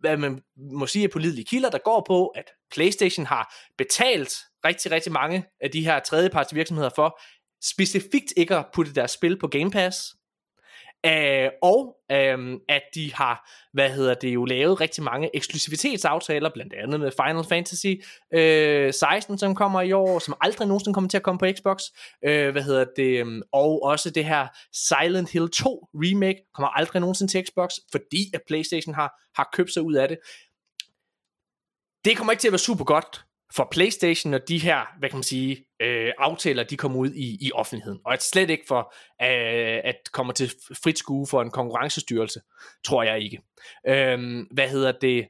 hvad 0.00 0.16
man 0.16 0.42
må 0.56 0.86
sige 0.86 1.04
er 1.04 1.08
pålidelige 1.08 1.44
kilder, 1.44 1.70
der 1.70 1.78
går 1.78 2.04
på, 2.06 2.26
at 2.26 2.44
PlayStation 2.74 3.26
har 3.26 3.54
betalt 3.78 4.32
rigtig, 4.64 4.90
rigtig 4.90 5.12
mange 5.12 5.44
af 5.60 5.70
de 5.70 5.84
her 5.84 5.98
tredjeparts 5.98 6.54
virksomheder 6.54 6.90
for, 6.96 7.20
specifikt 7.64 8.32
ikke 8.36 8.56
at 8.56 8.66
putte 8.72 8.94
deres 8.94 9.10
spil 9.10 9.38
på 9.38 9.48
Game 9.48 9.70
Pass, 9.70 9.98
Øh, 11.06 11.50
og 11.62 11.96
uh, 12.12 12.60
at 12.68 12.82
de 12.94 13.14
har, 13.14 13.50
hvad 13.72 13.90
hedder 13.90 14.14
det 14.14 14.34
jo, 14.34 14.44
lavet 14.44 14.80
rigtig 14.80 15.04
mange 15.04 15.36
eksklusivitetsaftaler, 15.36 16.50
blandt 16.54 16.72
andet 16.72 17.00
med 17.00 17.10
Final 17.10 17.44
Fantasy 17.44 17.86
øh, 18.34 18.92
16, 18.92 19.38
som 19.38 19.54
kommer 19.54 19.80
i 19.80 19.92
år, 19.92 20.18
som 20.18 20.36
aldrig 20.40 20.68
nogensinde 20.68 20.94
kommer 20.94 21.10
til 21.10 21.16
at 21.16 21.22
komme 21.22 21.38
på 21.38 21.46
Xbox, 21.56 21.82
øh, 22.24 22.52
hvad 22.52 22.62
hedder 22.62 22.84
det, 22.96 23.26
øh, 23.26 23.42
og 23.52 23.82
også 23.82 24.10
det 24.10 24.24
her 24.24 24.46
Silent 24.72 25.30
Hill 25.30 25.50
2 25.50 25.88
remake 25.94 26.40
kommer 26.54 26.68
aldrig 26.68 27.00
nogensinde 27.00 27.32
til 27.32 27.44
Xbox, 27.46 27.70
fordi 27.90 28.30
at 28.34 28.40
Playstation 28.46 28.94
har, 28.94 29.22
har 29.36 29.48
købt 29.52 29.72
sig 29.72 29.82
ud 29.82 29.94
af 29.94 30.08
det. 30.08 30.18
det 32.04 32.16
kommer 32.16 32.32
ikke 32.32 32.40
til 32.40 32.48
at 32.48 32.52
være 32.52 32.58
super 32.58 32.84
godt 32.84 33.24
for 33.56 33.68
PlayStation, 33.70 34.30
når 34.30 34.38
de 34.38 34.58
her, 34.58 34.80
hvad 34.98 35.08
kan 35.08 35.16
man 35.16 35.22
sige, 35.22 35.64
øh, 35.82 36.12
aftaler, 36.18 36.62
de 36.62 36.76
kommer 36.76 36.98
ud 36.98 37.10
i, 37.10 37.46
i 37.46 37.52
offentligheden. 37.52 38.00
Og 38.06 38.12
at 38.12 38.22
slet 38.22 38.50
ikke 38.50 38.64
for, 38.68 38.94
øh, 39.22 39.80
at 39.84 39.96
kommer 40.12 40.32
til 40.32 40.52
frit 40.84 40.98
skue 40.98 41.26
for 41.26 41.42
en 41.42 41.50
konkurrencestyrelse, 41.50 42.40
tror 42.84 43.02
jeg 43.02 43.20
ikke. 43.20 43.40
Øh, 43.86 44.46
hvad 44.50 44.68
hedder 44.68 44.92
det? 44.92 45.28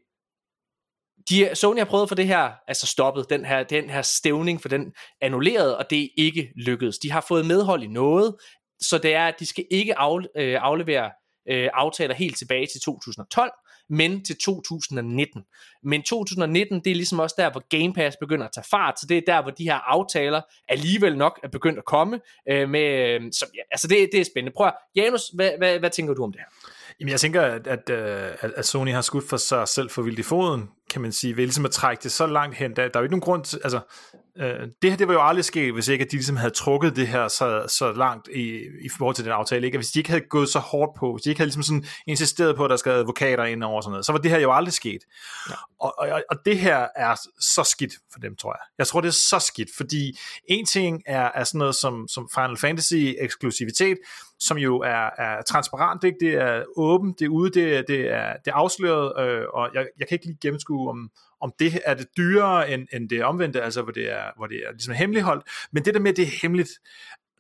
De, 1.29 1.51
Sony 1.55 1.79
har 1.79 1.85
prøvet 1.85 2.09
for 2.09 2.15
det 2.15 2.27
her, 2.27 2.53
altså 2.69 2.87
stoppet 2.87 3.31
den 3.31 3.45
her, 3.45 3.63
den 3.63 3.91
her 3.91 4.03
stævning, 4.03 4.63
for 4.63 4.69
den 4.69 4.93
annulleret, 5.21 5.77
og 5.77 5.91
det 5.91 6.03
er 6.03 6.09
ikke 6.17 6.53
lykkedes. 6.57 6.99
De 6.99 7.11
har 7.11 7.25
fået 7.29 7.47
medhold 7.47 7.83
i 7.83 7.87
noget, 7.87 8.37
så 8.81 8.99
det 8.99 9.15
er, 9.15 9.27
at 9.27 9.41
de 9.41 9.47
skal 9.47 9.65
ikke 9.71 9.99
af, 9.99 10.19
øh, 10.37 10.59
aflevere 10.61 11.11
øh, 11.49 11.71
aftaler 11.75 12.15
helt 12.15 12.39
tilbage 12.39 12.67
til 12.67 12.81
2012, 12.81 13.53
men 13.91 14.25
til 14.25 14.37
2019. 14.37 15.43
Men 15.83 16.03
2019, 16.03 16.81
det 16.81 16.91
er 16.91 16.95
ligesom 16.95 17.19
også 17.19 17.35
der, 17.39 17.51
hvor 17.51 17.65
Game 17.69 17.95
Pass 17.95 18.17
begynder 18.21 18.47
at 18.47 18.53
tage 18.55 18.65
fart, 18.71 19.01
så 19.01 19.07
det 19.09 19.17
er 19.17 19.23
der, 19.27 19.43
hvor 19.43 19.51
de 19.51 19.65
her 19.65 19.75
aftaler 19.75 20.41
alligevel 20.69 21.17
nok 21.17 21.41
er 21.43 21.49
begyndt 21.49 21.79
at 21.79 21.85
komme. 21.85 22.21
Øh, 22.51 22.69
med, 22.69 23.09
øh, 23.09 23.21
så, 23.33 23.47
ja, 23.55 23.61
altså 23.71 23.89
det, 23.89 24.09
det 24.13 24.21
er 24.21 24.25
spændende. 24.25 24.55
Prøv 24.57 24.67
at, 24.67 24.75
Janus, 24.97 25.23
hvad, 25.35 25.51
hvad, 25.59 25.79
hvad 25.79 25.91
tænker 25.91 26.15
du 26.15 26.25
om 26.25 26.33
det 26.33 26.41
her? 26.41 26.71
Jamen 27.01 27.11
jeg 27.11 27.21
tænker, 27.21 27.43
at, 27.43 27.67
at, 27.67 27.91
øh, 27.91 28.31
at, 28.41 28.53
at 28.57 28.67
Sony 28.67 28.91
har 28.93 29.01
skudt 29.01 29.29
for 29.29 29.37
sig 29.37 29.69
selv 29.69 29.91
for 29.91 30.03
vildt 30.03 30.19
i 30.19 30.23
foden, 30.23 30.69
kan 30.91 31.03
man 31.03 31.13
sige, 31.13 31.37
ved 31.37 31.45
ligesom 31.45 31.65
at 31.65 31.71
trække 31.71 32.03
det 32.03 32.13
så 32.13 32.27
langt 32.27 32.57
hen. 32.57 32.77
Der, 32.77 32.89
der 32.89 32.95
er 32.95 33.01
jo 33.01 33.03
ikke 33.03 33.13
nogen 33.13 33.21
grund 33.21 33.45
til, 33.45 33.61
altså, 33.65 33.81
øh, 34.39 34.69
det 34.83 34.91
her 34.91 34.97
det 34.97 35.09
var 35.09 35.15
jo 35.15 35.27
aldrig 35.27 35.45
sket, 35.45 35.73
hvis 35.73 35.89
ikke 35.89 36.05
at 36.05 36.11
de 36.11 36.17
ligesom 36.17 36.37
havde 36.37 36.55
trukket 36.55 36.97
det 36.97 37.09
her 37.09 37.29
så, 37.29 37.65
så 37.69 37.93
langt 37.93 38.29
i, 38.29 38.59
i 38.85 38.89
forhold 38.99 39.15
til 39.15 39.25
den 39.25 39.33
aftale. 39.33 39.67
Ikke? 39.67 39.79
hvis 39.79 39.91
de 39.91 39.99
ikke 40.01 40.11
havde 40.11 40.25
gået 40.31 40.49
så 40.49 40.59
hårdt 40.59 40.99
på, 40.99 41.13
hvis 41.13 41.23
de 41.23 41.31
ikke 41.31 41.39
havde 41.39 41.49
ligesom 41.49 41.63
sådan 41.63 41.85
insisteret 42.07 42.57
på, 42.57 42.65
at 42.65 42.71
der 42.71 42.77
skal 42.77 42.93
advokater 42.93 43.45
ind 43.45 43.65
over 43.65 43.81
sådan 43.81 43.91
noget, 43.91 44.07
så 44.07 44.13
var 44.13 44.19
det 44.19 44.31
her 44.31 44.39
jo 44.39 44.53
aldrig 44.53 44.73
sket. 44.73 45.01
Ja. 45.51 45.55
Og, 45.81 45.95
og, 45.99 46.23
og 46.31 46.37
det 46.45 46.59
her 46.59 46.87
er 46.97 47.15
så 47.41 47.65
skidt 47.65 47.93
for 48.13 48.21
dem, 48.21 48.37
tror 48.37 48.53
jeg. 48.53 48.61
Jeg 48.79 48.87
tror, 48.87 49.01
det 49.01 49.09
er 49.09 49.13
så 49.13 49.39
skidt, 49.39 49.69
fordi 49.77 50.19
en 50.49 50.67
ting 50.67 51.03
er, 51.07 51.31
er 51.35 51.45
sådan 51.45 51.59
noget 51.59 51.75
som, 51.75 52.09
som 52.09 52.29
Final 52.35 52.57
Fantasy 52.57 52.95
eksklusivitet, 52.95 53.99
som 54.39 54.59
jo 54.59 54.81
er, 54.81 55.11
er 55.19 55.43
transparent, 55.43 56.05
ikke? 56.05 56.17
det 56.21 56.35
er 56.35 56.65
åbent, 56.77 57.19
det 57.19 57.25
er 57.25 57.29
ude, 57.29 57.51
det, 57.51 57.77
er, 57.77 57.83
det, 57.83 58.13
er, 58.13 58.33
det 58.45 58.51
er 58.51 58.55
afsløret, 58.55 59.27
øh, 59.27 59.45
og 59.55 59.71
jeg, 59.75 59.87
jeg 59.99 60.09
kan 60.09 60.15
ikke 60.15 60.27
lige 60.27 60.39
gennemskue, 60.41 60.84
om, 60.89 61.11
om 61.41 61.53
det 61.59 61.81
er 61.85 61.95
det 61.95 62.07
dyrere 62.17 62.71
end, 62.71 62.87
end 62.93 63.09
det 63.09 63.25
omvendte, 63.25 63.63
altså 63.63 63.83
hvor 63.83 63.93
det 63.93 64.13
er, 64.13 64.25
hvor 64.37 64.47
det 64.47 64.57
er 64.57 64.73
ligesom 64.73 64.95
hemmeligholdt, 64.95 65.49
men 65.73 65.85
det 65.85 65.95
der 65.95 66.01
med, 66.01 66.11
at 66.11 66.17
det 66.17 66.23
er 66.23 66.39
hemmeligt, 66.43 66.71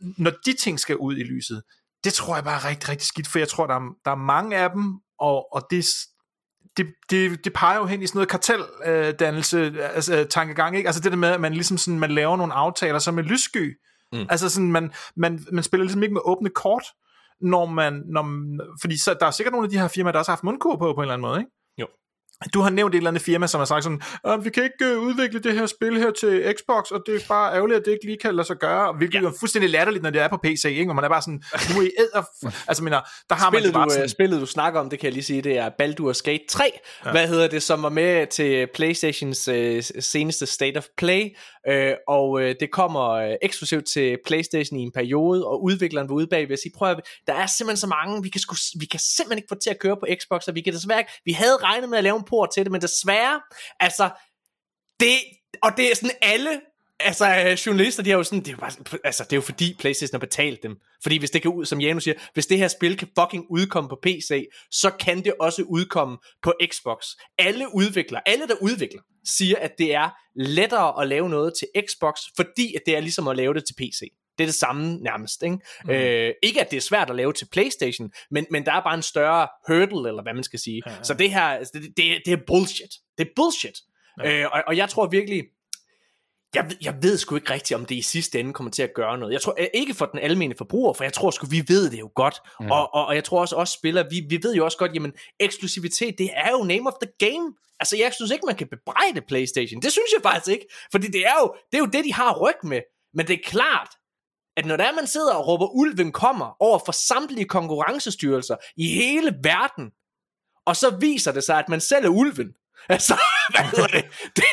når 0.00 0.32
de 0.46 0.52
ting 0.52 0.80
skal 0.80 0.96
ud 0.96 1.16
i 1.16 1.22
lyset, 1.22 1.62
det 2.04 2.12
tror 2.12 2.34
jeg 2.34 2.44
bare 2.44 2.56
er 2.56 2.68
rigtig, 2.68 2.88
rigtig 2.88 3.06
skidt, 3.06 3.28
for 3.28 3.38
jeg 3.38 3.48
tror, 3.48 3.66
der 3.66 3.74
er, 3.74 3.94
der 4.04 4.10
er 4.10 4.14
mange 4.14 4.56
af 4.56 4.70
dem, 4.70 4.94
og, 5.18 5.54
og 5.54 5.66
det, 5.70 5.84
det, 6.76 6.86
det, 7.10 7.44
det 7.44 7.52
peger 7.52 7.78
jo 7.78 7.86
hen 7.86 8.02
i 8.02 8.06
sådan 8.06 8.18
noget 8.18 8.28
karteldannelse, 8.28 9.58
øh, 9.58 9.94
altså 9.94 10.26
tankegang, 10.30 10.76
ikke? 10.76 10.88
Altså 10.88 11.02
det 11.02 11.12
der 11.12 11.18
med, 11.18 11.28
at 11.28 11.40
man 11.40 11.54
ligesom 11.54 11.78
sådan, 11.78 11.98
man 11.98 12.10
laver 12.10 12.36
nogle 12.36 12.52
aftaler 12.52 12.98
som 12.98 13.18
en 13.18 13.24
lyssky, 13.24 13.78
mm. 14.12 14.26
altså 14.30 14.48
sådan, 14.48 14.72
man, 14.72 14.92
man, 15.16 15.46
man 15.52 15.64
spiller 15.64 15.84
ligesom 15.84 16.02
ikke 16.02 16.12
med 16.12 16.22
åbne 16.24 16.50
kort, 16.50 16.84
når 17.40 17.66
man, 17.66 18.02
når, 18.06 18.22
fordi 18.80 18.98
så, 18.98 19.14
der 19.20 19.26
er 19.26 19.30
sikkert 19.30 19.52
nogle 19.52 19.66
af 19.66 19.70
de 19.70 19.78
her 19.78 19.88
firmaer, 19.88 20.12
der 20.12 20.18
også 20.18 20.30
har 20.30 20.36
haft 20.36 20.44
mundkur 20.44 20.76
på, 20.76 20.92
på 20.92 21.00
en 21.00 21.02
eller 21.02 21.14
anden 21.14 21.28
måde, 21.28 21.38
ikke? 21.38 21.50
Du 22.54 22.60
har 22.60 22.70
nævnt 22.70 22.94
et 22.94 22.96
eller 22.96 23.10
andet 23.10 23.22
firma, 23.22 23.46
som 23.46 23.58
har 23.58 23.64
sagt 23.64 23.84
sådan, 23.84 24.00
vi 24.44 24.50
kan 24.50 24.64
ikke 24.64 24.96
uh, 24.96 25.02
udvikle 25.02 25.40
det 25.40 25.54
her 25.54 25.66
spil 25.66 25.98
her 25.98 26.10
til 26.10 26.54
Xbox, 26.58 26.90
og 26.90 27.02
det 27.06 27.14
er 27.14 27.20
bare 27.28 27.54
ærgerligt, 27.54 27.78
at 27.78 27.84
det 27.84 27.92
ikke 27.92 28.04
lige 28.04 28.18
kan 28.18 28.34
lade 28.34 28.46
sig 28.46 28.56
gøre, 28.56 28.92
hvilket 28.92 29.22
ja. 29.22 29.26
er 29.26 29.32
fuldstændig 29.40 29.70
latterligt, 29.70 30.02
når 30.02 30.10
det 30.10 30.20
er 30.20 30.28
på 30.28 30.36
PC, 30.36 30.64
ikke? 30.64 30.90
og 30.90 30.94
man 30.94 31.04
er 31.04 31.08
bare 31.08 31.22
sådan, 31.22 31.42
nu 31.74 31.80
er 31.80 31.86
I 31.86 31.90
æder, 31.98 32.24
altså 32.68 32.84
mener, 32.84 33.00
der 33.28 33.34
har 33.34 33.50
spillet, 33.50 33.72
man 33.72 33.80
bare 33.80 33.88
du, 33.88 33.90
sådan... 33.90 34.08
Spillet 34.08 34.40
du 34.40 34.46
snakker 34.46 34.80
om, 34.80 34.90
det 34.90 34.98
kan 34.98 35.06
jeg 35.06 35.12
lige 35.12 35.24
sige, 35.24 35.42
det 35.42 35.58
er 35.58 35.70
Baldur's 35.82 36.22
Gate 36.24 36.44
3, 36.50 36.64
ja. 37.04 37.10
hvad 37.10 37.28
hedder 37.28 37.48
det, 37.48 37.62
som 37.62 37.82
var 37.82 37.88
med 37.88 38.26
til 38.26 38.66
Playstations 38.74 39.48
uh, 39.48 39.54
seneste 40.00 40.46
State 40.46 40.78
of 40.78 40.84
Play, 40.98 41.36
Øh, 41.68 41.94
og 42.08 42.42
øh, 42.42 42.54
det 42.60 42.70
kommer 42.70 43.10
øh, 43.10 43.34
eksklusivt 43.42 43.86
til 43.86 44.18
Playstation 44.26 44.80
i 44.80 44.82
en 44.82 44.92
periode, 44.92 45.46
og 45.46 45.62
udvikleren 45.62 46.08
var 46.08 46.14
ude 46.14 46.26
bag 46.26 46.48
ved 46.48 46.52
at 46.52 46.58
sige, 46.58 46.72
prøv 46.76 46.90
at, 46.90 47.00
der 47.26 47.34
er 47.34 47.46
simpelthen 47.46 47.76
så 47.76 47.86
mange, 47.86 48.22
vi 48.22 48.28
kan, 48.28 48.40
sku, 48.40 48.54
vi 48.80 48.86
kan 48.86 49.00
simpelthen 49.00 49.38
ikke 49.38 49.48
få 49.48 49.54
til 49.54 49.70
at 49.70 49.78
køre 49.78 49.96
på 49.96 50.06
Xbox, 50.20 50.48
og 50.48 50.54
vi 50.54 50.60
kan 50.60 50.72
desværre 50.72 50.98
ikke, 50.98 51.12
vi 51.24 51.32
havde 51.32 51.56
regnet 51.56 51.88
med 51.88 51.98
at 51.98 52.04
lave 52.04 52.16
en 52.16 52.24
port 52.24 52.48
til 52.54 52.64
det, 52.64 52.72
men 52.72 52.80
desværre, 52.80 53.40
altså, 53.80 54.10
det, 55.00 55.14
og 55.62 55.70
det 55.76 55.90
er 55.90 55.94
sådan 55.94 56.16
alle, 56.22 56.60
altså 57.00 57.44
øh, 57.46 57.52
journalister, 57.52 58.02
de 58.02 58.10
har 58.10 58.16
jo 58.16 58.22
sådan, 58.22 58.38
det 58.38 58.48
er 58.48 58.52
jo, 58.52 58.58
bare, 58.58 58.98
altså, 59.04 59.24
det 59.24 59.32
er 59.32 59.36
jo 59.36 59.40
fordi 59.40 59.76
Playstation 59.78 60.14
har 60.14 60.26
betalt 60.26 60.62
dem. 60.62 60.76
Fordi 61.02 61.18
hvis 61.18 61.30
det 61.30 61.42
kan 61.42 61.50
ud, 61.50 61.64
som 61.64 61.80
Janus 61.80 62.04
siger, 62.04 62.14
hvis 62.34 62.46
det 62.46 62.58
her 62.58 62.68
spil 62.68 62.96
kan 62.96 63.08
fucking 63.18 63.46
udkomme 63.50 63.88
på 63.88 63.98
PC, 64.02 64.44
så 64.70 64.90
kan 64.90 65.24
det 65.24 65.34
også 65.40 65.62
udkomme 65.62 66.18
på 66.42 66.52
Xbox. 66.72 67.04
Alle 67.38 67.74
udviklere, 67.74 68.28
alle 68.28 68.46
der 68.48 68.54
udvikler, 68.60 69.02
siger, 69.24 69.56
at 69.58 69.72
det 69.78 69.94
er 69.94 70.10
lettere 70.36 71.02
at 71.02 71.08
lave 71.08 71.28
noget 71.28 71.52
til 71.58 71.68
Xbox, 71.88 72.14
fordi 72.36 72.74
at 72.74 72.80
det 72.86 72.96
er 72.96 73.00
ligesom 73.00 73.28
at 73.28 73.36
lave 73.36 73.54
det 73.54 73.64
til 73.66 73.74
PC. 73.74 74.00
Det 74.38 74.44
er 74.44 74.48
det 74.48 74.54
samme 74.54 74.96
nærmest. 74.96 75.42
Ikke? 75.42 75.58
Mm. 75.84 75.90
Øh, 75.90 76.32
ikke 76.42 76.60
at 76.60 76.70
det 76.70 76.76
er 76.76 76.80
svært 76.80 77.10
at 77.10 77.16
lave 77.16 77.32
til 77.32 77.48
Playstation, 77.52 78.10
men, 78.30 78.46
men 78.50 78.66
der 78.66 78.72
er 78.72 78.82
bare 78.82 78.94
en 78.94 79.02
større 79.02 79.48
hurdle, 79.68 80.08
eller 80.08 80.22
hvad 80.22 80.34
man 80.34 80.44
skal 80.44 80.58
sige. 80.58 80.82
Ja, 80.86 80.92
ja. 80.92 81.02
Så 81.02 81.14
det 81.14 81.30
her, 81.30 81.42
altså, 81.42 81.72
det, 81.74 81.82
det, 81.96 82.22
det 82.24 82.32
er 82.32 82.38
bullshit. 82.46 82.90
Det 83.18 83.26
er 83.26 83.30
bullshit. 83.36 83.78
Ja. 84.24 84.40
Øh, 84.40 84.48
og, 84.52 84.62
og 84.66 84.76
jeg 84.76 84.88
tror 84.88 85.08
virkelig, 85.08 85.44
jeg, 86.54 86.70
jeg 86.82 86.94
ved 87.02 87.18
sgu 87.18 87.36
ikke 87.36 87.52
rigtigt, 87.52 87.78
om 87.78 87.86
det 87.86 87.94
i 87.94 88.02
sidste 88.02 88.40
ende 88.40 88.52
kommer 88.52 88.70
til 88.70 88.82
at 88.82 88.94
gøre 88.94 89.18
noget. 89.18 89.32
Jeg 89.32 89.40
tror 89.40 89.56
ikke 89.74 89.94
for 89.94 90.06
den 90.06 90.18
almindelige 90.18 90.58
forbruger, 90.58 90.92
for 90.92 91.04
jeg 91.04 91.12
tror 91.12 91.30
sgu, 91.30 91.46
vi 91.46 91.64
ved 91.68 91.90
det 91.90 92.00
jo 92.00 92.10
godt. 92.14 92.34
Mm. 92.60 92.70
Og, 92.70 92.94
og, 92.94 93.06
og 93.06 93.14
jeg 93.14 93.24
tror 93.24 93.40
også, 93.40 93.56
også 93.56 93.72
spillere, 93.72 94.06
vi, 94.10 94.26
vi 94.28 94.38
ved 94.42 94.54
jo 94.54 94.64
også 94.64 94.78
godt, 94.78 94.94
jamen 94.94 95.12
eksklusivitet, 95.40 96.18
det 96.18 96.30
er 96.34 96.50
jo 96.50 96.64
name 96.64 96.88
of 96.88 96.94
the 97.02 97.12
game. 97.18 97.54
Altså 97.80 97.96
jeg 97.96 98.12
synes 98.14 98.30
ikke, 98.30 98.46
man 98.46 98.56
kan 98.56 98.68
bebrejde 98.68 99.20
Playstation. 99.28 99.82
Det 99.82 99.92
synes 99.92 100.12
jeg 100.14 100.22
faktisk 100.22 100.52
ikke. 100.52 100.66
Fordi 100.92 101.06
det 101.06 101.26
er 101.26 101.34
jo 101.42 101.54
det, 101.72 101.78
er 101.78 101.82
jo 101.82 101.90
det 101.92 102.04
de 102.04 102.12
har 102.12 102.38
ryg 102.40 102.56
med. 102.62 102.80
Men 103.14 103.26
det 103.26 103.34
er 103.34 103.42
klart, 103.44 103.88
at 104.56 104.66
når 104.66 104.76
der 104.76 104.92
man 104.92 105.06
sidder 105.06 105.34
og 105.34 105.46
råber, 105.46 105.66
ulven 105.66 106.12
kommer 106.12 106.56
over 106.62 106.78
for 106.86 106.92
samtlige 106.92 107.48
konkurrencestyrelser 107.48 108.56
i 108.76 108.88
hele 108.88 109.36
verden, 109.42 109.90
og 110.66 110.76
så 110.76 110.96
viser 111.00 111.32
det 111.32 111.44
sig, 111.44 111.58
at 111.58 111.68
man 111.68 111.80
selv 111.80 112.04
er 112.04 112.08
ulven, 112.08 112.54
Altså, 112.88 113.14
hvad 113.54 113.64
hedder 113.64 113.86
det? 113.86 114.04
det? 114.36 114.44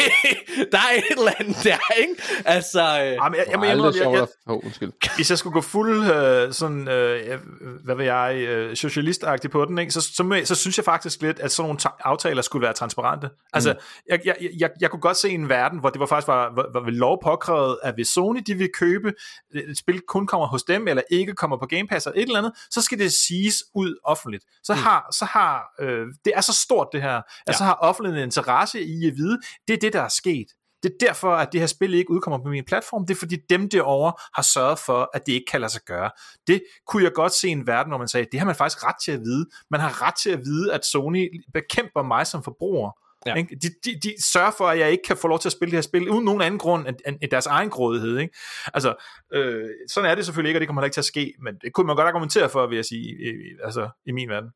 Der 0.72 0.78
er 0.78 0.98
et 0.98 1.18
eller 1.18 1.32
andet 1.40 1.64
der, 1.64 1.78
ikke? 1.98 2.16
Altså... 2.46 2.82
Øh... 2.82 3.12
Jamen, 3.12 3.38
jeg, 3.38 3.46
jeg, 3.52 3.60
jeg, 3.62 3.78
jeg, 3.78 3.96
jeg, 3.96 4.14
jeg, 4.14 4.28
oh, 4.46 4.66
undskyld. 4.66 5.16
Hvis 5.16 5.30
jeg 5.30 5.38
skulle 5.38 5.54
gå 5.54 5.62
fuld 5.62 6.12
øh, 6.12 6.54
sådan, 6.54 6.88
øh, 6.88 7.40
hvad 7.84 7.96
ved 7.96 8.06
jeg, 8.06 8.36
øh, 8.36 8.76
socialistagtig 8.76 9.52
på 9.52 9.66
den, 9.66 9.78
ikke? 9.78 9.92
Så, 9.92 10.02
så, 10.02 10.42
så 10.46 10.56
synes 10.56 10.78
jeg 10.78 10.86
faktisk 10.86 11.22
lidt, 11.22 11.40
at 11.40 11.52
sådan 11.52 11.68
nogle 11.68 11.80
aftaler 12.00 12.42
skulle 12.42 12.64
være 12.64 12.74
transparente. 12.74 13.30
Altså, 13.54 13.74
mm. 13.74 13.80
jeg, 14.10 14.20
jeg, 14.26 14.36
jeg, 14.60 14.70
jeg 14.82 14.90
kunne 14.90 15.00
godt 15.00 15.18
se 15.18 15.30
en 15.30 15.50
verden, 15.50 15.80
hvor 15.80 15.90
det 15.90 16.00
var 16.00 16.06
faktisk 16.06 16.28
var, 16.28 16.52
var, 16.56 16.80
var 16.80 16.90
lov 16.90 17.24
påkrævet, 17.24 17.78
at 17.84 17.94
hvis 17.94 18.08
Sony 18.08 18.40
de 18.48 18.54
vil 18.54 18.70
købe 18.74 19.14
et 19.54 19.78
spil 19.78 20.02
kun 20.08 20.28
kommer 20.28 20.48
hos 20.48 20.64
dem, 20.64 20.88
eller 20.88 21.02
ikke 21.12 21.34
kommer 21.34 21.58
på 21.58 21.66
Game 21.66 21.88
Pass 21.88 22.06
eller 22.06 22.22
et 22.22 22.26
eller 22.26 22.38
andet, 22.38 22.54
så 22.70 22.82
skal 22.82 23.00
det 23.00 23.12
siges 23.12 23.64
ud 23.76 23.96
offentligt. 24.04 24.44
Så 24.64 24.74
mm. 24.74 24.80
har, 24.80 25.08
så 25.12 25.26
har 25.26 25.74
øh, 25.80 26.08
det 26.26 26.34
er 26.36 26.42
så 26.42 26.54
stort 26.54 26.88
det 26.94 27.02
her, 27.02 27.16
at 27.18 27.24
ja. 27.48 27.54
så 27.54 27.64
har 27.64 27.74
offentligheden 27.74 28.20
interesse 28.24 28.82
i 28.82 29.07
at 29.07 29.13
vide, 29.15 29.39
det 29.67 29.74
er 29.74 29.78
det, 29.78 29.93
der 29.93 30.01
er 30.01 30.09
sket. 30.09 30.47
Det 30.84 30.91
er 30.91 31.07
derfor, 31.07 31.32
at 31.36 31.49
det 31.51 31.59
her 31.59 31.67
spil 31.67 31.93
ikke 31.93 32.11
udkommer 32.11 32.39
på 32.43 32.49
min 32.49 32.65
platform. 32.65 33.05
Det 33.05 33.13
er 33.13 33.19
fordi 33.19 33.38
dem 33.49 33.69
derovre 33.69 34.13
har 34.36 34.43
sørget 34.43 34.80
for, 34.80 35.09
at 35.13 35.26
det 35.26 35.34
ikke 35.34 35.45
kan 35.51 35.61
lade 35.61 35.72
sig 35.72 35.82
gøre. 35.86 36.11
Det 36.47 36.63
kunne 36.88 37.03
jeg 37.03 37.13
godt 37.13 37.34
se 37.34 37.47
i 37.47 37.51
en 37.51 37.67
verden, 37.67 37.91
hvor 37.91 37.97
man 37.97 38.07
sagde, 38.07 38.28
det 38.32 38.39
har 38.39 38.45
man 38.45 38.55
faktisk 38.55 38.86
ret 38.86 38.95
til 39.03 39.11
at 39.11 39.19
vide. 39.19 39.45
Man 39.72 39.80
har 39.80 40.07
ret 40.07 40.13
til 40.24 40.30
at 40.30 40.39
vide, 40.39 40.74
at 40.74 40.86
Sony 40.86 41.43
bekæmper 41.53 42.03
mig 42.03 42.28
som 42.28 42.43
forbruger. 42.43 42.91
Ja. 43.26 43.36
Ikke? 43.36 43.55
De, 43.55 43.67
de, 43.86 43.99
de 43.99 44.13
sørger 44.24 44.51
for, 44.51 44.67
at 44.67 44.80
jeg 44.80 44.91
ikke 44.91 45.03
kan 45.07 45.17
få 45.17 45.28
lov 45.28 45.39
til 45.39 45.49
at 45.49 45.53
spille 45.53 45.72
det 45.72 45.78
her 45.78 45.82
spil, 45.82 46.09
uden 46.09 46.26
nogen 46.26 46.41
anden 46.41 46.59
grund 46.59 46.88
end, 46.88 47.17
end 47.22 47.32
deres 47.32 47.45
egen 47.45 47.69
grådighed. 47.69 48.17
Ikke? 48.17 48.38
Altså, 48.74 48.95
øh, 49.34 49.69
sådan 49.89 50.11
er 50.11 50.15
det 50.15 50.26
selvfølgelig 50.26 50.49
ikke, 50.49 50.57
og 50.57 50.61
det 50.61 50.67
kommer 50.67 50.84
ikke 50.84 50.93
til 50.93 51.01
at 51.01 51.05
ske, 51.05 51.34
men 51.43 51.55
det 51.61 51.74
kunne 51.74 51.88
man 51.88 51.95
godt 51.95 52.07
argumentere 52.07 52.49
for, 52.49 52.67
vil 52.67 52.76
jeg 52.76 52.86
sige, 52.86 53.01
i, 53.01 53.34
altså, 53.63 53.89
i 54.05 54.11
min 54.11 54.30
verden. 54.30 54.49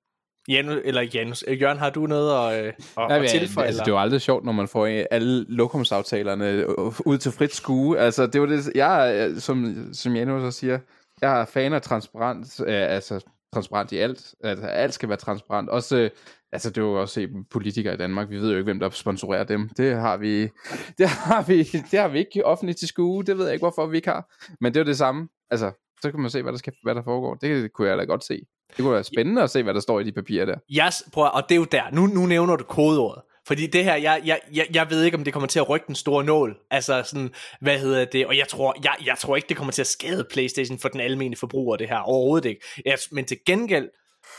Janus, 0.47 0.81
eller 0.83 1.01
Janus, 1.13 1.43
øh, 1.47 1.61
Jørgen, 1.61 1.77
har 1.77 1.89
du 1.89 2.07
noget 2.07 2.53
at, 2.53 2.65
øh, 2.65 2.73
at, 2.97 3.03
ja, 3.09 3.23
at 3.23 3.29
tilføje? 3.29 3.67
Altså, 3.67 3.79
det 3.79 3.87
er 3.87 3.91
jo 3.91 3.99
aldrig 3.99 4.21
sjovt, 4.21 4.45
når 4.45 4.51
man 4.51 4.67
får 4.67 5.05
alle 5.11 5.45
lokumsaftalerne 5.49 6.79
ud 7.07 7.17
til 7.17 7.31
frit 7.31 7.55
skue. 7.55 7.99
Altså, 7.99 8.27
det 8.27 8.41
var 8.41 8.47
det, 8.47 8.71
jeg, 8.75 9.31
som, 9.37 9.89
som 9.93 10.15
Janus 10.15 10.43
også 10.43 10.59
siger, 10.59 10.79
jeg 11.21 11.41
er 11.41 11.45
fan 11.45 11.73
af 11.73 11.81
transparent, 11.81 12.59
altså 12.67 13.25
transparent 13.53 13.91
i 13.91 13.97
alt. 13.97 14.35
Altså, 14.43 14.65
alt 14.65 14.93
skal 14.93 15.09
være 15.09 15.17
transparent. 15.17 15.69
Også, 15.69 16.09
altså, 16.51 16.69
det 16.69 16.77
er 16.77 16.81
jo 16.81 17.01
også 17.01 17.27
politikere 17.51 17.93
i 17.93 17.97
Danmark. 17.97 18.29
Vi 18.29 18.37
ved 18.37 18.51
jo 18.51 18.57
ikke, 18.57 18.63
hvem 18.63 18.79
der 18.79 18.89
sponsorerer 18.89 19.43
dem. 19.43 19.69
Det 19.69 19.95
har 19.95 20.17
vi, 20.17 20.41
det 20.97 21.07
har 21.07 21.41
vi, 21.41 21.63
det 21.63 21.99
har 21.99 22.07
vi 22.07 22.19
ikke 22.19 22.45
offentligt 22.45 22.79
til 22.79 22.87
skue. 22.87 23.23
Det 23.23 23.37
ved 23.37 23.45
jeg 23.45 23.53
ikke, 23.53 23.63
hvorfor 23.63 23.85
vi 23.85 23.97
ikke 23.97 24.09
har. 24.09 24.35
Men 24.61 24.73
det 24.73 24.79
er 24.79 24.83
jo 24.83 24.87
det 24.87 24.97
samme. 24.97 25.27
Altså, 25.49 25.71
så 26.01 26.11
kan 26.11 26.19
man 26.19 26.29
se, 26.29 26.41
hvad 26.41 26.51
der, 26.51 26.57
skal, 26.57 26.73
hvad 26.83 26.95
der 26.95 27.03
foregår. 27.03 27.35
Det 27.35 27.73
kunne 27.73 27.89
jeg 27.89 27.97
da 27.97 28.03
godt 28.03 28.23
se. 28.23 28.45
Det 28.77 28.83
kunne 28.83 28.93
være 28.93 29.03
spændende 29.03 29.41
at 29.41 29.49
se, 29.49 29.63
hvad 29.63 29.73
der 29.73 29.79
står 29.79 29.99
i 29.99 30.03
de 30.03 30.11
papirer 30.11 30.45
der. 30.45 30.85
Yes, 30.85 31.03
prøv, 31.13 31.29
og 31.33 31.43
det 31.49 31.55
er 31.55 31.59
jo 31.59 31.63
der. 31.63 31.83
Nu, 31.91 32.07
nu 32.07 32.25
nævner 32.25 32.55
du 32.55 32.63
kodeordet. 32.63 33.23
Fordi 33.47 33.67
det 33.67 33.83
her, 33.83 33.95
jeg, 33.95 34.21
jeg, 34.25 34.39
jeg, 34.53 34.67
jeg 34.73 34.89
ved 34.89 35.03
ikke, 35.03 35.17
om 35.17 35.23
det 35.23 35.33
kommer 35.33 35.47
til 35.47 35.59
at 35.59 35.69
rykke 35.69 35.87
den 35.87 35.95
store 35.95 36.23
nål. 36.23 36.57
Altså 36.71 37.03
sådan, 37.05 37.29
hvad 37.61 37.79
hedder 37.79 38.05
det? 38.05 38.25
Og 38.25 38.37
jeg 38.37 38.47
tror, 38.47 38.75
jeg, 38.83 38.95
jeg 39.05 39.17
tror 39.17 39.35
ikke, 39.35 39.49
det 39.49 39.57
kommer 39.57 39.71
til 39.71 39.81
at 39.81 39.87
skade 39.87 40.27
PlayStation 40.31 40.79
for 40.79 40.89
den 40.89 40.99
almindelige 40.99 41.39
forbruger, 41.39 41.75
det 41.75 41.89
her. 41.89 41.97
Overhovedet 41.97 42.49
ikke. 42.49 42.61
Jeg, 42.85 42.97
men 43.11 43.25
til 43.25 43.37
gengæld, 43.45 43.89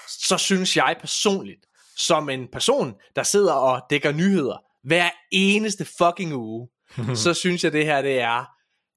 så 0.09 0.39
synes 0.39 0.77
jeg 0.77 0.97
personligt, 1.01 1.61
som 1.97 2.31
en 2.31 2.49
person, 2.53 2.95
der 3.17 3.23
sidder 3.23 3.53
og 3.53 3.83
dækker 3.91 4.13
nyheder 4.13 4.57
hver 4.85 5.11
eneste 5.33 5.87
fucking 5.99 6.35
uge, 6.35 6.69
så 7.25 7.35
synes 7.35 7.65
jeg, 7.65 7.73
det 7.73 7.85
her 7.85 8.03
det 8.03 8.21
er 8.21 8.45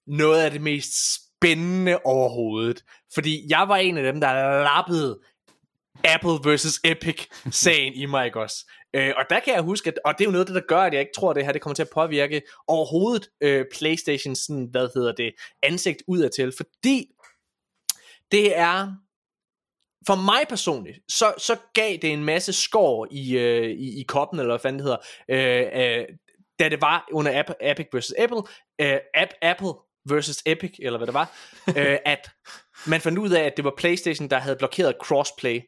noget 0.08 0.42
af 0.42 0.52
det 0.52 0.62
mest 0.62 0.94
spændende 1.40 2.00
overhovedet. 2.06 2.84
Fordi 3.14 3.46
jeg 3.50 3.66
var 3.68 3.76
en 3.76 3.98
af 3.98 4.04
dem, 4.04 4.22
der 4.22 4.34
lappede 4.64 5.20
Apple 6.04 6.52
versus 6.52 6.80
Epic 6.84 7.26
sagen 7.52 7.94
i 7.94 8.06
mig, 8.06 8.26
ikke 8.26 8.40
også? 8.40 8.72
Øh, 8.94 9.14
og 9.18 9.24
der 9.30 9.40
kan 9.40 9.54
jeg 9.54 9.62
huske, 9.62 9.88
at, 9.88 10.00
og 10.06 10.14
det 10.18 10.24
er 10.24 10.26
jo 10.26 10.32
noget 10.32 10.46
af 10.46 10.46
det, 10.46 10.56
der 10.56 10.68
gør, 10.68 10.82
at 10.82 10.94
jeg 10.94 11.02
ikke 11.02 11.14
tror, 11.16 11.30
at 11.30 11.36
det 11.36 11.46
her 11.46 11.52
det 11.52 11.62
kommer 11.62 11.76
til 11.76 11.84
at 11.84 11.90
påvirke 11.94 12.42
overhovedet 12.68 13.30
øh, 13.42 13.66
Playstation, 13.74 14.36
sådan, 14.36 14.68
hvad 14.72 14.90
hedder 14.94 15.12
det, 15.12 15.34
ansigt 15.64 16.04
udadtil, 16.08 16.54
fordi 16.58 17.06
det 18.32 18.58
er, 18.58 18.94
for 20.08 20.16
mig 20.16 20.48
personligt, 20.50 21.00
så, 21.08 21.34
så 21.38 21.58
gav 21.74 21.98
det 22.02 22.14
en 22.14 22.24
masse 22.24 22.54
skår 22.54 23.08
i, 23.12 23.38
øh, 23.38 23.70
i, 23.70 24.00
i 24.00 24.04
koppen, 24.04 24.40
eller 24.40 24.52
hvad 24.52 24.60
fanden 24.60 24.80
det 24.80 24.86
hedder, 24.86 25.02
øh, 25.30 26.00
øh, 26.00 26.06
da 26.60 26.70
det 26.70 26.82
var 26.82 27.08
under 27.12 27.40
Apple, 27.40 27.72
Epic 27.72 27.88
versus 27.94 28.16
Apple, 28.18 28.42
øh, 28.82 29.00
App, 29.14 29.32
Apple 29.42 29.74
versus 30.06 30.44
Epic, 30.46 30.72
eller 30.80 30.98
hvad 30.98 31.08
det 31.08 31.14
var, 31.14 31.32
øh, 31.78 31.98
at 32.14 32.30
man 32.88 33.02
fandt 33.02 33.18
ud 33.18 33.30
af, 33.30 33.44
at 33.44 33.54
det 33.58 33.66
var 33.66 33.74
Playstation, 33.78 34.28
der 34.28 34.38
havde 34.38 34.56
blokeret 34.56 34.96
crossplay 35.02 35.62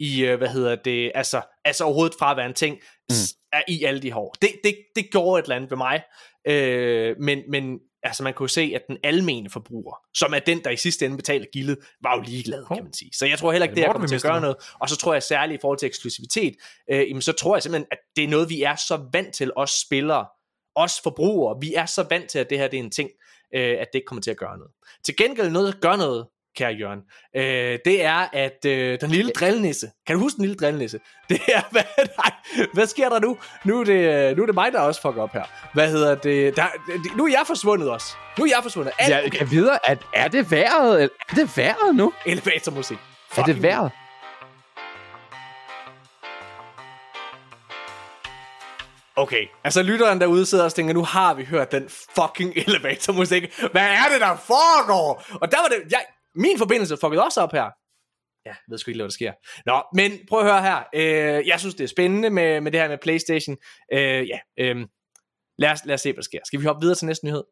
i, 0.00 0.24
øh, 0.24 0.38
hvad 0.38 0.48
hedder 0.48 0.76
det, 0.76 1.12
altså, 1.14 1.42
altså 1.64 1.84
overhovedet 1.84 2.16
fra 2.18 2.30
at 2.30 2.36
være 2.36 2.46
en 2.46 2.54
ting 2.54 2.78
mm. 3.10 3.14
i 3.68 3.84
alle 3.84 4.02
de 4.02 4.16
år. 4.16 4.34
Det, 4.42 4.50
det, 4.64 4.76
det 4.96 5.10
gjorde 5.10 5.38
et 5.38 5.42
eller 5.42 5.56
andet 5.56 5.70
ved 5.70 5.76
mig, 5.76 6.02
øh, 6.46 7.16
men, 7.20 7.42
men 7.48 7.78
altså 8.02 8.22
man 8.22 8.34
kunne 8.34 8.50
se, 8.50 8.72
at 8.74 8.82
den 8.88 8.98
almene 9.02 9.50
forbruger, 9.50 9.96
som 10.14 10.34
er 10.34 10.38
den, 10.38 10.64
der 10.64 10.70
i 10.70 10.76
sidste 10.76 11.04
ende 11.04 11.16
betaler 11.16 11.46
gildet, 11.52 11.78
var 12.02 12.16
jo 12.16 12.22
ligeglad, 12.22 12.66
kan 12.66 12.84
man 12.84 12.92
sige. 12.92 13.10
Så 13.14 13.26
jeg 13.26 13.38
tror 13.38 13.52
heller 13.52 13.64
ikke, 13.64 13.74
det, 13.74 13.84
det 13.84 13.92
kommer 13.92 14.08
til 14.08 14.16
at 14.16 14.22
gøre 14.22 14.40
noget. 14.40 14.56
Og 14.80 14.88
så 14.88 14.96
tror 14.96 15.12
jeg 15.12 15.22
særligt 15.22 15.58
i 15.58 15.60
forhold 15.60 15.78
til 15.78 15.86
eksklusivitet, 15.86 16.56
øh, 16.90 17.08
jamen, 17.08 17.22
så 17.22 17.32
tror 17.32 17.56
jeg 17.56 17.62
simpelthen, 17.62 17.86
at 17.90 17.98
det 18.16 18.24
er 18.24 18.28
noget, 18.28 18.50
vi 18.50 18.62
er 18.62 18.76
så 18.76 19.08
vant 19.12 19.34
til, 19.34 19.52
os 19.56 19.70
spillere, 19.70 20.26
os 20.74 21.00
forbrugere, 21.02 21.56
vi 21.60 21.74
er 21.74 21.86
så 21.86 22.06
vant 22.10 22.30
til, 22.30 22.38
at 22.38 22.50
det 22.50 22.58
her 22.58 22.68
det 22.68 22.78
er 22.78 22.82
en 22.82 22.90
ting, 22.90 23.10
øh, 23.54 23.76
at 23.80 23.86
det 23.92 23.98
ikke 23.98 24.06
kommer 24.06 24.22
til 24.22 24.30
at 24.30 24.36
gøre 24.36 24.58
noget. 24.58 24.72
Til 25.04 25.16
gengæld 25.16 25.50
noget, 25.50 25.74
der 25.74 25.80
gør 25.80 25.96
noget, 25.96 26.26
kære 26.56 26.72
Jørgen, 26.72 27.00
øh, 27.36 27.78
det 27.84 28.04
er, 28.04 28.28
at 28.32 28.64
øh, 28.66 29.00
den 29.00 29.10
lille 29.10 29.30
drillnisse, 29.30 29.90
kan 30.06 30.16
du 30.16 30.20
huske 30.22 30.36
den 30.36 30.44
lille 30.44 30.56
drillnisse? 30.56 31.00
Det 31.28 31.40
er, 31.48 31.62
hvad, 31.70 31.82
nej, 31.96 32.32
hvad 32.74 32.86
sker 32.86 33.08
der 33.08 33.20
nu? 33.20 33.38
Nu 33.64 33.80
er, 33.80 33.84
det, 33.84 34.36
nu 34.36 34.42
er 34.42 34.46
det 34.46 34.54
mig, 34.54 34.72
der 34.72 34.80
også 34.80 35.00
fucker 35.00 35.22
op 35.22 35.32
her. 35.32 35.44
Hvad 35.74 35.90
hedder 35.90 36.14
det? 36.14 36.56
Der, 36.56 36.66
nu 37.16 37.24
er 37.24 37.30
jeg 37.30 37.42
forsvundet 37.46 37.90
også. 37.90 38.06
Nu 38.38 38.44
er 38.44 38.48
jeg 38.48 38.58
forsvundet. 38.62 38.92
Alt, 38.98 39.10
ja, 39.10 39.26
okay. 39.26 39.38
Jeg 39.40 39.50
videre, 39.50 39.90
at 39.90 39.98
er 40.14 40.28
det 40.28 40.50
vejret? 40.50 41.02
Er 41.02 41.34
det 41.34 41.56
vejret 41.56 41.94
nu? 41.94 42.12
Elevatormusik. 42.26 42.98
Er 43.36 43.42
det 43.42 43.62
vejret? 43.62 43.90
Okay, 49.16 49.46
altså 49.64 49.82
lytteren 49.82 50.20
derude 50.20 50.46
sidder 50.46 50.64
og 50.64 50.74
tænker, 50.74 50.94
nu 50.94 51.04
har 51.04 51.34
vi 51.34 51.44
hørt 51.44 51.72
den 51.72 51.88
fucking 51.88 52.52
elevatormusik. 52.56 53.42
Hvad 53.72 53.82
er 53.82 54.08
det, 54.12 54.20
der 54.20 54.36
foregår? 54.36 55.24
Og 55.40 55.52
der 55.52 55.60
var 55.60 55.68
det, 55.68 55.92
jeg, 55.92 56.04
min 56.34 56.58
forbindelse 56.58 56.96
fuckede 56.96 57.24
også 57.24 57.40
op 57.40 57.52
her. 57.52 57.64
Ja, 58.46 58.50
jeg 58.50 58.56
ved 58.68 58.78
sgu 58.78 58.90
ikke, 58.90 58.98
hvad 58.98 59.04
der 59.04 59.12
sker. 59.12 59.32
Nå, 59.66 59.82
men 59.94 60.12
prøv 60.28 60.40
at 60.40 60.44
høre 60.44 60.62
her. 60.62 60.82
Øh, 60.94 61.46
jeg 61.48 61.60
synes, 61.60 61.74
det 61.74 61.84
er 61.84 61.88
spændende 61.88 62.30
med, 62.30 62.60
med 62.60 62.72
det 62.72 62.80
her 62.80 62.88
med 62.88 62.98
Playstation. 63.02 63.56
Øh, 63.92 64.28
ja, 64.28 64.38
øh, 64.58 64.76
lad, 65.58 65.70
os, 65.70 65.84
lad 65.84 65.94
os 65.94 66.00
se, 66.00 66.12
hvad 66.12 66.16
der 66.16 66.22
sker. 66.22 66.40
Skal 66.44 66.60
vi 66.60 66.64
hoppe 66.64 66.80
videre 66.80 66.96
til 66.96 67.06
næste 67.06 67.26
nyhed? 67.26 67.44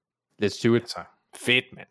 Let's 0.42 0.68
do 0.68 0.74
it. 0.74 0.90
Så. 0.90 1.00
Fedt, 1.36 1.64
mand. 1.72 1.88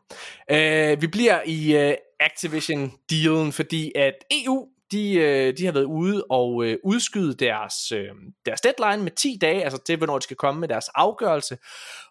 Øh, 0.51 1.01
vi 1.01 1.07
bliver 1.07 1.41
i 1.45 1.77
øh, 1.77 1.95
Activision-dealen, 2.19 3.51
fordi 3.51 3.91
at 3.95 4.13
EU 4.31 4.67
de, 4.91 5.13
øh, 5.13 5.57
de 5.57 5.65
har 5.65 5.71
været 5.71 5.83
ude 5.83 6.23
og 6.29 6.65
øh, 6.65 6.77
udskyde 6.83 7.33
deres, 7.33 7.91
øh, 7.91 8.09
deres 8.45 8.61
deadline 8.61 9.03
med 9.03 9.11
10 9.11 9.37
dage, 9.41 9.63
altså 9.63 9.83
til 9.85 9.97
hvornår 9.97 10.17
de 10.17 10.23
skal 10.23 10.37
komme 10.37 10.59
med 10.59 10.67
deres 10.67 10.89
afgørelse 10.95 11.57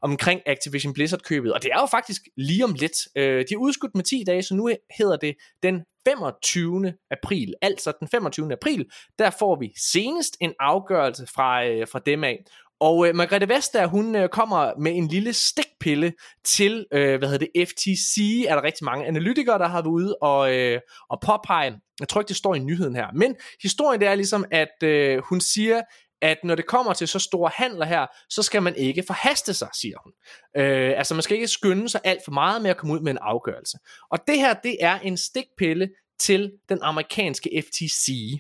omkring 0.03 0.41
Activision 0.47 0.93
Blizzard-købet. 0.93 1.53
Og 1.53 1.63
det 1.63 1.71
er 1.75 1.81
jo 1.81 1.87
faktisk 1.87 2.23
lige 2.37 2.65
om 2.65 2.75
lidt. 2.75 2.97
Øh, 3.17 3.45
de 3.49 3.55
er 3.55 3.59
udskudt 3.59 3.95
med 3.95 4.05
10 4.05 4.25
dage, 4.27 4.43
så 4.43 4.55
nu 4.55 4.71
hedder 4.99 5.17
det 5.17 5.35
den 5.63 5.85
25. 6.09 6.95
april. 7.11 7.55
Altså 7.63 7.93
den 8.01 8.09
25. 8.09 8.53
april, 8.53 8.87
der 9.19 9.31
får 9.31 9.61
vi 9.61 9.73
senest 9.93 10.37
en 10.41 10.53
afgørelse 10.61 11.27
fra, 11.35 11.67
øh, 11.67 11.89
fra 11.89 11.99
dem 12.07 12.25
af. 12.25 12.45
Og 12.81 13.09
øh, 13.09 13.15
Margrethe 13.15 13.49
Vestager, 13.49 13.87
hun 13.87 14.17
øh, 14.17 14.29
kommer 14.29 14.73
med 14.79 14.97
en 14.97 15.09
lille 15.09 15.33
stikpille 15.33 16.13
til, 16.45 16.87
øh, 16.93 17.19
hvad 17.19 17.29
hedder 17.29 17.47
det, 17.55 17.69
FTC, 17.69 18.45
er 18.49 18.55
der 18.55 18.63
rigtig 18.63 18.85
mange 18.85 19.07
analytikere, 19.07 19.59
der 19.59 19.69
har 19.69 19.83
været 19.83 19.93
ude 19.93 20.17
og, 20.23 20.57
øh, 20.57 20.81
og 21.11 21.21
påpege. 21.21 21.81
Jeg 22.01 22.09
tror 22.09 22.21
ikke, 22.21 22.29
det 22.29 22.37
står 22.37 22.55
i 22.55 22.59
nyheden 22.59 22.95
her. 22.95 23.07
Men 23.15 23.37
historien 23.63 24.01
det 24.01 24.09
er 24.09 24.15
ligesom, 24.15 24.45
at 24.51 24.83
øh, 24.83 25.23
hun 25.29 25.41
siger, 25.41 25.83
at 26.23 26.39
når 26.45 26.55
det 26.55 26.67
kommer 26.67 26.93
til 26.93 27.09
så 27.09 27.19
store 27.19 27.51
handler 27.55 27.87
her, 27.87 28.07
så 28.29 28.43
skal 28.43 28.63
man 28.63 28.77
ikke 28.77 29.05
forhaste 29.07 29.55
sig, 29.55 29.69
siger 29.75 29.97
hun. 30.05 30.13
Øh, 30.57 30.93
altså 30.97 31.15
man 31.15 31.23
skal 31.23 31.37
ikke 31.37 31.49
skynde 31.49 31.89
sig 31.89 32.01
alt 32.05 32.25
for 32.25 32.33
meget 32.33 32.63
med 32.63 32.71
at 32.71 32.77
komme 32.77 32.95
ud 32.95 33.01
med 33.01 33.13
en 33.13 33.19
afgørelse. 33.21 33.79
Og 34.11 34.19
det 34.27 34.39
her, 34.39 34.55
det 34.55 34.77
er 34.81 34.99
en 34.99 35.17
stikpille 35.17 35.89
til 36.19 36.53
den 36.69 36.79
amerikanske 36.83 37.63
FTC, 37.67 38.39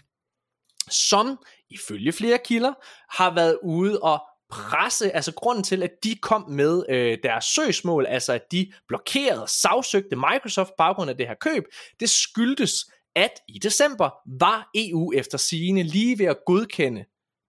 som 0.90 1.38
ifølge 1.70 2.12
flere 2.12 2.38
kilder 2.44 2.72
har 3.10 3.34
været 3.34 3.58
ude 3.62 3.98
og 4.02 4.20
presse, 4.50 5.16
altså 5.16 5.32
grunden 5.34 5.64
til, 5.64 5.82
at 5.82 5.90
de 6.04 6.16
kom 6.22 6.50
med 6.50 6.84
øh, 6.88 7.18
deres 7.22 7.44
søgsmål, 7.44 8.06
altså 8.06 8.32
at 8.32 8.42
de 8.52 8.72
blokerede, 8.88 9.44
sagsøgte 9.48 10.16
Microsoft 10.16 10.70
baggrund 10.78 11.10
af 11.10 11.16
det 11.16 11.26
her 11.26 11.34
køb, 11.34 11.64
det 12.00 12.10
skyldtes, 12.10 12.72
at 13.14 13.32
i 13.48 13.58
december 13.58 14.10
var 14.40 14.70
EU 14.74 15.12
efter 15.12 15.38
sigende 15.38 15.82
lige 15.82 16.18
ved 16.18 16.26
at 16.26 16.36
godkende 16.46 17.04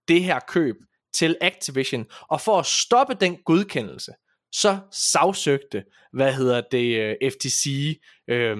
det 0.08 0.24
her 0.24 0.40
køb 0.48 0.76
til 1.14 1.36
Activision, 1.40 2.06
og 2.20 2.40
for 2.40 2.58
at 2.58 2.66
stoppe 2.66 3.14
den 3.14 3.38
godkendelse, 3.44 4.12
så 4.52 4.78
sagsøgte, 4.90 5.84
hvad 6.12 6.32
hedder 6.32 6.60
det, 6.60 6.96
øh, 6.96 7.30
FTC, 7.30 8.00
øh, 8.28 8.56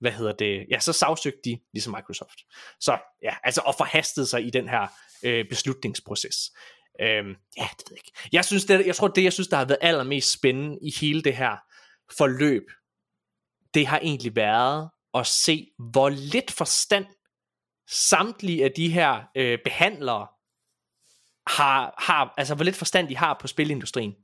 hvad 0.00 0.12
hedder 0.12 0.32
det, 0.32 0.66
ja, 0.70 0.78
så 0.78 0.92
sagsøgte 0.92 1.40
de 1.44 1.58
ligesom 1.72 1.94
Microsoft. 1.96 2.38
Så 2.80 2.98
ja, 3.22 3.34
altså 3.44 3.62
og 3.64 3.74
forhastede 3.78 4.26
sig 4.26 4.46
i 4.46 4.50
den 4.50 4.68
her 4.68 4.86
øh, 5.22 5.48
beslutningsproces. 5.48 6.50
Øhm, 7.00 7.34
ja, 7.56 7.68
det 7.78 7.90
ved 7.90 7.90
jeg 7.90 7.98
ikke. 7.98 8.12
Jeg, 8.32 8.44
synes, 8.44 8.64
det, 8.64 8.86
jeg 8.86 8.96
tror, 8.96 9.08
det 9.08 9.24
jeg 9.24 9.32
synes, 9.32 9.48
der 9.48 9.56
har 9.56 9.64
været 9.64 9.78
allermest 9.80 10.32
spændende 10.32 10.78
i 10.82 10.92
hele 11.00 11.22
det 11.22 11.36
her 11.36 11.56
forløb, 12.18 12.62
det 13.74 13.86
har 13.86 13.98
egentlig 13.98 14.36
været 14.36 14.90
at 15.14 15.26
se, 15.26 15.70
hvor 15.78 16.08
lidt 16.08 16.50
forstand 16.50 17.06
samtlige 17.88 18.64
af 18.64 18.72
de 18.76 18.88
her 18.88 19.24
øh, 19.36 19.58
behandlere 19.64 20.26
har, 21.46 21.94
har, 21.98 22.34
altså 22.36 22.54
hvor 22.54 22.64
lidt 22.64 22.76
forstand 22.76 23.08
de 23.08 23.16
har 23.16 23.38
på 23.40 23.46
spilindustrien. 23.46 24.14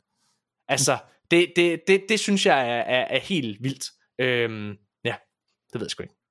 Altså, 0.69 0.99
det, 1.31 1.53
det, 1.57 1.83
det, 1.87 2.05
det 2.09 2.21
synes 2.21 2.47
jeg 2.47 2.61
er, 2.61 2.81
er, 2.81 3.05
er 3.05 3.19
helt 3.19 3.63
vildt. 3.63 3.91
Øhm, 4.19 4.77
ja, 5.05 5.17
det 5.73 5.81
ved 5.81 5.87
jeg 5.87 5.91
sgu 5.91 6.03
ikke. 6.03 6.22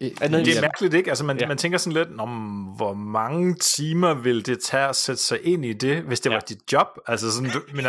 Er 0.00 0.28
det, 0.28 0.56
er 0.56 0.60
mærkeligt, 0.60 0.94
ikke? 0.94 1.10
Altså, 1.10 1.24
man, 1.24 1.38
ja. 1.40 1.48
man 1.48 1.56
tænker 1.56 1.78
sådan 1.78 1.92
lidt, 1.92 2.20
om 2.20 2.28
hvor 2.76 2.94
mange 2.94 3.54
timer 3.54 4.14
vil 4.14 4.46
det 4.46 4.58
tage 4.64 4.88
at 4.88 4.96
sætte 4.96 5.22
sig 5.22 5.38
ind 5.46 5.64
i 5.64 5.72
det, 5.72 6.02
hvis 6.02 6.20
det 6.20 6.30
ja. 6.30 6.34
var 6.34 6.40
dit 6.40 6.72
job? 6.72 6.86
Altså 7.06 7.32
sådan, 7.32 7.50
du, 7.50 7.60
men, 7.74 7.84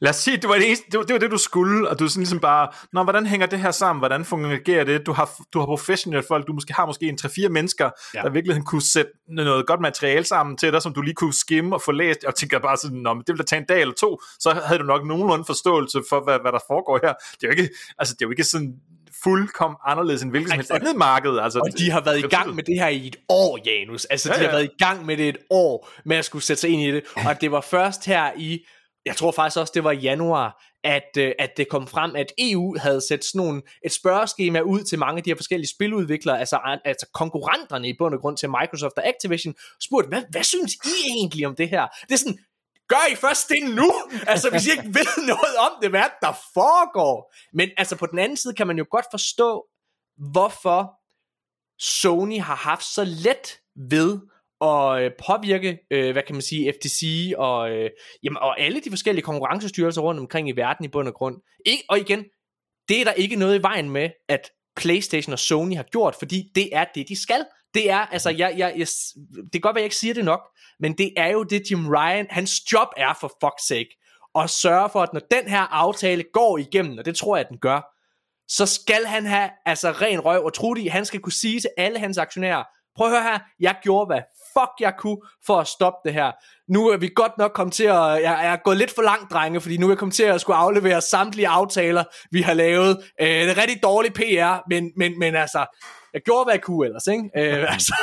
lad 0.00 0.10
os 0.10 0.16
sige, 0.16 0.36
det 0.36 0.48
var 0.48 0.54
det, 0.54 0.66
eneste, 0.66 0.84
det, 0.92 0.98
var, 0.98 1.04
det 1.04 1.12
var 1.12 1.18
det, 1.18 1.30
du 1.30 1.38
skulle, 1.38 1.88
og 1.88 1.98
du 1.98 2.08
sådan 2.08 2.20
ligesom 2.20 2.40
bare, 2.40 2.68
Nå, 2.92 3.02
hvordan 3.02 3.26
hænger 3.26 3.46
det 3.46 3.58
her 3.58 3.70
sammen? 3.70 4.00
Hvordan 4.00 4.24
fungerer 4.24 4.84
det? 4.84 5.06
Du 5.06 5.12
har, 5.12 5.30
du 5.52 5.58
har 5.58 5.66
professionelle 5.66 6.24
folk, 6.28 6.46
du 6.46 6.52
måske 6.52 6.74
har 6.74 6.86
måske 6.86 7.08
en 7.08 7.18
3-4 7.22 7.48
mennesker, 7.48 7.90
ja. 8.14 8.22
der 8.22 8.30
virkelig 8.30 8.62
kunne 8.64 8.82
sætte 8.82 9.10
noget 9.28 9.66
godt 9.66 9.80
materiale 9.80 10.24
sammen 10.24 10.56
til 10.56 10.72
dig, 10.72 10.82
som 10.82 10.94
du 10.94 11.00
lige 11.00 11.14
kunne 11.14 11.34
skimme 11.34 11.76
og 11.76 11.82
få 11.82 11.92
læst, 11.92 12.24
og 12.24 12.34
tænker 12.34 12.58
bare 12.58 12.76
sådan, 12.76 12.98
Nå, 12.98 13.14
men 13.14 13.20
det 13.20 13.28
ville 13.28 13.38
da 13.38 13.44
tage 13.44 13.60
en 13.60 13.66
dag 13.68 13.80
eller 13.80 13.94
to, 13.94 14.20
så 14.38 14.60
havde 14.66 14.78
du 14.78 14.84
nok 14.84 15.06
nogenlunde 15.06 15.44
forståelse 15.44 16.02
for, 16.08 16.24
hvad, 16.24 16.38
hvad 16.42 16.52
der 16.52 16.60
foregår 16.66 17.00
her. 17.02 17.14
Det 17.40 17.42
er 17.42 17.46
jo 17.46 17.50
ikke, 17.50 17.74
altså, 17.98 18.14
det 18.14 18.22
er 18.24 18.26
jo 18.26 18.30
ikke 18.30 18.44
sådan 18.44 18.74
fuldkommen 19.24 19.76
anderledes 19.86 20.22
end 20.22 20.30
hvilket 20.30 20.50
som 20.50 20.58
helst 20.58 20.70
andet 20.70 20.96
marked. 20.96 21.38
Altså, 21.38 21.58
og 21.58 21.78
de 21.78 21.90
har 21.90 22.00
været 22.00 22.18
i 22.18 22.28
gang 22.28 22.54
med 22.54 22.62
det 22.62 22.74
her 22.74 22.88
i 22.88 23.06
et 23.06 23.16
år, 23.28 23.58
Janus. 23.66 24.04
Altså, 24.04 24.32
ja, 24.32 24.38
de 24.38 24.44
har 24.44 24.50
været 24.50 24.64
i 24.64 24.84
gang 24.84 25.06
med 25.06 25.16
det 25.16 25.28
et 25.28 25.38
år, 25.50 25.88
med 26.04 26.16
at 26.16 26.24
skulle 26.24 26.44
sætte 26.44 26.60
sig 26.60 26.70
ind 26.70 26.82
i 26.82 26.92
det. 26.92 27.04
Og 27.26 27.40
det 27.40 27.52
var 27.52 27.60
først 27.60 28.06
her 28.06 28.30
i, 28.36 28.66
jeg 29.06 29.16
tror 29.16 29.32
faktisk 29.32 29.60
også, 29.60 29.72
det 29.74 29.84
var 29.84 29.90
i 29.90 29.98
januar, 29.98 30.64
at, 30.84 31.10
øh, 31.18 31.32
at 31.38 31.50
det 31.56 31.68
kom 31.68 31.86
frem, 31.86 32.16
at 32.16 32.32
EU 32.38 32.76
havde 32.78 33.00
sat 33.00 33.24
sådan 33.24 33.38
nogle, 33.38 33.62
et 33.84 33.92
spørgeskema 33.92 34.60
ud 34.60 34.82
til 34.82 34.98
mange 34.98 35.18
af 35.18 35.22
de 35.22 35.30
her 35.30 35.36
forskellige 35.36 35.68
spiludviklere, 35.68 36.38
altså, 36.40 36.78
altså 36.84 37.06
konkurrenterne 37.14 37.88
i 37.88 37.94
bund 37.98 38.14
og 38.14 38.20
grund 38.20 38.36
til 38.36 38.50
Microsoft 38.50 38.94
og 38.96 39.08
Activision, 39.08 39.54
spurgt, 39.82 40.08
hvad, 40.08 40.22
hvad 40.30 40.42
synes 40.42 40.74
I 40.74 41.10
egentlig 41.10 41.46
om 41.46 41.56
det 41.56 41.68
her? 41.68 41.86
Det 42.08 42.12
er 42.12 42.18
sådan, 42.18 42.38
gør 42.88 43.12
I 43.12 43.14
først 43.14 43.48
det 43.48 43.74
nu? 43.74 43.92
Altså, 44.26 44.50
hvis 44.50 44.66
I 44.66 44.70
ikke 44.70 44.88
ved 44.98 45.26
noget 45.26 45.56
om 45.66 45.72
det, 45.82 45.90
hvad 45.90 46.10
der 46.20 46.32
foregår? 46.54 47.34
Men 47.52 47.70
altså, 47.76 47.96
på 47.96 48.06
den 48.06 48.18
anden 48.18 48.36
side 48.36 48.54
kan 48.54 48.66
man 48.66 48.78
jo 48.78 48.86
godt 48.90 49.06
forstå, 49.10 49.66
hvorfor 50.32 50.98
Sony 51.80 52.40
har 52.40 52.54
haft 52.54 52.84
så 52.84 53.04
let 53.04 53.60
ved 53.90 54.20
at 54.60 55.02
øh, 55.02 55.10
påvirke, 55.26 55.78
øh, 55.90 56.12
hvad 56.12 56.22
kan 56.22 56.34
man 56.34 56.42
sige, 56.42 56.72
FTC 56.72 57.32
og, 57.36 57.70
øh, 57.70 57.90
jamen, 58.22 58.36
og 58.36 58.60
alle 58.60 58.80
de 58.80 58.90
forskellige 58.90 59.24
konkurrencestyrelser 59.24 60.02
rundt 60.02 60.20
omkring 60.20 60.48
i 60.48 60.52
verden 60.52 60.84
i 60.84 60.88
bund 60.88 61.08
og 61.08 61.14
grund. 61.14 61.36
Ik- 61.68 61.86
og 61.88 61.98
igen, 61.98 62.24
det 62.88 63.00
er 63.00 63.04
der 63.04 63.12
ikke 63.12 63.36
noget 63.36 63.58
i 63.58 63.62
vejen 63.62 63.90
med, 63.90 64.10
at 64.28 64.50
PlayStation 64.76 65.32
og 65.32 65.38
Sony 65.38 65.76
har 65.76 65.82
gjort, 65.82 66.14
fordi 66.18 66.50
det 66.54 66.68
er 66.72 66.84
det, 66.94 67.08
de 67.08 67.22
skal 67.22 67.44
det 67.74 67.90
er, 67.90 67.98
altså, 67.98 68.30
jeg, 68.30 68.54
jeg, 68.56 68.74
jeg, 68.76 68.86
det 69.42 69.52
kan 69.52 69.60
godt 69.60 69.74
være, 69.74 69.80
jeg 69.80 69.86
ikke 69.86 69.96
siger 69.96 70.14
det 70.14 70.24
nok, 70.24 70.40
men 70.80 70.98
det 70.98 71.12
er 71.16 71.28
jo 71.28 71.42
det, 71.42 71.70
Jim 71.70 71.88
Ryan, 71.88 72.26
hans 72.30 72.72
job 72.72 72.88
er 72.96 73.14
for 73.20 73.28
fuck's 73.44 73.66
sake, 73.66 73.88
at 74.38 74.50
sørge 74.50 74.90
for, 74.90 75.02
at 75.02 75.12
når 75.12 75.20
den 75.30 75.48
her 75.48 75.60
aftale 75.60 76.24
går 76.32 76.58
igennem, 76.58 76.98
og 76.98 77.04
det 77.04 77.16
tror 77.16 77.36
jeg, 77.36 77.44
at 77.44 77.50
den 77.50 77.58
gør, 77.58 77.94
så 78.48 78.66
skal 78.66 79.06
han 79.06 79.26
have 79.26 79.50
altså 79.66 79.90
ren 79.90 80.20
røv 80.20 80.44
og 80.44 80.54
trudy. 80.54 80.90
Han 80.90 81.04
skal 81.04 81.20
kunne 81.20 81.32
sige 81.32 81.60
til 81.60 81.70
alle 81.76 81.98
hans 81.98 82.18
aktionærer, 82.18 82.64
prøv 82.96 83.06
at 83.06 83.12
høre 83.12 83.22
her, 83.22 83.38
jeg 83.60 83.76
gjorde 83.82 84.06
hvad 84.06 84.20
fuck 84.52 84.72
jeg 84.80 84.94
kunne 84.98 85.18
for 85.46 85.60
at 85.60 85.66
stoppe 85.66 85.98
det 86.04 86.12
her. 86.12 86.32
Nu 86.72 86.88
er 86.88 86.96
vi 86.96 87.10
godt 87.14 87.38
nok 87.38 87.52
kommet 87.52 87.74
til 87.74 87.84
at, 87.84 88.22
jeg, 88.22 88.22
jeg 88.22 88.52
er 88.52 88.56
gået 88.56 88.76
lidt 88.76 88.94
for 88.94 89.02
langt, 89.02 89.32
drenge, 89.32 89.60
fordi 89.60 89.76
nu 89.76 89.86
er 89.86 89.90
jeg 89.90 89.98
kommet 89.98 90.14
til 90.14 90.22
at 90.22 90.40
skulle 90.40 90.56
aflevere 90.56 91.00
samtlige 91.00 91.48
aftaler, 91.48 92.04
vi 92.30 92.42
har 92.42 92.54
lavet. 92.54 93.04
Øh, 93.20 93.26
det 93.28 93.50
er 93.50 93.58
rigtig 93.58 93.82
dårlig 93.82 94.12
PR, 94.12 94.68
men, 94.68 94.92
men, 94.96 95.18
men 95.18 95.34
altså, 95.34 95.66
jeg 96.14 96.22
gjorde, 96.22 96.44
hvad 96.44 96.54
jeg 96.54 96.62
kunne 96.62 96.86
ellers, 96.86 97.06
ikke? 97.06 97.22
Øh, 97.36 97.72
altså, 97.74 97.94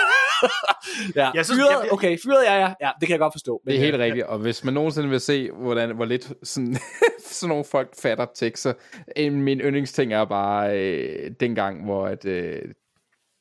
ja, 1.16 1.32
Jeg 1.34 1.46
synes, 1.46 1.60
fyret, 1.60 1.70
jeg- 1.72 1.80
jeg- 1.84 1.94
okay, 1.94 2.18
fyret 2.24 2.44
ja, 2.46 2.56
ja, 2.60 2.74
ja, 2.82 2.92
det 3.00 3.08
kan 3.08 3.14
jeg 3.14 3.20
godt 3.20 3.34
forstå. 3.34 3.62
Det 3.66 3.76
er 3.76 3.80
helt 3.80 3.96
øh, 3.96 4.02
rigtigt, 4.02 4.26
og 4.26 4.40
hvis 4.40 4.64
man 4.64 4.74
nogensinde 4.74 5.10
vil 5.10 5.20
se, 5.20 5.52
hvordan, 5.52 5.96
hvor 5.96 6.06
lidt 6.06 6.34
sådan, 6.44 6.76
sådan 7.20 7.50
nogle 7.50 7.66
folk 7.66 7.90
fatter 8.02 8.26
tekster, 8.36 8.74
en, 9.16 9.42
min 9.42 9.60
yndlingsting 9.60 10.14
er 10.14 10.26
bare 10.26 10.80
øh, 10.80 11.32
dengang, 11.40 11.86
hvor 11.86 12.08
at, 12.08 12.26
øh, 12.26 12.62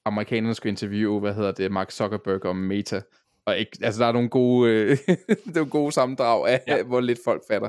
amerikanerne 0.05 0.55
skulle 0.55 0.71
interviewe, 0.71 1.21
hvad 1.21 1.35
hedder 1.35 1.53
det, 1.53 1.73
Mark 1.73 1.91
Zuckerberg 1.91 2.47
om 2.47 2.57
Meta, 2.57 3.01
og 3.47 3.59
ikke, 3.59 3.79
altså 3.83 4.03
der 4.03 4.09
er 4.09 4.13
nogle 4.13 4.29
gode, 4.29 4.71
øh, 4.71 4.99
det 5.09 5.19
er 5.29 5.55
nogle 5.55 5.71
gode 5.71 5.93
sammendrag 5.93 6.49
af, 6.49 6.61
ja. 6.67 6.83
hvor 6.83 7.01
lidt 7.01 7.19
folk 7.25 7.43
fatter. 7.51 7.69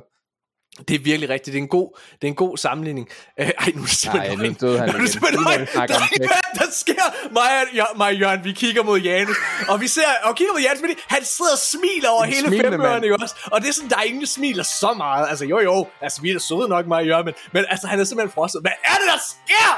Det 0.87 0.95
er 0.95 0.99
virkelig 0.99 1.29
rigtigt. 1.29 1.53
Det 1.53 1.59
er 1.59 1.63
en 1.63 1.67
god, 1.67 1.99
det 2.11 2.23
er 2.23 2.27
en 2.27 2.35
god 2.35 2.57
sammenligning. 2.57 3.07
Øh, 3.39 3.45
ej, 3.47 3.71
nu 3.75 3.81
er 3.81 3.85
det 3.85 3.89
simpelthen 3.95 4.39
Ej, 4.39 4.47
nu 4.47 4.55
døde 4.61 4.79
han 4.79 4.87
Nu 4.89 4.93
er 4.93 4.97
det 4.97 4.99
igen. 4.99 5.07
simpelthen 5.07 5.39
om 5.39 5.45
Drenge, 5.45 5.93
sex. 5.93 6.17
hvad 6.17 6.65
der 6.65 6.71
sker? 6.71 7.05
Mig 7.31 7.41
og, 7.61 7.75
ja, 7.75 7.83
mig 7.97 8.07
og 8.07 8.15
Jørgen, 8.15 8.43
vi 8.43 8.51
kigger 8.51 8.83
mod 8.83 8.99
Janus, 8.99 9.37
og 9.69 9.81
vi 9.81 9.87
ser, 9.87 10.01
og 10.23 10.35
kigger 10.35 10.53
mod 10.53 10.61
Janus, 10.61 10.79
fordi 10.79 10.93
han 11.07 11.25
sidder 11.25 11.51
og 11.51 11.57
smiler 11.57 12.09
over 12.09 12.23
En 12.23 12.29
hele 12.33 12.55
ikke 13.03 13.15
også? 13.21 13.35
Og 13.51 13.61
det 13.61 13.69
er 13.69 13.73
sådan, 13.73 13.89
der 13.89 13.97
er 13.97 14.01
ingen, 14.03 14.21
der 14.21 14.27
smiler 14.27 14.63
så 14.63 14.93
meget. 14.97 15.29
Altså, 15.29 15.45
jo 15.45 15.59
jo, 15.59 15.87
altså, 16.01 16.21
vi 16.21 16.31
er 16.31 16.39
søde 16.39 16.67
nok, 16.69 16.87
mig 16.87 16.97
og 16.97 17.07
Jørgen, 17.07 17.25
men, 17.25 17.33
men 17.53 17.65
altså, 17.69 17.87
han 17.87 17.99
er 17.99 18.03
simpelthen 18.03 18.33
frosset. 18.33 18.61
Hvad 18.61 18.71
er 18.83 18.95
det, 19.01 19.07
der 19.13 19.19
sker? 19.33 19.71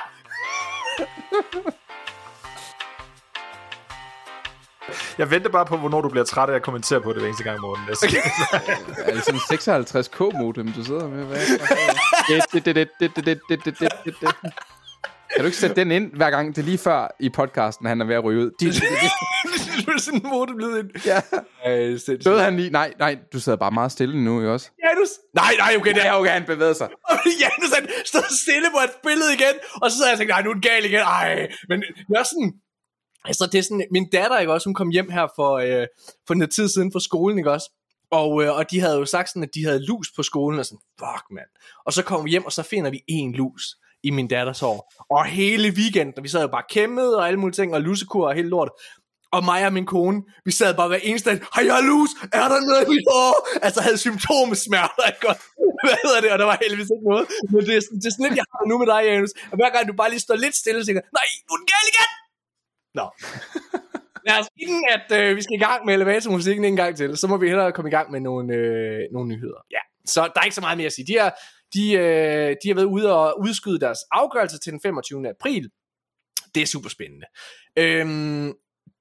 Jeg 5.18 5.32
venter 5.32 5.50
bare 5.50 5.66
på, 5.66 5.78
hvornår 5.78 6.02
du 6.02 6.10
bliver 6.10 6.26
træt 6.26 6.50
af 6.50 6.56
at 6.56 6.62
kommentere 6.62 7.02
på 7.02 7.14
det 7.14 7.22
hver 7.22 7.28
eneste 7.28 7.44
gang, 7.44 7.62
Morten. 7.62 7.84
Okay. 8.04 8.18
er 9.08 9.14
det 9.14 9.24
sådan 9.24 9.40
56k 9.40 10.38
modem, 10.38 10.72
du 10.72 10.84
sidder 10.84 11.08
med? 11.08 11.26
Hvad 11.26 11.38
kan 15.36 15.44
du 15.44 15.46
ikke 15.46 15.58
sætte 15.58 15.76
den 15.76 15.92
ind, 15.92 16.14
hver 16.14 16.30
gang 16.30 16.56
det 16.56 16.62
er 16.62 16.66
lige 16.66 16.78
før 16.78 17.16
i 17.20 17.30
podcasten, 17.30 17.86
han 17.86 18.02
er 18.02 18.06
ved 18.06 18.16
at 18.16 18.24
ryge 18.24 18.46
ud? 18.46 18.52
Det 18.60 18.68
er 18.68 20.00
sådan 20.00 20.22
en 20.22 20.30
modem 20.30 20.58
lyd 20.58 20.78
ind. 20.80 20.90
Ja. 21.06 21.22
Døde 22.26 22.42
han 22.44 22.56
lige? 22.56 22.70
Nej, 22.70 22.94
nej, 23.00 23.18
du 23.34 23.40
sidder 23.40 23.58
bare 23.58 23.72
meget 23.72 23.92
stille 23.92 24.24
nu, 24.24 24.40
ikke 24.40 24.52
også? 24.52 24.70
du. 25.00 25.06
Nej, 25.36 25.54
nej, 25.58 25.76
okay, 25.80 25.94
det 25.94 26.06
er 26.06 26.14
okay, 26.14 26.32
han 26.32 26.46
bevæger 26.46 26.74
sig. 26.74 26.90
ja, 27.42 27.48
han 27.56 27.88
stod 28.06 28.40
stille 28.44 28.68
på 28.76 28.80
et 28.88 28.94
billede 29.04 29.34
igen, 29.34 29.56
og 29.82 29.92
så 29.92 29.98
sad 29.98 30.06
jeg 30.06 30.14
og 30.14 30.20
tænkte, 30.20 30.34
nej, 30.34 30.42
nu 30.44 30.50
er 30.50 30.54
den 30.54 30.62
gal 30.62 30.86
igen. 30.86 31.00
Ej, 31.00 31.48
men 31.70 31.84
jeg 32.12 32.20
er 32.24 32.28
sådan, 32.34 32.52
altså 33.26 33.50
det 33.52 33.58
er 33.58 33.62
sådan, 33.62 33.88
min 33.92 34.10
datter, 34.10 34.40
ikke 34.40 34.54
også, 34.54 34.70
hun 34.70 34.74
kom 34.74 34.90
hjem 34.90 35.10
her 35.10 35.28
for, 35.36 35.58
øh, 35.58 35.88
for 36.28 36.34
noget 36.34 36.52
tid 36.52 36.68
siden 36.70 36.92
fra 36.92 37.00
skolen, 37.00 37.38
ikke 37.38 37.52
også? 37.52 37.72
Og, 38.12 38.44
øh, 38.44 38.56
og 38.56 38.72
de 38.72 38.80
havde 38.80 38.98
jo 38.98 39.06
sagt 39.06 39.30
sådan, 39.30 39.44
at 39.44 39.50
de 39.56 39.66
havde 39.66 39.86
lus 39.86 40.08
på 40.16 40.24
skolen, 40.24 40.60
og 40.60 40.66
sådan, 40.66 40.80
fuck 41.00 41.26
mand. 41.32 41.50
Og 41.86 41.94
så 41.94 42.04
kom 42.04 42.26
vi 42.26 42.30
hjem, 42.30 42.46
og 42.46 42.52
så 42.52 42.64
finder 42.64 42.92
vi 42.92 43.00
en 43.08 43.32
lus 43.34 43.64
i 44.04 44.10
min 44.10 44.28
datters 44.28 44.60
hår. 44.60 44.94
Og 45.10 45.26
hele 45.26 45.68
weekenden, 45.80 46.24
vi 46.24 46.30
sad 46.30 46.42
jo 46.42 46.48
bare 46.48 46.64
kæmmet 46.70 47.16
og 47.18 47.28
alle 47.28 47.40
mulige 47.40 47.56
ting, 47.60 47.74
og 47.74 47.82
lusekur 47.82 48.28
og 48.28 48.36
hele 48.36 48.50
lort. 48.50 48.70
Og 49.32 49.42
mig 49.46 49.66
og 49.66 49.74
min 49.74 49.86
kone, 49.86 50.20
vi 50.46 50.52
sad 50.52 50.74
bare 50.80 50.88
hver 50.88 51.04
eneste 51.10 51.30
dag, 51.30 51.40
har 51.56 51.62
jeg 51.62 51.80
lus? 51.92 52.10
Er 52.40 52.48
der 52.54 52.60
noget 52.70 52.82
i 52.86 52.90
mit 52.94 53.06
hår? 53.12 53.34
Altså 53.66 53.80
havde 53.82 53.98
symptomsmerter, 54.08 55.04
ikke 55.12 55.24
godt? 55.28 55.40
Hvad 55.88 55.98
hedder 56.04 56.22
det? 56.22 56.32
Og 56.34 56.40
der 56.42 56.48
var 56.52 56.58
heldigvis 56.62 56.90
ikke 56.96 57.08
noget. 57.12 57.26
Men 57.54 57.62
det 57.68 57.74
er, 57.78 57.82
sådan, 57.86 57.98
det 58.02 58.08
er 58.10 58.14
sådan 58.16 58.26
lidt, 58.28 58.38
jeg 58.42 58.48
har 58.54 58.64
nu 58.70 58.76
med 58.82 58.88
dig, 58.94 59.02
Janus. 59.08 59.34
Og 59.52 59.56
hver 59.60 59.70
gang 59.76 59.84
du 59.90 59.94
bare 60.02 60.10
lige 60.14 60.24
står 60.28 60.36
lidt 60.36 60.56
stille, 60.62 60.80
så 60.82 60.86
tænker 60.88 61.04
nej, 61.20 61.28
nu 61.46 61.52
er 61.56 61.60
den 61.62 61.68
gal 61.74 61.86
igen! 61.94 62.10
Nå. 63.00 63.06
Lad 64.28 64.40
os 64.40 64.50
inden 64.58 64.84
at 64.96 65.20
øh, 65.20 65.36
vi 65.36 65.42
skal 65.42 65.56
i 65.56 65.64
gang 65.64 65.86
med 65.86 65.94
elevatormusikken 65.94 66.66
en 66.66 66.76
gang 66.76 66.98
til, 66.98 67.18
så 67.18 67.28
må 67.28 67.38
vi 67.38 67.48
hellere 67.48 67.72
komme 67.72 67.90
i 67.90 67.92
gang 67.92 68.12
med 68.12 68.20
nogle, 68.20 68.54
øh, 68.54 69.00
nogle 69.12 69.30
nyheder. 69.30 69.60
Ja, 69.72 69.80
så 70.06 70.22
der 70.22 70.40
er 70.42 70.44
ikke 70.44 70.56
så 70.56 70.62
meget 70.62 70.78
mere 70.78 70.86
at 70.86 70.94
sige. 70.94 71.08
De, 71.08 71.20
har, 71.20 71.36
de, 71.74 71.94
øh, 71.94 72.56
de 72.64 72.68
har 72.68 72.76
været 72.76 72.86
ude 72.86 73.14
og 73.16 73.40
udskyde 73.40 73.80
deres 73.80 74.00
afgørelse 74.12 74.60
til 74.60 74.72
den 74.72 74.82
25. 74.82 75.30
april. 75.30 75.70
Det 76.56 76.64
er 76.64 76.68
super 76.68 76.90
spændende. 76.90 77.26
Øhm, 77.78 78.54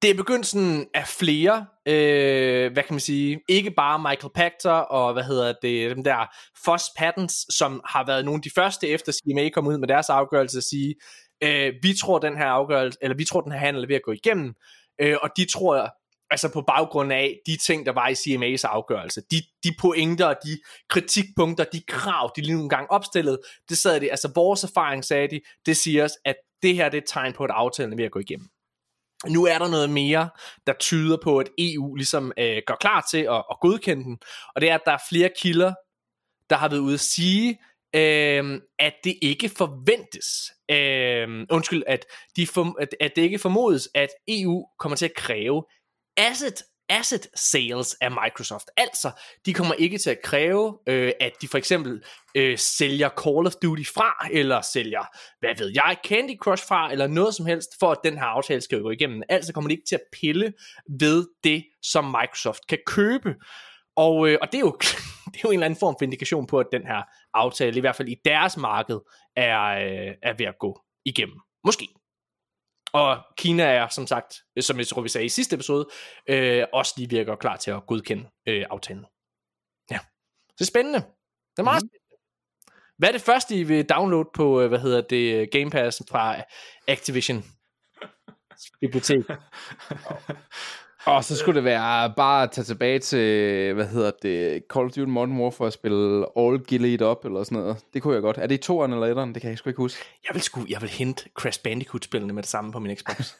det 0.02 0.10
er 0.10 0.14
begyndelsen 0.14 0.86
af 0.94 1.06
flere, 1.08 1.66
øh, 1.86 2.72
hvad 2.72 2.82
kan 2.82 2.94
man 2.94 3.00
sige, 3.00 3.40
ikke 3.48 3.70
bare 3.70 3.98
Michael 3.98 4.32
Pachter 4.34 4.70
og 4.70 5.12
hvad 5.12 5.22
hedder 5.22 5.52
det, 5.62 5.96
dem 5.96 6.04
der 6.04 6.34
Foss 6.64 6.84
Patents, 6.98 7.56
som 7.56 7.80
har 7.84 8.06
været 8.06 8.24
nogle 8.24 8.38
af 8.38 8.42
de 8.42 8.50
første 8.54 8.88
efter 8.88 9.12
CMA 9.12 9.48
kom 9.48 9.66
ud 9.66 9.78
med 9.78 9.88
deres 9.88 10.10
afgørelse 10.10 10.58
at 10.58 10.64
sige, 10.64 10.94
øh, 11.42 11.72
vi 11.82 11.94
tror 12.00 12.18
den 12.18 12.36
her 12.36 12.46
afgørelse, 12.46 12.98
eller 13.02 13.16
vi 13.16 13.24
tror 13.24 13.40
den 13.40 13.52
her 13.52 13.58
handel 13.58 13.82
er 13.82 13.86
ved 13.86 13.96
at 13.96 14.02
gå 14.02 14.12
igennem, 14.12 14.54
øh, 15.00 15.16
og 15.22 15.30
de 15.36 15.44
tror 15.44 15.90
altså 16.30 16.52
på 16.52 16.62
baggrund 16.62 17.12
af 17.12 17.40
de 17.46 17.56
ting, 17.56 17.86
der 17.86 17.92
var 17.92 18.08
i 18.08 18.12
CMA's 18.12 18.64
afgørelse, 18.64 19.22
de, 19.30 19.36
de 19.64 19.74
pointer, 19.80 20.34
de 20.44 20.58
kritikpunkter, 20.88 21.64
de 21.64 21.82
krav, 21.88 22.32
de 22.36 22.40
lige 22.40 22.54
nogle 22.54 22.68
gange 22.68 22.90
opstillede, 22.90 23.40
det 23.68 23.78
sad 23.78 24.00
de, 24.00 24.10
altså 24.10 24.32
vores 24.34 24.64
erfaring 24.64 25.04
sagde 25.04 25.28
de, 25.28 25.40
det 25.66 25.76
siger 25.76 26.04
os, 26.04 26.12
at 26.24 26.36
det 26.62 26.74
her 26.74 26.88
det 26.88 26.98
er 26.98 27.02
et 27.02 27.08
tegn 27.08 27.32
på, 27.32 27.44
at 27.44 27.50
aftalen 27.50 27.92
er 27.92 27.96
ved 27.96 28.04
at 28.04 28.10
gå 28.10 28.18
igennem. 28.18 28.48
Nu 29.28 29.46
er 29.46 29.58
der 29.58 29.68
noget 29.68 29.90
mere, 29.90 30.30
der 30.66 30.72
tyder 30.80 31.16
på, 31.22 31.38
at 31.38 31.48
EU 31.58 31.94
ligesom 31.94 32.32
øh, 32.38 32.62
går 32.66 32.76
klar 32.80 33.06
til 33.10 33.18
at, 33.18 33.44
at 33.50 33.56
godkende 33.60 34.04
den, 34.04 34.18
og 34.54 34.60
det 34.60 34.70
er, 34.70 34.74
at 34.74 34.82
der 34.86 34.92
er 34.92 35.06
flere 35.08 35.30
kilder, 35.40 35.74
der 36.50 36.56
har 36.56 36.68
været 36.68 36.80
ude 36.80 36.94
at 36.94 37.00
sige, 37.00 37.58
øh, 37.96 38.60
at 38.78 38.94
det 39.04 39.18
ikke 39.22 39.48
forventes, 39.48 40.52
øh, 40.70 41.46
undskyld, 41.50 41.82
at, 41.86 42.06
de 42.36 42.46
for, 42.46 42.80
at, 42.80 42.96
at 43.00 43.12
det 43.16 43.22
ikke 43.22 43.38
formodes, 43.38 43.88
at 43.94 44.08
EU 44.28 44.66
kommer 44.78 44.96
til 44.96 45.04
at 45.04 45.14
kræve 45.14 45.64
asset 46.16 46.62
asset 46.88 47.26
sales 47.34 47.96
af 48.00 48.10
Microsoft. 48.10 48.70
Altså, 48.76 49.10
de 49.46 49.54
kommer 49.54 49.74
ikke 49.74 49.98
til 49.98 50.10
at 50.10 50.22
kræve, 50.22 50.78
øh, 50.86 51.12
at 51.20 51.32
de 51.42 51.48
for 51.48 51.58
eksempel 51.58 52.02
øh, 52.34 52.58
sælger 52.58 53.08
Call 53.08 53.46
of 53.46 53.54
Duty 53.62 53.82
fra, 53.94 54.28
eller 54.30 54.60
sælger, 54.60 55.04
hvad 55.40 55.54
ved 55.58 55.72
jeg, 55.74 55.96
Candy 56.04 56.38
Crush 56.38 56.66
fra, 56.68 56.92
eller 56.92 57.06
noget 57.06 57.34
som 57.34 57.46
helst, 57.46 57.70
for 57.78 57.92
at 57.92 57.98
den 58.04 58.18
her 58.18 58.24
aftale 58.24 58.60
skal 58.60 58.82
gå 58.82 58.90
igennem. 58.90 59.22
Altså 59.28 59.52
kommer 59.52 59.68
de 59.68 59.74
ikke 59.74 59.86
til 59.88 59.94
at 59.94 60.20
pille 60.20 60.52
ved 61.00 61.26
det, 61.44 61.64
som 61.82 62.04
Microsoft 62.04 62.66
kan 62.68 62.78
købe. 62.86 63.34
Og, 63.96 64.28
øh, 64.28 64.38
og 64.42 64.52
det, 64.52 64.58
er 64.58 64.60
jo, 64.60 64.78
det 65.32 65.36
er 65.36 65.40
jo 65.44 65.50
en 65.50 65.54
eller 65.54 65.66
anden 65.66 65.80
form 65.80 65.96
for 65.98 66.04
indikation 66.04 66.46
på, 66.46 66.58
at 66.60 66.66
den 66.72 66.86
her 66.86 67.02
aftale, 67.34 67.76
i 67.76 67.80
hvert 67.80 67.96
fald 67.96 68.08
i 68.08 68.16
deres 68.24 68.56
marked, 68.56 68.98
er, 69.36 69.62
øh, 69.62 70.14
er 70.22 70.32
ved 70.38 70.46
at 70.46 70.58
gå 70.58 70.80
igennem. 71.04 71.40
Måske. 71.64 71.88
Og 72.92 73.22
Kina 73.36 73.62
er, 73.62 73.88
som 73.88 74.06
sagt, 74.06 74.34
som 74.60 74.78
jeg 74.78 74.86
tror, 74.86 75.02
vi 75.02 75.08
sagde 75.08 75.24
i 75.24 75.28
sidste 75.28 75.54
episode, 75.54 75.88
øh, 76.28 76.64
også 76.72 76.94
lige 76.96 77.10
virker 77.10 77.36
klar 77.36 77.56
til 77.56 77.70
at 77.70 77.86
godkende 77.86 78.30
øh, 78.48 78.64
aftalen. 78.70 79.04
Ja, 79.90 79.98
det 80.52 80.60
er 80.60 80.64
spændende. 80.64 80.98
Det 80.98 81.58
er 81.58 81.62
meget 81.62 81.82
mm. 81.82 81.88
spændende. 81.88 82.06
Hvad 82.98 83.08
er 83.08 83.12
det 83.12 83.20
første, 83.20 83.56
I 83.56 83.62
vil 83.62 83.88
downloade 83.88 84.28
på, 84.34 84.60
øh, 84.60 84.68
hvad 84.68 84.78
hedder 84.78 85.00
det, 85.00 85.50
Game 85.50 85.70
Pass 85.70 86.02
fra 86.10 86.42
Activision 86.88 87.44
bibliotek? 88.80 89.24
Og 91.06 91.24
så 91.24 91.36
skulle 91.36 91.56
det 91.56 91.64
være 91.64 92.12
bare 92.16 92.42
at 92.42 92.50
tage 92.50 92.64
tilbage 92.64 92.98
til, 92.98 93.74
hvad 93.74 93.86
hedder 93.86 94.10
det, 94.22 94.62
Call 94.72 94.86
of 94.86 94.92
Duty 94.92 95.10
Modern 95.10 95.40
Warfare, 95.40 95.72
spille 95.72 96.26
All 96.36 96.64
Gillied 96.64 97.02
Up 97.02 97.24
eller 97.24 97.44
sådan 97.44 97.58
noget. 97.58 97.76
Det 97.94 98.02
kunne 98.02 98.14
jeg 98.14 98.22
godt. 98.22 98.38
Er 98.38 98.46
det 98.46 98.54
i 98.54 98.58
toeren 98.58 98.92
eller 98.92 99.06
etteren? 99.06 99.34
Det 99.34 99.42
kan 99.42 99.50
jeg 99.50 99.58
sgu 99.58 99.70
ikke 99.70 99.78
huske. 99.78 100.04
Jeg 100.28 100.34
vil, 100.34 100.42
sgu, 100.42 100.66
jeg 100.68 100.80
vil 100.80 100.90
hente 100.90 101.28
Crash 101.34 101.62
Bandicoot-spillene 101.62 102.32
med 102.32 102.42
det 102.42 102.50
samme 102.50 102.72
på 102.72 102.78
min 102.78 102.96
Xbox. 102.96 103.32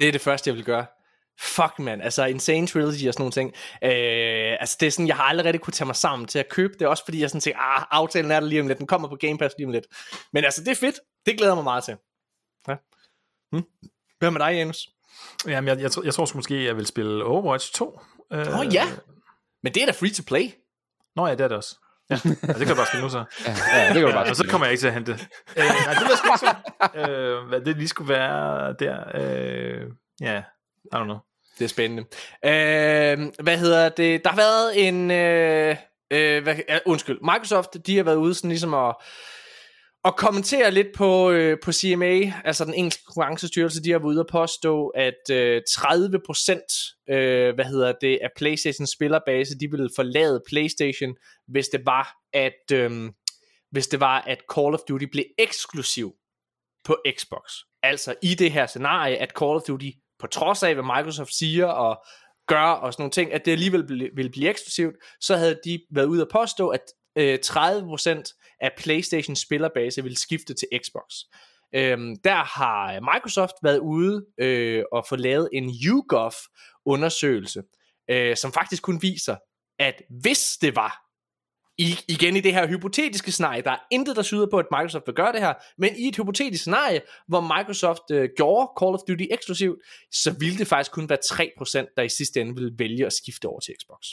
det 0.00 0.08
er 0.08 0.12
det 0.12 0.20
første, 0.20 0.48
jeg 0.48 0.56
vil 0.56 0.64
gøre. 0.64 0.86
Fuck, 1.40 1.78
man. 1.78 2.00
Altså, 2.00 2.24
Insane 2.24 2.66
Trilogy 2.66 3.08
og 3.08 3.14
sådan 3.14 3.14
nogle 3.18 3.32
ting. 3.32 3.52
Øh, 3.84 4.56
altså, 4.60 4.76
det 4.80 4.86
er 4.86 4.90
sådan, 4.90 5.08
jeg 5.08 5.16
har 5.16 5.24
aldrig 5.24 5.44
rigtig 5.44 5.60
kunne 5.60 5.72
tage 5.72 5.86
mig 5.86 5.96
sammen 5.96 6.28
til 6.28 6.38
at 6.38 6.48
købe 6.48 6.74
det. 6.78 6.86
Også 6.86 7.04
fordi 7.04 7.20
jeg 7.20 7.30
sådan 7.30 7.40
tænker, 7.40 7.60
ah, 7.60 7.84
aftalen 7.90 8.30
er 8.30 8.40
der 8.40 8.46
lige 8.46 8.60
om 8.60 8.66
lidt. 8.66 8.78
Den 8.78 8.86
kommer 8.86 9.08
på 9.08 9.16
Game 9.16 9.38
Pass 9.38 9.54
lige 9.58 9.66
om 9.66 9.72
lidt. 9.72 9.86
Men 10.32 10.44
altså, 10.44 10.64
det 10.64 10.70
er 10.70 10.74
fedt. 10.74 11.00
Det 11.26 11.36
glæder 11.36 11.52
jeg 11.52 11.56
mig 11.56 11.64
meget 11.64 11.84
til. 11.84 11.96
Ja. 12.68 12.76
Hm? 13.52 13.64
Hvad 14.18 14.30
med 14.30 14.40
dig, 14.40 14.54
Janus? 14.54 14.88
Jamen, 15.46 15.68
jeg, 15.68 15.80
jeg, 15.80 15.90
tror- 15.92 16.02
jeg 16.02 16.14
tror 16.14 16.24
sgu 16.24 16.38
måske, 16.38 16.64
jeg 16.64 16.76
vil 16.76 16.86
spille 16.86 17.24
Overwatch 17.24 17.72
2. 17.72 18.00
Åh, 18.30 18.38
Åh, 18.38 18.58
oh, 18.58 18.74
ja. 18.74 18.84
Men 19.62 19.74
det 19.74 19.82
er 19.82 19.86
da 19.86 19.92
free 19.92 20.10
to 20.10 20.22
play. 20.26 20.50
Nå 21.16 21.26
ja, 21.26 21.32
det 21.32 21.40
er 21.40 21.48
det 21.48 21.56
også. 21.56 21.76
Ja, 22.10 22.18
ja 22.24 22.30
det 22.30 22.56
kan 22.58 22.68
jeg 22.68 22.76
bare 22.76 22.86
spille 22.86 23.02
nu 23.04 23.10
så. 23.10 23.24
Ja, 23.46 23.54
ja 23.78 23.84
det 23.86 23.92
kan 23.94 24.02
du 24.02 24.08
Ja, 24.08 24.14
bare 24.14 24.30
og 24.30 24.36
så 24.36 24.46
kommer 24.50 24.66
jeg 24.66 24.72
ikke 24.72 24.80
til 24.82 24.86
at 24.86 24.94
hente 24.94 25.12
det. 25.12 25.26
Øh, 25.56 25.64
nej, 25.64 25.94
det 25.94 26.02
ved 26.02 26.08
jeg 26.10 26.18
sgu 26.18 26.28
ikke 26.28 26.38
så. 26.38 27.10
øh, 27.10 27.48
hvad 27.48 27.60
det 27.60 27.76
lige 27.76 27.88
skulle 27.88 28.08
være 28.14 28.72
der. 28.78 28.98
Øh, 29.14 29.86
ja, 30.20 30.42
I 30.84 30.94
don't 30.94 31.04
know. 31.04 31.16
Det 31.58 31.64
er 31.64 31.68
spændende. 31.68 32.02
Øh, 32.44 33.32
hvad 33.42 33.58
hedder 33.58 33.88
det? 33.88 34.24
Der 34.24 34.30
har 34.30 34.36
været 34.36 34.88
en... 34.88 35.10
Øh, 35.10 35.76
øh, 36.10 36.42
hvad, 36.42 36.56
undskyld. 36.86 37.18
Microsoft, 37.22 37.76
de 37.86 37.96
har 37.96 38.04
været 38.04 38.16
ude 38.16 38.34
sådan 38.34 38.50
ligesom 38.50 38.74
at, 38.74 38.94
og 40.04 40.16
kommentere 40.16 40.70
lidt 40.70 40.86
på, 40.96 41.30
øh, 41.30 41.56
på 41.64 41.72
CMA, 41.72 42.32
altså 42.44 42.64
den 42.64 42.74
engelske 42.74 43.04
konkurrencestyrelse, 43.04 43.82
de 43.82 43.90
har 43.90 43.98
været 43.98 44.08
ude 44.08 44.20
at 44.20 44.26
påstå, 44.30 44.88
at 44.88 45.30
øh, 45.30 45.62
30% 45.70 47.14
øh, 47.14 47.54
hvad 47.54 47.64
hedder 47.64 47.92
det, 48.00 48.18
af 48.22 48.28
Playstations 48.36 48.90
spillerbase, 48.90 49.58
de 49.58 49.70
ville 49.70 49.90
forlade 49.96 50.42
Playstation, 50.48 51.14
hvis 51.48 51.68
det 51.68 51.86
var, 51.86 52.14
at, 52.32 52.72
øh, 52.72 53.10
hvis 53.70 53.86
det 53.86 54.00
var, 54.00 54.20
at 54.20 54.38
Call 54.54 54.74
of 54.74 54.80
Duty 54.88 55.04
blev 55.12 55.24
eksklusiv 55.38 56.12
på 56.84 56.96
Xbox. 57.18 57.52
Altså 57.82 58.14
i 58.22 58.34
det 58.34 58.52
her 58.52 58.66
scenarie, 58.66 59.16
at 59.16 59.32
Call 59.38 59.56
of 59.56 59.62
Duty, 59.68 59.90
på 60.18 60.26
trods 60.26 60.62
af 60.62 60.74
hvad 60.74 60.84
Microsoft 60.84 61.34
siger 61.34 61.66
og 61.66 62.04
gør 62.46 62.70
og 62.70 62.92
sådan 62.92 63.02
nogle 63.02 63.10
ting, 63.10 63.32
at 63.32 63.44
det 63.44 63.52
alligevel 63.52 63.88
ville 63.88 64.30
blive 64.30 64.48
eksklusivt, 64.48 64.94
så 65.20 65.36
havde 65.36 65.60
de 65.64 65.80
været 65.90 66.06
ude 66.06 66.22
at 66.22 66.28
påstå, 66.32 66.68
at 66.68 66.80
øh, 67.18 67.38
30% 67.46 68.56
af 68.60 68.70
PlayStation 68.78 69.36
spillerbase 69.36 70.02
vil 70.02 70.16
skifte 70.16 70.54
til 70.54 70.68
Xbox. 70.84 71.14
Øhm, 71.74 72.16
der 72.24 72.44
har 72.58 73.00
Microsoft 73.14 73.54
været 73.62 73.78
ude 73.78 74.26
øh, 74.38 74.84
og 74.92 75.06
få 75.08 75.16
lavet 75.16 75.48
en 75.52 75.70
YouGov 75.86 76.32
undersøgelse, 76.86 77.62
øh, 78.10 78.36
som 78.36 78.52
faktisk 78.52 78.82
kun 78.82 79.02
viser, 79.02 79.36
at 79.78 80.02
hvis 80.10 80.56
det 80.60 80.76
var 80.76 81.08
i, 81.78 81.98
igen 82.08 82.36
i 82.36 82.40
det 82.40 82.54
her 82.54 82.66
hypotetiske 82.66 83.32
scenarie, 83.32 83.62
der 83.62 83.70
er 83.70 83.86
intet, 83.90 84.16
der 84.16 84.22
syder 84.22 84.46
på, 84.50 84.58
at 84.58 84.66
Microsoft 84.70 85.06
vil 85.06 85.14
gøre 85.14 85.32
det 85.32 85.40
her, 85.40 85.54
men 85.78 85.96
i 85.96 86.08
et 86.08 86.16
hypotetisk 86.16 86.62
scenarie, 86.62 87.00
hvor 87.28 87.40
Microsoft 87.40 88.10
øh, 88.10 88.28
gjorde 88.36 88.70
Call 88.80 88.94
of 88.94 89.00
Duty 89.08 89.24
eksklusivt, 89.30 89.78
så 90.12 90.34
ville 90.38 90.58
det 90.58 90.66
faktisk 90.66 90.92
kun 90.92 91.08
være 91.08 91.18
3%, 91.24 91.92
der 91.96 92.02
i 92.02 92.08
sidste 92.08 92.40
ende 92.40 92.54
ville 92.54 92.72
vælge 92.78 93.06
at 93.06 93.12
skifte 93.12 93.46
over 93.46 93.60
til 93.60 93.74
Xbox. 93.82 94.06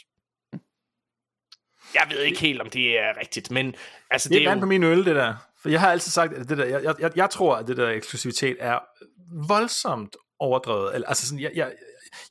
Jeg 1.95 2.07
ved 2.09 2.19
ikke 2.19 2.39
helt, 2.39 2.61
om 2.61 2.69
det 2.69 2.99
er 2.99 3.19
rigtigt, 3.21 3.51
men 3.51 3.75
altså, 4.11 4.29
det, 4.29 4.35
det 4.35 4.47
er 4.47 4.53
jo... 4.53 4.59
på 4.59 4.65
min 4.65 4.83
øl, 4.83 5.05
det 5.05 5.15
der. 5.15 5.33
For 5.61 5.69
jeg 5.69 5.79
har 5.79 5.91
altid 5.91 6.11
sagt, 6.11 6.33
at 6.33 6.49
det 6.49 6.57
der, 6.57 6.65
jeg, 6.65 6.95
jeg, 6.99 7.11
jeg 7.15 7.29
tror, 7.29 7.55
at 7.55 7.67
det 7.67 7.77
der 7.77 7.89
eksklusivitet 7.89 8.57
er 8.59 8.79
voldsomt 9.47 10.15
overdrevet. 10.39 10.95
Eller, 10.95 11.07
altså 11.07 11.27
sådan, 11.27 11.39
jeg, 11.39 11.51
jeg, 11.55 11.71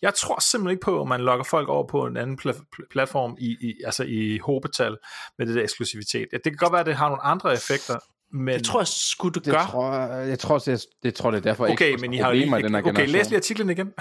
jeg 0.02 0.14
tror 0.14 0.40
simpelthen 0.40 0.70
ikke 0.70 0.84
på, 0.84 1.00
at 1.00 1.08
man 1.08 1.20
lokker 1.20 1.44
folk 1.44 1.68
over 1.68 1.86
på 1.86 2.06
en 2.06 2.16
anden 2.16 2.38
pl- 2.44 2.88
platform 2.90 3.36
i, 3.40 3.56
i, 3.60 3.74
altså 3.84 4.04
i 4.04 4.38
hobetal 4.38 4.96
med 5.38 5.46
det 5.46 5.54
der 5.54 5.62
eksklusivitet. 5.62 6.28
Det 6.32 6.42
kan 6.42 6.56
godt 6.56 6.72
være, 6.72 6.80
at 6.80 6.86
det 6.86 6.96
har 6.96 7.08
nogle 7.08 7.22
andre 7.22 7.52
effekter, 7.52 7.98
men... 8.32 8.54
Det 8.54 8.64
tror 8.64 8.80
jeg 8.80 8.86
sgu, 8.88 9.28
du 9.28 9.38
Det 9.40 9.52
gør. 9.52 9.66
tror, 9.70 9.92
jeg, 10.06 10.38
tror, 10.38 10.58
det, 10.58 10.86
det 11.02 11.14
tror 11.14 11.30
det 11.30 11.38
er 11.38 11.42
derfor, 11.42 11.68
Okay, 11.68 11.90
Xbox 11.92 12.00
men 12.00 12.14
I 12.14 12.16
har 12.16 12.32
lige... 12.32 12.62
den 12.62 12.74
her 12.74 12.82
Okay, 12.86 13.06
læs 13.06 13.28
lige 13.28 13.36
artiklen 13.36 13.70
igen. 13.70 13.92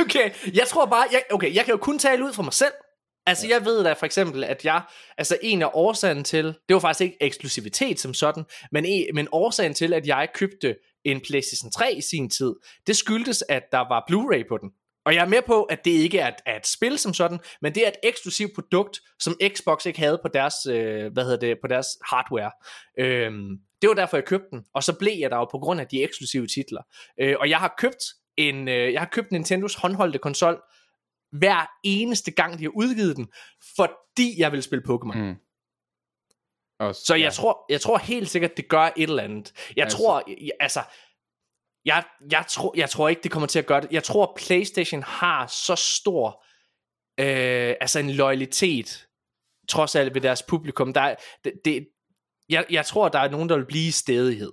Okay, 0.00 0.30
jeg 0.54 0.66
tror 0.66 0.86
bare, 0.86 1.06
jeg, 1.12 1.22
okay, 1.30 1.54
jeg 1.54 1.64
kan 1.64 1.72
jo 1.72 1.78
kun 1.78 1.98
tale 1.98 2.24
ud 2.24 2.32
for 2.32 2.42
mig 2.42 2.52
selv. 2.52 2.72
Altså, 3.26 3.48
jeg 3.48 3.64
ved 3.64 3.84
da 3.84 3.92
for 3.92 4.06
eksempel, 4.06 4.44
at 4.44 4.64
jeg, 4.64 4.82
altså 5.18 5.38
en 5.42 5.62
af 5.62 5.70
årsagen 5.74 6.24
til, 6.24 6.44
det 6.44 6.74
var 6.74 6.78
faktisk 6.78 7.02
ikke 7.04 7.16
eksklusivitet 7.20 8.00
som 8.00 8.14
sådan, 8.14 8.44
men, 8.72 8.84
en, 8.84 9.06
men 9.14 9.28
årsagen 9.32 9.74
til, 9.74 9.92
at 9.92 10.06
jeg 10.06 10.28
købte 10.34 10.76
en 11.04 11.20
PlayStation 11.20 11.70
3 11.70 11.94
i 11.94 12.00
sin 12.00 12.30
tid, 12.30 12.54
det 12.86 12.96
skyldtes, 12.96 13.44
at 13.48 13.62
der 13.72 13.78
var 13.78 14.04
Blu-ray 14.10 14.48
på 14.48 14.58
den. 14.58 14.70
Og 15.06 15.14
jeg 15.14 15.24
er 15.24 15.28
med 15.28 15.42
på, 15.46 15.62
at 15.62 15.84
det 15.84 15.90
ikke 15.90 16.18
er 16.18 16.28
et, 16.28 16.34
er 16.46 16.56
et 16.56 16.66
spil 16.66 16.98
som 16.98 17.14
sådan, 17.14 17.38
men 17.62 17.74
det 17.74 17.84
er 17.84 17.88
et 17.88 17.96
eksklusivt 18.02 18.54
produkt, 18.54 19.00
som 19.20 19.34
Xbox 19.48 19.86
ikke 19.86 19.98
havde 19.98 20.18
på 20.22 20.28
deres, 20.28 20.54
øh, 20.70 21.12
hvad 21.12 21.24
hedder 21.24 21.38
det, 21.38 21.58
på 21.62 21.68
deres 21.68 21.86
hardware. 22.10 22.50
Øhm, 22.98 23.58
det 23.82 23.88
var 23.88 23.94
derfor, 23.94 24.16
jeg 24.16 24.24
købte 24.24 24.46
den, 24.50 24.64
og 24.74 24.82
så 24.82 24.92
blev 24.98 25.12
jeg 25.18 25.30
der 25.30 25.36
jo 25.36 25.44
på 25.44 25.58
grund 25.58 25.80
af 25.80 25.86
de 25.86 26.02
eksklusive 26.02 26.46
titler. 26.46 26.82
Øh, 27.20 27.36
og 27.40 27.50
jeg 27.50 27.58
har 27.58 27.74
købt 27.78 28.04
en, 28.36 28.68
øh, 28.68 28.92
jeg 28.92 29.00
har 29.00 29.08
købt 29.12 29.32
Nintendos 29.32 29.74
håndholdte 29.74 30.18
konsol 30.18 30.60
hver 31.32 31.70
eneste 31.84 32.30
gang, 32.30 32.58
de 32.58 32.62
har 32.62 32.70
udgivet 32.76 33.16
den, 33.16 33.28
fordi 33.76 34.34
jeg 34.40 34.52
vil 34.52 34.62
spille 34.62 34.84
Pokémon. 34.88 35.18
Mm. 35.18 35.34
Også, 36.80 37.02
Så 37.04 37.14
jeg, 37.14 37.32
tror, 37.32 37.64
jeg 37.68 37.80
tror 37.80 37.98
helt 37.98 38.30
sikkert, 38.30 38.56
det 38.56 38.68
gør 38.68 38.82
et 38.82 38.92
eller 39.10 39.22
andet. 39.22 39.52
Jeg 39.76 39.82
Altså- 39.84 39.98
tror, 39.98 40.22
jeg, 40.28 40.50
altså, 40.60 40.82
jeg, 41.84 42.04
jeg, 42.30 42.44
tror, 42.48 42.74
jeg 42.76 42.90
tror 42.90 43.08
ikke, 43.08 43.22
det 43.22 43.30
kommer 43.30 43.46
til 43.46 43.58
at 43.58 43.66
gøre 43.66 43.80
det. 43.80 43.92
Jeg 43.92 44.04
tror, 44.04 44.32
PlayStation 44.46 45.02
har 45.02 45.46
så 45.46 45.74
stor, 45.76 46.44
øh, 47.20 47.74
altså 47.80 47.98
en 47.98 48.10
loyalitet, 48.10 49.08
trods 49.68 49.94
alt 49.94 50.14
ved 50.14 50.20
deres 50.20 50.42
publikum. 50.42 50.92
Der, 50.92 51.00
er- 51.00 51.16
det, 51.44 51.52
det, 51.64 51.88
jeg, 52.48 52.66
jeg 52.70 52.86
tror, 52.86 53.08
der 53.08 53.18
er 53.18 53.28
nogen, 53.30 53.48
der 53.48 53.56
vil 53.56 53.66
blive 53.66 53.88
i 53.88 53.90
stedighed. 53.90 54.52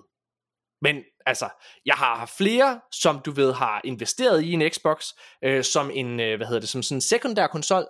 Men 0.84 1.04
altså, 1.26 1.50
jeg 1.86 1.96
har 1.96 2.16
haft 2.16 2.38
flere, 2.38 2.80
som 2.92 3.20
du 3.26 3.32
ved, 3.32 3.54
har 3.54 3.82
investeret 3.84 4.44
i 4.44 4.52
en 4.52 4.70
Xbox, 4.72 5.06
øh, 5.44 5.64
som 5.64 5.92
en, 5.94 6.20
øh, 6.20 6.38
hvad 6.38 6.48
hedder 6.48 6.60
det, 6.60 6.70
som 6.70 6.84
sådan 6.84 6.98
en 6.98 7.02
sekundær 7.02 7.48
konsol, 7.48 7.86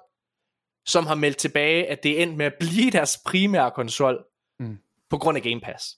som 0.86 1.06
har 1.06 1.16
meldt 1.16 1.38
tilbage, 1.38 1.88
at 1.90 2.04
det 2.04 2.20
er 2.20 2.24
endt 2.24 2.38
med 2.38 2.46
at 2.46 2.54
blive 2.60 2.92
deres 2.98 3.20
primære 3.26 3.72
konsol, 3.72 4.26
Mm. 4.60 4.78
på 5.10 5.18
grund 5.18 5.38
af 5.38 5.44
Game 5.44 5.62
Pass. 5.62 5.98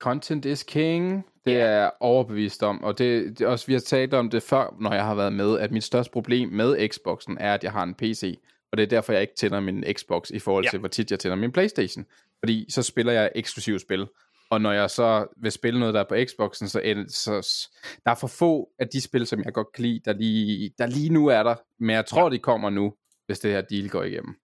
Content 0.00 0.44
is 0.44 0.62
king. 0.62 1.24
Det 1.44 1.52
Ja. 1.52 1.58
er 1.58 1.70
jeg 1.70 1.90
overbevist 2.00 2.62
om, 2.62 2.84
og 2.84 2.98
det, 2.98 3.38
det 3.38 3.46
også, 3.46 3.66
vi 3.66 3.72
har 3.72 3.80
talt 3.80 4.14
om 4.14 4.30
det 4.30 4.42
før, 4.42 4.76
når 4.80 4.94
jeg 4.94 5.04
har 5.04 5.14
været 5.14 5.32
med, 5.32 5.58
at 5.58 5.70
mit 5.70 5.84
største 5.84 6.12
problem 6.12 6.48
med 6.48 6.88
Xboxen 6.88 7.38
er, 7.40 7.54
at 7.54 7.64
jeg 7.64 7.72
har 7.72 7.82
en 7.82 7.94
PC, 7.94 8.38
og 8.72 8.76
det 8.78 8.82
er 8.82 8.86
derfor, 8.86 9.12
jeg 9.12 9.22
ikke 9.22 9.34
tænder 9.34 9.60
min 9.60 9.84
Xbox 9.92 10.30
i 10.30 10.38
forhold 10.38 10.64
Ja. 10.64 10.70
til, 10.70 10.78
hvor 10.78 10.88
tit 10.88 11.10
jeg 11.10 11.18
tænder 11.18 11.36
min 11.36 11.52
Playstation. 11.52 12.06
Fordi 12.38 12.66
så 12.70 12.82
spiller 12.82 13.12
jeg 13.12 13.32
eksklusivt 13.34 13.80
spil, 13.80 14.06
og 14.50 14.60
når 14.60 14.72
jeg 14.72 14.90
så 14.90 15.26
vil 15.36 15.52
spille 15.52 15.80
noget, 15.80 15.94
der 15.94 16.00
er 16.00 16.04
på 16.08 16.16
Xboxen, 16.30 16.68
så, 16.68 17.04
så 17.08 17.68
der 18.04 18.10
er 18.10 18.14
for 18.14 18.26
få 18.26 18.70
af 18.78 18.88
de 18.88 19.00
spil, 19.00 19.26
som 19.26 19.42
jeg 19.44 19.52
godt 19.52 19.72
kan 19.72 19.84
lide, 19.84 20.00
der 20.04 20.12
lige, 20.12 20.74
der 20.78 20.86
lige 20.86 21.10
nu 21.10 21.26
er 21.26 21.42
der, 21.42 21.54
men 21.78 21.96
jeg 21.96 22.06
tror, 22.06 22.28
de 22.28 22.38
kommer 22.38 22.70
nu, 22.70 22.94
hvis 23.26 23.38
det 23.38 23.50
her 23.50 23.60
deal 23.60 23.88
går 23.88 24.02
igennem. 24.02 24.34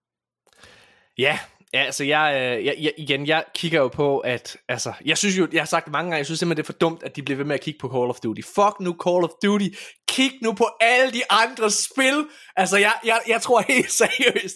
Ja, 1.17 1.39
ja 1.77 1.83
altså 1.83 2.03
jeg, 2.03 2.33
øh, 2.35 2.65
jeg, 2.65 2.75
jeg, 2.79 2.93
igen, 2.97 3.27
jeg 3.27 3.43
kigger 3.55 3.79
jo 3.79 3.87
på, 3.87 4.19
at, 4.19 4.57
altså, 4.69 4.93
jeg 5.05 5.17
synes 5.17 5.37
jo, 5.37 5.47
jeg 5.53 5.61
har 5.61 5.65
sagt 5.65 5.85
det 5.85 5.91
mange 5.91 6.09
gange, 6.09 6.17
jeg 6.17 6.25
synes 6.25 6.39
simpelthen, 6.39 6.63
det 6.63 6.69
er 6.69 6.73
for 6.73 6.79
dumt, 6.85 7.03
at 7.03 7.15
de 7.15 7.21
bliver 7.23 7.37
ved 7.37 7.45
med 7.45 7.55
at 7.55 7.61
kigge 7.61 7.79
på 7.79 7.89
Call 7.95 8.09
of 8.09 8.19
Duty. 8.23 8.41
Fuck 8.55 8.75
nu 8.79 8.91
Call 9.05 9.23
of 9.23 9.29
Duty. 9.43 9.69
Kig 10.07 10.31
nu 10.41 10.53
på 10.53 10.67
alle 10.81 11.11
de 11.17 11.21
andre 11.29 11.71
spil. 11.71 12.17
Altså, 12.55 12.77
jeg, 12.77 12.93
jeg, 13.05 13.19
jeg 13.27 13.41
tror 13.41 13.59
helt 13.67 13.91
seriøst, 14.01 14.55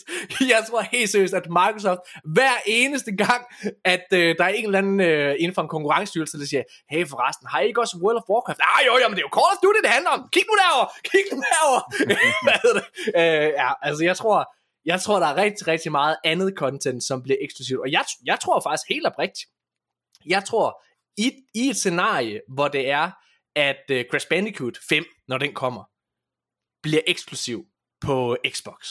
jeg 0.53 0.61
tror 0.69 0.81
helt 0.81 1.10
seriøst, 1.10 1.34
at 1.34 1.48
Microsoft 1.60 2.02
hver 2.38 2.56
eneste 2.65 3.11
gang, 3.26 3.41
at 3.85 4.06
øh, 4.14 4.35
der 4.38 4.43
er 4.43 4.53
en 4.57 4.65
eller 4.65 4.77
anden 4.77 4.99
øh, 5.02 5.35
inden 5.39 5.56
for 5.56 5.61
en 5.61 5.72
konkurrencestyrelse, 5.76 6.39
der 6.39 6.45
siger, 6.45 6.64
hey 6.91 7.07
forresten, 7.07 7.48
har 7.52 7.60
I 7.60 7.68
ikke 7.68 7.81
også 7.81 7.95
World 8.03 8.18
of 8.18 8.30
Warcraft? 8.31 8.60
Ah 8.69 8.81
jo, 8.88 8.93
jo, 9.02 9.06
men 9.07 9.15
det 9.15 9.22
er 9.23 9.27
jo 9.30 9.35
Call 9.38 9.52
of 9.56 9.60
Duty, 9.64 9.80
det 9.85 9.91
handler 9.98 10.11
om. 10.18 10.22
Kig 10.34 10.45
nu 10.49 10.56
derover, 10.61 10.88
kig 11.10 11.26
nu 11.31 11.38
derover. 11.52 11.81
Hvad 12.45 12.60
er 12.68 12.73
det? 12.77 12.85
Øh, 13.19 13.48
ja, 13.61 13.69
altså 13.88 14.03
jeg 14.10 14.15
tror, 14.22 14.38
jeg 14.85 15.01
tror, 15.01 15.19
der 15.19 15.27
er 15.27 15.35
rigtig, 15.35 15.67
rigtig 15.67 15.91
meget 15.91 16.15
andet 16.23 16.53
content, 16.57 17.03
som 17.03 17.23
bliver 17.23 17.37
eksklusivt. 17.41 17.81
Og 17.81 17.91
jeg, 17.91 18.05
jeg 18.25 18.39
tror 18.39 18.59
faktisk 18.59 18.89
helt 18.89 19.07
oprigtigt, 19.07 19.49
jeg 20.25 20.45
tror, 20.45 20.83
i, 21.17 21.31
i 21.55 21.69
et 21.69 21.75
scenarie, 21.75 22.41
hvor 22.47 22.67
det 22.67 22.89
er, 22.89 23.11
at 23.55 23.83
uh, 23.91 23.97
Crash 24.09 24.27
Bandicoot 24.29 24.77
5, 24.89 25.05
når 25.27 25.37
den 25.37 25.53
kommer, 25.53 25.83
bliver 26.83 27.01
eksklusiv 27.07 27.65
på 28.01 28.37
Xbox. 28.49 28.87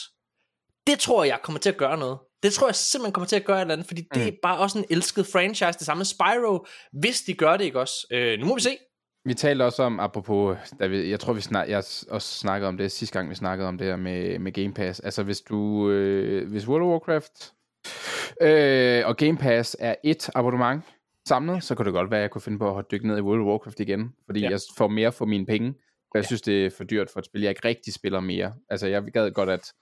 Det 0.87 0.99
tror 0.99 1.25
jeg 1.25 1.41
kommer 1.43 1.59
til 1.59 1.69
at 1.69 1.77
gøre 1.77 1.99
noget. 1.99 2.19
Det 2.43 2.53
tror 2.53 2.69
jeg 2.69 2.75
simpelthen 2.75 3.13
kommer 3.13 3.27
til 3.27 3.37
at 3.37 3.45
gøre 3.45 3.57
et 3.57 3.61
eller 3.61 3.73
andet, 3.73 3.87
fordi 3.87 4.03
det 4.15 4.29
er 4.29 4.33
bare 4.43 4.59
også 4.59 4.79
en 4.79 4.85
elsket 4.91 5.27
franchise, 5.27 5.79
det 5.79 5.87
samme 5.87 5.99
med 5.99 6.05
Spyro, 6.05 6.67
hvis 6.93 7.23
de 7.23 7.35
gør 7.35 7.57
det 7.57 7.65
ikke 7.65 7.81
også. 7.81 8.07
Øh, 8.11 8.39
nu 8.39 8.47
må 8.47 8.55
vi 8.55 8.61
se. 8.61 8.79
Vi 9.25 9.35
talte 9.35 9.63
også 9.63 9.83
om, 9.83 10.01
apropos, 10.01 10.59
da 10.81 10.87
vi, 10.87 11.11
jeg 11.11 11.21
tror, 11.21 11.33
vi 11.33 11.41
snak, 11.41 11.69
jeg 11.69 11.77
også 12.09 12.39
snakkede 12.39 12.69
om 12.69 12.77
det 12.77 12.93
sidste 12.93 13.19
gang, 13.19 13.31
vi 13.31 13.35
snakkede 13.35 13.69
om 13.69 13.79
det 13.79 13.87
her 13.87 13.97
med, 13.97 14.39
med 14.39 14.53
Game 14.53 14.73
Pass. 14.75 15.01
Altså, 15.01 15.23
hvis 15.23 15.41
du, 15.41 15.91
øh, 15.91 16.49
hvis 16.51 16.69
World 16.69 16.83
of 16.83 16.89
Warcraft 16.89 17.53
øh, 18.43 19.07
og 19.07 19.17
Game 19.17 19.37
Pass 19.37 19.77
er 19.81 19.95
et 20.05 20.31
abonnement 20.35 20.85
samlet, 21.29 21.65
så 21.65 21.75
kunne 21.75 21.87
det 21.87 21.93
godt 21.95 22.11
være, 22.11 22.21
at 22.21 22.23
jeg 22.23 22.31
kunne 22.31 22.43
finde 22.43 22.59
på 22.59 22.79
at 22.79 22.85
dykke 22.91 23.07
ned 23.09 23.19
i 23.19 23.21
World 23.21 23.41
of 23.41 23.47
Warcraft 23.47 23.81
igen, 23.81 24.13
fordi 24.27 24.41
Ja. 24.41 24.47
ja. 24.47 24.51
jeg 24.51 24.61
får 24.77 24.89
mere 24.89 25.13
for 25.13 25.25
mine 25.25 25.47
penge. 25.47 25.75
For 26.13 26.19
jeg 26.19 26.25
synes, 26.27 26.43
det 26.43 26.67
er 26.67 26.71
for 26.71 26.85
dyrt 26.85 27.11
for 27.11 27.19
et 27.21 27.27
spil. 27.27 27.41
Jeg 27.41 27.51
ikke 27.51 27.69
rigtig 27.69 27.95
spiller 27.95 28.21
mere. 28.21 28.53
Altså, 28.71 28.87
jeg 28.87 29.03
gad 29.03 29.31
godt, 29.31 29.49
at 29.51 29.73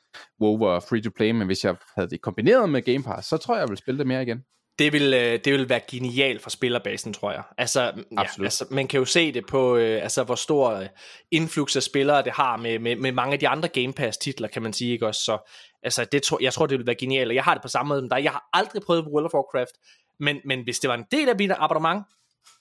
WoW 0.41 0.59
var 0.59 0.81
free 0.81 1.03
to 1.03 1.11
play, 1.17 1.31
men 1.31 1.47
hvis 1.47 1.65
jeg 1.65 1.77
havde 1.97 2.11
det 2.11 2.21
kombineret 2.21 2.71
med 2.71 2.83
Game 2.83 3.03
Pass, 3.03 3.29
så 3.29 3.37
tror 3.37 3.55
jeg, 3.55 3.61
jeg 3.61 3.69
ville 3.69 3.79
spille 3.79 3.99
det 3.99 4.07
mere 4.07 4.23
igen. 4.23 4.45
Det 4.79 4.93
vil, 4.93 5.15
øh, 5.15 5.33
det 5.45 5.53
vil 5.53 5.69
være 5.69 5.81
genialt 5.91 6.43
for 6.43 6.51
spillerbasen, 6.51 7.13
tror 7.13 7.33
jeg. 7.33 7.43
Altså, 7.59 7.81
ja, 7.83 7.93
Absolut. 8.17 8.47
altså, 8.47 8.67
man 8.71 8.89
kan 8.89 8.99
jo 8.99 9.05
se 9.05 9.33
det 9.33 9.47
på, 9.47 9.77
øh, 9.77 10.03
altså, 10.03 10.25
hvor 10.25 10.35
stor 10.35 10.71
øh, 10.71 10.87
influx 11.31 11.77
af 11.77 11.83
spillere 11.83 12.23
det 12.23 12.33
har 12.33 12.57
med, 12.57 12.79
med, 12.79 12.97
med 12.97 13.13
mange 13.13 13.33
af 13.33 13.39
de 13.39 13.49
andre 13.49 13.69
Game 13.69 13.93
Pass-titler, 13.93 14.49
kan 14.49 14.63
man 14.63 14.73
sige, 14.73 14.93
ikke 14.93 15.07
også? 15.07 15.21
Så 15.25 15.51
altså, 15.83 16.05
det 16.05 16.23
tror, 16.23 16.39
jeg 16.41 16.53
tror, 16.53 16.67
det 16.67 16.79
vil 16.79 16.87
være 16.87 16.97
genialt, 16.97 17.29
og 17.29 17.35
jeg 17.35 17.45
har 17.45 17.55
det 17.55 17.63
på 17.63 17.69
samme 17.69 17.89
måde 17.89 18.01
som 18.01 18.09
dig. 18.09 18.25
Jeg 18.25 18.33
har 18.33 18.49
aldrig 18.53 18.83
prøvet 18.83 19.05
World 19.05 19.25
of 19.25 19.35
Warcraft, 19.35 19.73
men, 20.21 20.37
men 20.45 20.63
hvis 20.63 20.79
det 20.79 20.89
var 20.89 20.95
en 20.95 21.05
del 21.13 21.29
af 21.29 21.37
mit 21.39 21.51
abonnement, 21.57 22.03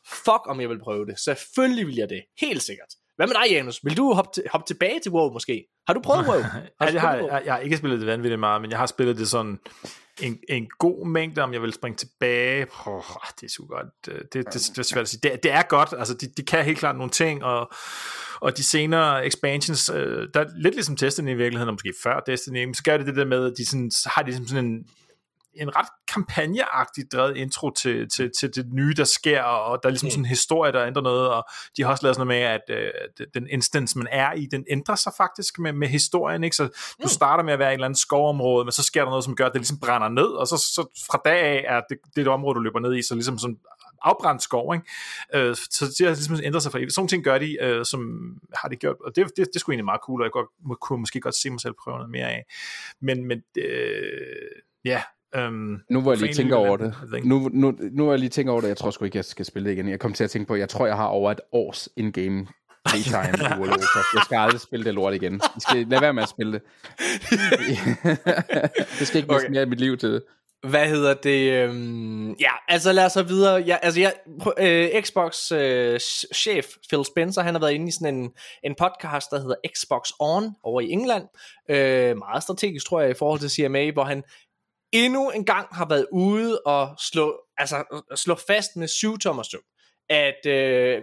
fuck 0.07 0.41
om 0.47 0.61
jeg 0.61 0.69
vil 0.69 0.79
prøve 0.79 1.05
det. 1.05 1.19
Selvfølgelig 1.19 1.87
vil 1.87 1.95
jeg 1.95 2.09
det, 2.09 2.23
helt 2.41 2.61
sikkert. 2.63 2.87
Hvad 3.15 3.27
med 3.27 3.35
dig, 3.43 3.51
Janus? 3.51 3.79
Vil 3.83 3.97
du 3.97 4.13
hoppe, 4.13 4.31
til, 4.33 4.43
hoppe 4.51 4.65
tilbage 4.67 4.99
til 4.99 5.11
WoW 5.11 5.33
måske? 5.33 5.65
Har 5.87 5.93
du 5.93 5.99
prøvet 6.01 6.27
WoW? 6.27 6.41
Har 6.51 6.61
Ja, 6.81 6.85
du 6.87 6.93
jeg, 6.93 7.01
har, 7.01 7.17
WoW? 7.17 7.27
jeg, 7.31 7.41
jeg 7.45 7.53
har 7.53 7.59
ikke 7.59 7.77
spillet 7.77 7.99
det 7.99 8.07
vanvittigt 8.07 8.39
meget, 8.39 8.61
men 8.61 8.71
jeg 8.71 8.79
har 8.79 8.85
spillet 8.85 9.17
det 9.17 9.27
sådan 9.29 9.59
en, 10.21 10.39
en 10.49 10.67
god 10.79 11.07
mængde, 11.07 11.41
om 11.41 11.53
jeg 11.53 11.61
vil 11.61 11.73
springe 11.73 11.97
tilbage. 11.97 12.67
Oh, 12.85 13.03
det 13.41 13.43
er 13.43 13.49
så 13.49 13.65
godt. 13.69 13.87
Øh, 14.07 14.19
det, 14.19 14.33
det, 14.33 14.53
det, 14.53 14.61
det 14.69 14.77
er 14.77 14.83
svært 14.83 15.01
at 15.01 15.09
sige. 15.09 15.19
Det, 15.23 15.43
det 15.43 15.51
er 15.51 15.61
godt. 15.61 15.93
Altså, 15.97 16.13
de, 16.13 16.27
de 16.37 16.43
kan 16.45 16.65
helt 16.65 16.77
klart 16.77 16.95
nogle 16.95 17.11
ting, 17.11 17.43
og, 17.43 17.71
og 18.39 18.57
de 18.57 18.63
senere 18.63 19.25
expansions, 19.25 19.89
øh, 19.89 20.27
der 20.33 20.39
er 20.39 20.45
lidt 20.55 20.75
ligesom 20.75 20.95
Destiny 20.95 21.29
i 21.29 21.33
virkeligheden, 21.33 21.69
og 21.69 21.73
måske 21.73 21.93
før 22.03 22.19
Destiny, 22.19 22.65
men 22.65 22.73
så 22.73 22.83
gør 22.83 22.97
det 22.97 23.07
det 23.07 23.15
der 23.15 23.25
med, 23.25 23.45
at 23.45 23.53
de 23.57 23.65
sådan, 23.65 23.91
så 23.91 24.09
har 24.15 24.21
de 24.21 24.27
ligesom 24.27 24.47
sådan 24.47 24.65
en 24.65 24.85
en 25.61 25.75
ret 25.75 25.87
kampagneagtigt 26.13 27.11
drevet 27.11 27.37
intro 27.37 27.69
til, 27.69 28.09
til, 28.09 28.31
til 28.39 28.55
det 28.55 28.65
nye, 28.73 28.93
der 28.93 29.03
sker, 29.03 29.41
og 29.41 29.79
der 29.83 29.89
er 29.89 29.91
ligesom 29.91 30.09
sådan 30.09 30.23
en 30.23 30.29
historie, 30.29 30.71
der 30.71 30.85
ændrer 30.85 31.03
noget, 31.03 31.29
og 31.29 31.43
de 31.77 31.83
har 31.83 31.91
også 31.91 32.05
lavet 32.05 32.15
sådan 32.15 32.27
noget 32.27 32.41
med, 32.41 32.75
at 32.75 32.85
øh, 33.19 33.27
den 33.33 33.47
instance, 33.49 33.97
man 33.97 34.07
er 34.11 34.33
i, 34.33 34.45
den 34.45 34.65
ændrer 34.69 34.95
sig 34.95 35.13
faktisk 35.17 35.59
med, 35.59 35.73
med 35.73 35.87
historien, 35.87 36.43
ikke? 36.43 36.55
Så 36.55 36.63
du 36.63 36.71
mm. 37.03 37.07
starter 37.07 37.43
med 37.43 37.53
at 37.53 37.59
være 37.59 37.69
i 37.69 37.71
et 37.71 37.73
eller 37.73 37.85
andet 37.85 37.99
skovområde, 37.99 38.65
men 38.65 38.71
så 38.71 38.83
sker 38.83 39.01
der 39.01 39.09
noget, 39.09 39.23
som 39.23 39.35
gør, 39.35 39.45
at 39.45 39.53
det 39.53 39.61
ligesom 39.61 39.79
brænder 39.79 40.09
ned, 40.09 40.27
og 40.27 40.47
så, 40.47 40.57
så 40.57 40.87
fra 41.11 41.21
dag 41.25 41.41
af 41.41 41.65
er 41.67 41.81
det, 41.89 41.97
det, 42.05 42.15
det 42.15 42.27
område, 42.27 42.55
du 42.55 42.59
løber 42.59 42.79
ned 42.79 42.95
i, 42.95 43.01
så 43.01 43.13
ligesom 43.13 43.39
sådan 43.39 43.57
afbrændt 44.01 44.41
skov, 44.43 44.73
ikke? 44.75 44.85
Øh, 45.33 45.55
så 45.55 45.85
det 45.85 46.07
har 46.07 46.15
ligesom 46.15 46.39
ændret 46.43 46.63
sig 46.63 46.71
for 46.71 46.79
evigt. 46.79 46.93
Sådan 46.93 47.07
ting 47.07 47.23
gør 47.23 47.37
de, 47.37 47.57
øh, 47.61 47.85
som 47.85 48.01
har 48.55 48.69
de 48.69 48.75
gjort, 48.75 48.95
og 49.05 49.15
det, 49.15 49.25
det, 49.25 49.37
det 49.37 49.55
er 49.55 49.59
sgu 49.59 49.71
egentlig 49.71 49.85
meget 49.85 50.01
cool, 50.03 50.21
og 50.21 50.25
jeg 50.25 50.31
godt, 50.31 50.47
må, 50.65 50.77
kunne 50.81 50.99
måske 50.99 51.19
godt 51.19 51.35
se 51.35 51.49
mig 51.49 51.61
selv 51.61 51.73
prøve 51.83 51.97
noget 51.97 52.11
mere 52.11 52.29
af. 52.29 52.45
Men, 53.01 53.25
men 53.25 53.43
øh, 53.57 54.51
ja, 54.85 55.03
Um, 55.37 55.81
nu 55.89 56.01
hvor 56.01 56.11
jeg 56.11 56.21
lige 56.21 56.33
tænker 56.33 56.55
over 56.55 56.77
det, 56.77 56.93
nu, 57.23 57.49
nu, 57.53 57.73
nu 57.91 58.03
hvor 58.03 58.13
jeg 58.13 58.19
lige 58.19 58.29
tænker 58.29 58.51
over 58.51 58.61
det, 58.61 58.67
jeg 58.67 58.77
tror 58.77 58.91
sgu 58.91 59.05
ikke, 59.05 59.17
jeg 59.17 59.25
skal 59.25 59.45
spille 59.45 59.69
det 59.69 59.75
igen. 59.75 59.89
Jeg 59.89 59.99
kom 59.99 60.13
til 60.13 60.23
at 60.23 60.29
tænke 60.29 60.47
på, 60.47 60.55
jeg 60.55 60.69
tror, 60.69 60.87
jeg 60.87 60.95
har 60.95 61.05
over 61.05 61.31
et 61.31 61.39
års 61.51 61.89
in-game 61.95 62.47
playtime 62.85 63.37
i 63.37 63.59
World 63.59 63.69
of 63.69 63.77
Warcraft. 63.77 64.13
Jeg 64.13 64.21
skal 64.25 64.37
aldrig 64.37 64.61
spille 64.61 64.85
det 64.85 64.93
lort 64.93 65.13
igen. 65.13 65.33
Jeg 65.33 65.61
skal 65.69 65.87
lade 65.87 66.01
være 66.01 66.13
med 66.13 66.23
at 66.23 66.29
spille 66.29 66.53
det. 66.53 66.61
det 68.99 69.07
skal 69.07 69.21
ikke 69.21 69.35
okay. 69.35 69.49
mere 69.49 69.63
i 69.63 69.65
mit 69.65 69.79
liv 69.79 69.97
til 69.97 70.09
det. 70.09 70.23
Hvad 70.69 70.87
hedder 70.87 71.13
det? 71.13 71.51
Øhm, 71.51 72.31
ja, 72.31 72.51
altså 72.67 72.91
lad 72.91 73.05
os 73.05 73.11
så 73.11 73.23
videre. 73.23 73.55
Ja, 73.55 73.77
altså 73.81 73.99
jeg, 73.99 74.13
øh, 74.57 75.01
Xbox 75.03 75.51
øh, 75.51 75.99
chef 76.35 76.65
Phil 76.89 77.05
Spencer, 77.05 77.41
han 77.41 77.53
har 77.53 77.59
været 77.59 77.71
inde 77.71 77.87
i 77.87 77.91
sådan 77.91 78.15
en, 78.15 78.31
en 78.63 78.75
podcast, 78.75 79.31
der 79.31 79.39
hedder 79.39 79.55
Xbox 79.75 80.09
On 80.19 80.55
over 80.63 80.81
i 80.81 80.89
England. 80.89 81.23
Øh, 81.69 82.17
meget 82.17 82.43
strategisk, 82.43 82.85
tror 82.85 83.01
jeg, 83.01 83.09
i 83.09 83.13
forhold 83.13 83.39
til 83.39 83.49
CMA, 83.49 83.91
hvor 83.91 84.03
han 84.03 84.23
endnu 84.91 85.29
en 85.29 85.45
gang 85.45 85.67
har 85.71 85.87
været 85.87 86.07
ude 86.11 86.61
og 86.65 86.95
slå, 87.11 87.41
altså, 87.57 88.03
slå 88.15 88.35
fast 88.47 88.75
med 88.75 88.87
syv 88.87 89.17
tommer 89.19 89.43
støv, 89.43 89.61
at 90.09 90.45
øh, 90.45 91.01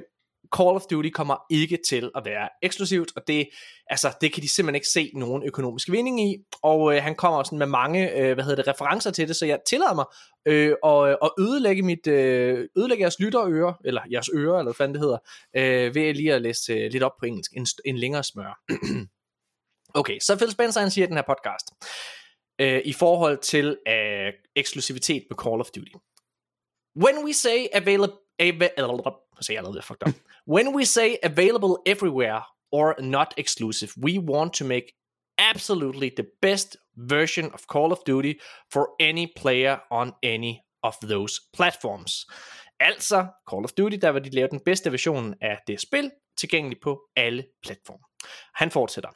Call 0.56 0.76
of 0.76 0.82
Duty 0.90 1.08
kommer 1.08 1.36
ikke 1.50 1.78
til 1.88 2.10
at 2.16 2.24
være 2.24 2.48
eksklusivt, 2.62 3.12
og 3.16 3.22
det, 3.26 3.48
altså, 3.86 4.12
det 4.20 4.32
kan 4.32 4.42
de 4.42 4.48
simpelthen 4.48 4.74
ikke 4.74 4.88
se 4.88 5.10
nogen 5.14 5.42
økonomisk 5.42 5.90
vinding 5.90 6.20
i, 6.20 6.36
og 6.62 6.96
øh, 6.96 7.02
han 7.02 7.14
kommer 7.14 7.38
også 7.38 7.54
med 7.54 7.66
mange 7.66 8.12
øh, 8.12 8.34
hvad 8.34 8.44
hedder 8.44 8.62
det, 8.62 8.68
referencer 8.68 9.10
til 9.10 9.28
det, 9.28 9.36
så 9.36 9.46
jeg 9.46 9.58
tillader 9.68 9.94
mig 9.94 10.04
øh, 10.46 10.74
at, 10.84 11.08
øh, 11.08 11.16
at 11.22 11.30
ødelægge, 11.38 11.82
mit, 11.82 12.06
øh, 12.06 12.68
ødelægge 12.76 13.02
jeres 13.02 13.20
lytterøre, 13.20 13.74
eller 13.84 14.02
jeres 14.12 14.30
ører, 14.34 14.58
eller 14.58 14.64
hvad 14.64 14.74
fanden 14.74 14.94
det 14.94 15.02
hedder, 15.02 15.18
øh, 15.56 15.94
ved 15.94 16.14
lige 16.14 16.34
at 16.34 16.42
læse 16.42 16.72
øh, 16.72 16.90
lidt 16.92 17.02
op 17.02 17.16
på 17.20 17.26
engelsk, 17.26 17.52
en, 17.56 17.66
en 17.84 17.98
længere 17.98 18.24
smør. 18.24 18.60
okay, 20.00 20.18
så 20.18 20.36
Phil 20.36 20.50
Spencer 20.50 20.80
han 20.80 20.90
siger 20.90 21.06
i 21.06 21.08
den 21.08 21.16
her 21.16 21.24
podcast, 21.28 21.66
øh, 22.58 22.82
i 22.84 22.92
forhold 22.92 23.38
til 23.38 23.78
øh, 23.88 24.32
eksklusivitet 24.56 25.26
på 25.30 25.36
Call 25.36 25.60
of 25.60 25.70
Duty. 25.70 25.92
When 26.96 27.24
we 27.24 27.32
say 27.32 27.66
available 27.72 28.12
when 30.46 30.74
we 30.74 30.84
say 30.84 31.16
available 31.22 31.78
everywhere 31.86 32.42
or 32.72 32.94
not 33.00 33.34
exclusive, 33.36 33.92
we 33.96 34.18
want 34.18 34.52
to 34.54 34.64
make 34.64 34.94
absolutely 35.38 36.10
the 36.10 36.26
best 36.42 36.76
version 36.96 37.50
of 37.52 37.66
Call 37.66 37.92
of 37.92 37.98
Duty 38.06 38.40
for 38.72 38.90
any 39.00 39.32
player 39.36 39.78
on 39.90 40.12
any 40.22 40.60
of 40.82 40.96
those 41.00 41.40
platforms. 41.52 42.26
Altså 42.80 43.26
Call 43.50 43.64
of 43.64 43.72
Duty, 43.72 43.96
der 43.96 44.12
vil 44.12 44.24
de 44.24 44.30
lave 44.30 44.48
den 44.48 44.60
bedste 44.60 44.90
version 44.90 45.34
af 45.40 45.58
det 45.66 45.80
spil, 45.80 46.10
tilgængelig 46.36 46.78
på 46.82 47.00
alle 47.16 47.44
platforme. 47.62 48.04
Han 48.54 48.70
fortsætter. 48.70 49.10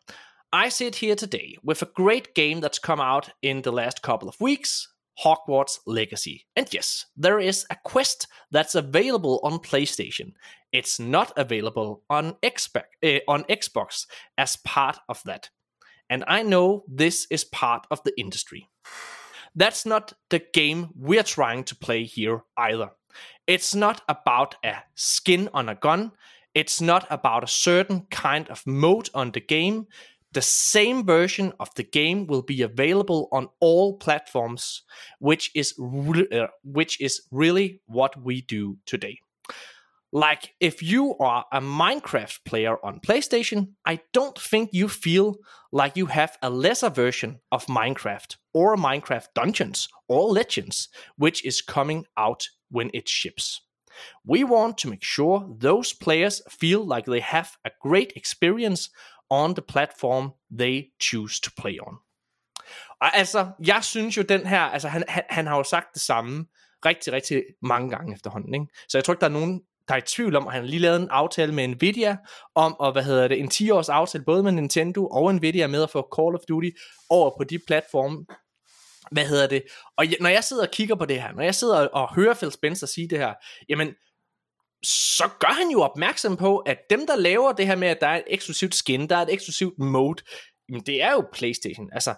I 0.53 0.71
sit 0.71 0.97
here 0.97 1.15
today 1.15 1.59
with 1.63 1.83
a 1.83 1.91
great 1.95 2.35
game 2.35 2.61
that's 2.61 2.79
come 2.79 3.01
out 3.01 3.29
in 3.43 3.61
the 3.61 3.73
last 3.73 4.01
couple 4.01 4.31
of 4.31 4.41
weeks, 4.41 4.89
Hogwarts 5.23 5.79
Legacy. 5.87 6.47
And 6.57 6.67
yes, 6.73 7.05
there 7.19 7.39
is 7.39 7.67
a 7.69 7.77
quest 7.85 8.27
that's 8.51 8.75
available 8.75 9.41
on 9.43 9.59
PlayStation. 9.59 10.33
It's 10.73 10.99
not 10.99 11.33
available 11.37 12.03
on 12.09 12.37
Xbox, 12.43 12.85
uh, 13.05 13.19
on 13.29 13.45
Xbox 13.45 14.07
as 14.39 14.57
part 14.57 14.99
of 15.11 15.23
that. 15.25 15.51
And 16.09 16.25
I 16.27 16.43
know 16.43 16.85
this 16.89 17.27
is 17.31 17.45
part 17.45 17.87
of 17.91 18.03
the 18.05 18.19
industry. 18.19 18.71
That's 19.55 19.85
not 19.85 20.15
the 20.31 20.43
game 20.55 20.89
we're 20.95 21.25
trying 21.25 21.65
to 21.65 21.77
play 21.77 22.05
here 22.05 22.45
either. 22.57 22.93
It's 23.47 23.75
not 23.75 24.01
about 24.09 24.55
a 24.65 24.77
skin 24.95 25.51
on 25.53 25.69
a 25.69 25.75
gun. 25.75 26.13
It's 26.55 26.81
not 26.81 27.07
about 27.11 27.45
a 27.45 27.49
certain 27.49 28.07
kind 28.11 28.49
of 28.49 28.67
mode 28.67 29.11
on 29.13 29.33
the 29.33 29.41
game. 29.41 29.89
The 30.39 30.43
same 30.43 31.05
version 31.05 31.53
of 31.59 31.75
the 31.75 31.83
game 31.83 32.29
will 32.29 32.43
be 32.43 32.63
available 32.63 33.29
on 33.33 33.49
all 33.59 33.97
platforms, 33.97 34.83
which 35.19 35.51
is 35.53 35.75
re- 35.77 36.29
uh, 36.31 36.47
which 36.63 37.01
is 37.01 37.23
really 37.33 37.83
what 37.87 38.17
we 38.23 38.43
do 38.43 38.79
today. 38.87 39.19
Like 40.13 40.55
if 40.61 40.81
you 40.81 41.17
are 41.19 41.45
a 41.51 41.61
Minecraft 41.61 42.45
player 42.45 42.77
on 42.85 43.01
PlayStation, 43.01 43.71
I 43.85 43.99
don't 44.13 44.39
think 44.39 44.71
you 44.73 44.89
feel 44.89 45.39
like 45.73 45.97
you 45.97 46.07
have 46.07 46.39
a 46.41 46.51
lesser 46.51 46.91
version 46.91 47.41
of 47.51 47.67
Minecraft 47.67 48.37
or 48.55 48.77
Minecraft 48.77 49.27
Dungeons 49.35 49.89
or 50.07 50.31
Legends, 50.31 50.89
which 51.17 51.45
is 51.45 51.61
coming 51.61 52.07
out 52.17 52.47
when 52.71 52.93
it 52.95 53.09
ships. 53.09 53.61
We 54.25 54.45
want 54.45 54.79
to 54.79 54.91
make 54.91 55.03
sure 55.03 55.53
those 55.59 55.93
players 55.93 56.43
feel 56.49 56.87
like 56.87 57.07
they 57.07 57.19
have 57.19 57.57
a 57.65 57.73
great 57.83 58.13
experience 58.15 58.91
on 59.31 59.55
the 59.55 59.63
platform 59.69 60.31
they 60.59 60.85
choose 61.03 61.41
to 61.43 61.51
play 61.57 61.79
on. 61.81 61.95
Og 63.01 63.17
altså, 63.17 63.47
jeg 63.67 63.85
synes 63.85 64.17
jo 64.17 64.23
den 64.23 64.47
her, 64.47 64.61
altså 64.61 64.89
han, 64.89 65.05
han, 65.09 65.23
han 65.31 65.47
har 65.47 65.57
jo 65.57 65.63
sagt 65.63 65.87
det 65.95 66.03
samme 66.03 66.47
rigtig, 66.87 67.13
rigtig 67.13 67.43
mange 67.63 67.91
gange 67.91 68.15
efterhånden, 68.15 68.55
ikke? 68.55 68.67
Så 68.89 68.99
jeg 68.99 69.05
tror 69.05 69.15
ikke, 69.15 69.21
der 69.21 69.27
er 69.27 69.31
nogen, 69.41 69.61
der 69.89 69.95
er 69.95 69.99
i 69.99 70.03
tvivl 70.07 70.37
om, 70.37 70.47
at 70.47 70.53
han 70.53 70.67
lige 70.67 70.81
lavet 70.81 71.01
en 71.01 71.09
aftale 71.11 71.55
med 71.55 71.69
Nvidia 71.69 72.17
om, 72.55 72.75
og 72.81 72.93
hvad 72.93 73.03
hedder 73.03 73.29
det, 73.29 73.41
en 73.41 73.49
10 73.49 73.71
års 73.71 73.89
aftale, 73.89 74.25
både 74.25 74.43
med 74.43 74.53
Nintendo 74.53 75.07
og 75.07 75.35
Nvidia 75.35 75.67
med 75.67 75.83
at 75.83 75.91
få 75.91 76.09
Call 76.17 76.35
of 76.35 76.41
Duty 76.49 76.71
over 77.11 77.31
på 77.39 77.45
de 77.45 77.59
platforme, 77.67 78.25
hvad 79.11 79.27
hedder 79.27 79.47
det, 79.47 79.63
og 79.97 80.05
når 80.21 80.29
jeg 80.29 80.45
sidder 80.45 80.63
og 80.63 80.71
kigger 80.71 80.95
på 80.95 81.05
det 81.05 81.23
her, 81.23 81.33
når 81.33 81.43
jeg 81.43 81.55
sidder 81.55 81.87
og 81.87 82.15
hører 82.15 82.35
Phil 82.35 82.53
Spencer 82.53 82.87
sige 82.87 83.09
det 83.09 83.19
her, 83.19 83.35
jamen, 83.69 83.95
så 84.83 85.31
gør 85.41 85.53
han 85.53 85.71
jo 85.71 85.81
opmærksom 85.81 86.37
på, 86.37 86.59
at 86.59 86.79
dem, 86.91 87.07
der 87.07 87.17
laver 87.17 87.53
det 87.53 87.67
her 87.67 87.77
med, 87.77 87.89
at 87.89 88.01
der 88.01 88.07
er 88.07 88.17
et 88.17 88.25
eksklusivt 88.27 88.75
skin, 88.75 89.09
der 89.09 89.17
er 89.17 89.23
et 89.23 89.33
eksklusivt 89.33 89.79
mode, 89.79 90.23
jamen 90.69 90.83
det 90.87 91.03
er 91.03 91.13
jo 91.13 91.29
Playstation. 91.33 91.93
Altså, 91.93 92.15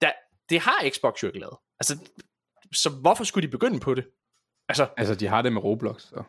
der, 0.00 0.12
det 0.48 0.60
har 0.60 0.90
Xbox 0.90 1.22
jo 1.22 1.26
ikke 1.28 1.38
lavet. 1.38 1.56
Altså, 1.80 1.98
så 2.72 2.90
hvorfor 2.90 3.24
skulle 3.24 3.46
de 3.46 3.50
begynde 3.50 3.80
på 3.80 3.94
det? 3.94 4.04
Altså, 4.68 4.88
altså 4.96 5.14
de 5.14 5.26
har 5.26 5.42
det 5.42 5.52
med 5.52 5.64
Roblox. 5.64 6.02
Så. 6.02 6.22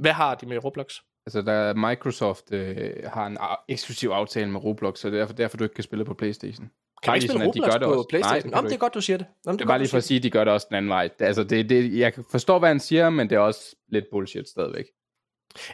Hvad 0.00 0.12
har 0.12 0.34
de 0.34 0.46
med 0.46 0.64
Roblox? 0.64 0.94
Altså, 1.26 1.42
der 1.42 1.74
Microsoft 1.74 2.52
øh, 2.52 3.10
har 3.12 3.26
en 3.26 3.38
eksklusiv 3.68 4.08
aftale 4.08 4.50
med 4.50 4.64
Roblox, 4.64 4.98
så 4.98 5.10
det 5.10 5.14
er 5.14 5.18
derfor, 5.18 5.34
derfor 5.34 5.56
du 5.56 5.64
ikke 5.64 5.74
kan 5.74 5.84
spille 5.84 6.04
på 6.04 6.14
Playstation. 6.14 6.70
Kan 7.02 7.14
ikke 7.14 7.28
spille 7.28 7.46
Roblox 7.46 7.54
de 7.54 7.70
gør 7.70 7.78
det 7.78 7.86
på 7.86 7.94
også. 7.94 8.08
Playstation? 8.08 8.50
Nej, 8.50 8.60
det, 8.60 8.70
det 8.70 8.76
er 8.76 8.78
godt, 8.78 8.94
du 8.94 9.00
siger 9.00 9.16
det. 9.16 9.26
Nå, 9.44 9.52
det, 9.52 9.58
det 9.58 9.64
er 9.64 9.68
bare 9.68 9.78
lige 9.78 9.88
for 9.88 9.98
at 9.98 10.04
sige, 10.04 10.16
at 10.16 10.22
de 10.22 10.30
gør 10.30 10.44
det 10.44 10.52
også 10.52 10.66
den 10.70 10.76
anden 10.76 10.88
vej. 10.88 11.08
Altså, 11.20 11.44
det, 11.44 11.70
det, 11.70 11.98
jeg 11.98 12.12
forstår, 12.30 12.58
hvad 12.58 12.68
han 12.68 12.80
siger, 12.80 13.10
men 13.10 13.30
det 13.30 13.36
er 13.36 13.40
også 13.40 13.76
lidt 13.88 14.04
bullshit 14.12 14.48
stadigvæk. 14.48 14.84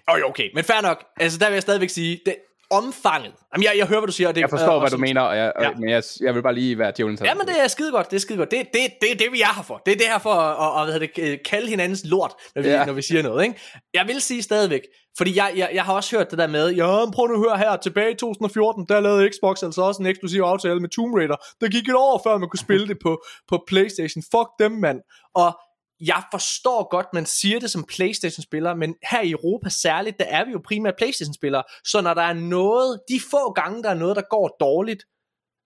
Okay, 0.06 0.22
okay, 0.22 0.50
men 0.54 0.64
fair 0.64 0.82
nok. 0.82 1.04
Altså, 1.16 1.38
der 1.38 1.46
vil 1.46 1.52
jeg 1.52 1.62
stadigvæk 1.62 1.88
sige, 1.88 2.20
det, 2.26 2.36
omfanget. 2.70 3.32
Jamen, 3.52 3.64
jeg, 3.64 3.72
jeg 3.78 3.86
hører, 3.86 4.00
hvad 4.00 4.06
du 4.06 4.12
siger. 4.12 4.32
Det, 4.32 4.40
jeg 4.40 4.50
forstår, 4.50 4.74
øh, 4.74 4.80
hvad 4.80 4.90
du 4.90 4.98
mener, 4.98 5.20
og 5.20 5.36
jeg, 5.36 5.52
ja. 5.60 5.70
men 5.78 5.88
jeg, 5.88 6.02
jeg 6.20 6.34
vil 6.34 6.42
bare 6.42 6.54
lige 6.54 6.78
være 6.78 6.92
djævelens 6.96 7.20
Ja, 7.20 7.34
men 7.34 7.46
det 7.46 7.62
er 7.62 7.68
skide 7.68 7.90
godt, 7.90 8.10
det 8.10 8.16
er 8.16 8.20
skide 8.20 8.38
godt. 8.38 8.50
Det, 8.50 8.58
det, 8.58 8.80
det, 8.82 8.90
det 9.00 9.18
det, 9.18 9.32
vi 9.32 9.40
er 9.40 9.54
her 9.56 9.62
for. 9.62 9.82
Det 9.86 9.92
er 9.92 9.96
det 9.96 10.06
her 10.06 10.18
for 10.18 10.30
at, 10.30 10.88
at, 10.88 10.94
at, 10.94 11.02
at 11.02 11.32
øh, 11.32 11.38
kalde 11.44 11.68
hinandens 11.68 12.02
lort, 12.04 12.32
når 12.54 12.62
vi, 12.62 12.68
ja. 12.68 12.84
når 12.84 12.92
vi 12.92 13.02
siger 13.02 13.22
noget. 13.22 13.44
Ikke? 13.44 13.60
Jeg 13.94 14.08
vil 14.08 14.20
sige 14.20 14.42
stadigvæk, 14.42 14.82
fordi 15.16 15.36
jeg, 15.36 15.52
jeg, 15.56 15.70
jeg 15.74 15.84
har 15.84 15.94
også 15.94 16.16
hørt 16.16 16.30
det 16.30 16.38
der 16.38 16.46
med, 16.46 16.70
ja, 16.70 17.10
prøv 17.10 17.26
nu 17.26 17.34
at 17.34 17.40
høre 17.40 17.58
her, 17.58 17.76
tilbage 17.76 18.10
i 18.10 18.14
2014, 18.14 18.86
der 18.88 19.00
lavede 19.00 19.30
Xbox 19.30 19.62
altså 19.62 19.82
også 19.82 20.02
en 20.02 20.06
eksklusiv 20.06 20.42
aftale 20.42 20.80
med 20.80 20.88
Tomb 20.88 21.14
Raider. 21.14 21.36
Der 21.60 21.68
gik 21.68 21.88
et 21.88 21.94
år, 21.94 22.20
før 22.24 22.38
man 22.38 22.48
kunne 22.48 22.58
spille 22.58 22.88
det 22.88 22.98
på, 23.02 23.24
på 23.48 23.64
Playstation. 23.66 24.22
Fuck 24.22 24.48
dem, 24.58 24.72
mand. 24.72 25.00
Og 25.34 25.58
jeg 26.00 26.22
forstår 26.30 26.88
godt, 26.90 27.06
man 27.12 27.26
siger 27.26 27.60
det 27.60 27.70
som 27.70 27.84
Playstation-spiller, 27.84 28.74
men 28.74 28.94
her 29.10 29.20
i 29.20 29.30
Europa 29.30 29.68
særligt, 29.68 30.18
der 30.18 30.24
er 30.24 30.44
vi 30.44 30.50
jo 30.50 30.60
primært 30.64 30.96
Playstation-spillere, 30.96 31.62
så 31.84 32.00
når 32.00 32.14
der 32.14 32.22
er 32.22 32.32
noget, 32.32 33.00
de 33.08 33.20
få 33.30 33.52
gange, 33.52 33.82
der 33.82 33.90
er 33.90 33.94
noget, 33.94 34.16
der 34.16 34.22
går 34.30 34.56
dårligt, 34.60 35.04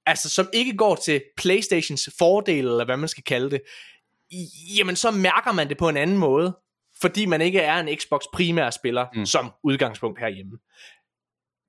altså 0.07 0.29
som 0.31 0.49
ikke 0.53 0.77
går 0.77 0.95
til 0.95 1.23
Playstations 1.37 2.11
fordel, 2.19 2.67
eller 2.67 2.85
hvad 2.85 2.97
man 2.97 3.09
skal 3.09 3.25
kalde 3.25 3.51
det, 3.51 3.61
jamen 4.79 4.97
så 4.97 5.11
mærker 5.11 5.53
man 5.53 5.69
det 5.69 5.79
på 5.79 5.89
en 5.89 5.97
anden 5.97 6.19
måde, 6.19 6.57
fordi 7.01 7.27
man 7.27 7.41
ikke 7.41 7.61
er 7.61 7.81
en 7.81 7.99
Xbox 7.99 8.23
primær 8.33 8.71
spiller 8.71 9.07
mm. 9.15 9.27
som 9.27 9.51
udgangspunkt 9.65 10.21
herhjemme. 10.21 10.59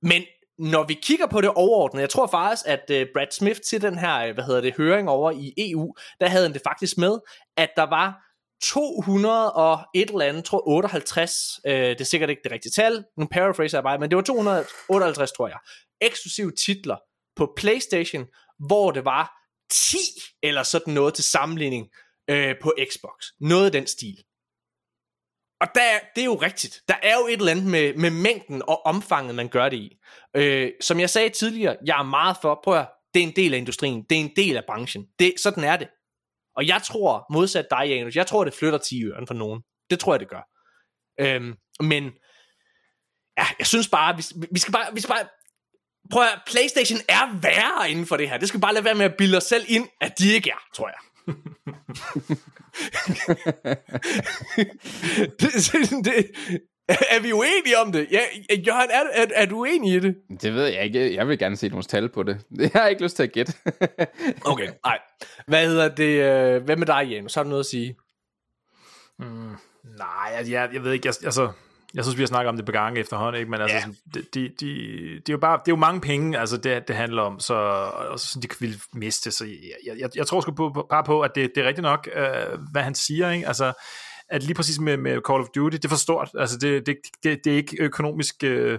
Men 0.02 0.22
når 0.58 0.84
vi 0.84 0.94
kigger 0.94 1.26
på 1.26 1.40
det 1.40 1.50
overordnet, 1.50 2.00
jeg 2.00 2.10
tror 2.10 2.26
faktisk, 2.26 2.62
at 2.66 2.84
uh, 2.90 3.12
Brad 3.14 3.26
Smith 3.30 3.60
til 3.60 3.82
den 3.82 3.98
her, 3.98 4.32
hvad 4.32 4.44
hedder 4.44 4.60
det, 4.60 4.76
høring 4.76 5.08
over 5.08 5.30
i 5.30 5.54
EU, 5.56 5.94
der 6.20 6.28
havde 6.28 6.44
han 6.44 6.52
det 6.52 6.62
faktisk 6.64 6.98
med, 6.98 7.18
at 7.56 7.70
der 7.76 7.82
var 7.82 8.29
200 8.62 9.52
og 9.52 9.78
et 9.94 10.10
eller 10.10 10.24
andet, 10.24 10.44
tror 10.44 10.68
58, 10.68 11.60
øh, 11.66 11.72
det 11.74 12.00
er 12.00 12.04
sikkert 12.04 12.30
ikke 12.30 12.42
det 12.44 12.52
rigtige 12.52 12.72
tal, 12.72 13.04
nu 13.18 13.26
paraphraser 13.32 13.78
jeg 13.78 13.82
bare, 13.82 13.98
men 13.98 14.10
det 14.10 14.16
var 14.16 14.22
258, 14.22 15.32
tror 15.32 15.48
jeg, 15.48 15.58
eksklusive 16.00 16.52
titler 16.52 16.96
på 17.36 17.52
Playstation, 17.56 18.26
hvor 18.58 18.90
det 18.90 19.04
var 19.04 19.32
10 19.70 19.96
eller 20.42 20.62
sådan 20.62 20.94
noget 20.94 21.14
til 21.14 21.24
sammenligning 21.24 21.88
øh, 22.30 22.54
på 22.62 22.74
Xbox. 22.90 23.26
Noget 23.40 23.66
af 23.66 23.72
den 23.72 23.86
stil. 23.86 24.24
Og 25.60 25.66
der, 25.74 25.98
det 26.14 26.20
er 26.20 26.24
jo 26.24 26.34
rigtigt. 26.34 26.82
Der 26.88 26.94
er 27.02 27.14
jo 27.18 27.26
et 27.26 27.32
eller 27.32 27.50
andet 27.50 27.66
med, 27.66 27.94
med 27.94 28.10
mængden 28.10 28.62
og 28.62 28.86
omfanget, 28.86 29.34
man 29.34 29.48
gør 29.48 29.68
det 29.68 29.76
i. 29.76 29.96
Øh, 30.36 30.72
som 30.80 31.00
jeg 31.00 31.10
sagde 31.10 31.28
tidligere, 31.28 31.76
jeg 31.86 31.98
er 31.98 32.02
meget 32.02 32.36
for, 32.42 32.60
prøv 32.64 32.74
at 32.74 32.88
det 33.14 33.22
er 33.22 33.26
en 33.26 33.36
del 33.36 33.54
af 33.54 33.58
industrien, 33.58 34.04
det 34.10 34.16
er 34.16 34.20
en 34.20 34.32
del 34.36 34.56
af 34.56 34.64
branchen. 34.66 35.06
Det, 35.18 35.34
sådan 35.36 35.64
er 35.64 35.76
det. 35.76 35.88
Og 36.60 36.66
jeg 36.66 36.82
tror, 36.82 37.26
modsat 37.32 37.66
dig, 37.70 37.88
Janus, 37.88 38.16
jeg 38.16 38.26
tror, 38.26 38.44
det 38.44 38.54
flytter 38.54 38.78
10 38.78 39.04
øren 39.04 39.26
for 39.26 39.34
nogen. 39.34 39.62
Det 39.90 40.00
tror 40.00 40.12
jeg, 40.12 40.20
det 40.20 40.28
gør. 40.28 40.42
Øhm, 41.20 41.54
men 41.80 42.04
ja, 43.38 43.46
jeg 43.58 43.66
synes 43.66 43.88
bare, 43.88 44.16
vi, 44.16 44.22
vi 44.52 44.58
skal 44.58 44.72
bare, 44.72 44.94
vi 44.94 45.00
skal 45.00 45.14
bare 45.14 45.28
prøv 46.12 46.22
at 46.22 46.42
PlayStation 46.46 46.98
er 47.08 47.40
værre 47.40 47.90
inden 47.90 48.06
for 48.06 48.16
det 48.16 48.28
her. 48.28 48.38
Det 48.38 48.48
skal 48.48 48.60
bare 48.60 48.74
lade 48.74 48.84
være 48.84 48.94
med 48.94 49.04
at 49.04 49.16
bilde 49.18 49.36
os 49.36 49.44
selv 49.44 49.64
ind, 49.68 49.88
at 50.00 50.18
de 50.18 50.32
ikke 50.32 50.50
er, 50.50 50.62
tror 50.74 50.88
jeg. 50.88 50.98
det, 55.40 55.52
det, 56.04 56.30
er 57.14 57.20
vi 57.20 57.32
uenige 57.32 57.78
om 57.84 57.92
det? 57.92 58.08
Ja, 58.10 58.20
Jørgen, 58.66 58.90
er, 58.90 59.22
er, 59.22 59.26
er 59.34 59.46
du 59.46 59.58
uenig 59.58 59.94
i 59.94 60.00
det? 60.00 60.16
Det 60.42 60.54
ved 60.54 60.66
jeg 60.66 60.84
ikke. 60.84 61.14
Jeg 61.14 61.28
vil 61.28 61.38
gerne 61.38 61.56
se 61.56 61.68
nogle 61.68 61.82
tal 61.82 62.08
på 62.08 62.22
det. 62.22 62.40
Det 62.58 62.72
har 62.72 62.80
jeg 62.80 62.90
ikke 62.90 63.02
lyst 63.02 63.16
til 63.16 63.22
at 63.22 63.32
gætte. 63.32 63.52
okay, 64.52 64.68
nej. 64.84 64.98
Hvad 65.46 65.66
hedder 65.66 65.88
det? 65.88 66.04
Øh, 66.04 66.62
hvad 66.64 66.76
med 66.76 66.86
dig, 66.86 67.08
Jens? 67.10 67.32
Så 67.32 67.40
har 67.40 67.44
du 67.44 67.48
noget 67.48 67.60
at 67.60 67.66
sige? 67.66 67.96
Mm, 69.18 69.56
nej, 69.98 70.44
jeg, 70.48 70.70
jeg 70.74 70.84
ved 70.84 70.92
ikke. 70.92 71.06
Jeg, 71.06 71.14
altså, 71.24 71.52
jeg 71.94 72.04
synes, 72.04 72.16
vi 72.16 72.22
har 72.22 72.26
snakket 72.26 72.48
om 72.48 72.56
det 72.56 72.66
på 72.66 72.72
gange 72.72 73.00
efterhånden, 73.00 73.40
ikke? 73.40 73.50
men 73.50 73.60
altså, 73.60 73.76
ja. 73.76 74.20
de, 74.20 74.26
de, 74.34 74.48
de, 74.60 74.66
det, 75.14 75.28
er 75.28 75.32
jo 75.32 75.38
bare, 75.38 75.58
det 75.58 75.68
er 75.68 75.72
jo 75.72 75.76
mange 75.76 76.00
penge, 76.00 76.38
altså 76.38 76.56
det, 76.56 76.88
det 76.88 76.96
handler 76.96 77.22
om, 77.22 77.40
så 77.40 77.54
og 77.54 78.20
så 78.20 78.40
de 78.40 78.48
kan 78.48 78.74
miste, 78.92 79.30
så 79.30 79.44
jeg, 79.44 79.98
jeg, 79.98 80.10
jeg 80.16 80.26
tror 80.26 80.40
sgu 80.40 80.52
på, 80.52 80.86
bare 80.90 81.04
på, 81.04 81.20
at 81.20 81.30
det, 81.34 81.52
det 81.54 81.62
er 81.62 81.68
rigtigt 81.68 81.82
nok, 81.82 82.08
øh, 82.14 82.58
hvad 82.72 82.82
han 82.82 82.94
siger, 82.94 83.30
ikke? 83.30 83.46
altså 83.46 83.72
at 84.30 84.42
lige 84.42 84.54
præcis 84.54 84.78
med, 84.78 84.96
med 84.96 85.12
Call 85.28 85.40
of 85.40 85.46
Duty, 85.54 85.76
det 85.76 85.84
er 85.84 85.88
for 85.88 85.96
stort. 85.96 86.30
Altså, 86.38 86.58
det, 86.58 86.86
det, 86.86 86.96
det, 87.22 87.40
det 87.44 87.52
er 87.52 87.56
ikke 87.56 87.76
økonomisk... 87.80 88.44
Øh, 88.44 88.78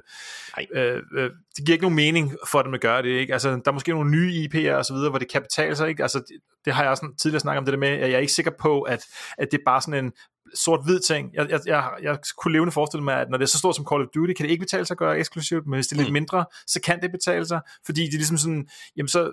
øh, 0.75 1.01
øh, 1.17 1.29
det 1.55 1.65
giver 1.65 1.73
ikke 1.75 1.83
nogen 1.83 1.95
mening 1.95 2.33
for 2.47 2.61
dem 2.61 2.73
at 2.73 2.81
gøre 2.81 3.01
det, 3.01 3.09
ikke? 3.09 3.33
Altså, 3.33 3.49
der 3.49 3.61
er 3.65 3.71
måske 3.71 3.91
nogle 3.91 4.11
nye 4.11 4.31
IP'er 4.31 4.73
og 4.73 4.85
så 4.85 4.93
videre, 4.93 5.09
hvor 5.09 5.19
det 5.19 5.31
kan 5.31 5.41
betale 5.41 5.75
sig, 5.75 5.89
ikke? 5.89 6.03
Altså, 6.03 6.19
det, 6.19 6.37
det 6.65 6.73
har 6.73 6.83
jeg 6.83 6.91
også 6.91 7.07
tidligere 7.21 7.39
snakket 7.39 7.57
om 7.57 7.65
det 7.65 7.71
der 7.71 7.79
med, 7.79 7.89
at 7.89 8.09
jeg 8.09 8.11
er 8.11 8.19
ikke 8.19 8.33
sikker 8.33 8.51
på, 8.59 8.81
at, 8.81 9.05
at 9.37 9.47
det 9.51 9.57
er 9.57 9.63
bare 9.65 9.81
sådan 9.81 10.05
en 10.05 10.11
sort-hvid 10.55 10.99
ting. 10.99 11.29
Jeg, 11.33 11.49
jeg, 11.49 11.59
jeg, 11.65 11.89
jeg 12.01 12.17
kunne 12.37 12.53
levende 12.53 12.71
forestille 12.71 13.03
mig, 13.03 13.15
at 13.15 13.29
når 13.29 13.37
det 13.37 13.45
er 13.45 13.49
så 13.49 13.57
stort 13.57 13.75
som 13.75 13.85
Call 13.91 14.01
of 14.01 14.07
Duty, 14.15 14.33
kan 14.33 14.43
det 14.43 14.51
ikke 14.51 14.61
betale 14.61 14.85
sig 14.85 14.93
at 14.93 14.97
gøre 14.97 15.19
eksklusivt, 15.19 15.65
men 15.67 15.73
hvis 15.73 15.87
det 15.87 15.95
er 15.95 15.99
lidt 15.99 16.09
mm. 16.09 16.13
mindre, 16.13 16.45
så 16.67 16.81
kan 16.81 17.01
det 17.01 17.11
betale 17.11 17.45
sig, 17.45 17.61
fordi 17.85 18.01
det 18.01 18.13
er 18.13 18.17
ligesom 18.17 18.37
sådan, 18.37 18.67
jamen 18.97 19.07
så 19.07 19.31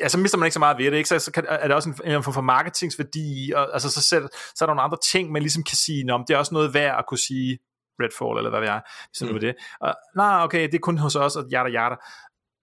ja, 0.00 0.08
så 0.08 0.18
mister 0.18 0.38
man 0.38 0.46
ikke 0.46 0.54
så 0.54 0.58
meget 0.58 0.78
ved 0.78 0.90
det, 0.90 0.96
ikke? 0.96 1.08
Så, 1.08 1.18
så 1.18 1.32
kan, 1.32 1.44
er 1.48 1.66
det 1.66 1.76
også 1.76 1.88
en, 2.04 2.12
en 2.12 2.22
form 2.22 2.34
for 2.34 2.40
marketingsværdi, 2.40 3.52
og 3.56 3.72
altså, 3.72 3.90
så, 3.90 4.02
selv, 4.02 4.28
så 4.54 4.64
er 4.64 4.66
der 4.66 4.74
nogle 4.74 4.82
andre 4.82 4.98
ting, 5.12 5.32
man 5.32 5.42
ligesom 5.42 5.62
kan 5.62 5.76
sige, 5.76 6.12
om 6.12 6.24
det 6.28 6.34
er 6.34 6.38
også 6.38 6.54
noget 6.54 6.74
værd 6.74 6.98
at 6.98 7.04
kunne 7.08 7.18
sige 7.18 7.58
Redfall, 8.02 8.38
eller 8.38 8.50
hvad 8.50 8.60
vi 8.60 8.66
er, 8.66 8.80
hvis 9.08 9.32
mm. 9.32 9.40
det. 9.40 9.54
Og, 9.80 9.94
nej, 10.16 10.44
okay, 10.44 10.62
det 10.66 10.74
er 10.74 10.78
kun 10.78 10.98
hos 10.98 11.16
os, 11.16 11.36
og 11.36 11.44
jada 11.50 11.68
jada. 11.68 11.96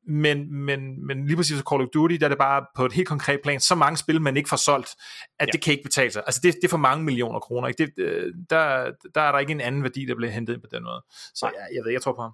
Men, 0.08 0.54
men, 0.54 1.08
men 1.08 1.28
lige 1.28 1.38
præcis 1.38 1.64
Call 1.70 1.82
of 1.82 1.88
Duty, 1.94 2.16
der 2.16 2.26
er 2.26 2.30
det 2.30 2.38
bare 2.38 2.66
på 2.76 2.86
et 2.86 2.94
helt 2.94 3.08
konkret 3.08 3.40
plan, 3.44 3.60
så 3.60 3.76
mange 3.76 3.98
spil, 3.98 4.22
man 4.22 4.38
ikke 4.38 4.50
får 4.50 4.58
solgt, 4.58 4.96
at 5.40 5.48
ja. 5.48 5.52
det 5.52 5.62
kan 5.62 5.72
ikke 5.72 5.84
betale 5.84 6.12
sig. 6.12 6.24
Altså 6.26 6.42
det, 6.44 6.56
det 6.56 6.64
er 6.64 6.70
for 6.70 6.78
mange 6.78 7.04
millioner 7.04 7.40
kroner. 7.40 7.68
Ikke? 7.68 7.86
Det, 7.86 8.04
øh, 8.04 8.34
der, 8.50 8.92
der 9.16 9.22
er 9.22 9.32
der 9.32 9.40
ikke 9.40 9.52
en 9.52 9.62
anden 9.62 9.84
værdi, 9.84 10.06
der 10.06 10.16
bliver 10.16 10.32
hentet 10.32 10.54
ind 10.54 10.62
på 10.62 10.68
den 10.72 10.84
måde. 10.84 11.04
Så 11.34 11.46
ja, 11.46 11.76
jeg 11.76 11.84
ved, 11.86 11.92
jeg 11.92 12.02
tror 12.02 12.14
på 12.14 12.22
ham. 12.22 12.32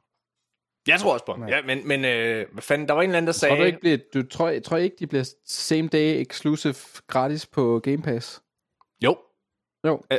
Jeg 0.87 0.99
tror 0.99 1.13
også 1.13 1.25
på 1.25 1.35
Ja, 1.47 1.61
men, 1.61 1.87
men 1.87 2.05
øh, 2.05 2.45
hvad 2.51 2.61
fanden, 2.61 2.87
der 2.87 2.93
var 2.93 3.01
en 3.01 3.09
eller 3.09 3.17
anden, 3.17 3.27
der 3.27 3.33
sagde... 3.33 3.55
Tror 3.55 3.59
du 3.59 3.65
ikke, 3.65 3.79
bliver, 3.79 3.97
du 4.13 4.23
tror, 4.23 4.59
tror 4.59 4.77
ikke, 4.77 4.95
de 4.99 5.07
bliver 5.07 5.33
same 5.45 5.87
day 5.87 6.21
exclusive 6.21 6.75
gratis 7.07 7.45
på 7.45 7.79
Game 7.79 8.01
Pass? 8.01 8.41
Jo. 9.03 9.17
Jo. 9.87 10.01
Øh, 10.11 10.17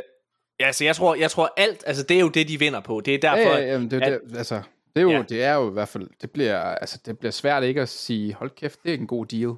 ja, 0.59 0.65
altså 0.65 0.83
jeg 0.83 0.95
tror, 0.95 1.15
jeg 1.15 1.31
tror 1.31 1.53
alt, 1.57 1.83
altså 1.87 2.03
det 2.03 2.17
er 2.17 2.21
jo 2.21 2.29
det, 2.29 2.47
de 2.47 2.59
vinder 2.59 2.79
på. 2.79 3.01
Det 3.01 3.15
er 3.15 3.19
derfor... 3.19 3.51
Ja, 3.51 3.57
ja, 3.57 3.71
jamen, 3.71 3.91
det, 3.91 4.03
er 4.03 4.05
at, 4.05 4.21
det, 4.29 4.37
altså, 4.37 4.61
det 4.95 5.01
er, 5.01 5.01
jo, 5.01 5.11
ja. 5.11 5.23
det 5.29 5.43
er 5.43 5.53
jo 5.53 5.69
i 5.69 5.73
hvert 5.73 5.89
fald, 5.89 6.07
det 6.21 6.31
bliver, 6.31 6.59
altså, 6.59 6.99
det 7.05 7.19
bliver 7.19 7.31
svært 7.31 7.63
ikke 7.63 7.81
at 7.81 7.89
sige, 7.89 8.33
hold 8.33 8.49
kæft, 8.49 8.83
det 8.83 8.93
er 8.93 8.97
en 8.97 9.07
god 9.07 9.25
deal. 9.25 9.53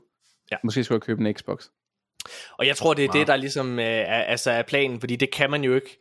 Ja. 0.51 0.57
Måske 0.63 0.83
skulle 0.83 0.95
jeg 0.95 1.01
købe 1.01 1.27
en 1.27 1.35
Xbox. 1.35 1.67
Og 2.57 2.67
jeg 2.67 2.75
tror, 2.75 2.93
det 2.93 3.05
er 3.05 3.09
wow. 3.09 3.19
det, 3.19 3.27
der 3.27 3.35
ligesom 3.35 3.79
øh, 3.79 3.85
er, 3.85 4.23
altså 4.23 4.51
er 4.51 4.61
planen, 4.61 4.99
fordi 4.99 5.15
det 5.15 5.31
kan 5.31 5.51
man 5.51 5.63
jo 5.63 5.75
ikke. 5.75 5.99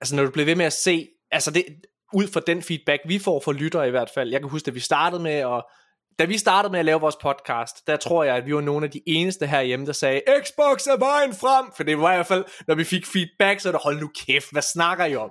Altså 0.00 0.16
når 0.16 0.24
du 0.24 0.30
bliver 0.30 0.46
ved 0.46 0.54
med 0.54 0.66
at 0.66 0.72
se, 0.72 1.08
altså 1.30 1.50
det, 1.50 1.64
ud 2.12 2.26
fra 2.32 2.40
den 2.46 2.62
feedback, 2.62 3.02
vi 3.06 3.18
får 3.18 3.40
fra 3.40 3.52
lyttere 3.52 3.88
i 3.88 3.90
hvert 3.90 4.10
fald. 4.14 4.30
Jeg 4.30 4.40
kan 4.40 4.50
huske, 4.50 4.68
at 4.68 4.74
vi 4.74 4.80
startede 4.80 5.22
med 5.22 5.32
at 5.34 5.64
da 6.18 6.24
vi 6.24 6.38
startede 6.38 6.72
med 6.72 6.78
at 6.78 6.84
lave 6.84 7.00
vores 7.00 7.16
podcast, 7.22 7.86
der 7.86 7.96
tror 7.96 8.24
jeg, 8.24 8.36
at 8.36 8.46
vi 8.46 8.54
var 8.54 8.60
nogle 8.60 8.86
af 8.86 8.90
de 8.90 9.00
eneste 9.06 9.46
herhjemme, 9.46 9.86
der 9.86 9.92
sagde, 9.92 10.20
Xbox 10.42 10.86
er 10.86 10.98
vejen 10.98 11.34
frem, 11.34 11.66
for 11.76 11.82
det 11.82 11.98
var 11.98 12.12
i 12.12 12.16
hvert 12.16 12.26
fald, 12.26 12.44
når 12.66 12.74
vi 12.74 12.84
fik 12.84 13.06
feedback, 13.06 13.60
så 13.60 13.68
er 13.68 13.72
det, 13.72 13.80
hold 13.84 14.00
nu 14.00 14.10
kæft, 14.26 14.52
hvad 14.52 14.62
snakker 14.62 15.04
I 15.04 15.16
om? 15.16 15.30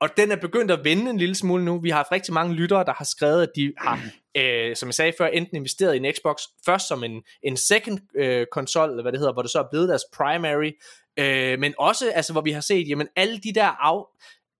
Og 0.00 0.08
den 0.16 0.32
er 0.32 0.36
begyndt 0.36 0.70
at 0.70 0.84
vende 0.84 1.10
en 1.10 1.18
lille 1.18 1.34
smule 1.34 1.64
nu. 1.64 1.80
Vi 1.80 1.90
har 1.90 1.96
haft 1.96 2.12
rigtig 2.12 2.34
mange 2.34 2.54
lyttere, 2.54 2.84
der 2.84 2.92
har 2.92 3.04
skrevet, 3.04 3.42
at 3.42 3.48
de 3.56 3.72
har, 3.78 4.00
øh, 4.36 4.76
som 4.76 4.86
jeg 4.86 4.94
sagde 4.94 5.12
før, 5.18 5.26
enten 5.26 5.56
investeret 5.56 5.94
i 5.94 5.96
en 5.96 6.12
Xbox, 6.14 6.42
først 6.64 6.88
som 6.88 7.04
en, 7.04 7.22
en 7.42 7.56
second 7.56 7.98
øh, 8.16 8.46
konsol, 8.52 8.90
eller 8.90 9.02
hvad 9.02 9.12
det 9.12 9.20
hedder, 9.20 9.32
hvor 9.32 9.42
det 9.42 9.50
så 9.50 9.58
er 9.58 9.70
blevet 9.70 9.88
deres 9.88 10.02
primary, 10.14 10.70
øh, 11.18 11.58
men 11.58 11.74
også, 11.78 12.10
altså, 12.10 12.32
hvor 12.32 12.42
vi 12.42 12.52
har 12.52 12.60
set, 12.60 12.88
jamen 12.88 13.08
alle 13.16 13.38
de 13.38 13.54
der 13.54 13.66
af, 13.66 14.04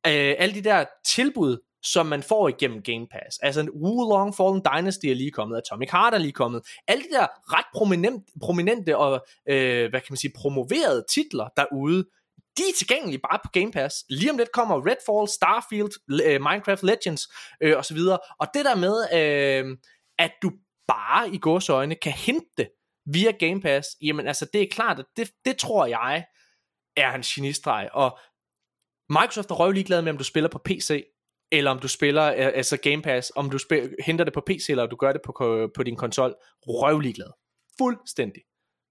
øh, 0.09 0.35
alle 0.39 0.55
de 0.55 0.65
der 0.65 0.85
tilbud, 1.07 1.59
som 1.83 2.07
man 2.07 2.23
får 2.23 2.49
igennem 2.49 2.83
Game 2.83 3.07
Pass. 3.11 3.39
Altså 3.43 3.61
en 3.61 3.71
Wulong 3.71 4.35
Fallen 4.37 4.63
Dynasty 4.65 5.07
er 5.07 5.15
lige 5.15 5.31
kommet, 5.31 5.57
Atomic 5.57 5.91
Heart 5.91 6.15
er 6.15 6.19
lige 6.19 6.33
kommet. 6.33 6.63
Alle 6.89 7.03
de 7.03 7.09
der 7.11 7.27
ret 7.55 7.67
prominent, 7.75 8.25
prominente 8.43 8.97
og, 8.97 9.27
øh, 9.49 9.91
hvad 9.91 10.01
kan 10.01 10.11
man 10.11 10.17
sige, 10.17 10.33
promoverede 10.37 11.05
titler 11.15 11.49
derude, 11.57 12.05
de 12.57 12.63
er 12.63 12.73
tilgængelige 12.79 13.19
bare 13.19 13.39
på 13.45 13.51
Game 13.53 13.73
Pass. 13.73 14.05
Lige 14.09 14.31
om 14.31 14.39
lidt 14.39 14.53
kommer 14.53 14.77
Redfall, 14.77 15.29
Starfield, 15.29 16.23
øh, 16.25 16.41
Minecraft 16.41 16.83
Legends 16.83 17.29
øh, 17.61 17.79
osv. 17.79 17.99
Og 18.41 18.47
det 18.55 18.65
der 18.65 18.77
med, 18.77 18.97
øh, 19.19 19.77
at 20.19 20.33
du 20.43 20.51
bare 20.89 21.31
i 21.31 21.39
gåsøjne 21.39 21.95
kan 21.95 22.13
hente 22.13 22.69
via 23.07 23.31
Game 23.31 23.61
Pass, 23.61 23.89
jamen 24.03 24.27
altså 24.27 24.47
det 24.53 24.63
er 24.63 24.67
klart, 24.71 24.99
at 24.99 25.05
det, 25.17 25.31
det 25.45 25.57
tror 25.57 25.87
jeg 25.87 26.25
er 26.97 27.13
en 27.13 27.23
genistreg. 27.23 27.89
Og 27.93 28.19
Microsoft 29.11 29.51
er 29.51 29.55
røvligeglad 29.55 30.03
med, 30.03 30.13
om 30.13 30.19
du 30.19 30.25
spiller 30.25 30.49
på 30.49 30.59
PC, 30.65 31.05
eller 31.53 31.71
om 31.71 31.79
du 31.79 31.89
spiller, 31.89 32.25
øh, 32.25 32.35
altså 32.55 32.77
Game 32.77 33.03
Pass, 33.03 33.33
om 33.37 33.51
du 33.51 33.59
spiller, 33.59 33.89
henter 34.07 34.25
det 34.25 34.35
på 34.35 34.43
PC, 34.47 34.67
eller 34.69 34.87
du 34.87 34.97
gør 34.97 35.13
det 35.13 35.21
på, 35.25 35.57
øh, 35.57 35.69
på 35.77 35.83
din 35.83 35.97
konsol, 35.97 36.35
røvligeglad. 36.63 37.31
Fuldstændig. 37.79 38.43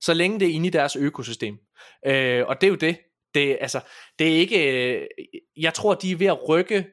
Så 0.02 0.14
længe 0.14 0.40
det 0.40 0.48
er 0.48 0.54
inde 0.54 0.68
i 0.68 0.70
deres 0.70 0.96
økosystem. 0.96 1.58
Øh, 2.06 2.48
og 2.48 2.62
det 2.62 2.68
er 2.68 2.72
jo 2.72 2.76
det. 2.76 2.98
Det, 3.34 3.58
altså, 3.62 3.82
det 4.20 4.28
er 4.28 4.38
ikke, 4.40 4.94
øh, 4.96 5.08
jeg 5.58 5.74
tror, 5.74 5.94
de 5.94 6.12
er 6.12 6.16
ved 6.16 6.28
at 6.28 6.50
rykke 6.50 6.86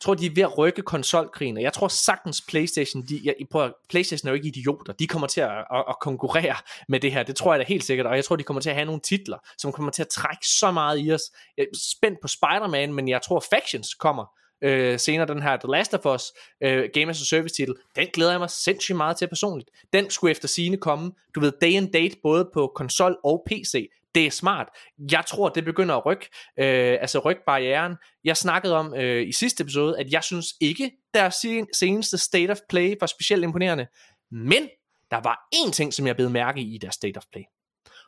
tror, 0.00 0.14
de 0.14 0.26
er 0.26 0.30
ved 0.34 0.42
at 0.42 0.58
rykke 0.58 0.82
konsolkrigen, 0.82 1.56
og 1.56 1.62
jeg 1.62 1.72
tror 1.72 1.88
sagtens 1.88 2.42
Playstation, 2.48 3.02
de, 3.02 3.20
jeg, 3.24 3.34
prøver, 3.50 3.70
Playstation 3.88 4.28
er 4.28 4.32
jo 4.32 4.34
ikke 4.34 4.48
idioter, 4.48 4.92
de 4.92 5.06
kommer 5.06 5.26
til 5.26 5.40
at, 5.40 5.50
at, 5.50 5.84
at 5.88 5.96
konkurrere 6.00 6.56
med 6.88 7.00
det 7.00 7.12
her, 7.12 7.22
det 7.22 7.36
tror 7.36 7.52
jeg 7.52 7.60
da 7.60 7.64
helt 7.64 7.84
sikkert, 7.84 8.06
og 8.06 8.16
jeg 8.16 8.24
tror, 8.24 8.36
de 8.36 8.42
kommer 8.42 8.60
til 8.60 8.70
at 8.70 8.76
have 8.76 8.86
nogle 8.86 9.00
titler, 9.00 9.38
som 9.58 9.72
kommer 9.72 9.92
til 9.92 10.02
at 10.02 10.08
trække 10.08 10.46
så 10.46 10.70
meget 10.70 11.06
i 11.06 11.12
os. 11.12 11.22
Jeg 11.56 11.62
er 11.62 11.78
spændt 11.96 12.18
på 12.22 12.28
Spider-Man, 12.28 12.94
men 12.94 13.08
jeg 13.08 13.22
tror 13.22 13.44
Factions 13.50 13.94
kommer, 13.94 14.24
øh, 14.62 14.98
senere 14.98 15.26
den 15.26 15.42
her 15.42 15.56
The 15.56 15.70
Last 15.70 15.94
of 15.94 16.14
Us 16.14 16.32
øh, 16.60 16.88
Game 16.94 17.10
as 17.10 17.20
a 17.20 17.24
Service 17.24 17.54
titel, 17.54 17.74
den 17.96 18.06
glæder 18.12 18.30
jeg 18.30 18.40
mig 18.40 18.50
sindssygt 18.50 18.96
meget 18.96 19.16
til 19.16 19.28
personligt. 19.28 19.70
Den 19.92 20.10
skulle 20.10 20.30
efter 20.30 20.48
sine 20.48 20.76
komme, 20.76 21.12
du 21.34 21.40
ved, 21.40 21.52
day 21.60 21.76
and 21.76 21.92
date, 21.92 22.16
både 22.22 22.50
på 22.54 22.72
konsol 22.74 23.16
og 23.24 23.46
PC 23.46 23.90
det 24.14 24.26
er 24.26 24.30
smart. 24.30 24.68
Jeg 25.12 25.24
tror, 25.26 25.48
det 25.48 25.64
begynder 25.64 25.94
at 25.96 26.06
rykke, 26.06 26.28
øh, 26.58 26.98
altså 27.00 27.18
rykke 27.18 27.42
barrieren. 27.46 27.96
Jeg 28.24 28.36
snakkede 28.36 28.76
om 28.76 28.94
øh, 28.94 29.28
i 29.28 29.32
sidste 29.32 29.62
episode, 29.62 29.98
at 29.98 30.12
jeg 30.12 30.24
synes 30.24 30.46
ikke, 30.60 30.90
deres 31.14 31.34
seneste 31.72 32.18
State 32.18 32.50
of 32.50 32.58
Play 32.68 32.96
var 33.00 33.06
specielt 33.06 33.44
imponerende. 33.44 33.86
Men 34.30 34.68
der 35.10 35.16
var 35.16 35.48
én 35.54 35.70
ting, 35.70 35.94
som 35.94 36.06
jeg 36.06 36.16
blev 36.16 36.30
mærke 36.30 36.60
i 36.60 36.78
deres 36.78 36.94
State 36.94 37.16
of 37.16 37.24
Play. 37.32 37.42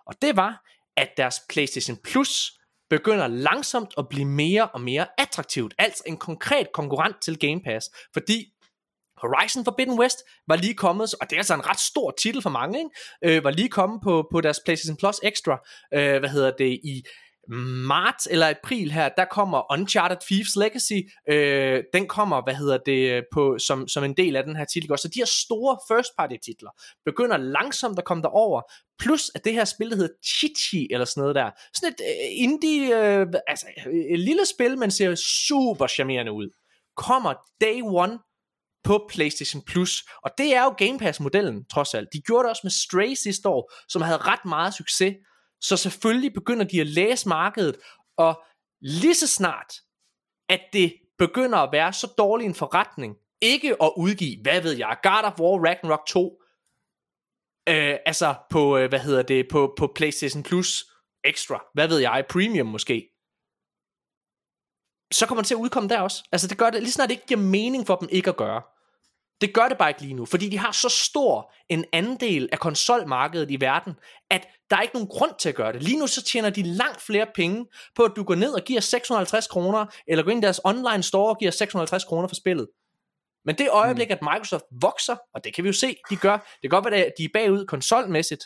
Og 0.07 0.15
det 0.23 0.37
var, 0.37 0.65
at 0.97 1.09
deres 1.17 1.41
PlayStation 1.49 1.97
Plus 2.05 2.53
begynder 2.91 3.27
langsomt 3.27 3.95
at 3.99 4.09
blive 4.09 4.25
mere 4.25 4.69
og 4.69 4.81
mere 4.81 5.07
attraktivt. 5.19 5.75
Altså 5.79 6.03
en 6.07 6.17
konkret 6.17 6.73
konkurrent 6.73 7.17
til 7.23 7.39
Game 7.39 7.61
Pass. 7.61 7.91
Fordi 8.13 8.53
Horizon 9.21 9.65
Forbidden 9.65 9.99
West 9.99 10.19
var 10.49 10.57
lige 10.57 10.75
kommet, 10.75 11.15
og 11.21 11.31
det 11.31 11.37
er 11.37 11.41
altså 11.41 11.55
en 11.55 11.67
ret 11.67 11.81
stor 11.81 12.15
titel 12.23 12.43
for 12.43 12.51
mange, 12.51 12.79
ikke? 12.79 13.37
Øh, 13.37 13.45
var 13.45 13.51
lige 13.51 13.69
kommet 13.69 14.01
på, 14.03 14.29
på 14.33 14.41
deres 14.41 14.61
PlayStation 14.65 14.97
Plus 14.97 15.21
Extra, 15.23 15.59
øh, 15.95 16.19
hvad 16.19 16.29
hedder 16.29 16.51
det, 16.59 16.81
i 16.85 17.03
marts 17.87 18.29
eller 18.31 18.51
april 18.51 18.93
her, 18.93 19.09
der 19.09 19.25
kommer 19.25 19.73
Uncharted 19.73 20.17
Thieves 20.27 20.57
Legacy, 20.57 21.01
øh, 21.29 21.85
den 21.93 22.07
kommer, 22.07 22.43
hvad 22.43 22.55
hedder 22.55 22.79
det, 22.87 23.25
på, 23.33 23.59
som, 23.59 23.89
som 23.89 24.05
en 24.05 24.17
del 24.17 24.37
af 24.37 24.45
den 24.45 24.57
her 24.57 24.65
titel. 24.65 24.99
Så 24.99 25.09
de 25.09 25.21
her 25.21 25.27
store 25.27 25.79
first 25.89 26.11
party 26.19 26.35
titler 26.45 26.71
begynder 27.05 27.37
langsomt 27.37 27.99
at 27.99 28.05
komme 28.05 28.23
derover, 28.23 28.63
plus 28.99 29.31
at 29.35 29.45
det 29.45 29.53
her 29.53 29.65
spil, 29.65 29.91
der 29.91 29.97
hedder 29.97 30.15
Chichi, 30.25 30.89
eller 30.91 31.05
sådan 31.05 31.21
noget 31.21 31.35
der, 31.35 31.51
sådan 31.75 31.95
et 31.95 32.01
øh, 32.01 32.45
indie, 32.45 33.19
øh, 33.21 33.27
altså 33.47 33.67
øh, 33.87 33.95
et 33.95 34.19
lille 34.19 34.47
spil, 34.47 34.79
men 34.79 34.91
ser 34.91 35.15
super 35.15 35.87
charmerende 35.87 36.33
ud, 36.33 36.51
kommer 36.97 37.35
day 37.61 37.81
one 37.83 38.19
på 38.85 39.07
PlayStation 39.09 39.63
Plus. 39.63 40.05
Og 40.25 40.31
det 40.39 40.55
er 40.55 40.65
jo 40.65 40.75
Game 40.79 40.99
Pass-modellen, 40.99 41.65
trods 41.65 41.95
alt. 41.95 42.09
De 42.13 42.21
gjorde 42.21 42.43
det 42.43 42.51
også 42.51 42.61
med 42.65 42.71
Stray 42.71 43.15
sidste 43.15 43.49
år, 43.49 43.73
som 43.89 44.03
havde 44.03 44.19
ret 44.19 44.45
meget 44.45 44.75
succes. 44.75 45.15
Så 45.61 45.77
selvfølgelig 45.77 46.33
begynder 46.35 46.65
de 46.65 46.81
at 46.81 46.87
læse 46.87 47.29
markedet, 47.29 47.77
og 48.17 48.43
lige 48.81 49.15
så 49.15 49.27
snart, 49.27 49.75
at 50.49 50.61
det 50.73 50.93
begynder 51.19 51.59
at 51.59 51.73
være 51.73 51.93
så 51.93 52.13
dårlig 52.19 52.45
en 52.45 52.55
forretning, 52.55 53.17
ikke 53.41 53.83
at 53.83 53.93
udgive, 53.97 54.43
hvad 54.43 54.61
ved 54.63 54.73
jeg, 54.73 54.97
God 55.03 55.25
of 55.25 55.41
War 55.41 55.67
Ragnarok 55.67 56.07
2, 56.07 56.43
øh, 57.69 57.97
altså 58.07 58.35
på, 58.51 58.77
øh, 58.77 58.89
hvad 58.89 58.99
hedder 58.99 59.23
det, 59.23 59.47
på, 59.51 59.75
på 59.79 59.93
PlayStation 59.97 60.43
Plus 60.43 60.85
Extra, 61.25 61.65
hvad 61.75 61.89
ved 61.89 61.99
jeg, 61.99 62.25
Premium 62.31 62.67
måske, 62.67 63.09
så 65.13 65.27
kommer 65.27 65.43
det 65.43 65.47
til 65.47 65.55
at 65.55 65.59
udkomme 65.59 65.89
der 65.89 66.01
også. 66.01 66.25
Altså 66.33 66.49
det 66.49 66.59
gør 66.59 66.71
det, 66.71 66.83
lige 66.83 66.93
snart 66.93 67.09
det 67.09 67.15
ikke 67.15 67.27
giver 67.27 67.41
mening 67.41 67.87
for 67.87 67.97
dem 67.97 68.09
ikke 68.13 68.31
at 68.31 68.37
gøre. 68.37 68.63
Det 69.41 69.55
gør 69.55 69.69
det 69.69 69.79
bare 69.79 69.91
ikke 69.91 70.03
lige 70.03 70.15
nu, 70.15 70.27
fordi 70.27 70.49
de 70.49 70.59
har 70.59 70.73
så 70.73 70.89
stor 70.89 71.53
en 71.69 71.85
andel 71.93 72.49
af 72.53 72.59
konsolmarkedet 72.59 73.51
i 73.51 73.61
verden, 73.61 73.95
at 74.31 74.47
der 74.71 74.77
er 74.77 74.83
ikke 74.83 74.95
nogen 74.95 75.09
grund 75.09 75.33
til 75.39 75.49
at 75.49 75.55
gøre 75.55 75.73
det. 75.73 75.83
Lige 75.83 75.99
nu 75.99 76.07
så 76.07 76.23
tjener 76.23 76.51
de 76.51 76.63
langt 76.63 77.01
flere 77.01 77.27
penge 77.35 77.67
på, 77.97 78.03
at 78.03 78.13
du 78.17 78.23
går 78.23 78.35
ned 78.35 78.53
og 78.53 78.63
giver 78.65 78.81
650 78.81 79.47
kroner, 79.47 79.87
eller 80.07 80.25
går 80.25 80.31
ind 80.31 80.43
i 80.43 80.45
deres 80.45 80.61
online 80.65 81.03
store 81.03 81.31
og 81.31 81.39
giver 81.39 81.51
650 81.51 82.05
kroner 82.05 82.29
for 82.29 82.35
spillet. 82.35 82.69
Men 83.45 83.59
det 83.59 83.71
øjeblik, 83.71 84.09
mm. 84.09 84.13
at 84.13 84.23
Microsoft 84.23 84.65
vokser, 84.81 85.17
og 85.35 85.45
det 85.45 85.55
kan 85.55 85.65
vi 85.65 85.69
jo 85.69 85.73
se, 85.73 85.97
de 86.11 86.17
gør, 86.17 86.37
det 86.37 86.71
kan 86.71 86.71
godt 86.71 86.85
være, 86.85 87.05
at 87.05 87.13
de 87.19 87.25
er 87.25 87.29
bagud 87.35 87.67
konsolmæssigt, 87.67 88.45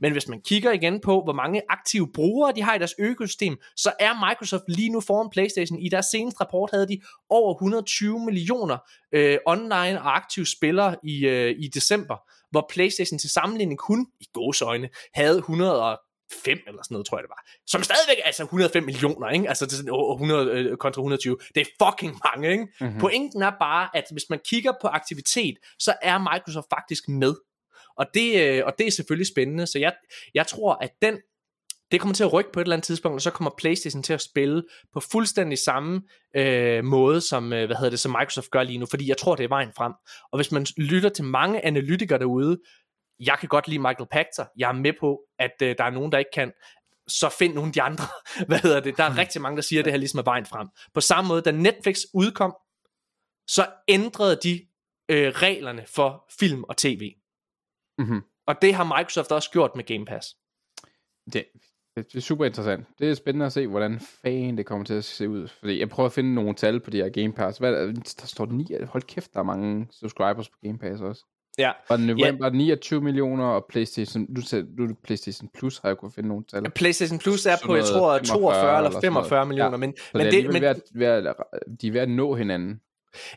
men 0.00 0.12
hvis 0.12 0.28
man 0.28 0.40
kigger 0.40 0.72
igen 0.72 1.00
på, 1.00 1.22
hvor 1.24 1.32
mange 1.32 1.62
aktive 1.68 2.12
brugere 2.12 2.52
de 2.56 2.62
har 2.62 2.74
i 2.74 2.78
deres 2.78 2.94
økosystem, 2.98 3.56
så 3.76 3.92
er 4.00 4.28
Microsoft 4.28 4.62
lige 4.68 4.90
nu 4.90 5.00
foran 5.00 5.30
PlayStation. 5.30 5.78
I 5.78 5.88
deres 5.88 6.06
seneste 6.06 6.40
rapport 6.40 6.70
havde 6.72 6.88
de 6.88 7.00
over 7.28 7.54
120 7.54 8.24
millioner 8.24 8.78
øh, 9.12 9.38
online 9.46 10.02
og 10.02 10.16
aktive 10.16 10.46
spillere 10.46 10.96
i, 11.04 11.26
øh, 11.26 11.56
i 11.58 11.68
december, 11.68 12.16
hvor 12.50 12.66
PlayStation 12.72 13.18
til 13.18 13.30
sammenligning 13.30 13.78
kun 13.78 14.06
i 14.20 14.24
gåsøjne 14.32 14.88
havde 15.14 15.38
100 15.38 15.98
5 16.44 16.58
eller 16.66 16.82
sådan 16.82 16.94
noget, 16.94 17.06
tror 17.06 17.18
jeg 17.18 17.22
det 17.22 17.30
var. 17.30 17.42
Som 17.66 17.82
stadigvæk 17.82 18.18
er 18.18 18.26
altså 18.26 18.42
105 18.42 18.84
millioner, 18.84 19.28
ikke? 19.28 19.48
Altså 19.48 19.66
det 19.66 19.88
er 19.88 20.12
100 20.12 20.50
øh, 20.50 20.76
kontra 20.76 21.00
120. 21.00 21.38
Det 21.54 21.60
er 21.60 21.84
fucking 21.84 22.20
mange, 22.24 22.52
ikke? 22.52 22.66
Mm-hmm. 22.80 23.00
Pointen 23.00 23.42
er 23.42 23.52
bare, 23.60 23.88
at 23.94 24.04
hvis 24.12 24.24
man 24.30 24.40
kigger 24.48 24.72
på 24.82 24.88
aktivitet, 24.88 25.56
så 25.78 25.94
er 26.02 26.18
Microsoft 26.18 26.66
faktisk 26.70 27.08
med. 27.08 27.34
Og 28.00 28.06
det, 28.14 28.40
øh, 28.42 28.62
og 28.66 28.72
det 28.78 28.86
er 28.86 28.90
selvfølgelig 28.90 29.26
spændende, 29.26 29.66
så 29.66 29.78
jeg, 29.78 29.92
jeg 30.34 30.46
tror, 30.46 30.74
at 30.74 30.90
den, 31.02 31.18
det 31.90 32.00
kommer 32.00 32.14
til 32.14 32.24
at 32.24 32.32
rykke 32.32 32.52
på 32.52 32.60
et 32.60 32.64
eller 32.64 32.76
andet 32.76 32.86
tidspunkt, 32.86 33.14
og 33.14 33.22
så 33.22 33.30
kommer 33.30 33.50
PlayStation 33.58 34.02
til 34.02 34.12
at 34.12 34.20
spille 34.20 34.62
på 34.92 35.00
fuldstændig 35.00 35.58
samme 35.58 36.02
øh, 36.36 36.84
måde, 36.84 37.20
som, 37.20 37.52
øh, 37.52 37.66
hvad 37.66 37.76
hedder 37.76 37.90
det, 37.90 38.00
som 38.00 38.12
Microsoft 38.12 38.50
gør 38.50 38.62
lige 38.62 38.78
nu, 38.78 38.86
fordi 38.90 39.08
jeg 39.08 39.16
tror, 39.16 39.36
det 39.36 39.44
er 39.44 39.48
vejen 39.48 39.72
frem. 39.76 39.92
Og 40.32 40.38
hvis 40.38 40.52
man 40.52 40.66
lytter 40.76 41.08
til 41.08 41.24
mange 41.24 41.64
analytikere 41.64 42.18
derude, 42.18 42.58
jeg 43.20 43.36
kan 43.40 43.48
godt 43.48 43.68
lide 43.68 43.78
Michael 43.78 44.08
Pachter, 44.10 44.44
jeg 44.56 44.68
er 44.68 44.72
med 44.72 44.92
på, 45.00 45.20
at 45.38 45.54
øh, 45.62 45.74
der 45.78 45.84
er 45.84 45.90
nogen, 45.90 46.12
der 46.12 46.18
ikke 46.18 46.30
kan, 46.34 46.52
så 47.08 47.28
find 47.38 47.54
nogle 47.54 47.68
af 47.68 47.72
de 47.72 47.82
andre. 47.82 48.04
Hvad 48.48 48.58
hedder 48.58 48.80
det? 48.80 48.96
Der 48.96 49.04
er 49.04 49.08
hmm. 49.08 49.18
rigtig 49.18 49.40
mange, 49.42 49.56
der 49.56 49.62
siger, 49.62 49.80
at 49.80 49.84
det 49.84 49.92
her 49.92 49.98
ligesom 49.98 50.18
er 50.18 50.24
vejen 50.24 50.46
frem. 50.46 50.68
På 50.94 51.00
samme 51.00 51.28
måde, 51.28 51.42
da 51.42 51.50
Netflix 51.50 51.98
udkom, 52.14 52.54
så 53.46 53.66
ændrede 53.88 54.38
de 54.42 54.66
øh, 55.08 55.28
reglerne 55.28 55.84
for 55.94 56.32
film 56.38 56.64
og 56.64 56.76
tv. 56.76 57.12
Mm-hmm. 58.00 58.22
Og 58.46 58.62
det 58.62 58.74
har 58.74 58.84
Microsoft 58.84 59.32
også 59.32 59.50
gjort 59.50 59.76
med 59.76 59.84
Game 59.84 60.04
Pass. 60.06 60.36
Det, 61.32 61.44
det 61.96 62.14
er 62.14 62.20
super 62.20 62.44
interessant. 62.44 62.86
Det 62.98 63.10
er 63.10 63.14
spændende 63.14 63.46
at 63.46 63.52
se, 63.52 63.66
hvordan 63.66 64.00
fan 64.00 64.56
det 64.56 64.66
kommer 64.66 64.84
til 64.84 64.94
at 64.94 65.04
se 65.04 65.28
ud. 65.28 65.48
Fordi 65.48 65.80
jeg 65.80 65.88
prøver 65.88 66.06
at 66.06 66.12
finde 66.12 66.34
nogle 66.34 66.54
tal 66.54 66.80
på 66.80 66.90
de 66.90 66.96
her 66.96 67.08
Game 67.08 67.32
Pass. 67.32 67.58
Hvad, 67.58 67.72
der 67.94 68.26
står 68.26 68.46
9, 68.46 68.66
hold 68.84 69.02
kæft, 69.02 69.34
der 69.34 69.40
er 69.40 69.44
mange 69.44 69.86
subscribers 69.90 70.48
på 70.48 70.56
Game 70.62 70.78
Pass 70.78 71.00
også. 71.02 71.24
Ja. 71.58 71.72
Og 71.88 72.00
november 72.00 72.46
ja. 72.46 72.50
29 72.50 73.00
millioner, 73.00 73.44
og 73.44 73.66
PlayStation, 73.68 74.34
du 74.34 74.40
sagde, 74.40 74.66
du 74.78 74.94
PlayStation 75.04 75.48
Plus 75.54 75.78
har 75.78 75.88
jeg 75.88 75.96
kunne 75.96 76.12
finde 76.12 76.28
nogle 76.28 76.44
tal. 76.44 76.70
PlayStation 76.70 77.18
Plus 77.18 77.46
er 77.46 77.56
på, 77.64 77.74
jeg 77.74 77.84
tror, 77.84 78.18
42 78.18 78.76
eller 78.76 79.00
45 79.00 79.46
millioner, 79.46 79.70
ja. 79.70 79.76
men, 79.76 79.94
men 80.14 80.26
det, 80.26 80.32
det 80.32 80.52
men, 80.52 80.62
ved, 80.62 80.74
ved, 80.94 81.34
de 81.80 81.88
er 81.88 81.92
ved 81.92 82.00
at 82.00 82.08
nå 82.08 82.34
hinanden. 82.34 82.80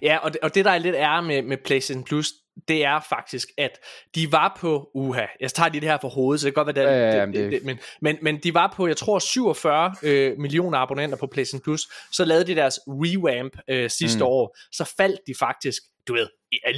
Ja, 0.02 0.18
og 0.18 0.34
det, 0.34 0.42
og 0.42 0.56
det 0.56 0.66
der 0.66 0.72
er 0.72 0.78
lidt 0.78 0.96
er 0.96 1.22
med, 1.22 1.42
med 1.42 1.58
PlayStation 1.66 2.04
Plus, 2.04 2.34
det 2.68 2.86
er 2.86 3.00
faktisk, 3.10 3.50
at 3.58 3.80
de 4.16 4.32
var 4.32 4.58
på, 4.60 4.90
uha, 4.94 5.26
jeg 5.40 5.52
tager 5.52 5.70
lige 5.70 5.82
det 5.82 5.90
her 5.90 5.98
for 6.02 6.10
hovedet, 6.10 6.42
så 6.42 6.46
det 6.46 6.56
kan 6.56 6.66
godt 6.66 6.76
være, 6.76 6.90
ja, 6.90 7.18
ja, 7.18 7.26
det, 7.26 7.34
det, 7.34 7.52
det, 7.52 7.64
men, 7.64 7.80
men, 8.02 8.18
men 8.22 8.38
de 8.38 8.54
var 8.54 8.74
på, 8.76 8.88
jeg 8.88 8.98
tror, 8.98 9.20
47 9.20 9.96
øh, 10.04 10.38
millioner 10.38 10.78
abonnenter 10.78 11.18
på 11.18 11.28
PlayStation 11.28 11.64
Plus, 11.64 11.88
så 12.12 12.26
lavede 12.26 12.48
de 12.48 12.56
deres 12.56 12.80
revamp 12.88 13.58
øh, 13.68 13.90
sidste 13.90 14.20
mm. 14.20 14.26
år, 14.26 14.58
så 14.72 14.94
faldt 14.98 15.20
de 15.28 15.34
faktisk, 15.40 15.84
du 16.08 16.14
ved, 16.14 16.28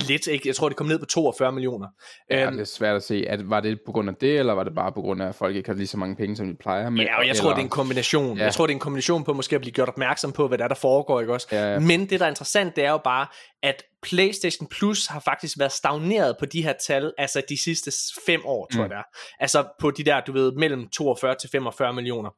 lidt, 0.08 0.28
ikke? 0.28 0.48
Jeg 0.48 0.56
tror, 0.56 0.70
det 0.70 0.78
kom 0.78 0.88
ned 0.88 1.00
på 1.00 1.06
42 1.06 1.52
millioner. 1.52 1.88
Ja, 2.30 2.48
um, 2.48 2.54
det 2.54 2.62
er 2.62 2.66
svært 2.66 2.96
at 2.96 3.04
se. 3.04 3.26
At, 3.28 3.50
var 3.50 3.60
det 3.60 3.80
på 3.86 3.92
grund 3.92 4.10
af 4.10 4.16
det, 4.16 4.40
eller 4.40 4.54
var 4.54 4.64
det 4.64 4.76
bare 4.76 4.92
på 4.92 5.02
grund 5.02 5.22
af, 5.22 5.28
at 5.28 5.36
folk 5.36 5.56
ikke 5.56 5.70
har 5.70 5.76
lige 5.76 5.88
så 5.88 5.98
mange 5.98 6.16
penge, 6.16 6.36
som 6.36 6.48
de 6.48 6.56
plejer? 6.56 6.90
Men, 6.90 7.02
ja, 7.02 7.18
og 7.18 7.24
jeg 7.24 7.30
eller... 7.30 7.42
tror, 7.42 7.50
det 7.50 7.58
er 7.58 7.64
en 7.64 7.70
kombination. 7.70 8.38
Ja. 8.38 8.44
Jeg 8.44 8.54
tror, 8.54 8.68
det 8.68 8.74
er 8.74 8.76
en 8.76 8.80
kombination 8.80 9.24
på 9.24 9.34
måske 9.34 9.56
at 9.56 9.62
blive 9.62 9.74
gjort 9.74 9.90
opmærksom 9.90 10.32
på, 10.32 10.48
hvad 10.48 10.58
der, 10.58 10.64
er, 10.64 10.68
der 10.68 10.76
foregår, 10.76 11.22
ikke 11.22 11.34
også? 11.34 11.48
Ja, 11.52 11.74
ja. 11.74 11.80
Men 11.80 12.10
det, 12.10 12.20
der 12.20 12.26
er 12.26 12.30
interessant, 12.30 12.76
det 12.76 12.86
er 12.86 12.92
jo 12.92 12.98
bare, 12.98 13.28
at 13.64 13.84
PlayStation 14.10 14.68
Plus 14.68 15.06
har 15.06 15.20
faktisk 15.20 15.60
været 15.60 15.72
stagneret 15.72 16.36
på 16.40 16.46
de 16.46 16.64
her 16.64 16.74
tal, 16.88 17.14
altså 17.18 17.44
de 17.50 17.58
sidste 17.58 17.92
fem 18.26 18.42
år, 18.46 18.68
tror 18.68 18.78
mm. 18.78 18.82
jeg 18.82 18.90
det 18.90 18.98
er. 18.98 19.18
Altså 19.40 19.68
på 19.80 19.92
de 19.92 20.04
der, 20.04 20.22
du 20.22 20.32
ved, 20.32 20.52
mellem 20.52 20.90
42 20.90 21.36
til 21.36 21.50
45 21.50 21.94
millioner. 21.94 22.30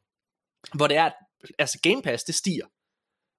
Hvor 0.77 0.87
det 0.87 0.97
er, 0.97 1.09
altså 1.59 1.79
Game 1.83 2.01
Pass, 2.01 2.23
det 2.23 2.35
stiger. 2.35 2.65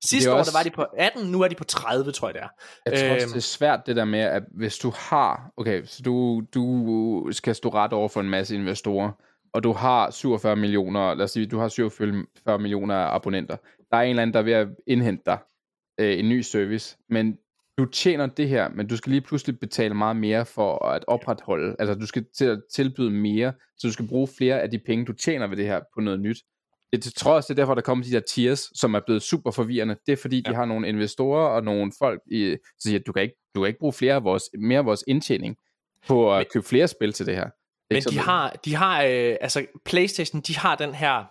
Sidste 0.05 0.33
år, 0.33 0.39
også... 0.39 0.51
der 0.51 0.59
var 0.59 0.63
de 0.63 0.71
på 0.71 0.83
18, 0.99 1.33
nu 1.33 1.41
er 1.43 1.49
de 1.49 1.55
på 1.55 1.65
30, 1.65 2.13
tror 2.13 2.29
jeg 2.29 2.35
det 2.35 2.43
er. 2.43 2.49
Jeg 2.87 3.01
tror 3.01 3.15
også, 3.15 3.27
øhm. 3.27 3.33
det 3.33 3.37
er 3.37 3.41
svært 3.41 3.81
det 3.87 3.97
der 3.97 4.05
med, 4.05 4.21
at 4.21 4.43
hvis 4.55 4.79
du 4.79 4.93
har, 4.97 5.51
okay, 5.57 5.85
så 5.85 6.03
du, 6.03 6.43
du 6.55 7.33
skal 7.33 7.55
stå 7.55 7.69
ret 7.69 7.93
over 7.93 8.09
for 8.09 8.21
en 8.21 8.31
masse 8.31 8.55
investorer, 8.55 9.13
og 9.53 9.63
du 9.63 9.73
har 9.73 10.11
47 10.11 10.57
millioner, 10.57 11.15
lad 11.15 11.25
os 11.25 11.31
sige, 11.31 11.47
du 11.47 11.59
har 11.59 11.69
47 11.69 12.59
millioner 12.59 12.95
abonnenter. 12.95 13.57
Der 13.91 13.97
er 13.97 14.03
en 14.03 14.11
eller 14.11 14.23
anden, 14.23 14.35
der 14.35 14.41
er 14.41 14.45
ved 14.45 14.53
at 14.53 14.69
indhente 14.87 15.23
dig 15.27 15.39
øh, 16.01 16.19
en 16.19 16.29
ny 16.29 16.41
service, 16.41 16.97
men 17.09 17.39
du 17.79 17.85
tjener 17.85 18.27
det 18.27 18.49
her, 18.49 18.69
men 18.69 18.87
du 18.87 18.97
skal 18.97 19.11
lige 19.11 19.21
pludselig 19.21 19.59
betale 19.61 19.95
meget 19.95 20.17
mere 20.17 20.47
for 20.47 20.85
at 20.85 21.05
opretholde, 21.07 21.77
altså 21.79 21.95
du 21.95 22.07
skal 22.07 22.25
til 22.39 22.45
at 22.45 22.61
tilbyde 22.75 23.11
mere, 23.11 23.53
så 23.77 23.87
du 23.87 23.93
skal 23.93 24.09
bruge 24.09 24.29
flere 24.39 24.61
af 24.61 24.71
de 24.71 24.79
penge, 24.87 25.05
du 25.05 25.13
tjener 25.13 25.47
ved 25.47 25.57
det 25.57 25.67
her 25.67 25.81
på 25.95 26.01
noget 26.01 26.21
nyt 26.21 26.39
jeg 26.93 27.01
tror 27.03 27.33
også, 27.33 27.47
det 27.47 27.59
er 27.59 27.63
derfor, 27.63 27.75
der 27.75 27.83
kommer 27.83 28.05
de 28.05 28.11
der 28.11 28.21
tiers, 28.21 28.71
som 28.75 28.95
er 28.95 29.01
blevet 29.07 29.23
super 29.23 29.51
forvirrende. 29.51 29.97
Det 30.07 30.13
er 30.13 30.17
fordi, 30.17 30.43
ja. 30.47 30.51
de 30.51 30.57
har 30.57 30.65
nogle 30.65 30.89
investorer 30.89 31.49
og 31.49 31.65
nogle 31.65 31.93
folk, 31.99 32.21
i, 32.31 32.57
så 32.79 32.89
siger, 32.89 32.99
at 32.99 33.07
du 33.07 33.13
kan 33.13 33.23
ikke, 33.23 33.35
du 33.55 33.61
kan 33.61 33.69
ikke 33.69 33.79
bruge 33.79 33.93
flere 33.93 34.15
af 34.15 34.25
vores, 34.25 34.45
mere 34.59 34.79
af 34.79 34.85
vores 34.85 35.05
indtjening 35.07 35.57
på 36.07 36.35
at 36.35 36.39
men, 36.39 36.47
købe 36.53 36.67
flere 36.67 36.89
spil 36.89 37.13
til 37.13 37.27
det 37.27 37.35
her. 37.35 37.45
Det 37.45 37.53
men 37.91 38.03
de 38.03 38.19
har, 38.19 38.51
de 38.65 38.75
har 38.75 39.03
øh, 39.03 39.37
altså 39.41 39.67
Playstation, 39.85 40.41
de 40.41 40.57
har 40.57 40.75
den 40.77 40.95
her 40.95 41.25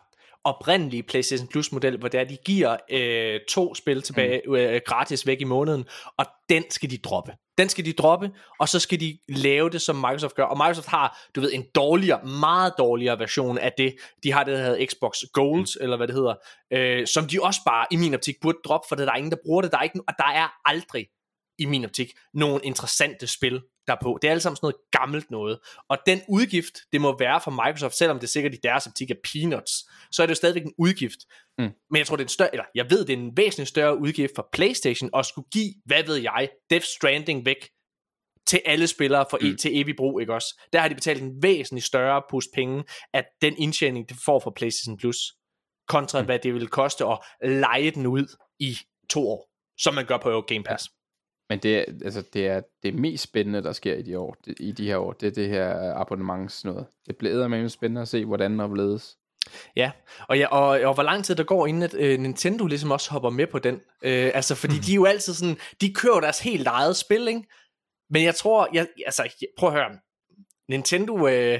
oprindelige 0.47 1.03
PlayStation 1.03 1.47
Plus 1.47 1.71
model, 1.71 1.97
hvor 1.97 2.07
det 2.07 2.19
er, 2.19 2.23
de 2.23 2.37
giver 2.45 2.77
øh, 2.91 3.39
to 3.49 3.75
spil 3.75 4.01
tilbage 4.01 4.41
mm. 4.47 4.55
øh, 4.55 4.81
gratis 4.85 5.27
væk 5.27 5.41
i 5.41 5.43
måneden, 5.43 5.85
og 6.17 6.25
den 6.49 6.63
skal 6.69 6.89
de 6.89 6.97
droppe. 6.97 7.33
Den 7.57 7.69
skal 7.69 7.85
de 7.85 7.93
droppe, 7.93 8.31
og 8.59 8.69
så 8.69 8.79
skal 8.79 8.99
de 8.99 9.17
lave 9.29 9.69
det, 9.69 9.81
som 9.81 9.95
Microsoft 9.95 10.35
gør. 10.35 10.43
Og 10.43 10.57
Microsoft 10.57 10.87
har, 10.87 11.19
du 11.35 11.41
ved, 11.41 11.53
en 11.53 11.65
dårligere, 11.75 12.25
meget 12.25 12.73
dårligere 12.77 13.19
version 13.19 13.57
af 13.57 13.73
det. 13.77 13.95
De 14.23 14.31
har 14.31 14.43
det, 14.43 14.53
der 14.53 14.63
hedder 14.63 14.85
Xbox 14.85 15.17
Gold, 15.33 15.79
mm. 15.79 15.83
eller 15.83 15.97
hvad 15.97 16.07
det 16.07 16.15
hedder, 16.15 16.35
øh, 16.73 17.07
som 17.07 17.27
de 17.27 17.43
også 17.43 17.61
bare, 17.65 17.85
i 17.91 17.95
min 17.95 18.13
optik, 18.13 18.35
burde 18.41 18.57
droppe, 18.65 18.85
for 18.89 18.95
der 18.95 19.11
er 19.11 19.15
ingen, 19.15 19.31
der 19.31 19.37
bruger 19.45 19.61
det. 19.61 19.71
Der 19.71 19.77
er, 19.77 19.83
ikke, 19.83 20.01
og 20.07 20.13
der 20.17 20.27
er 20.27 20.47
aldrig, 20.65 21.07
i 21.59 21.65
min 21.65 21.85
optik, 21.85 22.11
nogle 22.33 22.59
interessante 22.63 23.27
spil 23.27 23.61
derpå. 23.87 24.19
Det 24.21 24.27
er 24.27 24.31
alt 24.31 24.41
sammen 24.41 24.55
sådan 24.55 24.65
noget 24.65 24.75
gammelt 24.91 25.31
noget. 25.31 25.59
Og 25.89 25.97
den 26.05 26.21
udgift, 26.29 26.73
det 26.91 27.01
må 27.01 27.17
være 27.19 27.41
for 27.41 27.51
Microsoft, 27.51 27.97
selvom 27.97 28.19
det 28.19 28.29
sikkert 28.29 28.53
i 28.53 28.57
deres 28.63 28.87
optik 28.87 29.11
er 29.11 29.15
peanuts, 29.33 29.73
så 30.11 30.21
er 30.21 30.25
det 30.25 30.31
jo 30.31 30.35
stadigvæk 30.35 30.63
en 30.63 30.73
udgift. 30.77 31.19
Mm. 31.57 31.69
Men 31.91 31.97
jeg 31.97 32.07
tror, 32.07 32.15
det 32.15 32.23
er 32.23 32.25
en 32.25 32.29
større, 32.29 32.53
eller 32.53 32.65
jeg 32.75 32.89
ved, 32.89 33.05
det 33.05 33.13
er 33.13 33.17
en 33.17 33.37
væsentlig 33.37 33.67
større 33.67 33.97
udgift 33.97 34.31
for 34.35 34.49
PlayStation 34.53 35.09
at 35.15 35.25
skulle 35.25 35.47
give, 35.53 35.73
hvad 35.85 36.03
ved 36.03 36.15
jeg, 36.15 36.49
Death 36.69 36.85
Stranding 36.85 37.45
væk 37.45 37.69
til 38.47 38.61
alle 38.65 38.87
spillere 38.87 39.25
for 39.29 39.39
mm. 39.41 39.57
til 39.57 39.81
evig 39.81 39.95
brug, 39.95 40.21
ikke 40.21 40.33
også? 40.33 40.61
Der 40.73 40.79
har 40.79 40.87
de 40.87 40.95
betalt 40.95 41.21
en 41.21 41.43
væsentlig 41.43 41.83
større 41.83 42.21
pus 42.29 42.47
penge, 42.53 42.83
at 43.13 43.25
den 43.41 43.57
indtjening, 43.57 44.09
det 44.09 44.17
får 44.25 44.39
fra 44.39 44.51
PlayStation 44.55 44.97
Plus, 44.97 45.17
kontra 45.87 46.21
mm. 46.21 46.25
hvad 46.25 46.39
det 46.39 46.53
vil 46.53 46.67
koste 46.67 47.05
at 47.05 47.19
lege 47.41 47.91
den 47.91 48.05
ud 48.05 48.37
i 48.59 48.77
to 49.09 49.29
år, 49.29 49.49
som 49.77 49.93
man 49.93 50.05
gør 50.05 50.17
på 50.17 50.41
Game 50.41 50.63
Pass. 50.63 50.89
Men 51.49 51.59
det, 51.59 51.85
altså, 52.05 52.23
det 52.33 52.47
er 52.47 52.61
det 52.83 52.93
mest 52.93 53.23
spændende, 53.23 53.63
der 53.63 53.71
sker 53.71 53.95
i 53.95 54.01
de, 54.01 54.19
år, 54.19 54.35
i 54.59 54.71
de 54.71 54.87
her 54.87 54.97
år, 54.97 55.13
det 55.13 55.27
er 55.27 55.31
det 55.31 55.49
her 55.49 55.93
abonnements 55.93 56.65
noget. 56.65 56.85
Det 57.07 57.17
bliver 57.17 57.47
med 57.47 57.69
spændende 57.69 58.01
at 58.01 58.07
se, 58.07 58.25
hvordan 58.25 58.59
der 58.59 58.75
ledes. 58.75 59.17
Ja, 59.75 59.91
og, 60.27 60.37
ja 60.37 60.47
og, 60.47 60.67
og 60.67 60.93
hvor 60.93 61.03
lang 61.03 61.25
tid 61.25 61.35
der 61.35 61.43
går, 61.43 61.67
inden 61.67 61.83
at 61.83 61.93
øh, 61.93 62.19
Nintendo 62.19 62.65
ligesom 62.65 62.91
også 62.91 63.11
hopper 63.11 63.29
med 63.29 63.47
på 63.47 63.59
den. 63.59 63.75
Øh, 64.03 64.31
altså, 64.33 64.55
fordi 64.55 64.75
mm. 64.75 64.81
de 64.81 64.91
er 64.91 64.95
jo 64.95 65.05
altid 65.05 65.33
sådan, 65.33 65.57
de 65.81 65.93
kører 65.93 66.19
deres 66.19 66.39
helt 66.39 66.67
eget 66.67 66.95
spil, 66.95 67.27
ikke? 67.27 67.43
Men 68.09 68.23
jeg 68.23 68.35
tror, 68.35 68.69
jeg, 68.73 68.87
altså, 69.05 69.45
prøv 69.57 69.69
at 69.69 69.75
høre, 69.75 69.89
Nintendo... 70.69 71.27
Øh, 71.27 71.59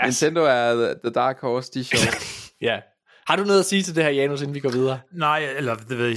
altså, 0.00 0.26
Nintendo 0.26 0.40
er 0.40 0.74
the, 0.74 0.94
the 1.04 1.12
dark 1.14 1.40
horse, 1.40 1.72
de 1.74 1.80
er 1.80 2.16
ja. 2.68 2.80
Har 3.26 3.36
du 3.36 3.44
noget 3.44 3.60
at 3.60 3.66
sige 3.66 3.82
til 3.82 3.96
det 3.96 4.04
her, 4.04 4.10
Janus, 4.10 4.40
inden 4.40 4.54
vi 4.54 4.60
går 4.60 4.70
videre? 4.70 5.00
Nej, 5.12 5.44
eller 5.56 5.74
det 5.74 5.98
ved 5.98 6.08
jeg, 6.08 6.16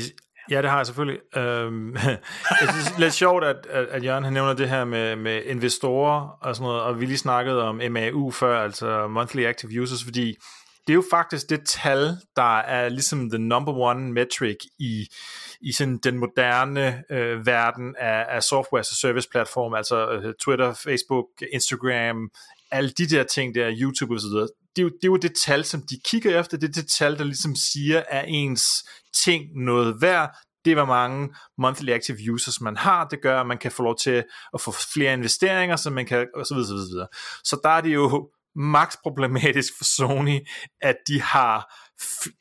Ja, 0.52 0.62
det 0.62 0.70
har 0.70 0.78
jeg 0.78 0.86
selvfølgelig. 0.86 1.20
Øhm, 1.36 1.94
jeg 2.62 2.70
synes, 2.70 2.86
det 2.86 2.96
er 2.96 3.00
lidt 3.00 3.14
sjovt, 3.14 3.44
at, 3.44 3.66
at, 3.70 4.04
Jørgen 4.04 4.24
han 4.24 4.34
nævner 4.34 4.54
det 4.54 4.70
her 4.70 4.86
med, 4.86 5.16
med 5.16 5.44
investorer 5.46 6.38
og 6.42 6.56
sådan 6.56 6.68
noget, 6.68 6.82
og 6.82 7.00
vi 7.00 7.06
lige 7.06 7.18
snakkede 7.18 7.64
om 7.64 7.82
MAU 7.92 8.32
før, 8.32 8.64
altså 8.64 9.08
Monthly 9.08 9.46
Active 9.46 9.82
Users, 9.82 10.04
fordi 10.04 10.36
det 10.88 10.94
er 10.94 10.96
jo 10.96 11.04
faktisk 11.12 11.50
det 11.50 11.62
tal, 11.66 12.18
der 12.36 12.58
er 12.60 12.90
ligesom 12.90 13.30
the 13.30 13.40
number 13.40 13.74
one 13.74 14.12
metric 14.12 14.58
i, 14.80 15.08
i 15.62 15.72
sådan 15.72 15.98
den 15.98 16.18
moderne 16.18 17.04
øh, 17.10 17.46
verden 17.46 17.96
af, 18.00 18.26
af 18.30 18.44
software 18.44 18.80
as 18.80 18.92
a 18.92 18.96
service 18.96 19.30
platform, 19.32 19.74
altså 19.74 20.10
øh, 20.12 20.34
Twitter, 20.34 20.74
Facebook, 20.74 21.26
Instagram, 21.54 22.30
alle 22.72 22.90
de 22.90 23.08
der 23.08 23.24
ting 23.24 23.56
der, 23.56 23.76
YouTube 23.82 24.14
og 24.14 24.20
så. 24.20 24.48
Det 24.78 24.84
er, 24.84 24.84
jo, 24.84 24.90
det 24.90 25.04
er 25.04 25.08
jo 25.08 25.18
det 25.18 25.36
tal, 25.46 25.64
som 25.64 25.82
de 25.82 26.00
kigger 26.06 26.40
efter, 26.40 26.58
det 26.58 26.68
er 26.68 26.82
det 26.82 26.90
tal, 26.98 27.18
der 27.18 27.24
ligesom 27.24 27.56
siger, 27.56 28.04
at 28.10 28.26
ens 28.28 28.64
ting 29.24 29.44
noget 29.56 30.02
værd, 30.02 30.36
det 30.66 30.72
er, 30.72 30.76
hvor 30.76 30.86
mange 30.86 31.30
monthly 31.58 31.90
active 31.90 32.34
users 32.34 32.62
man 32.62 32.78
har, 32.78 33.08
det 33.08 33.22
gør, 33.22 33.42
at 33.42 33.48
man 33.48 33.58
kan 33.58 33.72
få 33.72 33.84
lov 33.84 33.96
til 33.98 34.24
at 34.54 34.62
få 34.62 34.72
flere 34.94 35.14
investeringer, 35.14 35.76
så 35.76 35.90
man 35.90 36.06
kan, 36.06 36.28
og 36.36 36.46
så 36.46 36.54
videre, 36.54 36.68
så 36.68 36.74
videre. 36.74 37.08
Så 37.44 37.60
der 37.64 37.70
er 37.70 37.82
det 37.82 37.94
jo 37.94 38.30
max 38.56 38.96
problematisk 39.04 39.74
for 39.78 39.84
Sony, 39.84 40.40
at 40.82 40.96
de 41.08 41.22
har 41.22 41.74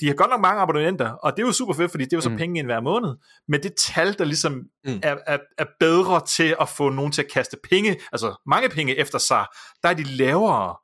de 0.01 0.07
har 0.07 0.15
godt 0.15 0.31
nok 0.31 0.41
mange 0.41 0.63
abonnenter, 0.63 1.11
og 1.11 1.33
det 1.37 1.43
er 1.43 1.47
jo 1.47 1.53
super 1.53 1.75
fedt, 1.75 1.91
fordi 1.91 2.05
det 2.05 2.13
er 2.13 2.17
jo 2.17 2.21
så 2.21 2.31
mm. 2.31 2.37
penge 2.37 2.59
ind 2.59 2.67
hver 2.67 2.81
måned, 2.81 3.17
men 3.49 3.63
det 3.63 3.75
tal, 3.79 4.19
der 4.19 4.25
ligesom 4.25 4.53
mm. 4.85 5.01
er, 5.03 5.17
er, 5.27 5.39
er 5.59 5.65
bedre 5.81 6.27
til 6.27 6.57
at 6.61 6.69
få 6.69 6.91
nogen 6.91 7.13
til 7.13 7.23
at 7.23 7.31
kaste 7.33 7.57
penge, 7.71 7.97
altså 8.13 8.43
mange 8.47 8.69
penge 8.69 8.97
efter 8.97 9.19
sig, 9.19 9.47
der 9.83 9.89
er 9.89 9.95
de 9.95 10.05
lavere. 10.05 10.77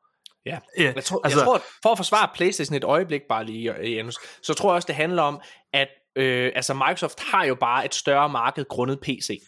Ja, 0.46 0.58
jeg 0.78 1.04
tror, 1.04 1.20
altså, 1.24 1.38
jeg 1.38 1.46
tror 1.46 1.62
for 1.82 1.88
at 1.88 1.98
forsvare 1.98 2.28
Playstation 2.34 2.76
et 2.76 2.84
øjeblik 2.84 3.22
bare 3.28 3.44
lige, 3.44 3.82
Janus, 3.82 4.18
så 4.42 4.54
tror 4.54 4.70
jeg 4.70 4.74
også, 4.74 4.86
det 4.86 4.94
handler 4.94 5.22
om, 5.22 5.40
at 5.72 5.88
øh, 6.16 6.52
altså 6.54 6.74
Microsoft 6.74 7.20
har 7.20 7.44
jo 7.44 7.54
bare 7.54 7.84
et 7.84 7.94
større 7.94 8.28
marked 8.28 8.64
grundet 8.64 9.00
PC. 9.00 9.42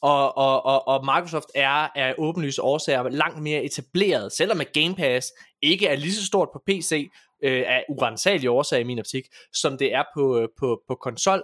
Og, 0.00 0.36
og, 0.36 0.66
og, 0.66 0.88
og 0.88 1.04
Microsoft 1.04 1.48
er 1.54 1.88
af 1.94 2.14
åbenlyse 2.18 2.62
årsager 2.62 3.08
langt 3.08 3.42
mere 3.42 3.64
etableret, 3.64 4.32
selvom 4.32 4.60
at 4.60 4.72
Game 4.72 4.94
Pass 4.94 5.32
ikke 5.62 5.86
er 5.86 5.96
lige 5.96 6.14
så 6.14 6.26
stort 6.26 6.48
på 6.52 6.62
PC, 6.66 7.10
øh, 7.42 7.64
af 7.66 7.84
urensagelige 7.88 8.50
årsager 8.50 8.80
i 8.80 8.84
min 8.84 8.98
optik, 8.98 9.24
som 9.52 9.78
det 9.78 9.94
er 9.94 10.04
på, 10.14 10.38
øh, 10.38 10.48
på, 10.58 10.82
på 10.88 10.94
konsol, 10.94 11.42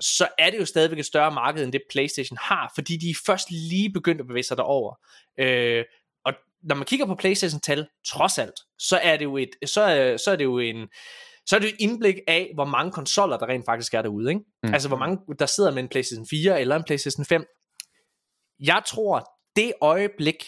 så 0.00 0.28
er 0.38 0.50
det 0.50 0.58
jo 0.58 0.64
stadigvæk 0.64 0.98
et 0.98 1.06
større 1.06 1.30
marked, 1.30 1.64
end 1.64 1.72
det 1.72 1.82
PlayStation 1.90 2.38
har, 2.40 2.72
fordi 2.74 2.96
de 2.96 3.14
først 3.26 3.50
lige 3.50 3.92
begyndt 3.92 4.20
at 4.20 4.26
bevæge 4.26 4.42
sig 4.42 4.56
derover. 4.56 4.94
Øh, 5.38 5.84
når 6.62 6.74
man 6.74 6.84
kigger 6.84 7.06
på 7.06 7.14
PlayStation-tal, 7.14 7.86
trods 8.06 8.38
alt, 8.38 8.54
så 8.78 8.98
er 9.02 9.16
det 9.16 9.24
jo 9.24 9.36
et, 9.36 9.50
så 9.66 9.80
er, 9.80 10.16
så 10.16 10.30
er 10.30 10.36
det 10.36 10.44
jo 10.44 10.58
en, 10.58 10.88
så 11.46 11.56
er 11.56 11.60
det 11.60 11.68
et 11.68 11.76
indblik 11.78 12.14
af, 12.28 12.50
hvor 12.54 12.64
mange 12.64 12.92
konsoller 12.92 13.38
der 13.38 13.46
rent 13.46 13.64
faktisk 13.64 13.94
er 13.94 14.02
derude. 14.02 14.30
Ikke? 14.30 14.40
Mm. 14.62 14.74
Altså 14.74 14.88
hvor 14.88 14.96
mange 14.96 15.18
der 15.38 15.46
sidder 15.46 15.70
med 15.70 15.82
en 15.82 15.88
PlayStation 15.88 16.26
4 16.30 16.60
eller 16.60 16.76
en 16.76 16.84
PlayStation 16.84 17.24
5. 17.24 17.46
Jeg 18.60 18.82
tror, 18.86 19.30
det 19.56 19.72
øjeblik, 19.80 20.44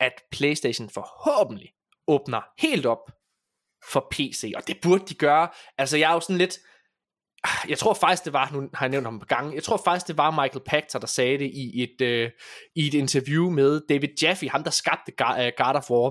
at 0.00 0.12
PlayStation 0.32 0.90
forhåbentlig 0.90 1.68
åbner 2.06 2.40
helt 2.58 2.86
op 2.86 3.10
for 3.92 4.06
PC, 4.10 4.52
og 4.56 4.66
det 4.66 4.76
burde 4.82 5.04
de 5.06 5.14
gøre. 5.14 5.48
Altså 5.78 5.96
jeg 5.96 6.10
er 6.10 6.14
jo 6.14 6.20
sådan 6.20 6.38
lidt, 6.38 6.58
jeg 7.68 7.78
tror 7.78 7.94
faktisk 7.94 8.24
det 8.24 8.32
var, 8.32 8.50
nu 8.52 8.68
har 8.74 8.86
jeg 8.86 8.90
nævnt 8.90 9.06
ham 9.06 9.20
på 9.20 9.26
gang, 9.26 9.54
jeg 9.54 9.62
tror 9.62 9.80
faktisk 9.84 10.06
det 10.06 10.16
var 10.16 10.30
Michael 10.30 10.64
Pachter, 10.66 10.98
der 10.98 11.06
sagde 11.06 11.38
det 11.38 11.50
i 11.54 11.82
et, 11.82 12.00
øh, 12.00 12.30
i 12.76 12.86
et 12.86 12.94
interview 12.94 13.50
med 13.50 13.80
David 13.88 14.08
Jaffe, 14.22 14.48
ham 14.48 14.64
der 14.64 14.70
skabte 14.70 15.12
øh, 15.20 15.52
God 15.56 15.74
of 15.74 15.90
War. 15.90 16.10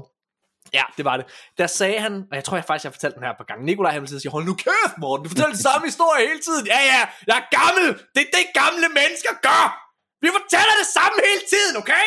Ja, 0.74 0.84
det 0.98 1.06
var 1.06 1.18
det. 1.18 1.26
Der 1.58 1.68
sagde 1.68 2.00
han, 2.00 2.14
og 2.32 2.36
jeg 2.40 2.44
tror 2.44 2.58
jeg 2.58 2.66
faktisk, 2.66 2.84
jeg 2.84 2.90
har 2.92 2.98
fortalt 3.00 3.16
den 3.16 3.24
her 3.24 3.34
på 3.38 3.46
gang. 3.50 3.60
Nikolaj 3.70 3.92
han 3.94 4.08
sige, 4.08 4.32
hold 4.32 4.46
nu 4.46 4.54
kæft, 4.66 4.96
Morten, 5.04 5.24
du 5.24 5.30
fortæller 5.30 5.56
den 5.58 5.64
samme 5.70 5.84
historie 5.88 6.28
hele 6.28 6.42
tiden. 6.48 6.66
Ja, 6.74 6.82
ja, 6.94 7.02
jeg 7.30 7.38
er 7.42 7.48
gammel. 7.60 7.88
Det 8.16 8.22
er 8.26 8.32
det, 8.38 8.46
gamle 8.62 8.88
mennesker 9.00 9.34
gør. 9.48 9.66
Vi 10.24 10.30
fortæller 10.38 10.76
det 10.82 10.90
samme 10.98 11.18
hele 11.30 11.44
tiden, 11.54 11.74
okay? 11.82 12.06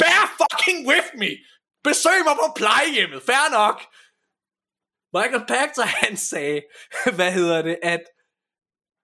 Bear 0.00 0.24
fucking 0.40 0.78
with 0.90 1.08
me. 1.20 1.30
Besøg 1.88 2.18
mig 2.28 2.36
på 2.42 2.46
plejehjemmet, 2.60 3.20
fair 3.30 3.46
nok. 3.60 3.76
Michael 5.14 5.44
Pachter, 5.48 5.82
han 6.04 6.16
sagde, 6.16 6.62
hvad 7.14 7.32
hedder 7.32 7.62
det, 7.62 7.78
at 7.82 8.00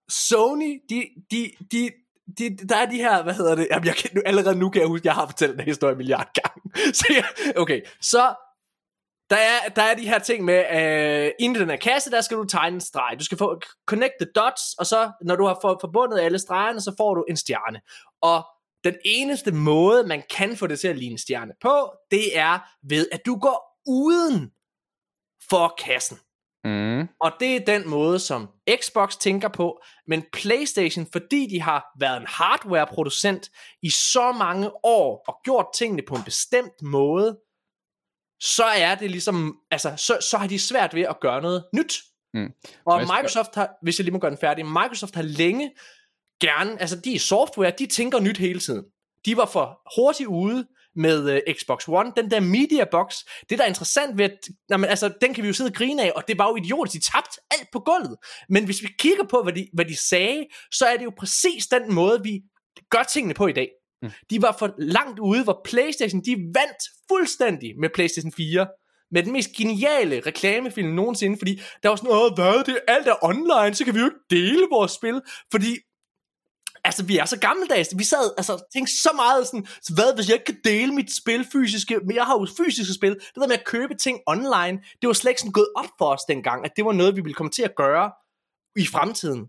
Sony, 0.08 0.80
de, 0.88 1.06
de, 1.30 1.50
de, 1.72 1.90
de, 2.38 2.56
der 2.68 2.76
er 2.76 2.86
de 2.86 2.96
her, 2.96 3.22
hvad 3.22 3.34
hedder 3.34 3.54
det, 3.54 3.68
jamen 3.70 3.86
jeg 3.86 3.96
kan, 3.96 4.10
nu, 4.14 4.22
allerede 4.26 4.58
nu 4.58 4.70
kan 4.70 4.80
jeg 4.80 4.88
huske, 4.88 5.06
jeg 5.06 5.14
har 5.14 5.26
fortalt 5.26 5.58
den 5.58 5.64
historie 5.64 5.92
en 5.92 5.98
milliard 5.98 6.28
gange. 6.34 6.72
Så 6.98 7.06
jeg, 7.10 7.24
okay, 7.56 7.80
så 8.00 8.34
der 9.30 9.36
er, 9.36 9.68
der 9.76 9.82
er 9.82 9.94
de 9.94 10.08
her 10.08 10.18
ting 10.18 10.44
med, 10.44 10.64
øh, 10.70 11.32
inden 11.38 11.60
den 11.60 11.70
her 11.70 11.76
kasse, 11.76 12.10
der 12.10 12.20
skal 12.20 12.36
du 12.36 12.44
tegne 12.44 12.74
en 12.74 12.80
streg. 12.80 13.16
Du 13.18 13.24
skal 13.24 13.38
få 13.38 13.60
connect 13.86 14.14
the 14.20 14.30
dots, 14.34 14.74
og 14.78 14.86
så, 14.86 15.12
når 15.22 15.36
du 15.36 15.44
har 15.44 15.58
forbundet 15.62 16.20
alle 16.20 16.38
stregerne, 16.38 16.80
så 16.80 16.94
får 16.96 17.14
du 17.14 17.24
en 17.28 17.36
stjerne. 17.36 17.80
Og 18.22 18.46
den 18.84 18.94
eneste 19.04 19.52
måde, 19.52 20.06
man 20.06 20.22
kan 20.30 20.56
få 20.56 20.66
det 20.66 20.80
til 20.80 20.88
at 20.88 20.98
ligne 20.98 21.12
en 21.12 21.18
stjerne 21.18 21.52
på, 21.62 21.92
det 22.10 22.38
er 22.38 22.58
ved, 22.88 23.06
at 23.12 23.20
du 23.26 23.36
går 23.38 23.80
uden 23.86 24.50
for 25.50 25.74
kassen. 25.78 26.18
Mm. 26.64 27.08
Og 27.20 27.32
det 27.40 27.56
er 27.56 27.64
den 27.66 27.88
måde, 27.88 28.18
som 28.18 28.48
Xbox 28.80 29.16
tænker 29.16 29.48
på, 29.48 29.82
men 30.06 30.24
PlayStation, 30.32 31.06
fordi 31.12 31.46
de 31.46 31.60
har 31.60 31.86
været 31.98 32.20
en 32.20 32.26
hardware-producent 32.26 33.50
i 33.82 33.90
så 33.90 34.32
mange 34.32 34.70
år, 34.84 35.24
og 35.28 35.36
gjort 35.44 35.66
tingene 35.74 36.02
på 36.08 36.14
en 36.14 36.22
bestemt 36.24 36.82
måde, 36.82 37.38
så 38.40 38.64
er 38.64 38.94
det 38.94 39.10
ligesom, 39.10 39.58
altså, 39.70 39.94
så, 39.96 40.18
så 40.30 40.38
har 40.38 40.46
de 40.46 40.58
svært 40.58 40.94
ved 40.94 41.02
at 41.02 41.20
gøre 41.20 41.42
noget 41.42 41.64
nyt. 41.74 41.94
Mm. 42.34 42.52
Og 42.86 43.00
Microsoft 43.00 43.54
har, 43.54 43.70
hvis 43.82 43.98
jeg 43.98 44.04
lige 44.04 44.12
må 44.12 44.18
gøre 44.18 44.30
den 44.30 44.38
færdig, 44.38 44.66
Microsoft 44.66 45.14
har 45.14 45.22
længe 45.22 45.72
gerne, 46.40 46.80
altså 46.80 47.00
de 47.00 47.14
er 47.14 47.18
software, 47.18 47.72
de 47.78 47.86
tænker 47.86 48.20
nyt 48.20 48.38
hele 48.38 48.60
tiden. 48.60 48.84
De 49.24 49.36
var 49.36 49.46
for 49.46 49.80
hurtigt 49.96 50.28
ude 50.28 50.66
med 50.96 51.34
uh, 51.34 51.54
Xbox 51.54 51.88
One, 51.88 52.12
den 52.16 52.30
der 52.30 52.40
media 52.40 52.84
box, 52.90 53.14
det 53.50 53.58
der 53.58 53.64
er 53.64 53.68
interessant 53.68 54.18
ved, 54.18 54.24
at, 54.24 54.38
jamen, 54.70 54.90
altså, 54.90 55.12
den 55.20 55.34
kan 55.34 55.42
vi 55.42 55.48
jo 55.48 55.54
sidde 55.54 55.68
og 55.68 55.74
grine 55.74 56.02
af, 56.02 56.12
og 56.16 56.22
det 56.28 56.38
var 56.38 56.48
jo 56.48 56.56
idiotisk, 56.56 56.94
de 56.94 57.12
tabte 57.12 57.40
alt 57.50 57.68
på 57.72 57.80
gulvet. 57.80 58.16
Men 58.48 58.64
hvis 58.64 58.82
vi 58.82 58.88
kigger 58.98 59.24
på, 59.30 59.42
hvad 59.42 59.52
de, 59.52 59.68
hvad 59.72 59.84
de 59.84 59.96
sagde, 59.96 60.46
så 60.72 60.84
er 60.86 60.96
det 60.96 61.04
jo 61.04 61.12
præcis 61.18 61.66
den 61.66 61.94
måde, 61.94 62.20
vi 62.22 62.40
gør 62.90 63.02
tingene 63.02 63.34
på 63.34 63.46
i 63.46 63.52
dag. 63.52 63.68
Mm. 64.02 64.10
De 64.30 64.42
var 64.42 64.56
for 64.58 64.74
langt 64.78 65.18
ude, 65.18 65.44
hvor 65.44 65.60
Playstation, 65.64 66.20
de 66.24 66.36
vandt 66.36 66.82
fuldstændig 67.08 67.74
med 67.80 67.88
Playstation 67.94 68.32
4 68.32 68.66
med 69.10 69.22
den 69.22 69.32
mest 69.32 69.52
geniale 69.52 70.22
reklamefilm 70.26 70.88
nogensinde, 70.88 71.38
fordi 71.38 71.60
der 71.82 71.88
var 71.88 71.96
sådan, 71.96 72.10
åh, 72.10 72.34
hvad, 72.34 72.64
det 72.64 72.78
alt 72.88 73.08
er 73.08 73.24
online, 73.24 73.74
så 73.74 73.84
kan 73.84 73.94
vi 73.94 74.00
jo 74.00 74.04
ikke 74.04 74.24
dele 74.30 74.66
vores 74.70 74.92
spil, 74.92 75.20
fordi 75.50 75.76
altså 76.84 77.04
vi 77.04 77.18
er 77.18 77.24
så 77.24 77.38
gammeldags, 77.38 77.88
vi 77.96 78.04
sad 78.04 78.34
altså 78.36 78.68
tænkte 78.72 78.92
så 79.02 79.10
meget 79.16 79.46
sådan, 79.46 79.66
så 79.82 79.94
hvad 79.94 80.14
hvis 80.14 80.28
jeg 80.28 80.34
ikke 80.34 80.44
kan 80.44 80.60
dele 80.64 80.94
mit 80.94 81.16
spil 81.16 81.46
fysiske, 81.52 81.98
men 82.06 82.16
jeg 82.16 82.24
har 82.24 82.38
jo 82.38 82.46
fysiske 82.56 82.94
spil, 82.94 83.14
det 83.14 83.36
der 83.36 83.46
med 83.46 83.58
at 83.58 83.64
købe 83.64 83.94
ting 83.94 84.20
online, 84.26 84.82
det 85.00 85.06
var 85.06 85.12
slet 85.12 85.30
ikke 85.30 85.40
sådan 85.40 85.52
gået 85.52 85.68
op 85.76 85.90
for 85.98 86.06
os 86.14 86.20
dengang, 86.28 86.64
at 86.64 86.72
det 86.76 86.84
var 86.84 86.92
noget, 86.92 87.16
vi 87.16 87.20
ville 87.20 87.34
komme 87.34 87.50
til 87.50 87.62
at 87.62 87.74
gøre 87.74 88.10
i 88.76 88.86
fremtiden. 88.86 89.46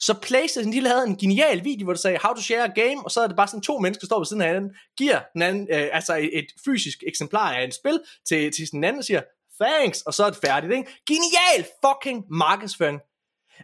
Så 0.00 0.14
PlayStation, 0.22 0.72
de 0.72 0.80
lavede 0.80 1.06
en 1.06 1.16
genial 1.16 1.64
video, 1.64 1.84
hvor 1.84 1.92
de 1.92 1.98
sagde, 1.98 2.18
how 2.22 2.34
to 2.34 2.40
share 2.40 2.64
a 2.64 2.72
game, 2.80 3.04
og 3.04 3.10
så 3.10 3.20
er 3.20 3.26
det 3.26 3.36
bare 3.36 3.48
sådan 3.48 3.60
to 3.60 3.78
mennesker, 3.78 4.00
der 4.00 4.06
står 4.06 4.18
ved 4.18 4.26
siden 4.26 4.42
af 4.42 4.48
hinanden, 4.48 4.70
giver 4.98 5.20
den 5.32 5.42
anden, 5.42 5.68
øh, 5.70 5.88
altså 5.92 6.16
et, 6.16 6.38
et, 6.38 6.46
fysisk 6.64 7.02
eksemplar 7.06 7.52
af 7.52 7.64
et 7.64 7.74
spil 7.74 8.00
til, 8.26 8.52
til 8.52 8.70
den 8.72 8.84
anden 8.84 8.98
og 8.98 9.04
siger, 9.04 9.22
thanks, 9.60 10.02
og 10.02 10.14
så 10.14 10.24
er 10.24 10.30
det 10.30 10.38
færdigt, 10.46 10.72
ikke? 10.72 10.90
Genial 11.08 11.66
fucking 11.84 12.24
markedsføring. 12.30 13.00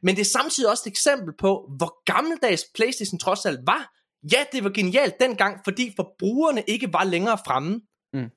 Men 0.03 0.15
det 0.15 0.20
er 0.20 0.39
samtidig 0.39 0.70
også 0.70 0.83
et 0.87 0.91
eksempel 0.91 1.35
på, 1.39 1.70
hvor 1.77 2.12
gammeldags 2.12 2.65
PlayStation 2.75 3.19
trods 3.19 3.47
alt 3.47 3.61
var. 3.66 3.95
Ja, 4.33 4.45
det 4.53 4.65
var 4.65 4.70
genialt 4.70 5.20
dengang, 5.20 5.61
fordi 5.65 5.93
forbrugerne 5.97 6.62
ikke 6.69 6.93
var 6.93 7.05
længere 7.05 7.39
fremme. 7.47 7.81
Mm. 8.12 8.31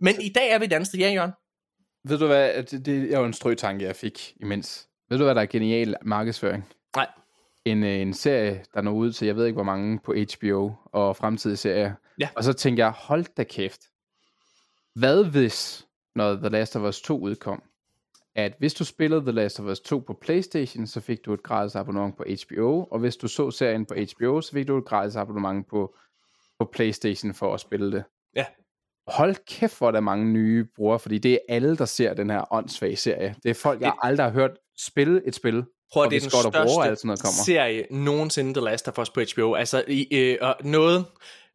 Men 0.00 0.14
i 0.20 0.28
dag 0.28 0.50
er 0.50 0.58
vi 0.58 0.64
et 0.64 0.72
andet 0.72 0.86
sted, 0.86 0.98
ja, 0.98 1.12
Jørgen? 1.12 1.32
Ved 2.04 2.18
du 2.18 2.26
hvad, 2.26 2.62
det, 2.62 2.86
det 2.86 3.14
er 3.14 3.18
jo 3.18 3.24
en 3.24 3.32
strøtanke, 3.32 3.84
jeg 3.84 3.96
fik 3.96 4.34
imens. 4.40 4.88
Ved 5.08 5.18
du 5.18 5.24
hvad, 5.24 5.34
der 5.34 5.40
er 5.40 5.46
genial 5.46 5.96
markedsføring? 6.02 6.68
Nej. 6.96 7.08
En, 7.64 7.84
øh, 7.84 8.00
en 8.00 8.14
serie, 8.14 8.64
der 8.74 8.80
når 8.80 8.92
ud 8.92 9.12
til, 9.12 9.26
jeg 9.26 9.36
ved 9.36 9.46
ikke 9.46 9.54
hvor 9.54 9.62
mange 9.62 9.98
på 10.04 10.14
HBO 10.34 10.72
og 10.84 11.16
fremtidige 11.16 11.56
serier. 11.56 11.94
Ja. 12.20 12.28
Og 12.36 12.44
så 12.44 12.52
tænker 12.52 12.84
jeg, 12.84 12.92
hold 12.92 13.24
da 13.36 13.44
kæft. 13.44 13.80
Hvad 14.94 15.24
hvis, 15.24 15.86
når 16.14 16.34
The 16.34 16.48
Last 16.48 16.76
of 16.76 16.82
Us 16.82 17.00
2 17.00 17.20
udkom, 17.20 17.62
at 18.36 18.52
hvis 18.58 18.74
du 18.74 18.84
spillede 18.84 19.20
The 19.20 19.32
Last 19.32 19.60
of 19.60 19.66
Us 19.66 19.80
2 19.80 19.98
på 19.98 20.18
Playstation, 20.20 20.86
så 20.86 21.00
fik 21.00 21.24
du 21.24 21.34
et 21.34 21.42
gratis 21.42 21.74
abonnement 21.74 22.16
på 22.16 22.24
HBO, 22.44 22.84
og 22.84 22.98
hvis 22.98 23.16
du 23.16 23.28
så 23.28 23.50
serien 23.50 23.86
på 23.86 23.94
HBO, 23.94 24.40
så 24.40 24.52
fik 24.52 24.68
du 24.68 24.78
et 24.78 24.84
gratis 24.84 25.16
abonnement 25.16 25.68
på, 25.68 25.94
på 26.58 26.70
Playstation 26.72 27.34
for 27.34 27.54
at 27.54 27.60
spille 27.60 27.92
det. 27.92 28.04
Ja. 28.36 28.44
Hold 29.06 29.36
kæft, 29.46 29.78
hvor 29.78 29.90
der 29.90 29.98
er 29.98 30.02
mange 30.02 30.32
nye 30.32 30.66
brugere, 30.76 30.98
fordi 30.98 31.18
det 31.18 31.32
er 31.32 31.38
alle, 31.48 31.76
der 31.76 31.84
ser 31.84 32.14
den 32.14 32.30
her 32.30 32.52
åndssvage 32.52 32.96
serie. 32.96 33.34
Det 33.42 33.50
er 33.50 33.54
folk, 33.54 33.80
jeg 33.80 33.92
aldrig 34.02 34.26
har 34.26 34.32
hørt 34.32 34.50
spille 34.78 35.26
et 35.26 35.34
spil. 35.34 35.64
Prøv 35.92 36.04
at 36.04 36.10
det 36.10 36.16
er 36.16 36.20
den 36.20 36.30
største 36.30 36.50
bruger, 36.50 36.84
alt 36.84 36.98
sådan 36.98 37.06
noget 37.06 37.20
kommer. 37.20 37.44
serie 37.44 37.86
nogensinde, 37.90 38.54
The 38.54 38.64
Last 38.64 38.88
of 38.88 38.98
Us 38.98 39.10
på 39.10 39.20
HBO. 39.34 39.54
Altså, 39.54 39.84
i, 39.88 40.06
øh, 40.12 40.38
og 40.40 40.56
noget, 40.64 41.04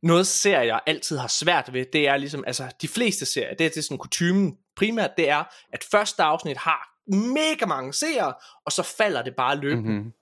noget 0.04 0.28
serier 0.28 0.62
jeg 0.62 0.82
altid 0.88 1.18
har 1.18 1.28
svært 1.28 1.74
ved, 1.74 1.86
det 1.94 2.08
er 2.08 2.18
ligesom, 2.18 2.44
altså 2.48 2.72
de 2.82 2.88
fleste 2.88 3.26
serier, 3.26 3.56
det 3.56 3.66
er, 3.66 3.70
det 3.70 3.78
er 3.78 3.82
sådan 3.82 3.98
kutumen 3.98 4.58
primært, 4.76 5.12
det 5.18 5.30
er, 5.30 5.44
at 5.74 5.84
første 5.92 6.24
afsnit 6.24 6.58
har 6.58 6.90
mega 7.08 7.66
mange 7.66 7.94
seere, 7.94 8.34
og 8.66 8.72
så 8.72 8.84
falder 8.84 9.22
det 9.22 9.34
bare 9.38 9.56
løbende. 9.56 9.92
Mm-hmm. 9.92 10.14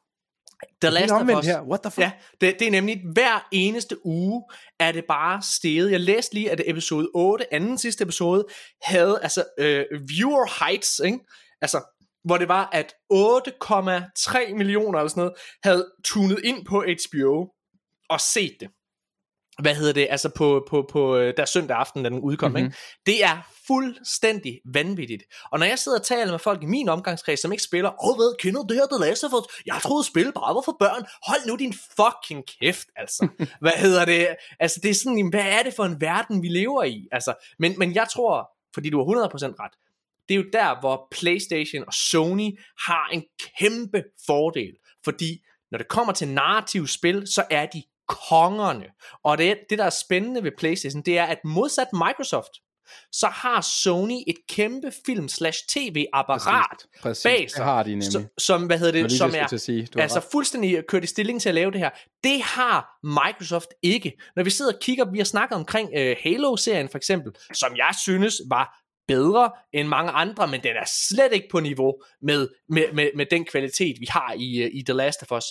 The 0.81 0.89
Last 0.89 1.13
of 1.13 1.21
Us, 1.21 1.45
her. 1.45 1.61
What 1.61 1.81
the 1.81 1.91
fuck? 1.91 2.01
Ja, 2.01 2.11
det, 2.41 2.59
det 2.59 2.67
er 2.67 2.71
nemlig 2.71 3.01
hver 3.13 3.47
eneste 3.51 4.05
uge 4.05 4.43
er 4.79 4.91
det 4.91 5.05
bare 5.05 5.41
steget. 5.41 5.91
Jeg 5.91 5.99
læste 5.99 6.33
lige, 6.33 6.51
at 6.51 6.61
episode 6.65 7.09
8, 7.13 7.53
anden 7.53 7.77
sidste 7.77 8.03
episode, 8.03 8.45
havde 8.81 9.19
altså 9.21 9.43
øh, 9.59 9.85
viewer 10.07 10.65
heights, 10.65 11.01
ikke? 11.05 11.19
Altså, 11.61 11.81
hvor 12.23 12.37
det 12.37 12.47
var, 12.47 12.69
at 12.71 12.93
8,3 13.13 14.53
millioner 14.53 14.99
eller 14.99 15.09
sådan 15.09 15.21
noget, 15.21 15.33
havde 15.63 15.91
tunet 16.03 16.39
ind 16.43 16.65
på 16.65 16.85
HBO 17.09 17.47
og 18.09 18.21
set 18.21 18.57
det. 18.59 18.69
Hvad 19.61 19.75
hedder 19.75 19.93
det? 19.93 20.07
Altså 20.09 20.29
på, 20.29 20.65
på, 20.69 20.89
på 20.91 21.17
øh, 21.17 21.33
der 21.37 21.45
søndag 21.45 21.77
aften, 21.77 22.03
da 22.03 22.09
den 22.09 22.19
udkom, 22.19 22.51
mm-hmm. 22.51 22.65
ikke? 22.65 22.77
Det 23.05 23.23
er 23.23 23.37
fuldstændig 23.67 24.59
vanvittigt. 24.73 25.23
Og 25.51 25.59
når 25.59 25.65
jeg 25.65 25.79
sidder 25.79 25.99
og 25.99 26.05
taler 26.05 26.31
med 26.31 26.39
folk 26.39 26.63
i 26.63 26.65
min 26.65 26.89
omgangskreds, 26.89 27.39
som 27.39 27.51
ikke 27.51 27.63
spiller, 27.63 27.89
åh, 27.89 28.09
oh, 28.09 28.15
hvad, 28.15 28.37
kender 28.39 28.61
du 28.61 28.67
det 28.67 28.77
her, 28.77 28.87
The 28.97 29.09
Last 29.09 29.23
of 29.23 29.33
Us? 29.33 29.63
Jeg 29.65 29.79
troede, 29.83 30.03
spil 30.03 30.31
bare 30.33 30.55
var 30.55 30.61
for 30.65 30.75
børn. 30.79 31.05
Hold 31.27 31.47
nu 31.47 31.55
din 31.55 31.73
fucking 31.73 32.43
kæft, 32.59 32.87
altså. 32.95 33.27
hvad 33.63 33.71
hedder 33.71 34.05
det? 34.05 34.27
Altså, 34.59 34.79
det 34.83 34.89
er 34.89 34.95
sådan, 34.95 35.29
hvad 35.29 35.45
er 35.45 35.63
det 35.63 35.73
for 35.73 35.83
en 35.83 36.01
verden, 36.01 36.41
vi 36.41 36.47
lever 36.47 36.83
i? 36.83 37.07
Altså, 37.11 37.33
men, 37.59 37.79
men 37.79 37.95
jeg 37.95 38.07
tror, 38.13 38.49
fordi 38.73 38.89
du 38.89 38.97
har 38.97 39.27
100% 39.27 39.45
ret, 39.59 39.73
det 40.29 40.33
er 40.35 40.39
jo 40.39 40.45
der, 40.53 40.79
hvor 40.79 41.07
PlayStation 41.11 41.83
og 41.87 41.93
Sony 41.93 42.59
har 42.87 43.09
en 43.11 43.23
kæmpe 43.59 44.03
fordel. 44.25 44.73
Fordi 45.03 45.43
når 45.71 45.77
det 45.77 45.87
kommer 45.87 46.13
til 46.13 46.27
narrativ 46.27 46.87
spil, 46.87 47.27
så 47.27 47.43
er 47.49 47.65
de 47.65 47.83
kongerne. 48.07 48.85
Og 49.23 49.37
det, 49.37 49.57
det 49.69 49.77
der 49.77 49.85
er 49.85 49.89
spændende 49.89 50.43
ved 50.43 50.51
PlayStation, 50.57 51.01
det 51.01 51.17
er, 51.17 51.23
at 51.23 51.37
modsat 51.43 51.87
Microsoft, 51.93 52.51
så 53.11 53.27
har 53.27 53.61
Sony 53.61 54.23
et 54.27 54.35
kæmpe 54.49 54.91
film 55.05 55.27
slash 55.27 55.63
tv-apparat 55.67 56.77
Præcis, 57.01 57.23
bag 57.23 57.39
det 57.41 57.51
sig, 57.51 57.65
har 57.65 57.83
de 57.83 57.89
nemlig. 57.89 58.11
som, 58.11 58.25
som, 58.37 58.65
hvad 58.65 58.77
hedder 58.79 58.91
Det 58.91 59.01
lige 59.01 59.17
som 59.17 59.33
er 59.35 59.57
sige. 59.57 59.87
Altså 59.95 60.19
ret. 60.19 60.27
fuldstændig 60.31 60.87
kørt 60.87 61.03
i 61.03 61.07
stilling 61.07 61.41
til 61.41 61.49
at 61.49 61.55
lave 61.55 61.71
det 61.71 61.79
her. 61.79 61.89
Det 62.23 62.41
har 62.41 62.99
Microsoft 63.03 63.67
ikke. 63.81 64.13
Når 64.35 64.43
vi 64.43 64.49
sidder 64.49 64.73
og 64.73 64.79
kigger, 64.81 65.11
vi 65.11 65.17
har 65.17 65.25
snakket 65.25 65.55
omkring 65.55 65.89
uh, 65.89 66.15
Halo-serien 66.23 66.89
for 66.89 66.97
eksempel, 66.97 67.31
som 67.53 67.75
jeg 67.77 67.95
synes 68.03 68.41
var 68.49 68.79
bedre 69.07 69.51
end 69.73 69.87
mange 69.87 70.11
andre, 70.11 70.47
men 70.47 70.63
den 70.63 70.75
er 70.75 70.89
slet 71.09 71.33
ikke 71.33 71.47
på 71.51 71.59
niveau 71.59 71.93
med, 72.21 72.47
med, 72.69 72.83
med, 72.93 73.09
med 73.15 73.25
den 73.31 73.45
kvalitet, 73.45 73.95
vi 73.99 74.07
har 74.09 74.33
i, 74.37 74.63
uh, 74.65 74.69
i 74.73 74.83
The 74.85 74.93
Last 74.93 75.21
of 75.21 75.37
Us. 75.37 75.45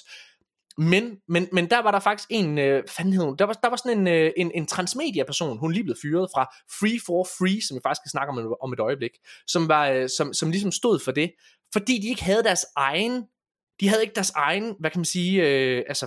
Men, 0.79 1.17
men, 1.29 1.49
men 1.53 1.71
der 1.71 1.83
var 1.83 1.91
der 1.91 2.01
faktisk 2.01 2.29
en, 2.31 2.59
øh, 2.59 2.83
fanden 2.89 3.13
hed 3.13 3.25
hun? 3.25 3.37
Der 3.37 3.45
var, 3.45 3.53
der 3.53 3.69
var 3.69 3.77
sådan 3.77 3.99
en, 3.99 4.09
øh, 4.09 4.33
en, 4.37 4.51
en 4.55 4.67
transmedia-person, 4.67 5.59
hun 5.59 5.73
lige 5.73 5.85
blev 5.85 5.97
fyret 6.03 6.29
fra 6.35 6.45
Free 6.81 7.01
for 7.07 7.29
Free, 7.39 7.63
som 7.63 7.75
vi 7.75 7.81
faktisk 7.83 8.01
skal 8.03 8.11
snakke 8.11 8.31
om, 8.31 8.57
om 8.61 8.73
et 8.73 8.81
øjeblik, 8.81 9.11
som, 9.47 9.69
var, 9.69 9.89
øh, 9.89 10.09
som, 10.17 10.35
som 10.35 10.51
ligesom 10.51 10.73
stod 10.73 10.99
for 10.99 11.13
det, 11.13 11.33
fordi 11.73 12.01
de 12.01 12.09
ikke 12.09 12.25
havde 12.25 12.43
deres 12.43 12.67
egen, 12.77 13.25
de 13.81 13.89
havde 13.89 14.03
ikke 14.03 14.15
deres 14.15 14.31
egen, 14.31 14.75
hvad 14.81 14.91
kan 14.91 14.99
man 14.99 15.05
sige, 15.05 15.49
øh, 15.49 15.85
altså 15.89 16.07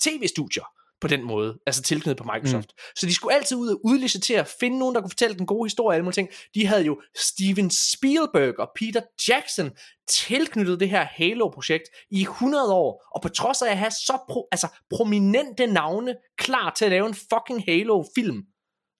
tv-studier 0.00 0.64
på 1.00 1.08
den 1.08 1.22
måde, 1.22 1.58
altså 1.66 1.82
tilknyttet 1.82 2.16
på 2.16 2.30
Microsoft. 2.34 2.72
Mm. 2.76 2.92
Så 2.96 3.06
de 3.06 3.14
skulle 3.14 3.34
altid 3.34 3.56
ud 3.56 3.68
og 3.68 3.80
udlicitere, 3.84 4.44
finde 4.60 4.78
nogen, 4.78 4.94
der 4.94 5.00
kunne 5.00 5.10
fortælle 5.10 5.36
den 5.36 5.46
gode 5.46 5.66
historie, 5.66 5.94
alle 5.94 6.04
mulige 6.04 6.14
ting. 6.14 6.28
De 6.54 6.66
havde 6.66 6.84
jo 6.84 7.00
Steven 7.16 7.70
Spielberg 7.70 8.60
og 8.60 8.70
Peter 8.76 9.00
Jackson 9.28 9.70
tilknyttet 10.08 10.80
det 10.80 10.88
her 10.88 11.04
Halo-projekt 11.04 11.84
i 12.10 12.22
100 12.22 12.74
år, 12.74 13.10
og 13.14 13.22
på 13.22 13.28
trods 13.28 13.62
af 13.62 13.70
at 13.70 13.78
have 13.78 13.90
så 13.90 14.18
pro, 14.28 14.48
altså, 14.52 14.68
prominente 14.90 15.66
navne 15.66 16.14
klar 16.38 16.72
til 16.76 16.84
at 16.84 16.90
lave 16.90 17.06
en 17.06 17.14
fucking 17.14 17.64
Halo-film, 17.66 18.42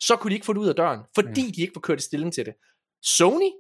så 0.01 0.17
kunne 0.17 0.31
de 0.31 0.35
ikke 0.35 0.47
få 0.47 0.53
det 0.53 0.61
ud 0.61 0.69
af 0.69 0.75
døren, 0.75 1.01
fordi 1.15 1.43
mm. 1.47 1.53
de 1.53 1.63
ikke 1.63 1.75
var 1.75 1.81
kørt 1.81 2.01
i 2.01 2.03
stilling 2.03 2.33
til 2.33 2.45
det. 2.45 2.55
Sony, 3.03 3.51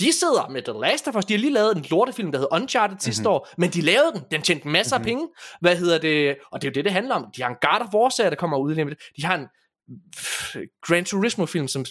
de 0.00 0.12
sidder 0.12 0.48
med 0.48 0.62
The 0.62 0.80
Last 0.80 1.08
of 1.08 1.16
Us, 1.16 1.24
de 1.24 1.34
har 1.34 1.38
lige 1.38 1.52
lavet 1.52 1.76
en 1.76 1.84
lortefilm, 1.90 2.32
der 2.32 2.38
hedder 2.38 2.54
Uncharted 2.56 2.96
sidste 3.00 3.22
Mhm. 3.22 3.26
år, 3.30 3.48
men 3.58 3.70
de 3.70 3.80
lavede 3.80 4.12
den, 4.12 4.22
den 4.30 4.42
tjente 4.42 4.68
masser 4.68 4.96
af 4.96 5.02
penge, 5.02 5.28
hvad 5.60 5.76
hedder 5.76 5.98
det, 5.98 6.36
og 6.52 6.62
det 6.62 6.68
er 6.68 6.70
jo 6.70 6.74
det, 6.74 6.84
det 6.84 6.92
handler 6.92 7.14
om, 7.14 7.24
de 7.36 7.42
har 7.42 7.48
en 7.50 7.56
God 7.60 7.80
of 7.86 7.94
War-serie, 7.94 8.30
der 8.30 8.36
kommer 8.36 8.58
ud 8.58 8.74
lige 8.74 8.88
lidt. 8.88 8.98
de 9.16 9.24
har 9.26 9.34
en 9.34 9.46
pff, 10.16 10.56
Gran 10.82 11.04
Turismo 11.04 11.46
film, 11.46 11.68
som 11.68 11.84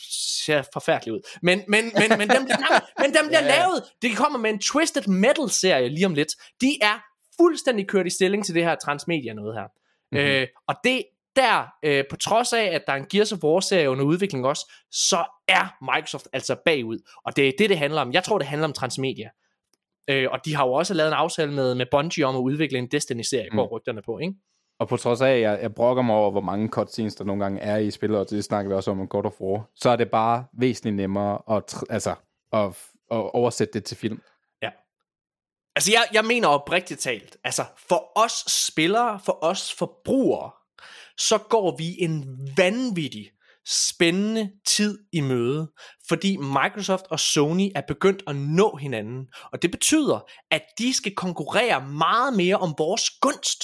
ser 0.46 0.64
forfærdelig 0.74 1.14
ud, 1.14 1.20
men, 1.42 1.62
men, 1.68 1.92
men, 1.96 2.18
men 2.18 2.30
dem 2.30 2.44
bliver, 2.46 2.60
nej, 2.70 2.82
men 3.00 3.14
dem 3.14 3.28
bliver 3.28 3.44
ja. 3.44 3.58
lavet, 3.62 3.84
de 4.02 4.16
kommer 4.16 4.40
med 4.40 4.50
en 4.50 4.60
Twisted 4.60 5.08
Metal 5.08 5.50
serie 5.50 5.90
lige 5.90 6.06
om 6.06 6.14
lidt, 6.14 6.30
de 6.62 6.78
er 6.82 7.00
fuldstændig 7.42 7.88
kørt 7.88 8.08
i 8.08 8.10
stilling 8.10 8.46
til 8.46 8.56
det 8.56 8.64
her 8.64 8.76
transmedia 8.76 9.34
noget 9.34 9.56
her, 9.56 9.68
Mhm. 10.12 10.20
øh, 10.22 10.48
og 10.68 10.76
det 10.84 11.04
der, 11.36 11.68
øh, 11.86 12.04
på 12.10 12.16
trods 12.16 12.54
af, 12.54 12.64
at 12.64 12.84
der 12.88 12.94
er 12.94 12.98
en 12.98 13.06
Gears 13.06 13.32
of 13.32 13.44
War-serie 13.44 13.90
under 13.90 14.06
udvikling 14.06 14.46
også, 14.46 14.74
så 14.92 15.26
er 15.48 15.94
Microsoft 15.96 16.28
altså 16.34 16.56
bagud. 16.66 17.00
Og 17.26 17.36
det 17.36 17.48
er 17.48 17.52
det, 17.58 17.70
det 17.70 17.78
handler 17.78 18.02
om. 18.02 18.14
Jeg 18.14 18.24
tror, 18.24 18.38
det 18.38 18.48
handler 18.48 18.68
om 18.68 18.74
transmedia. 18.74 19.30
Øh, 20.10 20.28
og 20.32 20.46
de 20.46 20.56
har 20.56 20.66
jo 20.66 20.74
også 20.74 20.94
lavet 20.94 21.08
en 21.08 21.14
aftale 21.14 21.52
med, 21.52 21.76
med 21.76 21.86
Bungie 21.92 22.26
om 22.26 22.36
at 22.36 22.40
udvikle 22.40 22.78
en 22.78 22.88
Destiny-serie, 22.88 23.50
mm. 23.52 23.58
går 23.58 23.68
rygterne 23.68 24.02
på, 24.02 24.20
ikke? 24.20 24.34
Og 24.80 24.88
på 24.88 24.98
trods 24.98 25.22
af, 25.22 25.30
at 25.30 25.42
jeg, 25.42 25.60
jeg 25.62 25.74
brokker 25.76 26.04
mig 26.04 26.16
over, 26.16 26.32
hvor 26.32 26.42
mange 26.42 26.68
cutscenes 26.68 27.16
der 27.16 27.24
nogle 27.24 27.44
gange 27.44 27.62
er 27.62 27.78
i 27.78 27.92
spillet, 27.92 28.20
og 28.20 28.30
det 28.30 28.44
snakker 28.44 28.70
vi 28.70 28.76
også 28.76 28.92
om 28.92 29.04
i 29.04 29.08
God 29.10 29.26
of 29.26 29.42
War, 29.42 29.70
så 29.76 29.90
er 29.90 29.96
det 29.96 30.12
bare 30.12 30.46
væsentligt 30.54 30.96
nemmere 30.96 31.42
at, 31.50 31.76
altså, 31.90 32.16
at, 32.54 32.66
at 33.12 33.32
oversætte 33.34 33.74
det 33.74 33.84
til 33.84 33.98
film. 33.98 34.22
Altså, 35.76 35.92
jeg, 35.92 36.06
jeg 36.14 36.26
mener 36.26 36.48
oprigtigt 36.48 37.00
talt, 37.00 37.38
altså, 37.44 37.64
for 37.78 38.12
os 38.16 38.32
spillere, 38.48 39.20
for 39.26 39.44
os 39.44 39.74
forbrugere, 39.74 40.52
så 41.20 41.38
går 41.38 41.78
vi 41.78 41.96
en 42.00 42.26
vanvittig 42.58 43.32
spændende 43.68 44.52
tid 44.68 45.00
i 45.12 45.22
møde, 45.22 45.72
fordi 46.08 46.38
Microsoft 46.38 47.06
og 47.10 47.20
Sony 47.20 47.72
er 47.76 47.82
begyndt 47.88 48.24
at 48.28 48.36
nå 48.36 48.76
hinanden, 48.76 49.28
og 49.54 49.62
det 49.62 49.72
betyder, 49.72 50.20
at 50.52 50.62
de 50.78 50.94
skal 50.94 51.16
konkurrere 51.16 51.88
meget 51.88 52.34
mere 52.34 52.56
om 52.58 52.76
vores 52.78 53.10
gunst. 53.10 53.64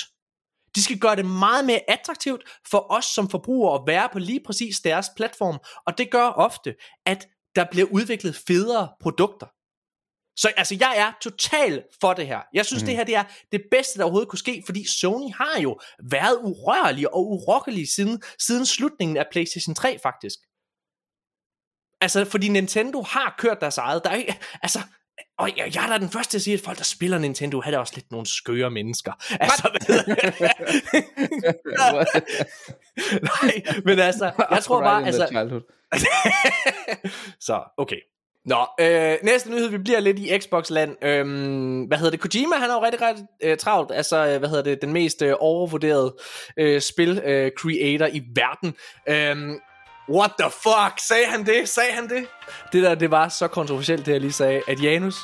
De 0.75 0.83
skal 0.83 0.99
gøre 0.99 1.15
det 1.15 1.25
meget 1.25 1.65
mere 1.65 1.81
attraktivt 1.87 2.43
for 2.71 2.91
os 2.93 3.05
som 3.05 3.29
forbrugere 3.29 3.75
at 3.75 3.87
være 3.87 4.09
på 4.13 4.19
lige 4.19 4.41
præcis 4.45 4.79
deres 4.79 5.07
platform, 5.15 5.59
og 5.87 5.97
det 5.97 6.11
gør 6.11 6.27
ofte, 6.27 6.75
at 7.05 7.27
der 7.55 7.65
bliver 7.71 7.87
udviklet 7.91 8.35
federe 8.47 8.89
produkter. 9.01 9.47
Så 10.35 10.51
altså, 10.57 10.77
jeg 10.79 10.93
er 10.97 11.11
total 11.21 11.83
for 12.01 12.13
det 12.13 12.27
her. 12.27 12.39
Jeg 12.53 12.65
synes, 12.65 12.83
mm. 12.83 12.87
det 12.87 12.95
her 12.95 13.03
det 13.03 13.15
er 13.15 13.23
det 13.51 13.61
bedste, 13.71 13.99
der 13.99 14.03
overhovedet 14.03 14.29
kunne 14.29 14.39
ske, 14.39 14.63
fordi 14.65 14.87
Sony 14.87 15.33
har 15.33 15.59
jo 15.59 15.79
været 16.11 16.39
urørlig 16.43 17.13
og 17.13 17.31
urokkelig 17.31 17.87
siden, 17.87 18.21
siden 18.39 18.65
slutningen 18.65 19.17
af 19.17 19.25
PlayStation 19.31 19.75
3, 19.75 19.99
faktisk. 20.03 20.39
Altså, 22.01 22.25
fordi 22.25 22.47
Nintendo 22.47 23.01
har 23.01 23.35
kørt 23.37 23.61
deres 23.61 23.77
eget. 23.77 24.03
Der 24.03 24.09
er 24.09 24.15
ikke, 24.15 24.39
altså, 24.63 24.79
og 25.37 25.49
jeg, 25.57 25.75
jeg 25.75 25.83
er 25.83 25.89
da 25.89 25.97
den 25.97 26.09
første 26.09 26.31
til 26.31 26.37
at 26.37 26.41
sige, 26.41 26.53
at 26.53 26.59
folk, 26.59 26.77
der 26.77 26.83
spiller 26.83 27.17
Nintendo, 27.17 27.61
har 27.61 27.71
da 27.71 27.77
også 27.77 27.93
lidt 27.95 28.11
nogle 28.11 28.27
skøre 28.27 28.71
mennesker. 28.71 29.11
Altså, 29.39 29.69
Nej, 33.31 33.81
men 33.85 33.99
altså, 33.99 34.31
jeg 34.51 34.63
tror 34.63 34.81
bare, 34.81 35.05
altså, 35.05 35.61
så, 37.47 37.63
okay. 37.77 37.99
Nå, 38.45 38.67
øh, 38.79 39.17
næste 39.23 39.49
nyhed, 39.49 39.67
vi 39.67 39.77
bliver 39.77 39.99
lidt 39.99 40.19
i 40.19 40.39
Xbox-land. 40.39 41.03
Øhm, 41.03 41.83
hvad 41.83 41.97
hedder 41.97 42.11
det? 42.11 42.19
Kojima, 42.19 42.55
han 42.55 42.69
er 42.69 42.73
jo 42.73 42.83
rigtig, 42.83 43.01
rigtig 43.01 43.25
øh, 43.43 43.57
travlt. 43.57 43.91
Altså, 43.91 44.27
øh, 44.27 44.39
hvad 44.39 44.49
hedder 44.49 44.63
det? 44.63 44.81
Den 44.81 44.93
mest 44.93 45.21
øh, 45.21 45.33
overvurderede 45.39 46.15
øh, 46.57 46.81
spil-creator 46.81 48.05
øh, 48.05 48.15
i 48.15 48.23
verden. 48.35 48.73
Øhm, 49.07 49.59
what 50.09 50.31
the 50.39 50.49
fuck? 50.51 50.99
Sagde 50.99 51.25
han 51.25 51.45
det? 51.45 51.69
Sagde 51.69 51.91
han 51.91 52.09
det? 52.09 52.27
Det 52.73 52.83
der, 52.83 52.95
det 52.95 53.11
var 53.11 53.29
så 53.29 53.47
kontroversielt, 53.47 54.05
det 54.05 54.11
jeg 54.11 54.21
lige 54.21 54.33
sagde, 54.33 54.61
at 54.67 54.83
Janus 54.83 55.15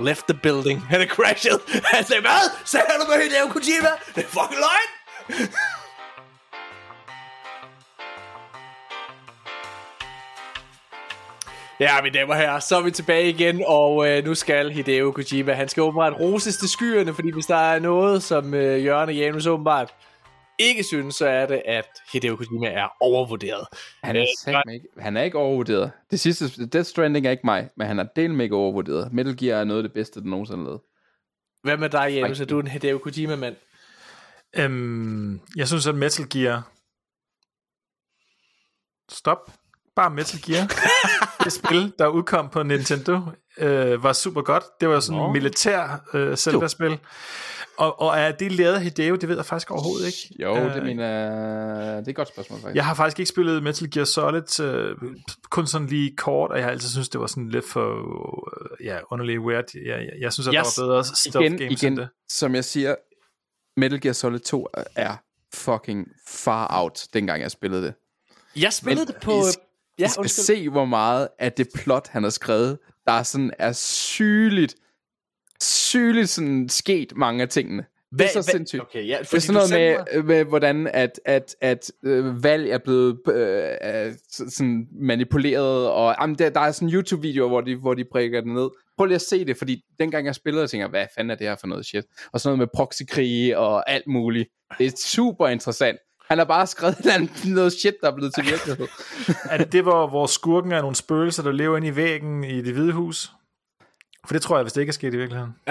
left 0.00 0.24
the 0.28 0.38
building. 0.42 0.86
Han 0.86 1.00
er 1.00 1.06
crashed. 1.06 1.60
Han 1.84 2.04
sagde, 2.04 2.20
hvad? 2.20 2.50
Sagde 2.64 2.86
du 3.06 3.12
det 3.12 3.22
Hideo 3.22 3.48
Kojima? 3.48 3.88
Det 4.14 4.24
er 4.24 4.28
fucking 4.28 4.60
løgn! 4.60 5.50
Ja, 11.80 12.02
mine 12.02 12.18
damer 12.18 12.34
og 12.34 12.40
herrer, 12.40 12.58
så 12.60 12.76
er 12.76 12.82
vi 12.82 12.90
tilbage 12.90 13.28
igen, 13.28 13.64
og 13.66 14.08
øh, 14.08 14.24
nu 14.24 14.34
skal 14.34 14.70
Hideo 14.70 15.12
Kojima, 15.12 15.52
han 15.52 15.68
skal 15.68 15.82
åbenbart 15.82 16.12
roses 16.20 16.56
til 16.56 16.68
skyerne, 16.68 17.14
fordi 17.14 17.32
hvis 17.32 17.46
der 17.46 17.56
er 17.56 17.78
noget, 17.78 18.22
som 18.22 18.54
øh, 18.54 18.84
Jørgen 18.84 19.08
og 19.08 19.14
Janus 19.14 19.46
åbenbart 19.46 19.94
ikke 20.58 20.84
synes, 20.84 21.14
så 21.14 21.26
er 21.26 21.46
det, 21.46 21.62
at 21.66 21.86
Hideo 22.12 22.36
Kojima 22.36 22.66
er 22.66 22.88
overvurderet. 23.00 23.66
Han 24.04 24.16
er, 24.16 24.26
Øh, 24.48 24.74
ikke, 24.74 24.88
han 24.98 25.16
er 25.16 25.22
ikke 25.22 25.38
overvurderet. 25.38 25.92
Det 26.10 26.20
sidste, 26.20 26.66
Death 26.66 26.86
Stranding 26.86 27.26
er 27.26 27.30
ikke 27.30 27.46
mig, 27.46 27.68
men 27.76 27.86
han 27.86 27.98
er 27.98 28.04
del 28.16 28.34
med 28.34 28.44
ikke 28.44 28.56
overvurderet. 28.56 29.12
Metal 29.12 29.36
Gear 29.36 29.60
er 29.60 29.64
noget 29.64 29.78
af 29.78 29.82
det 29.82 29.92
bedste, 29.92 30.20
der 30.20 30.26
nogensinde 30.26 30.60
er 30.60 30.64
lavet. 30.64 30.80
Hvad 31.62 31.76
med 31.76 31.90
dig, 31.90 32.14
Janus? 32.14 32.40
Er 32.40 32.44
du 32.44 32.60
en 32.60 32.66
Hideo 32.66 32.98
Kojima-mand? 32.98 33.56
Øhm, 34.56 35.40
jeg 35.56 35.68
synes, 35.68 35.86
at 35.86 35.94
Metal 35.94 36.28
Gear... 36.28 36.70
Stop. 39.10 39.50
Bare 39.96 40.10
Metal 40.10 40.40
Gear. 40.42 40.66
det 41.44 41.52
spil, 41.52 41.92
der 41.98 42.06
udkom 42.06 42.48
på 42.48 42.62
Nintendo, 42.62 43.20
øh, 43.58 44.02
var 44.02 44.12
super 44.12 44.42
godt. 44.42 44.64
Det 44.80 44.88
var 44.88 45.00
sådan 45.00 45.20
et 45.22 45.32
militær 45.32 46.04
øh, 46.14 46.36
Zelda-spil. 46.36 46.98
Og, 47.76 48.00
og 48.00 48.18
er 48.18 48.32
det 48.32 48.52
lavet 48.52 48.74
af 48.74 48.82
Hideo? 48.82 49.16
Det 49.16 49.28
ved 49.28 49.36
jeg 49.36 49.44
faktisk 49.44 49.70
overhovedet 49.70 50.06
ikke. 50.06 50.42
Jo, 50.42 50.56
Øh, 50.56 50.74
det 50.74 50.82
mener 50.82 51.06
det 51.96 52.04
er 52.06 52.08
et 52.08 52.14
godt 52.16 52.28
spørgsmål, 52.28 52.60
faktisk. 52.60 52.76
Jeg 52.76 52.84
har 52.86 52.94
faktisk 52.94 53.18
ikke 53.18 53.28
spillet 53.28 53.62
Metal 53.62 53.90
Gear 53.90 54.04
Solid, 54.04 54.60
øh, 54.60 54.96
kun 55.50 55.66
sådan 55.66 55.86
lige 55.86 56.16
kort, 56.16 56.50
og 56.50 56.56
jeg 56.56 56.64
har 56.64 56.70
altid 56.70 56.88
synes 56.88 57.08
det 57.08 57.20
var 57.20 57.26
sådan 57.26 57.48
lidt 57.48 57.68
for 57.68 57.90
øh, 57.90 58.86
ja, 58.86 58.98
underligt 59.10 59.40
weird. 59.40 59.64
Jeg, 59.74 59.82
jeg, 59.86 60.10
jeg 60.20 60.32
synes, 60.32 60.48
at 60.48 60.54
Yes. 60.58 60.74
der 60.74 60.82
var 60.82 60.88
bedre 60.88 61.04
stealth 61.04 61.46
igen, 61.46 61.58
games 61.58 61.82
igen 61.82 61.92
end 61.92 62.00
det. 62.00 62.08
som 62.28 62.54
jeg 62.54 62.64
siger, 62.64 62.94
Metal 63.76 64.00
Gear 64.00 64.12
Solid 64.12 64.40
2 64.40 64.68
er 64.96 65.16
fucking 65.54 66.06
far 66.28 66.80
out, 66.82 67.00
dengang 67.14 67.42
jeg 67.42 67.50
spillede 67.50 67.82
det. 67.82 67.94
Jeg 68.56 68.72
spillede 68.72 69.04
Men 69.06 69.14
det 69.14 69.22
på... 69.22 69.32
Ja, 70.00 70.08
skal 70.08 70.20
undskyld. 70.20 70.44
se, 70.44 70.68
hvor 70.68 70.84
meget 70.84 71.28
af 71.38 71.52
det 71.52 71.68
plot, 71.74 72.08
han 72.08 72.22
har 72.22 72.30
skrevet, 72.30 72.78
der 73.06 73.12
er 73.12 73.22
sådan 73.22 73.50
er 73.58 73.72
sygeligt, 73.72 74.74
sygeligt 75.62 76.28
sådan 76.28 76.68
sket 76.68 77.12
mange 77.16 77.42
af 77.42 77.48
tingene. 77.48 77.84
det 78.18 78.20
er 78.20 78.28
så 78.28 78.42
sindssygt. 78.42 78.82
Okay, 78.82 79.06
ja, 79.08 79.18
Det 79.20 79.34
er 79.34 79.38
sådan 79.38 79.54
noget 79.70 80.04
med, 80.14 80.22
med, 80.22 80.44
hvordan 80.44 80.86
at, 80.86 81.20
at, 81.24 81.56
at 81.60 81.92
øh, 82.04 82.44
valg 82.44 82.70
er 82.70 82.78
blevet 82.78 83.18
øh, 83.32 84.12
så- 84.30 84.50
sådan 84.50 84.86
manipuleret, 84.92 85.88
og 85.90 86.14
jamen, 86.20 86.38
der, 86.38 86.50
der 86.50 86.60
er 86.60 86.72
sådan 86.72 86.88
YouTube-videoer, 86.94 87.48
hvor 87.48 87.60
de, 87.60 87.76
hvor 87.76 87.94
de 87.94 88.04
brækker 88.12 88.40
det 88.40 88.52
ned. 88.52 88.68
Prøv 88.96 89.06
lige 89.06 89.14
at 89.14 89.20
se 89.22 89.44
det, 89.44 89.56
fordi 89.56 89.82
dengang 89.98 90.26
jeg 90.26 90.34
spillede, 90.34 90.62
jeg 90.62 90.70
tænker, 90.70 90.88
hvad 90.88 91.06
fanden 91.16 91.30
er 91.30 91.34
det 91.34 91.46
her 91.46 91.56
for 91.60 91.66
noget 91.66 91.86
shit? 91.86 92.04
Og 92.32 92.40
sådan 92.40 92.48
noget 92.48 92.58
med 92.58 92.66
proxykrige 92.74 93.58
og 93.58 93.90
alt 93.90 94.06
muligt. 94.06 94.48
Det 94.78 94.86
er 94.86 94.92
super 95.06 95.48
interessant. 95.48 95.98
Han 96.30 96.38
har 96.38 96.44
bare 96.44 96.66
skrevet 96.66 97.28
noget 97.44 97.72
shit, 97.72 97.94
der 98.00 98.10
er 98.10 98.14
blevet 98.14 98.34
til 98.34 98.44
virkelighed. 98.44 98.88
Er 99.50 99.58
det 99.58 99.72
det, 99.72 99.82
hvor, 99.82 100.06
hvor 100.06 100.26
skurken 100.26 100.72
er 100.72 100.80
nogle 100.80 100.96
spøgelser, 100.96 101.42
der 101.42 101.52
lever 101.52 101.76
inde 101.76 101.88
i 101.88 101.96
væggen 101.96 102.44
i 102.44 102.62
det 102.62 102.74
hvide 102.74 102.92
hus? 102.92 103.30
For 104.26 104.34
det 104.34 104.42
tror 104.42 104.56
jeg, 104.56 104.62
hvis 104.62 104.72
det 104.72 104.80
ikke 104.80 104.90
er 104.90 104.94
sket 104.94 105.14
i 105.14 105.16
virkeligheden. 105.16 105.54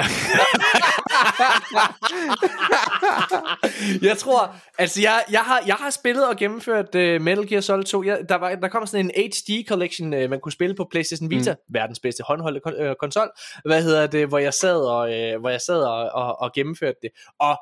jeg 4.09 4.17
tror, 4.17 4.55
altså 4.77 5.01
jeg, 5.01 5.23
jeg, 5.31 5.41
har, 5.41 5.63
jeg 5.67 5.75
har 5.75 5.89
spillet 5.89 6.27
og 6.27 6.37
gennemført 6.37 6.95
uh, 6.95 7.21
Metal 7.21 7.47
Gear 7.47 7.61
Solid 7.61 7.83
2. 7.83 8.03
Jeg, 8.03 8.19
der, 8.29 8.35
var, 8.35 8.55
der 8.55 8.67
kom 8.67 8.85
sådan 8.85 9.05
en 9.05 9.11
HD 9.15 9.67
collection, 9.67 10.13
uh, 10.13 10.29
man 10.29 10.39
kunne 10.39 10.51
spille 10.51 10.75
på 10.75 10.87
PlayStation 10.91 11.29
Vita, 11.29 11.51
mm. 11.51 11.73
verdens 11.73 11.99
bedste 11.99 12.23
håndholdte 12.27 12.61
kon- 12.67 12.81
øh, 12.81 12.95
konsol, 12.99 13.29
hvad 13.65 13.83
hedder 13.83 14.07
det, 14.07 14.27
hvor 14.27 14.37
jeg 14.37 14.53
sad 14.53 14.81
og, 14.81 15.09
uh, 15.09 15.39
hvor 15.39 15.49
jeg 15.49 15.61
sad 15.61 15.83
og, 15.83 16.09
og, 16.09 16.41
og 16.41 16.53
gennemførte 16.53 16.97
det. 17.01 17.09
Og 17.39 17.57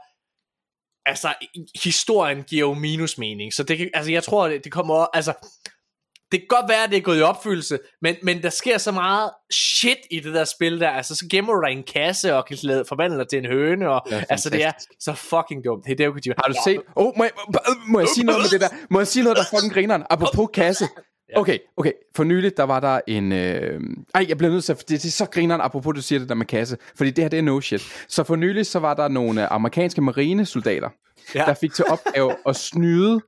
altså, 1.07 1.33
historien 1.83 2.43
giver 2.43 2.67
jo 2.67 2.73
minus 2.73 3.17
mening, 3.17 3.53
så 3.53 3.63
det 3.63 3.77
kan, 3.77 3.89
altså 3.93 4.11
jeg 4.11 4.23
tror, 4.23 4.47
det, 4.47 4.63
det 4.63 4.71
kommer, 4.71 5.05
altså, 5.13 5.33
det 6.31 6.39
kan 6.39 6.47
godt 6.49 6.69
være, 6.69 6.83
at 6.83 6.89
det 6.89 6.97
er 6.97 7.01
gået 7.01 7.19
i 7.19 7.21
opfyldelse, 7.21 7.79
men, 8.01 8.15
men 8.23 8.41
der 8.43 8.49
sker 8.49 8.77
så 8.77 8.91
meget 8.91 9.31
shit 9.53 9.97
i 10.11 10.19
det 10.19 10.33
der 10.33 10.45
spil 10.45 10.79
der. 10.79 10.89
Altså, 10.89 11.15
så 11.15 11.25
gemmer 11.31 11.53
du 11.53 11.61
dig 11.61 11.71
en 11.71 11.83
kasse 11.83 12.35
og 12.35 12.45
kan 12.45 12.57
forvandle 12.87 13.19
dig 13.19 13.27
til 13.27 13.39
en 13.39 13.45
høne, 13.45 13.89
og 13.89 14.01
Ja, 14.11 14.23
altså, 14.29 14.49
det 14.49 14.63
er 14.63 14.71
så 14.99 15.13
fucking 15.13 15.65
dumt. 15.65 15.87
Hideo 15.87 16.11
Kojima. 16.11 16.35
Har 16.37 16.53
du 16.53 16.55
set? 16.63 16.81
Oh, 16.95 17.13
må, 17.17 17.23
jeg, 17.23 17.31
må 17.87 17.99
jeg 17.99 18.07
sige 18.15 18.25
noget 18.29 18.41
med 18.41 18.49
det 18.49 18.61
der? 18.61 18.69
Må 18.89 18.99
jeg 18.99 19.07
sige 19.07 19.23
noget, 19.23 19.37
der 19.37 19.43
er 19.43 19.47
fucking 19.55 19.73
grineren? 19.73 20.03
Apropos 20.09 20.49
kasse. 20.53 20.87
Okay, 21.35 21.59
okay. 21.77 21.91
For 22.15 22.23
nyligt, 22.23 22.57
der 22.57 22.63
var 22.63 22.79
der 22.79 23.01
en... 23.07 23.31
Øh... 23.31 23.81
Ej, 24.15 24.25
jeg 24.29 24.37
bliver 24.37 24.51
nødt 24.51 24.63
til 24.63 24.71
at... 24.73 24.79
Det, 24.79 24.89
det 24.89 25.05
er 25.05 25.11
så 25.11 25.25
grineren, 25.25 25.61
apropos 25.61 25.95
du 25.95 26.01
siger 26.01 26.19
det 26.19 26.29
der 26.29 26.35
med 26.35 26.45
kasse. 26.45 26.77
Fordi 26.95 27.09
det 27.11 27.23
her, 27.23 27.29
det 27.29 27.39
er 27.39 27.43
no 27.43 27.61
shit. 27.61 27.81
Så 28.07 28.23
for 28.23 28.35
nyligt, 28.35 28.67
så 28.67 28.79
var 28.79 28.93
der 28.93 29.07
nogle 29.07 29.41
øh, 29.41 29.47
amerikanske 29.51 30.01
marinesoldater, 30.01 30.89
Ja. 31.35 31.43
der 31.45 31.53
fik 31.53 31.73
til 31.73 31.85
opgave 31.85 32.35
at 32.49 32.55
snyde 32.55 33.21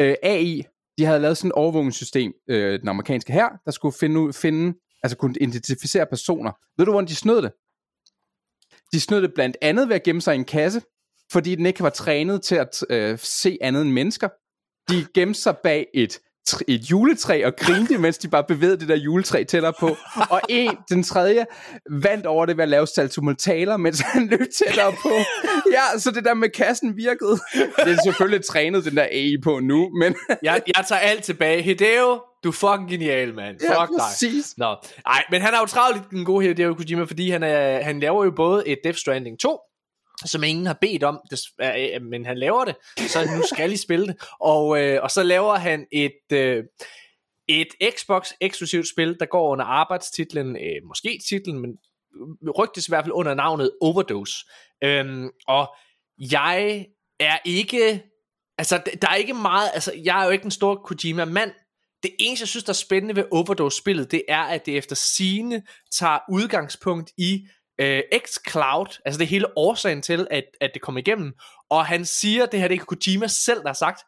øh, 0.00 0.14
AI. 0.22 0.62
De 0.98 1.04
havde 1.04 1.20
lavet 1.20 1.36
sådan 1.36 1.48
et 1.48 1.52
overvågningssystem, 1.52 2.32
øh, 2.48 2.80
den 2.80 2.88
amerikanske 2.88 3.32
her, 3.32 3.48
der 3.64 3.70
skulle 3.70 3.94
finde, 4.00 4.20
ud- 4.20 4.32
finde, 4.32 4.78
altså 5.02 5.16
kunne 5.16 5.34
identificere 5.40 6.06
personer. 6.06 6.52
Ved 6.78 6.86
du, 6.86 6.92
hvordan 6.92 7.08
de 7.08 7.14
snød 7.14 7.42
det? 7.42 7.52
De 8.92 9.00
snød 9.00 9.22
det 9.22 9.34
blandt 9.34 9.56
andet 9.62 9.88
ved 9.88 9.94
at 9.96 10.02
gemme 10.02 10.20
sig 10.20 10.34
i 10.34 10.38
en 10.38 10.44
kasse, 10.44 10.82
fordi 11.32 11.54
den 11.54 11.66
ikke 11.66 11.82
var 11.82 11.90
trænet 11.90 12.42
til 12.42 12.54
at 12.54 12.82
øh, 12.90 13.18
se 13.22 13.58
andet 13.60 13.82
end 13.82 13.90
mennesker. 13.90 14.28
De 14.90 15.06
gemte 15.14 15.40
sig 15.40 15.56
bag 15.62 15.86
et, 15.94 16.18
et 16.68 16.80
juletræ 16.80 17.42
og 17.44 17.56
grinte, 17.56 17.98
mens 18.04 18.18
de 18.18 18.28
bare 18.28 18.44
bevægede 18.44 18.80
det 18.80 18.88
der 18.88 18.96
juletræ 18.96 19.44
tættere 19.44 19.72
på. 19.80 19.96
Og 20.30 20.40
en, 20.48 20.76
den 20.88 21.02
tredje, 21.02 21.46
vandt 21.90 22.26
over 22.26 22.46
det 22.46 22.56
ved 22.56 22.62
at 22.62 22.68
lave 22.68 22.86
saltomortaler, 22.86 23.76
mens 23.76 24.00
han 24.00 24.26
løb 24.26 24.46
tættere 24.58 24.92
på. 25.02 25.10
Ja, 25.72 25.98
så 25.98 26.10
det 26.10 26.24
der 26.24 26.34
med 26.34 26.48
kassen 26.48 26.96
virkede. 26.96 27.38
Det 27.84 27.92
er 27.92 28.02
selvfølgelig 28.04 28.44
trænet 28.44 28.84
den 28.84 28.96
der 28.96 29.02
AI 29.02 29.36
på 29.42 29.60
nu, 29.60 29.90
men 30.00 30.14
jeg, 30.42 30.62
jeg 30.76 30.84
tager 30.88 31.00
alt 31.00 31.24
tilbage. 31.24 31.62
Hideo, 31.62 32.20
du 32.44 32.48
er 32.48 32.52
fucking 32.52 32.90
genial, 32.90 33.34
mand. 33.34 33.56
Fuck 33.60 33.70
ja, 33.70 33.80
dig. 33.80 33.88
præcis. 34.00 34.54
Nå, 34.56 34.76
ej, 35.06 35.24
men 35.30 35.40
han 35.40 35.54
er 35.54 35.58
jo 35.58 35.66
travlt 35.66 36.10
den 36.10 36.24
gode 36.24 36.46
Hideo 36.46 36.74
Kojima, 36.74 37.04
fordi 37.04 37.30
han, 37.30 37.42
er, 37.42 37.82
han 37.82 38.00
laver 38.00 38.24
jo 38.24 38.30
både 38.36 38.68
et 38.68 38.78
Death 38.84 38.98
Stranding 38.98 39.40
2, 39.40 39.58
som 40.24 40.42
ingen 40.42 40.66
har 40.66 40.78
bedt 40.80 41.02
om, 41.02 41.20
det, 41.30 41.40
men 42.02 42.26
han 42.26 42.38
laver 42.38 42.64
det, 42.64 42.76
så 42.98 43.24
nu 43.36 43.42
skal 43.54 43.72
I 43.72 43.76
spille 43.76 44.06
det. 44.06 44.16
Og, 44.40 44.82
øh, 44.82 45.02
og 45.02 45.10
så 45.10 45.22
laver 45.22 45.54
han 45.54 45.86
et, 45.92 46.32
øh, 46.32 46.64
et 47.48 47.68
Xbox 47.98 48.30
eksklusivt 48.40 48.88
spil, 48.88 49.16
der 49.20 49.26
går 49.26 49.52
under 49.52 49.64
arbejdstitlen, 49.64 50.56
øh, 50.56 50.88
måske 50.88 51.20
titlen, 51.28 51.60
men 51.60 51.70
rygtes 52.58 52.88
i 52.88 52.90
hvert 52.90 53.04
fald 53.04 53.12
under 53.12 53.34
navnet 53.34 53.70
Overdose. 53.80 54.34
Øhm, 54.84 55.30
og 55.48 55.74
jeg 56.18 56.86
er 57.20 57.38
ikke, 57.44 58.02
altså 58.58 58.82
der 59.02 59.08
er 59.08 59.14
ikke 59.14 59.34
meget, 59.34 59.70
altså 59.74 59.92
jeg 60.04 60.20
er 60.20 60.24
jo 60.24 60.30
ikke 60.30 60.44
en 60.44 60.50
stor 60.50 60.74
Kojima-mand, 60.74 61.52
det 62.02 62.10
eneste, 62.18 62.42
jeg 62.42 62.48
synes, 62.48 62.64
der 62.64 62.70
er 62.70 62.74
spændende 62.74 63.16
ved 63.16 63.24
Overdose-spillet, 63.32 64.10
det 64.10 64.22
er, 64.28 64.42
at 64.42 64.66
det 64.66 64.76
efter 64.76 64.96
sine 64.96 65.62
tager 65.92 66.18
udgangspunkt 66.30 67.12
i 67.18 67.46
øh, 67.78 68.02
xCloud, 68.26 69.00
altså 69.04 69.18
det 69.18 69.26
hele 69.26 69.58
årsagen 69.58 70.02
til, 70.02 70.26
at, 70.30 70.44
at 70.60 70.70
det 70.74 70.82
kom 70.82 70.98
igennem. 70.98 71.32
Og 71.70 71.86
han 71.86 72.04
siger, 72.04 72.46
det 72.46 72.60
her 72.60 72.68
det 72.68 72.80
er 72.80 72.84
Kojima 72.84 73.26
selv, 73.26 73.60
der 73.60 73.68
har 73.68 73.74
sagt, 73.74 74.00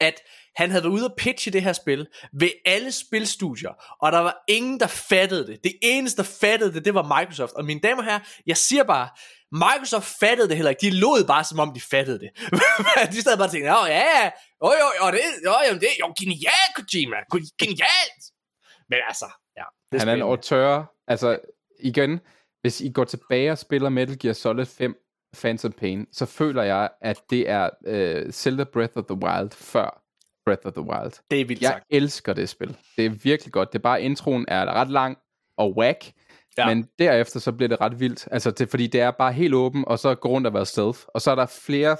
at 0.00 0.14
han 0.56 0.70
havde 0.70 0.84
været 0.84 0.92
ude 0.92 1.06
og 1.06 1.14
pitche 1.18 1.52
det 1.52 1.62
her 1.62 1.72
spil 1.72 2.06
ved 2.32 2.50
alle 2.66 2.92
spilstudier, 2.92 3.70
og 4.02 4.12
der 4.12 4.18
var 4.18 4.44
ingen, 4.48 4.80
der 4.80 4.86
fattede 4.86 5.46
det. 5.46 5.64
Det 5.64 5.72
eneste, 5.82 6.22
der 6.22 6.28
fattede 6.40 6.74
det, 6.74 6.84
det 6.84 6.94
var 6.94 7.20
Microsoft. 7.20 7.52
Og 7.52 7.64
mine 7.64 7.80
damer 7.80 7.98
og 7.98 8.04
herrer, 8.04 8.20
jeg 8.46 8.56
siger 8.56 8.84
bare, 8.84 9.08
Microsoft 9.52 10.12
fattede 10.20 10.48
det 10.48 10.56
heller 10.56 10.70
ikke. 10.70 10.80
De 10.80 10.90
lod 10.90 11.24
bare, 11.26 11.44
som 11.44 11.58
om 11.58 11.74
de 11.74 11.80
fattede 11.80 12.18
det. 12.18 12.30
de 13.12 13.22
sad 13.22 13.36
bare 13.36 13.46
og 13.46 13.50
tænkte, 13.50 13.70
ja, 13.70 13.84
ja, 13.84 14.30
jo 14.64 14.72
jo, 14.82 14.88
jo, 15.00 15.10
det, 15.12 15.20
jo, 15.44 15.54
jo, 15.70 15.74
det, 15.74 15.88
jo, 16.00 16.14
genialt, 16.20 16.72
Kojima, 16.76 17.16
Ko- 17.30 17.52
genialt. 17.58 18.22
Men 18.88 18.98
altså, 19.08 19.26
ja. 19.56 19.64
Det 19.92 20.00
Han 20.00 20.08
er 20.08 20.14
en 20.14 20.22
auteur. 20.22 20.92
Altså, 21.08 21.38
igen, 21.80 22.20
hvis 22.62 22.80
I 22.80 22.90
går 22.90 23.04
tilbage 23.04 23.52
og 23.52 23.58
spiller 23.58 23.88
Metal 23.88 24.18
Gear 24.18 24.32
Solid 24.32 24.66
5 24.66 24.94
Phantom 25.40 25.72
Pain, 25.72 26.06
så 26.12 26.26
føler 26.26 26.62
jeg, 26.62 26.88
at 27.00 27.20
det 27.30 27.50
er 27.50 27.70
øh, 27.86 28.32
Zelda 28.32 28.64
Breath 28.64 28.92
of 28.96 29.04
the 29.04 29.14
Wild 29.24 29.50
før 29.50 30.02
Breath 30.44 30.66
of 30.66 30.72
the 30.72 30.82
Wild. 30.82 31.12
Det 31.30 31.40
er 31.40 31.44
vildt 31.44 31.62
Jeg 31.62 31.70
sagt. 31.72 31.84
elsker 31.90 32.32
det 32.32 32.48
spil. 32.48 32.76
Det 32.96 33.06
er 33.06 33.10
virkelig 33.10 33.52
godt. 33.52 33.72
Det 33.72 33.78
er 33.78 33.82
bare, 33.82 34.02
introen 34.02 34.44
er 34.48 34.64
ret 34.66 34.88
lang 34.90 35.18
og 35.58 35.76
whack, 35.78 36.12
Ja. 36.58 36.66
men 36.74 36.88
derefter 36.98 37.40
så 37.40 37.52
bliver 37.52 37.68
det 37.68 37.80
ret 37.80 38.00
vildt. 38.00 38.28
Altså, 38.30 38.50
det, 38.50 38.70
fordi 38.70 38.86
det 38.86 39.00
er 39.00 39.10
bare 39.10 39.32
helt 39.32 39.54
åben, 39.54 39.84
og 39.86 39.98
så 39.98 40.14
går 40.14 40.28
rundt 40.28 40.46
og 40.46 40.54
være 40.54 40.66
stealth. 40.66 40.98
Og 41.08 41.20
så 41.20 41.30
er 41.30 41.34
der 41.34 41.46
flere, 41.46 41.96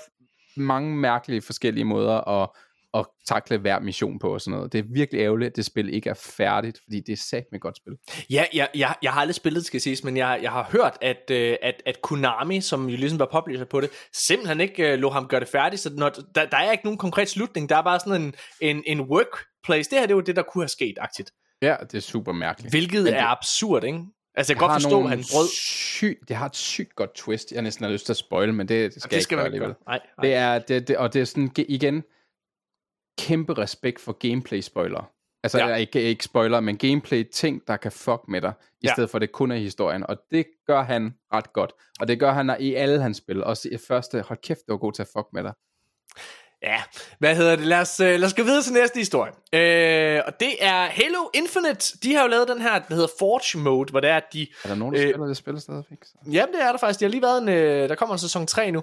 mange 0.56 0.96
mærkelige 0.96 1.42
forskellige 1.42 1.84
måder 1.84 2.28
at, 2.42 2.48
at 2.94 3.06
takle 3.28 3.58
hver 3.58 3.80
mission 3.80 4.18
på 4.18 4.34
og 4.34 4.40
sådan 4.40 4.56
noget. 4.56 4.72
Det 4.72 4.78
er 4.78 4.82
virkelig 4.94 5.20
ærgerligt, 5.20 5.50
at 5.50 5.56
det 5.56 5.64
spil 5.64 5.94
ikke 5.94 6.10
er 6.10 6.14
færdigt, 6.14 6.78
fordi 6.84 7.00
det 7.06 7.12
er 7.12 7.22
sat 7.30 7.44
med 7.52 7.60
godt 7.60 7.76
spil. 7.76 7.92
Ja, 8.30 8.44
jeg, 8.54 8.68
jeg, 8.74 8.94
jeg 9.02 9.12
har 9.12 9.20
aldrig 9.20 9.34
spillet 9.34 9.58
det, 9.60 9.66
skal 9.66 9.80
siges, 9.80 10.04
men 10.04 10.16
jeg, 10.16 10.38
jeg 10.42 10.50
har 10.50 10.68
hørt, 10.72 10.98
at, 11.00 11.30
øh, 11.30 11.56
at, 11.62 11.82
at 11.86 12.02
Konami, 12.02 12.60
som 12.60 12.88
jo 12.88 12.96
ligesom 12.96 13.18
var 13.18 13.28
publisher 13.32 13.64
på 13.64 13.80
det, 13.80 13.90
simpelthen 14.14 14.60
ikke 14.60 14.92
øh, 14.92 14.98
lå 14.98 15.10
ham 15.10 15.28
gøre 15.28 15.40
det 15.40 15.48
færdigt, 15.48 15.82
så 15.82 15.90
når, 15.94 16.08
der, 16.34 16.46
der 16.46 16.56
er 16.56 16.72
ikke 16.72 16.84
nogen 16.84 16.98
konkret 16.98 17.28
slutning, 17.28 17.68
der 17.68 17.76
er 17.76 17.82
bare 17.82 18.00
sådan 18.00 18.22
en, 18.22 18.34
en, 18.60 18.82
en 18.86 19.00
workplace. 19.00 19.90
Det 19.90 19.98
her, 19.98 20.06
det 20.06 20.12
er 20.12 20.16
jo 20.16 20.20
det, 20.20 20.36
der 20.36 20.42
kunne 20.42 20.62
have 20.62 20.68
sket, 20.68 20.94
aktivt. 21.00 21.30
Ja, 21.62 21.76
det 21.82 21.94
er 21.94 22.00
super 22.00 22.32
mærkeligt. 22.32 22.72
Hvilket 22.72 23.04
Men 23.04 23.12
er 23.14 23.18
det- 23.20 23.26
absurd, 23.28 23.84
ikke? 23.84 23.98
Altså, 24.34 24.52
jeg 24.52 24.56
Det 24.56 24.60
kan 24.60 24.68
godt 24.68 24.82
forstå, 24.82 25.02
at 25.04 25.08
han 25.08 25.18
brød. 25.32 25.48
Syg, 25.54 26.18
det 26.28 26.36
har 26.36 26.46
et 26.46 26.56
sygt 26.56 26.96
godt 26.96 27.14
twist. 27.14 27.52
Jeg 27.52 27.62
næsten 27.62 27.84
har 27.84 27.92
lyst 27.92 28.06
til 28.06 28.12
at 28.12 28.16
spoil, 28.16 28.54
men 28.54 28.68
det, 28.68 28.94
det 28.94 29.02
skal, 29.02 29.16
Det 29.16 29.22
skal 29.22 29.36
jeg 29.36 29.46
ikke 29.46 29.58
gøre 29.58 29.68
alligevel. 29.68 29.74
Nej, 29.86 30.00
nej. 30.18 30.22
Det 30.26 30.34
er, 30.34 30.58
det, 30.58 30.88
det, 30.88 30.96
og 30.96 31.12
det 31.14 31.20
er 31.20 31.24
sådan, 31.24 31.50
ge- 31.58 31.64
igen, 31.68 32.02
kæmpe 33.18 33.58
respekt 33.58 34.00
for 34.00 34.12
gameplay-spoiler. 34.12 35.10
Altså, 35.44 35.58
Ja. 35.58 35.74
ikke, 35.74 36.02
ikke 36.02 36.24
spoiler, 36.24 36.60
men 36.60 36.76
gameplay-ting, 36.76 37.62
der 37.68 37.76
kan 37.76 37.92
fuck 37.92 38.20
med 38.28 38.40
dig, 38.40 38.52
i 38.80 38.86
Ja. 38.86 38.92
stedet 38.92 39.10
for, 39.10 39.18
at 39.18 39.22
det 39.22 39.32
kun 39.32 39.50
er 39.50 39.56
historien. 39.56 40.06
Og 40.06 40.16
det 40.30 40.46
gør 40.66 40.82
han 40.82 41.14
ret 41.34 41.52
godt. 41.52 41.72
Og 42.00 42.08
det 42.08 42.20
gør 42.20 42.32
han 42.32 42.56
i 42.60 42.74
alle 42.74 43.02
hans 43.02 43.16
spil. 43.16 43.44
Også 43.44 43.68
i 43.72 43.76
første, 43.88 44.20
hold 44.22 44.38
kæft, 44.42 44.58
det 44.58 44.72
var 44.72 44.76
god 44.76 44.92
til 44.92 45.02
at 45.02 45.08
fuck 45.16 45.26
med 45.32 45.42
dig. 45.42 45.52
Ja, 46.62 46.82
hvad 47.18 47.36
hedder 47.36 47.56
det? 47.56 47.66
Lad 47.66 47.80
os, 47.80 48.00
øh, 48.00 48.06
lad 48.06 48.24
os 48.24 48.34
gå 48.34 48.42
videre 48.42 48.62
til 48.62 48.72
næste 48.72 48.98
historie. 48.98 49.32
Øh, 49.52 50.22
og 50.26 50.40
det 50.40 50.52
er 50.60 50.86
Halo 50.86 51.28
Infinite. 51.34 51.98
De 52.02 52.14
har 52.14 52.22
jo 52.22 52.28
lavet 52.28 52.48
den 52.48 52.60
her, 52.62 52.78
der 52.78 52.94
hedder 52.94 53.08
Forge 53.18 53.58
Mode, 53.62 53.90
hvor 53.90 54.00
det 54.00 54.10
er, 54.10 54.16
at 54.16 54.24
de... 54.32 54.46
Er 54.64 54.68
der 54.68 54.74
nogen, 54.74 54.94
der 54.94 55.00
øh, 55.02 55.08
spiller 55.12 55.26
det 55.26 55.36
spil 55.36 55.60
stadigvæk? 55.60 55.98
Så? 56.04 56.12
Jamen, 56.32 56.54
det 56.54 56.62
er 56.62 56.70
der 56.70 56.78
faktisk. 56.78 57.00
De 57.00 57.04
har 57.04 57.10
lige 57.10 57.22
været 57.22 57.42
en... 57.42 57.48
Øh, 57.48 57.88
der 57.88 57.94
kommer 57.94 58.14
en 58.14 58.18
sæson 58.18 58.46
3 58.46 58.70
nu. 58.70 58.82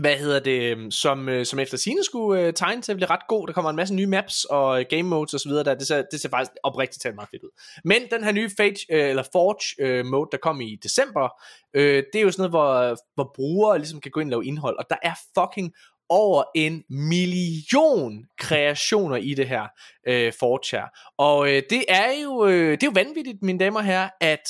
Hvad 0.00 0.16
hedder 0.16 0.40
det? 0.40 0.62
Øhm, 0.62 0.90
som, 0.90 1.28
øh, 1.28 1.46
som 1.46 1.58
efter 1.58 1.76
sine 1.76 2.04
skulle 2.04 2.42
øh, 2.42 2.52
tegne 2.52 2.82
til 2.82 2.92
at 2.92 2.96
blive 2.96 3.10
ret 3.10 3.28
god. 3.28 3.46
Der 3.46 3.52
kommer 3.52 3.70
en 3.70 3.76
masse 3.76 3.94
nye 3.94 4.06
maps 4.06 4.44
og 4.44 4.80
øh, 4.80 4.86
game 4.90 5.02
modes 5.02 5.34
osv. 5.34 5.50
Der. 5.50 5.74
Det, 5.74 5.86
ser, 5.86 6.02
det 6.12 6.20
ser 6.20 6.28
faktisk 6.28 6.52
oprigtigt 6.62 7.02
talt 7.02 7.14
meget 7.14 7.28
fedt 7.30 7.42
ud. 7.42 7.50
Men 7.84 8.02
den 8.10 8.24
her 8.24 8.32
nye 8.32 8.50
Fage, 8.56 8.76
øh, 8.90 9.08
eller 9.08 9.22
Forge 9.32 9.86
øh, 9.86 10.06
mode, 10.06 10.28
der 10.32 10.38
kom 10.38 10.60
i 10.60 10.76
december, 10.82 11.28
øh, 11.74 12.02
det 12.12 12.18
er 12.18 12.22
jo 12.22 12.30
sådan 12.30 12.50
noget, 12.50 12.52
hvor, 12.52 12.98
hvor 13.14 13.32
brugere 13.34 13.78
ligesom 13.78 14.00
kan 14.00 14.10
gå 14.10 14.20
ind 14.20 14.28
og 14.28 14.30
lave 14.30 14.46
indhold. 14.46 14.78
Og 14.78 14.84
der 14.90 14.96
er 15.02 15.14
fucking 15.38 15.72
over 16.08 16.44
en 16.54 16.84
million 16.90 18.24
kreationer 18.38 19.16
i 19.16 19.34
det 19.34 19.48
her 19.48 19.66
øh, 20.08 20.32
Forge 20.40 20.76
her. 20.76 20.86
Og 21.18 21.48
øh, 21.48 21.62
det 21.70 21.84
er 21.88 22.22
jo 22.22 22.46
øh, 22.46 22.70
det 22.70 22.82
er 22.82 22.86
jo 22.86 22.92
vanvittigt, 22.94 23.42
mine 23.42 23.58
damer 23.58 23.78
og 23.78 23.84
herrer, 23.84 24.08
at 24.20 24.48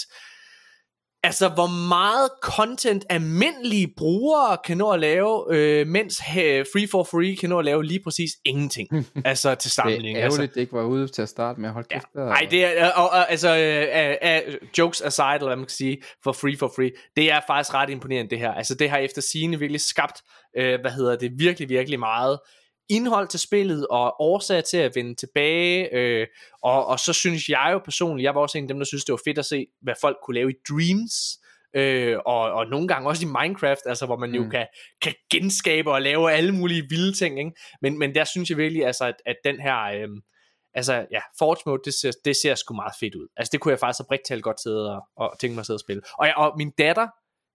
Altså, 1.22 1.48
hvor 1.48 1.88
meget 1.88 2.30
content 2.42 3.04
almindelige 3.10 3.92
brugere 3.96 4.58
kan 4.64 4.76
nå 4.76 4.90
at 4.90 5.00
lave, 5.00 5.44
øh, 5.50 5.86
mens 5.86 6.22
Free 6.72 6.88
for 6.90 7.02
Free 7.04 7.36
kan 7.36 7.48
nå 7.48 7.58
at 7.58 7.64
lave 7.64 7.84
lige 7.84 8.00
præcis 8.04 8.30
ingenting. 8.44 8.88
altså, 9.24 9.54
til 9.54 9.68
Det 9.68 9.72
sammenligning. 9.72 10.18
er 10.18 10.22
altså. 10.24 10.36
ærgerligt, 10.36 10.54
det 10.54 10.60
ikke 10.60 10.72
var 10.72 10.84
ude 10.84 11.08
til 11.08 11.22
at 11.22 11.28
starte 11.28 11.60
med. 11.60 11.70
Hold 11.70 11.84
kæft. 11.84 12.06
Ja. 12.14 12.20
Nej, 12.20 12.46
det 12.50 12.64
er, 12.64 12.92
og, 12.92 13.10
og, 13.10 13.30
altså, 13.30 13.48
uh, 14.24 14.52
uh, 14.52 14.68
jokes 14.78 15.00
aside, 15.00 15.34
eller 15.34 15.46
hvad 15.46 15.56
man 15.56 15.64
kan 15.64 15.70
sige, 15.70 16.02
for 16.24 16.32
free 16.32 16.56
for 16.58 16.72
free, 16.76 16.90
det 17.16 17.32
er 17.32 17.40
faktisk 17.46 17.74
ret 17.74 17.90
imponerende, 17.90 18.30
det 18.30 18.38
her. 18.38 18.52
Altså, 18.52 18.74
det 18.74 18.90
har 18.90 18.98
efter 18.98 19.22
sigende 19.22 19.58
virkelig 19.58 19.80
skabt, 19.80 20.22
uh, 20.58 20.80
hvad 20.80 20.90
hedder 20.90 21.16
det, 21.16 21.32
virkelig, 21.38 21.68
virkelig 21.68 21.98
meget 21.98 22.38
indhold 22.88 23.28
til 23.28 23.40
spillet, 23.40 23.86
og 23.86 24.20
årsager 24.20 24.60
til 24.60 24.76
at 24.76 24.92
vende 24.94 25.14
tilbage, 25.14 25.94
øh, 25.94 26.26
og, 26.62 26.86
og 26.86 26.98
så 26.98 27.12
synes 27.12 27.48
jeg 27.48 27.70
jo 27.72 27.78
personligt, 27.78 28.24
jeg 28.24 28.34
var 28.34 28.40
også 28.40 28.58
en 28.58 28.64
af 28.64 28.68
dem, 28.68 28.78
der 28.78 28.86
synes, 28.86 29.04
det 29.04 29.12
var 29.12 29.20
fedt 29.24 29.38
at 29.38 29.46
se, 29.46 29.66
hvad 29.82 29.94
folk 30.00 30.16
kunne 30.24 30.34
lave 30.34 30.50
i 30.50 30.54
Dreams, 30.68 31.38
øh, 31.74 32.18
og, 32.26 32.40
og 32.40 32.66
nogle 32.66 32.88
gange 32.88 33.08
også 33.08 33.26
i 33.26 33.28
Minecraft, 33.40 33.80
altså 33.86 34.06
hvor 34.06 34.16
man 34.16 34.30
mm. 34.30 34.36
jo 34.36 34.48
kan, 34.50 34.66
kan 35.02 35.14
genskabe 35.30 35.92
og 35.92 36.02
lave 36.02 36.32
alle 36.32 36.52
mulige 36.52 36.86
vilde 36.88 37.12
ting, 37.12 37.38
ikke? 37.38 37.52
Men, 37.82 37.98
men 37.98 38.14
der 38.14 38.24
synes 38.24 38.50
jeg 38.50 38.58
virkelig, 38.58 38.86
altså, 38.86 39.04
at, 39.04 39.14
at 39.26 39.36
den 39.44 39.60
her, 39.60 39.82
øh, 39.82 40.08
altså 40.74 41.06
ja, 41.12 41.20
Forge 41.38 41.62
Mode, 41.66 41.82
det 41.84 41.94
ser, 41.94 42.12
det 42.24 42.36
ser 42.36 42.54
sgu 42.54 42.74
meget 42.74 42.92
fedt 43.00 43.14
ud. 43.14 43.28
Altså 43.36 43.50
det 43.52 43.60
kunne 43.60 43.72
jeg 43.72 43.78
faktisk 43.78 44.00
oprigtigt 44.00 44.42
godt 44.42 44.60
sidde 44.60 44.96
og, 44.96 45.02
og 45.16 45.36
tænke 45.40 45.54
mig 45.54 45.60
at 45.60 45.66
sidde 45.66 45.76
og 45.76 45.80
spille. 45.80 46.02
Og, 46.18 46.26
jeg, 46.26 46.34
og 46.36 46.54
min 46.56 46.70
datter 46.78 47.08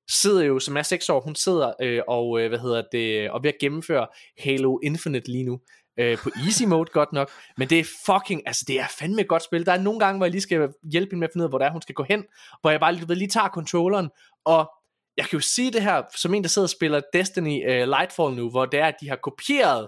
sidder 0.09 0.43
jo, 0.43 0.59
som 0.59 0.77
er 0.77 0.81
6 0.81 1.09
år, 1.09 1.21
hun 1.21 1.35
sidder 1.35 1.73
øh, 1.81 2.01
og, 2.07 2.41
øh, 2.41 2.49
hvad 2.49 2.59
hedder 2.59 2.83
det, 2.91 3.29
og 3.29 3.43
ved 3.43 3.49
at 3.53 3.59
gennemføre 3.59 4.07
Halo 4.39 4.79
Infinite 4.79 5.31
lige 5.31 5.43
nu. 5.43 5.59
Øh, 5.99 6.17
på 6.17 6.29
easy 6.45 6.63
mode 6.73 6.89
godt 6.93 7.13
nok, 7.13 7.31
men 7.57 7.69
det 7.69 7.79
er 7.79 7.83
fucking, 8.05 8.41
altså 8.45 8.65
det 8.67 8.79
er 8.79 8.87
fandme 8.99 9.21
et 9.21 9.27
godt 9.27 9.43
spil. 9.43 9.65
Der 9.65 9.71
er 9.71 9.81
nogle 9.81 9.99
gange, 9.99 10.17
hvor 10.17 10.25
jeg 10.25 10.31
lige 10.31 10.41
skal 10.41 10.73
hjælpe 10.91 11.09
hende 11.09 11.19
med 11.19 11.27
at 11.27 11.31
finde 11.33 11.43
ud 11.43 11.45
af, 11.45 11.51
hvor 11.51 11.57
det 11.57 11.65
er, 11.65 11.71
hun 11.71 11.81
skal 11.81 11.95
gå 11.95 12.03
hen, 12.03 12.23
hvor 12.61 12.71
jeg 12.71 12.79
bare 12.79 12.93
lige, 12.93 13.15
lige 13.15 13.27
tager 13.27 13.49
controlleren, 13.49 14.09
og 14.45 14.71
jeg 15.17 15.25
kan 15.25 15.37
jo 15.37 15.41
sige 15.41 15.71
det 15.71 15.81
her, 15.81 16.03
som 16.15 16.33
en, 16.33 16.43
der 16.43 16.49
sidder 16.49 16.65
og 16.65 16.69
spiller 16.69 17.01
Destiny 17.13 17.69
uh, 17.69 17.87
Lightfall 17.89 18.35
nu, 18.35 18.49
hvor 18.49 18.65
det 18.65 18.79
er, 18.79 18.85
at 18.85 18.95
de 19.01 19.09
har 19.09 19.15
kopieret 19.15 19.87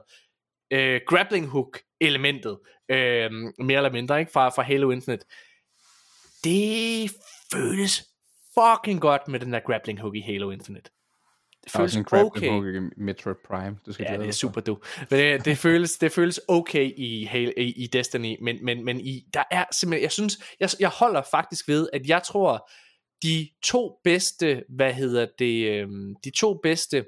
uh, 0.76 1.00
grappling 1.08 1.48
hook 1.48 1.80
elementet, 2.02 2.52
uh, 2.92 2.98
mere 3.66 3.78
eller 3.78 3.92
mindre, 3.92 4.20
ikke, 4.20 4.32
fra, 4.32 4.50
fra 4.50 4.62
Halo 4.62 4.92
Infinite. 4.92 5.26
Det 6.44 7.12
føles 7.54 8.04
fucking 8.60 9.02
godt 9.02 9.28
med 9.28 9.40
den 9.40 9.54
der 9.54 9.60
grappling 9.60 10.00
hook 10.02 10.16
i 10.16 10.22
Halo 10.22 10.52
Infinite. 10.52 10.92
Det 11.64 11.74
Der 11.74 11.80
er 11.80 11.84
også 11.84 11.96
føles 11.96 12.14
en 12.14 12.20
okay. 12.26 12.50
okay. 12.50 12.82
i 12.82 12.90
Metroid 12.98 13.36
Prime. 13.48 13.78
Du 13.86 13.92
skal 13.92 14.06
Ja, 14.10 14.18
det 14.18 14.28
er 14.28 14.32
super 14.32 14.62
du. 14.62 14.78
Men 15.10 15.20
det, 15.20 15.46
det, 15.46 15.58
føles, 15.58 15.98
det 15.98 16.12
føles 16.12 16.42
okay 16.48 16.92
i, 16.98 17.24
Halo, 17.24 17.52
i, 17.58 17.84
i 17.84 17.88
Destiny, 17.88 18.38
men, 18.42 18.66
men, 18.66 18.86
men 18.86 19.00
i, 19.00 19.26
der 19.34 19.44
er 19.52 19.66
simpelthen, 19.72 20.04
jeg 20.04 20.12
synes, 20.12 20.38
jeg, 20.60 20.70
jeg 20.80 20.90
holder 20.90 21.22
faktisk 21.32 21.68
ved, 21.68 21.90
at 21.94 22.08
jeg 22.08 22.24
tror, 22.24 22.70
de 23.24 23.50
to 23.64 24.00
bedste, 24.04 24.64
hvad 24.70 24.94
hedder 24.94 25.28
det, 25.40 25.72
øhm, 25.72 26.16
de 26.24 26.30
to 26.30 26.60
bedste 26.64 27.06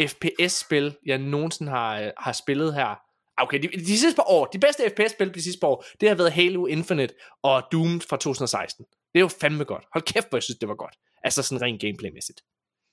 FPS-spil, 0.00 0.96
jeg 1.06 1.18
nogensinde 1.18 1.70
har, 1.70 2.00
øh, 2.00 2.10
har 2.18 2.32
spillet 2.32 2.74
her, 2.74 2.96
Ah, 3.36 3.44
Okay, 3.44 3.62
de, 3.62 3.68
de 3.68 3.98
sidste 3.98 4.16
par 4.16 4.30
år, 4.30 4.44
de 4.44 4.58
bedste 4.58 4.82
FPS-spil 4.90 5.34
de 5.34 5.42
sidste 5.42 5.60
par 5.60 5.68
år, 5.68 5.84
det 6.00 6.08
har 6.08 6.16
været 6.16 6.32
Halo 6.32 6.66
Infinite 6.66 7.14
og 7.42 7.62
Doom 7.72 8.00
fra 8.00 8.16
2016. 8.16 8.84
Det 9.14 9.18
er 9.18 9.24
jo 9.24 9.28
fandme 9.40 9.64
godt. 9.64 9.84
Hold 9.92 10.04
kæft, 10.04 10.28
hvor 10.28 10.36
jeg 10.38 10.42
synes, 10.42 10.58
det 10.58 10.68
var 10.68 10.74
godt. 10.74 10.94
Altså 11.24 11.42
sådan 11.42 11.62
rent 11.62 11.80
gameplaymæssigt. 11.80 12.40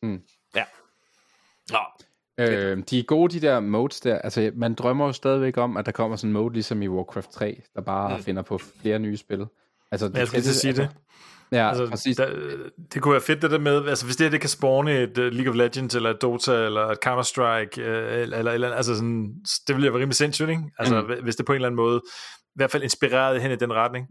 Mm. 0.03 0.22
Ja. 0.56 0.64
Nå, 1.72 1.80
Øh, 2.39 2.84
de 2.89 2.99
er 2.99 3.03
gode, 3.03 3.34
de 3.34 3.48
der 3.48 3.60
modes 3.60 3.99
der. 3.99 4.18
Altså, 4.18 4.52
man 4.56 4.73
drømmer 4.73 5.06
jo 5.06 5.11
stadigvæk 5.11 5.57
om, 5.57 5.77
at 5.77 5.85
der 5.85 5.91
kommer 5.91 6.18
sådan 6.18 6.30
en 6.30 6.34
mode, 6.34 6.53
ligesom 6.53 6.81
i 6.81 6.88
Warcraft 6.88 7.31
3, 7.31 7.61
der 7.76 7.81
bare 7.81 8.18
mm. 8.18 8.23
finder 8.23 8.41
på 8.41 8.57
flere 8.57 8.99
nye 8.99 9.18
spil. 9.18 9.45
Altså, 9.91 10.11
Jeg 10.15 10.27
skulle 10.27 10.41
til 10.41 10.49
at 10.49 10.56
sige 10.56 10.73
det. 10.73 10.89
Ja, 11.52 11.69
Altså, 11.69 11.89
præcis. 11.89 12.18
der, 12.18 12.30
det 12.93 13.02
kunne 13.02 13.11
være 13.11 13.22
fedt 13.22 13.41
det 13.41 13.52
der 13.52 13.60
med, 13.60 13.88
altså 13.88 14.06
hvis 14.06 14.15
det 14.15 14.26
her, 14.26 14.31
det 14.31 14.41
kan 14.41 14.49
spawne 14.49 14.99
et 14.99 15.18
uh, 15.18 15.23
League 15.23 15.49
of 15.49 15.56
Legends, 15.56 15.95
eller 15.95 16.10
et 16.10 16.22
Dota, 16.22 16.65
eller 16.65 16.88
et 16.88 16.98
Counter-Strike, 17.06 17.81
uh, 17.81 18.22
eller, 18.22 18.38
eller, 18.38 18.52
eller 18.52 18.73
altså 18.73 18.95
sådan, 18.95 19.34
det 19.68 19.76
ville 19.76 19.85
jo 19.85 19.91
være 19.91 20.02
rimelig 20.02 20.15
sindssygt, 20.15 20.49
ikke? 20.49 20.64
Altså 20.80 21.02
mm. 21.02 21.23
hvis 21.23 21.35
det 21.35 21.45
på 21.45 21.52
en 21.52 21.56
eller 21.56 21.68
anden 21.68 21.76
måde, 21.76 22.02
i 22.45 22.56
hvert 22.56 22.72
fald 22.72 22.84
inspireret 22.84 23.41
hen 23.41 23.52
i 23.52 23.56
den 23.56 23.73
retning. 23.73 24.07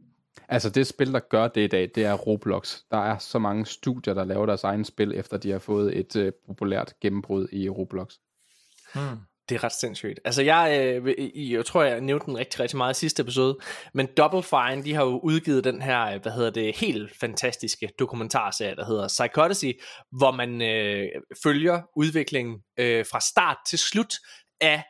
Altså, 0.49 0.71
det 0.71 0.87
spil, 0.87 1.13
der 1.13 1.21
gør 1.21 1.49
det 1.49 1.61
i 1.61 1.67
dag, 1.67 1.91
det 1.95 2.05
er 2.05 2.15
Roblox. 2.15 2.79
Der 2.91 2.99
er 2.99 3.19
så 3.19 3.39
mange 3.39 3.67
studier, 3.67 4.15
der 4.15 4.25
laver 4.25 4.47
deres 4.47 4.65
egen 4.65 4.85
spil, 4.85 5.15
efter 5.15 5.37
de 5.37 5.51
har 5.51 5.59
fået 5.59 5.99
et 5.99 6.17
øh, 6.17 6.33
populært 6.47 6.95
gennembrud 7.01 7.49
i 7.53 7.69
Roblox. 7.69 8.15
Hmm. 8.95 9.19
Det 9.49 9.57
er 9.57 9.65
ret 9.65 9.73
sindssygt. 9.73 10.21
Altså 10.25 10.43
jeg, 10.43 10.97
øh, 11.05 11.53
jeg, 11.53 11.67
tror, 11.67 11.83
jeg 11.83 12.01
nævnte 12.01 12.27
den 12.27 12.39
rigtig, 12.39 12.61
rigtig 12.61 12.77
meget 12.77 12.97
i 12.97 12.99
sidste 12.99 13.23
episode, 13.23 13.59
men 13.95 14.09
Double 14.17 14.43
Fine, 14.43 14.85
de 14.85 14.95
har 14.95 15.05
jo 15.05 15.19
udgivet 15.19 15.65
den 15.65 15.83
her, 15.83 16.15
øh, 16.15 16.23
hvad 16.23 16.33
hedder 16.33 16.51
det, 16.51 16.77
helt 16.77 17.19
fantastiske 17.21 17.91
dokumentarserie, 17.99 18.77
der 18.77 18.85
hedder 18.85 19.09
Psychodicy, 19.09 19.71
hvor 20.19 20.31
man 20.31 20.63
øh, 20.63 21.09
følger 21.43 21.83
udviklingen 21.97 22.59
øh, 22.79 23.05
fra 23.11 23.21
start 23.21 23.57
til 23.69 23.79
slut 23.79 24.15
af 24.61 24.83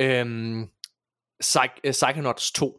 øhm, 0.00 0.62
øh, 0.62 0.66
Psych, 1.40 1.72
Psychonauts 1.90 2.52
2. 2.52 2.78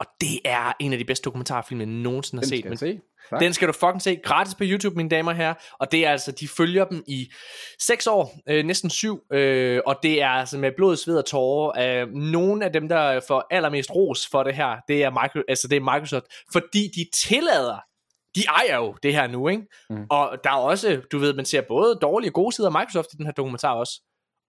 Og 0.00 0.06
det 0.20 0.40
er 0.44 0.72
en 0.80 0.92
af 0.92 0.98
de 0.98 1.04
bedste 1.04 1.24
dokumentarfilm, 1.24 1.80
jeg 1.80 1.88
nogensinde 1.88 2.40
har 2.40 2.42
Den 2.42 2.48
set. 2.48 2.58
skal 2.58 2.70
Men 2.70 2.78
se. 2.78 3.00
Tak. 3.30 3.40
den 3.40 3.52
skal 3.52 3.68
du 3.68 3.72
fucking 3.72 4.02
se 4.02 4.16
gratis 4.24 4.54
på 4.54 4.64
YouTube, 4.64 4.96
mine 4.96 5.08
damer 5.08 5.30
og 5.30 5.36
herrer. 5.36 5.54
Og 5.78 5.92
det 5.92 6.06
er 6.06 6.10
altså, 6.10 6.32
de 6.32 6.48
følger 6.48 6.84
dem 6.84 7.04
i 7.08 7.32
6 7.80 8.06
år, 8.06 8.38
øh, 8.48 8.64
næsten 8.64 8.90
7. 8.90 9.20
Øh, 9.32 9.80
og 9.86 9.96
det 10.02 10.22
er 10.22 10.28
altså 10.28 10.58
med 10.58 10.72
blod, 10.76 10.96
sved 10.96 11.16
og 11.18 11.24
tårer. 11.26 12.02
Øh, 12.02 12.12
nogle 12.12 12.64
af 12.64 12.72
dem, 12.72 12.88
der 12.88 13.20
får 13.28 13.46
allermest 13.50 13.90
ros 13.90 14.26
for 14.26 14.42
det 14.42 14.54
her, 14.54 14.76
det 14.88 15.04
er, 15.04 15.10
Micro, 15.10 15.42
altså 15.48 15.68
det 15.68 15.76
er 15.76 15.80
Microsoft. 15.80 16.24
Fordi 16.52 16.90
de 16.96 17.06
tillader, 17.14 17.78
de 18.36 18.44
ejer 18.48 18.76
jo 18.76 18.94
det 19.02 19.12
her 19.14 19.26
nu, 19.26 19.48
ikke? 19.48 19.62
Mm. 19.90 20.06
Og 20.10 20.36
der 20.44 20.50
er 20.50 20.54
også, 20.56 21.00
du 21.12 21.18
ved, 21.18 21.34
man 21.34 21.44
ser 21.44 21.60
både 21.68 21.98
dårlige 22.02 22.30
og 22.30 22.34
gode 22.34 22.54
sider 22.54 22.68
af 22.68 22.72
Microsoft 22.80 23.08
i 23.12 23.16
den 23.16 23.26
her 23.26 23.32
dokumentar 23.32 23.74
også. 23.74 24.00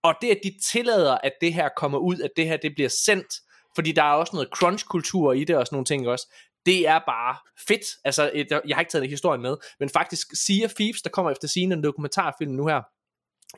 Og 0.02 0.14
det, 0.20 0.30
at 0.30 0.38
de 0.44 0.52
tillader, 0.72 1.18
at 1.22 1.32
det 1.40 1.54
her 1.54 1.68
kommer 1.76 1.98
ud, 1.98 2.20
at 2.20 2.30
det 2.36 2.46
her 2.46 2.56
det 2.56 2.72
bliver 2.74 2.90
sendt, 3.04 3.34
fordi 3.74 3.92
der 3.92 4.02
er 4.02 4.12
også 4.12 4.30
noget 4.32 4.48
crunch-kultur 4.48 5.32
i 5.32 5.44
det 5.44 5.56
og 5.56 5.66
sådan 5.66 5.74
nogle 5.74 5.84
ting 5.84 6.08
også. 6.08 6.34
Det 6.66 6.88
er 6.88 6.98
bare 6.98 7.36
fedt. 7.68 7.86
Altså, 8.04 8.30
et, 8.34 8.46
jeg 8.50 8.76
har 8.76 8.80
ikke 8.80 8.92
taget 8.92 9.08
historien 9.08 9.42
med, 9.42 9.56
men 9.80 9.88
faktisk 9.88 10.28
Sea 10.46 10.64
of 10.64 10.74
Thieves, 10.74 11.02
der 11.02 11.10
kommer 11.10 11.30
efter 11.30 11.48
sine 11.48 11.74
en 11.74 11.84
dokumentarfilm 11.84 12.52
nu 12.52 12.66
her, 12.66 12.82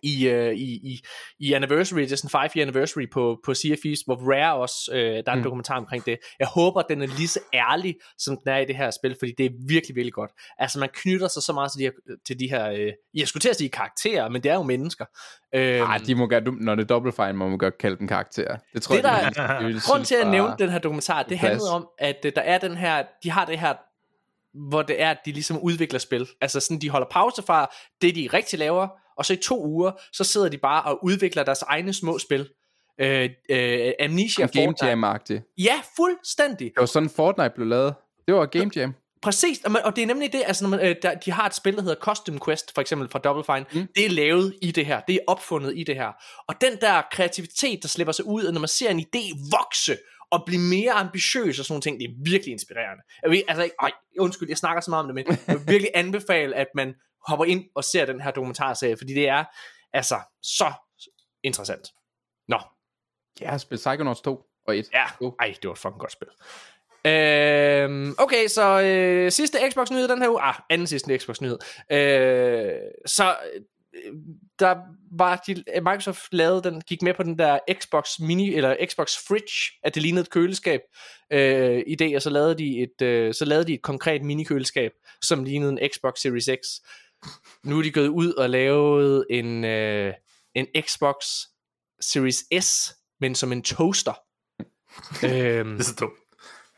i, 0.03 0.29
uh, 0.31 0.53
i, 0.55 0.73
i, 0.93 1.01
i 1.41 1.53
anniversary, 1.53 2.01
det 2.01 2.13
er 2.13 2.17
sådan 2.17 2.31
5 2.31 2.41
year 2.57 2.67
anniversary 2.67 3.07
på, 3.13 3.41
på 3.45 3.55
Thieves, 3.55 4.01
hvor 4.07 4.33
Rare 4.35 4.55
også, 4.55 4.91
uh, 4.93 4.97
der 4.99 5.23
er 5.27 5.33
en 5.33 5.39
mm. 5.39 5.45
dokumentar 5.45 5.77
omkring 5.77 6.07
det. 6.07 6.19
Jeg 6.39 6.47
håber, 6.49 6.83
den 6.83 7.03
er 7.03 7.07
lige 7.07 7.29
så 7.29 7.41
ærlig, 7.55 7.95
som 8.19 8.37
den 8.45 8.53
er 8.53 8.59
i 8.59 8.65
det 8.65 8.77
her 8.77 8.91
spil, 8.91 9.17
fordi 9.19 9.33
det 9.39 9.47
er 9.47 9.51
virkelig, 9.69 9.97
virkelig 9.97 10.13
godt. 10.13 10.31
Altså, 10.59 10.79
man 10.79 10.89
knytter 10.95 11.29
sig 11.29 11.43
så 11.43 11.53
meget 11.53 11.73
til 11.73 11.79
de 11.79 11.85
her, 11.85 12.17
til 12.27 12.41
de 12.41 12.51
her 12.51 12.73
uh, 12.73 12.93
jeg 13.21 13.29
skulle 13.29 13.41
til 13.41 13.49
at 13.49 13.57
sige 13.57 13.69
karakterer, 13.69 14.29
men 14.29 14.43
det 14.43 14.51
er 14.51 14.55
jo 14.55 14.63
mennesker. 14.63 15.05
Uh, 15.57 15.61
Ej, 15.61 15.99
de 16.07 16.15
må 16.15 16.27
gøre, 16.27 16.41
når 16.41 16.75
det 16.75 16.83
er 16.83 16.87
Double 16.87 17.13
Fine, 17.13 17.33
må 17.33 17.49
man 17.49 17.59
godt 17.59 17.79
kalde 17.79 17.99
dem 17.99 18.09
karakterer. 18.09 18.57
Det 18.75 18.83
tror 18.83 18.97
Det, 18.97 19.05
jeg, 19.05 19.33
der- 19.37 19.87
Grunden 19.89 20.05
til 20.05 20.15
at 20.15 20.27
var- 20.27 20.33
nævne 20.33 20.55
den 20.59 20.71
her 20.71 20.79
dokumentar, 20.79 21.23
det 21.23 21.39
handlede 21.39 21.71
om, 21.75 21.89
at 21.99 22.17
øh, 22.27 22.33
der 22.37 22.43
er 22.43 22.59
den 22.59 22.77
her, 22.77 23.05
de 23.23 23.31
har 23.31 23.45
det 23.45 23.59
her, 23.59 23.75
hvor 24.69 24.83
det 24.83 25.03
er, 25.03 25.11
at 25.11 25.19
de 25.25 25.33
ligesom 25.33 25.59
udvikler 25.61 25.99
spil. 25.99 26.29
Altså 26.41 26.61
sådan, 26.61 26.79
de 26.81 26.91
holder 26.91 27.07
pause 27.11 27.43
fra 27.47 27.71
det, 28.03 28.15
de 28.15 28.29
rigtig 28.33 28.59
laver, 28.59 28.89
og 29.23 29.27
så 29.27 29.33
i 29.33 29.37
to 29.37 29.65
uger, 29.67 29.93
så 30.13 30.25
sidder 30.25 30.49
de 30.49 30.59
bare 30.59 30.83
og 30.83 31.05
udvikler 31.05 31.43
deres 31.43 31.63
egne 31.63 31.93
små 31.93 32.19
spil. 32.19 32.49
Øh, 33.01 33.31
øh, 33.51 33.93
Amnesia 34.01 34.47
Game 34.47 34.67
Fortnite. 34.67 34.91
Jam-agtigt. 34.91 35.55
Ja, 35.59 35.75
fuldstændig. 35.97 36.67
Det 36.67 36.81
var 36.81 36.87
sådan 36.87 37.11
Fortnite 37.11 37.53
blev 37.55 37.67
lavet. 37.67 37.95
Det 38.29 38.35
var 38.35 38.47
Game 38.47 38.71
Jam. 38.77 38.95
Præcis, 39.23 39.61
og, 39.85 39.97
det 39.97 40.03
er 40.03 40.07
nemlig 40.07 40.33
det, 40.33 40.43
altså 40.47 40.65
når 40.65 40.71
man, 40.71 40.81
øh, 40.81 40.97
der, 41.03 41.15
de 41.15 41.33
har 41.33 41.47
et 41.47 41.55
spil, 41.55 41.77
der 41.77 41.83
hedder 41.83 41.97
Custom 42.01 42.41
Quest, 42.45 42.75
for 42.75 42.81
eksempel 42.81 43.09
fra 43.09 43.19
Double 43.19 43.45
Fine, 43.45 43.81
mm. 43.83 43.89
det 43.97 44.07
er 44.07 44.11
lavet 44.11 44.55
i 44.63 44.71
det 44.71 44.87
her, 44.87 45.01
det 45.01 45.15
er 45.15 45.19
opfundet 45.27 45.73
i 45.77 45.85
det 45.85 45.95
her. 45.97 46.13
Og 46.49 46.55
den 46.61 46.73
der 46.81 47.03
kreativitet, 47.13 47.83
der 47.83 47.89
slipper 47.89 48.13
sig 48.13 48.27
ud, 48.27 48.53
når 48.53 48.61
man 48.61 48.69
ser 48.69 48.91
en 48.91 49.01
idé 49.01 49.51
vokse, 49.59 49.97
og 50.33 50.43
blive 50.47 50.61
mere 50.61 50.93
ambitiøs 50.93 51.59
og 51.59 51.65
sådan 51.65 51.73
nogle 51.73 51.83
ting, 51.83 52.01
det 52.01 52.05
er 52.05 52.31
virkelig 52.31 52.53
inspirerende. 52.53 53.03
Jeg 53.23 53.31
vil, 53.31 53.43
altså, 53.49 53.71
ej, 53.83 53.93
undskyld, 54.19 54.49
jeg 54.49 54.59
snakker 54.59 54.81
så 54.81 54.91
meget 54.91 55.01
om 55.01 55.09
det, 55.09 55.15
men 55.15 55.25
jeg 55.27 55.55
vil 55.55 55.69
virkelig 55.73 55.91
anbefale, 55.95 56.57
at 56.57 56.67
man 56.75 56.95
hopper 57.29 57.45
ind 57.45 57.65
og 57.75 57.85
ser 57.85 58.05
den 58.07 58.21
her 58.21 58.31
dokumentarserie, 58.31 58.97
fordi 58.97 59.15
det 59.15 59.29
er 59.29 59.45
altså 59.93 60.21
så 60.43 60.73
interessant. 61.43 61.89
Nå, 62.49 62.59
Jeg 63.41 63.51
har 63.51 63.59
spillet 63.59 63.81
Psychonauts 63.81 64.21
2 64.21 64.45
og 64.67 64.77
1. 64.77 64.89
Ja, 64.93 65.05
ej, 65.41 65.55
det 65.63 65.69
var 65.69 65.73
et 65.73 65.79
fucking 65.79 66.01
godt 66.01 66.13
spil. 66.13 66.29
Øhm, 67.07 68.15
okay, 68.19 68.47
så 68.47 68.81
øh, 68.81 69.33
sidste 69.33 69.59
Xbox-nyhed 69.71 70.09
den 70.09 70.23
her 70.23 70.29
uge. 70.29 70.43
Ah, 70.43 70.55
anden 70.71 70.87
sidste 70.87 71.19
Xbox-nyhed. 71.19 71.59
Øh, 71.91 72.73
så 73.07 73.37
øh, 73.55 74.13
der 74.59 74.77
var 75.13 75.43
de, 75.47 75.65
Microsoft 75.81 76.29
lavede 76.33 76.63
den, 76.63 76.81
gik 76.81 77.03
med 77.03 77.15
på 77.15 77.23
den 77.23 77.39
der 77.39 77.59
Xbox 77.73 78.19
Mini, 78.21 78.55
eller 78.55 78.77
Xbox 78.87 79.13
Fridge, 79.29 79.79
at 79.83 79.95
det 79.95 80.03
lignede 80.03 80.23
et 80.23 80.31
køleskab 80.31 80.81
øh, 81.33 81.83
idé, 81.89 82.17
og 82.17 82.23
så 82.23 82.31
lavede 82.31 82.55
de 82.55 82.83
et, 82.83 83.03
øh, 83.03 83.35
så 83.35 83.45
lavede 83.45 83.67
de 83.67 83.75
et 83.75 83.83
konkret 83.83 84.23
mini-køleskab, 84.23 84.93
som 85.23 85.45
lignede 85.45 85.73
en 85.73 85.91
Xbox 85.91 86.19
Series 86.19 86.45
X. 86.45 86.67
Nu 87.65 87.79
er 87.79 87.83
de 87.83 87.93
gået 87.93 88.09
ud 88.09 88.33
og 88.33 88.51
lavet 88.51 89.27
en, 89.31 89.65
øh, 89.65 90.15
en 90.55 90.67
Xbox 90.81 91.15
Series 92.01 92.45
S, 92.65 92.95
men 93.21 93.35
som 93.35 93.53
en 93.53 93.63
toaster. 93.63 94.13
øhm, 95.25 95.71
Det 95.71 95.81
er 95.81 95.85
så 95.85 95.95
dumt. 96.01 96.13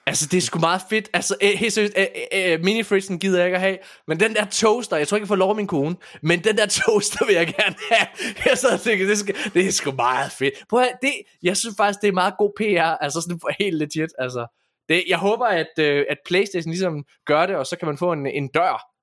Altså, 0.06 0.28
det 0.30 0.36
er 0.36 0.40
sgu 0.40 0.58
meget 0.58 0.82
fedt. 0.90 1.08
Altså, 1.12 1.36
øh, 1.42 1.50
helt 1.50 1.72
seriøst, 1.72 1.94
øh, 1.96 2.06
øh, 2.34 2.60
mini-fridgen 2.64 3.18
gider 3.18 3.38
jeg 3.38 3.46
ikke 3.46 3.56
at 3.56 3.60
have, 3.60 3.78
men 4.08 4.20
den 4.20 4.34
der 4.34 4.44
toaster, 4.44 4.96
jeg 4.96 5.08
tror 5.08 5.16
ikke, 5.16 5.22
jeg 5.22 5.28
får 5.28 5.36
lov 5.36 5.50
af 5.50 5.56
min 5.56 5.66
kone, 5.66 5.96
men 6.22 6.44
den 6.44 6.56
der 6.56 6.66
toaster 6.66 7.26
vil 7.26 7.34
jeg 7.34 7.46
gerne 7.46 7.74
have. 7.90 8.06
Jeg 8.46 8.58
sad 8.58 8.74
og 8.74 8.80
tænkte, 8.80 9.08
det, 9.08 9.18
skal, 9.18 9.36
det 9.54 9.66
er 9.66 9.72
sgu 9.72 9.92
meget 9.92 10.32
fedt. 10.32 10.54
Prøv 10.70 10.80
at, 10.80 10.98
det, 11.02 11.12
jeg 11.42 11.56
synes 11.56 11.76
faktisk, 11.76 12.00
det 12.00 12.08
er 12.08 12.12
meget 12.12 12.34
god 12.38 12.52
PR, 12.56 13.04
altså 13.04 13.20
sådan 13.20 13.40
helt 13.60 13.76
legit, 13.78 14.10
altså. 14.18 14.46
Det, 14.88 15.04
jeg 15.08 15.18
håber, 15.18 15.46
at, 15.46 15.78
øh, 15.78 16.04
at 16.10 16.18
Playstation 16.26 16.70
ligesom 16.70 17.04
gør 17.26 17.46
det, 17.46 17.56
og 17.56 17.66
så 17.66 17.76
kan 17.76 17.86
man 17.86 17.98
få 17.98 18.12
en, 18.12 18.26
en 18.26 18.48
dør. 18.48 18.93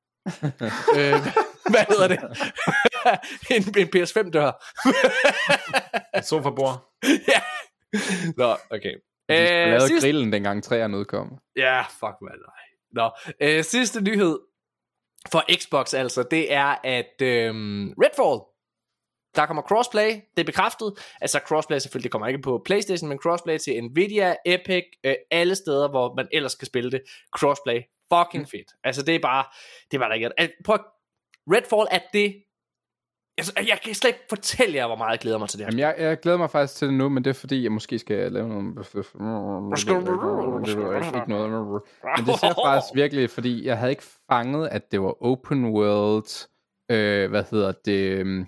Øh, 0.98 1.22
hvad 1.69 1.85
hedder 1.89 2.07
det? 2.07 2.19
en, 3.56 3.64
en 3.77 3.88
PS5-dør. 3.95 4.52
Et 6.18 6.26
sofabord. 6.26 6.93
ja. 7.34 7.41
Nå, 8.38 8.56
okay. 8.72 8.95
De 9.30 9.35
Øh, 9.35 9.38
lavede 9.68 9.88
sidste- 9.88 10.07
grillen, 10.07 10.34
dengang 10.34 10.64
træerne 10.64 10.98
udkom. 10.98 11.38
Ja, 11.56 11.81
fuck 11.81 12.15
man, 12.22 12.35
nej. 12.48 12.65
Nå, 12.91 13.11
øh, 13.41 13.64
sidste 13.64 14.02
nyhed 14.02 14.39
for 15.31 15.43
Xbox 15.60 15.93
altså, 15.93 16.23
det 16.31 16.53
er, 16.53 16.76
at 16.84 17.22
øh, 17.22 17.53
Redfall, 18.03 18.41
der 19.35 19.45
kommer 19.45 19.64
crossplay, 19.64 20.10
det 20.10 20.39
er 20.39 20.43
bekræftet. 20.43 20.93
Altså 21.22 21.39
crossplay 21.48 21.80
selvfølgelig, 21.80 22.03
det 22.03 22.11
kommer 22.11 22.27
ikke 22.27 22.41
på 22.41 22.61
Playstation, 22.65 23.10
men 23.10 23.18
crossplay 23.18 23.57
til 23.57 23.84
Nvidia, 23.84 24.35
Epic, 24.45 24.84
øh, 25.03 25.15
alle 25.31 25.56
steder, 25.56 25.89
hvor 25.89 26.14
man 26.15 26.27
ellers 26.31 26.52
skal 26.52 26.65
spille 26.68 26.91
det. 26.91 27.02
Crossplay, 27.38 27.81
fucking 28.14 28.50
fedt. 28.50 28.68
Altså 28.84 29.02
det 29.04 29.16
er 29.16 29.20
bare, 29.20 29.44
det 29.92 30.00
var 30.00 30.08
der 30.08 30.16
ikke. 30.16 30.40
Al- 30.40 30.54
Prøv 30.66 30.74
at, 30.76 30.82
Redfall 31.54 31.88
er 31.92 32.00
det, 32.14 32.44
altså, 33.38 33.54
jeg 33.68 33.80
kan 33.84 33.94
slet 33.94 34.10
ikke 34.10 34.26
fortælle 34.30 34.76
jer, 34.76 34.88
hvor 34.88 34.96
meget 34.96 35.12
jeg 35.12 35.20
glæder 35.20 35.38
mig 35.38 35.50
til 35.50 35.60
det 35.60 35.66
her. 35.66 35.72
Jamen, 35.72 35.80
jeg, 35.80 35.96
jeg 36.10 36.20
glæder 36.20 36.38
mig 36.38 36.50
faktisk 36.52 36.76
til 36.80 36.88
det 36.88 36.96
nu, 36.96 37.10
men 37.10 37.24
det 37.24 37.30
er 37.30 37.34
fordi, 37.34 37.64
jeg 37.64 37.72
måske 37.72 38.00
skal 38.00 38.32
lave 38.32 38.48
nogle... 38.50 38.68
Ikke 41.16 41.30
noget. 41.30 41.82
Men 42.18 42.26
det 42.26 42.40
ser 42.40 42.54
faktisk 42.66 42.96
virkelig, 43.02 43.30
fordi 43.30 43.66
jeg 43.66 43.78
havde 43.78 43.92
ikke 43.92 44.04
fanget, 44.32 44.68
at 44.68 44.92
det 44.92 45.02
var 45.02 45.24
open 45.24 45.66
world, 45.66 46.48
øh, 46.92 47.30
hvad 47.30 47.44
hedder 47.52 47.72
det, 47.86 48.20
øhm, 48.20 48.46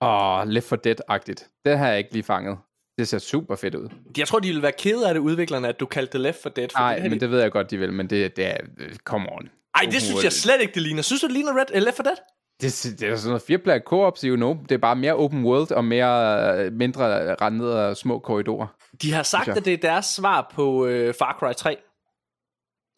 åh, 0.00 0.42
Left 0.48 0.68
4 0.68 0.78
Dead-agtigt. 0.86 1.60
Det 1.64 1.78
har 1.78 1.88
jeg 1.88 1.98
ikke 1.98 2.12
lige 2.12 2.22
fanget. 2.22 2.58
Det 2.98 3.08
ser 3.08 3.18
super 3.18 3.56
fedt 3.56 3.74
ud. 3.74 3.88
Jeg 4.18 4.28
tror, 4.28 4.38
de 4.38 4.48
ville 4.48 4.62
være 4.62 4.72
kede 4.72 5.08
af 5.08 5.14
det, 5.14 5.20
udviklerne, 5.20 5.68
at 5.68 5.80
du 5.80 5.86
kaldte 5.86 6.12
det 6.12 6.20
Left 6.20 6.42
for 6.42 6.48
Dead. 6.48 6.68
for 6.72 6.78
Nej, 6.78 7.00
men 7.02 7.12
de- 7.12 7.20
det 7.20 7.30
ved 7.30 7.40
jeg 7.40 7.52
godt, 7.52 7.70
de 7.70 7.78
vil, 7.78 7.92
men 7.92 8.10
det, 8.10 8.36
det 8.36 8.46
er... 8.46 8.56
Come 9.04 9.32
on. 9.32 9.48
Ej, 9.74 9.82
det 9.90 10.02
synes 10.02 10.24
jeg 10.24 10.32
slet 10.32 10.60
ikke, 10.60 10.74
det 10.74 10.82
ligner. 10.82 11.02
Synes 11.02 11.20
du, 11.20 11.26
det 11.26 11.32
ligner 11.34 11.52
Red, 11.60 11.80
Left 11.80 11.96
4 11.96 12.04
Dead? 12.04 12.16
Det, 12.60 13.00
det 13.00 13.08
er 13.08 13.16
sådan 13.16 13.28
noget 13.28 13.42
fireplayer 13.42 13.80
co-op, 13.80 14.16
you 14.24 14.36
know. 14.36 14.56
Det 14.62 14.72
er 14.72 14.78
bare 14.78 14.96
mere 14.96 15.14
open 15.14 15.44
world 15.44 15.72
og 15.72 15.84
mere 15.84 16.64
øh, 16.64 16.72
mindre 16.72 17.34
rendet 17.34 17.72
og 17.74 17.96
små 17.96 18.18
korridorer. 18.18 18.66
De 19.02 19.12
har 19.12 19.22
sagt, 19.22 19.48
at 19.48 19.64
det 19.64 19.72
er 19.72 19.76
deres 19.76 20.06
svar 20.06 20.50
på 20.54 20.86
øh, 20.86 21.14
Far 21.14 21.36
Cry 21.40 21.52
3. 21.52 21.76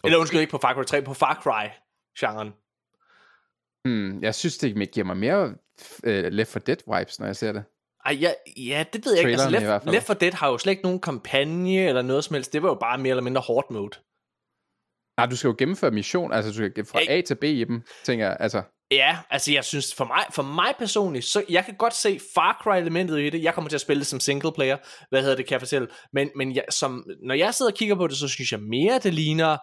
Eller 0.05 0.19
undskyld, 0.19 0.41
ikke 0.41 0.51
på 0.51 0.59
Far 0.59 0.75
Cry 0.75 0.83
3, 0.85 1.03
på 1.03 1.15
Far 1.15 1.41
Cry-genren. 1.43 2.53
Hmm, 3.85 4.23
jeg 4.23 4.35
synes, 4.35 4.59
det 4.59 4.91
giver 4.93 5.07
mig 5.07 5.17
mere 5.17 5.55
øh, 6.05 6.25
Left 6.33 6.53
4 6.53 6.63
Dead 6.67 6.99
vibes, 6.99 7.19
når 7.21 7.27
jeg 7.27 7.37
ser 7.37 7.53
det. 7.53 7.65
Ej, 8.09 8.19
ja, 8.21 8.33
ja, 8.57 8.85
det 8.93 9.05
ved 9.05 9.13
jeg 9.13 9.21
ikke. 9.21 9.43
Altså, 9.43 9.51
Left. 9.51 9.87
Left 9.93 10.07
4 10.07 10.17
Dead 10.21 10.33
har 10.33 10.49
jo 10.49 10.59
slet 10.59 10.71
ikke 10.71 10.83
nogen 10.83 11.01
kampagne 11.01 11.89
eller 11.89 12.03
noget 12.03 12.25
som 12.25 12.35
helst. 12.35 12.53
Det 12.53 12.63
var 12.63 12.69
jo 12.69 12.75
bare 12.75 12.99
mere 12.99 13.11
eller 13.11 13.23
mindre 13.23 13.43
hard 13.47 13.73
mode. 13.73 13.99
Nej, 15.19 15.27
du 15.27 15.37
skal 15.37 15.49
jo 15.49 15.55
gennemføre 15.59 15.91
mission, 15.91 16.33
altså 16.33 16.51
du 16.51 16.55
skal 16.55 16.85
fra 16.85 17.01
A 17.09 17.21
til 17.21 17.35
B 17.35 17.45
i 17.45 17.65
dem, 17.65 17.83
tænker 18.05 18.27
jeg. 18.27 18.37
Altså, 18.41 18.63
Ja, 18.91 19.19
altså 19.31 19.53
jeg 19.53 19.65
synes, 19.65 19.95
for 19.95 20.05
mig, 20.05 20.25
for 20.33 20.43
mig 20.43 20.75
personligt, 20.79 21.25
så 21.25 21.45
jeg 21.49 21.65
kan 21.65 21.75
godt 21.75 21.95
se 21.95 22.21
Far 22.35 22.61
Cry-elementet 22.63 23.19
i 23.19 23.31
det. 23.31 23.43
Jeg 23.43 23.55
kommer 23.55 23.69
til 23.69 23.77
at 23.77 23.81
spille 23.81 24.01
det 24.01 24.07
som 24.07 24.21
single 24.21 24.53
player. 24.53 24.77
Hvad 25.11 25.23
hedder 25.23 25.37
det, 25.37 25.47
kan 25.47 25.53
jeg 25.53 25.61
fortælle. 25.61 25.89
Men, 26.13 26.31
men 26.37 26.55
jeg, 26.55 26.65
som, 26.71 27.05
når 27.23 27.35
jeg 27.35 27.55
sidder 27.55 27.73
og 27.73 27.77
kigger 27.77 27.95
på 27.95 28.07
det, 28.07 28.17
så 28.17 28.29
synes 28.29 28.53
jeg 28.53 28.61
mere, 28.61 28.99
det 28.99 29.15
ligner 29.15 29.57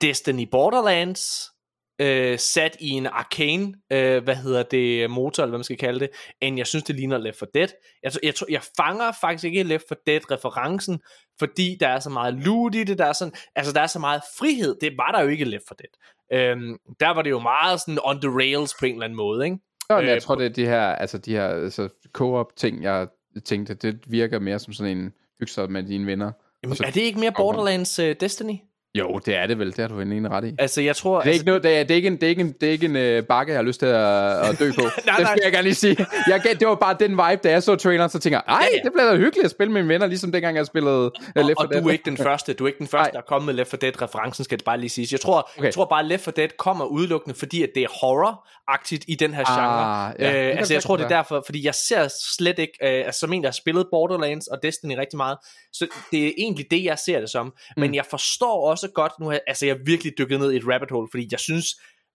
Destiny 0.00 0.48
Borderlands, 0.50 1.50
øh, 1.98 2.38
sat 2.38 2.76
i 2.80 2.90
en 2.90 3.06
arcane, 3.06 3.74
øh, 3.92 4.24
hvad 4.24 4.36
hedder 4.36 4.62
det, 4.62 5.10
motor, 5.10 5.42
eller 5.42 5.50
hvad 5.50 5.58
man 5.58 5.64
skal 5.64 5.76
kalde 5.76 6.00
det, 6.00 6.10
end 6.40 6.56
jeg 6.58 6.66
synes, 6.66 6.84
det 6.84 6.96
ligner 6.96 7.18
Left 7.18 7.38
4 7.38 7.48
Dead. 7.54 7.68
Jeg, 8.02 8.12
jeg, 8.22 8.34
tror- 8.34 8.46
jeg 8.50 8.60
fanger 8.76 9.12
faktisk 9.20 9.44
ikke 9.44 9.62
Left 9.62 9.84
4 9.88 9.98
Dead-referencen, 10.06 10.98
fordi 11.38 11.76
der 11.80 11.88
er 11.88 12.00
så 12.00 12.10
meget 12.10 12.34
loot 12.34 12.74
i 12.74 12.84
det, 12.84 12.98
der 12.98 13.04
er, 13.06 13.12
sådan, 13.12 13.34
altså, 13.56 13.72
der 13.72 13.80
er 13.80 13.86
så 13.86 13.98
meget 13.98 14.22
frihed. 14.38 14.76
Det 14.80 14.92
var 14.96 15.12
der 15.12 15.22
jo 15.22 15.28
ikke 15.28 15.42
i 15.42 15.48
Left 15.48 15.64
4 15.68 15.76
Dead. 15.78 16.50
Øhm, 16.50 16.76
der 17.00 17.10
var 17.10 17.22
det 17.22 17.30
jo 17.30 17.38
meget 17.40 17.80
sådan 17.80 17.98
on 18.04 18.20
the 18.20 18.30
rails 18.30 18.74
på 18.80 18.86
en 18.86 18.92
eller 18.92 19.04
anden 19.04 19.16
måde, 19.16 19.44
ikke? 19.44 19.56
Nå, 19.88 19.96
men 19.96 20.04
Øh, 20.04 20.10
jeg 20.10 20.22
tror, 20.22 20.34
det 20.34 20.46
er 20.46 20.50
de 20.50 20.66
her, 20.66 20.82
altså 20.82 21.18
de 21.18 21.32
her 21.32 21.48
altså, 21.48 21.88
co-op 22.12 22.46
ting, 22.56 22.82
jeg 22.82 23.08
tænkte, 23.44 23.74
det 23.74 23.98
virker 24.06 24.38
mere 24.38 24.58
som 24.58 24.72
sådan 24.72 24.96
en 24.98 25.12
hygge 25.40 25.68
med 25.72 25.82
dine 25.82 26.06
venner. 26.06 26.32
Jamen, 26.62 26.76
så- 26.76 26.84
er 26.86 26.90
det 26.90 27.00
ikke 27.00 27.20
mere 27.20 27.32
Borderlands 27.36 27.98
uh, 27.98 28.04
Destiny? 28.20 28.54
Jo, 28.98 29.20
det 29.26 29.36
er 29.36 29.46
det 29.46 29.58
vel, 29.58 29.66
det 29.70 29.78
har 29.78 29.88
du 29.88 30.00
en 30.00 30.30
ret 30.30 30.44
i. 30.44 30.52
Altså, 30.58 30.80
jeg 30.80 30.96
tror... 30.96 31.20
Det 31.20 31.28
er 31.28 31.32
ikke, 31.32 31.44
noget, 31.46 31.62
det 31.62 31.78
er, 31.78 31.82
det 31.84 31.90
er 31.90 31.94
ikke 31.96 32.06
en, 32.08 32.14
det 32.16 32.22
er 32.22 32.28
ikke 32.28 32.40
en, 32.40 32.52
det 32.60 32.68
er 32.68 32.72
ikke 32.72 32.86
en 32.86 32.96
øh, 32.96 33.22
bakke, 33.26 33.52
jeg 33.52 33.58
har 33.58 33.62
lyst 33.64 33.80
til 33.80 33.86
at, 33.86 34.48
at 34.48 34.58
dø 34.58 34.70
på. 34.72 34.80
Nej, 35.06 35.16
det 35.16 35.24
nej. 35.24 35.24
skal 35.24 35.40
jeg 35.44 35.52
gerne 35.52 35.62
lige 35.62 35.74
sige. 35.74 36.06
Jeg, 36.28 36.42
det 36.60 36.68
var 36.68 36.74
bare 36.74 36.96
den 37.00 37.10
vibe, 37.10 37.40
da 37.44 37.50
jeg 37.50 37.62
så 37.62 37.76
traileren, 37.76 38.10
så 38.10 38.18
tænker 38.18 38.38
jeg, 38.46 38.54
ej, 38.54 38.60
Ja, 38.70 38.76
ja. 38.76 38.82
det 38.84 38.92
bliver 38.92 39.10
da 39.10 39.16
hyggeligt 39.16 39.44
at 39.44 39.50
spille 39.50 39.72
med 39.72 39.82
mine 39.82 39.92
venner, 39.94 40.06
ligesom 40.06 40.32
dengang 40.32 40.56
jeg 40.56 40.66
spillede 40.66 41.04
uh, 41.04 41.10
Left 41.36 41.46
4 41.46 41.54
og 41.58 41.68
du 41.68 41.74
Dead. 41.74 41.84
er 41.86 41.90
ikke 41.90 42.04
den 42.04 42.16
første, 42.16 42.52
du 42.52 42.64
er 42.64 42.68
ikke 42.68 42.78
den 42.78 42.86
første, 42.86 43.04
Nej. 43.04 43.10
der 43.10 43.18
er 43.18 43.22
kommet 43.28 43.46
med 43.46 43.54
Left 43.54 43.70
4 43.70 43.78
Dead 43.80 44.02
referencen, 44.02 44.44
skal 44.44 44.58
det 44.58 44.64
bare 44.64 44.78
lige 44.80 44.90
siges. 44.90 45.12
Jeg 45.12 45.20
tror, 45.20 45.50
okay. 45.56 45.64
Jeg 45.64 45.74
tror 45.74 45.84
bare, 45.84 46.06
Left 46.06 46.24
4 46.24 46.32
Dead 46.36 46.48
kommer 46.58 46.84
udelukkende, 46.84 47.38
fordi 47.38 47.62
at 47.62 47.68
det 47.74 47.82
er 47.82 47.88
horror-agtigt 47.88 49.04
i 49.08 49.14
den 49.14 49.34
her 49.34 49.44
Ah, 49.46 49.56
genre. 49.56 50.06
ja, 50.18 50.44
det 50.46 50.50
øh, 50.52 50.58
altså, 50.58 50.74
jeg 50.74 50.82
tror, 50.82 50.96
det 50.96 51.04
er 51.04 51.08
derfor, 51.08 51.42
fordi 51.46 51.66
jeg 51.66 51.74
ser 51.74 52.08
slet 52.36 52.58
ikke, 52.58 52.72
øh, 52.82 53.06
altså 53.06 53.20
som 53.20 53.32
en, 53.32 53.42
der 53.42 53.48
har 53.48 53.52
spillet 53.52 53.86
Borderlands 53.90 54.46
og 54.46 54.58
Destiny 54.62 54.94
rigtig 54.98 55.16
meget, 55.16 55.38
så 55.72 55.86
det 56.10 56.26
er 56.26 56.30
egentlig 56.38 56.66
det, 56.70 56.84
jeg 56.84 56.98
ser 56.98 57.20
det 57.20 57.30
som. 57.30 57.46
Mm. 57.46 57.80
Men 57.80 57.94
jeg 57.94 58.04
forstår 58.10 58.70
også 58.70 58.81
godt, 58.88 59.12
nu 59.20 59.28
har 59.28 59.40
altså 59.46 59.66
jeg 59.66 59.74
har 59.74 59.82
virkelig 59.84 60.18
dykket 60.18 60.40
ned 60.40 60.52
i 60.52 60.56
et 60.56 60.62
rabbit 60.68 60.90
hole, 60.90 61.08
fordi 61.10 61.28
jeg 61.30 61.40
synes, 61.40 61.66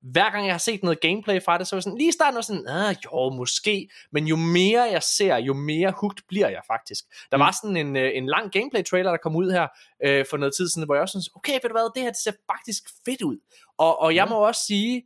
hver 0.02 0.30
gang 0.32 0.46
jeg 0.46 0.54
har 0.54 0.60
set 0.60 0.84
noget 0.84 1.00
gameplay 1.02 1.42
fra 1.44 1.58
det, 1.58 1.68
så 1.68 1.76
var 1.76 1.78
jeg 1.78 1.84
sådan, 1.84 1.98
lige 1.98 2.10
i 2.10 2.12
starten 2.12 2.36
var 2.36 2.42
sådan, 2.42 2.68
ah, 2.68 2.96
jo, 3.06 3.30
måske, 3.30 3.90
men 4.12 4.28
jo 4.28 4.36
mere 4.36 4.82
jeg 4.82 5.04
ser, 5.04 5.38
jo 5.38 5.54
mere 5.54 5.92
hooked 5.92 6.24
bliver 6.28 6.50
jeg 6.50 6.62
faktisk. 6.68 7.04
Der 7.32 7.38
Mm. 7.38 7.42
var 7.42 7.58
sådan 7.64 7.78
en, 7.78 7.96
øh, 7.96 8.12
en 8.14 8.26
lang 8.28 8.52
gameplay 8.52 8.84
trailer, 8.84 9.10
der 9.12 9.18
kom 9.18 9.36
ud 9.36 9.52
her 9.52 9.68
øh, 10.06 10.26
for 10.30 10.38
noget 10.38 10.54
tid 10.58 10.70
siden, 10.70 10.86
hvor 10.86 10.96
jeg 10.96 11.02
også 11.02 11.12
synes, 11.12 11.30
okay, 11.36 11.54
ved 11.54 11.62
du 11.62 11.72
hvad, 11.72 11.90
det 11.96 12.04
her 12.04 12.10
det 12.10 12.20
ser 12.24 12.32
faktisk 12.52 12.84
fedt 13.06 13.22
ud. 13.22 13.38
Og, 13.78 14.00
og 14.02 14.16
jeg 14.16 14.26
Ja. 14.26 14.30
må 14.30 14.36
også 14.48 14.62
sige, 14.68 15.04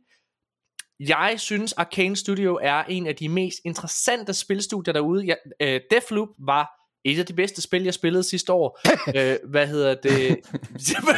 jeg 1.00 1.34
synes 1.38 1.72
Arcane 1.72 2.16
Studio 2.16 2.58
er 2.62 2.84
en 2.84 3.06
af 3.06 3.16
de 3.16 3.28
mest 3.28 3.58
interessante 3.64 4.34
spilstudier 4.34 4.92
derude. 4.92 5.26
Jeg, 5.26 5.36
øh, 5.60 5.80
Deathloop 5.90 6.28
var 6.38 6.81
et 7.04 7.18
af 7.18 7.26
de 7.26 7.32
bedste 7.32 7.62
spil, 7.62 7.82
jeg 7.84 7.94
spillede 7.94 8.22
sidste 8.22 8.52
år. 8.52 8.80
øh, 9.16 9.36
hvad 9.50 9.66
hedder 9.66 9.94
det? 9.94 10.12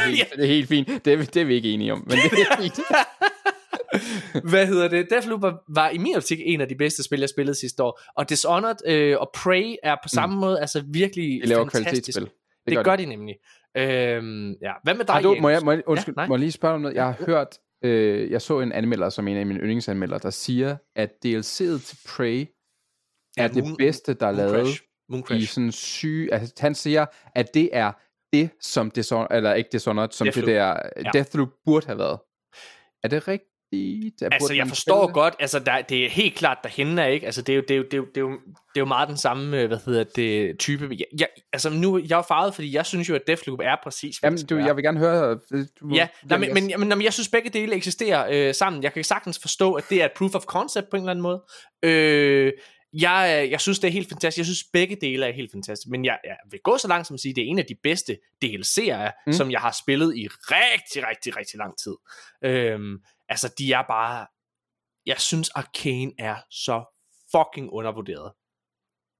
Helt- 0.06 0.32
Det 0.36 0.42
er 0.42 0.46
helt 0.46 0.68
fint. 0.68 0.88
Det 1.04 1.12
er, 1.12 1.16
det 1.16 1.36
er 1.36 1.44
vi 1.44 1.54
ikke 1.54 1.70
enige 1.70 1.92
om, 1.92 1.98
men 1.98 2.10
det 2.10 2.24
er 2.50 2.62
fint. 2.62 2.80
Hvad 4.50 4.66
hedder 4.66 4.88
det? 4.88 5.06
Deathloop 5.10 5.42
var, 5.42 5.62
var 5.68 5.90
i 5.90 5.98
min 5.98 6.16
optik 6.16 6.38
en 6.44 6.60
af 6.60 6.68
de 6.68 6.74
bedste 6.74 7.02
spil, 7.02 7.20
jeg 7.20 7.28
spillede 7.28 7.54
sidste 7.54 7.82
år. 7.82 8.00
Og 8.16 8.28
Dishonored 8.28 8.76
øh, 8.86 9.16
og 9.20 9.30
Prey 9.34 9.74
er 9.82 9.96
på 10.02 10.08
samme 10.08 10.36
måde 10.36 10.60
altså 10.60 10.82
virkelig 10.88 11.40
De 11.42 11.48
laver 11.48 11.64
fantastisk. 11.64 11.84
kvalitetsspil. 11.84 12.24
Det, 12.66 12.76
det 12.76 12.84
gør 12.84 12.96
de 12.96 13.06
nemlig. 13.06 13.34
Øhm, 13.76 14.52
ja. 14.62 14.72
Hvad 14.84 14.94
med 14.94 15.04
dig, 15.04 15.14
Har 15.14 15.22
du, 15.22 15.36
må, 15.40 15.48
jeg, 15.48 15.60
må, 15.64 15.72
jeg, 15.72 15.82
undskyld, 15.86 16.14
ja, 16.18 16.26
må 16.26 16.34
jeg 16.34 16.40
lige 16.40 16.52
spørge 16.52 16.74
om 16.74 16.80
noget? 16.80 16.94
Jeg 16.94 17.04
har 17.04 17.16
hørt, 17.26 17.48
øh, 17.84 18.30
jeg 18.30 18.42
så 18.42 18.60
en 18.60 18.72
anmelder, 18.72 19.08
som 19.08 19.28
en 19.28 19.36
af 19.36 19.46
mine 19.46 19.58
yndlingsanmeldere, 19.60 20.18
der 20.22 20.30
siger, 20.30 20.76
at 20.96 21.10
DLC'et 21.26 21.84
til 21.86 21.98
Prey 22.08 22.40
er 23.36 23.42
Ja, 23.42 23.48
det 23.48 23.64
Moon- 23.64 23.76
bedste, 23.76 24.14
der 24.14 24.26
er 24.26 24.32
lavet 24.32 24.66
Crash. 24.66 24.82
Moon 25.08 25.24
i 25.30 25.44
sådan 25.44 25.72
syge... 25.72 26.34
Altså, 26.34 26.54
han 26.58 26.74
siger, 26.74 27.06
at 27.34 27.54
det 27.54 27.70
er 27.72 27.92
det, 28.32 28.50
som 28.60 28.90
Dishonored, 28.90 29.36
eller 29.36 29.54
ikke 29.54 29.68
Dishonored, 29.72 30.08
som 30.10 30.24
Deathloop. 30.24 30.46
det 30.46 30.54
der 30.56 30.76
Ja. 31.04 31.10
Deathloop 31.12 31.48
burde 31.64 31.86
have 31.86 31.98
været. 31.98 32.18
Er 33.04 33.08
det 33.08 33.28
rigtigt? 33.28 33.50
Er, 34.22 34.28
Altså, 34.32 34.54
jeg 34.54 34.68
forstår 34.68 35.04
spille 35.06 35.12
godt, 35.14 35.34
altså, 35.40 35.58
der, 35.58 35.82
det 35.82 36.04
er 36.04 36.10
helt 36.10 36.34
klart 36.34 36.58
derhenne 36.62 37.02
er, 37.02 37.06
ikke? 37.06 37.26
Altså, 37.26 37.42
det 37.42 37.52
er 37.52 37.56
jo, 37.56 37.62
det 37.68 37.70
er 37.70 37.76
jo, 37.76 37.82
det 37.84 37.94
er 37.94 37.96
jo, 37.98 38.04
det 38.06 38.16
er 38.16 38.20
jo, 38.20 38.30
det 38.30 38.76
er 38.76 38.80
jo 38.80 38.84
meget 38.84 39.08
den 39.08 39.16
samme, 39.16 39.60
øh, 39.60 39.66
hvad 39.68 39.78
hedder 39.86 40.04
det, 40.16 40.58
type. 40.58 40.88
Jeg, 40.90 41.04
jeg, 41.20 41.28
altså, 41.52 41.70
nu, 41.70 42.00
jeg 42.08 42.18
er 42.18 42.22
farvet, 42.22 42.54
fordi 42.54 42.74
jeg 42.74 42.86
synes 42.86 43.08
jo, 43.08 43.14
at 43.14 43.22
Deathloop 43.26 43.60
er 43.62 43.76
præcis, 43.82 44.16
hvad 44.18 44.30
Jamen, 44.30 44.46
du, 44.46 44.56
jeg 44.56 44.76
vil 44.76 44.84
gerne 44.84 44.98
høre... 44.98 45.38
øh, 45.52 45.64
Du, 45.80 45.88
Ja, 45.94 46.08
nej, 46.24 46.38
men, 46.38 46.48
jeg- 46.48 46.54
men, 46.54 46.72
men, 46.80 46.88
men 46.88 47.02
jeg 47.02 47.12
synes 47.12 47.28
begge 47.28 47.50
dele 47.50 47.74
eksisterer 47.74 48.48
øh, 48.48 48.54
sammen. 48.54 48.82
Jeg 48.82 48.92
kan 48.92 49.04
sagtens 49.04 49.38
forstå, 49.38 49.74
at 49.74 49.84
det 49.90 50.00
er 50.02 50.04
et 50.04 50.12
proof 50.16 50.34
of 50.34 50.42
concept 50.44 50.90
på 50.90 50.96
en 50.96 51.02
eller 51.02 51.10
anden 51.10 51.22
måde. 51.22 51.42
Øh, 51.82 52.52
jeg, 53.00 53.48
jeg 53.50 53.60
synes, 53.60 53.78
det 53.78 53.88
er 53.88 53.92
helt 53.92 54.08
fantastisk. 54.08 54.38
Jeg 54.38 54.46
synes, 54.46 54.64
begge 54.72 54.96
dele 55.00 55.26
er 55.26 55.32
helt 55.32 55.52
fantastisk. 55.52 55.88
Men 55.88 56.04
jeg, 56.04 56.18
jeg 56.24 56.36
vil 56.50 56.60
gå 56.64 56.78
så 56.78 56.88
langt 56.88 57.06
som 57.06 57.14
at 57.14 57.20
sige, 57.20 57.30
at 57.30 57.36
det 57.36 57.44
er 57.44 57.48
en 57.48 57.58
af 57.58 57.64
de 57.66 57.74
bedste 57.82 58.18
DLC'er, 58.44 59.04
Mm. 59.04 59.10
mm. 59.26 59.32
som 59.32 59.50
jeg 59.50 59.60
har 59.60 59.76
spillet 59.82 60.16
i 60.16 60.28
rigtig, 60.28 61.08
rigtig, 61.08 61.36
rigtig 61.36 61.58
lang 61.58 61.78
tid. 61.78 61.96
Øhm, 62.44 62.98
altså, 63.28 63.54
de 63.58 63.72
er 63.72 63.82
bare... 63.88 64.26
Jeg 65.06 65.20
synes, 65.20 65.50
Arcane 65.50 66.12
er 66.18 66.36
så 66.50 66.84
fucking 67.30 67.70
undervurderet. 67.70 68.32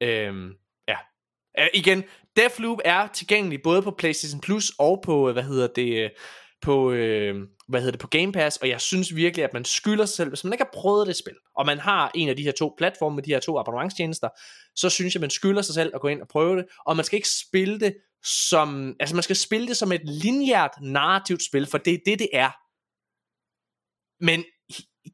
Øhm, 0.01 0.51
ja. 0.89 0.97
Øh, 1.59 1.67
igen, 1.75 2.05
Deathloop 2.37 2.79
er 2.85 3.07
tilgængelig 3.07 3.63
både 3.63 3.83
på 3.83 3.91
PlayStation 3.91 4.41
Plus 4.41 4.73
og 4.79 5.03
på, 5.05 5.29
øh, 5.29 5.33
hvad 5.33 5.43
hedder 5.43 5.67
det, 5.67 6.05
øh, 6.05 6.11
på, 6.63 6.93
øh, 6.93 7.49
hvad 7.69 7.81
hedder 7.81 7.93
det, 7.93 8.01
på 8.01 8.07
Game 8.07 8.33
Pass, 8.33 8.57
og 8.57 8.69
jeg 8.69 8.81
synes 8.81 9.15
virkelig, 9.15 9.45
at 9.45 9.53
man 9.53 9.65
skylder 9.65 10.07
sig 10.07 10.17
selv, 10.17 10.29
hvis 10.29 10.45
man 10.45 10.53
ikke 10.53 10.65
har 10.65 10.81
prøvet 10.81 11.07
det 11.07 11.17
spil, 11.17 11.35
og 11.57 11.67
man 11.67 11.79
har 11.79 12.11
en 12.15 12.29
af 12.29 12.37
de 12.37 12.43
her 12.43 12.53
to 12.53 12.75
platforme 12.79 13.15
med 13.15 13.23
de 13.23 13.31
her 13.31 13.41
to 13.41 13.59
abonnementstjenester, 13.59 14.29
så 14.77 14.91
synes 14.91 15.15
jeg, 15.15 15.21
man 15.21 15.31
skylder 15.31 15.63
sig 15.63 15.75
selv 15.75 15.93
at 15.95 16.01
gå 16.01 16.09
ind 16.09 16.21
og 16.21 16.29
prøve 16.29 16.57
det, 16.57 16.67
og 16.87 16.97
man 16.97 17.05
skal 17.05 17.17
ikke 17.17 17.29
spille 17.29 17.81
det 17.81 17.97
som, 18.51 18.97
altså 19.01 19.17
man 19.17 19.23
skal 19.23 19.37
spille 19.37 19.69
det 19.69 19.77
som 19.77 19.93
et 19.93 20.03
lineært 20.05 20.71
narrativt 20.81 21.43
spil, 21.45 21.67
for 21.67 21.79
det 21.79 21.95
er 21.95 21.99
det, 22.07 22.19
det 22.19 22.29
er. 22.33 22.51
Men 24.25 24.45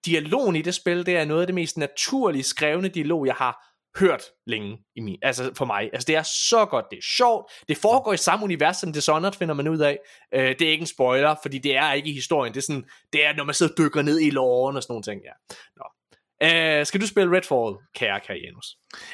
dialogen 0.05 0.57
i 0.57 0.63
det 0.63 0.75
spil, 0.75 1.07
det 1.07 1.17
er 1.17 1.25
noget 1.25 1.41
af 1.41 1.47
det 1.47 1.55
mest 1.55 1.77
naturligt 1.77 2.47
skrevne 2.47 2.89
dialog, 2.89 3.27
jeg 3.27 3.35
har 3.35 3.70
hørt 3.99 4.23
længe 4.47 4.79
i 4.97 5.01
min, 5.01 5.19
altså 5.23 5.51
for 5.57 5.65
mig. 5.65 5.91
Altså 5.93 6.07
det 6.07 6.17
er 6.17 6.23
så 6.23 6.67
godt, 6.71 6.85
det 6.91 6.97
er 6.97 7.03
sjovt, 7.17 7.53
det 7.69 7.77
foregår 7.77 8.13
i 8.13 8.17
samme 8.17 8.45
univers 8.45 8.77
som 8.77 8.93
Dishonored, 8.93 9.33
finder 9.33 9.55
man 9.55 9.69
ud 9.69 9.79
af. 9.79 9.99
Uh, 10.37 10.41
det 10.43 10.63
er 10.63 10.71
ikke 10.71 10.83
en 10.83 10.87
spoiler, 10.87 11.35
fordi 11.43 11.59
det 11.59 11.77
er 11.77 11.93
ikke 11.93 12.11
i 12.11 12.15
historien, 12.15 12.55
det 12.55 12.61
er 12.61 12.67
sådan, 12.67 12.85
det 13.13 13.27
er 13.27 13.35
når 13.35 13.45
man 13.45 13.55
sidder 13.55 13.73
og 13.73 13.79
dykker 13.79 14.03
ned 14.03 14.21
i 14.21 14.31
loven 14.31 14.77
og 14.77 14.83
sådan 14.83 14.93
nogle 14.93 15.03
ting, 15.03 15.21
ja. 15.25 15.55
Nå. 15.77 15.85
Uh, 16.45 16.87
skal 16.87 17.01
du 17.01 17.07
spille 17.07 17.37
Redfall, 17.37 17.77
kære 17.95 18.21
Karianus? 18.21 18.67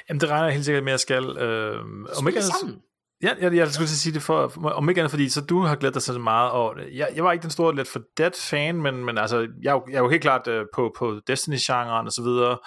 Jamen 0.09 0.21
det 0.21 0.29
regner 0.29 0.45
jeg 0.45 0.55
helt 0.55 0.65
sikkert 0.65 0.85
med, 0.85 0.93
at 0.93 0.95
jeg 0.95 1.01
skal. 1.01 1.25
Øh, 1.39 1.81
om 2.19 2.29
ikke 2.29 2.43
sammen. 2.43 2.83
Ja, 3.23 3.31
jeg, 3.41 3.55
jeg 3.55 3.69
skulle 3.69 3.89
sige 3.89 4.15
det 4.15 4.23
for, 4.23 4.53
om 4.65 4.89
ikke 4.89 5.01
andet, 5.01 5.11
fordi 5.11 5.29
så 5.29 5.41
du 5.41 5.61
har 5.61 5.77
glædet 5.77 5.95
dig 5.95 6.03
så 6.03 6.19
meget 6.19 6.77
det. 6.77 6.95
Jeg, 6.95 7.09
jeg 7.15 7.25
var 7.25 7.33
ikke 7.33 7.43
den 7.43 7.51
store 7.51 7.75
Let 7.75 7.89
for 7.89 8.01
Dead 8.19 8.31
fan, 8.51 8.83
men, 8.83 9.05
men 9.05 9.19
altså, 9.19 9.39
jeg, 9.63 9.81
jeg 9.91 9.97
er 9.97 9.99
jo 9.99 10.09
helt 10.09 10.23
klart 10.23 10.49
uh, 10.49 10.61
på, 10.75 10.95
på 10.99 11.21
Destiny-genren 11.27 12.07
og 12.07 12.13
så 12.13 12.23
videre. 12.23 12.59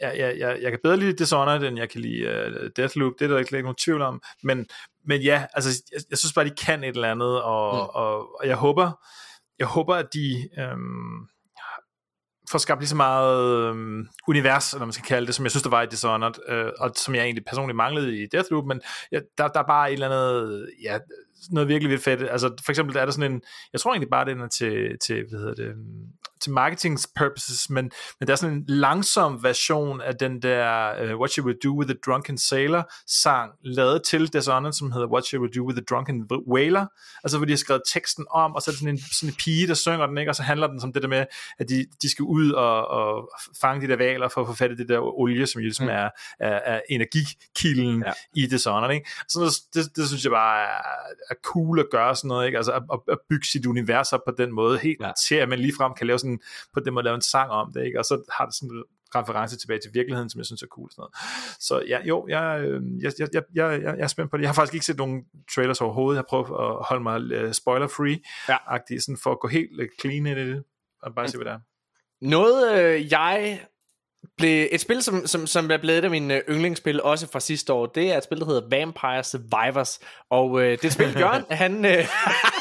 Jeg, 0.00 0.14
jeg, 0.18 0.38
jeg, 0.38 0.58
jeg 0.62 0.70
kan 0.70 0.80
bedre 0.82 0.96
lide 0.96 1.12
Dishonored, 1.12 1.62
end 1.62 1.78
jeg 1.78 1.90
kan 1.90 2.00
lide 2.00 2.28
uh, 2.28 2.70
Deathloop, 2.76 3.12
det 3.18 3.24
er 3.24 3.28
der 3.28 3.38
ikke, 3.38 3.56
ikke 3.56 3.62
nogen 3.62 3.76
tvivl 3.76 4.02
om. 4.02 4.22
Men, 4.42 4.66
men 5.06 5.22
ja, 5.22 5.46
altså, 5.54 5.82
jeg, 5.92 6.00
jeg 6.10 6.18
synes 6.18 6.32
bare, 6.32 6.44
de 6.44 6.50
kan 6.50 6.84
et 6.84 6.94
eller 6.94 7.10
andet, 7.10 7.42
og, 7.42 7.74
mm. 7.74 7.88
og, 7.94 8.40
og 8.40 8.46
jeg 8.48 8.56
håber, 8.56 8.92
jeg 9.58 9.66
håber, 9.66 9.94
at 9.94 10.06
de... 10.14 10.48
Øhm, 10.58 11.28
får 12.50 12.58
skabt 12.58 12.80
lige 12.80 12.88
så 12.88 12.96
meget 12.96 13.68
øhm, 13.68 14.08
univers, 14.28 14.72
eller 14.72 14.86
man 14.86 14.92
skal 14.92 15.04
kalde 15.04 15.26
det, 15.26 15.34
som 15.34 15.44
jeg 15.44 15.50
synes, 15.50 15.62
der 15.62 15.70
var 15.70 15.82
i 15.82 15.86
Dishonored, 15.86 16.48
øh, 16.48 16.72
og 16.78 16.90
som 16.96 17.14
jeg 17.14 17.24
egentlig 17.24 17.44
personligt 17.44 17.76
manglede 17.76 18.22
i 18.22 18.26
Deathloop, 18.26 18.64
men 18.64 18.80
ja, 19.12 19.20
der, 19.38 19.48
der 19.48 19.60
er 19.60 19.66
bare 19.66 19.88
et 19.88 19.92
eller 19.92 20.06
andet, 20.06 20.68
ja, 20.82 20.98
noget 21.50 21.68
virkelig 21.68 21.90
vildt 21.90 22.04
fedt. 22.04 22.30
Altså, 22.30 22.50
for 22.64 22.72
eksempel, 22.72 22.94
der 22.94 23.00
er 23.00 23.04
der 23.04 23.12
sådan 23.12 23.32
en, 23.32 23.42
jeg 23.72 23.80
tror 23.80 23.92
egentlig 23.92 24.10
bare, 24.10 24.24
den 24.24 24.40
er 24.40 24.48
til, 24.48 24.98
til 25.06 25.24
hvad 25.30 25.40
hedder 25.40 25.54
det, 25.54 25.74
til 26.44 26.52
marketing 26.52 26.98
purposes, 27.16 27.70
men, 27.70 27.90
men 28.20 28.26
der 28.26 28.32
er 28.32 28.36
sådan 28.36 28.56
en 28.56 28.64
langsom 28.68 29.42
version 29.42 30.00
af 30.00 30.14
den 30.14 30.42
der 30.42 30.92
uh, 31.02 31.20
What 31.20 31.34
You 31.34 31.44
Would 31.44 31.60
Do 31.64 31.78
With 31.78 31.90
a 31.90 31.94
Drunken 32.06 32.38
Sailor 32.38 32.82
sang, 33.06 33.52
lavet 33.64 34.02
til 34.02 34.32
Dishonored, 34.32 34.72
som 34.72 34.92
hedder 34.92 35.08
What 35.08 35.24
You 35.32 35.40
Would 35.40 35.52
Do 35.52 35.66
With 35.66 35.78
a 35.78 35.82
Drunken 35.90 36.28
Whaler, 36.52 36.86
altså 37.24 37.38
hvor 37.38 37.44
de 37.44 37.52
har 37.52 37.56
skrevet 37.56 37.82
teksten 37.92 38.24
om, 38.30 38.54
og 38.54 38.62
så 38.62 38.70
er 38.70 38.72
det 38.72 38.78
sådan 38.78 38.94
en, 38.94 38.98
sådan 38.98 39.28
en 39.28 39.36
pige, 39.44 39.66
der 39.66 39.74
synger 39.74 40.06
den, 40.06 40.18
ikke? 40.18 40.30
og 40.30 40.34
så 40.34 40.42
handler 40.42 40.66
den 40.66 40.80
som 40.80 40.92
det 40.92 41.02
der 41.02 41.08
med, 41.08 41.26
at 41.58 41.68
de, 41.68 41.86
de 42.02 42.10
skal 42.10 42.22
ud 42.22 42.50
og, 42.50 42.88
og 42.88 43.30
fange 43.60 43.86
de 43.86 43.90
der 43.90 43.96
valer 43.96 44.28
for 44.28 44.40
at 44.40 44.46
få 44.46 44.54
fat 44.54 44.70
i 44.70 44.74
det 44.74 44.88
der 44.88 44.98
olie, 45.00 45.46
som 45.46 45.60
jo 45.60 45.64
ligesom 45.64 45.86
mm. 45.86 45.92
er, 45.92 46.08
er, 46.40 46.60
er 46.72 46.80
energikilden 46.90 48.02
ja. 48.06 48.12
i 48.34 48.46
Dishonored. 48.46 48.94
Ikke? 48.94 49.10
Så 49.28 49.60
det, 49.74 49.96
det, 49.96 50.06
synes 50.06 50.24
jeg 50.24 50.30
bare 50.30 50.62
er, 50.62 50.82
er 51.30 51.34
cool 51.44 51.78
at 51.78 51.86
gøre 51.90 52.16
sådan 52.16 52.28
noget, 52.28 52.46
ikke? 52.46 52.58
altså 52.58 52.72
at, 52.72 52.82
at 53.08 53.18
bygge 53.28 53.46
sit 53.46 53.66
univers 53.66 54.12
op 54.12 54.20
på 54.26 54.34
den 54.38 54.52
måde, 54.52 54.78
helt 54.78 55.00
ja. 55.00 55.10
til 55.28 55.34
at 55.34 55.48
man 55.48 55.58
ligefrem 55.58 55.92
kan 55.96 56.06
lave 56.06 56.18
sådan 56.18 56.33
på 56.74 56.80
den 56.80 56.94
måde 56.94 57.04
lave 57.04 57.14
en 57.14 57.20
sang 57.20 57.50
om 57.50 57.72
det, 57.72 57.84
ikke? 57.84 57.98
og 57.98 58.04
så 58.04 58.22
har 58.32 58.44
det 58.46 58.54
sådan 58.54 58.70
en 58.70 58.84
reference 59.14 59.58
tilbage 59.58 59.80
til 59.80 59.94
virkeligheden, 59.94 60.30
som 60.30 60.38
jeg 60.38 60.46
synes 60.46 60.62
er 60.62 60.66
cool. 60.66 60.90
Sådan 60.90 61.00
noget. 61.00 61.14
Så 61.60 61.82
ja, 61.88 62.04
jo, 62.04 62.26
jeg, 62.28 62.68
jeg, 63.02 63.12
jeg, 63.18 63.28
jeg, 63.34 63.42
jeg, 63.54 63.82
jeg 63.82 63.98
er 63.98 64.06
spændt 64.06 64.30
på 64.30 64.36
det. 64.36 64.42
Jeg 64.42 64.48
har 64.48 64.54
faktisk 64.54 64.74
ikke 64.74 64.86
set 64.86 64.96
nogen 64.96 65.24
trailers 65.54 65.80
overhovedet. 65.80 66.16
Jeg 66.16 66.20
har 66.20 66.28
prøvet 66.28 66.46
at 66.46 66.86
holde 66.88 67.02
mig 67.02 67.44
uh, 67.44 67.52
spoiler-free, 67.52 68.18
ja. 68.48 69.00
sådan 69.00 69.18
for 69.22 69.32
at 69.32 69.40
gå 69.40 69.48
helt 69.48 69.80
uh, 69.80 69.86
clean 70.00 70.26
i 70.26 70.34
det, 70.34 70.64
og 71.02 71.14
bare 71.14 71.28
se, 71.28 71.36
hvad 71.36 71.44
det 71.44 71.52
er. 71.52 71.60
Noget, 72.20 72.78
øh, 72.78 73.12
jeg 73.12 73.60
blev 74.36 74.68
et 74.72 74.80
spil, 74.80 75.02
som, 75.02 75.26
som, 75.26 75.46
som 75.46 75.70
er 75.70 75.78
blevet 75.78 75.98
et 75.98 76.04
af 76.04 76.10
mine 76.10 76.42
yndlingsspil, 76.48 77.02
også 77.02 77.28
fra 77.32 77.40
sidste 77.40 77.72
år, 77.72 77.86
det 77.86 78.12
er 78.12 78.16
et 78.16 78.24
spil, 78.24 78.40
der 78.40 78.46
hedder 78.46 78.68
Vampire 78.70 79.24
Survivors. 79.24 80.00
Og 80.30 80.62
øh, 80.62 80.70
det 80.70 80.84
et 80.84 80.92
spil, 80.92 81.18
Jørgen, 81.20 81.44
han, 81.50 81.84
øh, 81.84 81.92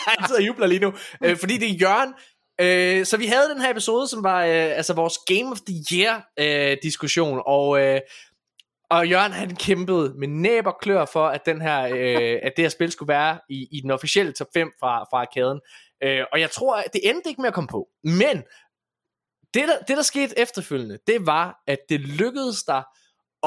han 0.08 0.28
sidder 0.28 0.42
og 0.42 0.48
jubler 0.48 0.68
lige 0.68 0.80
nu, 0.80 0.94
øh, 1.24 1.38
fordi 1.38 1.58
det 1.58 1.70
er 1.72 1.76
Jørgen, 1.82 2.14
Øh, 2.62 3.06
så 3.06 3.18
vi 3.18 3.26
havde 3.26 3.50
den 3.50 3.62
her 3.62 3.72
episode, 3.72 4.08
som 4.08 4.24
var 4.24 4.44
øh, 4.44 4.78
altså 4.78 4.94
vores 4.94 5.18
Game 5.28 5.52
of 5.52 5.60
the 5.68 5.84
Year 5.92 6.30
øh, 6.40 6.78
diskussion, 6.84 7.42
og 7.46 7.80
øh, 7.82 8.00
og 8.90 9.08
Jørgen 9.08 9.32
han 9.32 9.56
kæmpede 9.56 10.14
med 10.18 10.28
næb 10.28 10.68
og 10.68 10.78
klør 10.82 11.06
for, 11.06 11.28
at, 11.28 11.46
den 11.46 11.62
her, 11.62 11.84
øh, 11.84 12.40
at 12.44 12.54
det 12.56 12.64
her 12.64 12.70
spil 12.70 12.92
skulle 12.92 13.14
være 13.14 13.40
i, 13.50 13.68
i 13.72 13.82
den 13.82 13.92
officielle 13.92 14.32
top 14.32 14.48
5 14.54 14.72
fra, 14.80 15.04
fra 15.04 15.22
arkaden. 15.22 15.60
Øh, 16.04 16.26
og 16.32 16.40
jeg 16.40 16.52
tror, 16.52 16.76
at 16.76 16.94
det 16.94 17.10
endte 17.10 17.30
ikke 17.30 17.42
med 17.42 17.48
at 17.48 17.54
komme 17.54 17.68
på. 17.68 17.88
Men 18.04 18.44
det 19.54 19.68
der, 19.68 19.80
det, 19.88 19.98
der 19.98 20.04
skete 20.04 20.40
efterfølgende, 20.40 20.98
det 21.08 21.26
var, 21.26 21.64
at 21.68 21.80
det 21.90 22.00
lykkedes 22.00 22.64
der 22.64 22.82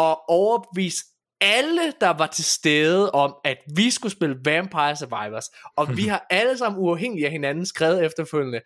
at 0.00 0.16
overbevise 0.28 1.04
alle, 1.40 1.92
der 2.00 2.10
var 2.10 2.26
til 2.26 2.44
stede 2.44 3.10
om, 3.10 3.34
at 3.44 3.58
vi 3.76 3.90
skulle 3.90 4.12
spille 4.12 4.36
Vampire 4.44 4.96
Survivors. 4.96 5.50
Og 5.76 5.96
vi 5.96 6.02
har 6.12 6.26
alle 6.30 6.58
sammen 6.58 6.82
uafhængigt 6.82 7.26
af 7.26 7.32
hinanden 7.32 7.66
skrevet 7.66 8.04
efterfølgende, 8.04 8.60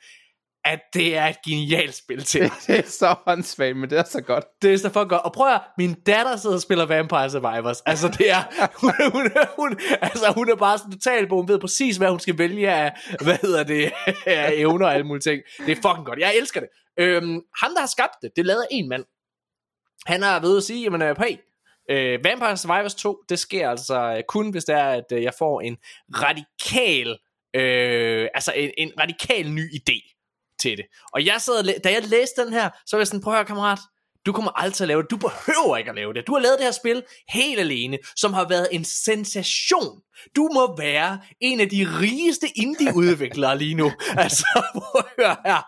at 0.65 0.81
det 0.95 1.17
er 1.17 1.27
et 1.27 1.37
genialt 1.47 1.95
spil 1.95 2.25
til. 2.25 2.43
det 2.67 2.79
er 2.79 2.83
så 2.83 3.15
håndsvagt, 3.27 3.77
men 3.77 3.91
det 3.91 3.99
er 3.99 4.05
så 4.05 4.21
godt. 4.21 4.45
Det 4.63 4.75
er 4.75 4.79
så 4.79 4.91
for 4.93 5.09
godt. 5.09 5.23
Og 5.23 5.33
prøv 5.33 5.55
at 5.55 5.61
min 5.79 5.95
datter 5.95 6.37
sidder 6.37 6.57
og 6.57 6.63
spiller 6.63 6.87
Vampire 6.87 7.31
Survivors. 7.31 7.81
Altså 7.81 8.09
det 8.09 8.31
er, 8.31 8.43
hun, 8.81 8.93
hun, 9.13 9.31
hun, 9.59 9.79
altså, 10.03 10.33
hun 10.37 10.51
er 10.51 10.57
bare 10.57 10.79
sådan 10.79 10.93
totalt 10.93 11.29
på, 11.29 11.37
hun 11.37 11.49
ved 11.49 11.59
præcis, 11.59 11.97
hvad 11.97 12.11
hun 12.11 12.21
skal 12.21 12.39
vælge 12.39 12.71
af, 12.71 12.93
hvad 13.23 13.39
hedder 13.43 13.65
det, 13.65 13.93
af 14.27 14.53
evner 14.53 14.87
og 14.87 14.95
alle 14.95 15.07
mulige 15.07 15.23
ting. 15.23 15.43
Det 15.67 15.73
er 15.79 15.83
fucking 15.83 16.07
godt. 16.07 16.19
Jeg 16.19 16.35
elsker 16.37 16.61
det. 16.61 16.69
Øhm, 16.99 17.41
han, 17.63 17.75
der 17.75 17.81
har 17.81 17.87
skabt 17.87 18.15
det, 18.23 18.31
det 18.37 18.47
lavede 18.47 18.67
en 18.71 18.89
mand. 18.89 19.05
Han 20.07 20.23
har 20.23 20.41
ved 20.41 20.57
at 20.57 20.63
sige, 20.63 20.83
jamen, 20.83 21.03
øh, 21.03 21.17
hey, 21.19 21.37
uh, 21.93 22.25
Vampire 22.25 22.57
Survivors 22.57 22.95
2, 22.95 23.23
det 23.29 23.39
sker 23.39 23.71
altså 23.71 24.23
kun, 24.29 24.51
hvis 24.51 24.65
det 24.65 24.75
er, 24.75 24.89
at 24.89 25.05
uh, 25.13 25.23
jeg 25.23 25.33
får 25.39 25.61
en 25.61 25.77
radikal, 26.15 27.09
uh, 27.57 28.29
altså 28.35 28.53
en, 28.57 28.71
en 28.79 28.93
radikal 29.01 29.51
ny 29.51 29.71
idé 29.75 30.20
til 30.61 30.77
det. 30.77 30.87
Og 31.13 31.27
jeg 31.27 31.41
sad, 31.41 31.81
da 31.81 31.93
jeg 31.93 32.03
læste 32.09 32.45
den 32.45 32.53
her, 32.53 32.71
så 32.87 32.97
var 32.97 33.01
jeg 33.01 33.07
sådan, 33.07 33.21
prøv 33.21 33.33
at 33.33 33.39
høre 33.39 33.47
kammerat, 33.47 33.79
du 34.27 34.33
kommer 34.33 34.51
aldrig 34.61 34.75
til 34.75 34.85
at 34.85 34.89
lave 34.89 35.03
det. 35.03 35.11
Du 35.11 35.17
behøver 35.17 35.77
ikke 35.77 35.91
at 35.91 35.97
lave 35.97 36.15
det. 36.15 36.27
Du 36.27 36.33
har 36.33 36.41
lavet 36.41 36.59
det 36.59 36.65
her 36.65 36.73
spil 36.73 37.03
helt 37.29 37.61
alene, 37.61 37.99
som 38.17 38.33
har 38.33 38.49
været 38.49 38.69
en 38.73 38.85
sensation. 38.85 40.01
Du 40.37 40.51
må 40.55 40.77
være 40.77 41.21
en 41.41 41.61
af 41.61 41.69
de 41.69 41.87
rigeste 42.01 42.47
indie-udviklere 42.57 43.59
lige 43.59 43.75
nu. 43.75 43.93
altså, 44.25 44.47
hør 45.19 45.41
her. 45.47 45.61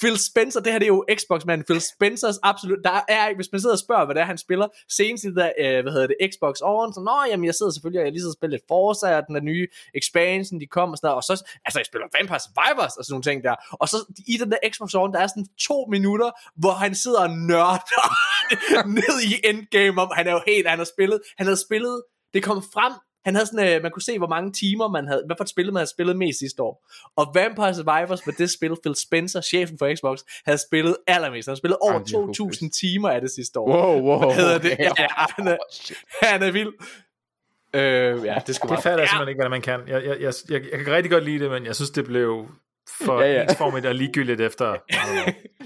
Phil 0.00 0.18
Spencer, 0.18 0.60
det 0.60 0.72
her 0.72 0.78
det 0.78 0.86
er 0.86 0.94
jo 0.96 1.04
Xbox-manden. 1.18 1.64
Phil 1.64 1.80
Spencers 1.80 2.38
absolut, 2.42 2.78
der 2.84 3.00
er 3.08 3.34
hvis 3.34 3.52
man 3.52 3.60
sidder 3.60 3.74
og 3.74 3.78
spørger, 3.78 4.04
hvad 4.04 4.14
det 4.14 4.20
er, 4.20 4.24
han 4.24 4.38
spiller, 4.38 4.68
senest 4.88 5.24
i 5.24 5.34
der, 5.34 5.52
øh, 5.60 5.82
hvad 5.82 5.92
hedder 5.92 6.06
det, 6.06 6.16
Xbox 6.32 6.60
over, 6.60 6.92
så 6.92 7.00
nå, 7.00 7.16
jamen, 7.30 7.46
jeg 7.46 7.54
sidder 7.54 7.72
selvfølgelig, 7.72 8.04
jeg 8.04 8.12
lige 8.12 8.22
så 8.22 8.32
spillet 8.38 8.52
lidt 8.52 8.68
Forza, 8.68 9.16
og 9.16 9.22
den 9.26 9.34
der 9.34 9.40
nye 9.40 9.66
expansion, 9.94 10.60
de 10.60 10.66
kommer 10.66 10.92
og 10.94 10.98
sådan 10.98 11.08
der, 11.08 11.14
og 11.14 11.22
så, 11.22 11.34
altså, 11.66 11.78
jeg 11.78 11.86
spiller 11.86 12.06
Vampire 12.18 12.40
Survivors, 12.46 12.94
og 12.98 13.04
sådan 13.04 13.12
nogle 13.14 13.28
ting 13.28 13.38
der, 13.44 13.54
og 13.72 13.88
så 13.88 13.98
i 14.32 14.36
den 14.36 14.50
der 14.52 14.58
Xbox 14.72 14.94
over, 14.94 15.08
der 15.08 15.20
er 15.20 15.26
sådan 15.26 15.46
to 15.68 15.78
minutter, 15.94 16.30
hvor 16.62 16.74
han 16.84 16.94
sidder 16.94 17.20
og 17.20 17.30
nørder 17.36 18.86
ned 19.00 19.16
i 19.30 19.48
endgame 19.48 20.02
om, 20.02 20.10
han 20.14 20.26
er 20.26 20.32
jo 20.32 20.40
helt, 20.46 20.68
han 20.68 20.78
har 20.78 20.90
spillet, 20.94 21.20
han 21.38 21.46
har 21.46 21.54
spillet, 21.54 22.02
det 22.34 22.42
kom 22.42 22.62
frem 22.74 22.92
han 23.26 23.34
havde 23.34 23.46
sådan, 23.46 23.74
øh, 23.74 23.82
man 23.82 23.90
kunne 23.90 24.02
se, 24.02 24.18
hvor 24.18 24.26
mange 24.28 24.52
timer 24.52 24.88
man 24.88 25.06
havde, 25.06 25.22
hvad 25.26 25.36
for 25.38 25.44
et 25.44 25.50
spil 25.50 25.66
man 25.66 25.76
havde 25.76 25.90
spillet 25.90 26.16
mest 26.16 26.38
sidste 26.38 26.62
år. 26.62 26.74
Og 27.16 27.24
Vampire 27.34 27.74
Survivors 27.74 28.26
var 28.26 28.32
det 28.32 28.50
spil, 28.50 28.76
Phil 28.82 28.94
Spencer, 28.94 29.40
chefen 29.40 29.78
for 29.78 29.94
Xbox, 29.96 30.18
havde 30.44 30.58
spillet 30.58 30.96
allermest. 31.06 31.46
Han 31.46 31.50
havde 31.50 31.60
spillet 31.60 31.78
over 31.80 31.98
2.000 32.52 32.80
timer 32.80 33.08
af 33.08 33.20
det 33.20 33.30
sidste 33.30 33.58
år. 33.58 33.68
Wow, 33.68 34.00
wow. 34.00 34.18
Hvad 34.18 34.34
hedder 34.34 34.58
det? 34.58 34.76
Ja, 34.78 35.06
han 35.36 35.48
er, 35.48 35.56
han 36.32 36.42
er 36.42 36.50
vild. 36.50 36.72
Øh, 37.74 38.24
ja, 38.24 38.42
det 38.46 38.54
skal 38.54 38.70
Det 38.70 38.82
fatter 38.82 38.98
jeg 38.98 39.08
simpelthen 39.08 39.28
ikke, 39.28 39.42
hvad 39.42 39.50
man 39.50 39.62
kan. 39.62 39.80
Jeg, 39.88 40.04
jeg, 40.04 40.20
jeg, 40.20 40.32
jeg, 40.48 40.62
jeg 40.72 40.84
kan 40.84 40.94
rigtig 40.94 41.10
godt 41.10 41.24
lide 41.24 41.38
det, 41.38 41.50
men 41.50 41.66
jeg 41.66 41.74
synes, 41.76 41.90
det 41.90 42.04
blev 42.04 42.48
for 42.90 43.20
ja, 43.20 43.32
ja. 43.32 43.42
ensformigt 43.42 43.86
og 43.86 43.94
ligegyldigt 43.94 44.40
efter 44.40 44.66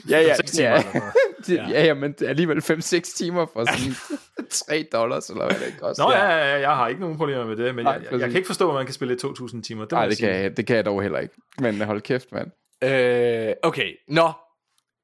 ja, 0.08 0.20
ja, 0.20 0.36
ja, 0.58 0.82
ja. 1.48 1.68
ja, 1.70 1.84
ja, 1.84 1.94
men 1.94 2.14
alligevel 2.26 2.58
5-6 2.58 3.16
timer 3.16 3.46
for 3.52 3.64
sådan 3.64 3.94
3 4.50 4.86
dollars, 4.92 5.30
eller 5.30 5.46
hvad 5.46 5.66
det 5.66 5.80
koster. 5.80 6.04
Nå 6.04 6.10
ja, 6.10 6.28
ja, 6.28 6.36
ja, 6.36 6.60
jeg 6.60 6.76
har 6.76 6.88
ikke 6.88 7.00
nogen 7.00 7.16
problemer 7.16 7.46
med 7.46 7.56
det, 7.56 7.74
men 7.74 7.84
Nej, 7.84 7.92
jeg, 7.92 8.02
jeg, 8.12 8.20
jeg, 8.20 8.28
kan 8.28 8.36
ikke 8.36 8.46
forstå, 8.46 8.68
at 8.68 8.74
man 8.74 8.86
kan 8.86 8.94
spille 8.94 9.16
2.000 9.24 9.62
timer. 9.62 9.82
Det 9.84 9.92
Nej, 9.92 10.08
det 10.08 10.18
kan, 10.18 10.28
jeg, 10.28 10.56
det 10.56 10.66
kan 10.66 10.76
jeg 10.76 10.84
dog 10.84 11.02
heller 11.02 11.18
ikke. 11.18 11.34
Men 11.58 11.80
hold 11.80 12.00
kæft, 12.00 12.32
mand. 12.32 12.50
Øh, 12.84 13.54
okay, 13.62 13.92
nå. 14.08 14.32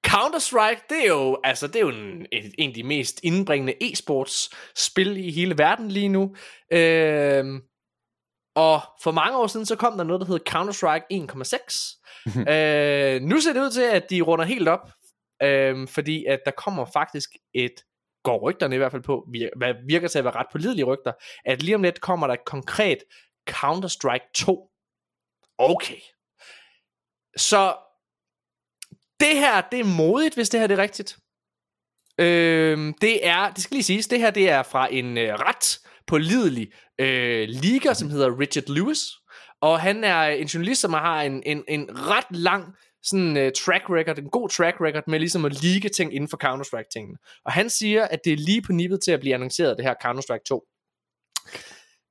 Counter-Strike, 0.06 0.86
det 0.90 1.04
er 1.04 1.08
jo, 1.08 1.38
altså, 1.44 1.66
det 1.66 1.76
er 1.76 1.80
jo 1.80 1.88
en, 1.88 2.26
en, 2.32 2.52
en 2.58 2.70
af 2.70 2.74
de 2.74 2.82
mest 2.82 3.20
indbringende 3.22 3.74
e-sports 3.82 4.50
spil 4.76 5.16
i 5.16 5.30
hele 5.30 5.58
verden 5.58 5.88
lige 5.88 6.08
nu. 6.08 6.34
Øh, 6.72 7.44
og 8.56 8.80
for 9.02 9.10
mange 9.10 9.38
år 9.38 9.46
siden, 9.46 9.66
så 9.66 9.76
kom 9.76 9.96
der 9.96 10.04
noget, 10.04 10.20
der 10.20 10.26
hedder 10.26 10.50
Counter-Strike 10.50 11.06
1.6. 11.12 12.02
øh, 12.52 13.22
nu 13.22 13.40
ser 13.40 13.52
det 13.52 13.60
ud 13.60 13.70
til, 13.70 13.82
at 13.82 14.10
de 14.10 14.20
runder 14.20 14.44
helt 14.44 14.68
op, 14.68 14.90
øh, 15.42 15.88
fordi 15.88 16.24
at 16.24 16.40
der 16.44 16.50
kommer 16.50 16.84
faktisk 16.92 17.30
et, 17.54 17.74
går 18.24 18.38
rygterne 18.38 18.74
i 18.74 18.78
hvert 18.78 18.92
fald 18.92 19.02
på, 19.02 19.28
hvad 19.56 19.74
virker 19.88 20.08
til 20.08 20.18
at 20.18 20.24
være 20.24 20.34
ret 20.34 20.46
pålidelige 20.52 20.84
rygter, 20.84 21.12
at 21.44 21.62
lige 21.62 21.74
om 21.74 21.82
lidt 21.82 22.00
kommer 22.00 22.26
der 22.26 22.34
et 22.34 22.44
konkret 22.44 22.98
Counter-Strike 23.50 24.30
2. 24.34 24.70
Okay. 25.58 26.00
Så 27.36 27.76
det 29.20 29.38
her, 29.38 29.60
det 29.60 29.80
er 29.80 29.96
modigt, 29.96 30.34
hvis 30.34 30.48
det 30.48 30.60
her 30.60 30.66
det 30.66 30.78
er 30.78 30.82
rigtigt. 30.82 31.16
Øh, 32.18 32.94
det 33.00 33.26
er, 33.26 33.50
det 33.50 33.62
skal 33.62 33.74
lige 33.74 33.84
siges, 33.84 34.08
det 34.08 34.20
her 34.20 34.30
det 34.30 34.50
er 34.50 34.62
fra 34.62 34.94
en 34.94 35.18
øh, 35.18 35.34
ret 35.34 35.78
pålidelig 36.06 36.72
øh, 37.00 37.48
liga, 37.48 37.94
som 37.94 38.10
hedder 38.10 38.40
Richard 38.40 38.68
Lewis. 38.68 38.98
Og 39.60 39.80
han 39.80 40.04
er 40.04 40.22
en 40.22 40.46
journalist, 40.46 40.80
som 40.80 40.92
har 40.92 41.22
en, 41.22 41.42
en, 41.46 41.64
en 41.68 41.88
ret 42.10 42.36
lang 42.36 42.64
sådan 43.02 43.36
uh, 43.36 43.52
track 43.56 43.84
record, 43.90 44.18
en 44.18 44.30
god 44.30 44.48
track 44.48 44.76
record 44.80 45.02
med 45.06 45.18
ligesom 45.18 45.44
at 45.44 45.62
ligge 45.62 45.88
ting 45.88 46.14
inden 46.14 46.28
for 46.28 46.38
Counter-Strike 46.44 46.88
tingene. 46.92 47.18
Og 47.44 47.52
han 47.52 47.70
siger, 47.70 48.04
at 48.04 48.20
det 48.24 48.32
er 48.32 48.36
lige 48.36 48.62
på 48.62 48.72
nippet 48.72 49.00
til 49.04 49.12
at 49.12 49.20
blive 49.20 49.34
annonceret, 49.34 49.76
det 49.76 49.84
her 49.84 49.94
Counter-Strike 50.04 50.42
2. 50.46 50.64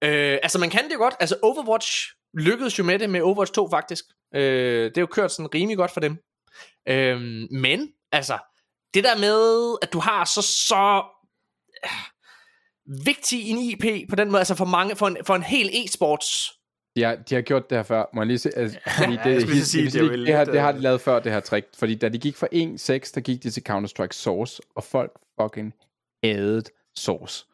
Øh, 0.03 0.39
altså 0.43 0.59
man 0.59 0.69
kan 0.69 0.83
det 0.83 0.93
jo 0.93 0.97
godt, 0.97 1.15
altså 1.19 1.37
Overwatch 1.43 1.87
lykkedes 2.33 2.79
jo 2.79 2.83
med 2.83 2.99
det 2.99 3.09
med 3.09 3.21
Overwatch 3.21 3.53
2 3.53 3.69
faktisk. 3.69 4.05
Øh, 4.35 4.83
det 4.89 4.97
er 4.97 5.01
jo 5.01 5.07
kørt 5.07 5.31
sådan 5.31 5.53
rimelig 5.53 5.77
godt 5.77 5.91
for 5.91 5.99
dem. 5.99 6.17
Øh, 6.87 7.19
men, 7.51 7.89
altså, 8.11 8.37
det 8.93 9.03
der 9.03 9.17
med, 9.17 9.77
at 9.81 9.93
du 9.93 9.99
har 9.99 10.25
så, 10.25 10.41
så 10.41 11.03
vigtig 13.05 13.49
en 13.49 13.57
IP 13.57 14.09
på 14.09 14.15
den 14.15 14.27
måde, 14.27 14.39
altså 14.39 14.55
for 14.55 14.65
mange, 14.65 14.95
for 14.95 15.07
en, 15.07 15.17
for 15.23 15.35
en 15.35 15.43
hel 15.43 15.69
e-sports 15.73 16.55
de 16.95 17.03
har, 17.03 17.15
de 17.15 17.35
har 17.35 17.41
gjort 17.41 17.69
det 17.69 17.77
her 17.77 17.83
før, 17.83 18.05
må 18.13 18.21
jeg 18.21 18.27
lige 18.27 18.37
se. 18.37 18.57
Altså, 18.57 18.79
fordi 18.97 19.13
Ja, 19.13 19.19
jeg 19.23 19.41
lige 19.41 19.65
sige, 19.65 19.85
det 19.85 19.93
det, 19.93 20.19
det, 20.27 20.33
har, 20.33 20.45
det 20.45 20.59
har 20.59 20.71
de 20.71 20.77
øh, 20.77 20.83
lavet 20.83 21.01
før, 21.01 21.19
det 21.19 21.31
her 21.31 21.39
trick. 21.39 21.67
Fordi 21.77 21.95
da 21.95 22.09
de 22.09 22.17
gik 22.17 22.35
fra 22.35 22.47
1.6, 22.53 23.11
der 23.15 23.21
gik 23.21 23.43
de 23.43 23.49
til 23.49 23.63
Counter-Strike 23.69 24.11
Source, 24.11 24.61
og 24.75 24.83
folk 24.83 25.11
fucking 25.41 25.73
hadet 26.23 26.69
Source. 26.95 27.45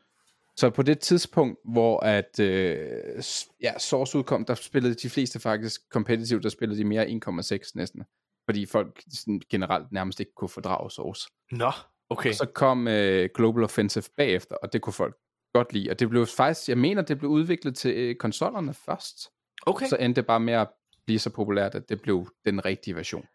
Så 0.55 0.69
på 0.69 0.81
det 0.81 0.99
tidspunkt, 0.99 1.59
hvor 1.65 1.99
at 1.99 2.39
øh, 2.39 3.23
ja, 3.63 3.79
Source 3.79 4.17
udkom, 4.17 4.45
der 4.45 4.55
spillede 4.55 4.93
de 4.93 5.09
fleste 5.09 5.39
faktisk 5.39 5.81
competitive, 5.91 6.41
der 6.41 6.49
spillede 6.49 6.79
de 6.79 6.85
mere 6.85 7.07
1,6 7.07 7.71
næsten. 7.75 8.03
Fordi 8.49 8.65
folk 8.65 9.01
sådan, 9.13 9.41
generelt 9.49 9.91
nærmest 9.91 10.19
ikke 10.19 10.31
kunne 10.35 10.49
fordrage 10.49 10.91
Source. 10.91 11.29
Nå, 11.51 11.71
okay. 12.09 12.29
Og 12.29 12.35
så 12.35 12.45
kom 12.45 12.87
øh, 12.87 13.29
Global 13.35 13.63
Offensive 13.63 14.03
bagefter, 14.17 14.55
og 14.55 14.73
det 14.73 14.81
kunne 14.81 14.93
folk 14.93 15.17
godt 15.53 15.73
lide. 15.73 15.89
Og 15.89 15.99
det 15.99 16.09
blev 16.09 16.25
faktisk, 16.25 16.69
jeg 16.69 16.77
mener, 16.77 17.01
det 17.01 17.17
blev 17.17 17.31
udviklet 17.31 17.75
til 17.75 17.95
øh, 17.95 18.15
konsollerne 18.15 18.73
først. 18.73 19.29
okay. 19.65 19.87
Så 19.87 19.95
endte 19.95 20.21
det 20.21 20.27
bare 20.27 20.39
med 20.39 20.53
at 20.53 20.67
blive 21.05 21.19
så 21.19 21.29
populært, 21.29 21.75
at 21.75 21.89
det 21.89 22.01
blev 22.01 22.27
den 22.45 22.65
rigtige 22.65 22.95
version. 22.95 23.25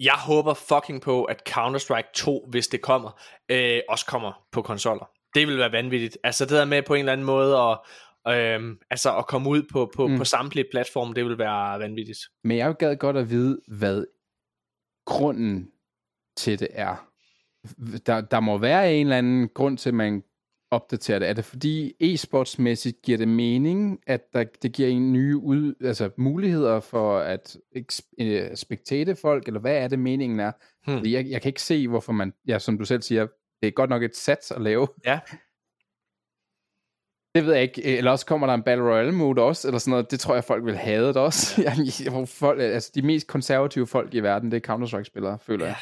Jeg 0.00 0.14
håber 0.26 0.54
fucking 0.54 1.02
på, 1.02 1.24
at 1.24 1.48
Counter-Strike 1.48 2.12
2, 2.14 2.46
hvis 2.50 2.68
det 2.68 2.82
kommer, 2.82 3.20
øh, 3.48 3.80
også 3.88 4.06
kommer 4.06 4.46
på 4.52 4.62
konsoller. 4.62 5.10
Det 5.34 5.48
vil 5.48 5.58
være 5.58 5.72
vanvittigt. 5.72 6.18
Altså 6.24 6.44
det 6.44 6.52
der 6.52 6.64
med 6.64 6.82
på 6.82 6.94
en 6.94 6.98
eller 6.98 7.12
anden 7.12 7.26
måde 7.26 7.56
at, 7.58 7.78
øh, 8.28 8.76
altså 8.90 9.18
at 9.18 9.26
komme 9.26 9.50
ud 9.50 9.62
på, 9.72 9.90
på. 9.96 10.06
Mm. 10.06 10.18
på 10.18 10.24
samtlige 10.24 10.66
platforme, 10.70 11.14
det 11.14 11.24
vil 11.24 11.38
være 11.38 11.78
vanvittigt. 11.80 12.18
Men 12.44 12.56
jeg 12.56 12.74
gad 12.78 12.96
godt 12.96 13.16
at 13.16 13.30
vide, 13.30 13.60
hvad 13.68 14.04
grunden 15.06 15.70
til 16.36 16.58
det 16.58 16.68
er. 16.70 17.08
Der, 18.06 18.20
der 18.20 18.40
må 18.40 18.58
være 18.58 18.94
en 18.94 19.06
eller 19.06 19.18
anden 19.18 19.48
grund 19.48 19.78
til, 19.78 19.88
at 19.88 19.94
man 19.94 20.22
opdaterer 20.74 21.18
det. 21.18 21.28
Er 21.28 21.32
det 21.32 21.44
fordi 21.44 21.92
e-sportsmæssigt 22.02 23.00
giver 23.02 23.18
det 23.18 23.28
mening, 23.28 24.00
at 24.06 24.32
der, 24.32 24.44
det 24.62 24.72
giver 24.72 24.88
en 24.88 25.12
nye 25.12 25.36
ud, 25.36 25.74
altså 25.84 26.10
muligheder 26.16 26.80
for 26.80 27.18
at 27.18 27.56
øh, 28.20 28.56
spektate 28.56 29.16
folk, 29.16 29.46
eller 29.46 29.60
hvad 29.60 29.76
er 29.76 29.88
det 29.88 29.98
meningen 29.98 30.40
er? 30.40 30.52
Hmm. 30.86 31.04
Jeg, 31.04 31.26
jeg 31.26 31.42
kan 31.42 31.48
ikke 31.48 31.62
se, 31.62 31.88
hvorfor 31.88 32.12
man, 32.12 32.32
ja, 32.48 32.58
som 32.58 32.78
du 32.78 32.84
selv 32.84 33.02
siger, 33.02 33.26
det 33.62 33.68
er 33.68 33.70
godt 33.70 33.90
nok 33.90 34.02
et 34.02 34.16
sats 34.16 34.50
at 34.50 34.60
lave. 34.60 34.88
Ja. 35.04 35.20
Det 37.34 37.46
ved 37.46 37.52
jeg 37.52 37.62
ikke. 37.62 37.82
Eller 37.84 38.10
også 38.10 38.26
kommer 38.26 38.46
der 38.46 38.54
en 38.54 38.62
Battle 38.62 38.84
Royale 38.84 39.12
mode 39.12 39.42
også, 39.42 39.68
eller 39.68 39.78
sådan 39.78 39.90
noget. 39.90 40.10
Det 40.10 40.20
tror 40.20 40.34
jeg, 40.34 40.44
folk 40.44 40.64
vil 40.64 40.76
have 40.76 41.08
det 41.08 41.16
også. 41.16 41.62
Hvor 42.10 42.24
folk, 42.24 42.60
altså, 42.60 42.90
de 42.94 43.02
mest 43.02 43.26
konservative 43.26 43.86
folk 43.86 44.14
i 44.14 44.20
verden, 44.20 44.50
det 44.50 44.56
er 44.56 44.60
Counter-Strike-spillere, 44.60 45.38
føler 45.38 45.66
jeg. 45.66 45.76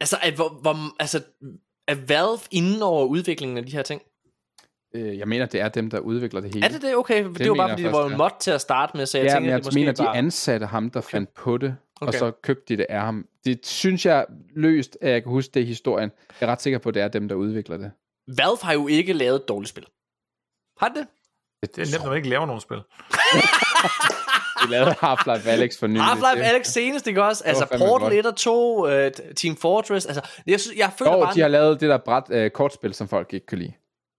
Altså, 0.00 0.16
at, 0.22 0.34
hvor, 0.34 0.48
hvor, 0.48 0.74
altså, 1.00 1.22
er 1.88 1.94
Valve 2.08 2.40
inden 2.50 2.82
over 2.82 3.06
udviklingen 3.06 3.58
af 3.58 3.66
de 3.66 3.72
her 3.72 3.82
ting? 3.82 4.02
Øh, 4.96 5.18
Jeg 5.18 5.28
mener, 5.28 5.46
det 5.46 5.60
er 5.60 5.68
dem, 5.68 5.90
der 5.90 5.98
udvikler 5.98 6.40
det 6.40 6.54
hele. 6.54 6.66
Er 6.66 6.70
det 6.70 6.82
det? 6.82 6.96
Okay, 6.96 7.24
det, 7.24 7.38
det 7.38 7.48
var 7.50 7.54
bare 7.56 7.68
fordi, 7.70 7.82
det 7.82 7.92
var 7.92 8.06
en 8.06 8.16
mod 8.16 8.30
til 8.40 8.50
at 8.50 8.60
starte 8.60 8.96
med, 8.96 9.06
så 9.06 9.18
jeg 9.18 9.24
ja, 9.24 9.30
tænker, 9.30 9.40
men 9.40 9.50
jeg 9.50 9.58
det 9.58 9.64
måske 9.66 9.78
mener, 9.80 9.92
de 9.92 10.04
bare... 10.04 10.16
ansatte 10.16 10.66
ham, 10.66 10.90
der 10.90 11.00
fandt 11.00 11.34
på 11.34 11.58
det, 11.58 11.76
og 12.00 12.08
Okay. 12.08 12.18
så 12.18 12.30
købte 12.30 12.64
de 12.68 12.76
det 12.76 12.86
af 12.88 13.00
ham. 13.00 13.26
Det 13.44 13.66
synes 13.66 14.06
jeg 14.06 14.26
løst, 14.56 14.98
at 15.00 15.10
jeg 15.10 15.22
kan 15.22 15.30
huske 15.32 15.50
det 15.54 15.60
i 15.60 15.64
historien. 15.64 16.10
Jeg 16.40 16.46
er 16.46 16.52
ret 16.52 16.62
sikker 16.62 16.78
på, 16.78 16.88
at 16.88 16.94
det 16.94 17.02
er 17.02 17.08
dem, 17.08 17.28
der 17.28 17.34
udvikler 17.34 17.76
det. 17.76 17.90
Valve 18.38 18.56
har 18.62 18.72
jo 18.72 18.86
ikke 18.86 19.12
lavet 19.12 19.36
et 19.36 19.48
dårligt 19.48 19.68
spil. 19.68 19.86
Har 20.80 20.88
det? 20.88 21.06
Det 21.62 21.78
er 21.88 21.92
nemt, 21.92 22.02
når 22.04 22.08
man 22.08 22.16
ikke 22.16 22.28
laver 22.28 22.46
nogen 22.46 22.60
spil. 22.60 22.78
De 24.64 24.70
lavede 24.70 24.90
Half-Life 24.90 25.48
Alex 25.48 25.78
for 25.78 25.86
nylig. 25.86 26.02
Half-Life 26.02 26.36
Det- 26.38 26.42
Alex 26.44 26.66
senest, 26.66 27.06
ikke 27.06 27.22
også? 27.24 27.44
Altså 27.46 27.66
Portal 27.78 27.88
godt. 28.08 28.12
1 28.14 28.26
og 28.26 28.36
2, 28.36 28.84
uh, 28.86 28.90
Team 29.36 29.56
Fortress, 29.56 30.06
altså, 30.06 30.22
jeg, 30.46 30.60
synes, 30.60 30.78
jeg 30.78 30.90
føler 30.98 31.12
Jo, 31.12 31.20
bare... 31.20 31.34
de 31.34 31.40
har 31.40 31.48
lavet 31.48 31.80
det 31.80 31.88
der 31.88 31.98
bræt, 31.98 32.22
øh, 32.30 32.50
kortspil, 32.50 32.94
som 32.94 33.08
folk 33.08 33.34
ikke 33.34 33.46
kan 33.46 33.58
lide. 33.58 33.72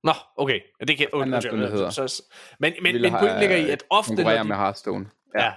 Nå, 0.03 0.14
okay. 0.38 0.60
Det 0.88 0.98
kan, 0.98 1.07
det, 1.14 1.44
det 1.44 1.72
hedder? 1.72 1.90
så, 1.90 2.24
men, 2.60 2.74
men, 2.82 3.02
men 3.02 3.11
pointen 3.11 3.40
ligger 3.40 3.56
i, 3.56 3.69
at 3.69 3.84
ofte, 3.90 4.15
når 4.15 4.32
de, 4.38 4.44
med 4.44 4.56
Hearthstone. 4.56 5.10
ja, 5.40 5.52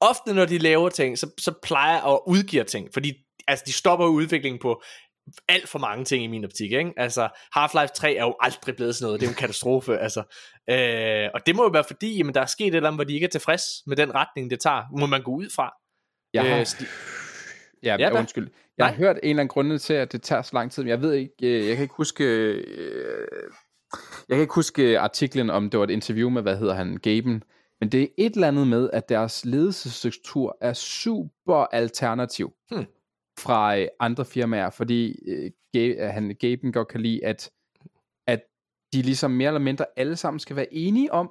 ofte 0.00 0.34
når 0.34 0.44
de 0.44 0.58
laver 0.58 0.88
ting, 0.88 1.18
så, 1.18 1.30
så 1.38 1.52
plejer 1.62 2.14
at 2.14 2.20
udgive 2.26 2.64
ting, 2.64 2.88
fordi 2.92 3.12
altså, 3.48 3.62
de 3.66 3.72
stopper 3.72 4.06
udviklingen 4.06 4.58
på 4.60 4.82
alt 5.48 5.68
for 5.68 5.78
mange 5.78 6.04
ting 6.04 6.24
i 6.24 6.26
min 6.26 6.44
optik, 6.44 6.72
ikke? 6.72 6.92
Altså, 6.96 7.28
Half-Life 7.58 7.92
3 7.96 8.14
er 8.14 8.24
jo 8.24 8.34
aldrig 8.40 8.76
blevet 8.76 8.96
sådan 8.96 9.06
noget, 9.06 9.20
det 9.20 9.26
er 9.26 9.30
jo 9.30 9.32
en 9.32 9.36
katastrofe, 9.36 9.98
altså. 10.06 10.20
Øh, 10.70 11.30
og 11.34 11.46
det 11.46 11.56
må 11.56 11.62
jo 11.62 11.68
være 11.68 11.84
fordi, 11.86 12.16
jamen, 12.16 12.34
der 12.34 12.40
er 12.40 12.46
sket 12.46 12.66
et 12.66 12.74
eller 12.74 12.88
andet, 12.88 12.96
hvor 12.96 13.04
de 13.04 13.14
ikke 13.14 13.24
er 13.24 13.30
tilfreds 13.30 13.62
med 13.86 13.96
den 13.96 14.14
retning, 14.14 14.50
det 14.50 14.60
tager, 14.60 14.82
må 14.98 15.06
man 15.06 15.22
gå 15.22 15.30
ud 15.30 15.48
fra. 15.56 15.72
Jeg 16.34 16.42
har, 16.50 16.58
Øh, 16.60 16.66
de- 16.80 16.86
ja, 17.82 17.96
Ja, 17.96 18.06
ja 18.06 18.10
da. 18.14 18.18
undskyld. 18.18 18.48
Jeg 18.78 18.86
har 18.86 18.92
Nej. 18.92 18.98
hørt 18.98 19.16
en 19.16 19.20
eller 19.30 19.40
anden 19.40 19.48
grund 19.48 19.78
til, 19.78 19.94
at 19.94 20.12
det 20.12 20.22
tager 20.22 20.42
så 20.42 20.50
lang 20.54 20.72
tid, 20.72 20.82
men 20.82 20.90
jeg 20.90 21.02
ved 21.02 21.12
ikke, 21.12 21.32
øh, 21.42 21.66
jeg 21.68 21.76
kan 21.76 21.82
ikke 21.82 21.94
huske, 21.96 22.24
øh, 22.24 23.26
jeg 24.28 24.36
kan 24.36 24.40
ikke 24.40 24.54
huske 24.54 24.98
artiklen, 24.98 25.50
om 25.50 25.70
det 25.70 25.78
var 25.78 25.84
et 25.84 25.90
interview 25.90 26.30
med, 26.30 26.42
hvad 26.42 26.56
hedder 26.56 26.74
han, 26.74 26.96
Gaben, 26.96 27.42
men 27.80 27.92
det 27.92 28.02
er 28.02 28.06
et 28.18 28.34
eller 28.34 28.48
andet 28.48 28.68
med, 28.68 28.90
at 28.92 29.08
deres 29.08 29.44
ledelsesstruktur 29.44 30.56
er 30.60 30.72
super 30.72 31.66
alternativ 31.72 32.52
Hmm. 32.70 32.86
fra 33.38 33.78
øh, 33.78 33.88
andre 34.00 34.24
firmaer, 34.24 34.70
fordi 34.70 35.18
øh, 35.76 35.98
han, 36.00 36.36
Gaben 36.40 36.72
godt 36.72 36.88
kan 36.88 37.00
lide, 37.00 37.24
at, 37.24 37.50
at 38.26 38.42
de 38.92 39.02
ligesom 39.02 39.30
mere 39.30 39.48
eller 39.48 39.60
mindre 39.60 39.84
alle 39.96 40.16
sammen 40.16 40.40
skal 40.40 40.56
være 40.56 40.74
enige 40.74 41.12
om, 41.12 41.30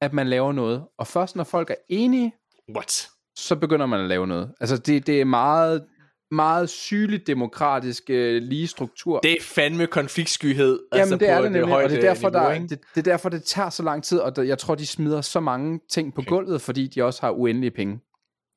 at 0.00 0.12
man 0.12 0.26
laver 0.26 0.52
noget. 0.52 0.84
Og 0.98 1.06
først 1.06 1.36
når 1.36 1.44
folk 1.44 1.70
er 1.70 1.74
enige, 1.88 2.34
What? 2.76 3.08
så 3.36 3.56
begynder 3.56 3.86
man 3.86 4.00
at 4.00 4.06
lave 4.06 4.26
noget. 4.26 4.54
Altså 4.60 4.76
det, 4.76 5.06
det 5.06 5.20
er 5.20 5.24
meget, 5.24 5.86
meget 6.32 6.70
sygeligt 6.70 7.26
demokratisk 7.26 8.10
øh, 8.10 8.42
lige 8.42 8.68
struktur. 8.68 9.20
Det 9.20 9.32
er 9.32 9.42
fandme 9.42 9.86
konfliktskyhed. 9.86 10.80
Jamen 10.92 11.00
altså 11.00 11.16
det 11.16 11.28
er 11.28 11.36
det 11.36 11.46
et 11.46 11.52
nemlig, 11.52 11.70
højt, 11.70 11.84
og 11.84 11.90
det 11.90 11.98
er, 11.98 12.02
derfor, 12.02 12.30
niveau, 12.30 12.48
der, 12.48 12.58
det, 12.58 12.70
det 12.70 13.06
er 13.06 13.10
derfor, 13.10 13.28
det 13.28 13.44
tager 13.44 13.70
så 13.70 13.82
lang 13.82 14.04
tid, 14.04 14.18
og 14.18 14.36
der, 14.36 14.42
jeg 14.42 14.58
tror, 14.58 14.74
de 14.74 14.86
smider 14.86 15.20
så 15.20 15.40
mange 15.40 15.80
ting 15.90 16.14
på 16.14 16.22
gulvet, 16.22 16.62
fordi 16.62 16.86
de 16.86 17.02
også 17.02 17.20
har 17.20 17.30
uendelige 17.30 17.70
penge. 17.70 18.00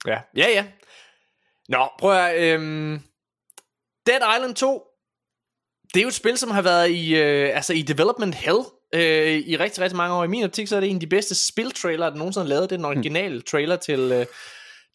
Ja, 0.08 0.20
ja, 0.38 0.48
ja. 0.50 0.66
Nå, 1.70 1.88
prøv 2.00 2.12
at 2.12 2.44
øhm, 2.44 3.00
Dead 4.08 4.36
Island 4.36 4.56
2, 4.56 4.84
det 5.94 6.00
er 6.00 6.04
jo 6.04 6.08
et 6.08 6.14
spil, 6.14 6.38
som 6.38 6.52
har 6.52 6.62
været 6.62 6.90
i, 6.90 7.16
øh, 7.16 7.56
altså 7.56 7.74
i 7.74 7.82
development 7.82 8.36
hell 8.36 8.58
øh, 8.94 9.38
i 9.38 9.58
rigtig, 9.58 9.84
rigtig 9.84 9.98
mange 9.98 10.16
år. 10.16 10.24
I 10.24 10.28
min 10.28 10.44
optik, 10.44 10.68
så 10.68 10.76
er 10.76 10.80
det 10.80 10.90
en 10.90 10.96
af 10.96 11.00
de 11.00 11.08
bedste 11.08 11.36
spiltrailer, 11.36 12.10
der 12.10 12.18
nogensinde 12.18 12.46
har 12.46 12.50
lavet. 12.50 12.70
Det 12.70 12.76
er 12.76 12.78
den 12.78 12.86
originale 12.86 13.42
trailer 13.42 13.76
til, 13.76 14.00
øh, 14.00 14.26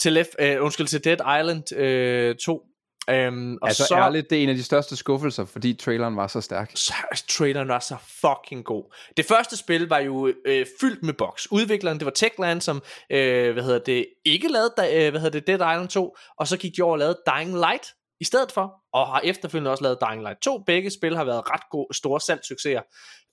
til, 0.00 0.24
F, 0.24 0.28
øh, 0.38 0.64
undskyld, 0.64 0.86
til 0.86 1.04
Dead 1.04 1.40
Island 1.40 1.72
øh, 1.76 2.36
2. 2.36 2.62
Øhm, 3.08 3.58
og 3.62 3.68
Altså 3.68 3.84
så, 3.84 3.96
ærligt, 3.96 4.30
det 4.30 4.38
er 4.38 4.42
en 4.42 4.48
af 4.48 4.54
de 4.54 4.62
største 4.62 4.96
skuffelser, 4.96 5.44
fordi 5.44 5.74
traileren 5.74 6.16
var 6.16 6.26
så 6.26 6.40
stærk. 6.40 6.70
så 6.74 6.94
traileren 7.28 7.68
var 7.68 7.78
så 7.78 7.96
fucking 8.06 8.64
god. 8.64 8.94
Det 9.16 9.26
første 9.26 9.56
spil 9.56 9.88
var 9.88 9.98
jo 9.98 10.32
øh, 10.46 10.66
fyldt 10.80 11.02
med 11.02 11.14
box. 11.14 11.46
Udvikleren, 11.50 11.98
det 11.98 12.04
var 12.04 12.10
Techland, 12.10 12.60
som 12.60 12.82
øh, 13.10 13.52
hvad 13.52 13.62
hedder 13.62 13.78
det, 13.78 14.06
ikke 14.24 14.48
lavede 14.48 14.72
øh, 14.78 15.10
hvad 15.10 15.20
hedder 15.20 15.40
det, 15.40 15.46
Dead 15.46 15.74
Island 15.74 15.88
2, 15.88 16.16
og 16.38 16.48
så 16.48 16.56
gik 16.56 16.76
de 16.76 16.82
over 16.82 16.92
og 16.92 16.98
lavede 16.98 17.18
Dying 17.26 17.54
Light 17.54 17.86
i 18.20 18.24
stedet 18.24 18.52
for, 18.52 18.74
og 18.92 19.06
har 19.06 19.20
efterfølgende 19.24 19.70
også 19.70 19.82
lavet 19.84 19.98
Dying 20.08 20.22
Light 20.22 20.42
2. 20.42 20.58
Begge 20.66 20.90
spil 20.90 21.16
har 21.16 21.24
været 21.24 21.50
ret 21.50 21.62
gode, 21.70 21.94
store 21.94 22.20
salgssucceser. 22.20 22.82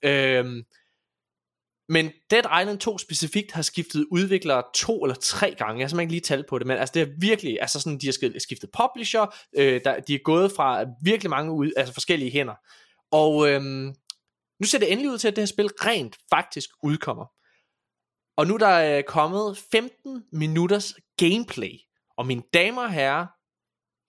Øhm, 0.04 0.62
men 1.88 2.10
Dead 2.30 2.60
Island 2.60 2.78
2 2.78 2.98
specifikt 2.98 3.52
har 3.52 3.62
skiftet 3.62 4.06
udviklere 4.10 4.62
to 4.74 5.04
eller 5.04 5.14
tre 5.14 5.54
gange. 5.58 5.78
Jeg 5.78 5.84
har 5.84 5.88
simpelthen 5.88 6.00
ikke 6.00 6.12
lige 6.12 6.20
tal 6.20 6.44
på 6.48 6.58
det, 6.58 6.66
men 6.66 6.76
altså 6.76 6.92
det 6.94 7.02
er 7.02 7.06
virkelig, 7.18 7.58
altså 7.60 7.80
sådan, 7.80 7.98
de 7.98 8.06
har 8.06 8.12
skiftet- 8.38 8.70
publisher, 8.78 9.34
øh, 9.56 9.80
der, 9.84 10.00
de 10.00 10.14
er 10.14 10.18
gået 10.24 10.52
fra 10.52 10.84
virkelig 11.02 11.30
mange 11.30 11.52
ud, 11.52 11.72
altså 11.76 11.94
forskellige 11.94 12.30
hænder. 12.30 12.54
Og 13.10 13.48
øhm, 13.50 13.94
nu 14.60 14.66
ser 14.66 14.78
det 14.78 14.92
endelig 14.92 15.10
ud 15.10 15.18
til, 15.18 15.28
at 15.28 15.36
det 15.36 15.42
her 15.42 15.46
spil 15.46 15.66
rent 15.66 16.16
faktisk 16.30 16.70
udkommer. 16.82 17.26
Og 18.36 18.46
nu 18.46 18.54
er 18.54 18.58
der 18.58 18.96
øh, 18.98 19.02
kommet 19.04 19.58
15 19.72 20.24
minutters 20.32 20.94
gameplay. 21.16 21.72
Og 22.16 22.26
mine 22.26 22.42
damer 22.54 22.82
og 22.82 22.92
herrer, 22.92 23.26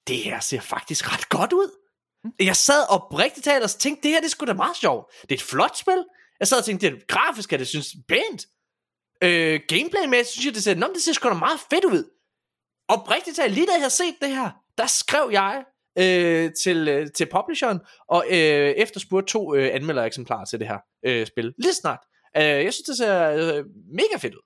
det 0.08 0.18
her 0.18 0.40
ser 0.40 0.62
faktisk 0.62 1.14
ret 1.14 1.30
godt 1.30 1.54
ud. 1.54 1.72
Jeg 2.40 2.56
sad 2.56 2.86
oprigtigt 2.90 3.44
talt 3.44 3.64
og 3.64 3.70
tænkte, 3.70 4.04
det 4.04 4.12
her 4.12 4.20
det 4.20 4.26
er 4.26 4.30
sgu 4.30 4.46
da 4.46 4.54
meget 4.54 4.78
sjovt. 4.78 5.12
Det 5.22 5.32
er 5.32 5.36
et 5.36 5.42
flot 5.42 5.78
spil. 5.78 6.06
Jeg 6.40 6.48
sad 6.48 6.58
og 6.58 6.66
tænkte, 6.66 6.88
det 6.88 6.96
er 6.96 7.06
grafisk, 7.08 7.54
at 7.54 7.60
det 7.60 7.68
synes 7.68 7.96
pænt. 8.08 8.46
Øh, 9.24 9.60
gameplay 9.68 10.06
med, 10.10 10.24
synes 10.24 10.46
jeg, 10.46 10.54
det 10.54 10.64
ser, 10.64 10.76
nå, 10.76 10.88
det 10.94 11.02
ser 11.02 11.14
sgu 11.14 11.30
da 11.30 11.34
meget 11.34 11.60
fedt 11.70 11.86
ud. 11.86 12.04
Oprigtigt 12.88 13.36
talt, 13.36 13.54
lige 13.54 13.68
da 13.68 13.72
jeg 13.72 13.82
havde 13.82 13.90
set 13.90 14.16
det 14.22 14.30
her, 14.30 14.52
der 14.78 14.86
skrev 14.86 15.30
jeg 15.32 15.64
øh, 16.00 16.52
til, 16.64 16.88
øh, 16.88 17.08
til 17.12 17.28
publisheren, 17.32 17.80
og 18.08 18.26
øh, 18.30 18.70
efterspurgte 18.70 19.32
to 19.32 19.56
øh, 19.56 19.76
anmeldereksemplarer 19.76 20.46
til 20.46 20.60
det 20.60 20.68
her 20.68 20.78
øh, 21.06 21.28
spil. 21.28 21.54
Lige 21.58 21.74
snart, 21.74 22.00
Øh, 22.38 22.44
jeg 22.44 22.74
synes, 22.74 22.86
det 22.86 22.98
ser 22.98 23.30
øh, 23.30 23.66
mega 23.94 24.18
fedt 24.18 24.36
ud. 24.36 24.46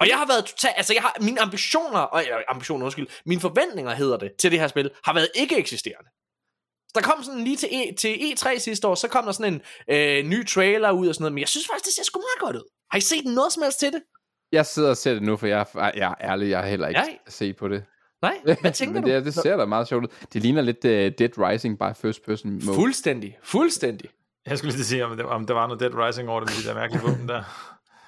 Og 0.00 0.08
jeg 0.08 0.18
har 0.18 0.26
været 0.26 0.44
totalt, 0.44 0.74
altså 0.76 0.94
jeg 0.94 1.02
har, 1.02 1.16
mine 1.20 1.40
ambitioner, 1.40 1.98
og 1.98 2.22
øh, 2.22 2.42
ambitioner, 2.48 2.84
undskyld, 2.84 3.06
mine 3.26 3.40
forventninger 3.40 3.92
hedder 3.92 4.16
det, 4.16 4.32
til 4.38 4.50
det 4.50 4.60
her 4.60 4.68
spil, 4.68 4.90
har 5.04 5.14
været 5.14 5.28
ikke 5.34 5.56
eksisterende. 5.56 6.10
Der 6.94 7.00
kom 7.00 7.22
sådan 7.22 7.44
lige 7.44 7.56
til, 7.56 7.68
e, 7.72 7.94
til 7.94 8.14
E3 8.14 8.58
sidste 8.58 8.88
år, 8.88 8.94
så 8.94 9.08
kom 9.08 9.24
der 9.24 9.32
sådan 9.32 9.54
en 9.54 9.60
øh, 9.96 10.24
ny 10.24 10.46
trailer 10.46 10.90
ud 10.90 11.08
og 11.08 11.14
sådan 11.14 11.22
noget, 11.22 11.32
men 11.32 11.40
jeg 11.40 11.48
synes 11.48 11.66
faktisk, 11.66 11.84
det 11.84 11.92
ser 11.94 12.02
sgu 12.04 12.18
meget 12.20 12.40
godt 12.40 12.56
ud. 12.56 12.68
Har 12.90 12.98
I 12.98 13.00
set 13.00 13.24
noget 13.24 13.52
som 13.52 13.62
helst 13.62 13.78
til 13.80 13.92
det? 13.92 14.02
Jeg 14.52 14.66
sidder 14.66 14.90
og 14.90 14.96
ser 14.96 15.12
det 15.14 15.22
nu, 15.22 15.36
for 15.36 15.46
jeg, 15.46 15.66
er- 15.74 15.90
jeg 15.96 16.14
er 16.20 16.30
ærlig, 16.30 16.50
jeg 16.50 16.58
har 16.60 16.66
heller 16.66 16.88
ikke 16.88 17.00
Nej. 17.00 17.18
set 17.28 17.56
på 17.56 17.68
det. 17.68 17.84
Nej, 18.22 18.38
hvad 18.60 18.72
tænker 18.72 18.94
Men 18.94 19.02
du? 19.02 19.08
det, 19.10 19.24
det 19.24 19.34
ser 19.34 19.56
da 19.56 19.64
meget 19.64 19.88
sjovt 19.88 20.04
ud. 20.04 20.08
Det 20.32 20.42
ligner 20.42 20.62
lidt 20.62 20.84
uh, 20.84 20.90
Dead 20.90 21.38
Rising 21.38 21.78
by 21.78 21.82
first 22.02 22.24
person 22.24 22.50
mode. 22.64 22.74
Fuldstændig, 22.76 23.38
fuldstændig. 23.42 24.10
Jeg 24.46 24.58
skulle 24.58 24.72
lige 24.74 24.84
sige, 24.84 25.04
om, 25.04 25.16
det, 25.16 25.26
om 25.26 25.46
der 25.46 25.54
var 25.54 25.66
noget 25.66 25.80
Dead 25.80 25.94
Rising 25.94 26.28
over 26.28 26.40
det 26.40 26.50
med 26.50 26.62
de 26.62 26.68
der 26.68 26.74
mærkelige 26.74 27.02
våben 27.02 27.28
der. 27.28 27.42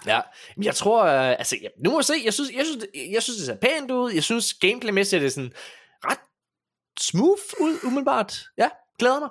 Ja, 0.07 0.21
men 0.57 0.65
jeg 0.65 0.75
tror, 0.75 1.05
øh, 1.05 1.29
altså, 1.31 1.57
ja, 1.63 1.69
nu 1.85 1.91
må 1.91 1.99
vi 1.99 2.03
se, 2.03 2.15
jeg 2.25 2.33
synes, 2.35 2.51
jeg 2.57 2.65
synes, 2.65 2.85
det- 2.85 3.13
jeg 3.13 3.23
synes, 3.23 3.37
det 3.37 3.47
ser 3.47 3.57
pænt 3.57 3.91
ud, 3.91 4.13
jeg 4.13 4.23
synes, 4.25 4.55
gameplaymæssigt 4.55 5.21
er 5.21 5.25
det 5.25 5.33
sådan 5.33 5.53
ret 6.05 6.19
smooth 7.01 7.61
ud, 7.61 7.79
umiddelbart. 7.85 8.33
Ja, 8.59 8.71
glæder 8.99 9.21
mig. 9.21 9.31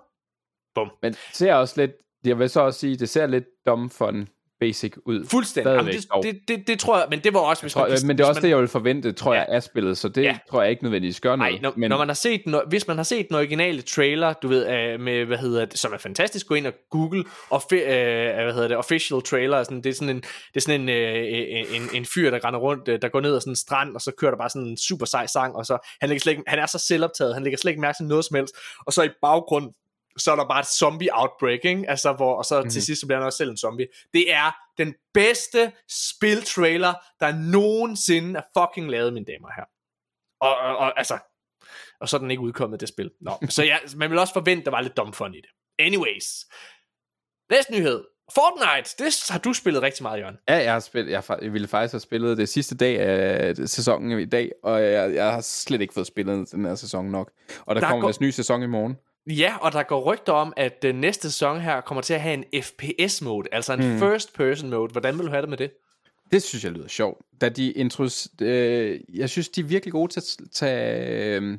Men 1.01 1.11
det 1.11 1.19
ser 1.33 1.53
også 1.53 1.81
lidt, 1.81 1.91
jeg 2.23 2.39
vil 2.39 2.49
så 2.49 2.61
også 2.61 2.79
sige, 2.79 2.97
det 2.97 3.09
ser 3.09 3.27
lidt 3.27 3.45
dumb 3.65 3.91
fun 3.91 4.27
basic 4.59 4.93
ud. 5.05 5.25
Fuldstændig. 5.27 5.71
Jamen, 5.71 5.93
det, 5.93 6.05
dog. 6.13 6.23
det, 6.23 6.39
det, 6.47 6.67
det, 6.67 6.79
tror 6.79 6.97
jeg, 6.97 7.07
men 7.09 7.19
det 7.19 7.33
var 7.33 7.39
også, 7.39 7.63
hvis 7.63 7.73
Tror, 7.73 7.81
man, 7.81 7.91
jeg, 7.91 7.99
men 8.05 8.17
det 8.17 8.23
er 8.23 8.27
også 8.27 8.39
hvis 8.39 8.41
det, 8.41 8.47
man, 8.47 8.49
jeg 8.49 8.59
vil 8.59 8.67
forvente, 8.67 9.11
tror 9.11 9.33
Ja. 9.33 9.39
jeg, 9.39 9.47
af 9.49 9.63
spillet, 9.63 9.97
så 9.97 10.09
det 10.09 10.23
Ja. 10.23 10.37
tror 10.51 10.61
jeg 10.61 10.71
ikke 10.71 10.83
nødvendigvis 10.83 11.19
gør 11.19 11.35
noget. 11.35 11.53
Nej, 11.53 11.61
når, 11.61 11.73
men 11.77 11.89
når 11.89 11.97
man 11.97 12.07
har 12.07 12.13
set, 12.13 12.41
den, 12.45 12.55
hvis 12.67 12.87
man 12.87 12.97
har 12.97 13.03
set 13.03 13.27
den 13.27 13.35
originale 13.35 13.81
trailer, 13.81 14.33
du 14.33 14.47
ved, 14.47 14.67
øh, 14.69 14.99
med, 14.99 15.25
hvad 15.25 15.37
hedder 15.37 15.65
det, 15.65 15.79
som 15.79 15.93
er 15.93 15.97
fantastisk, 15.97 16.47
gå 16.47 16.55
ind 16.55 16.67
og 16.67 16.73
google, 16.91 17.23
og, 17.49 17.61
øh, 17.71 17.79
hvad 17.79 18.53
hedder 18.53 18.67
det, 18.67 18.77
official 18.77 19.21
trailer, 19.21 19.63
sådan, 19.63 19.81
det 19.81 19.89
er 19.89 19.93
sådan 19.93 20.09
en, 20.09 20.21
det 20.21 20.55
er 20.55 20.59
sådan 20.59 20.81
en, 20.81 20.89
øh, 20.89 21.75
en, 21.75 21.89
en 21.93 22.05
fyr, 22.05 22.29
der 22.31 22.45
render 22.45 22.59
rundt, 22.59 22.87
øh, 22.87 23.01
der 23.01 23.07
går 23.07 23.21
ned 23.21 23.35
ad 23.35 23.41
sådan 23.41 23.51
en 23.51 23.55
strand, 23.55 23.95
og 23.95 24.01
så 24.01 24.11
kører 24.17 24.31
der 24.31 24.37
bare 24.37 24.49
sådan 24.49 24.67
en 24.67 24.77
super 24.77 25.05
sej 25.05 25.25
sang, 25.27 25.55
og 25.55 25.65
så, 25.65 25.77
han, 26.01 26.09
lægger 26.09 26.19
slet 26.21 26.31
ikke, 26.33 26.43
han 26.47 26.59
er 26.59 26.65
så 26.65 26.77
selvoptaget, 26.77 27.33
han 27.33 27.43
lægger 27.43 27.57
slet 27.57 27.71
ikke 27.71 27.81
mærke 27.81 27.95
til 27.99 28.05
noget 28.05 28.25
som 28.25 28.35
helst, 28.35 28.55
og 28.87 28.93
så 28.93 29.03
i 29.03 29.09
baggrunden, 29.21 29.71
så 30.17 30.31
er 30.31 30.35
der 30.35 30.47
bare 30.47 30.59
et 30.59 30.65
zombie 30.67 31.09
outbreak, 31.11 31.59
ikke? 31.65 31.89
Altså, 31.89 32.13
hvor, 32.13 32.35
og 32.35 32.45
så 32.45 32.55
mm-hmm. 32.55 32.69
til 32.69 32.81
sidst 32.83 33.01
så 33.01 33.07
bliver 33.07 33.17
han 33.19 33.25
også 33.25 33.37
selv 33.37 33.49
en 33.49 33.57
zombie. 33.57 33.87
Det 34.13 34.33
er 34.33 34.51
den 34.77 34.95
bedste 35.13 35.71
spiltrailer, 35.89 36.93
der 37.19 37.35
nogensinde 37.51 38.39
er 38.39 38.43
fucking 38.59 38.91
lavet, 38.91 39.13
mine 39.13 39.25
damer 39.25 39.49
herrer. 39.55 39.67
Og, 40.41 40.57
og, 40.57 40.77
og 40.77 40.97
altså, 40.97 41.17
og 41.99 42.09
så 42.09 42.17
er 42.17 42.19
den 42.19 42.31
ikke 42.31 42.43
udkommet, 42.43 42.79
det 42.79 42.89
spil. 42.89 43.11
Nå, 43.21 43.31
så 43.49 43.63
ja, 43.63 43.77
man 43.97 44.09
vil 44.09 44.19
også 44.19 44.33
forvente, 44.33 44.65
der 44.65 44.71
var 44.71 44.81
lidt 44.81 44.97
dumb 44.97 45.15
fun 45.15 45.33
i 45.33 45.41
det. 45.41 45.49
Anyways. 45.79 46.45
Næste 47.51 47.71
nyhed. 47.71 48.03
Fortnite, 48.33 49.03
det 49.03 49.27
har 49.29 49.39
du 49.39 49.53
spillet 49.53 49.81
rigtig 49.81 50.03
meget, 50.03 50.19
Jørgen. 50.19 50.37
Ja, 50.49 50.55
jeg, 50.55 50.73
har 50.73 50.79
spillet, 50.79 51.11
jeg, 51.11 51.23
jeg 51.41 51.53
ville 51.53 51.67
faktisk 51.67 51.93
have 51.93 51.99
spillet 51.99 52.37
det 52.37 52.49
sidste 52.49 52.77
dag 52.77 52.99
af 52.99 53.55
sæsonen 53.55 54.19
i 54.19 54.25
dag, 54.25 54.51
og 54.63 54.83
jeg, 54.83 55.13
jeg 55.15 55.31
har 55.33 55.41
slet 55.41 55.81
ikke 55.81 55.93
fået 55.93 56.07
spillet 56.07 56.51
den 56.51 56.65
her 56.65 56.75
sæson 56.75 57.05
nok. 57.05 57.31
Og 57.65 57.75
der, 57.75 57.81
Der 57.81 57.87
kommer 57.89 58.07
går- 58.07 58.13
ny 58.21 58.29
sæson 58.29 58.63
i 58.63 58.65
morgen. 58.65 58.97
Ja, 59.27 59.57
og 59.61 59.71
der 59.71 59.83
går 59.83 60.13
rygter 60.13 60.33
om, 60.33 60.53
at 60.57 60.81
den 60.81 60.95
næste 60.95 61.31
sæson 61.31 61.61
her 61.61 61.81
kommer 61.81 62.01
til 62.01 62.13
at 62.13 62.21
have 62.21 62.33
en 62.33 62.63
FPS-mode, 62.63 63.47
altså 63.51 63.73
en 63.73 63.91
mm. 63.91 63.99
first-person-mode. 63.99 64.91
Hvordan 64.91 65.17
vil 65.17 65.25
du 65.25 65.31
have 65.31 65.41
det 65.41 65.49
med 65.49 65.57
det? 65.57 65.71
Det 66.31 66.43
synes 66.43 66.63
jeg 66.63 66.71
lyder 66.71 66.87
sjovt. 66.87 67.21
Da 67.41 67.49
de 67.49 67.71
intros, 67.71 68.27
øh, 68.41 68.99
jeg 69.13 69.29
synes, 69.29 69.49
de 69.49 69.61
er 69.61 69.65
virkelig 69.65 69.91
gode 69.91 70.11
til 70.11 70.19
at 70.19 70.49
tage 70.51 71.39
øh, 71.39 71.57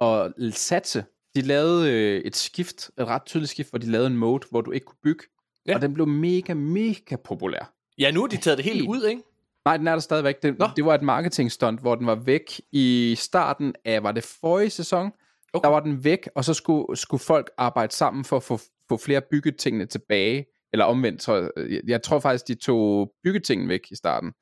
og 0.00 0.34
satse. 0.50 1.04
De 1.34 1.40
lavede 1.40 1.92
øh, 1.92 2.20
et 2.20 2.36
skift, 2.36 2.90
et 2.98 3.06
ret 3.06 3.22
tydeligt 3.26 3.50
skift, 3.50 3.70
hvor 3.70 3.78
de 3.78 3.90
lavede 3.90 4.06
en 4.06 4.16
mode, 4.16 4.46
hvor 4.50 4.60
du 4.60 4.70
ikke 4.70 4.86
kunne 4.86 4.98
bygge. 5.02 5.24
Ja. 5.66 5.74
Og 5.74 5.82
den 5.82 5.94
blev 5.94 6.06
mega, 6.06 6.54
mega 6.54 7.16
populær. 7.24 7.72
Ja, 7.98 8.10
nu 8.10 8.20
har 8.20 8.26
de 8.26 8.36
taget 8.36 8.58
det 8.58 8.64
helt 8.64 8.88
ud, 8.88 9.04
ikke? 9.04 9.22
Nej, 9.64 9.76
den 9.76 9.88
er 9.88 9.92
der 9.92 10.00
stadigvæk. 10.00 10.42
Det, 10.42 10.58
Nå. 10.58 10.68
det 10.76 10.84
var 10.84 10.94
et 10.94 11.02
marketing 11.02 11.52
stunt, 11.52 11.80
hvor 11.80 11.94
den 11.94 12.06
var 12.06 12.14
væk 12.14 12.60
i 12.72 13.14
starten 13.18 13.74
af, 13.84 14.02
var 14.02 14.12
det 14.12 14.24
forrige 14.24 14.70
sæson? 14.70 15.12
Okay. 15.52 15.66
Der 15.66 15.72
var 15.72 15.80
den 15.80 16.04
væk, 16.04 16.28
og 16.34 16.44
så 16.44 16.54
skulle, 16.54 16.96
skulle 16.96 17.20
folk 17.20 17.50
arbejde 17.58 17.94
sammen 17.94 18.24
for 18.24 18.36
at 18.36 18.42
få, 18.42 18.58
få 18.88 18.96
flere 18.96 19.22
byggetingene 19.30 19.86
tilbage. 19.86 20.46
Eller 20.72 20.84
omvendt, 20.84 21.20
tror 21.20 21.36
jeg. 21.36 21.80
Jeg, 21.86 22.02
tror 22.02 22.18
faktisk, 22.18 22.48
de 22.48 22.54
tog 22.54 23.12
byggetingene 23.24 23.68
væk 23.68 23.80
i 23.90 23.96
starten. 23.96 24.32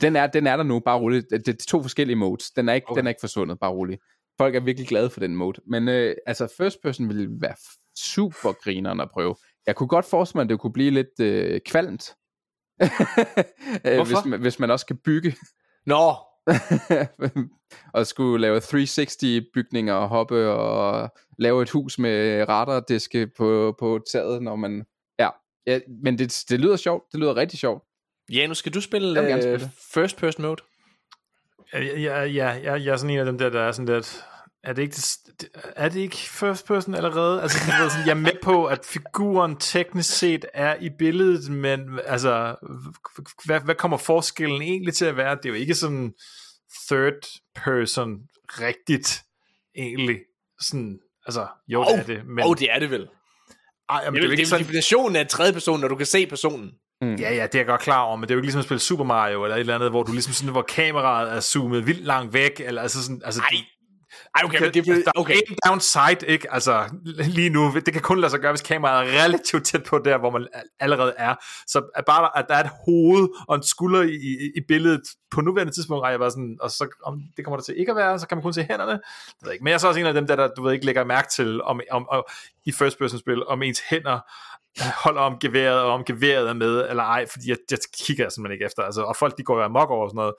Den 0.00 0.16
er, 0.16 0.26
den 0.26 0.46
er 0.46 0.56
der 0.56 0.64
nu, 0.64 0.80
bare 0.80 0.98
roligt. 0.98 1.26
Det, 1.30 1.48
er 1.48 1.66
to 1.68 1.82
forskellige 1.82 2.16
modes. 2.16 2.50
Den 2.50 2.68
er, 2.68 2.72
ikke, 2.72 2.90
Okay. 2.90 2.98
den 2.98 3.06
er 3.06 3.08
ikke 3.08 3.20
forsvundet, 3.20 3.58
bare 3.60 3.70
roligt. 3.70 4.00
Folk 4.38 4.54
er 4.54 4.60
virkelig 4.60 4.88
glade 4.88 5.10
for 5.10 5.20
den 5.20 5.36
mode. 5.36 5.60
Men 5.66 5.88
øh, 5.88 6.16
altså, 6.26 6.54
first 6.56 6.82
person 6.82 7.08
ville 7.08 7.28
være 7.40 7.54
super 7.98 8.52
grineren 8.52 9.00
at 9.00 9.10
prøve. 9.12 9.34
Jeg 9.66 9.76
kunne 9.76 9.88
godt 9.88 10.04
forestille 10.04 10.38
mig, 10.38 10.42
at 10.44 10.48
det 10.48 10.60
kunne 10.60 10.72
blive 10.72 10.90
lidt 10.90 11.20
øh, 11.20 11.60
kvalmt. 11.66 12.14
Øh, 13.86 14.06
hvis, 14.06 14.24
man, 14.26 14.40
hvis 14.40 14.58
man 14.58 14.70
også 14.70 14.86
kan 14.86 14.96
bygge 15.04 15.36
Nå, 15.86 16.14
og 17.94 18.06
skulle 18.06 18.40
lave 18.42 18.60
360 18.60 19.16
bygninger 19.54 19.94
og 19.94 20.08
hoppe 20.08 20.48
og 20.48 21.10
lave 21.38 21.62
et 21.62 21.70
hus 21.70 21.98
med 21.98 22.48
radardiske 22.48 23.26
på, 23.36 23.76
på 23.78 24.00
taget, 24.12 24.42
når 24.42 24.56
man... 24.56 24.84
Ja, 25.18 25.28
ja 25.66 25.80
men 26.02 26.18
det, 26.18 26.44
det 26.48 26.60
lyder 26.60 26.76
sjovt. 26.76 27.04
Det 27.12 27.20
lyder 27.20 27.36
rigtig 27.36 27.58
sjovt. 27.58 27.84
ja, 28.32 28.46
nu 28.46 28.54
skal 28.54 28.74
du 28.74 28.80
spille, 28.80 29.20
Jeg 29.20 29.28
gerne 29.28 29.46
øh, 29.52 29.58
spille. 29.58 29.70
first-person-mode. 29.94 30.62
Ja, 31.72 31.80
ja, 31.80 32.22
ja, 32.22 32.52
ja, 32.52 32.72
jeg 32.72 32.86
er 32.92 32.96
sådan 32.96 33.10
en 33.10 33.18
af 33.18 33.24
dem 33.24 33.38
der, 33.38 33.50
der 33.50 33.60
er 33.60 33.72
sådan 33.72 33.94
lidt... 33.94 34.24
Er 34.66 34.72
det 34.72 34.82
ikke, 34.82 34.96
det- 35.40 35.48
er 35.76 35.88
det 35.88 36.00
ikke 36.00 36.16
first 36.16 36.66
person 36.66 36.94
allerede? 36.94 37.42
Altså, 37.42 37.58
ved, 37.80 37.90
sådan, 37.90 38.06
jeg 38.06 38.10
er 38.10 38.14
med 38.20 38.40
på, 38.42 38.66
at 38.66 38.78
figuren 38.84 39.56
teknisk 39.56 40.18
set 40.18 40.44
er 40.54 40.76
i 40.80 40.90
billedet, 40.98 41.50
men 41.50 41.80
altså, 42.04 42.54
hvad, 43.44 43.60
hvad 43.60 43.74
kommer 43.74 43.96
forskellen 43.96 44.62
egentlig 44.62 44.94
til 44.94 45.04
at 45.04 45.16
være? 45.16 45.36
Det 45.36 45.44
er 45.44 45.48
jo 45.48 45.54
ikke 45.54 45.74
sådan 45.74 46.12
third 46.88 47.26
person 47.64 48.18
rigtigt, 48.46 49.22
egentlig. 49.76 50.18
Sådan, 50.60 50.98
altså, 51.26 51.46
jo, 51.68 51.84
det 51.84 51.92
Åh, 51.92 51.98
er 51.98 52.02
det, 52.04 52.26
men... 52.26 52.44
Åh, 52.44 52.50
oh, 52.50 52.56
det 52.58 52.68
er 52.72 52.78
det 52.78 52.90
vel. 52.90 53.08
ej, 53.88 54.00
jamen, 54.04 54.14
Det 54.14 54.22
det 54.22 54.22
er 54.22 54.22
er 54.22 54.22
jo 54.22 54.26
jo 54.26 54.30
ikke 54.30 54.46
sådan, 54.46 54.64
definitionen 54.64 55.16
af 55.16 55.20
en 55.20 55.26
tredje 55.26 55.52
person, 55.52 55.80
når 55.80 55.88
du 55.88 55.96
kan 55.96 56.06
se 56.06 56.26
personen. 56.26 56.70
Mm. 57.00 57.14
Ja, 57.14 57.34
ja, 57.34 57.42
det 57.46 57.54
er 57.54 57.58
jeg 57.58 57.66
godt 57.66 57.80
klar 57.80 58.00
over, 58.02 58.16
men 58.16 58.22
det 58.22 58.30
er 58.30 58.34
jo 58.34 58.38
ikke 58.38 58.46
ligesom 58.46 58.58
at 58.58 58.64
spille 58.64 58.80
Super 58.80 59.04
Mario, 59.04 59.44
eller 59.44 59.56
et 59.56 59.60
eller 59.60 59.74
andet, 59.74 59.90
hvor 59.90 60.02
du 60.02 60.12
ligesom 60.12 60.32
sådan, 60.32 60.52
hvor 60.52 60.62
kameraet 60.62 61.32
er 61.36 61.40
zoomet 61.40 61.86
vildt 61.86 62.04
langt 62.04 62.32
væk, 62.32 62.60
eller 62.60 62.82
altså 62.82 63.02
sådan, 63.02 63.22
altså, 63.24 63.40
Ej, 63.40 63.56
Ej, 64.36 64.42
okay, 64.44 64.60
men 64.60 64.74
det 64.74 64.86
der 64.86 64.92
er 64.92 65.20
okay. 65.20 65.34
en 65.34 65.56
downside, 65.68 66.26
ikke? 66.26 66.54
Altså, 66.54 66.84
lige 67.38 67.50
nu, 67.50 67.72
det 67.86 67.92
kan 67.92 68.02
kun 68.02 68.20
lade 68.20 68.30
sig 68.30 68.40
gøre, 68.40 68.52
hvis 68.52 68.62
kameraet 68.62 69.14
er 69.14 69.24
relativt 69.24 69.64
tæt 69.64 69.84
på 69.84 69.98
der, 69.98 70.18
hvor 70.18 70.30
man 70.30 70.46
allerede 70.80 71.14
er. 71.16 71.34
Så 71.66 71.90
at 71.94 72.04
bare, 72.04 72.38
at 72.38 72.44
der 72.48 72.54
er 72.54 72.64
et 72.64 72.70
hoved 72.84 73.28
og 73.48 73.56
en 73.56 73.62
skulder 73.62 74.02
i, 74.02 74.14
i, 74.14 74.52
i 74.56 74.60
billedet, 74.68 75.02
på 75.30 75.40
nuværende 75.40 75.72
tidspunkt, 75.72 76.06
er 76.06 76.10
jeg 76.10 76.18
bare 76.18 76.30
sådan, 76.30 76.58
og 76.60 76.70
så 76.70 76.88
om 77.04 77.22
det 77.36 77.44
kommer 77.44 77.56
der 77.56 77.64
til 77.64 77.78
ikke 77.78 77.90
at 77.90 77.96
være, 77.96 78.18
så 78.18 78.26
kan 78.28 78.36
man 78.36 78.42
kun 78.42 78.52
se 78.52 78.66
hænderne. 78.70 78.92
Det 78.92 79.00
ved 79.42 79.52
ikke. 79.52 79.64
Men 79.64 79.68
jeg 79.68 79.74
er 79.74 79.78
så 79.78 79.88
også 79.88 80.00
en 80.00 80.06
af 80.06 80.14
dem, 80.14 80.26
der, 80.26 80.36
der 80.36 80.48
du 80.48 80.62
ved 80.62 80.72
ikke, 80.72 80.86
lægger 80.86 81.04
mærke 81.04 81.28
til, 81.28 81.62
om, 81.62 81.80
om, 81.90 82.08
om 82.08 82.24
i 82.64 82.72
first 82.72 82.98
person 82.98 83.18
spil, 83.18 83.46
om 83.46 83.62
ens 83.62 83.80
hænder 83.90 84.20
holder 85.04 85.20
om 85.20 85.38
geværet, 85.38 85.80
og 85.80 85.92
om 85.92 86.04
geværet 86.04 86.48
er 86.48 86.52
med, 86.52 86.88
eller 86.90 87.02
ej, 87.02 87.26
fordi 87.30 87.50
jeg, 87.50 87.56
jeg 87.70 87.78
kigger 87.98 88.28
simpelthen 88.28 88.52
ikke 88.52 88.64
efter, 88.64 88.82
altså, 88.82 89.02
og 89.02 89.16
folk 89.16 89.38
de 89.38 89.42
går 89.42 89.56
jo 89.56 89.62
amok 89.62 89.90
over 89.90 90.08
sådan 90.08 90.16
noget. 90.16 90.34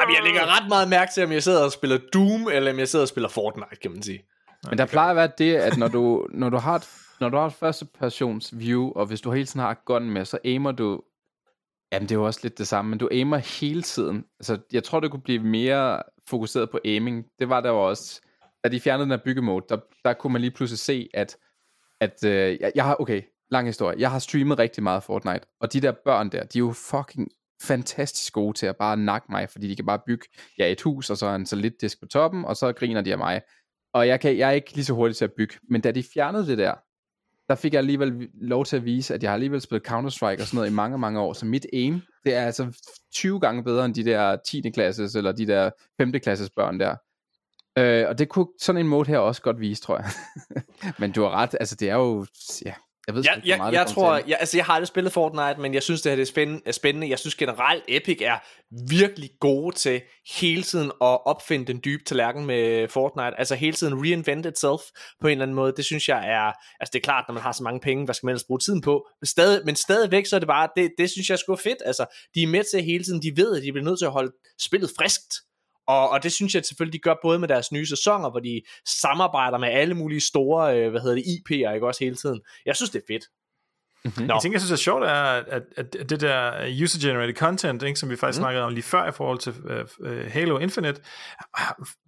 Jamen, 0.00 0.14
jeg 0.14 0.24
lægger 0.24 0.60
ret 0.60 0.68
meget 0.68 0.88
mærke 0.88 1.12
til, 1.14 1.24
om 1.24 1.32
jeg 1.32 1.42
sidder 1.42 1.64
og 1.64 1.72
spiller 1.72 1.98
Doom, 2.12 2.48
eller 2.52 2.72
om 2.72 2.78
jeg 2.78 2.88
sidder 2.88 3.04
og 3.04 3.08
spiller 3.08 3.28
Fortnite, 3.28 3.76
kan 3.82 3.90
man 3.90 4.02
sige. 4.02 4.22
Men 4.68 4.78
der 4.78 4.86
plejer 4.86 5.10
at 5.10 5.16
være 5.16 5.30
det, 5.38 5.56
at 5.56 5.76
når 5.76 5.88
du, 5.88 6.26
når 6.30 6.48
du 6.50 6.56
har 6.56 6.74
et, 6.74 6.88
når 7.20 7.28
du 7.28 7.36
har 7.36 7.46
et 7.46 7.52
første 7.52 7.86
persons 7.98 8.58
view, 8.58 8.92
og 8.92 9.06
hvis 9.06 9.20
du 9.20 9.30
hele 9.30 9.46
tiden 9.46 9.60
har 9.60 9.82
gun 9.84 10.10
med, 10.10 10.24
så 10.24 10.38
aimer 10.44 10.72
du... 10.72 11.02
Jamen, 11.92 12.08
det 12.08 12.14
er 12.14 12.18
jo 12.18 12.26
også 12.26 12.40
lidt 12.42 12.58
det 12.58 12.68
samme, 12.68 12.88
men 12.88 12.98
du 12.98 13.08
aimer 13.12 13.36
hele 13.36 13.82
tiden. 13.82 14.24
Altså, 14.40 14.58
jeg 14.72 14.84
tror, 14.84 15.00
det 15.00 15.10
kunne 15.10 15.22
blive 15.22 15.42
mere 15.42 16.02
fokuseret 16.28 16.70
på 16.70 16.78
aiming. 16.84 17.24
Det 17.38 17.48
var 17.48 17.60
der 17.60 17.68
jo 17.70 17.88
også... 17.88 18.20
Da 18.64 18.68
de 18.68 18.80
fjernede 18.80 19.04
den 19.04 19.10
her 19.10 19.24
byggemode, 19.24 19.64
der, 19.68 19.76
der 20.04 20.12
kunne 20.12 20.32
man 20.32 20.40
lige 20.40 20.50
pludselig 20.50 20.78
se, 20.78 21.08
at... 21.14 21.36
at 22.00 22.24
øh, 22.24 22.60
jeg, 22.60 22.72
jeg 22.74 22.84
har... 22.84 22.96
Okay, 23.00 23.22
lang 23.50 23.66
historie. 23.66 23.96
Jeg 23.98 24.10
har 24.10 24.18
streamet 24.18 24.58
rigtig 24.58 24.82
meget 24.82 25.02
Fortnite, 25.02 25.46
og 25.60 25.72
de 25.72 25.80
der 25.80 25.92
børn 26.04 26.32
der, 26.32 26.44
de 26.44 26.58
er 26.58 26.60
jo 26.60 26.72
fucking 26.72 27.28
fantastisk 27.62 28.32
gode 28.32 28.58
til 28.58 28.66
at 28.66 28.76
bare 28.76 28.96
nakke 28.96 29.26
mig, 29.30 29.50
fordi 29.50 29.68
de 29.68 29.76
kan 29.76 29.86
bare 29.86 30.00
bygge 30.06 30.26
ja, 30.58 30.72
et 30.72 30.82
hus, 30.82 31.10
og 31.10 31.16
så 31.16 31.34
en 31.34 31.46
soliddisk 31.46 32.00
på 32.00 32.06
toppen, 32.06 32.44
og 32.44 32.56
så 32.56 32.72
griner 32.72 33.00
de 33.00 33.12
af 33.12 33.18
mig. 33.18 33.40
Og 33.94 34.08
jeg, 34.08 34.20
kan, 34.20 34.38
jeg 34.38 34.48
er 34.48 34.52
ikke 34.52 34.74
lige 34.74 34.84
så 34.84 34.94
hurtig 34.94 35.16
til 35.16 35.24
at 35.24 35.32
bygge. 35.32 35.54
Men 35.68 35.80
da 35.80 35.90
de 35.90 36.02
fjernede 36.02 36.46
det 36.46 36.58
der, 36.58 36.74
der 37.48 37.54
fik 37.54 37.72
jeg 37.72 37.78
alligevel 37.78 38.28
lov 38.34 38.64
til 38.64 38.76
at 38.76 38.84
vise, 38.84 39.14
at 39.14 39.22
jeg 39.22 39.30
har 39.30 39.34
alligevel 39.34 39.60
spillet 39.60 39.88
Counter-Strike 39.88 40.40
og 40.40 40.46
sådan 40.46 40.56
noget 40.56 40.70
i 40.70 40.74
mange, 40.74 40.98
mange 40.98 41.20
år. 41.20 41.32
Så 41.32 41.46
mit 41.46 41.66
aim, 41.72 42.02
det 42.24 42.34
er 42.34 42.44
altså 42.44 42.80
20 43.14 43.40
gange 43.40 43.64
bedre 43.64 43.84
end 43.84 43.94
de 43.94 44.04
der 44.04 44.36
10. 44.36 44.70
klasses, 44.70 45.14
eller 45.14 45.32
de 45.32 45.46
der 45.46 45.70
5. 46.00 46.12
klasses 46.12 46.50
børn 46.50 46.80
der. 46.80 46.96
Øh, 47.78 48.08
og 48.08 48.18
det 48.18 48.28
kunne 48.28 48.46
sådan 48.60 48.80
en 48.80 48.88
mode 48.88 49.08
her 49.08 49.18
også 49.18 49.42
godt 49.42 49.60
vise, 49.60 49.82
tror 49.82 49.96
jeg. 49.96 50.10
Men 51.00 51.12
du 51.12 51.22
har 51.22 51.30
ret, 51.30 51.56
altså 51.60 51.76
det 51.76 51.90
er 51.90 51.94
jo, 51.94 52.26
ja, 52.64 52.74
jeg 53.06 53.14
ved 53.14 53.22
Ja, 53.22 53.34
ikke, 53.34 53.48
jeg, 53.48 53.58
meget 53.58 53.72
jeg 53.72 53.86
tror, 53.86 54.14
jeg, 54.14 54.36
altså 54.40 54.56
jeg 54.56 54.64
har 54.64 54.72
aldrig 54.72 54.88
spillet 54.88 55.12
Fortnite, 55.12 55.60
men 55.60 55.74
jeg 55.74 55.82
synes, 55.82 56.02
det 56.02 56.10
her 56.10 56.16
det 56.16 56.22
er 56.22 56.26
spændende, 56.26 56.72
spændende. 56.72 57.10
Jeg 57.10 57.18
synes 57.18 57.34
generelt, 57.34 57.84
Epic 57.88 58.18
er 58.22 58.38
virkelig 58.88 59.30
gode 59.40 59.76
til 59.76 60.02
hele 60.40 60.62
tiden 60.62 60.86
at 60.86 61.26
opfinde 61.26 61.66
den 61.66 61.80
dybe 61.84 62.04
tallerken 62.04 62.46
med 62.46 62.88
Fortnite. 62.88 63.38
Altså 63.38 63.54
hele 63.54 63.72
tiden 63.72 64.02
reinvent 64.02 64.46
itself 64.46 64.80
på 65.20 65.26
en 65.26 65.30
eller 65.30 65.42
anden 65.42 65.54
måde. 65.54 65.72
Det 65.76 65.84
synes 65.84 66.08
jeg 66.08 66.28
er, 66.28 66.52
altså 66.80 66.90
det 66.92 66.98
er 66.98 67.04
klart, 67.04 67.24
når 67.28 67.32
man 67.32 67.42
har 67.42 67.52
så 67.52 67.62
mange 67.62 67.80
penge, 67.80 68.04
hvad 68.04 68.14
skal 68.14 68.26
man 68.26 68.32
ellers 68.32 68.44
bruge 68.44 68.60
tiden 68.60 68.80
på? 68.80 69.06
Men, 69.20 69.26
stadig, 69.26 69.62
men 69.64 69.76
stadigvæk, 69.76 70.26
så 70.26 70.36
er 70.36 70.40
det 70.40 70.48
bare, 70.48 70.68
det, 70.76 70.90
det 70.98 71.10
synes 71.10 71.28
jeg 71.28 71.34
er 71.34 71.38
sgu 71.38 71.56
fedt. 71.56 71.78
Altså, 71.84 72.06
de 72.34 72.42
er 72.42 72.46
med 72.46 72.64
til 72.70 72.82
hele 72.82 73.04
tiden, 73.04 73.22
de 73.22 73.32
ved, 73.36 73.56
at 73.56 73.62
de 73.62 73.72
bliver 73.72 73.84
nødt 73.84 73.98
til 73.98 74.06
at 74.06 74.12
holde 74.12 74.32
spillet 74.60 74.90
friskt. 74.98 75.34
Og, 75.90 76.10
og 76.10 76.22
det 76.22 76.32
synes 76.32 76.54
jeg 76.54 76.64
selvfølgelig, 76.64 76.92
de 76.92 77.08
gør 77.08 77.14
både 77.22 77.38
med 77.38 77.48
deres 77.48 77.72
nye 77.72 77.86
sæsoner, 77.86 78.30
hvor 78.30 78.40
de 78.40 78.62
samarbejder 78.86 79.58
med 79.58 79.68
alle 79.68 79.94
mulige 79.94 80.20
store, 80.20 80.76
øh, 80.76 80.90
hvad 80.90 81.00
hedder 81.00 81.16
det, 81.16 81.24
IP'er, 81.24 81.74
ikke 81.74 81.86
også 81.86 82.04
hele 82.04 82.16
tiden. 82.16 82.40
Jeg 82.66 82.76
synes, 82.76 82.90
det 82.90 82.98
er 82.98 83.12
fedt. 83.12 83.24
Mhm. 84.04 84.26
Nå. 84.26 84.34
Jeg 84.34 84.42
tænker, 84.42 84.54
jeg 84.54 84.60
synes 84.60 84.70
er 84.72 84.76
sjovt, 84.76 85.04
er, 85.04 85.10
at, 85.10 85.44
at, 85.76 85.96
at 85.98 86.10
det 86.10 86.20
der 86.20 86.52
user-generated 86.82 87.34
content, 87.34 87.82
ikke, 87.82 87.98
som 87.98 88.10
vi 88.10 88.16
faktisk 88.16 88.40
mm. 88.40 88.42
snakkede 88.42 88.64
om 88.64 88.72
lige 88.72 88.82
før 88.82 89.08
i 89.08 89.12
forhold 89.12 89.38
til 89.38 89.54
uh, 90.00 90.32
Halo 90.32 90.58
Infinite, 90.58 91.00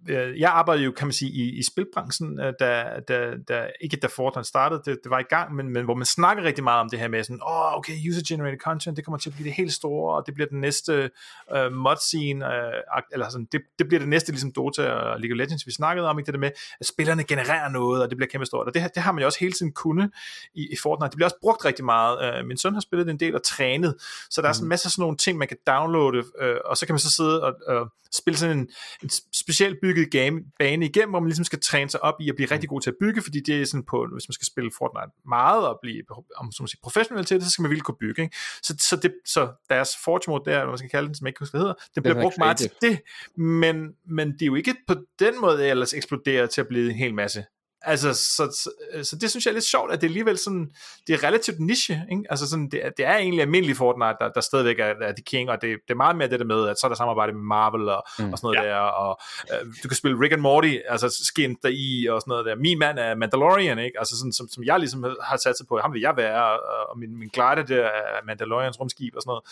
uh, 0.09 0.39
jeg 0.39 0.51
arbejdede 0.51 0.85
jo, 0.85 0.91
kan 0.91 1.07
man 1.07 1.13
sige, 1.13 1.31
i, 1.31 1.59
i 1.59 1.63
spilbranchen, 1.63 2.39
uh, 2.39 2.45
da, 2.59 2.85
da, 3.07 3.31
da, 3.47 3.67
ikke 3.81 3.97
da 3.97 4.07
Fortnite 4.07 4.47
startede, 4.47 4.81
det, 4.85 4.99
det 5.03 5.09
var 5.09 5.19
i 5.19 5.23
gang, 5.29 5.55
men, 5.55 5.69
men 5.69 5.85
hvor 5.85 5.95
man 5.95 6.05
snakker 6.05 6.43
rigtig 6.43 6.63
meget 6.63 6.79
om 6.79 6.89
det 6.89 6.99
her 6.99 7.07
med 7.07 7.23
sådan, 7.23 7.39
åh, 7.43 7.73
oh, 7.73 7.77
okay, 7.77 7.93
user-generated 8.09 8.59
content, 8.59 8.97
det 8.97 9.05
kommer 9.05 9.17
til 9.17 9.29
at 9.29 9.35
blive 9.35 9.47
det 9.47 9.53
helt 9.53 9.73
store, 9.73 10.15
og 10.17 10.23
det 10.25 10.33
bliver 10.33 10.47
den 10.47 10.61
næste 10.61 11.09
uh, 11.55 11.71
mod-scene, 11.71 12.45
uh, 12.45 13.01
eller 13.11 13.29
sådan, 13.29 13.47
det, 13.51 13.61
det 13.79 13.87
bliver 13.87 13.99
det 13.99 14.09
næste, 14.09 14.31
ligesom 14.31 14.51
Dota 14.51 14.89
og 14.89 15.19
League 15.19 15.35
of 15.35 15.37
Legends, 15.37 15.67
vi 15.67 15.71
snakkede 15.71 16.07
om, 16.07 16.19
ikke 16.19 16.25
det 16.25 16.33
der 16.33 16.39
med, 16.39 16.51
at 16.79 16.85
spillerne 16.85 17.23
genererer 17.23 17.69
noget, 17.69 18.03
og 18.03 18.09
det 18.09 18.17
bliver 18.17 18.29
kæmpe 18.29 18.45
stort, 18.45 18.67
og 18.67 18.73
det, 18.73 18.91
det 18.95 19.03
har 19.03 19.11
man 19.11 19.21
jo 19.21 19.25
også 19.25 19.39
hele 19.39 19.53
tiden 19.53 19.71
kunne 19.71 20.11
i, 20.53 20.67
i 20.71 20.75
Fortnite. 20.83 21.09
Det 21.09 21.15
bliver 21.15 21.27
også 21.27 21.37
brugt 21.41 21.65
rigtig 21.65 21.82
meget. 21.83 22.39
Uh, 22.39 22.47
min 22.47 22.57
søn 22.57 22.73
har 22.73 22.81
spillet 22.81 23.09
en 23.09 23.19
del 23.19 23.35
og 23.35 23.43
trænet, 23.43 23.95
så 24.29 24.41
der 24.41 24.47
er 24.47 24.53
sådan 24.53 24.65
en 24.65 24.69
masse 24.69 24.87
af 24.87 24.91
sådan 24.91 25.01
nogle 25.01 25.17
ting, 25.17 25.37
man 25.37 25.47
kan 25.47 25.57
downloade, 25.67 26.17
uh, 26.17 26.55
og 26.65 26.77
så 26.77 26.85
kan 26.85 26.93
man 26.93 26.99
så 26.99 27.11
sidde 27.11 27.43
og 27.43 27.81
uh, 27.81 27.87
spille 28.13 28.37
sådan 28.37 28.57
en, 28.57 28.69
en 29.03 29.09
specielt 29.33 29.77
bygget 29.81 30.11
game, 30.11 30.41
bane 30.59 30.85
igennem, 30.85 31.09
hvor 31.09 31.19
man 31.19 31.27
ligesom 31.27 31.45
skal 31.45 31.59
træne 31.59 31.89
sig 31.89 32.03
op 32.03 32.15
i 32.19 32.29
at 32.29 32.35
blive 32.35 32.51
rigtig 32.51 32.69
god 32.69 32.81
til 32.81 32.89
at 32.89 32.95
bygge, 32.99 33.21
fordi 33.21 33.39
det 33.39 33.61
er 33.61 33.65
sådan 33.65 33.83
på, 33.83 34.07
hvis 34.13 34.27
man 34.27 34.33
skal 34.33 34.45
spille 34.45 34.71
Fortnite 34.77 35.11
meget 35.27 35.67
og 35.67 35.79
blive 35.81 36.01
om, 36.37 36.51
som 36.51 36.63
man 36.63 36.67
siger, 36.67 36.79
professionel 36.83 37.25
til 37.25 37.37
det, 37.37 37.43
så 37.45 37.51
skal 37.51 37.61
man 37.61 37.69
virkelig 37.69 37.85
kunne 37.85 37.97
bygge. 37.99 38.21
Ikke? 38.21 38.37
Så, 38.63 38.75
så, 38.79 38.95
det, 38.95 39.13
så 39.25 39.51
deres 39.69 39.89
Forge 40.03 40.21
mode 40.27 40.43
der, 40.45 40.59
eller 40.59 40.69
man 40.69 40.77
skal 40.77 40.89
kalde 40.89 41.07
den, 41.07 41.15
som 41.15 41.25
jeg 41.25 41.29
ikke 41.29 41.39
husker, 41.39 41.57
hvad 41.57 41.61
hedder, 41.61 41.73
det 41.95 42.03
bliver 42.03 42.17
er 42.17 42.21
brugt 42.21 42.37
meget 42.37 42.57
til 42.57 42.71
det, 42.81 43.01
men, 43.37 43.93
men 44.05 44.33
det 44.33 44.41
er 44.41 44.45
jo 44.45 44.55
ikke 44.55 44.75
på 44.87 44.95
den 45.19 45.41
måde 45.41 45.67
ellers 45.67 45.93
eksploderet 45.93 46.49
til 46.49 46.61
at 46.61 46.67
blive 46.67 46.89
en 46.89 46.95
hel 46.95 47.13
masse 47.13 47.45
Altså, 47.85 48.13
så, 48.13 48.43
så, 48.61 48.69
så 49.03 49.15
det 49.15 49.29
synes 49.29 49.45
jeg 49.45 49.51
er 49.51 49.53
lidt 49.53 49.65
sjovt, 49.65 49.91
at 49.91 50.01
det 50.01 50.07
alligevel 50.07 50.37
sådan, 50.37 50.71
det 51.07 51.13
er 51.13 51.23
relativt 51.23 51.59
niche, 51.59 52.01
ikke? 52.11 52.23
Altså 52.29 52.49
sådan, 52.49 52.69
det, 52.69 52.85
er, 52.85 52.89
det 52.89 53.05
er 53.05 53.17
egentlig 53.17 53.41
almindelig 53.41 53.77
Fortnite, 53.77 54.15
der, 54.19 54.29
der 54.35 54.41
stadigvæk 54.41 54.79
er, 54.79 54.93
er 55.01 55.11
the 55.11 55.23
king, 55.25 55.49
og 55.49 55.61
det, 55.61 55.69
det 55.87 55.93
er 55.93 55.95
meget 55.95 56.15
mere 56.15 56.29
det 56.29 56.39
der 56.39 56.45
med, 56.45 56.67
at 56.67 56.79
så 56.79 56.87
er 56.87 56.89
der 56.89 56.95
samarbejde 56.95 57.33
med 57.33 57.41
Marvel 57.41 57.89
og, 57.89 58.03
mm. 58.19 58.31
og 58.31 58.37
sådan 58.37 58.47
noget 58.47 58.67
ja. 58.67 58.73
der, 58.73 58.79
og 58.79 59.19
øh, 59.51 59.73
du 59.83 59.87
kan 59.87 59.97
spille 59.97 60.19
Rick 60.19 60.33
and 60.33 60.41
Morty, 60.41 60.75
altså 60.87 61.25
skin 61.31 61.57
der 61.63 61.69
i, 61.73 62.07
og 62.09 62.21
sådan 62.21 62.31
noget 62.31 62.45
der. 62.45 62.55
Min 62.55 62.79
mand 62.79 62.99
er 62.99 63.15
Mandalorian, 63.15 63.79
ikke? 63.79 63.99
Altså 63.99 64.17
sådan, 64.17 64.33
som, 64.33 64.47
som 64.47 64.63
jeg 64.63 64.79
ligesom 64.79 65.05
har 65.21 65.37
sat 65.37 65.57
sig 65.57 65.67
på, 65.67 65.79
ham 65.81 65.93
vil 65.93 66.01
jeg 66.01 66.13
være, 66.17 66.59
og, 66.59 66.89
og 66.89 66.99
min, 66.99 67.19
min 67.19 67.29
glider 67.29 67.63
der 67.63 67.83
er 67.83 68.25
Mandalorians 68.25 68.79
rumskib 68.79 69.15
og 69.15 69.21
sådan 69.21 69.29
noget 69.29 69.43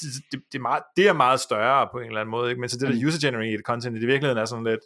det, 0.00 0.10
det, 0.32 0.40
det, 0.52 0.58
er 0.58 0.62
meget, 0.62 0.82
det 0.96 1.08
er 1.08 1.12
meget 1.12 1.40
større 1.40 1.88
på 1.92 1.98
en 1.98 2.06
eller 2.06 2.20
anden 2.20 2.30
måde, 2.30 2.50
ikke? 2.50 2.60
men 2.60 2.68
så 2.68 2.76
det 2.78 2.88
der 2.88 2.94
mm. 2.94 3.06
user-generated 3.06 3.62
content 3.62 3.96
i 3.96 4.06
virkeligheden 4.06 4.38
er 4.38 4.44
sådan 4.44 4.64
lidt, 4.64 4.80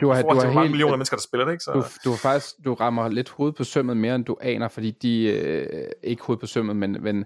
du 0.00 0.08
har, 0.08 0.22
du 0.22 0.28
har 0.28 0.34
mange 0.34 0.60
helt, 0.60 0.70
millioner 0.70 0.96
mennesker, 0.96 1.16
der 1.16 1.22
spiller 1.22 1.44
det, 1.44 1.52
ikke? 1.52 1.64
Så... 1.64 1.72
Du, 1.72 1.82
du 2.04 2.10
har 2.10 2.16
faktisk, 2.16 2.54
du 2.64 2.74
rammer 2.74 3.08
lidt 3.08 3.28
hoved 3.28 3.52
på 3.52 3.64
sømmet 3.64 3.96
mere, 3.96 4.14
end 4.14 4.24
du 4.24 4.36
aner, 4.40 4.68
fordi 4.68 4.90
de, 4.90 5.22
øh, 5.24 5.90
ikke 6.02 6.22
hoved 6.22 6.38
på 6.38 6.46
sømmet, 6.46 6.76
men, 6.76 6.96
men 7.00 7.24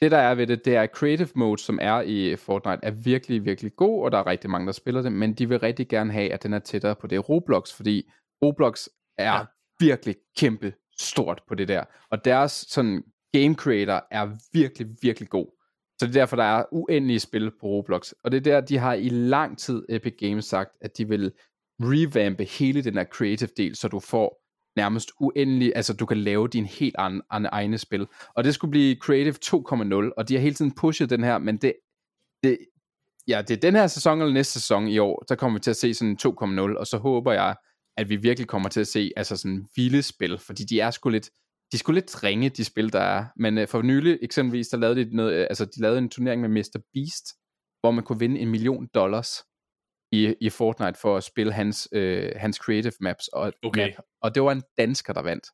det 0.00 0.10
der 0.10 0.18
er 0.18 0.34
ved 0.34 0.46
det, 0.46 0.64
det 0.64 0.76
er 0.76 0.86
creative 0.86 1.28
mode, 1.34 1.58
som 1.58 1.78
er 1.82 2.00
i 2.00 2.36
Fortnite, 2.36 2.78
er 2.82 2.90
virkelig, 2.90 3.44
virkelig 3.44 3.76
god, 3.76 4.04
og 4.04 4.12
der 4.12 4.18
er 4.18 4.26
rigtig 4.26 4.50
mange, 4.50 4.66
der 4.66 4.72
spiller 4.72 5.02
det, 5.02 5.12
men 5.12 5.32
de 5.34 5.48
vil 5.48 5.58
rigtig 5.58 5.88
gerne 5.88 6.12
have, 6.12 6.32
at 6.32 6.42
den 6.42 6.52
er 6.52 6.58
tættere 6.58 6.94
på 6.94 7.06
det 7.06 7.28
Roblox, 7.28 7.72
fordi 7.72 8.10
Roblox 8.44 8.86
er 9.18 9.34
ja. 9.34 9.44
virkelig 9.80 10.16
kæmpe 10.38 10.72
stort 11.00 11.42
på 11.48 11.54
det 11.54 11.68
der, 11.68 11.84
og 12.10 12.24
deres 12.24 12.52
sådan 12.52 13.02
game 13.32 13.54
creator 13.54 14.06
er 14.10 14.28
virkelig, 14.52 14.86
virkelig 15.02 15.28
god. 15.28 15.46
Så 15.98 16.06
det 16.06 16.16
er 16.16 16.20
derfor, 16.20 16.36
der 16.36 16.44
er 16.44 16.64
uendelige 16.72 17.20
spil 17.20 17.50
på 17.60 17.66
Roblox. 17.66 18.12
Og 18.24 18.32
det 18.32 18.36
er 18.36 18.40
der, 18.40 18.60
de 18.60 18.78
har 18.78 18.94
i 18.94 19.08
lang 19.08 19.58
tid 19.58 19.84
Epic 19.88 20.14
Games 20.18 20.44
sagt, 20.44 20.70
at 20.80 20.98
de 20.98 21.08
vil 21.08 21.32
revampe 21.84 22.44
hele 22.44 22.84
den 22.84 22.94
her 22.94 23.04
creative 23.04 23.50
del, 23.56 23.76
så 23.76 23.88
du 23.88 24.00
får 24.00 24.42
nærmest 24.76 25.10
uendelig, 25.20 25.72
altså 25.76 25.94
du 25.94 26.06
kan 26.06 26.16
lave 26.16 26.48
din 26.48 26.66
helt 26.66 26.94
an, 26.98 27.22
an 27.30 27.46
egne 27.52 27.78
spil. 27.78 28.06
Og 28.36 28.44
det 28.44 28.54
skulle 28.54 28.70
blive 28.70 28.96
Creative 28.96 29.34
2.0, 29.44 30.12
og 30.16 30.28
de 30.28 30.34
har 30.34 30.40
hele 30.40 30.54
tiden 30.54 30.74
pushet 30.74 31.10
den 31.10 31.24
her, 31.24 31.38
men 31.38 31.56
det, 31.56 31.74
det, 32.42 32.58
ja, 33.28 33.42
det 33.48 33.56
er 33.56 33.60
den 33.60 33.74
her 33.74 33.86
sæson 33.86 34.20
eller 34.20 34.34
næste 34.34 34.52
sæson 34.52 34.88
i 34.88 34.98
år, 34.98 35.24
der 35.28 35.34
kommer 35.34 35.58
vi 35.58 35.62
til 35.62 35.70
at 35.70 35.76
se 35.76 35.94
sådan 35.94 36.18
2.0, 36.22 36.78
og 36.78 36.86
så 36.86 36.98
håber 36.98 37.32
jeg, 37.32 37.56
at 37.96 38.08
vi 38.08 38.16
virkelig 38.16 38.48
kommer 38.48 38.68
til 38.68 38.80
at 38.80 38.88
se 38.88 39.10
altså 39.16 39.36
sådan 39.36 39.66
vilde 39.76 40.02
spil, 40.02 40.38
fordi 40.38 40.64
de 40.64 40.80
er 40.80 40.90
sgu 40.90 41.08
lidt, 41.08 41.30
de 41.72 41.78
skulle 41.78 42.00
lidt 42.00 42.24
ringe, 42.24 42.48
de 42.48 42.64
spil, 42.64 42.92
der 42.92 43.00
er. 43.00 43.24
Men 43.36 43.58
øh, 43.58 43.68
for 43.68 43.82
nylig 43.82 44.18
eksempelvis, 44.22 44.68
der 44.68 44.76
lavede 44.76 45.04
de 45.04 45.16
noget, 45.16 45.34
øh, 45.34 45.46
altså 45.50 45.64
de 45.64 45.80
lavede 45.80 45.98
en 45.98 46.08
turnering 46.08 46.40
med 46.40 46.48
Mr. 46.48 46.80
Beast, 46.94 47.26
hvor 47.80 47.90
man 47.90 48.04
kunne 48.04 48.18
vinde 48.18 48.40
en 48.40 48.50
million 48.50 48.88
dollars 48.94 49.42
i, 50.12 50.34
i 50.40 50.50
Fortnite 50.50 50.98
for 51.00 51.16
at 51.16 51.24
spille 51.24 51.52
hans, 51.52 51.88
øh, 51.92 52.30
hans 52.36 52.56
creative 52.56 52.92
maps. 53.00 53.28
Og, 53.28 53.52
Okay. 53.64 53.88
map, 53.96 54.04
og 54.22 54.34
det 54.34 54.42
var 54.42 54.52
en 54.52 54.62
dansker, 54.78 55.12
der 55.12 55.22
vandt. 55.22 55.44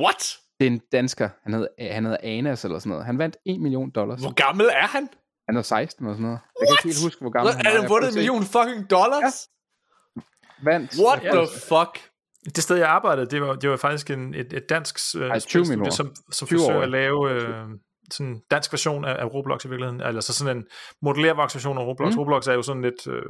What? 0.00 0.36
Det 0.60 0.66
er 0.66 0.70
en 0.70 0.80
dansker, 0.92 1.28
han 1.42 1.54
hed, 1.54 1.66
han 1.80 2.06
hed 2.06 2.16
Anas 2.22 2.64
eller 2.64 2.78
sådan 2.78 2.90
noget. 2.90 3.06
Han 3.06 3.18
vandt 3.18 3.36
1 3.46 3.60
million 3.60 3.90
dollars. 3.90 4.20
Hvor 4.20 4.32
gammel 4.34 4.66
er 4.66 4.86
han? 4.86 5.08
Han 5.48 5.56
er 5.56 5.62
16 5.62 6.04
eller 6.06 6.14
sådan 6.14 6.22
noget. 6.22 6.38
Jeg 6.60 6.66
kan 6.68 6.74
ikke 6.74 6.88
helt 6.88 7.04
huske, 7.06 7.20
hvor 7.20 7.30
gammel 7.30 7.46
Hvad, 7.54 7.56
han 7.56 7.66
er 7.66 7.70
han 7.70 7.82
Jeg 7.82 7.90
vundet 7.90 8.08
en 8.08 8.14
million 8.14 8.42
fucking 8.44 8.90
dollars? 8.90 9.48
Vandt. 10.62 10.90
What 11.04 11.24
Ja, 11.24 11.30
the 11.30 11.46
fuck? 11.68 12.10
Det 12.54 12.62
sted, 12.62 12.76
jeg 12.76 12.88
arbejdede, 12.88 13.26
det 13.26 13.40
var, 13.42 13.54
det 13.54 13.70
var 13.70 13.76
faktisk 13.76 14.10
en, 14.10 14.34
et, 14.34 14.52
et 14.52 14.68
dansk 14.68 14.96
øh, 15.16 15.22
Ej, 15.22 15.38
20 15.38 15.40
spilstudie, 15.40 15.68
millioner. 15.68 15.90
som, 15.90 16.14
som 16.32 16.48
20 16.48 16.58
forsøger 16.58 16.78
år. 16.78 16.82
at 16.82 16.90
lave 16.90 17.30
øh, 17.30 17.64
sådan 18.10 18.32
en 18.32 18.42
dansk 18.50 18.72
version 18.72 19.04
af, 19.04 19.16
af 19.22 19.34
Roblox 19.34 19.64
i 19.64 19.68
virkeligheden. 19.68 20.00
Altså 20.00 20.32
så 20.32 20.38
sådan 20.38 20.56
en 20.56 20.64
modellervaks 21.02 21.54
version 21.54 21.78
af 21.78 21.82
Roblox. 21.82 22.12
Mm. 22.14 22.18
Roblox 22.18 22.46
er 22.46 22.52
jo 22.52 22.62
sådan 22.62 22.82
lidt... 22.82 23.06
Øh, 23.06 23.22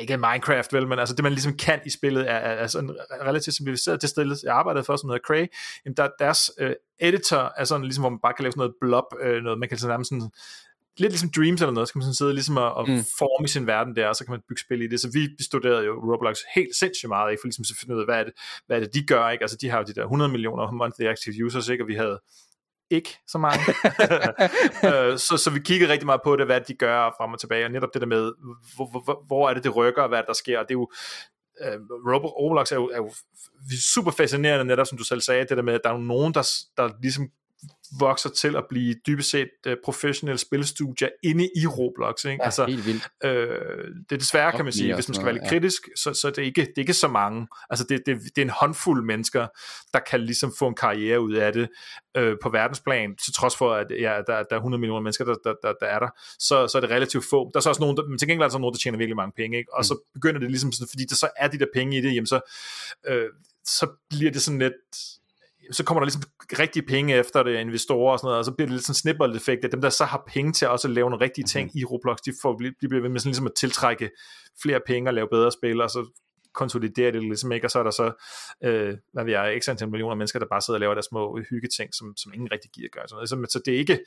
ikke 0.00 0.16
Minecraft 0.16 0.72
vel, 0.72 0.88
men 0.88 0.98
altså 0.98 1.14
det 1.14 1.22
man 1.22 1.32
ligesom 1.32 1.56
kan 1.56 1.80
i 1.86 1.90
spillet 1.90 2.30
er, 2.30 2.34
er, 2.34 2.52
er 2.52 2.66
sådan 2.66 2.96
relativt 3.22 3.56
simplificeret. 3.56 4.02
Det 4.02 4.10
sted, 4.10 4.36
jeg 4.44 4.54
arbejdede 4.54 4.84
for, 4.84 4.96
som 4.96 5.08
hedder 5.10 5.22
Cray, 5.26 5.46
jamen 5.84 5.96
der, 5.96 6.08
deres 6.18 6.50
øh, 6.58 6.74
editor 7.00 7.52
er 7.56 7.64
sådan 7.64 7.84
ligesom, 7.84 8.02
hvor 8.02 8.10
man 8.10 8.18
bare 8.22 8.32
kan 8.36 8.42
lave 8.42 8.52
sådan 8.52 8.60
noget 8.60 8.74
blob, 8.80 9.04
øh, 9.20 9.42
noget, 9.42 9.58
man 9.58 9.68
kan 9.68 9.78
sådan 9.78 9.92
nærmest 9.92 10.08
sådan, 10.08 10.30
lidt 10.98 11.12
ligesom 11.12 11.30
Dreams 11.36 11.60
eller 11.60 11.72
noget, 11.72 11.88
så 11.88 11.92
kan 11.92 11.98
man 11.98 12.04
sådan 12.04 12.14
sidde 12.14 12.34
ligesom 12.34 12.56
og, 12.56 12.74
og 12.74 12.84
Mm. 12.90 13.04
forme 13.18 13.48
sin 13.48 13.66
verden 13.66 13.96
der, 13.96 14.08
og 14.08 14.16
så 14.16 14.24
kan 14.24 14.32
man 14.32 14.40
bygge 14.48 14.60
spil 14.60 14.82
i 14.82 14.86
det. 14.86 15.00
Så 15.00 15.08
vi 15.12 15.44
studerede 15.44 15.84
jo 15.84 15.92
Roblox 16.12 16.36
helt 16.54 16.76
sindssygt 16.76 17.08
meget, 17.08 17.30
ikke? 17.30 17.40
for 17.40 17.46
ligesom 17.46 17.64
at 17.74 17.80
finde 17.80 17.94
ud 17.94 18.00
af, 18.00 18.06
hvad 18.06 18.18
er, 18.20 18.24
det, 18.24 18.32
hvad 18.66 18.76
er 18.76 18.80
det, 18.80 18.94
de 18.94 19.06
gør, 19.06 19.28
ikke? 19.28 19.42
Altså 19.42 19.56
de 19.60 19.68
har 19.70 19.78
jo 19.78 19.84
de 19.84 19.94
der 19.94 20.02
100 20.02 20.30
millioner 20.30 20.70
monthly 20.70 21.04
active 21.04 21.44
users, 21.44 21.68
ikke? 21.68 21.84
Og 21.84 21.88
vi 21.88 21.94
havde 21.94 22.18
ikke 22.90 23.18
så 23.26 23.38
mange. 23.38 23.62
Øh, 24.84 25.18
så, 25.18 25.36
så 25.36 25.50
vi 25.50 25.60
kiggede 25.60 25.92
rigtig 25.92 26.06
meget 26.06 26.20
på 26.24 26.36
det, 26.36 26.46
hvad 26.46 26.60
de 26.60 26.74
gør 26.74 27.14
frem 27.18 27.32
og 27.32 27.40
tilbage, 27.40 27.64
og 27.64 27.70
netop 27.70 27.88
det 27.94 28.00
der 28.00 28.06
med, 28.06 28.32
hvor, 28.76 28.86
hvor, 29.04 29.24
hvor 29.26 29.48
er 29.48 29.54
det, 29.54 29.64
det 29.64 29.76
rykker, 29.76 30.02
og 30.02 30.08
hvad 30.08 30.22
der 30.26 30.32
sker, 30.32 30.58
og 30.58 30.64
det 30.64 30.70
er 30.70 30.78
jo, 30.78 30.90
øh, 31.64 31.80
Roblox 32.40 32.72
er 32.72 32.76
jo, 32.76 32.86
er 32.88 32.96
jo 32.96 33.12
super 33.94 34.10
fascinerende, 34.10 34.64
netop 34.64 34.86
som 34.86 34.98
du 34.98 35.04
selv 35.04 35.20
sagde, 35.20 35.46
det 35.48 35.56
der 35.56 35.62
med, 35.62 35.74
at 35.74 35.80
der 35.84 35.90
er 35.90 35.98
nogen, 35.98 36.34
der, 36.34 36.42
der 36.76 36.90
ligesom 37.02 37.28
vokser 38.00 38.30
til 38.30 38.56
at 38.56 38.64
blive 38.68 38.94
dybest 39.06 39.30
set 39.30 39.48
uh, 39.66 39.72
professionelle 39.84 40.38
spilstudier 40.38 41.08
inde 41.22 41.50
i 41.56 41.66
Roblox. 41.66 42.24
Ikke? 42.24 42.36
Ja, 42.40 42.44
altså, 42.44 42.66
helt 42.66 42.86
vildt. 42.86 43.08
øh, 43.24 43.84
det 44.10 44.14
er 44.14 44.18
desværre, 44.18 44.52
kan 44.52 44.64
man 44.64 44.72
sige, 44.72 44.94
hvis 44.94 45.08
man 45.08 45.14
skal 45.14 45.24
være 45.24 45.34
lidt 45.34 45.42
noget, 45.42 45.52
ja. 45.52 45.58
kritisk, 45.58 45.82
så, 45.96 46.14
så 46.14 46.30
det 46.30 46.38
er 46.38 46.42
ikke, 46.42 46.60
det 46.60 46.72
er 46.76 46.80
ikke 46.80 46.94
så 46.94 47.08
mange. 47.08 47.46
Altså, 47.70 47.86
det, 47.88 48.02
det, 48.06 48.20
det 48.36 48.38
er 48.38 48.42
en 48.42 48.50
håndfuld 48.50 49.04
mennesker, 49.04 49.46
der 49.94 50.00
kan 50.10 50.20
ligesom 50.20 50.52
få 50.58 50.68
en 50.68 50.74
karriere 50.74 51.20
ud 51.20 51.32
af 51.32 51.52
det 51.52 51.68
øh, 52.16 52.36
på 52.42 52.48
verdensplan, 52.48 53.16
til 53.24 53.32
trods 53.32 53.56
for, 53.56 53.74
at 53.74 53.86
ja, 53.90 54.20
der, 54.26 54.42
der 54.42 54.56
er 54.56 54.56
100 54.56 54.80
millioner 54.80 55.00
mennesker, 55.00 55.24
der, 55.24 55.34
der, 55.44 55.54
der, 55.62 55.72
der 55.80 55.86
er 55.86 55.98
der, 55.98 56.08
så, 56.38 56.68
så 56.68 56.78
er 56.78 56.80
det 56.80 56.90
relativt 56.90 57.24
få. 57.30 57.50
Der 57.54 57.58
er 57.58 57.62
så 57.62 57.68
også 57.68 57.80
nogen, 57.80 57.96
der, 57.96 58.08
men 58.08 58.18
til 58.18 58.28
gengæld 58.28 58.42
er 58.42 58.48
der 58.48 58.52
så 58.52 58.58
nogen, 58.58 58.74
der 58.74 58.78
tjener 58.78 58.98
virkelig 58.98 59.16
mange 59.16 59.32
penge, 59.36 59.58
ikke? 59.58 59.74
og 59.74 59.84
så 59.84 59.98
begynder 60.14 60.40
det 60.40 60.50
ligesom 60.50 60.72
sådan, 60.72 60.88
fordi 60.90 61.04
der 61.04 61.14
så 61.14 61.28
er 61.36 61.48
de 61.48 61.58
der 61.58 61.66
penge 61.74 61.98
i 61.98 62.00
det, 62.00 62.14
jamen 62.14 62.26
så, 62.26 62.40
øh, 63.06 63.28
så 63.64 63.86
bliver 64.10 64.30
det 64.30 64.42
sådan 64.42 64.58
lidt, 64.58 64.74
så 65.70 65.84
kommer 65.84 66.00
der 66.00 66.04
ligesom 66.04 66.22
rigtige 66.58 66.86
penge 66.86 67.14
efter 67.14 67.42
det, 67.42 67.60
investorer 67.60 68.12
og 68.12 68.18
sådan 68.18 68.26
noget, 68.26 68.38
og 68.38 68.44
så 68.44 68.52
bliver 68.52 68.66
det 68.66 68.72
lidt 68.72 68.84
sådan 68.84 68.90
en 68.90 68.94
snibbold-effekt, 68.94 69.64
at 69.64 69.72
dem, 69.72 69.80
der 69.80 69.90
så 69.90 70.04
har 70.04 70.22
penge 70.26 70.52
til 70.52 70.68
også 70.68 70.88
at 70.88 70.94
lave 70.94 71.10
nogle 71.10 71.24
rigtige 71.24 71.44
ting 71.44 71.76
i 71.76 71.84
Roblox, 71.84 72.18
de, 72.26 72.32
får, 72.42 72.52
de 72.80 72.88
bliver 72.88 73.02
ved 73.02 73.10
med 73.10 73.20
sådan 73.20 73.30
ligesom 73.30 73.46
at 73.46 73.54
tiltrække 73.56 74.10
flere 74.62 74.80
penge 74.86 75.10
og 75.10 75.14
lave 75.14 75.28
bedre 75.30 75.52
spil, 75.52 75.80
og 75.80 75.90
så 75.90 76.06
konsoliderer 76.54 77.10
det 77.10 77.22
ligesom 77.22 77.52
ikke, 77.52 77.66
og 77.66 77.70
så 77.70 77.78
er 77.78 77.82
der 77.82 77.90
så, 77.90 78.06
øh, 78.64 78.96
hvad 79.12 79.24
ved 79.24 79.32
jeg, 79.32 79.54
ikke 79.54 79.70
antal 79.70 79.88
millioner 79.88 80.14
mennesker, 80.14 80.38
der 80.38 80.46
bare 80.46 80.60
sidder 80.60 80.76
og 80.76 80.80
laver 80.80 80.94
deres 80.94 81.06
små 81.06 81.40
hyggeting, 81.50 81.94
som, 81.94 82.16
som 82.16 82.32
ingen 82.34 82.52
rigtig 82.52 82.70
gider 82.70 82.88
gøre. 82.92 83.08
Sådan 83.08 83.16
noget. 83.16 83.28
Så, 83.28 83.58
så 83.58 83.62
det 83.64 83.74
er 83.74 83.78
ikke, 83.78 83.98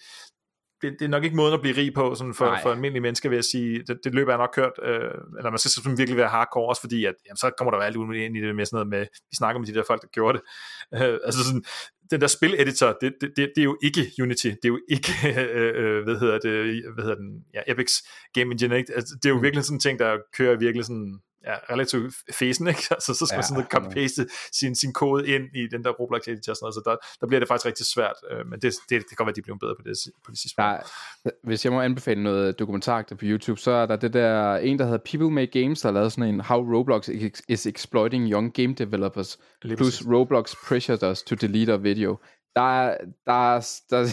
det, 0.82 0.96
det 1.00 1.06
er 1.06 1.10
nok 1.10 1.24
ikke 1.24 1.36
måden 1.36 1.54
at 1.54 1.62
blive 1.62 1.78
rig 1.78 1.94
på, 1.94 2.16
sådan 2.16 2.34
for, 2.34 2.46
Nej. 2.46 2.62
for 2.62 2.72
almindelige 2.72 3.02
mennesker, 3.02 3.30
vil 3.30 3.36
jeg 3.36 3.44
sige. 3.44 3.84
Det, 3.88 4.00
det 4.04 4.14
løber 4.16 4.32
jeg 4.32 4.38
nok 4.38 4.50
kørt, 4.54 4.72
øh, 4.84 5.12
eller 5.38 5.50
man 5.50 5.58
skal 5.58 5.72
sådan 5.72 5.98
virkelig 5.98 6.18
være 6.18 6.28
hardcore, 6.28 6.70
også 6.70 6.82
fordi, 6.82 7.06
at 7.06 7.16
jamen, 7.28 7.38
så 7.38 7.52
kommer 7.58 7.72
der 7.72 7.78
jo 7.78 7.84
alt 7.84 7.96
muligt 7.98 8.24
ind 8.26 8.38
i 8.38 8.42
det 8.42 8.56
med 8.56 8.66
sådan 8.66 8.76
noget 8.76 8.88
med, 8.88 9.00
vi 9.32 9.36
snakker 9.38 9.60
med 9.60 9.68
de 9.68 9.74
der 9.74 9.84
folk, 9.88 10.02
der 10.02 10.08
gjorde 10.08 10.38
det. 10.38 10.46
Øh, 10.94 11.20
altså 11.26 11.44
sådan, 11.46 11.64
den 12.12 12.22
der 12.22 12.28
spileditor, 12.28 12.98
det, 13.02 13.14
det, 13.22 13.30
det, 13.36 13.52
det 13.56 13.62
er 13.62 13.64
jo 13.64 13.78
ikke 13.84 14.12
Unity, 14.22 14.48
det 14.48 14.66
er 14.66 14.70
jo 14.70 14.80
ikke, 14.90 15.12
øh, 15.54 15.74
øh, 15.76 16.04
hvad 16.04 16.20
hedder 16.20 16.40
det, 16.40 16.84
hvad 16.94 17.04
hedder 17.04 17.16
den, 17.16 17.44
ja, 17.54 17.62
Epic's 17.74 18.30
Game 18.34 18.52
Engine, 18.52 18.78
ikke? 18.78 18.94
Altså, 18.96 19.16
det 19.16 19.26
er 19.26 19.30
jo 19.30 19.36
Mm. 19.36 19.44
virkelig 19.44 19.64
sådan 19.66 19.76
en 19.76 19.80
ting, 19.80 20.00
der 20.00 20.18
kører 20.38 20.58
virkelig 20.58 20.86
sådan, 20.86 21.20
ja, 21.46 21.56
relativt 21.74 22.14
fesen, 22.34 22.68
ikke? 22.68 22.84
Altså, 22.98 23.14
så 23.14 23.26
skal 23.26 23.36
man 23.38 23.44
Ja, 23.44 23.48
sådan 23.48 23.68
copy-paste 23.76 24.26
sin, 24.60 24.76
sin 24.76 24.94
kode 24.94 25.28
ind 25.28 25.44
i 25.56 25.68
den 25.72 25.84
der 25.84 25.90
Roblox 25.92 26.28
editor 26.28 26.52
og 26.52 26.56
sådan 26.58 26.64
noget, 26.66 26.76
så 26.76 26.82
der, 26.86 26.96
der 27.22 27.28
bliver 27.28 27.40
det 27.40 27.48
faktisk 27.48 27.66
rigtig 27.66 27.86
svært, 27.86 28.16
øh, 28.32 28.48
men 28.50 28.60
det, 28.62 28.62
det, 28.64 28.74
det 28.90 29.08
kan 29.10 29.16
godt 29.16 29.26
være, 29.26 29.30
at 29.32 29.36
de 29.36 29.42
bliver 29.42 29.58
bedre 29.58 29.76
på 29.76 29.82
det, 29.86 29.98
på 30.26 30.32
det 30.32 30.40
sidste. 30.40 30.62
Der, 30.62 30.68
er- 30.68 31.30
hvis 31.44 31.66
jeg 31.66 31.74
må 31.74 31.82
anbefale 31.82 32.24
noget 32.24 32.60
dokumentaragtigt 32.60 33.20
på 33.20 33.26
YouTube, 33.26 33.60
så 33.60 33.72
er 33.72 33.86
der 33.86 33.96
det 33.96 34.14
der 34.14 34.56
en, 34.56 34.80
der 34.80 34.86
hedder 34.86 35.00
People 35.12 35.32
Make 35.32 35.62
Games, 35.62 35.82
der 35.82 35.88
har 35.90 35.94
lavet 35.94 36.12
sådan 36.12 36.34
en 36.34 36.40
How 36.42 36.60
Roblox 36.78 37.08
is 37.50 37.66
Exploiting 37.68 38.32
Young 38.32 38.54
Game 38.54 38.74
Developers, 38.74 39.38
plus. 39.62 40.02
Roblox 40.14 40.56
pressured 40.68 41.04
us 41.04 41.24
to 41.24 41.36
delete 41.36 41.74
a 41.74 41.78
video. 41.78 42.18
Der 42.56 42.82
er, 42.82 42.98
der 43.26 43.56
er, 43.56 43.68
der, 43.90 44.08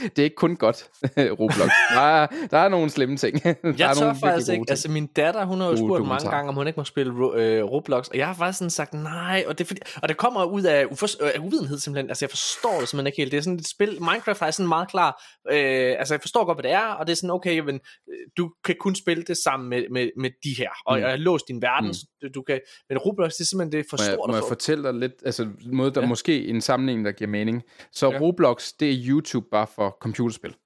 det 0.00 0.18
er 0.18 0.22
ikke 0.24 0.36
kun 0.36 0.56
godt, 0.56 0.90
Roblox. 1.40 1.68
Der 1.94 2.00
er, 2.00 2.26
der 2.50 2.58
er 2.58 2.68
nogle 2.68 2.90
slemme 2.90 3.16
ting. 3.16 3.42
der 3.42 3.54
Jeg 3.78 3.90
er 3.90 3.94
tør 3.94 4.14
faktisk 4.14 4.48
ikke, 4.50 4.60
ting. 4.60 4.70
altså 4.70 4.90
min 4.90 5.06
datter, 5.06 5.44
hun 5.44 5.58
har 5.60 5.66
jo 5.66 5.70
Gode 5.70 5.78
spurgt 5.78 6.06
mange 6.08 6.30
gange, 6.30 6.48
om 6.48 6.54
hun 6.54 6.66
ikke 6.66 6.80
må 6.80 6.84
spille 6.84 7.12
øh, 7.36 7.64
Roblox, 7.64 8.08
og 8.08 8.16
jeg 8.18 8.26
har 8.26 8.34
faktisk 8.34 8.58
sådan 8.58 8.70
sagt 8.70 8.94
nej, 8.94 9.44
og 9.46 9.58
det, 9.58 9.66
fordi, 9.66 9.80
og 10.02 10.08
det 10.08 10.16
kommer 10.16 10.44
ud 10.44 10.62
af, 10.62 10.84
ufors- 10.84 11.24
øh, 11.24 11.30
af 11.34 11.38
uvidenhed 11.38 11.78
simpelthen, 11.78 12.10
altså 12.10 12.24
jeg 12.24 12.30
forstår 12.30 12.80
det 12.80 12.88
simpelthen 12.88 13.06
ikke 13.06 13.16
helt, 13.16 13.32
det 13.32 13.38
er 13.38 13.42
sådan 13.42 13.58
et 13.58 13.68
spil, 13.68 13.96
Minecraft 14.00 14.42
er 14.42 14.50
sådan 14.50 14.68
meget 14.68 14.88
klar, 14.90 15.22
øh, 15.50 15.94
altså 15.98 16.14
jeg 16.14 16.20
forstår 16.20 16.44
godt, 16.44 16.56
hvad 16.56 16.62
det 16.62 16.72
er, 16.72 16.84
og 16.86 17.06
det 17.06 17.12
er 17.12 17.16
sådan, 17.16 17.30
okay, 17.30 17.58
men, 17.58 17.74
øh, 17.74 18.14
du 18.36 18.50
kan 18.64 18.74
kun 18.80 18.94
spille 18.94 19.22
det 19.24 19.36
sammen 19.36 19.68
med, 19.70 19.84
med, 19.90 20.10
med 20.20 20.30
de 20.44 20.54
her, 20.58 20.70
og 20.86 20.96
Mm. 20.96 21.02
jeg 21.02 21.10
har 21.10 21.16
låst 21.16 21.44
din 21.48 21.62
verden, 21.62 21.86
Mm. 21.88 21.94
så 21.94 22.06
du, 22.34 22.42
kan, 22.42 22.60
men 22.88 22.98
Roblox, 22.98 23.32
det 23.32 23.40
er 23.40 23.44
simpelthen, 23.44 23.72
det 23.72 23.80
er 23.80 23.84
for 23.90 23.96
Må 23.96 24.04
jeg, 24.04 24.12
stort 24.14 24.28
må 24.30 24.34
jeg 24.36 24.42
få. 24.42 24.48
fortælle 24.48 24.84
dig 24.84 24.94
lidt, 24.94 25.12
altså 25.24 25.48
måde, 25.72 25.90
der 25.90 26.00
Ja. 26.00 26.06
måske 26.06 26.46
en 26.46 26.60
sammenligning, 26.60 27.04
der 27.06 27.12
giver 27.12 27.30
mening. 27.30 27.62
Så 27.92 28.10
ja. 28.10 28.18
Roblox, 28.18 28.68
det 28.80 28.90
er 28.90 28.96
YouTube 29.08 29.46
bare 29.54 29.66
for 29.66 29.96
computerspil. 30.00 30.56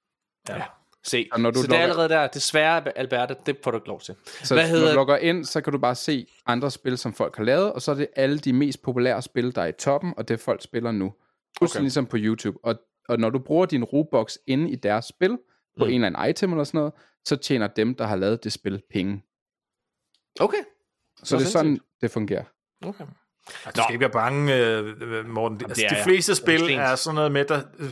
Ja. 0.49 0.63
Se, 1.03 1.29
Og 1.31 1.39
når 1.39 1.51
du 1.51 1.59
så 1.61 1.67
det 1.67 1.73
er 1.73 1.73
logger- 1.77 1.83
allerede 1.83 2.09
der, 2.09 2.27
desværre 2.27 2.97
Alberte, 2.97 3.35
det 3.45 3.57
får 3.63 3.71
du 3.71 3.77
ikke 3.77 3.87
lov 3.87 3.99
til. 4.01 4.15
Så 4.43 4.53
Hvad 4.55 4.69
hedder- 4.69 4.83
når 4.85 4.91
du 4.91 4.95
logger 4.95 5.17
ind, 5.17 5.45
så 5.45 5.61
kan 5.61 5.73
du 5.73 5.79
bare 5.79 5.95
se 5.95 6.27
andre 6.45 6.71
spil, 6.71 6.97
som 6.97 7.13
folk 7.13 7.35
har 7.37 7.43
lavet, 7.43 7.73
og 7.73 7.81
så 7.81 7.91
er 7.91 7.95
det 7.95 8.07
alle 8.15 8.37
de 8.39 8.53
mest 8.53 8.81
populære 8.81 9.21
spil, 9.21 9.55
der 9.55 9.61
er 9.61 9.65
i 9.67 9.71
toppen, 9.71 10.13
og 10.17 10.27
det 10.27 10.39
folk 10.39 10.61
spiller 10.63 10.91
nu. 10.91 11.13
Fuldstændig 11.59 11.79
Okay. 11.79 11.83
ligesom 11.83 12.05
på 12.05 12.17
YouTube. 12.19 12.57
Og, 12.63 12.75
og 13.09 13.19
når 13.19 13.29
du 13.29 13.39
bruger 13.39 13.65
din 13.65 13.83
Robux 13.83 14.37
inde 14.47 14.69
i 14.71 14.75
deres 14.75 15.05
spil, 15.05 15.37
på 15.77 15.85
Mm. 15.85 15.91
en 15.91 15.93
eller 16.03 16.07
anden 16.07 16.29
item 16.29 16.51
eller 16.51 16.63
sådan 16.63 16.77
noget, 16.77 16.93
så 17.25 17.35
tjener 17.35 17.67
dem, 17.67 17.95
der 17.95 18.05
har 18.07 18.15
lavet 18.15 18.43
det 18.43 18.51
spil, 18.53 18.81
penge. 18.89 19.23
Okay. 20.39 20.63
Så 21.23 21.35
Nå, 21.35 21.39
det 21.39 21.45
er 21.45 21.49
sådan, 21.49 21.79
det 22.01 22.11
fungerer. 22.11 22.43
Okay. 22.85 23.05
Altså, 23.47 23.71
du 23.75 23.83
skal 23.83 23.93
ikke 23.93 24.01
være 24.01 24.09
bange, 24.09 24.55
øh, 24.55 25.25
Morten. 25.29 25.61
Altså, 25.61 25.81
det 25.81 25.91
er 25.91 25.95
de 25.97 26.03
fleste 26.03 26.29
Jeg 26.29 26.33
er 26.33 26.35
spil 26.35 26.59
stengt. 26.59 26.81
er 26.83 26.95
sådan 26.95 27.15
noget 27.15 27.31
med, 27.31 27.45
der, 27.45 27.61
øh, 27.79 27.89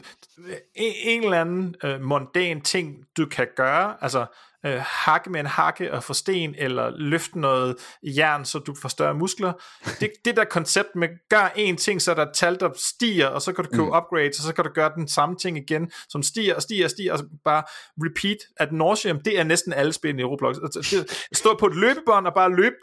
en, 0.75 0.93
en 1.03 1.23
eller 1.23 1.41
anden 1.41 1.75
øh, 1.83 2.01
mondæn 2.01 2.61
ting, 2.61 2.95
du 3.17 3.25
kan 3.25 3.47
gøre, 3.55 3.95
altså 4.01 4.25
øh, 4.65 4.81
hakke 4.85 5.29
med 5.29 5.39
en 5.39 5.45
hakke 5.45 5.93
og 5.93 6.03
få 6.03 6.13
sten, 6.13 6.55
eller 6.57 6.89
løfte 6.97 7.39
noget 7.39 7.75
jern, 8.03 8.45
så 8.45 8.59
du 8.59 8.75
får 8.81 8.89
større 8.89 9.13
muskler. 9.13 9.53
Det, 9.99 10.11
det 10.25 10.37
der 10.37 10.43
koncept 10.43 10.95
med, 10.95 11.07
gør 11.29 11.51
en 11.55 11.77
ting, 11.77 12.01
så 12.01 12.11
er 12.11 12.15
der 12.15 12.21
et 12.21 12.31
tal, 12.33 12.59
der 12.59 12.69
stiger, 12.75 13.27
og 13.27 13.41
så 13.41 13.53
kan 13.53 13.63
du 13.63 13.69
købe 13.69 13.83
mm. 13.83 13.95
upgrades, 13.95 14.39
og 14.39 14.43
så 14.43 14.53
kan 14.53 14.63
du 14.63 14.69
gøre 14.73 14.91
den 14.95 15.07
samme 15.07 15.35
ting 15.35 15.57
igen, 15.57 15.91
som 16.09 16.23
stiger 16.23 16.55
og 16.55 16.61
stiger 16.61 16.85
og 16.85 16.91
stiger, 16.91 17.13
og 17.13 17.19
bare 17.45 17.63
repeat 17.97 18.37
at 18.57 18.71
nauseam, 18.71 19.19
det 19.21 19.39
er 19.39 19.43
næsten 19.43 19.73
alle 19.73 19.93
spillene 19.93 20.21
i 20.21 20.25
Roblox. 20.25 20.55
Altså, 20.63 21.15
Stå 21.33 21.57
på 21.59 21.65
et 21.65 21.75
løbebånd 21.75 22.27
og 22.27 22.33
bare 22.33 22.49
løbe, 22.55 22.75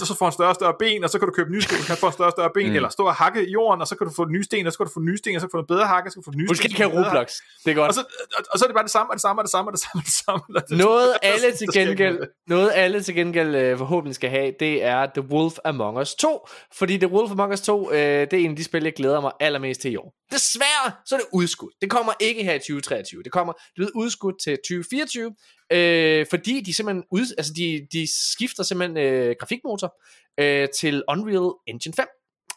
og 0.00 0.06
så 0.06 0.16
får 0.18 0.26
en 0.26 0.32
større 0.32 0.48
og 0.48 0.54
større 0.54 0.74
ben, 0.78 1.04
og 1.04 1.10
så 1.10 1.18
kan 1.18 1.28
du 1.28 1.34
købe 1.34 1.52
nye 1.52 1.62
sten, 1.62 1.78
og 1.78 1.84
kan 1.86 1.96
få 1.96 2.06
en 2.06 2.12
større 2.12 2.28
og 2.28 2.32
større 2.32 2.50
ben, 2.54 2.68
mm. 2.68 2.76
eller 2.76 2.88
stå 2.88 3.06
og 3.06 3.14
hakke 3.14 3.48
i 3.48 3.50
jorden, 3.52 3.80
og 3.80 3.88
så 3.88 3.96
kan 3.96 4.06
du 4.06 4.12
få 4.16 4.24
nye 4.24 4.44
sten, 4.44 4.66
og 4.66 4.72
så 4.72 4.78
kan 4.78 4.86
du 4.86 4.92
få 4.92 5.00
nye 5.00 5.18
sten, 5.18 5.36
og 5.36 5.40
så 5.40 5.46
kan 5.46 5.48
du 5.48 5.52
få 5.52 5.56
noget 5.56 5.68
bedre 5.68 5.86
hakke, 5.86 6.08
og 6.08 6.12
så 6.12 6.14
kan 6.14 6.22
du 6.22 6.30
få 6.30 6.38
nye 6.38 6.46
Du 6.48 6.54
sten. 6.54 6.70
så 6.70 6.76
bedre 6.76 7.06
Roblox. 7.06 7.28
Det 7.64 7.70
er 7.70 7.74
godt. 7.74 7.88
og 7.88 7.94
så, 7.94 8.00
og, 8.38 8.44
og 8.52 8.58
så 8.58 8.64
er 8.64 8.68
det 8.68 8.74
bare 8.74 8.84
det 8.84 8.90
samme, 8.90 9.10
og 9.10 9.14
det 9.14 9.22
samme, 9.22 9.40
og 9.40 9.44
det 9.44 9.50
samme, 9.50 9.68
og 9.68 9.72
det 9.72 9.80
samme, 9.82 10.00
og 10.00 10.12
det 10.12 10.18
samme. 10.22 10.42
Noget 10.84 11.15
alle 11.32 11.52
til 11.52 11.68
gengæld, 11.74 12.14
noget. 12.14 12.30
noget 12.46 12.72
alle 12.74 13.02
til 13.02 13.14
gengæld 13.14 13.54
øh, 13.54 13.78
forhåbentlig 13.78 14.14
skal 14.14 14.30
have, 14.30 14.52
det 14.60 14.84
er 14.84 15.06
The 15.06 15.22
Wolf 15.22 15.58
Among 15.64 15.98
Us 15.98 16.14
2. 16.14 16.46
Fordi 16.74 16.96
The 16.96 17.08
Wolf 17.08 17.30
Among 17.30 17.52
Us 17.52 17.60
2, 17.60 17.92
øh, 17.92 17.98
det 17.98 18.32
er 18.32 18.36
en 18.36 18.50
af 18.50 18.56
de 18.56 18.64
spil, 18.64 18.82
jeg 18.82 18.92
glæder 18.92 19.20
mig 19.20 19.32
allermest 19.40 19.80
til 19.80 19.92
i 19.92 19.96
år. 19.96 20.14
Desværre, 20.32 20.92
så 21.06 21.14
er 21.14 21.18
det 21.18 21.28
udskudt. 21.32 21.74
Det 21.80 21.90
kommer 21.90 22.12
ikke 22.20 22.44
her 22.44 22.54
i 22.54 22.58
2023. 22.58 23.22
Det 23.22 23.32
kommer 23.32 23.52
det 23.76 23.82
er 23.82 23.88
udskudt 23.94 24.36
til 24.42 24.56
2024, 24.56 25.34
øh, 25.72 26.26
fordi 26.30 26.60
de 26.60 26.74
simpelthen 26.74 27.04
ud, 27.10 27.34
altså 27.38 27.52
de, 27.56 27.86
de 27.92 28.06
skifter 28.32 28.62
simpelthen 28.62 28.96
øh, 28.96 29.34
grafikmotor 29.40 29.94
øh, 30.40 30.68
til 30.68 31.02
Unreal 31.08 31.52
Engine 31.66 31.94
5. 31.94 32.06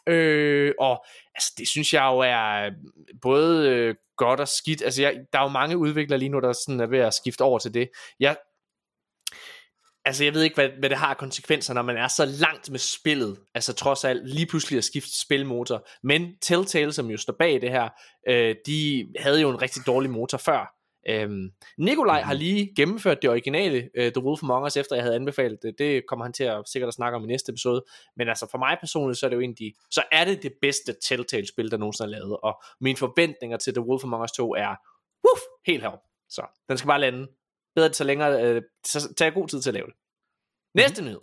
Øh, 0.06 0.72
og 0.78 1.04
altså, 1.34 1.52
det 1.58 1.68
synes 1.68 1.94
jeg 1.94 2.02
jo 2.02 2.18
er 2.18 2.70
både 3.22 3.68
øh, 3.68 3.94
godt 4.16 4.40
og 4.40 4.48
skidt. 4.48 4.82
Altså, 4.82 5.02
jeg, 5.02 5.14
der 5.32 5.38
er 5.38 5.42
jo 5.42 5.48
mange 5.48 5.76
udviklere 5.76 6.18
lige 6.18 6.28
nu, 6.28 6.40
der 6.40 6.52
sådan 6.52 6.80
er 6.80 6.86
ved 6.86 6.98
at 6.98 7.14
skifte 7.14 7.42
over 7.42 7.58
til 7.58 7.74
det. 7.74 7.90
Jeg, 8.20 8.36
altså, 10.04 10.24
jeg 10.24 10.34
ved 10.34 10.42
ikke, 10.42 10.54
hvad, 10.54 10.68
hvad 10.78 10.90
det 10.90 10.98
har 10.98 11.14
konsekvenser, 11.14 11.74
når 11.74 11.82
man 11.82 11.96
er 11.96 12.08
så 12.08 12.24
langt 12.24 12.70
med 12.70 12.78
spillet. 12.78 13.38
Altså, 13.54 13.72
trods 13.72 14.04
alt 14.04 14.28
lige 14.28 14.46
pludselig 14.46 14.78
at 14.78 14.84
skifte 14.84 15.20
spilmotor. 15.20 15.88
Men 16.02 16.38
Telltale, 16.42 16.92
som 16.92 17.10
jo 17.10 17.16
står 17.16 17.36
bag 17.38 17.60
det 17.60 17.70
her, 17.70 17.88
øh, 18.28 18.54
de 18.66 19.08
havde 19.18 19.40
jo 19.40 19.50
en 19.50 19.62
rigtig 19.62 19.86
dårlig 19.86 20.10
motor 20.10 20.38
før. 20.38 20.74
Øhm, 21.08 21.50
Nikolaj 21.78 22.20
har 22.20 22.34
lige 22.34 22.72
gennemført 22.76 23.22
det 23.22 23.30
originale 23.30 23.90
uh, 23.98 24.04
The 24.04 24.24
Wolf 24.24 24.42
Among 24.42 24.66
Us, 24.66 24.76
efter 24.76 24.96
jeg 24.96 25.02
havde 25.02 25.14
anbefalet 25.14 25.58
det. 25.62 25.78
Det 25.78 26.06
kommer 26.08 26.24
han 26.24 26.32
til 26.32 26.44
at 26.44 26.62
sikkert 26.72 26.88
at 26.88 26.94
snakke 26.94 27.16
om 27.16 27.24
i 27.24 27.26
næste 27.26 27.50
episode. 27.50 27.84
Men 28.16 28.28
altså 28.28 28.46
for 28.50 28.58
mig 28.58 28.76
personligt, 28.80 29.18
så 29.18 29.26
er 29.26 29.30
det 29.30 29.36
jo 29.36 29.40
egentlig, 29.40 29.74
så 29.90 30.02
er 30.12 30.24
det 30.24 30.42
det 30.42 30.52
bedste 30.62 30.94
Telltale-spil, 31.02 31.70
der 31.70 31.76
nogensinde 31.76 32.08
er 32.08 32.18
lavet. 32.18 32.36
Og 32.42 32.62
mine 32.80 32.96
forventninger 32.96 33.56
til 33.56 33.74
The 33.74 33.82
Wolf 33.82 34.04
Among 34.04 34.24
Us 34.24 34.32
2 34.32 34.54
er, 34.54 34.74
woof, 35.24 35.40
helt 35.66 35.82
herop. 35.82 36.00
Så 36.28 36.42
den 36.68 36.78
skal 36.78 36.88
bare 36.88 37.00
lande. 37.00 37.26
Bedre 37.74 37.88
det 37.88 37.96
så 37.96 38.04
længere, 38.04 38.44
øh, 38.44 38.62
så 38.86 39.14
tager 39.18 39.30
god 39.30 39.48
tid 39.48 39.62
til 39.62 39.70
at 39.70 39.74
lave 39.74 39.86
det. 39.86 39.94
Næste 40.74 41.02
nyhed. 41.04 41.20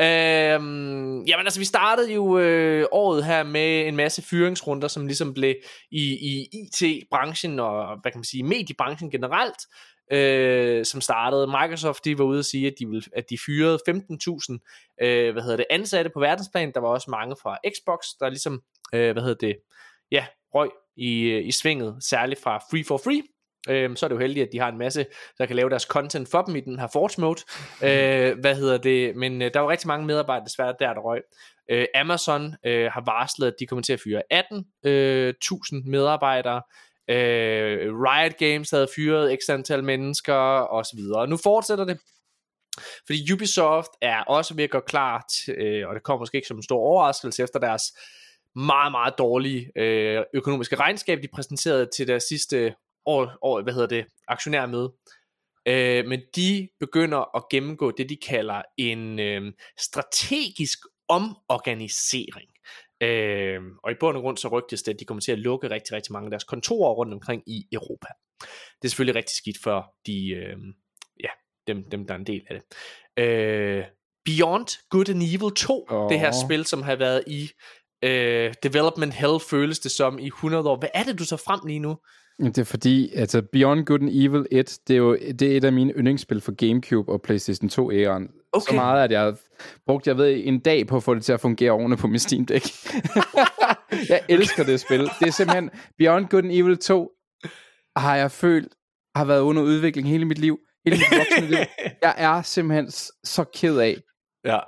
Øhm, 0.00 1.22
jamen 1.24 1.46
altså 1.46 1.60
vi 1.60 1.64
startede 1.64 2.14
jo 2.14 2.38
øh, 2.38 2.86
året 2.92 3.24
her 3.24 3.42
med 3.42 3.86
en 3.86 3.96
masse 3.96 4.22
fyringsrunder 4.22 4.88
Som 4.88 5.06
ligesom 5.06 5.34
blev 5.34 5.54
i, 5.90 6.02
i 6.02 6.48
IT-branchen 6.52 7.58
Og 7.58 8.00
hvad 8.00 8.12
kan 8.12 8.18
man 8.18 8.24
sige, 8.24 8.42
mediebranchen 8.42 9.10
generelt 9.10 9.56
øh, 10.12 10.84
Som 10.84 11.00
startede. 11.00 11.46
Microsoft 11.46 12.04
de 12.04 12.18
var 12.18 12.24
ude 12.24 12.38
at 12.38 12.44
sige 12.44 12.66
At 12.66 12.74
de, 12.78 12.86
ville, 12.86 13.02
at 13.16 13.24
de 13.30 13.38
fyrede 13.46 13.78
15.000 13.88 15.02
øh, 15.02 15.32
Hvad 15.32 15.42
hedder 15.42 15.56
det, 15.56 15.66
ansatte 15.70 16.10
på 16.14 16.20
verdensplan. 16.20 16.72
Der 16.74 16.80
var 16.80 16.88
også 16.88 17.10
mange 17.10 17.36
fra 17.42 17.58
Xbox 17.76 18.04
Der 18.20 18.28
ligesom, 18.28 18.62
øh, 18.94 19.12
hvad 19.12 19.22
hedder 19.22 19.46
det 19.46 19.56
Ja, 20.10 20.26
røg 20.54 20.70
i, 20.96 21.38
i 21.38 21.52
svinget. 21.52 21.96
Særligt 22.00 22.42
fra 22.42 22.58
Free 22.70 22.84
for 22.84 22.96
Free 22.96 23.22
Øhm, 23.68 23.96
så 23.96 24.06
er 24.06 24.08
det 24.08 24.14
jo 24.14 24.20
heldigt, 24.20 24.46
at 24.46 24.52
de 24.52 24.58
har 24.58 24.68
en 24.68 24.78
masse, 24.78 25.06
der 25.38 25.46
kan 25.46 25.56
lave 25.56 25.70
deres 25.70 25.82
content 25.82 26.30
for 26.30 26.42
dem 26.42 26.56
i 26.56 26.60
den 26.60 26.78
her 26.78 26.88
Forge 26.92 27.20
mode. 27.20 27.40
Øh, 27.82 28.38
hvad 28.40 28.54
hedder 28.54 28.78
det? 28.78 29.16
Men 29.16 29.42
øh, 29.42 29.50
der 29.54 29.60
var 29.60 29.68
rigtig 29.68 29.88
mange 29.88 30.06
medarbejdere 30.06 30.44
desværre 30.44 30.74
der, 30.78 30.94
der 30.94 31.00
røg. 31.00 31.22
Øh, 31.70 31.86
Amazon 31.94 32.54
øh, 32.66 32.90
har 32.92 33.02
varslet, 33.06 33.46
at 33.46 33.54
de 33.60 33.66
kommer 33.66 33.82
til 33.82 33.92
at 33.92 34.00
fyre 34.00 34.22
18.000 34.32 34.88
øh, 34.88 35.34
medarbejdere. 35.86 36.62
Øh, 37.10 37.94
Riot 38.02 38.36
Games 38.38 38.70
havde 38.70 38.88
fyret 38.96 39.38
x 39.42 39.50
antal 39.50 39.84
mennesker 39.84 40.34
og 40.34 40.84
så 40.84 40.96
videre. 40.96 41.20
Og 41.20 41.28
nu 41.28 41.36
fortsætter 41.36 41.84
det. 41.84 41.98
Fordi 43.06 43.32
Ubisoft 43.32 43.90
er 44.02 44.20
også 44.20 44.54
ved 44.54 44.64
at 44.64 44.70
gøre 44.70 44.82
klar, 44.86 45.26
øh, 45.48 45.88
og 45.88 45.94
det 45.94 46.02
kommer 46.02 46.18
måske 46.18 46.36
ikke 46.36 46.48
som 46.48 46.56
en 46.56 46.62
stor 46.62 46.78
overraskelse 46.78 47.42
efter 47.42 47.58
deres 47.58 47.82
meget, 48.56 48.92
meget 48.92 49.14
dårlige 49.18 49.72
øh, 49.76 50.22
økonomiske 50.34 50.76
regnskab, 50.76 51.22
de 51.22 51.28
præsenterede 51.34 51.88
til 51.96 52.08
deres 52.08 52.22
sidste 52.22 52.74
år, 53.08 53.38
år 53.42 53.62
hvad 53.62 53.72
hedder 53.72 53.88
det, 53.88 54.06
aktionærmøde. 54.28 54.92
Øh, 55.68 56.06
men 56.06 56.20
de 56.36 56.68
begynder 56.80 57.36
at 57.36 57.44
gennemgå 57.50 57.90
det, 57.90 58.08
de 58.08 58.16
kalder 58.16 58.62
en 58.76 59.18
øh, 59.18 59.52
strategisk 59.78 60.78
omorganisering. 61.08 62.48
Øh, 63.00 63.60
og 63.84 63.92
i 63.92 63.94
bund 64.00 64.16
og 64.16 64.22
grund 64.22 64.36
så 64.36 64.48
rygtes 64.48 64.82
det, 64.82 64.94
at 64.94 65.00
de 65.00 65.04
kommer 65.04 65.20
til 65.20 65.32
at 65.32 65.38
lukke 65.38 65.70
rigtig, 65.70 65.96
rigtig 65.96 66.12
mange 66.12 66.26
af 66.26 66.30
deres 66.30 66.44
kontorer 66.44 66.94
rundt 66.94 67.14
omkring 67.14 67.42
i 67.46 67.68
Europa. 67.72 68.08
Det 68.82 68.84
er 68.84 68.88
selvfølgelig 68.88 69.14
rigtig 69.14 69.36
skidt 69.36 69.62
for 69.62 69.94
de, 70.06 70.28
øh, 70.28 70.56
ja, 71.20 71.28
dem, 71.66 71.90
dem, 71.90 72.06
der 72.06 72.14
er 72.14 72.18
en 72.18 72.26
del 72.26 72.42
af 72.50 72.60
det. 72.60 72.64
Øh, 73.24 73.84
Beyond 74.24 74.88
Good 74.90 75.08
and 75.08 75.22
Evil 75.22 75.54
2, 75.56 75.86
oh. 75.88 76.10
det 76.10 76.20
her 76.20 76.32
spil, 76.46 76.64
som 76.64 76.82
har 76.82 76.96
været 76.96 77.24
i 77.26 77.50
øh, 78.04 78.54
development 78.62 79.14
hell, 79.14 79.40
føles 79.50 79.78
det 79.78 79.90
som 79.90 80.18
i 80.18 80.26
100 80.26 80.68
år. 80.70 80.76
Hvad 80.78 80.88
er 80.94 81.02
det, 81.02 81.18
du 81.18 81.24
så 81.24 81.36
frem 81.36 81.60
lige 81.66 81.78
nu? 81.78 81.96
Det 82.38 82.58
er 82.58 82.64
fordi, 82.64 83.14
altså 83.14 83.42
Beyond 83.42 83.84
Good 83.86 84.00
and 84.00 84.10
Evil 84.12 84.46
1, 84.50 84.78
det 84.88 84.94
er 84.94 84.98
jo 84.98 85.16
det 85.16 85.42
er 85.42 85.56
et 85.56 85.64
af 85.64 85.72
mine 85.72 85.92
yndlingsspil 85.92 86.40
for 86.40 86.52
Gamecube 86.52 87.12
og 87.12 87.22
PlayStation 87.22 87.68
2 87.68 87.92
æren. 87.92 88.28
Okay. 88.52 88.70
Så 88.70 88.74
meget, 88.74 89.04
at 89.04 89.10
jeg 89.10 89.20
har 89.20 89.38
brugt, 89.86 90.06
jeg 90.06 90.16
ved, 90.16 90.40
en 90.44 90.58
dag 90.60 90.86
på 90.86 90.96
at 90.96 91.02
få 91.02 91.14
det 91.14 91.24
til 91.24 91.32
at 91.32 91.40
fungere 91.40 91.70
ordentligt 91.70 92.00
på 92.00 92.06
min 92.06 92.18
Steam 92.18 92.46
Deck. 92.46 92.64
jeg 94.08 94.20
elsker 94.28 94.64
det 94.64 94.80
spil. 94.80 95.00
Det 95.00 95.26
er 95.26 95.30
simpelthen, 95.30 95.70
Beyond 95.98 96.26
Good 96.28 96.42
and 96.42 96.52
Evil 96.52 96.78
2 96.78 97.10
har 97.96 98.16
jeg 98.16 98.30
følt, 98.30 98.74
har 99.16 99.24
været 99.24 99.40
under 99.40 99.62
udvikling 99.62 100.08
hele 100.08 100.24
mit 100.24 100.38
liv. 100.38 100.58
Hele 100.84 100.96
mit 100.96 101.18
voksne 101.18 101.46
liv. 101.46 101.58
Jeg 102.02 102.14
er 102.16 102.42
simpelthen 102.42 102.90
så 103.24 103.44
ked 103.54 103.78
af, 103.78 103.96
Ja. 104.44 104.58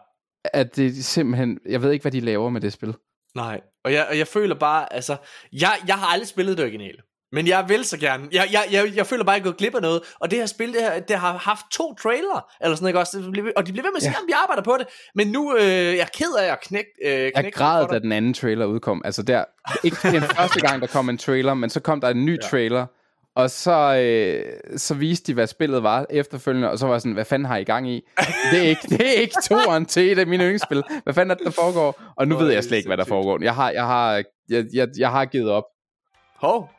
at 0.44 0.76
det 0.76 1.04
simpelthen... 1.04 1.58
Jeg 1.68 1.82
ved 1.82 1.92
ikke, 1.92 2.02
hvad 2.02 2.12
de 2.12 2.20
laver 2.20 2.50
med 2.50 2.60
det 2.60 2.72
spil. 2.72 2.94
Nej, 3.34 3.60
og 3.84 3.92
jeg, 3.92 4.06
og 4.10 4.18
jeg 4.18 4.26
føler 4.26 4.54
bare, 4.54 4.92
altså, 4.92 5.16
jeg, 5.52 5.72
jeg 5.86 5.94
har 5.94 6.06
aldrig 6.06 6.28
spillet 6.28 6.56
det 6.56 6.64
originale. 6.64 6.98
Men 7.32 7.46
jeg 7.46 7.64
vil 7.68 7.84
så 7.84 7.98
gerne. 7.98 8.28
Jeg, 8.32 8.48
jeg, 8.52 8.62
jeg, 8.70 8.96
jeg 8.96 9.06
føler 9.06 9.24
bare, 9.24 9.36
at 9.36 9.40
jeg 9.40 9.46
er 9.46 9.50
gået 9.50 9.56
glip 9.56 9.74
af 9.74 9.82
noget. 9.82 10.02
Og 10.20 10.30
det 10.30 10.38
her 10.38 10.46
spil, 10.46 10.72
det, 10.72 10.82
her, 10.82 11.00
det 11.00 11.16
har 11.16 11.32
haft 11.38 11.66
to 11.72 11.94
trailer, 11.94 12.50
eller 12.60 12.76
sådan 12.76 12.92
noget, 12.92 12.96
også? 12.96 13.52
Og 13.56 13.66
de 13.66 13.72
bliver 13.72 13.86
ved 13.86 13.90
med 13.92 13.96
at 13.96 14.02
sige, 14.02 14.10
Ja. 14.10 14.22
at 14.22 14.26
vi 14.26 14.32
arbejder 14.42 14.62
på 14.62 14.76
det. 14.78 14.86
Men 15.14 15.28
nu 15.28 15.56
øh, 15.56 15.62
jeg 15.66 15.98
er 15.98 16.04
ked 16.14 16.34
af 16.38 16.52
at 16.52 16.60
knække 16.60 16.90
øh, 17.04 17.10
Jeg 17.12 17.32
knække 17.34 17.58
græd, 17.58 17.88
da 17.88 17.98
den 17.98 18.12
anden 18.12 18.34
trailer 18.34 18.66
udkom. 18.66 19.02
Altså 19.04 19.22
der, 19.22 19.44
ikke 19.84 19.96
den 20.02 20.22
første 20.22 20.60
gang, 20.60 20.80
der 20.80 20.86
kom 20.86 21.08
en 21.08 21.18
trailer, 21.18 21.54
men 21.54 21.70
så 21.70 21.80
kom 21.80 22.00
der 22.00 22.08
en 22.08 22.24
ny 22.24 22.36
ja. 22.42 22.48
trailer, 22.48 22.86
og 23.36 23.50
så, 23.50 23.96
øh, 23.96 24.78
så 24.78 24.94
viste 24.94 25.26
de, 25.26 25.34
hvad 25.34 25.46
spillet 25.46 25.82
var 25.82 26.06
efterfølgende, 26.10 26.70
og 26.70 26.78
så 26.78 26.86
var 26.86 26.94
jeg 26.94 27.00
sådan, 27.00 27.12
hvad 27.12 27.24
fanden 27.24 27.46
har 27.46 27.56
I 27.56 27.64
gang 27.64 27.90
i? 27.90 28.00
Det 28.52 28.58
er 28.58 28.62
ikke, 28.68 28.82
det 28.88 29.00
er 29.16 29.20
ikke 29.20 29.34
toeren 29.48 29.86
til 29.86 30.12
et 30.12 30.18
af 30.18 30.26
mine 30.26 30.42
yndlingsspil. 30.44 30.82
Hvad 31.04 31.14
fanden 31.14 31.30
er 31.30 31.34
det, 31.34 31.44
der 31.46 31.50
foregår? 31.52 32.02
Og 32.16 32.28
nu 32.28 32.36
Hvor 32.36 32.44
ved 32.44 32.52
jeg 32.52 32.64
slet 32.64 32.76
ikke, 32.76 32.88
hvad 32.88 32.96
der 32.96 33.04
foregår. 33.04 33.38
Jeg 33.42 33.54
har, 33.54 33.70
jeg 33.70 33.86
har, 33.86 34.22
jeg, 34.48 34.64
jeg, 34.74 34.88
jeg 34.98 35.10
har 35.10 35.24
givet 35.24 35.50
op. 35.50 35.64
Hov. 36.36 36.70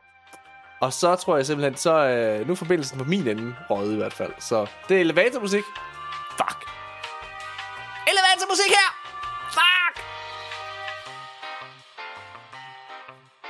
Og 0.82 0.94
så 0.94 1.16
tror 1.16 1.36
jeg 1.36 1.46
simpelthen, 1.46 1.76
så 1.76 1.94
øh, 1.94 2.48
nu 2.48 2.52
er 2.52 2.56
forbindelsen 2.56 2.98
på 2.98 3.04
min 3.04 3.28
ende 3.28 3.56
røget 3.70 3.94
i 3.94 3.96
hvert 3.96 4.14
fald. 4.14 4.34
Så 4.40 4.66
det 4.90 4.98
er 4.98 5.02
elevatormusik. 5.02 5.64
Fuck. 6.38 6.70
Elevatormusik 8.08 8.70
her! 8.70 8.90
Fuck! 9.52 10.06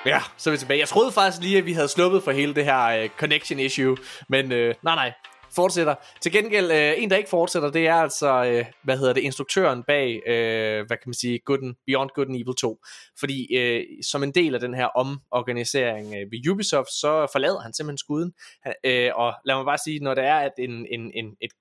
Ja, 0.05 0.21
så 0.37 0.49
er 0.49 0.51
vi 0.51 0.57
tilbage. 0.57 0.79
Jeg 0.79 0.87
troede 0.87 1.11
faktisk 1.11 1.41
lige, 1.41 1.57
at 1.57 1.65
vi 1.65 1.73
havde 1.73 1.87
sluppet 1.87 2.23
for 2.23 2.31
hele 2.31 2.55
det 2.55 2.65
her 2.65 2.85
øh, 2.85 3.09
connection 3.17 3.59
issue. 3.59 3.97
Men 4.27 4.51
øh, 4.51 4.75
nej, 4.81 4.95
nej. 4.95 5.13
Fortsætter. 5.55 5.95
Til 6.21 6.31
gengæld, 6.31 6.71
øh, 6.71 7.03
en 7.03 7.09
der 7.09 7.17
ikke 7.17 7.30
fortsætter, 7.30 7.71
det 7.71 7.88
er 7.88 7.95
altså, 7.95 8.45
øh, 8.45 8.65
hvad 8.83 8.97
hedder 8.97 9.13
det, 9.13 9.21
instruktøren 9.21 9.83
bag, 9.83 10.21
øh, 10.27 10.88
hvad 10.88 10.97
kan 10.97 11.03
man 11.05 11.13
sige, 11.13 11.39
Good 11.45 11.63
and, 11.63 11.75
Beyond 11.85 12.09
Good 12.15 12.27
and 12.27 12.35
Evil 12.35 12.55
2. 12.55 12.80
Fordi 13.19 13.55
øh, 13.55 13.85
som 14.03 14.23
en 14.23 14.31
del 14.31 14.53
af 14.53 14.59
den 14.59 14.73
her 14.73 14.85
omorganisering 14.85 16.07
øh, 16.07 16.31
ved 16.31 16.49
Ubisoft, 16.51 16.89
så 16.89 17.27
forlader 17.31 17.59
han 17.59 17.73
simpelthen 17.73 17.97
skuden. 17.97 18.33
Han, 18.63 18.73
øh, 18.83 19.11
og 19.15 19.33
lad 19.45 19.55
mig 19.55 19.65
bare 19.65 19.77
sige, 19.77 19.99
når 19.99 20.13
det 20.13 20.23
er 20.23 20.35
at 20.35 20.53
en, 20.57 20.71
en, 20.71 21.11
en, 21.13 21.25
et, 21.41 21.51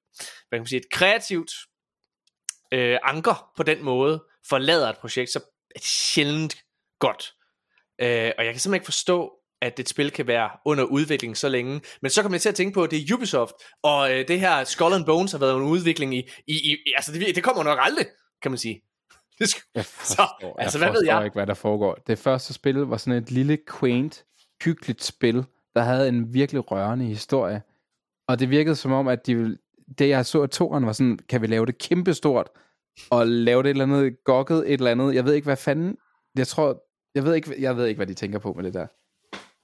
hvad 0.49 0.59
kan 0.59 0.60
man 0.60 0.67
sige, 0.67 0.81
et 0.81 0.91
kreativt 0.91 1.51
øh, 2.73 2.99
anker 3.02 3.52
på 3.57 3.62
den 3.62 3.85
måde 3.85 4.25
forlader 4.49 4.89
et 4.89 4.99
projekt, 4.99 5.31
så 5.31 5.39
er 5.39 5.78
det 5.78 5.85
sjældent 5.85 6.57
godt. 6.99 7.35
Øh, 8.01 8.33
og 8.39 8.44
jeg 8.44 8.52
kan 8.52 8.60
simpelthen 8.60 8.75
ikke 8.75 8.85
forstå, 8.85 9.40
at 9.63 9.81
et 9.81 9.89
spil 9.89 10.11
kan 10.11 10.27
være 10.27 10.51
under 10.65 10.85
udvikling 10.85 11.37
så 11.37 11.49
længe. 11.49 11.81
Men 12.03 12.11
så 12.11 12.23
kommer 12.23 12.35
jeg 12.35 12.43
til 12.43 12.49
at 12.49 12.55
tænke 12.55 12.75
på, 12.75 12.83
at 12.83 12.91
det 12.91 12.99
er 13.11 13.15
Ubisoft, 13.15 13.55
og 13.83 14.13
øh, 14.13 14.29
det 14.29 14.41
her 14.41 14.65
Skull 14.65 14.95
and 14.95 15.05
Bones 15.05 15.33
har 15.33 15.39
været 15.39 15.53
under 15.53 15.69
udvikling 15.69 16.15
i, 16.15 16.29
i, 16.47 16.55
i 16.55 16.77
altså 16.97 17.13
det, 17.13 17.35
det 17.35 17.43
kommer 17.45 17.63
nok 17.63 17.79
aldrig, 17.83 18.07
kan 18.43 18.51
man 18.51 18.59
sige. 18.59 18.81
Det 19.39 19.49
skal, 19.49 19.63
Jeg 19.75 19.85
så, 19.85 19.91
forstår, 19.91 20.57
altså 20.59 20.79
jeg 20.79 20.87
hvad 20.89 21.01
ved 21.01 21.07
jeg? 21.07 21.25
ikke, 21.25 21.35
hvad 21.35 21.47
der 21.47 21.55
foregår. 21.55 21.95
Det 22.07 22.19
første 22.19 22.53
spil 22.53 22.75
var 22.77 22.97
sådan 22.97 23.23
et 23.23 23.31
lille, 23.31 23.59
quaint, 23.81 24.25
hyggeligt 24.65 25.05
spil, 25.05 25.45
der 25.75 25.83
havde 25.83 26.09
en 26.09 26.35
virkelig 26.35 26.71
rørende 26.71 27.05
historie. 27.05 27.63
Og 28.29 28.39
det 28.39 28.51
virkede 28.51 28.77
som 28.77 28.93
om, 28.93 29.09
at 29.09 29.27
de 29.27 29.35
ville, 29.35 29.59
det 29.99 30.09
jeg 30.09 30.27
så 30.27 30.43
af 30.43 30.51
toren 30.51 30.87
var 30.87 30.93
sådan, 30.93 31.19
kan 31.29 31.43
vi 31.43 31.47
lave 31.47 31.67
det 31.67 31.79
kæmpestort, 31.79 32.49
og 33.11 33.27
lave 33.27 33.63
det 33.63 33.69
et 33.69 33.71
eller 33.71 33.85
andet, 33.85 34.25
gokket 34.25 34.59
et 34.59 34.73
eller 34.73 34.91
andet. 34.91 35.15
Jeg 35.15 35.25
ved 35.25 35.35
ikke, 35.35 35.45
hvad 35.45 35.57
fanden, 35.57 35.97
jeg 36.37 36.47
tror, 36.47 36.83
jeg 37.15 37.25
ved 37.25 37.35
ikke, 37.35 37.55
jeg 37.59 37.77
ved 37.77 37.87
ikke 37.87 37.99
hvad 37.99 38.07
de 38.07 38.15
tænker 38.15 38.39
på 38.39 38.53
med 38.53 38.65
det 38.65 38.75
der. 38.75 38.87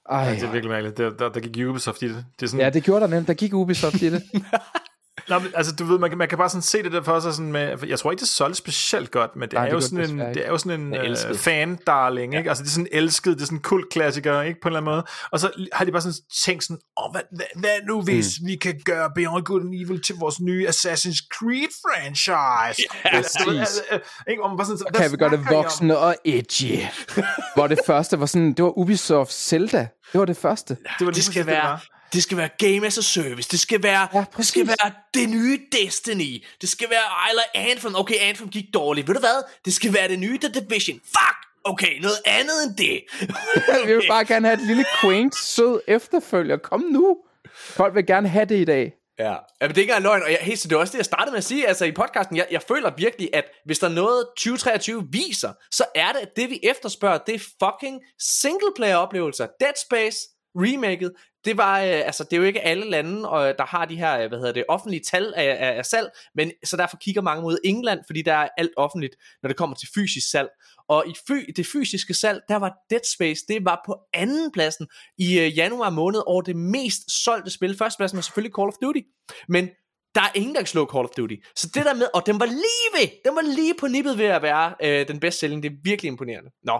Ej, 0.09 0.23
Ja, 0.23 0.31
det 0.33 0.43
er 0.43 0.51
virkelig 0.51 0.69
mærkeligt. 0.71 0.97
Der, 0.97 1.09
der, 1.09 1.29
der 1.29 1.39
gik 1.39 1.67
Ubisoft 1.67 2.01
i 2.01 2.07
det. 2.07 2.25
Det 2.39 2.45
er 2.45 2.49
sådan, 2.49 2.65
ja, 2.65 2.69
det 2.69 2.83
gjorde 2.83 3.01
der 3.01 3.07
nemt. 3.07 3.27
Der 3.27 3.33
gik 3.33 3.53
Ubisoft 3.53 4.01
i 4.01 4.09
det. 4.09 4.23
Nå, 5.29 5.39
men, 5.39 5.51
altså, 5.55 5.75
du 5.75 5.85
ved, 5.85 5.99
man, 5.99 6.09
kan- 6.09 6.17
man 6.17 6.27
kan 6.27 6.37
bare 6.37 6.49
sådan 6.49 6.61
se 6.61 6.83
det 6.83 6.91
der 6.91 7.03
for 7.03 7.19
sig 7.19 7.33
sådan 7.33 7.51
med, 7.51 7.77
jeg 7.87 7.99
tror 7.99 8.11
ikke, 8.11 8.21
det 8.21 8.27
solgte 8.29 8.57
specielt 8.57 9.11
godt, 9.11 9.35
men 9.35 9.41
det, 9.41 9.53
Nej, 9.53 9.63
er, 9.65 9.69
det 9.69 9.75
jo 9.75 9.81
sådan 9.81 9.99
det 9.99 10.09
en, 10.09 10.19
det 10.19 10.45
er 10.45 10.49
jo 10.49 10.57
sådan 10.57 10.81
en 10.81 10.91
Det 10.91 10.99
er 11.25 11.29
uh, 11.31 11.37
fan-darling, 11.37 12.37
ikke? 12.37 12.49
Altså, 12.49 12.63
det 12.63 12.69
er 12.69 12.73
sådan 12.73 12.87
elsket, 12.91 13.33
det 13.35 13.41
er 13.41 13.45
sådan 13.45 13.57
en 13.57 13.61
kult 13.61 13.89
klassiker, 13.89 14.41
ikke? 14.41 14.59
På 14.61 14.67
en 14.67 14.75
eller 14.75 14.79
anden 14.81 14.91
måde. 14.95 15.03
Og 15.31 15.39
så 15.39 15.51
har 15.73 15.85
de 15.85 15.91
bare 15.91 16.01
sådan 16.01 16.15
tænkt 16.45 16.63
sådan, 16.63 16.79
åh, 17.03 17.11
hvad, 17.11 17.21
hvad, 17.31 17.45
hvad 17.55 17.69
nu 17.87 18.01
hvis 18.01 18.39
mm. 18.41 18.47
vi 18.47 18.55
kan 18.55 18.79
gøre 18.85 19.11
Beyond 19.15 19.43
Good 19.45 19.61
and 19.61 19.73
Evil 19.85 20.01
til 20.01 20.15
vores 20.15 20.39
nye 20.39 20.67
Assassin's 20.67 21.27
Creed-franchise? 21.35 22.83
Ja, 23.05 23.17
Altså, 23.17 23.41
du 23.45 23.49
ved, 23.51 23.59
præcis. 23.59 23.81
øh, 23.91 23.95
øh, 23.95 24.01
ikke? 24.29 24.41
Hvor 24.41 24.47
man 24.47 24.57
bare 24.57 24.65
sådan, 24.67 24.77
Så 24.77 24.85
kan 24.95 25.11
vi 25.11 25.17
gøre 25.17 25.29
det 25.29 25.45
voksne 25.51 25.97
og 25.97 26.15
edgy. 26.25 26.75
Hvor 27.55 27.67
det 27.67 27.79
første 27.85 28.19
var 28.19 28.25
sådan, 28.25 28.53
det 28.53 28.65
var 28.65 28.77
Ubisoft 28.77 29.33
Zelda. 29.33 29.87
Det 30.11 30.19
var 30.19 30.25
det 30.25 30.37
første. 30.37 30.73
Det, 30.75 30.85
var 30.89 31.05
det 31.05 31.07
præcis 31.07 31.25
skal 31.25 31.39
det, 31.45 31.47
være 31.51 31.63
var. 31.69 31.85
Det 32.13 32.23
skal 32.23 32.37
være 32.37 32.49
game 32.57 32.87
as 32.87 32.97
a 32.97 33.01
service. 33.01 33.49
Det 33.51 33.59
skal 33.59 33.83
være 33.83 34.07
Ja, 34.13 34.23
det 34.37 34.47
skal 34.47 34.67
være 34.67 34.91
det 35.13 35.29
nye 35.29 35.59
Destiny. 35.71 36.43
Det 36.61 36.69
skal 36.69 36.89
være 36.89 37.29
eller 37.29 37.43
Anthem. 37.55 37.95
Okay, 37.95 38.15
Anthem 38.21 38.49
gik 38.49 38.65
dårligt. 38.73 39.07
Ved 39.07 39.15
du 39.15 39.19
hvad? 39.19 39.43
Det 39.65 39.73
skal 39.73 39.93
være 39.93 40.07
det 40.07 40.19
nye 40.19 40.39
The 40.39 40.49
Division. 40.49 40.99
Fuck. 41.05 41.37
Okay, 41.63 41.99
noget 41.99 42.17
andet 42.25 42.63
end 42.67 42.75
det. 42.77 43.01
Vi 43.87 43.93
vil 43.93 44.03
bare 44.09 44.25
gerne 44.25 44.47
have 44.47 44.61
et 44.61 44.67
lille 44.67 44.85
quaint, 45.01 45.35
sød 45.37 45.81
efterfølger. 45.87 46.57
Kom 46.57 46.81
nu. 46.81 47.17
Folk 47.55 47.95
vil 47.95 48.05
gerne 48.05 48.29
have 48.29 48.45
det 48.45 48.61
i 48.61 48.65
dag. 48.65 48.93
Ja, 49.19 49.35
Jamen, 49.61 49.75
det 49.75 49.77
er 49.77 49.81
ikke 49.81 49.81
engang 49.81 50.03
løgn, 50.03 50.23
og 50.23 50.31
jeg, 50.31 50.39
helt, 50.41 50.63
det 50.63 50.71
er 50.71 50.77
også 50.77 50.91
det, 50.91 50.97
jeg 50.97 51.05
startede 51.05 51.31
med 51.31 51.37
at 51.37 51.43
sige, 51.43 51.67
altså 51.67 51.85
i 51.85 51.91
podcasten, 51.91 52.37
jeg, 52.37 52.47
jeg 52.51 52.61
føler 52.67 52.91
virkelig, 52.97 53.29
at 53.33 53.45
hvis 53.65 53.79
der 53.79 53.87
er 53.87 53.91
noget 53.91 54.25
2023 54.37 55.07
viser, 55.11 55.53
så 55.71 55.85
er 55.95 56.11
det, 56.11 56.19
at 56.19 56.29
det 56.35 56.49
vi 56.49 56.59
efterspørger, 56.63 57.17
det 57.17 57.35
er 57.35 57.39
fucking 57.39 58.01
singleplayer 58.19 58.95
oplevelser. 58.95 59.47
Dead 59.59 59.73
Space, 59.85 60.17
remaket, 60.55 61.11
det 61.47 61.57
var, 61.57 61.79
øh, 61.79 62.05
altså 62.05 62.23
det 62.23 62.33
er 62.33 62.37
jo 62.37 62.43
ikke 62.43 62.61
alle 62.61 62.89
lande, 62.89 63.29
og, 63.29 63.49
øh, 63.49 63.55
der 63.57 63.65
har 63.65 63.85
de 63.85 63.95
her, 63.95 64.19
øh, 64.19 64.27
hvad 64.27 64.37
hedder 64.37 64.51
det, 64.51 64.65
offentlige 64.67 65.03
tal 65.03 65.33
af, 65.35 65.57
af, 65.59 65.77
af 65.77 65.85
salg, 65.85 66.09
men 66.35 66.51
så 66.63 66.77
derfor 66.77 66.97
kigger 66.97 67.21
mange 67.21 67.41
mod 67.41 67.57
England, 67.63 67.99
fordi 68.07 68.21
der 68.21 68.33
er 68.33 68.49
alt 68.57 68.71
offentligt, 68.77 69.15
når 69.41 69.47
det 69.47 69.57
kommer 69.57 69.75
til 69.75 69.89
fysisk 69.95 70.31
salg. 70.31 70.49
Og 70.87 71.07
i 71.07 71.13
fy, 71.27 71.51
det 71.55 71.67
fysiske 71.67 72.13
salg, 72.13 72.41
der 72.49 72.55
var 72.55 72.73
Dead 72.89 73.13
Space, 73.13 73.45
det 73.47 73.65
var 73.65 73.81
på 73.85 73.97
anden 74.13 74.51
pladsen 74.51 74.87
i 75.17 75.39
øh, 75.39 75.57
januar 75.57 75.89
måned 75.89 76.21
over 76.25 76.41
det 76.41 76.55
mest 76.55 77.23
solgte 77.23 77.51
spil. 77.51 77.77
Førstepladsen 77.77 78.15
var 78.15 78.21
selvfølgelig 78.21 78.53
Call 78.55 78.67
of 78.67 78.73
Duty, 78.81 79.01
men 79.47 79.69
der 80.15 80.21
er 80.21 80.31
ingen, 80.35 80.55
der 80.55 80.61
kan 80.61 80.67
slå 80.67 80.89
Call 80.93 81.05
of 81.05 81.09
Duty. 81.17 81.35
Så 81.55 81.67
det 81.73 81.85
der 81.85 81.93
med, 81.93 82.07
og 82.13 82.25
den 82.25 82.39
var 82.39 82.45
lige 82.45 82.89
ved, 82.97 83.07
den 83.25 83.35
var 83.35 83.41
lige 83.41 83.73
på 83.79 83.87
nippet 83.87 84.17
ved 84.17 84.25
at 84.25 84.41
være 84.41 84.75
øh, 84.83 85.07
den 85.07 85.19
bedst 85.19 85.39
sælgende, 85.39 85.69
Det 85.69 85.75
er 85.75 85.79
virkelig 85.83 86.07
imponerende. 86.07 86.49
Nå, 86.63 86.79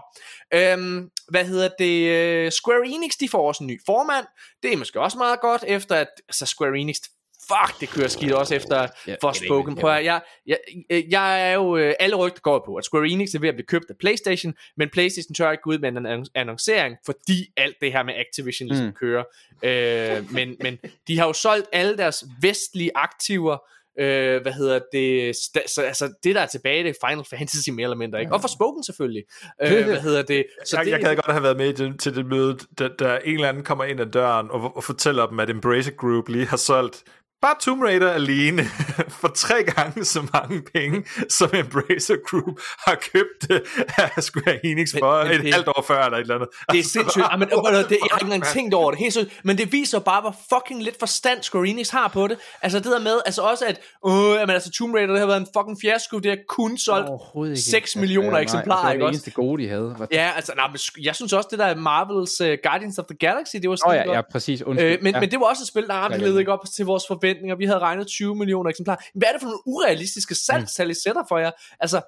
øhm, 0.54 1.10
hvad 1.30 1.46
hedder 1.46 1.70
det? 1.80 2.10
Øh, 2.10 2.52
Square 2.52 2.88
Enix, 2.88 3.12
de 3.20 3.30
får 3.30 3.48
også 3.48 3.64
en 3.64 3.68
ny 3.68 3.82
formand. 3.86 4.26
Det 4.64 4.74
er 4.74 4.78
måske 4.78 5.02
også 5.02 5.18
meget 5.18 5.40
godt, 5.42 5.64
efter 5.68 5.96
at 5.96 6.08
altså 6.30 6.46
Square 6.46 6.78
Enix, 6.78 6.98
fuck, 7.48 7.80
det 7.82 7.90
kører 7.90 8.08
skidt 8.08 8.32
også 8.32 8.56
efter 8.56 8.88
Ja, 9.08 9.16
Forspoken. 9.22 9.76
Prøv 9.76 9.92
at, 9.92 10.06
jeg, 10.06 10.22
jeg, 10.48 10.58
jeg, 11.10 11.50
er 11.50 11.54
jo, 11.54 11.78
øh, 11.78 11.94
alle 12.00 12.16
rygter 12.16 12.42
går 12.42 12.64
på, 12.66 12.76
at 12.76 12.86
Square 12.86 13.08
Enix 13.08 13.34
er 13.34 13.40
ved 13.40 13.50
at 13.50 13.56
blive 13.56 13.66
købt 13.66 13.86
af 13.90 13.96
Playstation, 14.00 14.54
men 14.78 14.90
Playstation 14.90 15.34
tør 15.34 15.52
ikke 15.52 15.62
gå 15.62 15.70
ud 15.70 15.80
med 15.80 15.90
en 15.90 16.06
annon- 16.06 16.32
annoncering, 16.36 16.96
fordi 17.06 17.48
alt 17.58 17.76
det 17.82 17.92
her 17.92 18.04
med 18.04 18.14
Activision 18.16 18.68
ligesom 18.68 18.86
Mm. 18.88 18.94
kører. 18.94 19.24
Øh, 19.64 20.32
men, 20.34 20.56
men 20.62 20.78
de 21.08 21.20
har 21.20 21.28
jo 21.28 21.34
solgt 21.34 21.68
alle 21.74 21.98
deres 21.98 22.24
vestlige 22.42 22.92
aktiver, 22.96 23.58
øh, 24.00 24.42
hvad 24.42 24.52
hedder 24.52 24.80
det, 24.94 25.36
så, 25.68 25.82
altså 25.82 26.14
det 26.24 26.36
der 26.36 26.42
er 26.42 26.46
tilbage, 26.46 26.84
det 26.84 26.90
er 27.02 27.08
Final 27.10 27.26
Fantasy 27.30 27.70
mere 27.70 27.84
eller 27.84 27.98
mindre, 27.98 28.20
ikke? 28.20 28.34
Og 28.34 28.42
for 28.42 28.48
Spoken 28.48 28.84
selvfølgelig. 28.84 29.24
Øh, 29.62 29.86
hvad 29.86 30.02
hedder 30.02 30.22
det? 30.22 30.46
Så 30.66 30.78
jeg, 30.78 30.86
det, 30.86 30.92
jeg 30.92 31.00
gad 31.00 31.16
godt 31.16 31.32
have 31.32 31.44
været 31.44 31.58
med 31.58 31.74
det, 31.74 32.00
til 32.00 32.16
det 32.16 32.26
møde, 32.26 32.58
da, 32.80 32.88
da 32.88 33.20
en 33.26 33.34
eller 33.34 33.50
anden 33.50 33.64
kommer 33.64 33.84
ind 33.84 34.00
ad 34.00 34.06
døren 34.06 34.52
og, 34.52 34.78
og 34.78 34.84
fortæller 34.84 35.26
dem, 35.26 35.40
at 35.40 35.50
Embracer 35.50 35.92
Group 35.92 36.30
lige 36.30 36.46
har 36.46 36.58
solgt 36.58 37.04
bare 37.42 37.56
Tomb 37.62 37.82
Raider 37.84 38.12
alene 38.12 38.64
for 39.22 39.28
tre 39.28 39.64
gange 39.64 40.06
så 40.06 40.28
mange 40.34 40.64
penge, 40.76 41.06
som 41.30 41.50
Embracer 41.54 42.16
Group 42.30 42.60
har 42.88 42.96
købt 43.14 43.64
af 43.98 44.24
Square 44.24 44.66
Enix 44.66 44.94
Men- 44.94 45.00
for 45.00 45.24
men 45.24 45.32
et 45.34 45.42
det- 45.42 45.54
halvt 45.54 45.68
år 45.68 45.84
før, 45.88 46.04
eller 46.06 46.18
et 46.18 46.22
eller 46.22 46.36
andet. 46.36 46.50
Det 46.72 46.80
er 46.80 46.84
sindssygt. 46.84 47.26
Ja, 47.32 47.38
men, 47.38 47.48
øh, 47.48 47.54
det, 47.58 47.90
jeg 47.92 47.98
har 48.12 48.20
ikke 48.20 48.34
engang 48.34 48.44
tænkt 48.58 48.74
over 48.74 48.92
det. 48.92 49.00
Helt 49.00 49.14
seriøst. 49.14 49.32
Men 49.44 49.58
det 49.58 49.72
viser 49.72 50.00
bare, 50.00 50.22
hvor 50.22 50.36
fucking 50.54 50.84
lidt 50.84 50.96
forstand 51.00 51.44
Square 51.44 51.68
Enix 51.68 51.90
har 51.90 52.08
på 52.08 52.28
det. 52.28 52.38
Altså 52.62 52.78
det 52.80 52.86
der 52.86 53.00
med, 53.00 53.20
altså 53.26 53.42
også 53.42 53.66
at, 53.66 53.80
øh, 54.08 54.14
jamen, 54.40 54.50
altså 54.50 54.72
Tomb 54.72 54.94
Raider, 54.96 55.12
det 55.12 55.20
har 55.20 55.28
været 55.28 55.40
en 55.40 55.48
fucking 55.58 55.78
fiasko. 55.82 56.20
Det 56.20 56.32
har 56.32 56.38
kun 56.50 56.78
solgt 56.78 57.10
Overhovedet 57.10 57.52
ikke. 57.54 57.62
6 57.62 57.96
millioner 57.96 58.32
Nej, 58.32 58.42
eksemplarer, 58.42 58.90
Det 58.92 59.00
var 59.00 59.06
det 59.06 59.14
eneste 59.14 59.32
gode, 59.32 59.64
de 59.64 59.70
havde. 59.70 59.96
Var- 59.98 60.08
Ja, 60.12 60.32
altså, 60.36 60.54
nej, 60.56 60.68
men 60.68 60.80
jeg 61.04 61.16
synes 61.16 61.34
også, 61.34 61.48
det 61.52 61.60
der 61.60 61.76
Marvels 61.76 62.42
uh, 62.42 62.48
Guardians 62.70 63.00
of 63.00 63.06
the 63.06 63.18
Galaxy, 63.18 63.56
det 63.56 63.70
var 63.70 63.74
Åh 63.74 63.78
sådan 63.78 64.02
oh, 64.02 64.08
ja, 64.08 64.16
ja, 64.16 64.22
præcis. 64.32 64.62
Undskyld. 64.62 64.92
Øh, 64.92 64.98
men, 65.02 65.14
ja. 65.14 65.20
men 65.20 65.32
det 65.32 65.40
var 65.40 65.46
også 65.46 65.62
et 65.64 65.68
spil, 65.68 65.88
der 65.88 66.18
led 66.18 66.34
ja. 66.34 66.40
ikke 66.40 66.52
op 66.52 66.60
til 66.76 66.86
vores 66.86 67.04
forventninger. 67.08 67.27
Vi 67.58 67.66
havde 67.66 67.80
regnet 67.80 68.08
20 68.08 68.36
millioner 68.36 68.70
eksemplarer. 68.70 69.02
Hvad 69.16 69.28
er 69.28 69.32
det 69.32 69.42
for 69.42 69.48
nogle 69.48 69.68
urealistiske 69.68 70.36
salgstal, 70.36 70.90
I 70.90 70.94
sætter 71.04 71.24
for 71.30 71.38
jer? 71.38 71.52
Altså, 71.80 72.02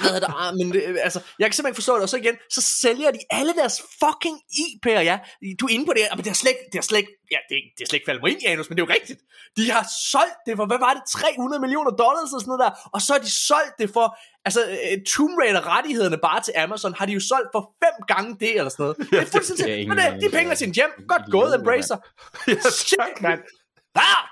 hvad 0.00 0.10
hedder 0.10 0.26
det, 0.26 0.34
ah, 0.38 0.50
men 0.58 0.66
det, 0.74 0.80
altså, 1.08 1.20
jeg 1.38 1.46
kan 1.46 1.54
simpelthen 1.54 1.70
ikke 1.72 1.82
forstå 1.82 1.94
det, 1.94 2.02
og 2.02 2.08
så 2.08 2.16
igen, 2.16 2.36
så 2.56 2.60
sælger 2.82 3.10
de 3.10 3.20
alle 3.38 3.52
deres 3.60 3.76
fucking 4.00 4.36
IP'er, 4.62 5.02
ja, 5.10 5.16
du 5.60 5.62
er 5.66 5.72
inde 5.76 5.86
på 5.86 5.94
det, 5.96 6.02
men 6.16 6.22
det 6.24 6.30
har 6.34 6.40
slet 6.42 6.52
ikke, 6.54 6.64
det 6.72 6.76
har 6.80 6.86
slet 6.90 7.00
ikke, 7.02 7.12
ja, 7.34 7.40
det, 7.48 7.56
det 7.74 7.80
har 7.82 7.88
slet 7.88 7.98
ikke 7.98 8.08
faldet 8.08 8.22
mig 8.22 8.30
ind, 8.32 8.40
Janus, 8.44 8.68
men 8.68 8.74
det 8.76 8.82
er 8.82 8.86
jo 8.88 8.94
rigtigt, 8.98 9.20
de 9.58 9.64
har 9.76 9.84
solgt 10.12 10.38
det 10.46 10.52
for, 10.58 10.66
hvad 10.70 10.80
var 10.86 10.92
det, 10.96 11.02
300 11.08 11.60
millioner 11.64 11.92
dollars 12.02 12.30
og 12.34 12.40
sådan 12.40 12.50
noget 12.52 12.62
der, 12.64 12.72
og 12.94 13.00
så 13.04 13.10
har 13.14 13.20
de 13.26 13.32
solgt 13.50 13.74
det 13.80 13.88
for, 13.96 14.06
altså, 14.48 14.60
uh, 14.86 14.96
Tomb 15.12 15.34
Raider 15.40 15.62
rettighederne 15.74 16.18
bare 16.28 16.40
til 16.46 16.54
Amazon, 16.64 16.92
har 16.98 17.06
de 17.08 17.12
jo 17.18 17.22
solgt 17.32 17.50
for 17.54 17.62
fem 17.82 17.96
gange 18.12 18.30
det, 18.42 18.52
eller 18.58 18.72
sådan 18.74 18.82
noget, 18.84 18.96
det 19.10 19.18
er 19.24 19.28
fuldstændig, 19.34 19.66
det 19.66 19.82
er 19.82 19.88
men 19.90 19.96
det, 19.98 20.22
de 20.22 20.28
penge 20.36 20.48
er 20.54 20.58
sin 20.64 20.72
hjem, 20.78 20.92
godt 21.12 21.24
gået, 21.34 21.50
Embracer, 21.58 21.98
shit, 22.88 23.16
mand, 23.26 23.42
Ah! 23.94 24.24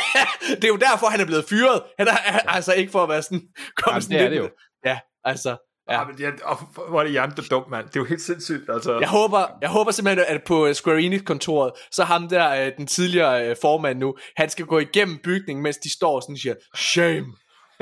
det 0.60 0.64
er 0.64 0.68
jo 0.68 0.76
derfor, 0.76 1.06
han 1.06 1.20
er 1.20 1.26
blevet 1.26 1.44
fyret. 1.48 1.82
Han 1.98 2.08
er, 2.08 2.12
er 2.12 2.38
altså 2.38 2.72
ikke 2.72 2.92
for 2.92 3.02
at 3.02 3.08
være 3.08 3.22
sådan... 3.22 3.42
Kom 3.76 3.90
Jamen, 3.90 4.02
sådan 4.02 4.18
det 4.18 4.24
er 4.24 4.28
det 4.28 4.38
jo. 4.38 4.50
Ja, 4.84 4.98
altså... 5.24 5.50
Ja. 5.90 5.98
Ja, 5.98 6.04
men 6.04 6.20
jeg, 6.20 6.32
og, 6.44 6.56
hvor 6.88 6.98
er 6.98 7.02
det 7.02 7.12
hjernedødt 7.12 7.50
dumt, 7.50 7.70
mand. 7.70 7.86
Det 7.86 7.96
er 7.96 8.00
jo 8.00 8.04
helt 8.04 8.20
sindssygt, 8.20 8.70
altså. 8.70 8.98
Jeg 8.98 9.08
håber, 9.08 9.46
jeg 9.60 9.68
håber 9.68 9.90
simpelthen, 9.90 10.36
at 10.36 10.42
på 10.44 10.72
Square 10.74 11.00
Enix-kontoret, 11.00 11.72
så 11.92 12.04
ham 12.04 12.28
der, 12.28 12.66
øh, 12.66 12.72
den 12.76 12.86
tidligere 12.86 13.48
øh, 13.48 13.56
formand 13.60 13.98
nu, 13.98 14.14
han 14.36 14.50
skal 14.50 14.66
gå 14.66 14.78
igennem 14.78 15.18
bygningen, 15.24 15.62
mens 15.62 15.76
de 15.76 15.92
står 15.92 16.20
sådan 16.20 16.32
og 16.32 16.38
siger, 16.38 16.54
shame, 16.76 17.26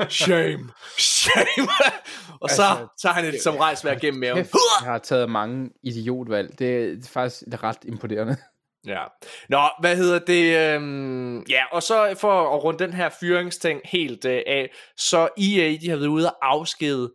shame, 0.09 0.69
shame. 0.99 1.69
og 2.41 2.49
så 2.49 2.63
Altså, 2.63 2.87
tager 3.01 3.13
han 3.13 3.25
et 3.25 3.41
som 3.41 3.55
rejsvær 3.55 3.95
gennem 3.95 4.19
maven. 4.19 4.37
Kæft, 4.37 4.53
jeg 4.81 4.91
har 4.91 4.97
taget 4.97 5.29
mange 5.29 5.69
idiotvalg. 5.83 6.59
Det 6.59 6.91
er 6.91 6.95
faktisk 7.13 7.43
ret 7.63 7.77
imponerende. 7.85 8.37
Ja. 8.85 9.03
Nå, 9.49 9.69
hvad 9.79 9.95
hedder 9.95 10.19
det? 10.19 10.57
Øhm, 10.57 11.43
ja, 11.49 11.63
og 11.71 11.83
så 11.83 12.15
for 12.17 12.55
at 12.55 12.63
runde 12.63 12.79
den 12.79 12.93
her 12.93 13.09
fyringsting 13.19 13.81
helt 13.85 14.25
øh, 14.25 14.41
af, 14.47 14.71
så 14.97 15.29
EA, 15.37 15.77
de 15.81 15.89
har 15.89 15.95
været 15.95 16.07
ude 16.07 16.29
og 16.29 16.37
afskede 16.41 17.13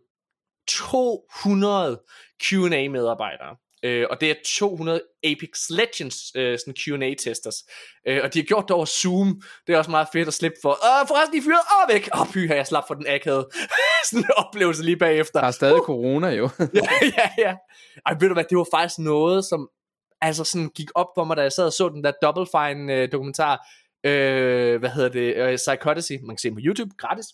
200 0.67 2.01
Q&A 2.43 2.89
medarbejdere. 2.89 3.55
Øh, 3.83 4.07
og 4.09 4.21
det 4.21 4.31
er 4.31 4.35
200 4.45 5.01
Apex 5.23 5.69
Legends 5.69 6.17
øh, 6.35 6.59
sådan 6.59 6.73
Q&A-testers. 6.73 7.55
Øh, 8.07 8.19
og 8.23 8.33
de 8.33 8.39
har 8.39 8.43
gjort 8.43 8.63
det 8.67 8.71
over 8.71 8.85
Zoom. 8.85 9.41
Det 9.67 9.73
er 9.73 9.77
også 9.77 9.91
meget 9.91 10.07
fedt 10.13 10.27
at 10.27 10.33
slippe 10.33 10.57
for. 10.61 10.71
Øh, 10.71 11.07
forresten, 11.07 11.37
de 11.37 11.43
fyret. 11.43 11.65
Åh, 11.75 11.93
væk. 11.93 12.09
Åh, 12.19 12.27
py, 12.33 12.47
har 12.47 12.55
jeg 12.55 12.67
slap 12.67 12.83
for 12.87 12.93
den 12.93 13.07
akavede. 13.07 13.49
sådan 14.09 14.23
en 14.23 14.31
oplevelse 14.37 14.83
lige 14.83 14.97
bagefter. 14.97 15.39
Der 15.39 15.47
er 15.47 15.51
stadig 15.51 15.81
corona 15.85 16.29
jo. 16.29 16.49
ja, 16.73 16.89
ja, 17.17 17.29
ja. 17.37 17.55
Ej, 18.05 18.13
ved 18.19 18.27
du 18.27 18.33
hvad, 18.33 18.43
det 18.49 18.57
var 18.57 18.67
faktisk 18.73 18.99
noget, 18.99 19.45
som 19.45 19.69
altså 20.21 20.43
sådan 20.43 20.69
gik 20.69 20.89
op 20.95 21.07
for 21.15 21.23
mig, 21.23 21.37
da 21.37 21.41
jeg 21.41 21.51
sad 21.51 21.65
og 21.65 21.73
så 21.73 21.89
den 21.89 22.03
der 22.03 22.11
Double 22.21 22.47
Fine 22.55 22.93
øh, 22.93 23.11
dokumentar, 23.11 23.67
øh, 24.03 24.79
hvad 24.79 24.89
hedder 24.89 25.09
det, 25.09 25.35
øh, 25.35 25.55
Psychodacy, 25.55 26.11
man 26.11 26.35
kan 26.35 26.37
se 26.37 26.49
den 26.49 26.55
på 26.55 26.61
YouTube, 26.63 26.91
gratis. 26.97 27.25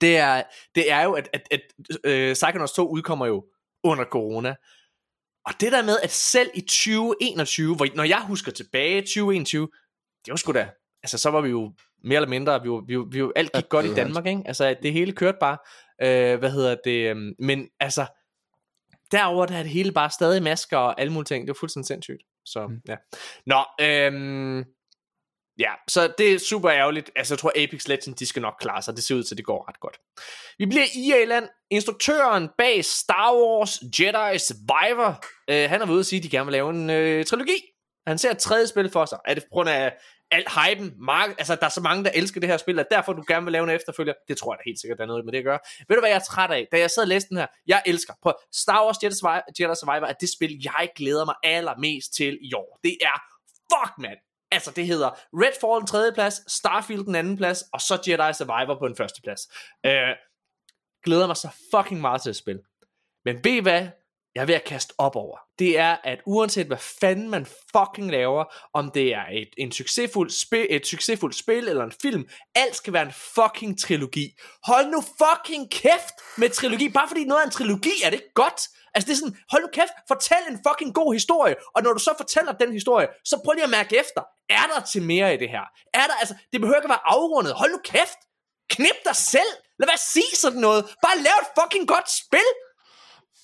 Det 0.00 0.16
er, 0.16 0.42
det 0.74 0.92
er 0.92 1.02
jo, 1.02 1.12
at, 1.12 1.28
at, 1.32 1.42
at 1.50 1.60
øh, 2.04 2.32
Psychonauts 2.32 2.72
2 2.72 2.88
udkommer 2.88 3.26
jo 3.26 3.44
under 3.84 4.04
corona. 4.04 4.54
Og 5.46 5.52
det 5.60 5.72
der 5.72 5.82
med, 5.82 5.96
at 6.02 6.10
selv 6.10 6.50
i 6.54 6.60
2021, 6.60 7.76
hvor, 7.76 7.86
når 7.94 8.04
jeg 8.04 8.24
husker 8.26 8.52
tilbage 8.52 9.00
2021, 9.00 9.68
det 10.24 10.30
var 10.30 10.36
sgu 10.36 10.52
da, 10.52 10.70
altså 11.02 11.18
så 11.18 11.30
var 11.30 11.40
vi 11.40 11.48
jo 11.48 11.72
mere 12.04 12.16
eller 12.16 12.28
mindre, 12.28 12.62
vi 12.62 12.70
var, 12.70 12.84
vi 12.86 12.98
var, 12.98 13.04
vi 13.04 13.22
var 13.22 13.32
alt 13.36 13.52
gik 13.54 13.64
Ja, 13.64 13.68
godt 13.68 13.86
i 13.86 13.94
Danmark, 13.94 14.26
ikke? 14.26 14.42
Altså 14.46 14.76
det 14.82 14.92
hele 14.92 15.12
kørte 15.12 15.38
bare, 15.40 15.58
øh, 16.02 16.38
hvad 16.38 16.50
hedder 16.50 16.76
det, 16.84 17.10
øh, 17.10 17.16
men 17.38 17.68
altså, 17.80 18.06
derover 19.12 19.46
der 19.46 19.56
er 19.56 19.62
det 19.62 19.72
hele 19.72 19.92
bare 19.92 20.10
stadig 20.10 20.42
masker 20.42 20.76
og 20.78 21.00
alle 21.00 21.12
mulige 21.12 21.24
ting. 21.24 21.46
Det 21.46 21.48
var 21.48 21.58
fuldstændig 21.60 21.86
sindssygt. 21.86 22.22
Så 22.46 22.66
Mm. 22.66 22.80
ja. 22.88 22.96
Nå, 23.46 23.64
øhm, 23.80 24.64
ja, 25.58 25.72
så 25.88 26.12
det 26.18 26.34
er 26.34 26.38
super 26.38 26.70
ærgerligt. 26.70 27.10
Altså 27.16 27.34
jeg 27.34 27.38
tror 27.38 27.52
Apex 27.56 27.88
Legends, 27.88 28.18
de 28.18 28.26
skal 28.26 28.42
nok 28.42 28.54
klare 28.60 28.82
sig. 28.82 28.96
Det 28.96 29.04
ser 29.04 29.14
ud 29.14 29.22
til, 29.22 29.34
at 29.34 29.36
det 29.38 29.44
går 29.46 29.68
ret 29.68 29.80
godt. 29.80 29.98
Vi 30.58 30.66
bliver 30.66 30.84
i 30.94 31.10
EA-land. 31.10 31.48
Instruktøren 31.70 32.48
bag 32.58 32.84
Star 32.84 33.34
Wars 33.34 33.80
Jedi 33.98 34.38
Survivor, 34.38 35.24
øh, 35.50 35.70
han 35.70 35.80
har 35.80 35.86
været 35.86 35.90
ude 35.94 36.00
at 36.00 36.06
sige, 36.06 36.18
at 36.18 36.22
de 36.24 36.28
gerne 36.30 36.46
vil 36.46 36.52
lave 36.52 36.70
en 36.70 36.90
øh, 36.90 37.24
trilogi. 37.24 37.58
Han 38.08 38.18
ser 38.18 38.30
et 38.30 38.38
tredje 38.38 38.66
spil 38.66 38.90
for 38.90 39.04
sig. 39.04 39.18
Er 39.24 39.34
det 39.34 39.42
på 39.42 39.48
grund 39.52 39.68
af 39.68 39.94
alt 40.30 40.48
hypen? 40.48 40.94
Mark, 40.96 41.30
altså 41.38 41.54
der 41.54 41.66
er 41.66 41.70
så 41.70 41.80
mange, 41.80 42.04
der 42.04 42.10
elsker 42.14 42.40
det 42.40 42.48
her 42.48 42.56
spil, 42.56 42.78
at 42.78 42.86
derfor 42.90 43.12
du 43.12 43.24
gerne 43.28 43.44
vil 43.44 43.52
lave 43.52 43.64
en 43.64 43.70
efterfølger. 43.70 44.14
Det 44.28 44.36
tror 44.38 44.52
jeg 44.52 44.58
da 44.58 44.62
helt 44.66 44.80
sikkert, 44.80 44.98
der 44.98 45.04
er 45.04 45.08
noget 45.08 45.24
med 45.24 45.32
det 45.32 45.38
at 45.38 45.44
gøre. 45.44 45.58
Ved 45.88 45.96
du 45.96 46.00
hvad 46.00 46.10
jeg 46.10 46.16
er 46.16 46.28
træt 46.30 46.50
af? 46.50 46.68
Da 46.72 46.78
jeg 46.78 46.90
sad 46.90 47.02
og 47.02 47.08
læste 47.08 47.28
den 47.28 47.36
her, 47.36 47.46
jeg 47.66 47.82
elsker 47.86 48.12
på 48.22 48.32
Star 48.52 48.84
Wars 48.84 48.96
Jedi 49.02 49.14
Survivor, 49.14 49.42
Jedi 49.60 49.74
Survivor 49.80 50.06
er 50.06 50.12
det 50.12 50.28
spil, 50.28 50.60
jeg 50.64 50.88
glæder 50.96 51.24
mig 51.24 51.34
allermest 51.42 52.14
til 52.14 52.38
i 52.42 52.54
år. 52.54 52.78
Det 52.84 52.96
er, 53.02 53.16
fuck 53.72 53.92
mand, 53.98 54.18
Altså, 54.50 54.70
det 54.70 54.86
hedder 54.86 55.10
Redfall 55.32 55.80
den 55.80 55.86
tredje 55.86 56.12
plads, 56.12 56.52
Starfield 56.52 57.04
den 57.04 57.14
anden 57.14 57.36
plads, 57.36 57.62
og 57.72 57.80
så 57.80 57.94
Jedi 57.94 58.32
Survivor 58.32 58.78
på 58.78 58.88
den 58.88 58.96
første 58.96 59.22
plads. 59.22 59.42
Øh, 59.86 60.14
glæder 61.04 61.26
mig 61.26 61.36
så 61.36 61.48
fucking 61.74 62.00
meget 62.00 62.22
til 62.22 62.30
at 62.30 62.36
spille. 62.36 62.62
Men 63.24 63.44
ved 63.44 63.52
I 63.52 63.60
hvad? 63.60 63.88
Jeg 64.38 64.42
er 64.42 64.46
ved 64.46 64.54
at 64.54 64.64
kaste 64.64 64.94
op 64.98 65.16
over. 65.16 65.38
Det 65.58 65.78
er, 65.78 65.96
at 66.04 66.18
uanset 66.26 66.66
hvad 66.66 66.82
fanden 67.00 67.30
man 67.30 67.46
fucking 67.46 68.10
laver, 68.10 68.44
om 68.74 68.90
det 68.90 69.14
er 69.14 69.24
et, 69.32 69.48
en 69.58 69.72
succesfuld 69.72 70.30
spil, 70.30 70.66
et 70.70 70.86
succesfuldt 70.86 71.36
spil 71.36 71.68
eller 71.68 71.84
en 71.84 71.92
film, 72.02 72.24
alt 72.54 72.76
skal 72.76 72.92
være 72.92 73.02
en 73.02 73.12
fucking 73.12 73.80
trilogi. 73.80 74.26
Hold 74.64 74.86
nu 74.86 75.00
fucking 75.22 75.70
kæft 75.70 76.14
med 76.36 76.50
trilogi. 76.50 76.88
Bare 76.88 77.08
fordi 77.08 77.24
noget 77.24 77.42
er 77.42 77.46
en 77.46 77.50
trilogi, 77.50 77.94
er 78.04 78.10
det 78.10 78.16
ikke 78.16 78.34
godt? 78.34 78.60
Altså 78.94 79.06
det 79.06 79.12
er 79.12 79.20
sådan, 79.22 79.36
hold 79.50 79.62
nu 79.62 79.68
kæft, 79.72 79.94
fortæl 80.08 80.42
en 80.50 80.60
fucking 80.68 80.94
god 80.94 81.14
historie, 81.14 81.54
og 81.74 81.82
når 81.82 81.92
du 81.92 81.98
så 81.98 82.12
fortæller 82.16 82.52
den 82.52 82.72
historie, 82.72 83.08
så 83.24 83.40
prøv 83.44 83.52
lige 83.52 83.64
at 83.64 83.70
mærke 83.70 83.98
efter, 84.02 84.22
er 84.58 84.66
der 84.72 84.80
til 84.92 85.02
mere 85.02 85.34
i 85.34 85.36
det 85.36 85.50
her? 85.50 85.64
Er 85.94 86.06
der, 86.10 86.16
altså, 86.22 86.34
det 86.52 86.60
behøver 86.60 86.78
ikke 86.78 86.90
at 86.90 86.96
være 86.96 87.08
afrundet, 87.14 87.52
hold 87.54 87.70
nu 87.72 87.80
kæft, 87.84 88.20
knip 88.74 88.98
dig 89.08 89.16
selv, 89.16 89.52
lad 89.78 89.86
være 89.90 90.00
at 90.02 90.08
sige 90.14 90.32
sådan 90.44 90.60
noget, 90.66 90.82
bare 91.04 91.16
lav 91.26 91.38
et 91.42 91.50
fucking 91.58 91.88
godt 91.94 92.08
spil, 92.22 92.48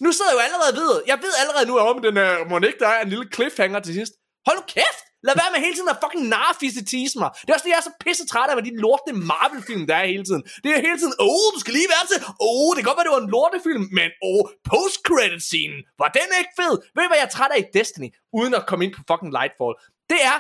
nu 0.00 0.08
sidder 0.12 0.31
jeg 0.31 0.39
jo 0.39 0.42
allerede 0.47 0.73
ved, 0.81 0.90
jeg 1.10 1.18
ved 1.24 1.32
allerede 1.42 1.66
nu, 1.70 1.74
om 1.78 2.02
den 2.06 2.16
øh, 2.16 2.26
her, 2.26 2.48
må 2.50 2.56
ikke 2.70 2.82
der 2.84 2.89
er 2.97 3.00
en 3.02 3.10
lille 3.14 3.26
cliffhanger 3.34 3.81
til 3.81 3.94
sidst. 3.94 4.12
Hold 4.47 4.56
nu 4.60 4.64
kæft! 4.76 5.00
Lad 5.26 5.34
være 5.42 5.52
med 5.55 5.60
hele 5.66 5.76
tiden 5.76 5.94
at 5.94 6.00
fucking 6.05 6.24
narfisse 6.36 6.82
tease 6.92 7.14
mig. 7.23 7.31
Det 7.44 7.48
er 7.50 7.56
også 7.56 7.66
det, 7.66 7.74
jeg 7.74 7.81
er 7.82 7.89
så 7.90 7.94
pisse 8.05 8.24
træt 8.32 8.48
af 8.50 8.56
med 8.58 8.66
de 8.68 8.73
lorte 8.84 9.12
Marvel-film, 9.31 9.84
der 9.90 9.97
er 10.02 10.06
hele 10.14 10.26
tiden. 10.28 10.42
Det 10.62 10.68
er 10.76 10.81
hele 10.89 10.98
tiden, 11.02 11.14
åh, 11.24 11.28
oh, 11.31 11.47
du 11.55 11.58
skal 11.62 11.74
lige 11.78 11.90
være 11.94 12.05
til, 12.10 12.18
åh, 12.48 12.62
oh, 12.62 12.70
det 12.74 12.81
kan 12.81 12.89
godt 12.90 12.98
være, 12.98 13.08
det 13.08 13.16
var 13.16 13.24
en 13.26 13.34
lortefilm, 13.36 13.84
men 13.98 14.08
åh, 14.28 14.31
oh, 14.31 14.42
post-credit-scenen, 14.70 15.81
var 16.02 16.08
den 16.18 16.28
ikke 16.40 16.55
fed? 16.60 16.74
Ved 16.94 17.02
du, 17.05 17.08
hvad 17.10 17.20
jeg 17.20 17.28
er 17.31 17.34
træt 17.36 17.52
af 17.55 17.60
i 17.64 17.66
Destiny, 17.78 18.08
uden 18.39 18.52
at 18.58 18.62
komme 18.68 18.82
ind 18.84 18.92
på 18.97 19.02
fucking 19.10 19.32
Lightfall? 19.39 19.74
Det 20.12 20.20
er 20.32 20.36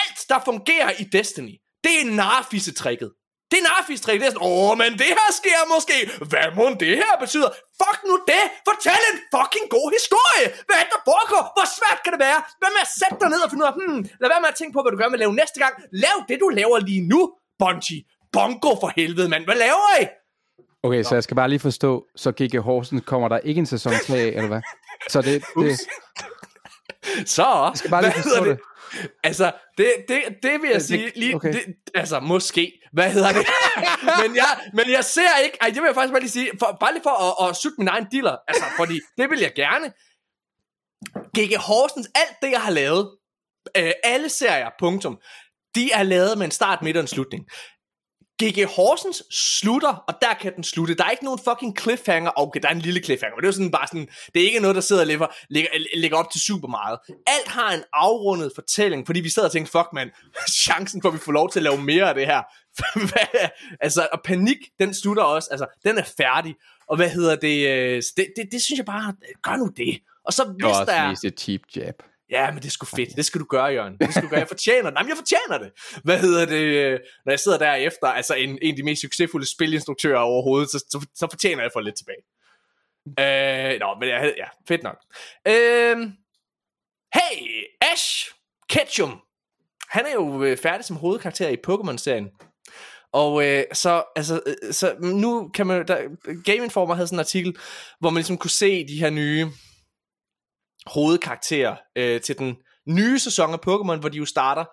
alt, 0.00 0.18
der 0.30 0.38
fungerer 0.50 0.90
i 1.02 1.04
Destiny. 1.16 1.54
Det 1.84 1.94
er 2.00 2.06
narfisse-tricket. 2.22 3.10
Det 3.54 3.60
er 3.62 3.68
narfis-trick. 3.72 4.18
Det 4.20 4.26
er 4.28 4.32
sådan, 4.34 4.48
åh, 4.50 4.72
men 4.82 4.90
det 5.00 5.10
her 5.18 5.30
sker 5.40 5.60
måske. 5.74 5.96
Hvad 6.32 6.48
må 6.58 6.64
det 6.82 6.92
her 7.02 7.12
betyder? 7.24 7.50
Fuck 7.80 7.98
nu 8.08 8.14
det. 8.32 8.44
Fortæl 8.68 9.02
en 9.12 9.18
fucking 9.34 9.66
god 9.76 9.88
historie. 9.98 10.44
Hvad 10.66 10.76
er 10.80 10.84
det, 10.86 10.92
der 10.96 11.02
foregår? 11.10 11.42
Hvor 11.56 11.66
svært 11.78 11.98
kan 12.04 12.10
det 12.14 12.20
være? 12.28 12.40
Hvad 12.60 12.70
med 12.76 12.82
at 12.86 12.90
sætte 13.00 13.16
dig 13.22 13.28
ned 13.34 13.40
og 13.44 13.48
finde 13.50 13.62
ud 13.64 13.68
af, 13.70 13.74
hmm, 13.78 14.00
lad 14.22 14.28
være 14.32 14.42
med 14.44 14.50
at 14.54 14.56
tænke 14.60 14.72
på, 14.74 14.80
hvad 14.82 14.90
du 14.94 14.98
gerne 15.02 15.14
vil 15.16 15.22
lave 15.24 15.34
næste 15.42 15.58
gang. 15.64 15.74
Lav 16.04 16.16
det, 16.28 16.36
du 16.44 16.48
laver 16.60 16.76
lige 16.90 17.02
nu, 17.12 17.20
Bungie. 17.62 18.00
Bongo 18.34 18.70
for 18.82 18.90
helvede, 18.98 19.28
mand. 19.32 19.44
Hvad 19.48 19.58
laver 19.66 19.88
I? 20.00 20.02
Okay, 20.86 21.02
så 21.08 21.12
jeg 21.18 21.24
skal 21.26 21.34
bare 21.40 21.50
lige 21.54 21.64
forstå, 21.68 21.90
så 22.22 22.28
G.G. 22.38 22.54
Horsen 22.68 22.98
kommer 23.10 23.28
der 23.34 23.38
ikke 23.48 23.58
en 23.64 23.70
sæson 23.74 23.92
3 24.06 24.16
af, 24.16 24.32
eller 24.38 24.50
hvad? 24.52 24.62
Så 25.12 25.18
det, 25.28 25.36
det, 25.60 25.72
Så, 27.36 27.48
jeg 27.70 27.72
skal 27.74 27.90
bare 27.94 28.02
lige 28.02 28.12
hvad 28.12 28.22
forstå 28.22 28.44
hedder 28.44 28.54
det. 28.54 28.60
Altså, 29.24 29.52
det, 29.78 29.94
det, 30.08 30.22
det 30.42 30.60
vil 30.62 30.68
jeg 30.70 30.74
det- 30.80 30.86
sige 30.86 31.12
lige, 31.16 31.34
okay. 31.34 31.52
det, 31.52 31.62
altså 31.94 32.20
måske, 32.20 32.72
hvad 32.92 33.10
hedder 33.10 33.32
det? 33.32 33.46
men, 34.22 34.36
jeg, 34.36 34.70
men 34.72 34.90
jeg 34.90 35.04
ser 35.04 35.36
ikke, 35.44 35.58
ej, 35.60 35.68
det 35.68 35.76
vil 35.76 35.86
jeg 35.86 35.94
faktisk 35.94 36.12
bare 36.12 36.20
lige 36.20 36.30
sige, 36.30 36.50
for, 36.58 36.76
bare 36.80 36.92
lige 36.92 37.02
for 37.02 37.42
at, 37.42 37.50
at 37.50 37.56
sutte 37.56 37.74
min 37.78 37.88
egen 37.88 38.06
dealer, 38.12 38.36
altså, 38.48 38.64
fordi 38.76 39.00
det 39.18 39.30
vil 39.30 39.40
jeg 39.40 39.52
gerne. 39.56 39.92
G.G. 41.38 41.56
Horsens, 41.58 42.08
alt 42.14 42.36
det 42.42 42.50
jeg 42.50 42.62
har 42.62 42.70
lavet, 42.70 43.10
øh, 43.76 43.92
alle 44.04 44.28
serier, 44.28 44.70
punktum, 44.78 45.18
de 45.74 45.92
er 45.92 46.02
lavet 46.02 46.38
med 46.38 46.44
en 46.46 46.50
start, 46.50 46.82
midt 46.82 46.96
og 46.96 47.00
en 47.00 47.06
slutning. 47.06 47.44
G.G. 48.42 48.66
Horsens 48.76 49.22
slutter, 49.30 50.04
og 50.08 50.14
der 50.22 50.34
kan 50.40 50.54
den 50.56 50.64
slutte. 50.64 50.94
Der 50.94 51.04
er 51.04 51.10
ikke 51.10 51.24
nogen 51.24 51.40
fucking 51.44 51.78
cliffhanger. 51.80 52.30
Okay, 52.36 52.60
der 52.60 52.68
er 52.68 52.72
en 52.72 52.80
lille 52.80 53.00
cliffhanger, 53.00 53.36
men 53.36 53.40
det 53.40 53.46
er 53.46 53.48
jo 53.48 53.52
sådan 53.52 53.70
bare 53.70 53.86
sådan, 53.86 54.08
det 54.34 54.42
er 54.42 54.46
ikke 54.46 54.60
noget, 54.60 54.74
der 54.74 54.80
sidder 54.80 55.02
og 55.02 55.06
lægger, 55.06 55.26
lægger, 55.48 55.70
lægger 55.94 56.16
op 56.16 56.30
til 56.30 56.40
super 56.40 56.68
meget. 56.68 56.98
Alt 57.26 57.48
har 57.48 57.72
en 57.74 57.82
afrundet 57.92 58.52
fortælling, 58.54 59.06
fordi 59.06 59.20
vi 59.20 59.28
sidder 59.28 59.48
og 59.48 59.52
tænker, 59.52 59.70
fuck 59.70 59.88
mand, 59.92 60.10
chancen 60.64 61.02
for, 61.02 61.08
at 61.08 61.14
vi 61.14 61.18
får 61.18 61.32
lov 61.32 61.50
til 61.50 61.58
at 61.58 61.62
lave 61.62 61.82
mere 61.82 62.08
af 62.08 62.14
det 62.14 62.26
her. 62.26 62.42
Altså, 63.80 64.08
og 64.12 64.20
panik, 64.24 64.56
den 64.78 64.94
slutter 64.94 65.22
også, 65.22 65.48
altså, 65.50 65.66
den 65.84 65.98
er 65.98 66.04
færdig. 66.16 66.54
Og 66.88 66.96
hvad 66.96 67.08
hedder 67.08 67.36
det, 67.36 67.68
øh, 67.68 68.02
det, 68.16 68.26
det, 68.36 68.48
det 68.52 68.62
synes 68.62 68.78
jeg 68.78 68.86
bare, 68.86 69.14
gør 69.42 69.56
nu 69.56 69.66
det. 69.76 70.00
Og 70.24 70.32
så 70.32 70.44
det 70.44 70.62
var 70.62 70.68
hvis 70.68 70.78
også 70.78 70.92
der 70.92 70.98
er... 70.98 71.08
mest 71.08 71.24
et 71.24 71.40
cheap 71.40 71.60
jab. 71.76 72.02
Ja, 72.34 72.50
men 72.50 72.62
det 72.62 72.66
er 72.66 72.70
sgu 72.70 72.86
fedt. 72.86 73.16
Det 73.16 73.24
skal 73.24 73.40
du 73.40 73.46
gøre, 73.50 73.64
Jørgen. 73.64 73.98
Det 73.98 74.10
skal 74.10 74.22
du 74.22 74.28
gøre. 74.28 74.40
Jeg 74.40 74.48
fortjener 74.48 74.82
det. 74.82 74.94
Nej, 74.94 75.02
men 75.02 75.08
jeg 75.08 75.16
fortjener 75.16 75.58
det. 75.58 75.70
Hvad 76.04 76.18
hedder 76.18 76.46
det? 76.46 76.64
Øh, 76.64 77.00
når 77.24 77.32
jeg 77.32 77.40
sidder 77.40 77.58
derefter, 77.58 78.06
altså 78.06 78.34
en, 78.34 78.58
en 78.62 78.70
af 78.70 78.76
de 78.76 78.82
mest 78.82 79.00
succesfulde 79.00 79.50
spilinstruktører 79.50 80.18
overhovedet, 80.18 80.70
så, 80.70 80.78
så, 80.78 81.06
så 81.14 81.26
fortjener 81.30 81.62
jeg 81.62 81.70
for 81.72 81.80
få 81.80 81.84
lidt 81.84 81.96
tilbage. 81.96 82.22
Øh, 83.06 83.80
nå, 83.80 83.94
men 84.00 84.08
ja, 84.08 84.24
ja, 84.24 84.48
fedt 84.68 84.82
nok. 84.82 84.96
Øh, 85.48 85.96
hey, 87.14 87.64
Ash 87.92 88.30
Ketchum. 88.68 89.20
Han 89.88 90.06
er 90.06 90.12
jo 90.12 90.42
øh, 90.42 90.56
færdig 90.56 90.84
som 90.84 90.96
hovedkarakter 90.96 91.48
i 91.48 91.56
Pokémon-serien. 91.68 92.28
Og 93.12 93.46
øh, 93.46 93.64
så, 93.72 94.02
altså, 94.16 94.40
øh, 94.46 94.72
så 94.72 94.94
nu 95.00 95.50
kan 95.54 95.66
man, 95.66 95.88
der, 95.88 95.98
Game 96.44 96.64
Informer 96.64 96.94
havde 96.94 97.06
sådan 97.06 97.16
en 97.16 97.20
artikel, 97.20 97.56
hvor 98.00 98.10
man 98.10 98.18
ligesom 98.18 98.38
kunne 98.38 98.50
se 98.50 98.88
de 98.88 98.98
her 98.98 99.10
nye 99.10 99.50
hovedkarakterer 100.86 101.76
øh, 101.96 102.20
til 102.20 102.38
den 102.38 102.56
nye 102.88 103.18
sæson 103.18 103.52
af 103.52 103.58
Pokémon, 103.58 104.00
hvor 104.00 104.08
de 104.08 104.18
jo 104.18 104.26
starter 104.26 104.64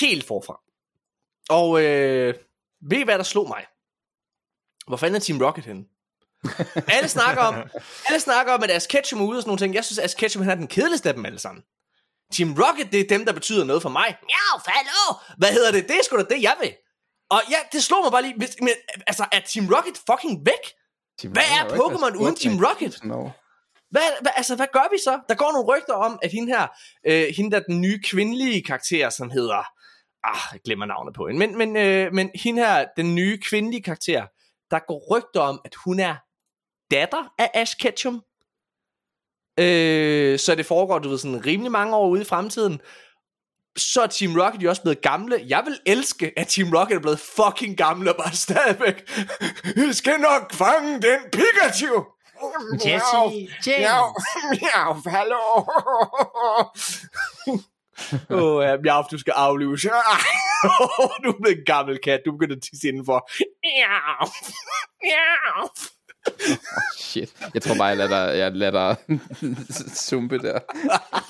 helt 0.00 0.26
forfra. 0.26 0.60
Og 1.48 1.82
øh, 1.82 2.34
ved 2.90 2.98
I, 2.98 3.02
hvad 3.02 3.18
der 3.18 3.24
slog 3.24 3.48
mig? 3.48 3.66
Hvor 4.86 4.96
fanden 4.96 5.16
er 5.16 5.20
Team 5.20 5.40
Rocket 5.42 5.64
henne? 5.64 5.84
alle 6.96 7.08
snakker 7.08 7.42
om, 7.42 7.54
alle 8.06 8.20
snakker 8.20 8.52
om, 8.52 8.62
at 8.62 8.70
Ash 8.70 8.88
Ketchum 8.88 9.20
er 9.20 9.24
ude 9.24 9.38
og 9.38 9.42
sådan 9.42 9.48
nogle 9.48 9.58
ting. 9.58 9.74
Jeg 9.74 9.84
synes, 9.84 9.98
at 9.98 10.04
Ash 10.04 10.16
Ketchum 10.16 10.42
han 10.42 10.50
er 10.50 10.56
den 10.56 10.66
kedeligste 10.66 11.08
af 11.08 11.14
dem 11.14 11.26
alle 11.26 11.38
sammen. 11.38 11.64
Team 12.32 12.54
Rocket, 12.62 12.92
det 12.92 13.00
er 13.00 13.08
dem, 13.08 13.24
der 13.24 13.32
betyder 13.32 13.64
noget 13.64 13.82
for 13.82 13.88
mig. 13.88 14.16
Ja, 14.30 14.72
fallo! 14.72 15.18
Hvad 15.38 15.52
hedder 15.52 15.70
det? 15.72 15.88
Det 15.88 15.96
er 15.96 16.02
sgu 16.04 16.16
da 16.16 16.22
det, 16.22 16.42
jeg 16.42 16.56
vil. 16.60 16.74
Og 17.30 17.40
ja, 17.50 17.56
det 17.72 17.84
slår 17.84 18.02
mig 18.02 18.12
bare 18.12 18.22
lige. 18.22 18.34
Men, 18.60 18.74
altså, 19.06 19.26
er 19.32 19.40
Team 19.40 19.68
Rocket 19.74 19.96
fucking 20.10 20.46
væk? 20.46 20.64
Team 21.18 21.32
Hvad 21.32 21.42
er 21.42 21.64
Pokémon 21.68 22.16
uden 22.16 22.36
Team. 22.36 22.64
Rocket? 22.64 23.04
No. 23.04 23.28
Hvad, 23.94 24.10
hvad, 24.20 24.32
altså, 24.36 24.56
hvad 24.56 24.66
gør 24.72 24.88
vi 24.92 24.98
så? 25.04 25.20
Der 25.28 25.34
går 25.34 25.52
nogle 25.52 25.68
rygter 25.72 25.94
om, 25.94 26.18
at 26.22 26.30
hende 26.32 26.52
her, 26.52 26.66
øh, 27.06 27.26
hende 27.36 27.50
der 27.50 27.62
den 27.62 27.80
nye 27.80 28.00
kvindelige 28.02 28.62
karakter, 28.62 29.10
som 29.10 29.30
hedder, 29.30 29.62
ah, 30.24 30.52
jeg 30.52 30.60
glemmer 30.64 30.86
navnet 30.86 31.14
på 31.14 31.26
hende, 31.26 31.38
men, 31.38 31.58
men, 31.58 31.76
øh, 31.76 32.12
men 32.12 32.30
hende 32.34 32.62
her, 32.62 32.86
den 32.96 33.14
nye 33.14 33.38
kvindelige 33.38 33.82
karakter, 33.82 34.26
der 34.70 34.78
går 34.78 35.16
rygter 35.16 35.40
om, 35.40 35.60
at 35.64 35.74
hun 35.84 36.00
er 36.00 36.14
datter 36.90 37.32
af 37.38 37.50
Ash 37.54 37.76
Ketchum. 37.76 38.14
Øh, 39.60 40.38
så 40.38 40.54
det 40.54 40.66
foregår, 40.66 40.98
du 40.98 41.08
ved, 41.08 41.18
sådan 41.18 41.46
rimelig 41.46 41.72
mange 41.72 41.96
år 41.96 42.08
ude 42.08 42.22
i 42.22 42.24
fremtiden. 42.24 42.80
Så 43.76 44.02
er 44.02 44.06
Team 44.06 44.36
Rocket 44.40 44.62
jo 44.62 44.68
også 44.68 44.82
blevet 44.82 45.02
gamle. 45.02 45.44
Jeg 45.48 45.62
vil 45.66 45.80
elske, 45.86 46.32
at 46.36 46.46
Team 46.46 46.68
Rocket 46.76 46.94
er 46.94 47.00
blevet 47.00 47.20
fucking 47.20 47.76
gamle 47.76 48.10
og 48.10 48.16
bare 48.16 48.34
stadigvæk. 48.34 49.10
Vi 49.76 49.92
skal 50.02 50.20
nok 50.20 50.52
fange 50.52 50.92
den 51.02 51.18
Pikachu! 51.32 52.13
Jesse, 52.84 53.48
Miau, 53.66 54.14
miau, 54.60 54.92
hallo. 55.16 55.42
Åh, 58.30 58.42
oh, 58.42 58.64
ja, 58.64 58.76
miau, 58.76 59.02
du 59.10 59.18
skal 59.18 59.32
aflives. 59.36 59.86
Du 61.22 61.28
er 61.28 61.38
blevet 61.40 61.58
en 61.58 61.64
gammel 61.64 61.98
kat, 61.98 62.20
du 62.24 62.32
begynder 62.32 62.56
at 62.56 62.62
tisse 62.62 62.88
indenfor. 62.88 63.28
Miau, 63.64 64.26
miau. 65.02 65.68
Shit. 66.96 67.32
Jeg 67.54 67.62
tror 67.62 67.74
bare, 67.74 67.86
jeg 67.86 67.96
lader 67.96 68.32
jeg 68.32 68.52
lader 68.52 68.94
dig 69.08 69.18
sumpe 69.94 70.38
der. 70.38 70.60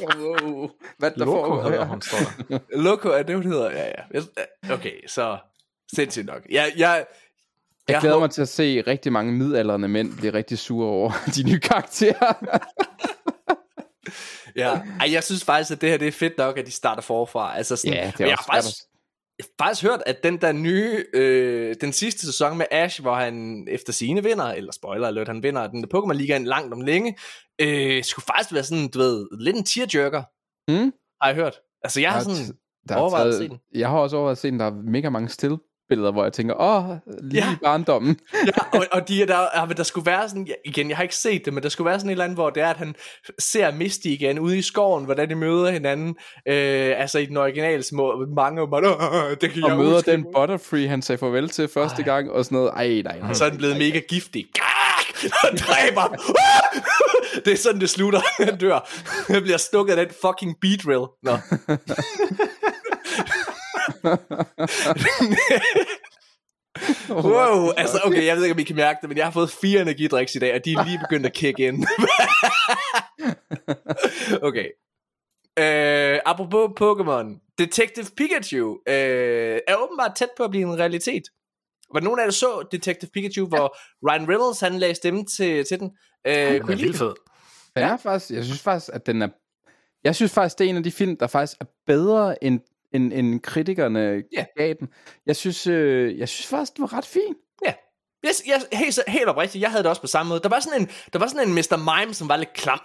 Wow. 0.01 0.71
Hvad 0.99 1.11
der 1.11 1.19
Loco 1.19 1.33
foregår 1.33 1.71
hedder 1.71 1.85
hun, 1.85 2.03
står 2.03 2.19
der. 2.49 2.59
Loco 2.71 3.09
er 3.09 3.23
det, 3.23 3.37
hun 3.37 3.47
hedder. 3.47 3.71
Ja, 3.71 3.87
ja. 3.87 4.75
Okay, 4.75 5.09
så 5.09 5.39
sindssygt 5.95 6.27
nok. 6.27 6.43
Jeg, 6.51 6.73
jeg, 6.77 7.07
Jeg 7.89 8.01
glæder 8.01 8.15
håber- 8.15 8.27
mig 8.27 8.31
til 8.31 8.43
at 8.43 8.49
se 8.49 8.81
rigtig 8.87 9.13
mange 9.13 9.33
midaldrende 9.33 9.89
mænd 9.89 10.17
blive 10.17 10.33
rigtig 10.35 10.59
sure 10.59 10.89
over 10.89 11.11
de 11.37 11.43
nye 11.43 11.61
karakterer. 11.61 12.33
Ja, 14.57 14.81
Ej, 15.01 15.13
jeg 15.13 15.25
synes 15.25 15.45
faktisk, 15.45 15.71
at 15.71 15.81
det 15.81 15.91
her 15.91 15.97
det 15.97 16.09
er 16.09 16.13
fedt 16.13 16.39
nok, 16.39 16.59
at 16.59 16.67
de 16.67 16.71
starter 16.71 17.03
forfra. 17.03 17.57
Altså 17.57 17.77
sådan, 17.77 17.93
Ja, 17.95 18.13
det 18.19 18.21
er 18.25 18.27
jeg 18.27 18.37
har 18.37 18.55
faktisk, 18.55 18.77
jeg 19.39 19.47
har 19.59 19.67
faktisk 19.67 19.83
hørt, 19.87 20.03
at 20.07 20.23
den 20.23 20.41
der 20.41 20.53
nye, 20.53 21.05
øh, 21.15 21.75
den 21.81 21.93
sidste 21.93 22.27
sæson 22.27 22.59
med 22.59 22.67
Ash, 22.71 23.03
hvor 23.03 23.15
han 23.15 23.67
efter 23.71 23.93
sine 23.93 24.23
vinder, 24.23 24.45
eller 24.45 24.73
spoiler 24.73 25.09
alert, 25.09 25.29
han 25.29 25.43
vinder 25.43 25.67
den 25.67 25.83
der 25.83 25.89
Pokémon 25.99 26.13
Ligaen 26.13 26.45
langt 26.45 26.73
om 26.73 26.81
længe, 26.81 27.17
øh, 27.61 28.05
skulle 28.05 28.25
faktisk 28.27 28.53
være 28.55 28.63
sådan, 28.65 28.89
du 28.89 28.99
ved, 28.99 29.27
lidt 29.41 29.57
en 29.57 29.65
tearjerker, 29.65 30.23
Mm? 30.69 30.93
har 31.23 31.29
jeg 31.29 31.35
hørt. 31.35 31.55
Altså, 31.85 32.01
jeg 32.01 32.13
har 32.13 32.21
Der 32.23 32.31
er 32.31 32.35
sådan, 32.35 32.57
Der 32.89 32.95
er 32.95 32.99
overvejet 32.99 33.27
at 33.29 33.33
taget- 33.33 33.43
se 33.43 33.49
den. 33.49 33.59
Jeg 33.75 33.89
har 33.89 33.99
også 33.99 34.17
overvejet 34.17 34.37
at 34.37 34.39
se 34.39 34.51
den. 34.51 34.61
Der 34.61 34.67
er 34.67 34.75
mega 34.91 35.09
mange 35.11 35.29
stillbilleder, 35.85 36.13
hvor 36.13 36.23
jeg 36.23 36.33
tænker, 36.33 36.55
åh, 36.61 36.97
lige 37.23 37.45
Ja. 37.45 37.57
barndommen. 37.65 38.17
ja, 38.47 38.79
og, 38.79 38.87
og 38.93 39.09
de, 39.09 39.27
der, 39.27 39.41
ja, 39.57 39.65
men 39.65 39.77
der 39.77 39.83
skulle 39.83 40.07
være 40.07 40.29
sådan, 40.29 40.45
ja, 40.47 40.53
igen, 40.65 40.89
jeg 40.89 40.97
har 40.97 41.03
ikke 41.03 41.17
set 41.17 41.45
det, 41.45 41.55
men 41.55 41.63
der 41.63 41.69
skulle 41.69 41.87
være 41.91 41.99
sådan 41.99 42.09
et 42.11 42.13
eller 42.13 42.25
andet, 42.25 42.37
hvor 42.37 42.51
det 42.51 42.63
er, 42.63 42.69
at 42.71 42.77
han 42.77 42.95
ser 43.39 43.73
Misty 43.73 44.07
igen 44.07 44.39
ude 44.39 44.59
i 44.59 44.63
skoven, 44.63 45.05
hvordan 45.05 45.31
de 45.31 45.35
møder 45.35 45.71
hinanden, 45.71 46.09
øh, 46.49 46.93
altså 47.01 47.19
i 47.19 47.27
den 47.27 47.37
originale 47.37 47.83
små, 47.83 48.27
mange 48.37 48.63
og 48.63 48.69
man, 48.71 48.85
"Åh, 48.85 49.31
det 49.41 49.51
kan 49.51 49.65
Og 49.65 49.71
jeg 49.71 49.79
møder 49.79 49.95
huske." 49.95 50.11
den 50.11 50.25
Butterfree, 50.37 50.89
han 50.89 51.03
sagde 51.03 51.19
farvel 51.19 51.49
til 51.49 51.69
første 51.69 52.03
Ej. 52.03 52.05
gang, 52.09 52.31
og 52.31 52.45
sådan 52.45 52.57
noget. 52.57 52.71
Ej, 52.77 53.03
nej, 53.05 53.19
nej. 53.21 53.33
så 53.33 53.45
er 53.45 53.49
den 53.49 53.59
blevet 53.59 53.77
mega 53.79 53.99
giftig. 54.09 54.47
Og 55.45 55.59
dræber 55.59 56.01
ham. 56.01 56.15
Det 57.45 57.53
er 57.53 57.57
sådan, 57.57 57.81
det 57.81 57.91
slutter. 57.91 58.21
Han 58.45 58.59
dør. 58.59 58.89
Han 59.33 59.43
bliver 59.43 59.57
stukket 59.59 59.95
af 59.95 60.07
den 60.07 60.15
fucking 60.23 60.55
beat 60.61 60.81
drill. 60.85 61.07
Nå. 61.23 61.33
Wow, 67.11 67.71
altså 67.77 68.01
okay, 68.05 68.27
jeg 68.27 68.37
ved 68.37 68.43
ikke, 68.45 68.55
om 68.55 68.59
I 68.59 68.63
kan 68.63 68.77
mærke 68.77 68.99
det, 69.01 69.09
men 69.09 69.19
jeg 69.19 69.27
har 69.27 69.31
fået 69.31 69.51
fire 69.51 69.83
energidriks 69.83 70.35
i 70.35 70.39
dag, 70.39 70.55
og 70.55 70.65
de 70.65 70.73
er 70.73 70.85
lige 70.85 70.99
begyndt 70.99 71.27
at 71.27 71.33
kick 71.33 71.59
ind. 71.59 71.87
okay. 74.49 74.67
Øh, 75.59 76.21
apropos 76.25 76.71
Pokémon, 76.81 77.55
Detective 77.59 78.07
Pikachu 78.17 78.79
øh, 78.89 79.59
er 79.69 79.77
åbenbart 79.77 80.13
tæt 80.17 80.29
på 80.37 80.45
at 80.45 80.51
blive 80.51 80.63
en 80.63 80.79
realitet. 80.79 81.23
Var 81.95 82.01
nogen 82.01 82.21
af 82.21 82.25
jer, 82.25 82.31
så 82.31 82.67
Detective 82.73 83.11
Pikachu, 83.15 83.47
hvor 83.47 83.77
Ryan 84.11 84.29
Reynolds 84.29 84.61
han 84.61 84.75
lagde 84.75 84.95
stemme 84.95 85.25
til, 85.25 85.65
til 85.65 85.81
den? 85.81 85.91
Øh, 86.27 86.35
Den 86.35 86.61
kunne 86.61 86.73
er 86.73 86.77
vildt 86.77 86.93
den? 86.93 86.99
fed. 86.99 87.15
Den 87.77 87.85
er 87.85 87.97
faktisk, 87.97 88.31
jeg 88.31 88.45
synes 88.45 88.61
faktisk, 88.61 88.91
at 88.93 89.07
den 89.07 89.23
er... 89.23 89.29
Jeg 90.05 90.17
synes 90.17 90.33
faktisk, 90.33 90.59
det 90.59 90.65
er 90.65 90.69
en 90.71 90.77
af 90.77 90.83
de 90.83 90.93
film, 90.93 91.17
der 91.17 91.27
faktisk 91.27 91.61
er 91.61 91.65
bedre, 91.87 92.45
end, 92.45 92.61
end, 92.95 93.13
end 93.13 93.41
kritikerne 93.41 94.23
Ja. 94.33 94.45
gav 94.57 94.75
den. 94.81 94.89
Jeg 95.27 95.37
synes, 95.37 95.67
øh, 95.67 96.19
jeg 96.19 96.29
synes 96.29 96.47
faktisk, 96.47 96.73
det 96.73 96.81
var 96.83 96.93
ret 96.93 97.07
fint. 97.07 97.37
Ja. 97.65 97.73
Yes, 98.27 98.43
yes, 98.49 98.67
helt, 98.73 98.99
helt 99.09 99.29
oprigtigt, 99.29 99.63
jeg 99.63 99.71
havde 99.71 99.83
det 99.83 99.91
også 99.91 100.01
på 100.01 100.07
samme 100.07 100.29
måde. 100.29 100.41
Der 100.43 100.49
var 100.49 100.61
sådan 100.61 100.81
en, 100.81 100.89
der 101.13 101.19
var 101.19 101.27
sådan 101.27 101.49
en 101.49 101.55
Mr. 101.55 101.77
Mime, 101.77 102.15
som 102.15 102.29
var 102.29 102.37
lidt 102.37 102.53
klam. 102.53 102.81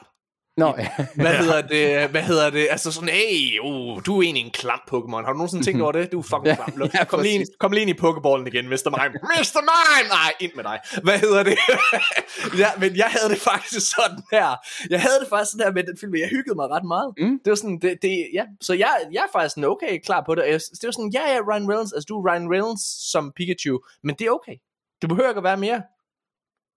Nå, 0.60 0.74
ja. 0.78 0.90
Hvad 1.16 1.34
hedder 1.34 1.62
det? 1.62 2.10
Hvad 2.10 2.22
hedder 2.22 2.50
det? 2.50 2.68
Altså 2.70 2.92
sådan, 2.92 3.10
hey, 3.10 3.60
uh, 3.60 4.02
du 4.06 4.18
er 4.18 4.22
egentlig 4.22 4.46
en 4.46 4.52
klam 4.52 4.80
Pokémon. 4.92 5.22
Har 5.26 5.32
du 5.34 5.38
nogensinde 5.38 5.66
tænkt 5.66 5.82
over 5.82 5.92
det? 5.92 6.12
Du 6.12 6.20
er 6.20 6.24
fucking 6.24 6.56
klam. 6.56 6.82
Luk- 6.82 6.92
ja, 7.00 7.04
kom, 7.06 7.22
lige 7.22 7.36
ind, 7.36 7.48
kom 7.60 7.72
lige 7.72 7.82
ind 7.82 7.90
i 7.90 8.00
Pokéballen 8.04 8.46
igen, 8.52 8.66
Mr. 8.74 8.90
Mime. 8.98 9.16
Mr. 9.24 9.60
Mime! 9.70 10.08
Nej, 10.18 10.32
ind 10.40 10.52
med 10.56 10.64
dig. 10.64 10.80
Hvad 11.04 11.20
hedder 11.20 11.44
det? 11.44 11.58
ja, 12.62 12.70
men 12.82 12.96
jeg 12.98 13.10
havde 13.16 13.30
det 13.34 13.42
faktisk 13.42 13.86
sådan 13.96 14.20
her. 14.32 14.48
Jeg 14.90 15.02
havde 15.02 15.20
det 15.22 15.28
faktisk 15.30 15.52
sådan 15.52 15.66
her 15.66 15.74
med 15.74 15.84
den 15.84 15.98
film, 16.00 16.16
jeg 16.16 16.30
hyggede 16.30 16.56
mig 16.56 16.68
ret 16.76 16.88
meget. 16.94 17.10
Mm. 17.18 17.40
Det 17.44 17.50
var 17.50 17.56
sådan, 17.56 17.80
det, 17.82 17.98
det, 18.02 18.28
ja. 18.34 18.44
Så 18.62 18.74
jeg, 18.74 18.92
jeg 19.12 19.20
er 19.28 19.32
faktisk 19.38 19.54
sådan 19.56 19.70
okay 19.74 19.94
klar 20.06 20.24
på 20.26 20.36
det. 20.36 20.44
Det 20.82 20.86
var 20.90 20.92
sådan, 20.92 21.12
ja, 21.18 21.24
ja, 21.34 21.38
Ryan 21.50 21.66
Reynolds, 21.70 21.94
altså 21.94 22.06
du 22.10 22.14
er 22.20 22.24
Ryan 22.30 22.48
Reynolds 22.54 23.12
som 23.12 23.24
Pikachu, 23.38 23.80
men 24.04 24.16
det 24.20 24.28
er 24.28 24.32
okay. 24.32 24.56
Det 25.02 25.10
behøver 25.10 25.30
ikke 25.30 25.38
at 25.38 25.50
være 25.52 25.58
mere. 25.58 25.82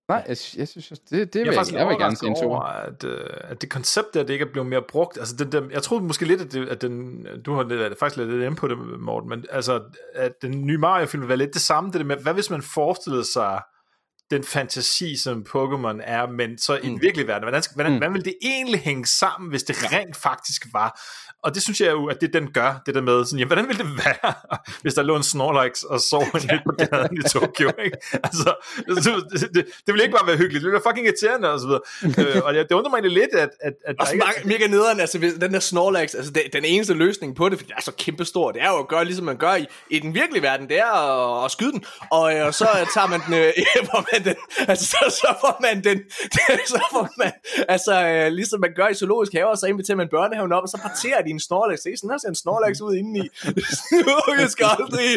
Nej, 0.08 0.24
jeg, 0.28 0.36
jeg 0.56 0.68
synes, 0.68 0.88
det, 0.88 1.10
det 1.10 1.10
Jeg 1.10 1.28
vil 1.34 1.40
er 1.40 1.44
jeg, 1.44 1.54
faktisk 1.54 1.74
jeg 1.74 1.88
vil 1.88 1.96
gerne 1.98 2.16
se 2.16 2.26
en 2.26 2.36
over, 2.44 2.60
at, 2.60 3.04
øh, 3.04 3.26
at 3.42 3.62
det 3.62 3.70
koncept 3.70 4.14
der, 4.14 4.22
det 4.22 4.32
ikke 4.32 4.44
er 4.44 4.52
blevet 4.52 4.68
mere 4.68 4.82
brugt. 4.88 5.18
Altså, 5.18 5.36
den, 5.36 5.52
den, 5.52 5.70
jeg 5.70 5.82
troede 5.82 6.04
måske 6.04 6.24
lidt, 6.24 6.40
at, 6.40 6.52
det, 6.52 6.68
at 6.68 6.82
den, 6.82 7.26
du 7.46 7.54
har 7.54 7.62
lidt, 7.62 7.98
faktisk 7.98 8.16
lidt 8.16 8.30
inde 8.30 8.56
på 8.56 8.68
det, 8.68 8.78
Morten, 9.00 9.28
men 9.28 9.44
altså, 9.50 9.82
at 10.14 10.32
den 10.42 10.66
nye 10.66 10.78
Mario-film 10.78 11.28
være 11.28 11.36
lidt 11.36 11.54
det 11.54 11.62
samme, 11.62 11.90
det 11.92 12.00
der 12.00 12.06
med, 12.06 12.16
hvad 12.16 12.34
hvis 12.34 12.50
man 12.50 12.62
forestillede 12.62 13.24
sig 13.32 13.60
den 14.30 14.44
fantasi, 14.44 15.16
som 15.16 15.46
Pokémon 15.48 16.00
er, 16.02 16.26
men 16.26 16.58
så 16.58 16.74
i 16.76 16.78
Mm. 16.82 16.88
den 16.88 17.02
virkelige 17.02 17.26
verden. 17.26 17.44
Hvordan, 17.44 17.62
hvordan, 17.74 17.92
Mm. 17.92 17.98
hvordan 17.98 18.14
vil 18.14 18.24
det 18.24 18.34
egentlig 18.42 18.80
hænge 18.80 19.06
sammen, 19.06 19.50
hvis 19.50 19.62
det 19.62 19.76
rent 19.92 20.16
faktisk 20.16 20.62
var? 20.72 21.00
Og 21.42 21.54
det 21.54 21.62
synes 21.62 21.80
jeg 21.80 21.90
jo, 21.90 22.06
at 22.06 22.20
det 22.20 22.32
den 22.32 22.52
gør, 22.52 22.82
det 22.86 22.94
der 22.94 23.00
med, 23.00 23.24
sådan, 23.24 23.38
jamen, 23.38 23.48
hvordan 23.48 23.68
ville 23.68 23.84
det 23.84 24.04
være, 24.04 24.32
hvis 24.82 24.94
der 24.94 25.02
lå 25.02 25.16
en 25.16 25.22
Snorlax 25.22 25.82
og 25.82 26.00
sov 26.00 26.24
lidt 26.50 26.62
på 26.64 26.72
gaden 26.78 27.16
i 27.16 27.28
Tokyo, 27.28 27.68
ikke? 27.84 27.96
Altså, 28.12 28.54
det, 28.86 29.04
det, 29.32 29.40
det, 29.40 29.64
det 29.86 29.92
ville 29.92 30.04
ikke 30.04 30.16
bare 30.16 30.26
være 30.26 30.36
hyggeligt, 30.36 30.62
det 30.62 30.68
ville 30.70 30.80
være 30.84 30.92
fucking 30.92 31.06
irriterende, 31.06 31.52
og 31.52 31.60
så 31.60 31.66
videre. 31.66 32.36
øh, 32.36 32.42
og 32.44 32.54
jeg, 32.56 32.68
det 32.68 32.74
undrer 32.74 32.90
mig 32.90 32.96
egentlig 32.96 33.18
lidt, 33.22 33.34
at, 33.34 33.50
at, 33.60 33.72
at 33.84 33.96
der 33.96 34.02
Også 34.02 34.12
ikke 34.14 34.48
mega 34.48 34.66
nederen, 34.66 35.00
altså 35.00 35.18
den 35.40 35.54
der 35.54 35.60
Snorlax, 35.60 36.14
altså 36.14 36.32
det, 36.32 36.42
den 36.52 36.64
eneste 36.64 36.94
løsning 36.94 37.36
på 37.36 37.48
det, 37.48 37.58
fordi 37.58 37.68
det 37.68 37.76
er 37.76 37.82
så 37.82 37.92
kæmpe 37.98 38.24
stor, 38.24 38.52
det 38.52 38.62
er 38.62 38.68
jo 38.68 38.78
at 38.78 38.88
gøre 38.88 39.04
ligesom 39.04 39.26
man 39.26 39.36
gør 39.36 39.54
i, 39.54 39.66
i 39.90 39.98
den 39.98 40.14
virkelige 40.14 40.42
verden, 40.42 40.68
det 40.68 40.78
er 40.78 40.92
at, 40.92 41.44
at 41.44 41.50
skyde 41.50 41.72
den, 41.72 41.84
og, 42.10 42.36
øh, 42.36 42.46
og 42.46 42.54
så 42.54 42.68
tager 42.94 43.06
man 43.06 43.20
den, 43.26 43.34
øh, 43.34 43.52
får 43.90 44.04
man 44.12 44.24
den, 44.24 44.34
altså 44.68 44.86
så, 44.86 45.20
så 45.20 45.34
får 45.40 45.58
man 45.62 45.84
den, 45.84 45.98
så 46.72 46.80
får 46.92 47.08
man, 47.18 47.32
altså 47.68 48.06
øh, 48.08 48.32
ligesom 48.32 48.60
man 48.60 48.70
gør 48.76 48.88
i 48.88 48.94
zoologisk 48.94 49.32
haver, 49.32 49.54
så 49.54 49.66
inviterer 49.66 49.96
man 49.96 50.08
børnehaven 50.10 50.52
op, 50.52 50.62
og 50.62 50.68
så 50.68 50.78
parterer 50.82 51.22
de 51.22 51.31
en 51.34 51.40
Snorlax, 51.40 51.78
se 51.80 51.96
sådan 51.96 52.10
her 52.10 52.18
ser 52.18 52.28
en 52.28 52.34
Snorlax 52.34 52.80
ud 52.80 52.94
indeni, 52.94 53.28
jeg 54.42 54.50
skal 54.50 54.66
aldrig, 54.78 55.08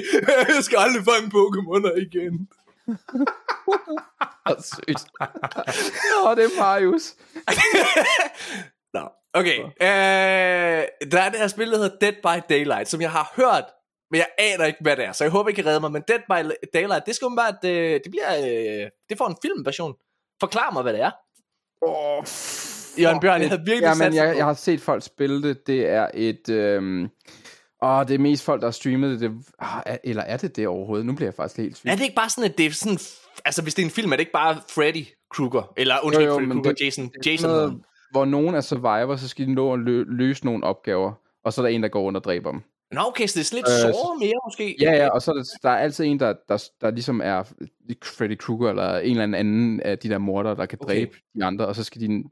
jeg 0.55 0.63
skal 0.63 0.77
aldrig 0.77 1.03
fange 1.11 1.27
Pokémoner 1.37 1.93
igen. 2.07 2.49
Hvor 4.45 4.61
sygt. 4.61 5.07
Nå, 6.23 6.35
det 6.35 6.43
er 6.43 6.59
Marius. 6.59 7.15
Nå, 8.95 9.09
okay. 9.33 9.59
Øh, 9.59 11.09
der 11.11 11.21
er 11.21 11.29
det 11.29 11.39
her 11.39 11.47
spil, 11.47 11.71
der 11.71 11.77
hedder 11.77 11.97
Dead 12.01 12.13
by 12.13 12.43
Daylight, 12.49 12.89
som 12.89 13.01
jeg 13.01 13.11
har 13.11 13.33
hørt, 13.35 13.65
men 14.11 14.17
jeg 14.17 14.27
aner 14.37 14.65
ikke, 14.65 14.79
hvad 14.81 14.97
det 14.97 15.05
er, 15.05 15.11
så 15.11 15.23
jeg 15.23 15.31
håber, 15.31 15.49
I 15.49 15.53
kan 15.53 15.65
redde 15.65 15.79
mig. 15.79 15.91
Men 15.91 16.03
Dead 16.07 16.19
by 16.19 16.51
Daylight, 16.73 17.05
det 17.05 17.15
skal 17.15 17.25
åbenbart, 17.25 17.65
øh, 17.65 17.99
det 18.03 18.11
bliver, 18.11 18.37
øh, 18.37 18.89
det 19.09 19.17
får 19.17 19.27
en 19.27 19.37
filmversion. 19.41 19.93
Forklar 20.39 20.71
mig, 20.71 20.83
hvad 20.83 20.93
det 20.93 21.01
er. 21.01 21.11
Oh, 21.81 22.25
Jørgen 23.01 23.19
Bjørn, 23.19 23.41
jeg 23.41 23.49
havde 23.49 23.61
virkelig 23.65 23.87
Ja, 23.87 23.93
men 24.09 24.13
jeg, 24.15 24.37
jeg 24.37 24.45
har 24.45 24.53
set 24.53 24.81
folk 24.81 25.03
spille 25.03 25.43
det. 25.43 25.67
Det 25.67 25.89
er 25.89 26.07
et... 26.13 26.49
Øhm, 26.49 27.09
Åh, 27.83 28.07
det 28.07 28.13
er 28.13 28.19
mest 28.19 28.43
folk, 28.43 28.61
der 28.61 28.67
har 28.67 28.71
streamet 28.71 29.19
det. 29.19 29.31
det 29.31 29.31
ah, 29.59 29.81
er- 29.85 29.97
eller 30.03 30.23
er 30.23 30.37
det 30.37 30.55
det 30.55 30.67
overhovedet? 30.67 31.05
Nu 31.05 31.13
bliver 31.15 31.27
jeg 31.27 31.33
faktisk 31.33 31.57
helt 31.57 31.75
tvivl. 31.75 31.91
Er 31.91 31.95
det 31.95 32.03
ikke 32.03 32.15
bare 32.15 32.29
sådan, 32.29 32.51
at 32.51 32.57
det 32.57 32.65
er 32.65 32.71
sådan... 32.71 32.97
Altså, 33.45 33.61
hvis 33.61 33.73
det 33.75 33.81
er 33.81 33.85
en 33.85 33.91
film, 33.91 34.11
er 34.11 34.15
det 34.15 34.19
ikke 34.21 34.31
bare 34.31 34.55
Freddy 34.69 35.05
Krueger? 35.33 35.73
Eller 35.77 35.95
undskyld, 36.03 36.25
Jo, 36.25 36.31
jo, 36.31 36.37
Freddy 36.39 36.51
Krueger, 36.51 36.71
det- 36.71 36.81
Jason, 36.85 37.07
Det 37.17 37.27
Jason. 37.27 37.49
noget, 37.49 37.81
hvor 38.11 38.25
nogen 38.25 38.55
er 38.55 38.61
survivor, 38.61 39.15
så 39.15 39.27
skal 39.27 39.45
de 39.47 39.53
nå 39.53 39.73
at 39.73 39.79
lø- 39.79 40.05
løse 40.17 40.45
nogle 40.45 40.63
opgaver, 40.63 41.11
og 41.43 41.53
så 41.53 41.61
er 41.61 41.65
der 41.65 41.75
en, 41.75 41.83
der 41.83 41.89
går 41.89 42.01
rundt 42.01 42.17
og 42.17 42.23
dræber 42.23 42.51
dem. 42.51 42.61
Nå, 42.91 43.01
okay, 43.07 43.27
så 43.27 43.39
det 43.39 43.51
er 43.51 43.55
lidt 43.55 43.65
Øh, 43.67 43.93
såret 43.93 44.19
mere, 44.19 44.33
måske. 44.47 44.75
Ja, 44.81 44.91
ja, 44.95 45.09
og 45.09 45.21
så 45.21 45.31
er 45.31 45.35
der, 45.35 45.43
der 45.63 45.69
er 45.69 45.77
altid 45.77 46.05
en, 46.05 46.19
der, 46.19 46.33
der, 46.49 46.63
der 46.81 46.91
ligesom 46.91 47.21
er 47.23 47.43
Freddy 48.03 48.37
Krueger, 48.37 48.69
eller 48.69 48.97
en 48.97 49.17
eller 49.21 49.37
anden 49.37 49.79
af 49.81 49.97
de 49.99 50.09
der 50.09 50.17
mordere, 50.17 50.55
der 50.55 50.65
kan 50.65 50.77
Okay. 50.81 50.93
dræbe 50.95 51.15
de 51.35 51.43
andre, 51.43 51.65
og 51.67 51.75
så 51.75 51.83
skal 51.83 52.01
de 52.01 52.23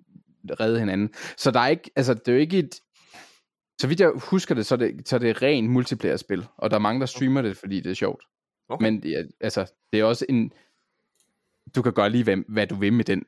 redde 0.59 0.79
hinanden. 0.79 1.09
Så 1.37 1.51
der 1.51 1.59
er 1.59 1.67
ikke, 1.67 1.91
altså 1.95 2.13
det 2.13 2.27
er 2.27 2.33
jo 2.33 2.39
ikke 2.39 2.59
et, 2.59 2.75
så 3.81 3.87
vidt 3.87 3.99
jeg 3.99 4.11
husker 4.15 4.55
det, 4.55 4.65
så 4.65 4.75
er 4.75 4.79
det, 4.79 5.07
så 5.09 5.15
er 5.15 5.19
det 5.19 5.41
rent 5.41 5.69
multiplayer-spil, 5.69 6.45
og 6.57 6.69
der 6.69 6.75
er 6.75 6.81
mange, 6.81 6.99
der 6.99 7.05
streamer 7.05 7.41
det, 7.41 7.57
fordi 7.57 7.81
det 7.81 7.89
er 7.89 7.95
sjovt. 7.95 8.23
Okay. 8.69 8.83
Men 8.83 9.03
ja, 9.05 9.23
altså, 9.41 9.71
det 9.93 9.99
er 9.99 10.03
også 10.03 10.25
en, 10.29 10.51
du 11.75 11.81
kan 11.81 11.93
gøre 11.93 12.09
lige, 12.09 12.23
hvad, 12.23 12.37
hvad 12.47 12.67
du 12.67 12.75
vil 12.75 12.93
med 12.93 13.05
den, 13.05 13.23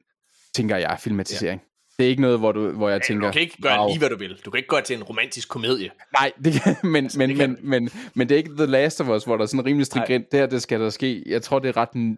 tænker 0.56 0.78
jeg, 0.78 0.98
filmatisering. 1.00 1.62
Ja. 2.00 2.04
Det 2.04 2.06
er 2.06 2.10
ikke 2.10 2.22
noget, 2.22 2.40
hvor, 2.40 2.52
du, 2.52 2.70
hvor 2.70 2.90
jeg 2.90 3.02
tænker, 3.02 3.28
Du 3.28 3.32
kan 3.32 3.42
ikke 3.42 3.62
gøre 3.62 3.80
wow. 3.80 3.88
lige, 3.88 4.00
hvad 4.00 4.10
du 4.10 4.18
vil. 4.18 4.40
Du 4.46 4.52
kan 4.52 4.58
ikke 4.58 4.68
gøre 4.68 4.80
det 4.80 4.86
til 4.86 4.96
en 4.96 5.04
romantisk 5.04 5.50
komedie. 5.50 5.90
Nej, 6.20 6.32
det 6.46 6.54
kan, 6.54 6.76
men, 6.92 7.04
altså, 7.06 7.20
men, 7.20 7.30
det 7.30 7.38
kan 7.38 7.58
men, 7.62 7.84
men, 7.84 7.90
men 8.14 8.30
det 8.30 8.36
er 8.36 8.38
ikke 8.38 8.56
The 8.58 8.66
Last 8.66 9.02
of 9.02 9.10
Us, 9.10 9.24
hvor 9.24 9.38
der 9.38 9.44
er 9.44 9.48
sådan 9.48 9.66
rimelig 9.66 9.86
stringent, 9.86 10.32
det 10.32 10.40
her, 10.40 10.48
det 10.48 10.62
skal 10.62 10.80
der 10.80 10.90
ske. 10.90 11.24
Jeg 11.26 11.42
tror, 11.42 11.60
det 11.60 11.70
er 11.70 11.78
ret 11.78 12.18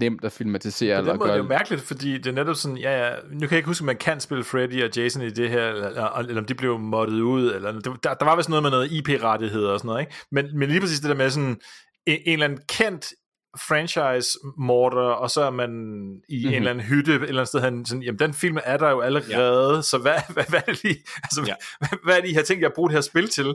nemt 0.00 0.24
at 0.24 0.32
filmatisere. 0.32 0.96
På 0.96 1.00
Eller 1.00 1.12
den 1.12 1.18
måde 1.18 1.30
er 1.30 1.34
det 1.34 1.38
jo 1.38 1.48
gøre, 1.48 1.58
mærkeligt, 1.58 1.82
fordi 1.82 2.18
det 2.18 2.26
er 2.26 2.32
netop 2.32 2.56
sådan, 2.56 2.78
ja, 2.78 3.06
ja, 3.06 3.14
nu 3.32 3.38
kan 3.38 3.50
jeg 3.50 3.56
ikke 3.56 3.66
huske, 3.66 3.82
om 3.82 3.86
man 3.86 3.96
kan 3.96 4.20
spille 4.20 4.44
Freddy 4.44 4.82
og 4.82 4.90
Jason 4.96 5.22
i 5.22 5.30
det 5.30 5.50
her, 5.50 5.68
eller, 5.68 5.88
eller, 5.88 6.18
eller 6.18 6.40
om 6.40 6.44
de 6.44 6.54
blev 6.54 6.78
moddet 6.78 7.20
ud, 7.20 7.54
eller 7.54 7.72
der, 7.72 8.14
der 8.14 8.24
var 8.24 8.36
vist 8.36 8.48
noget 8.48 8.62
med 8.62 8.70
noget 8.70 8.92
IP-rettigheder 8.92 9.70
og 9.70 9.78
sådan 9.78 9.88
noget, 9.88 10.00
ikke? 10.00 10.12
Men, 10.32 10.58
men 10.58 10.68
lige 10.68 10.80
præcis 10.80 11.00
det 11.00 11.08
der 11.08 11.16
med 11.16 11.30
sådan, 11.30 11.48
en, 12.06 12.18
en 12.26 12.32
eller 12.32 12.44
anden 12.44 12.60
kendt 12.68 13.12
franchise-morder, 13.68 15.00
og 15.00 15.30
så 15.30 15.42
er 15.42 15.50
man 15.50 15.70
i 16.28 16.36
mm-hmm. 16.36 16.48
en 16.48 16.54
eller 16.54 16.70
anden 16.70 16.84
hytte 16.84 17.14
et 17.14 17.22
eller 17.22 17.28
andet 17.28 17.48
sted, 17.48 17.60
han 17.60 17.86
sådan, 17.86 18.02
jamen 18.02 18.18
den 18.18 18.34
film 18.34 18.58
er 18.64 18.76
der 18.76 18.90
jo 18.90 19.00
allerede, 19.00 19.76
ja. 19.76 19.82
så 19.82 19.98
hvad, 19.98 20.20
hvad, 20.34 20.44
hvad, 20.48 20.60
er 20.66 20.72
det 20.72 20.84
lige, 20.84 20.98
altså, 21.22 21.44
Ja. 21.46 21.54
hvad, 21.78 21.98
hvad 22.04 22.16
er 22.16 22.20
det, 22.20 22.28
I 22.28 22.32
har 22.32 22.42
tænkt 22.42 22.62
jer 22.62 22.68
at 22.68 22.74
bruge 22.74 22.88
det 22.88 22.94
her 22.94 23.00
spil 23.00 23.28
til? 23.28 23.54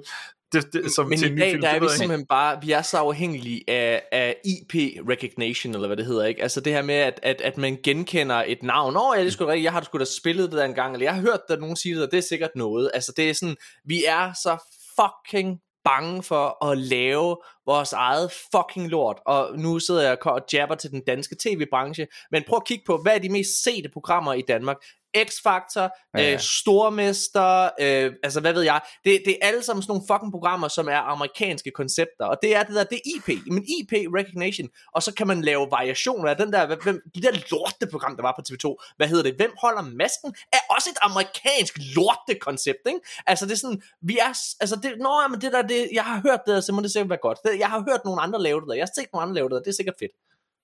Det, 0.54 0.74
det, 0.74 0.92
som 0.96 1.08
Men 1.08 1.18
til 1.18 1.28
i 1.28 1.30
en 1.30 1.36
ny 1.36 1.40
dag, 1.42 1.52
film, 1.52 1.62
der 1.62 1.70
er 1.70 1.80
vi 1.80 1.86
jeg 1.86 1.92
simpelthen 1.92 2.26
bare, 2.28 2.60
vi 2.62 2.72
er 2.72 2.82
så 2.82 2.98
afhængige 2.98 3.64
af, 3.68 4.02
af 4.12 4.36
IP 4.46 4.74
recognition, 5.10 5.74
eller 5.74 5.88
hvad 5.88 5.98
det 5.98 6.06
hedder, 6.06 6.26
ikke? 6.26 6.42
Altså 6.42 6.62
det 6.62 6.74
her 6.74 6.82
med, 6.82 6.96
at, 6.96 7.20
at, 7.24 7.42
at 7.42 7.58
man 7.58 7.78
genkender 7.84 8.44
et 8.48 8.64
navn. 8.64 8.98
Åh, 8.98 9.18
ja, 9.18 9.24
det 9.24 9.34
sgu 9.34 9.50
jeg 9.50 9.72
har 9.72 9.82
sgu 9.82 9.98
da 9.98 10.06
spillet 10.06 10.52
det 10.52 10.60
der 10.60 10.66
engang, 10.66 10.94
eller 10.94 11.06
jeg 11.06 11.14
har 11.14 11.22
hørt, 11.22 11.40
at 11.50 11.60
nogen 11.60 11.76
sige 11.76 11.96
det, 11.96 12.04
og 12.04 12.12
det 12.12 12.18
er 12.18 12.24
sikkert 12.30 12.52
noget. 12.56 12.92
Altså 12.94 13.14
det 13.18 13.30
er 13.30 13.34
sådan, 13.34 13.56
vi 13.86 14.04
er 14.08 14.34
så 14.44 14.58
fucking 15.00 15.60
bange 15.84 16.24
for 16.24 16.66
at 16.66 16.78
lave 16.78 17.38
vores 17.66 17.94
eget 17.94 18.32
fucking 18.52 18.90
lort. 18.90 19.20
Og 19.26 19.60
nu 19.60 19.80
sidder 19.80 20.02
jeg 20.02 20.28
og 20.28 20.42
jabber 20.54 20.76
til 20.76 20.92
den 20.92 21.02
danske 21.08 21.36
tv-branche, 21.40 22.08
men 22.32 22.44
prøv 22.48 22.58
at 22.58 22.68
kigge 22.68 22.84
på, 22.86 22.98
hvad 22.98 23.16
er 23.16 23.20
de 23.20 23.30
mest 23.30 23.64
sete 23.64 23.90
programmer 23.90 24.34
i 24.34 24.42
Danmark? 24.42 24.78
X-Factor, 25.18 25.90
Ja, 26.18 26.34
øh, 26.34 26.40
Stormester, 26.40 27.70
øh, 27.80 28.14
altså 28.24 28.40
hvad 28.42 28.54
ved 28.54 28.62
jeg. 28.62 28.82
Det, 29.04 29.22
det 29.26 29.38
er 29.42 29.48
alle 29.48 29.64
sammen 29.64 29.84
sådan 29.84 29.92
nogle 29.92 30.08
fucking 30.12 30.32
programmer, 30.32 30.68
som 30.68 30.88
er 30.88 30.98
amerikanske 30.98 31.72
koncepter. 31.72 32.26
Og 32.26 32.38
det 32.42 32.56
er 32.56 32.64
det 32.64 32.76
der, 32.76 32.84
det 32.84 33.00
er 33.06 33.06
IP. 33.16 33.30
Men 33.48 33.64
IP 33.78 33.92
recognition. 34.20 34.70
Og 34.94 35.04
så 35.04 35.14
kan 35.14 35.28
man 35.28 35.42
lave 35.42 35.68
variationer 35.72 36.30
af 36.30 36.38
den 36.38 36.54
der, 36.54 36.76
hvem, 36.84 37.02
de 37.16 37.22
der 37.22 37.32
lorte 37.52 37.88
program, 37.92 38.16
der 38.16 38.24
var 38.24 38.34
på 38.38 38.44
TV2. 38.48 38.94
Hvad 38.98 39.08
hedder 39.08 39.24
det? 39.24 39.34
Hvem 39.36 39.52
holder 39.62 39.82
masken? 39.82 40.36
Er 40.54 40.58
også 40.76 40.90
et 40.90 40.98
amerikansk 41.02 41.74
lorte 41.96 42.36
koncept, 42.40 42.84
ikke? 42.88 43.00
Altså 43.28 43.46
det 43.46 43.52
er 43.52 43.58
sådan, 43.58 43.82
vi 44.02 44.18
er, 44.18 44.34
altså 44.64 44.76
det, 44.84 44.94
nå, 45.00 45.28
men 45.30 45.42
det 45.42 45.52
der, 45.54 45.62
det, 45.62 45.90
jeg 45.94 46.04
har 46.04 46.22
hørt 46.22 46.40
det, 46.48 46.64
så 46.64 46.74
må 46.74 46.82
det 46.82 46.92
sikkert 46.92 47.10
være 47.10 47.20
godt. 47.22 47.40
Det, 47.46 47.60
jeg 47.60 47.70
har 47.70 47.84
hørt 47.90 48.02
nogle 48.06 48.22
andre 48.22 48.42
lave 48.42 48.62
det 48.62 48.68
der. 48.70 48.74
Jeg 48.74 48.88
har 48.90 49.02
set 49.02 49.14
nogle 49.14 49.24
andre 49.24 49.36
lave 49.36 49.50
det 49.50 49.56
der. 49.56 49.60
Det 49.60 49.68
er 49.68 49.80
sikkert 49.82 49.96
fedt. 50.00 50.12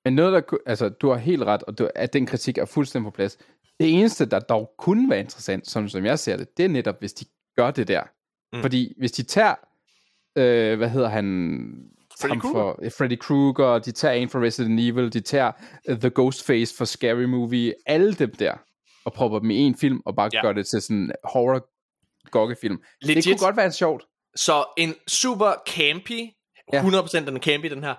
Men 0.06 0.16
noget, 0.16 0.34
der, 0.34 0.58
altså, 0.66 0.90
du 0.90 1.10
har 1.10 1.18
helt 1.18 1.44
ret, 1.44 1.64
og 1.64 1.78
du, 1.78 1.90
at 1.96 2.14
den 2.14 2.26
kritik 2.26 2.58
er 2.58 2.66
fuldstændig 2.66 3.12
på 3.12 3.16
plads. 3.16 3.38
Det 3.80 3.94
eneste, 3.94 4.26
der 4.26 4.40
dog 4.40 4.74
kunne 4.78 5.10
være 5.10 5.20
interessant, 5.20 5.68
som, 5.70 5.90
som 5.90 6.06
jeg 6.06 6.20
ser 6.20 6.38
det, 6.38 6.58
det 6.58 6.66
er 6.66 6.70
netop, 6.70 7.00
hvis 7.00 7.14
de 7.14 7.26
gør 7.56 7.72
det 7.72 7.88
der. 7.88 8.04
Mm. 8.54 8.62
Fordi 8.62 8.94
hvis 8.98 9.12
de 9.12 9.24
tager, 9.24 9.56
øh, 10.36 10.78
hvad 10.78 10.90
hedder 10.90 11.10
han? 11.10 11.26
Freddy 12.22 12.32
ham? 12.32 12.42
For, 12.42 12.80
eh, 12.84 12.92
Freddy 12.98 13.18
Krueger, 13.20 13.80
de 13.80 13.92
tager 13.92 14.14
en 14.14 14.30
fra 14.30 14.40
Resident 14.40 14.80
Evil, 14.80 15.14
de 15.14 15.20
tager 15.20 15.52
uh, 15.90 15.98
The 15.98 16.10
Ghostface 16.10 16.78
fra 16.78 16.86
Scary 16.86 17.24
Movie, 17.24 17.74
alle 17.86 18.14
dem 18.14 18.36
der, 18.36 18.54
og 19.06 19.14
propper 19.14 19.40
dem 19.40 19.50
i 19.52 19.58
en 19.58 19.76
film, 19.76 20.02
og 20.06 20.16
bare 20.16 20.30
Ja. 20.34 20.38
ja. 20.38 20.48
gør 20.48 20.54
det 20.54 20.68
til 20.68 20.82
sådan 20.82 20.98
en 20.98 21.12
horror 21.24 21.70
goggefilm. 22.32 22.82
Legit. 23.02 23.24
Det 23.24 23.26
kunne 23.26 23.48
godt 23.48 23.58
være 23.58 23.72
sjovt. 23.72 24.04
Så 24.36 24.66
en 24.78 24.96
super 25.08 25.54
campy, 25.68 26.22
100% 26.74 27.26
den 27.26 27.36
er 27.36 27.40
campy 27.40 27.66
den 27.66 27.84
her, 27.84 27.96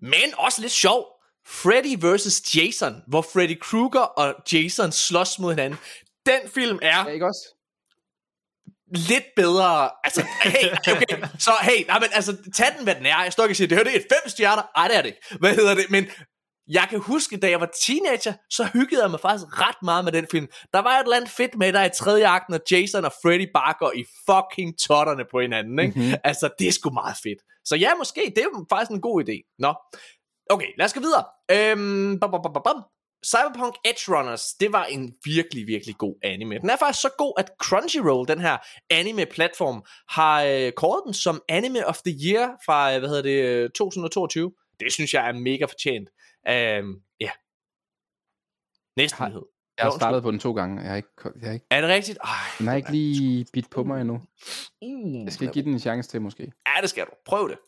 men 0.00 0.34
også 0.38 0.60
lidt 0.60 0.72
sjov. 0.72 1.04
Freddy 1.48 1.96
vs. 2.04 2.56
Jason, 2.56 3.02
hvor 3.06 3.22
Freddy 3.22 3.58
Krueger 3.60 4.00
og 4.00 4.34
Jason 4.52 4.92
slås 4.92 5.38
mod 5.38 5.52
hinanden. 5.52 5.78
Den 6.26 6.40
film 6.54 6.78
er 6.82 6.98
Ja, 6.98 7.06
ikke 7.06 7.26
også? 7.26 7.54
lidt 8.90 9.24
bedre. 9.36 9.90
Altså, 10.04 10.26
hey, 10.42 10.92
okay, 10.92 11.28
så 11.38 11.50
hey, 11.60 11.86
nej, 11.86 11.98
men 12.00 12.08
altså, 12.12 12.36
tag 12.54 12.66
den, 12.76 12.84
hvad 12.84 12.94
den 12.94 13.06
er. 13.06 13.22
Jeg 13.22 13.32
står 13.32 13.44
ikke 13.44 13.52
og 13.52 13.56
siger, 13.56 13.68
det 13.68 13.76
her 13.76 13.84
det 13.84 13.92
er 13.92 13.96
et 14.00 14.06
fem 14.12 14.28
stjerner. 14.30 14.62
Ej, 14.76 14.88
det 14.88 14.96
er 14.96 15.02
det 15.02 15.08
ikke. 15.08 15.36
Hvad 15.40 15.54
hedder 15.54 15.74
det? 15.74 15.90
Men 15.90 16.06
jeg 16.68 16.86
kan 16.90 16.98
huske, 16.98 17.36
da 17.36 17.50
jeg 17.50 17.60
var 17.60 17.70
teenager, 17.86 18.32
så 18.50 18.64
hyggede 18.72 19.02
jeg 19.02 19.10
mig 19.10 19.20
faktisk 19.20 19.60
ret 19.60 19.76
meget 19.82 20.04
med 20.04 20.12
den 20.12 20.26
film. 20.30 20.46
Der 20.72 20.78
var 20.78 20.98
et 20.98 21.02
eller 21.02 21.16
andet 21.16 21.30
fedt 21.30 21.56
med, 21.58 21.72
der 21.72 21.84
i 21.84 21.90
tredje 21.96 22.28
akt, 22.28 22.48
når 22.48 22.58
Jason 22.70 23.04
og 23.04 23.12
Freddy 23.22 23.48
bare 23.54 23.74
går 23.78 23.92
i 23.96 24.04
fucking 24.30 24.78
totterne 24.78 25.24
på 25.30 25.40
hinanden. 25.40 25.78
Ikke? 25.78 25.98
Mm-hmm. 25.98 26.14
Altså, 26.24 26.50
det 26.58 26.68
er 26.68 26.72
sgu 26.72 26.90
meget 26.90 27.16
fedt. 27.22 27.38
Så 27.64 27.76
ja, 27.76 27.94
måske, 27.94 28.32
det 28.36 28.44
er 28.44 28.66
faktisk 28.70 28.90
en 28.90 29.00
god 29.00 29.24
idé. 29.24 29.54
Nå, 29.58 29.74
okay, 30.50 30.66
lad 30.78 30.84
os 30.86 30.94
gå 30.94 31.00
videre. 31.00 31.24
Øhm, 31.50 32.20
bum, 32.20 32.30
bum, 32.30 32.42
bum, 32.42 32.62
bum. 32.64 32.82
Cyberpunk 33.26 33.74
Edge 33.84 34.02
Runners, 34.16 34.44
det 34.60 34.72
var 34.72 34.84
en 34.84 35.14
virkelig, 35.24 35.66
virkelig 35.66 35.96
god 35.98 36.14
anime. 36.22 36.58
Den 36.58 36.70
er 36.70 36.76
faktisk 36.76 37.02
så 37.02 37.10
god, 37.18 37.32
at 37.38 37.50
Crunchyroll, 37.62 38.28
den 38.28 38.40
her 38.40 38.56
anime-platform, 38.90 39.82
har 40.08 40.42
øh, 40.44 40.72
kåret 40.72 41.02
den 41.06 41.14
som 41.14 41.42
Anime 41.48 41.86
of 41.86 41.96
the 42.06 42.16
Year 42.26 42.56
fra, 42.66 42.92
øh, 42.94 42.98
hvad 42.98 43.08
hedder 43.08 43.22
det, 43.22 43.42
øh, 43.44 43.70
2022. 43.70 44.52
Det 44.80 44.92
synes 44.92 45.14
jeg 45.14 45.28
er 45.28 45.32
mega 45.32 45.64
fortjent. 45.64 46.08
Øhm, 46.48 46.94
ja. 47.20 47.30
Næste 48.96 49.16
Har- 49.16 49.28
nyhed. 49.28 49.42
Jeg 49.78 49.84
har 49.84 49.90
Nå, 49.92 49.96
startet 49.98 50.22
på 50.22 50.30
den 50.30 50.38
to 50.38 50.52
gange. 50.52 50.80
Jeg 50.80 50.88
har 50.90 50.96
ikke, 50.96 51.08
jeg 51.40 51.46
har 51.48 51.52
ikke, 51.52 51.66
Er 51.70 51.80
det 51.80 51.90
rigtigt? 51.90 52.18
Ej, 52.24 52.30
den 52.58 52.66
har 52.66 52.74
ikke 52.76 52.90
lige 52.90 53.46
bidt 53.52 53.70
på 53.70 53.84
mig 53.84 54.00
endnu. 54.00 54.20
mm, 54.82 55.24
Jeg 55.24 55.32
skal 55.32 55.52
give 55.52 55.64
den 55.64 55.72
en 55.72 55.80
chance 55.80 56.10
til, 56.10 56.22
måske. 56.22 56.52
Ja, 56.66 56.80
det 56.80 56.90
skal 56.90 57.04
du. 57.04 57.10
Prøv 57.26 57.48
det. 57.48 57.58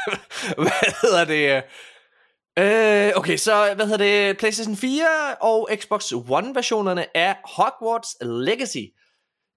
hvad 0.64 1.00
hedder 1.02 1.24
det? 1.24 1.62
Øh, 2.58 3.12
okay, 3.16 3.36
så 3.36 3.72
hvad 3.74 3.86
hedder 3.86 4.26
det? 4.28 4.38
PlayStation 4.38 4.76
4 4.76 5.06
og 5.40 5.68
Xbox 5.74 6.12
One 6.12 6.54
versionerne 6.54 7.16
af 7.16 7.36
Hogwarts 7.44 8.16
Legacy 8.22 8.86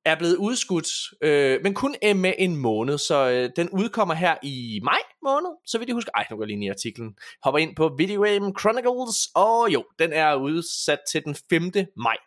er 0.05 0.15
blevet 0.15 0.35
udskudt, 0.35 0.87
øh, 1.21 1.59
men 1.63 1.73
kun 1.73 1.95
øh, 2.03 2.15
med 2.15 2.33
en 2.37 2.55
måned, 2.55 2.97
så 2.97 3.29
øh, 3.29 3.49
den 3.55 3.69
udkommer 3.69 4.13
her 4.13 4.35
i 4.43 4.79
maj 4.83 4.99
måned, 5.23 5.49
så 5.65 5.77
vidt 5.77 5.87
jeg 5.87 5.93
husker. 5.93 6.11
Ej, 6.15 6.25
nu 6.29 6.35
går 6.35 6.43
jeg 6.43 6.47
lige 6.47 6.55
ind 6.55 6.63
i 6.63 6.69
artiklen. 6.69 7.15
Hopper 7.43 7.59
ind 7.59 7.75
på 7.75 7.95
Video 7.97 8.21
Game 8.21 8.53
Chronicles, 8.59 9.29
og 9.35 9.73
jo, 9.73 9.85
den 9.99 10.13
er 10.13 10.35
udsat 10.35 10.99
til 11.11 11.23
den 11.25 11.35
5. 11.49 11.71
maj. 11.97 12.17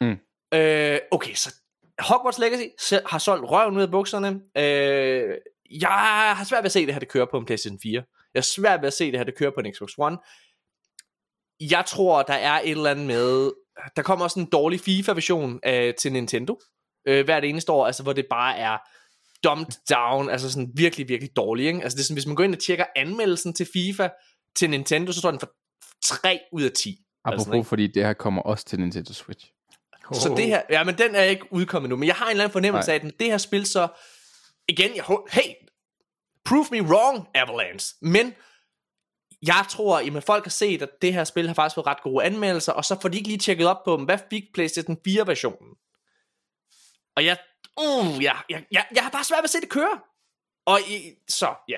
Mm. 0.00 0.16
Øh, 0.58 0.98
okay, 1.10 1.34
så 1.34 1.54
Hogwarts 1.98 2.38
Legacy 2.38 2.94
har 3.06 3.18
solgt 3.18 3.50
røven 3.50 3.76
ud 3.76 3.82
af 3.82 3.90
bukserne. 3.90 4.40
Øh, 4.56 5.36
jeg 5.80 6.34
har 6.36 6.44
svært 6.44 6.62
ved 6.62 6.66
at 6.66 6.72
se 6.72 6.86
det 6.86 6.94
her, 6.94 7.00
det 7.00 7.08
kører 7.08 7.26
på 7.30 7.38
en 7.38 7.44
PlayStation 7.44 7.80
4. 7.82 8.02
Jeg 8.34 8.40
har 8.40 8.42
svært 8.42 8.80
ved 8.80 8.86
at 8.86 8.92
se 8.92 9.10
det 9.10 9.18
her, 9.18 9.24
det 9.24 9.36
kører 9.36 9.50
på 9.50 9.60
en 9.60 9.74
Xbox 9.74 9.90
One. 9.98 10.18
Jeg 11.60 11.84
tror, 11.86 12.22
der 12.22 12.34
er 12.34 12.60
et 12.60 12.70
eller 12.70 12.90
andet 12.90 13.06
med... 13.06 13.52
Der 13.96 14.02
kommer 14.02 14.24
også 14.24 14.40
en 14.40 14.48
dårlig 14.52 14.80
FIFA-version 14.80 15.60
øh, 15.66 15.94
til 15.94 16.12
Nintendo 16.12 16.58
øh, 17.08 17.24
hvert 17.24 17.44
eneste 17.44 17.72
år, 17.72 17.86
altså 17.86 18.02
hvor 18.02 18.12
det 18.12 18.26
bare 18.30 18.56
er 18.56 18.78
dumped 19.44 19.72
down, 19.90 20.30
altså 20.30 20.52
sådan 20.52 20.70
virkelig, 20.74 21.08
virkelig 21.08 21.36
dårlig. 21.36 21.66
Ikke? 21.66 21.82
Altså 21.82 21.96
det 21.96 22.02
er 22.02 22.04
sådan, 22.04 22.14
hvis 22.14 22.26
man 22.26 22.36
går 22.36 22.44
ind 22.44 22.54
og 22.54 22.60
tjekker 22.60 22.84
anmeldelsen 22.96 23.54
til 23.54 23.68
FIFA 23.72 24.08
til 24.56 24.70
Nintendo, 24.70 25.12
så 25.12 25.18
står 25.18 25.30
den 25.30 25.40
for 25.40 25.50
3 26.04 26.40
ud 26.52 26.62
af 26.62 26.70
10. 26.70 26.98
Apropos, 27.24 27.44
sådan, 27.44 27.58
ikke? 27.58 27.68
fordi 27.68 27.86
det 27.86 28.04
her 28.04 28.12
kommer 28.12 28.42
også 28.42 28.64
til 28.64 28.80
Nintendo 28.80 29.12
Switch. 29.12 29.52
Så 30.12 30.34
det 30.36 30.46
her, 30.46 30.62
ja, 30.70 30.84
men 30.84 30.98
den 30.98 31.14
er 31.14 31.22
ikke 31.22 31.52
udkommet 31.52 31.88
nu, 31.88 31.96
men 31.96 32.06
jeg 32.06 32.14
har 32.14 32.24
en 32.24 32.30
eller 32.30 32.44
anden 32.44 32.52
fornemmelse 32.52 32.88
Nej. 32.90 32.98
af, 33.02 33.06
at 33.06 33.12
det 33.20 33.26
her 33.26 33.38
spil 33.38 33.66
så, 33.66 33.88
igen, 34.68 34.96
jeg, 34.96 35.04
hey, 35.30 35.52
prove 36.44 36.66
me 36.70 36.80
wrong, 36.80 37.28
Avalanche, 37.34 37.94
men 38.02 38.34
jeg 39.46 39.64
tror, 39.68 40.16
at 40.16 40.24
folk 40.24 40.44
har 40.44 40.50
set, 40.50 40.82
at 40.82 40.88
det 41.02 41.14
her 41.14 41.24
spil 41.24 41.46
har 41.46 41.54
faktisk 41.54 41.74
fået 41.74 41.86
ret 41.86 42.02
gode 42.02 42.24
anmeldelser, 42.24 42.72
og 42.72 42.84
så 42.84 43.00
får 43.00 43.08
de 43.08 43.16
ikke 43.18 43.28
lige 43.28 43.38
tjekket 43.38 43.66
op 43.66 43.84
på 43.84 43.96
dem, 43.96 44.04
hvad 44.04 44.18
fik 44.30 44.44
PlayStation 44.54 44.96
4-versionen? 45.08 45.74
Og 47.16 47.24
jeg, 47.24 47.36
uh, 47.80 48.24
jeg, 48.24 48.36
jeg, 48.50 48.64
jeg, 48.72 48.84
jeg 48.94 49.02
har 49.02 49.10
bare 49.10 49.24
svært 49.24 49.38
ved 49.38 49.44
at 49.44 49.50
se 49.50 49.60
det 49.60 49.68
køre. 49.68 50.00
Og 50.66 50.80
i, 50.80 51.14
så, 51.28 51.54
ja. 51.68 51.76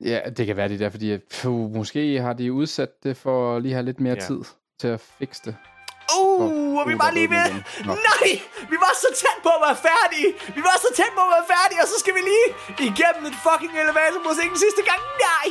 Ja, 0.00 0.30
det 0.36 0.46
kan 0.46 0.56
være 0.56 0.68
det 0.68 0.80
der, 0.80 0.90
fordi 0.90 1.18
puh, 1.18 1.70
måske 1.70 2.20
har 2.20 2.32
de 2.32 2.52
udsat 2.52 3.02
det 3.02 3.16
for 3.16 3.56
at 3.56 3.62
lige 3.62 3.72
have 3.72 3.84
lidt 3.84 4.00
mere 4.00 4.14
ja. 4.20 4.26
tid 4.26 4.40
til 4.78 4.88
at 4.88 5.00
fikse 5.00 5.42
det. 5.44 5.56
Uh, 6.16 6.78
og 6.80 6.84
vi 6.90 6.94
var 7.02 7.10
lige 7.18 7.30
ved. 7.36 7.48
Nej, 8.08 8.30
vi 8.72 8.76
var 8.84 8.92
så 9.02 9.08
tæt 9.22 9.38
på 9.46 9.50
at 9.58 9.62
være 9.66 9.78
færdige. 9.88 10.28
Vi 10.56 10.62
var 10.68 10.76
så 10.84 10.88
tæt 10.98 11.12
på 11.18 11.22
at 11.28 11.32
være 11.36 11.46
færdige, 11.54 11.80
og 11.84 11.88
så 11.92 11.96
skal 12.02 12.14
vi 12.18 12.22
lige 12.32 12.46
igennem 12.88 13.22
et 13.30 13.36
fucking 13.46 13.72
elevatormusik 13.82 14.48
den 14.54 14.60
sidste 14.66 14.82
gang. 14.90 15.00
Nej! 15.26 15.46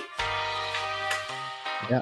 Ja. 1.93 2.01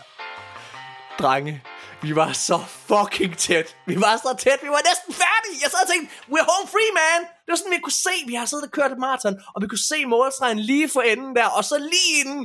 Drenge, 1.21 1.63
vi 2.01 2.15
var 2.15 2.31
så 2.47 2.59
fucking 2.91 3.37
tæt. 3.37 3.67
Vi 3.85 3.95
var 4.05 4.13
så 4.25 4.31
tæt, 4.43 4.59
vi 4.65 4.69
var 4.75 4.81
næsten 4.89 5.11
færdige. 5.23 5.57
Jeg 5.63 5.69
sad 5.71 5.81
og 5.85 5.89
tænkte, 5.91 6.07
we're 6.31 6.47
home 6.51 6.67
free, 6.73 6.91
man. 7.01 7.19
Det 7.43 7.49
var 7.53 7.59
sådan, 7.61 7.75
vi 7.77 7.79
kunne 7.85 8.01
se, 8.07 8.15
vi 8.31 8.35
har 8.39 8.45
siddet 8.45 8.65
og 8.65 8.71
kørt 8.77 8.91
et 8.91 9.01
maraton, 9.05 9.35
og 9.55 9.57
vi 9.61 9.67
kunne 9.67 9.85
se 9.93 9.99
målstregen 10.05 10.59
lige 10.59 10.89
for 10.95 11.01
enden 11.11 11.31
der, 11.35 11.47
og 11.57 11.63
så 11.69 11.75
lige 11.93 12.11
inden, 12.21 12.41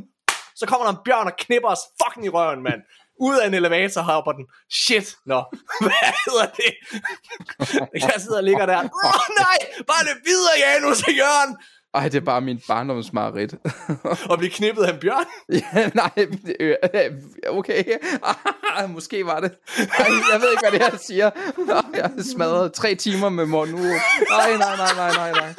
så 0.61 0.65
kommer 0.67 0.85
der 0.87 0.93
en 0.93 1.03
bjørn 1.07 1.27
og 1.27 1.37
knipper 1.45 1.69
os 1.69 1.85
fucking 2.01 2.25
i 2.27 2.29
røven, 2.37 2.63
mand. 2.69 2.81
Ud 3.21 3.39
af 3.39 3.47
en 3.47 3.55
elevator 3.55 4.01
hopper 4.01 4.33
den. 4.33 4.45
Shit, 4.71 5.17
nå. 5.27 5.45
Hvad 5.87 6.13
hedder 6.27 6.47
det? 6.61 6.73
Jeg 7.95 8.15
sidder 8.19 8.37
og 8.37 8.45
ligger 8.45 8.67
der. 8.67 8.79
Åh 8.79 8.85
oh, 8.85 9.27
nej, 9.39 9.59
bare 9.87 10.05
løb 10.05 10.25
videre, 10.25 10.55
Janus 10.65 11.03
og 11.03 11.13
Jørgen. 11.13 11.57
Ej, 11.95 12.09
det 12.09 12.15
er 12.15 12.25
bare 12.25 12.41
min 12.41 12.61
barndomsmareridt. 12.69 13.55
Og 14.31 14.39
blive 14.39 14.51
knippet 14.51 14.85
af 14.85 14.93
en 14.93 15.01
bjørn. 15.01 15.25
ja, 15.49 15.91
nej, 15.95 16.11
øh, 16.61 16.77
okay. 17.49 17.85
Ah, 18.77 18.91
måske 18.91 19.27
var 19.27 19.41
det. 19.41 19.53
Ej, 19.77 20.07
jeg 20.33 20.41
ved 20.41 20.51
ikke, 20.51 20.69
hvad 20.69 20.81
det 20.81 20.91
her 20.91 20.99
siger. 20.99 21.31
Jeg 21.95 22.03
har 22.03 22.33
smadret 22.33 22.73
tre 22.73 22.95
timer 22.95 23.29
med 23.29 23.47
mor 23.47 23.67
nu. 23.67 23.79
Nej, 23.79 24.57
nej, 24.57 24.77
nej, 24.77 24.95
nej, 24.97 25.13
nej, 25.15 25.33
nej. 25.33 25.55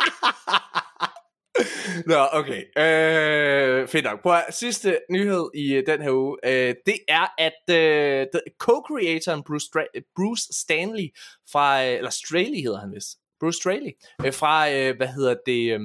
Nå, 2.12 2.28
okay. 2.32 2.64
Øh, 2.78 3.88
fedt 3.88 4.06
nok. 4.06 4.24
På 4.24 4.34
sidste 4.50 5.00
nyhed 5.10 5.50
i 5.56 5.74
øh, 5.74 5.86
den 5.88 6.02
her 6.02 6.12
uge, 6.12 6.38
øh, 6.46 6.76
det 6.86 6.98
er, 7.08 7.28
at 7.38 7.76
øh, 7.76 8.28
co-creatoren 8.64 9.44
Bruce, 9.44 9.68
Stra- 9.68 10.14
Bruce 10.16 10.48
Stanley 10.52 11.08
fra, 11.52 11.86
øh, 11.86 11.98
eller 11.98 12.10
Straley 12.10 12.62
hedder 12.62 12.80
han 12.80 12.92
vist, 12.92 13.18
Bruce 13.40 13.58
Straley, 13.58 13.92
øh, 14.26 14.34
fra, 14.34 14.72
øh, 14.72 14.98
hvad 14.98 15.08
hedder 15.08 15.36
det, 15.46 15.74
øh, 15.74 15.80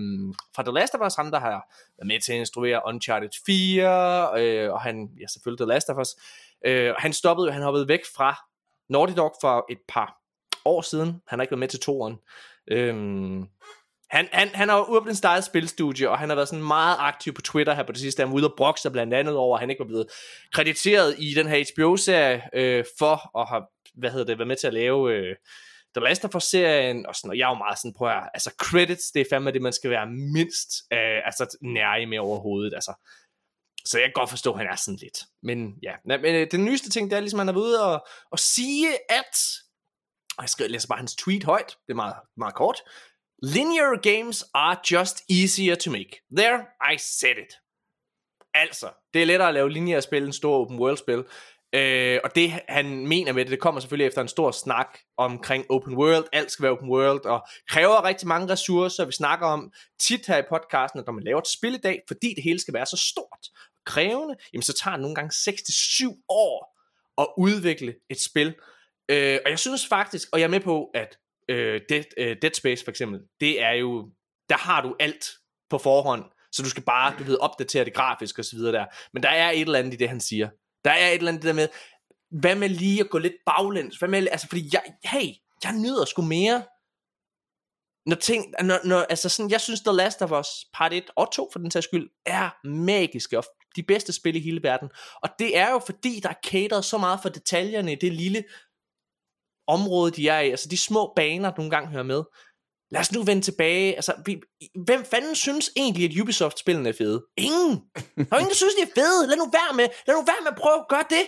fra 0.55 0.63
The 0.63 0.73
Last 0.73 0.95
of 0.95 1.07
Us, 1.07 1.15
ham 1.15 1.31
der 1.31 1.41
har 1.41 1.75
været 1.99 2.07
med 2.07 2.21
til 2.21 2.33
at 2.33 2.39
instruere 2.39 2.83
Uncharted 2.87 3.29
4, 3.47 4.31
øh, 4.41 4.73
og 4.73 4.81
han, 4.81 5.09
ja 5.21 5.27
selvfølgelig 5.27 5.67
The 5.67 5.75
Last 5.75 5.89
of 5.89 5.97
Us, 5.97 6.09
øh, 6.67 6.95
han 6.99 7.13
stoppede 7.13 7.47
jo, 7.47 7.53
han 7.53 7.63
hoppede 7.63 7.89
væk 7.89 8.01
fra 8.17 8.37
Naughty 8.89 9.15
Dog 9.17 9.35
for 9.41 9.67
et 9.71 9.79
par 9.89 10.19
år 10.65 10.83
siden, 10.83 11.23
han 11.27 11.39
har 11.39 11.43
ikke 11.43 11.53
været 11.53 11.59
med 11.59 11.69
til 11.69 11.81
toeren, 11.81 12.17
øh, 12.71 12.95
han, 14.11 14.29
han, 14.33 14.49
han 14.49 14.69
har 14.69 14.91
åbnet 14.91 15.17
sit 15.17 15.25
eget 15.25 15.45
spilstudie, 15.45 16.11
og 16.11 16.19
han 16.19 16.29
har 16.29 16.37
været 16.37 16.49
sådan 16.49 16.65
meget 16.65 16.97
aktiv 16.99 17.33
på 17.33 17.43
Twitter 17.43 17.75
her 17.75 17.83
på 17.83 17.93
det 17.93 18.01
sidste. 18.01 18.21
Han 18.21 18.29
var 18.29 18.37
ude 18.37 18.47
og 18.47 18.55
brokke 18.57 18.81
sig 18.81 18.93
blandt 18.93 19.15
andet 19.15 19.37
over, 19.37 19.57
at 19.57 19.61
han 19.61 19.71
ikke 19.71 19.81
var 19.81 19.87
blevet 19.87 20.07
krediteret 20.53 21.15
i 21.19 21.35
den 21.35 21.47
her 21.47 21.65
HBO-serie 21.75 22.43
øh, 22.53 22.85
for 22.99 23.39
at 23.41 23.49
have, 23.49 23.63
hvad 23.95 24.11
hedder 24.11 24.27
det, 24.27 24.39
været 24.39 24.49
med 24.49 24.57
til 24.57 24.67
at 24.67 24.75
lave 24.75 25.13
øh, 25.13 25.37
The 25.97 26.05
Last 26.05 26.25
of 26.25 26.35
Us-serien, 26.35 27.07
og 27.07 27.15
sådan, 27.15 27.31
og 27.31 27.39
jeg 27.39 27.45
er 27.45 27.51
jo 27.51 27.59
meget 27.59 27.79
sådan, 27.79 27.95
på 27.99 28.07
at, 28.07 28.23
altså 28.35 28.51
credits, 28.59 29.11
det 29.11 29.21
er 29.21 29.25
fandme 29.31 29.53
det, 29.53 29.63
man 29.63 29.73
skal 29.73 29.91
være 29.91 30.07
mindst 30.07 30.71
øh, 30.93 31.21
altså, 31.25 31.57
nære 31.63 32.07
med 32.07 32.19
overhovedet, 32.19 32.75
altså. 32.75 32.95
Så 33.85 33.99
jeg 33.99 34.07
kan 34.07 34.13
godt 34.21 34.31
forstå, 34.31 34.53
at 34.53 34.59
han 34.59 34.67
er 34.67 34.77
sådan 34.77 34.99
lidt. 35.03 35.19
Men 35.43 35.75
ja, 35.83 35.93
men 36.05 36.35
øh, 36.35 36.47
den 36.51 36.65
nyeste 36.65 36.91
ting, 36.91 37.11
det 37.11 37.17
er 37.17 37.21
ligesom, 37.21 37.41
at 37.41 37.47
han 37.47 37.55
er 37.55 37.61
ude 37.61 37.85
og, 37.85 38.07
og 38.31 38.39
sige, 38.39 38.89
at, 39.09 39.35
og 40.37 40.43
jeg 40.43 40.49
skal 40.49 40.71
læser 40.71 40.89
bare 40.89 40.99
hans 40.99 41.17
tweet 41.17 41.45
højt, 41.45 41.77
det 41.87 41.93
er 41.93 41.95
meget, 41.95 42.17
meget 42.37 42.55
kort, 42.55 42.83
Linear 43.43 43.97
games 43.97 44.45
are 44.55 44.77
just 44.93 45.23
easier 45.31 45.75
to 45.75 45.91
make. 45.91 46.21
There, 46.37 46.59
I 46.93 46.97
said 46.97 47.37
it. 47.39 47.55
Altså, 48.55 48.91
det 49.15 49.23
er 49.23 49.27
lettere 49.27 49.49
at 49.49 49.55
lave 49.55 49.71
lineære 49.71 50.03
spil 50.03 50.25
end 50.25 50.33
store 50.33 50.59
open 50.59 50.79
world 50.79 50.97
spil. 50.97 51.25
Øh, 51.73 52.21
og 52.25 52.35
det 52.35 52.51
han 52.69 53.07
mener 53.07 53.33
med 53.33 53.45
det, 53.45 53.51
det 53.51 53.61
kommer 53.61 53.81
selvfølgelig 53.81 54.07
efter 54.07 54.23
en 54.23 54.29
stor 54.29 54.51
snak 54.51 54.99
omkring 55.17 55.67
open 55.71 55.97
world. 55.97 56.25
Alt 56.33 56.51
skal 56.51 56.63
være 56.63 56.73
open 56.73 56.91
world, 56.91 57.25
og 57.25 57.47
kræver 57.69 58.05
rigtig 58.05 58.29
mange 58.29 58.53
ressourcer. 58.53 59.05
Vi 59.05 59.13
snakker 59.13 59.47
om 59.47 59.73
tit 60.01 60.27
her 60.27 60.39
i 60.39 60.43
podcasten, 60.49 61.01
at 61.01 61.07
når 61.07 61.13
man 61.13 61.25
laver 61.25 61.41
et 61.41 61.49
spil 61.49 61.75
i 61.75 61.79
dag, 61.79 62.03
fordi 62.09 62.35
det 62.35 62.45
hele 62.45 62.61
skal 62.61 62.75
være 62.75 62.87
så 62.87 62.97
stort 62.97 63.49
og 63.77 63.85
krævende, 63.87 64.35
jamen 64.53 64.63
så 64.63 64.73
tager 64.73 64.97
det 64.97 65.03
nogle 65.03 65.15
gange 65.15 65.31
6-7 65.33 66.25
år 66.29 66.79
at 67.19 67.27
udvikle 67.39 67.95
et 68.11 68.21
spil. 68.21 68.55
Øh, 69.09 69.39
og 69.45 69.51
jeg 69.51 69.59
synes 69.59 69.87
faktisk, 69.87 70.29
og 70.33 70.39
jeg 70.41 70.45
er 70.45 70.51
med 70.51 70.61
på, 70.61 70.91
at 70.95 71.19
øh, 71.49 71.81
Dead, 71.89 72.05
øh, 72.19 72.37
Dead 72.43 72.55
Space 72.55 72.85
for 72.85 72.91
eksempel, 72.91 73.21
det 73.41 73.63
er 73.63 73.73
jo, 73.73 74.11
der 74.49 74.57
har 74.57 74.83
du 74.83 74.97
alt 75.01 75.31
på 75.71 75.79
forhånd, 75.79 76.25
så 76.53 76.63
du 76.63 76.71
skal 76.71 76.83
bare, 76.83 77.15
du 77.19 77.25
ved, 77.25 77.39
opdatere 77.41 77.85
det 77.85 77.95
grafisk 77.95 78.39
og 78.39 78.45
så 78.45 78.57
videre 78.57 78.73
der. 78.73 78.87
Men 79.13 79.23
der 79.23 79.29
er 79.29 79.51
et 79.51 79.61
eller 79.61 79.79
andet 79.79 79.95
i 79.95 79.97
det, 79.97 80.09
han 80.09 80.21
siger. 80.21 80.49
Der 80.85 80.91
er 80.91 81.09
et 81.09 81.15
eller 81.15 81.29
andet 81.29 81.43
det 81.43 81.49
der 81.49 81.55
med, 81.55 81.69
hvad 82.31 82.55
med 82.55 82.69
lige 82.69 83.01
at 83.01 83.11
gå 83.11 83.19
lidt 83.19 83.35
baglæns? 83.47 83.97
Hvad 83.97 84.09
med, 84.09 84.29
altså, 84.31 84.49
fordi 84.49 84.71
jeg, 84.73 84.83
hey, 85.05 85.29
jeg 85.65 85.73
nyder 85.73 86.05
sgu 86.05 86.23
mere, 86.23 86.63
når 88.07 88.17
ting, 88.17 88.55
når, 88.63 88.79
når, 88.85 88.99
altså 88.99 89.29
sådan, 89.29 89.51
jeg 89.51 89.61
synes 89.61 89.81
The 89.81 89.97
Last 89.97 90.23
of 90.23 90.33
Us 90.33 90.49
part 90.75 90.93
1 90.93 91.05
og 91.17 91.33
2 91.33 91.49
for 91.53 91.59
den 91.59 91.71
sags 91.71 91.85
skyld, 91.85 92.11
er 92.27 92.67
magiske 92.67 93.39
og 93.39 93.45
de 93.77 93.83
bedste 93.83 94.13
spil 94.13 94.37
i 94.37 94.41
hele 94.41 94.63
verden. 94.63 94.91
Og 95.23 95.29
det 95.39 95.57
er 95.57 95.71
jo 95.71 95.79
fordi, 95.87 96.21
der 96.23 96.29
er 96.29 96.41
cateret 96.47 96.85
så 96.85 96.99
meget 96.99 97.19
for 97.23 97.29
detaljerne 97.29 97.93
i 97.93 97.95
det 97.95 98.13
lille 98.13 98.45
område, 99.69 100.11
de 100.11 100.29
er 100.29 100.41
i. 100.41 100.51
Altså 100.51 100.69
de 100.69 100.79
små 100.79 101.13
baner, 101.17 101.51
du 101.51 101.57
nogle 101.57 101.71
gange 101.71 101.89
hører 101.89 102.03
med. 102.03 102.23
Lad 102.91 103.01
os 103.01 103.13
nu 103.13 103.23
vende 103.23 103.43
tilbage. 103.43 103.95
Altså, 103.95 104.15
vi, 104.27 104.41
hvem 104.87 105.05
fanden 105.05 105.35
synes 105.35 105.71
egentlig, 105.77 106.05
at 106.05 106.21
Ubisoft-spillene 106.23 106.89
er 106.89 106.93
fede? 106.93 107.27
Ingen. 107.37 107.83
Der 108.17 108.25
er 108.33 108.39
ingen, 108.39 108.49
der 108.49 108.55
synes, 108.55 108.75
de 108.75 108.83
er 108.83 108.95
fede. 108.95 109.27
Lad 109.27 109.37
nu 109.37 109.51
være 109.53 109.77
med. 109.77 109.89
Lad 110.07 110.17
nu 110.17 110.23
være 110.23 110.43
med 110.43 110.53
at 110.53 110.59
prøve 110.59 110.79
at 110.79 110.89
gøre 110.89 111.05
det. 111.11 111.27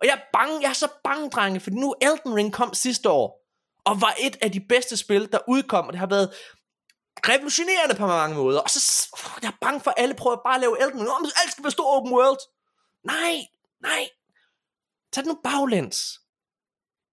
Og 0.00 0.06
jeg 0.06 0.14
er 0.14 0.22
bange, 0.32 0.60
jeg 0.62 0.68
er 0.68 0.80
så 0.84 0.88
bange, 1.04 1.30
drenge, 1.30 1.60
for 1.60 1.70
nu 1.70 1.94
Elden 2.02 2.34
Ring 2.34 2.52
kom 2.52 2.74
sidste 2.74 3.10
år, 3.10 3.28
og 3.84 4.00
var 4.00 4.14
et 4.20 4.36
af 4.42 4.52
de 4.52 4.60
bedste 4.60 4.96
spil, 4.96 5.32
der 5.32 5.38
udkom, 5.48 5.86
og 5.86 5.92
det 5.92 5.98
har 5.98 6.06
været 6.06 6.34
revolutionerende 7.28 7.94
på 7.94 8.06
mange 8.06 8.36
måder. 8.36 8.60
Og 8.60 8.70
så, 8.70 9.08
uh, 9.12 9.42
jeg 9.42 9.48
er 9.48 9.58
bange 9.60 9.80
for, 9.80 9.90
at 9.90 10.02
alle 10.02 10.14
prøver 10.14 10.36
bare 10.44 10.54
at 10.54 10.60
lave 10.60 10.82
Elden 10.82 11.00
Ring. 11.00 11.10
Om 11.10 11.24
alt 11.24 11.52
skal 11.52 11.64
være 11.64 11.70
stor 11.70 11.96
open 11.96 12.12
world. 12.12 12.38
Nej, 13.04 13.36
nej. 13.82 14.08
Tag 15.12 15.24
det 15.24 15.28
nu 15.28 15.38
baglæns. 15.44 16.20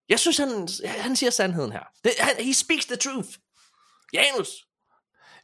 Jeg 0.09 0.19
synes, 0.19 0.37
han, 0.37 0.67
han 0.85 1.15
siger 1.15 1.29
sandheden 1.29 1.71
her. 1.71 1.83
Det, 2.03 2.11
han, 2.19 2.45
he 2.45 2.53
speaks 2.53 2.85
the 2.85 2.95
truth. 2.95 3.29
Janus. 4.13 4.47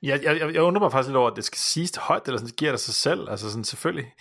Jeg, 0.01 0.23
jeg, 0.23 0.53
jeg 0.53 0.61
undrer 0.61 0.81
mig 0.81 0.91
faktisk 0.91 1.07
lidt 1.07 1.17
over, 1.17 1.29
at 1.29 1.35
det 1.35 1.45
skal 1.45 1.59
siges 1.59 1.95
højt, 1.95 2.23
eller 2.25 2.37
sådan, 2.37 2.47
det 2.47 2.55
giver 2.55 2.71
det 2.71 2.79
sig 2.79 2.93
selv. 2.93 3.29
Altså 3.29 3.49
sådan, 3.49 3.63
selvfølgelig. 3.63 4.13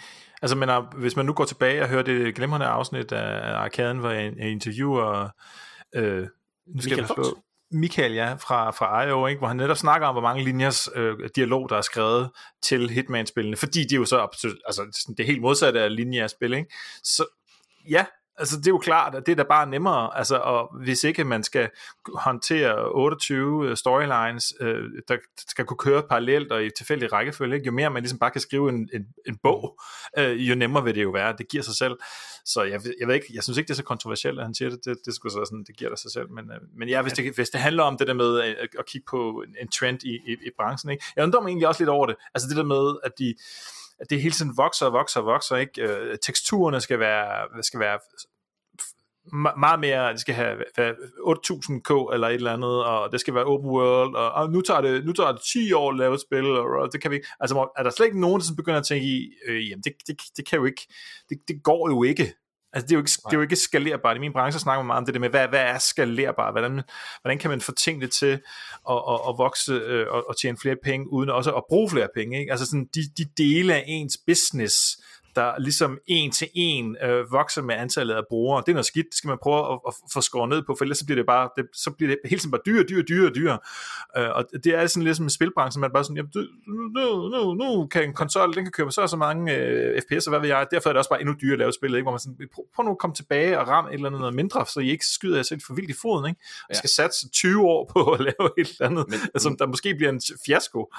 Altså, 0.43 0.57
men 0.57 0.71
uh, 0.71 0.85
hvis 0.99 1.17
man 1.17 1.27
nu 1.27 1.33
går 1.33 1.45
tilbage 1.45 1.83
og 1.83 1.89
hører 1.89 2.03
det 2.03 2.35
glimrende 2.35 2.67
afsnit 2.67 3.13
af 3.13 3.53
Arkaden, 3.55 3.99
hvor 3.99 4.11
jeg, 4.11 4.33
jeg 4.37 4.51
interviewer 4.51 5.29
øh, 5.95 6.29
nu 6.67 6.83
skal 6.83 6.97
Michael 6.97 7.19
jeg? 7.19 7.33
Michael, 7.73 8.13
ja, 8.13 8.35
fra, 8.35 8.71
fra 8.71 9.03
IO, 9.03 9.27
ikke, 9.27 9.39
hvor 9.39 9.49
han 9.49 9.57
netop 9.57 9.77
snakker 9.77 10.07
om, 10.09 10.15
hvor 10.15 10.23
mange 10.23 10.45
linjers 10.45 10.89
øh, 10.95 11.17
dialog, 11.37 11.69
der 11.69 11.77
er 11.77 11.81
skrevet 11.81 12.31
til 12.63 12.91
Hitman-spillene, 12.91 13.57
fordi 13.57 13.85
de 13.85 13.95
er 13.95 13.99
jo 13.99 14.05
så 14.05 14.19
absolut, 14.19 14.57
altså 14.67 15.05
det 15.09 15.21
er 15.21 15.27
helt 15.27 15.41
modsatte 15.41 15.81
af 15.81 15.97
linjer-spil, 15.97 16.53
ikke? 16.53 16.73
Så 17.03 17.25
ja, 17.91 18.05
altså 18.41 18.57
det 18.57 18.67
er 18.67 18.71
jo 18.71 18.79
klart, 18.79 19.15
at 19.15 19.27
det 19.27 19.33
er 19.33 19.37
da 19.37 19.43
bare 19.43 19.67
nemmere, 19.67 20.19
altså, 20.19 20.37
og 20.37 20.77
hvis 20.85 21.05
ikke 21.05 21.25
man 21.25 21.43
skal 21.43 21.71
håndtere 22.15 22.93
28 22.93 23.69
øh, 23.69 23.77
storylines, 23.77 24.55
øh, 24.61 24.85
der 25.09 25.17
skal 25.49 25.65
kunne 25.65 25.77
køre 25.77 26.03
parallelt 26.03 26.53
og 26.53 26.65
i 26.65 26.71
tilfældig 26.77 27.13
rækkefølge, 27.13 27.55
ikke? 27.55 27.67
jo 27.67 27.73
mere 27.73 27.91
man 27.91 28.03
ligesom 28.03 28.19
bare 28.19 28.31
kan 28.31 28.41
skrive 28.41 28.69
en, 28.69 28.89
en, 28.95 29.07
en 29.27 29.37
bog, 29.43 29.81
øh, 30.19 30.49
jo 30.49 30.55
nemmere 30.55 30.85
vil 30.85 30.95
det 30.95 31.03
jo 31.03 31.11
være, 31.11 31.35
det 31.39 31.49
giver 31.49 31.63
sig 31.63 31.77
selv. 31.77 31.97
Så 32.45 32.63
jeg, 32.63 32.81
jeg 33.01 33.09
ved 33.09 33.15
ikke, 33.15 33.27
jeg 33.35 33.43
synes 33.43 33.59
ikke, 33.59 33.69
det 33.69 33.75
er 33.75 33.77
så 33.77 33.85
kontroversielt, 33.85 34.39
at 34.39 34.45
han 34.45 34.55
siger 34.55 34.71
det, 34.71 34.85
det, 34.85 34.99
det 35.07 35.15
skulle 35.15 35.33
så 35.33 35.45
sådan, 35.45 35.65
det 35.65 35.77
giver 35.77 35.91
det 35.91 35.99
sig 35.99 36.11
selv, 36.11 36.31
men, 36.31 36.51
øh, 36.51 36.59
men 36.79 36.89
ja, 36.89 37.03
hvis 37.03 37.13
det, 37.13 37.35
hvis 37.35 37.51
det 37.51 37.61
handler 37.61 37.83
om 37.83 37.97
det 37.97 38.07
der 38.07 38.15
med 38.15 38.41
at, 38.41 38.69
at 38.79 38.87
kigge 38.87 39.05
på 39.11 39.45
en, 39.47 39.57
en 39.61 39.69
trend 39.69 40.03
i, 40.05 40.15
i, 40.15 40.33
i 40.33 40.51
branchen, 40.59 40.91
ikke? 40.91 41.05
jeg 41.17 41.25
undrer 41.25 41.41
mig 41.41 41.49
egentlig 41.49 41.69
også 41.69 41.81
lidt 41.81 41.91
over 41.91 42.07
det, 42.07 42.17
altså 42.35 42.49
det 42.49 42.57
der 42.57 42.65
med, 42.65 42.97
at 43.05 43.13
de 43.19 43.35
at 44.01 44.11
det 44.11 44.23
hele 44.23 44.35
tiden 44.35 44.57
vokser 44.57 44.87
og 44.87 44.93
vokser 44.93 45.21
og 45.21 45.27
vokser, 45.27 45.57
ikke? 45.57 45.83
Øh, 45.83 46.19
teksturerne 46.23 46.81
skal 46.81 46.99
være, 46.99 47.63
skal 47.63 47.81
være 47.81 47.99
meget 49.59 49.81
mere, 49.81 50.13
det 50.13 50.21
skal 50.21 50.35
have 50.35 50.57
8000k 51.35 52.15
eller 52.15 52.29
et 52.29 52.35
eller 52.35 52.53
andet, 52.53 52.85
og 52.85 53.13
det 53.13 53.21
skal 53.21 53.35
være 53.35 53.45
open 53.45 53.71
world, 53.71 54.15
og, 54.15 54.33
og 54.33 54.51
nu, 54.51 54.61
tager 54.61 54.81
det, 54.81 55.05
nu 55.05 55.13
tager 55.13 55.33
det 55.33 55.41
10 55.53 55.73
år 55.73 55.91
at 55.91 55.97
lave 55.97 56.15
et 56.15 56.21
spil, 56.21 56.47
og, 56.47 56.65
og 56.65 56.93
det 56.93 57.03
kan 57.03 57.11
vi 57.11 57.17
ikke, 57.17 57.29
altså 57.41 57.69
er 57.77 57.83
der 57.83 57.91
slet 57.91 58.07
ikke 58.07 58.21
nogen, 58.21 58.41
der 58.41 58.55
begynder 58.57 58.79
at 58.79 58.87
tænke 58.87 59.07
i, 59.07 59.33
øh, 59.49 59.69
jamen 59.69 59.83
det, 59.83 59.93
det, 60.07 60.21
det 60.37 60.49
kan 60.49 60.59
jo 60.59 60.65
ikke, 60.65 60.87
det, 61.29 61.39
det 61.49 61.63
går 61.63 61.91
jo 61.91 62.03
ikke, 62.03 62.35
Altså 62.73 62.87
det 62.87 62.93
er, 62.93 62.97
jo 62.97 63.01
ikke, 63.01 63.11
det 63.11 63.33
er 63.33 63.37
jo 63.37 63.43
ikke 63.43 63.57
skalerbart. 63.57 64.17
I 64.17 64.21
min 64.21 64.33
branche 64.33 64.61
snakker 64.61 64.83
man 64.83 64.87
meget 64.87 64.99
om 64.99 65.05
det 65.05 65.15
der 65.15 65.21
med, 65.21 65.29
hvad, 65.29 65.49
hvad 65.49 65.61
er 65.61 65.79
skalerbart? 65.79 66.55
Hvordan, 66.55 66.83
hvordan 67.21 67.39
kan 67.39 67.51
man 67.51 67.61
få 67.61 67.73
tingene 67.73 68.07
til 68.07 68.33
at, 68.91 68.97
at, 69.09 69.21
at 69.29 69.35
vokse 69.39 69.73
øh, 69.73 70.07
og, 70.11 70.29
og 70.29 70.37
tjene 70.37 70.59
flere 70.59 70.77
penge, 70.85 71.13
uden 71.13 71.31
også 71.31 71.51
at 71.51 71.63
bruge 71.69 71.91
flere 71.91 72.09
penge? 72.15 72.41
Ikke? 72.41 72.51
Altså 72.51 72.67
sådan 72.67 72.89
de, 72.95 73.01
de 73.19 73.25
dele 73.39 73.75
af 73.75 73.85
ens 73.87 74.19
business, 74.27 74.77
der 75.37 75.59
ligesom 75.59 75.99
en 76.07 76.31
til 76.31 76.49
en 76.55 76.97
øh, 77.03 77.33
vokser 77.33 77.63
med 77.63 77.75
antallet 77.75 78.15
af 78.15 78.23
brugere. 78.29 78.63
Det 78.67 78.69
er 78.69 78.73
noget 78.73 78.87
skidt, 78.87 79.07
det 79.07 79.15
skal 79.15 79.29
man 79.29 79.39
prøve 79.43 79.73
at, 79.73 79.81
at 79.89 79.95
få 80.13 80.21
skåret 80.21 80.49
ned 80.49 80.63
på, 80.63 80.75
for 80.79 80.85
ellers 80.85 80.99
så 80.99 81.05
bliver 81.05 81.17
det 81.17 81.27
bare, 81.27 81.49
det, 81.57 81.67
så 81.75 81.91
bliver 81.91 82.09
det 82.09 82.19
hele 82.25 82.41
tiden 82.41 82.51
bare 82.51 82.61
dyre, 82.67 82.83
dyre, 82.83 83.03
dyre, 83.03 83.31
dyre. 83.31 83.59
Øh, 84.17 84.29
og 84.31 84.45
det 84.65 84.75
er 84.75 84.87
sådan 84.87 85.03
lidt 85.03 85.17
som 85.17 85.27
en 85.27 85.31
spilbranche, 85.31 85.81
man 85.81 85.91
bare 85.93 86.05
sådan, 86.05 86.17
jamen, 86.17 86.31
nu, 86.95 87.29
nu, 87.29 87.55
nu 87.55 87.87
kan 87.87 88.05
en 88.05 88.15
konsol, 88.15 88.55
den 88.55 88.65
kan 88.65 88.73
købe 88.73 88.91
så 88.91 89.03
og 89.03 89.09
så 89.09 89.17
mange 89.17 89.57
øh, 89.57 90.03
FPS, 90.03 90.27
og 90.27 90.31
hvad 90.31 90.41
ved 90.41 90.49
jeg, 90.49 90.67
derfor 90.71 90.89
er 90.89 90.93
det 90.93 90.99
også 90.99 91.11
bare 91.11 91.21
endnu 91.21 91.35
dyrere 91.43 91.53
at 91.53 91.59
lave 91.59 91.73
spillet, 91.73 91.99
ikke? 91.99 92.05
hvor 92.05 92.13
man 92.13 92.21
sådan, 92.21 92.49
prøv, 92.55 92.65
prøv 92.75 92.85
nu 92.85 92.91
at 92.91 92.99
komme 92.99 93.15
tilbage 93.15 93.61
og 93.61 93.69
ramme 93.69 93.91
et 93.91 93.95
eller 93.95 94.07
andet 94.07 94.21
noget 94.21 94.35
mindre, 94.35 94.67
så 94.67 94.81
I 94.81 94.91
ikke 94.91 95.07
skyder 95.07 95.37
jer 95.37 95.43
selv 95.43 95.61
for 95.67 95.75
vildt 95.75 95.91
i 95.91 95.95
foden, 96.03 96.29
ikke? 96.29 96.41
Jeg 96.69 96.77
skal 96.77 96.91
satse 96.91 97.29
20 97.29 97.63
år 97.63 97.91
på 97.93 98.13
at 98.13 98.21
lave 98.29 98.51
et 98.59 98.69
eller 98.69 98.87
andet, 98.87 99.09
Men, 99.09 99.41
som 99.41 99.57
der 99.57 99.67
måske 99.67 99.95
bliver 99.95 100.13
en 100.13 100.21
fiasko. 100.47 100.93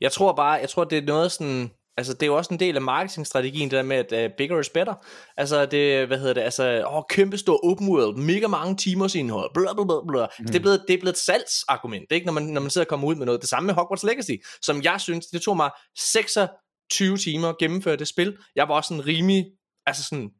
Jeg 0.00 0.12
tror 0.12 0.32
bare, 0.32 0.52
jeg 0.52 0.68
tror 0.68 0.84
det 0.84 0.98
er 0.98 1.02
noget 1.02 1.32
sådan, 1.32 1.70
Altså, 1.96 2.12
det 2.12 2.22
er 2.22 2.26
jo 2.26 2.36
også 2.36 2.54
en 2.54 2.60
del 2.60 2.76
af 2.76 2.82
marketingstrategien, 2.82 3.70
det 3.70 3.76
der 3.76 3.82
med, 3.82 4.12
at 4.12 4.30
uh, 4.30 4.36
bigger 4.36 4.60
is 4.60 4.68
better. 4.68 4.94
Altså, 5.36 5.66
det, 5.66 6.06
hvad 6.06 6.18
hedder 6.18 6.34
det, 6.34 6.40
altså, 6.40 6.86
åh, 6.86 7.02
kæmpe 7.10 7.38
stor 7.38 7.70
open 7.70 7.88
world, 7.88 8.16
mega 8.16 8.46
mange 8.46 8.76
timers 8.76 9.14
indhold, 9.14 9.50
bla 9.54 9.74
bla 9.74 9.84
bla 9.84 9.94
bla. 10.08 10.26
Mm. 10.38 10.46
Det, 10.46 10.54
er 10.54 10.60
blevet, 10.60 10.84
det 10.88 10.94
er 10.94 10.98
blevet 10.98 11.12
et 11.12 11.18
salgsargument, 11.18 12.12
ikke? 12.12 12.26
Når, 12.26 12.32
man, 12.32 12.42
når 12.42 12.60
man 12.60 12.70
sidder 12.70 12.84
og 12.84 12.88
kommer 12.88 13.06
ud 13.08 13.14
med 13.14 13.26
noget. 13.26 13.40
Det 13.40 13.48
samme 13.48 13.66
med 13.66 13.74
Hogwarts 13.74 14.04
Legacy, 14.04 14.32
som 14.62 14.82
jeg 14.82 15.00
synes, 15.00 15.26
det 15.26 15.42
tog 15.42 15.56
mig 15.56 15.70
26 15.98 17.16
timer 17.16 17.48
at 17.48 17.58
gennemføre 17.58 17.96
det 17.96 18.08
spil. 18.08 18.36
Jeg 18.56 18.68
var 18.68 18.74
også 18.74 18.88
sådan 18.88 19.06
rimelig, 19.06 19.46
altså 19.86 20.04
sådan, 20.04 20.30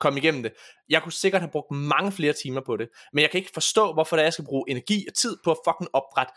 kom 0.00 0.16
igennem 0.16 0.42
det. 0.42 0.52
Jeg 0.88 1.02
kunne 1.02 1.12
sikkert 1.12 1.42
have 1.42 1.50
brugt 1.50 1.70
mange 1.70 2.12
flere 2.12 2.32
timer 2.32 2.60
på 2.66 2.76
det, 2.76 2.88
men 3.12 3.22
jeg 3.22 3.30
kan 3.30 3.38
ikke 3.38 3.50
forstå, 3.54 3.92
hvorfor 3.92 4.16
det 4.16 4.22
er, 4.22 4.26
jeg 4.26 4.32
skal 4.32 4.44
bruge 4.44 4.64
energi 4.70 5.04
og 5.08 5.14
tid 5.14 5.36
på 5.44 5.50
at 5.50 5.56
fucking 5.68 5.90
opdrætte 5.92 6.32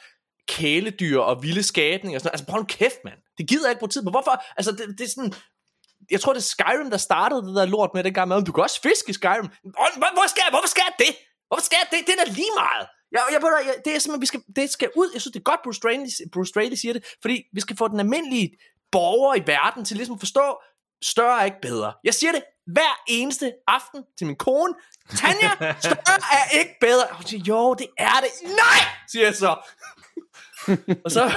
kæledyr 0.56 1.20
og 1.20 1.44
vilde 1.44 1.64
skabninger 1.64 2.18
og 2.18 2.22
sådan 2.22 2.34
Altså 2.34 2.46
prøv 2.46 2.60
nu 2.60 2.66
kæft, 2.66 3.00
mand. 3.06 3.20
Det 3.38 3.50
gider 3.50 3.66
jeg 3.66 3.72
ikke 3.72 3.80
bruge 3.80 3.90
tid 3.96 4.04
på. 4.04 4.10
Hvorfor? 4.10 4.44
Altså 4.58 4.72
det, 4.72 4.86
det 4.98 5.04
er 5.08 5.14
sådan... 5.16 5.34
Jeg 6.12 6.22
tror, 6.22 6.34
det 6.34 6.40
er 6.40 6.52
Skyrim, 6.56 6.90
der 6.90 6.98
startede 6.98 7.42
det 7.48 7.56
der 7.56 7.66
lort 7.66 7.92
med 7.94 8.04
den 8.04 8.14
gang 8.14 8.28
med, 8.28 8.42
du 8.42 8.52
kan 8.52 8.64
også 8.64 8.82
fiske 8.82 9.10
i 9.10 9.14
Skyrim. 9.14 9.48
Hvor, 9.74 10.14
hvor 10.18 10.28
skal 10.28 10.42
jeg, 10.46 10.52
hvorfor 10.56 10.72
skal 10.74 10.84
jeg 10.88 10.96
det? 11.06 11.14
Hvorfor 11.48 11.64
skal 11.64 11.78
jeg 11.82 11.88
det? 11.94 12.08
Det 12.08 12.14
er 12.16 12.24
da 12.26 12.32
lige 12.32 12.54
meget. 12.64 12.86
Jeg, 13.12 13.22
jeg, 13.34 13.42
jeg, 13.42 13.62
jeg, 13.68 13.76
det 13.86 13.96
er 13.96 14.00
simpelthen, 14.00 14.22
vi 14.22 14.26
skal, 14.32 14.42
det 14.56 14.70
skal 14.70 14.90
ud. 14.96 15.10
Jeg 15.14 15.22
synes, 15.22 15.34
det 15.34 15.40
er 15.40 15.50
godt, 15.52 15.62
Bruce 15.64 15.78
Straley, 15.78 16.10
Bruce 16.34 16.50
Straley 16.50 16.76
siger 16.76 16.94
det, 16.94 17.04
fordi 17.22 17.44
vi 17.54 17.62
skal 17.62 17.78
få 17.78 17.88
den 17.88 18.00
almindelige 18.00 18.50
borger 18.92 19.36
i 19.36 19.44
verden 19.46 19.86
til 19.86 19.98
ligesom 19.98 20.14
at 20.14 20.20
forstå, 20.20 20.46
større 21.04 21.40
er 21.42 21.46
ikke 21.46 21.62
bedre. 21.62 21.94
Jeg 22.04 22.14
siger 22.14 22.32
det 22.32 22.44
hver 22.76 22.94
eneste 23.08 23.54
aften 23.68 24.04
til 24.18 24.28
min 24.28 24.36
kone. 24.36 24.74
Tanja, 25.18 25.52
større 25.88 26.20
er 26.40 26.60
ikke 26.60 26.76
bedre. 26.82 27.06
Hun 27.12 27.26
siger, 27.26 27.44
jo, 27.48 27.74
det 27.74 27.88
er 27.98 28.18
det. 28.24 28.32
Nej, 28.64 28.80
siger 29.12 29.26
jeg 29.26 29.36
så. 29.36 29.52
Og 31.06 31.12
så 31.12 31.32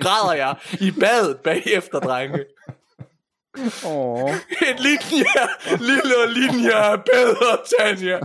græder 0.00 0.32
jeg 0.32 0.56
i 0.80 0.90
badet 0.90 1.40
bagefter, 1.40 2.00
drenge. 2.00 2.44
Åh. 3.86 4.30
En 4.68 4.76
linje, 4.78 5.24
lille 5.78 6.32
linje 6.34 6.70
er 6.70 6.96
bedre, 6.96 7.58
Tanja. 7.78 8.18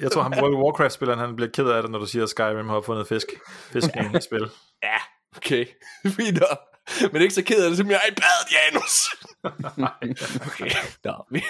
Jeg 0.00 0.12
tror, 0.12 0.22
han 0.22 0.42
World 0.42 0.54
Warcraft-spilleren, 0.54 1.20
han 1.20 1.36
bliver 1.36 1.50
ked 1.50 1.66
af 1.68 1.82
det, 1.82 1.90
når 1.90 1.98
du 1.98 2.06
siger, 2.06 2.22
at 2.22 2.28
Skyrim 2.28 2.68
har 2.68 2.80
fundet 2.80 3.08
fisk. 3.08 3.26
Fiskning 3.72 4.16
i 4.16 4.20
spil. 4.20 4.50
Ja, 4.82 4.96
okay. 5.36 5.66
Fint 6.16 6.42
Men 7.12 7.22
ikke 7.22 7.34
så 7.34 7.42
ked 7.42 7.64
af 7.64 7.68
det, 7.70 7.76
som 7.76 7.90
jeg 7.90 8.00
er 8.04 8.10
i 8.10 8.14
badet, 8.14 8.48
Janus. 8.54 9.08
okay, 10.46 10.70
Nå, 11.04 11.12
vi, 11.30 11.44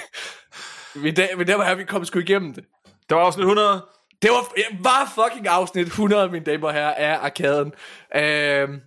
vi, 0.95 1.11
der, 1.11 1.37
vi 1.37 1.45
der 1.45 1.57
var 1.57 1.65
her, 1.65 1.75
vi 1.75 1.85
kom 1.85 2.05
sgu 2.05 2.19
igennem 2.19 2.55
det. 2.55 2.65
Det 3.09 3.17
var 3.17 3.25
afsnit 3.25 3.43
100. 3.43 3.87
Det 4.23 4.31
var, 4.31 4.53
var 4.83 5.13
fucking 5.15 5.47
afsnit 5.47 5.87
100, 5.87 6.29
mine 6.29 6.45
damer 6.45 6.69
og 6.69 6.75
herrer, 6.75 6.95
af 6.95 7.25
Arkaden. 7.25 7.73
Øhm, 8.17 8.81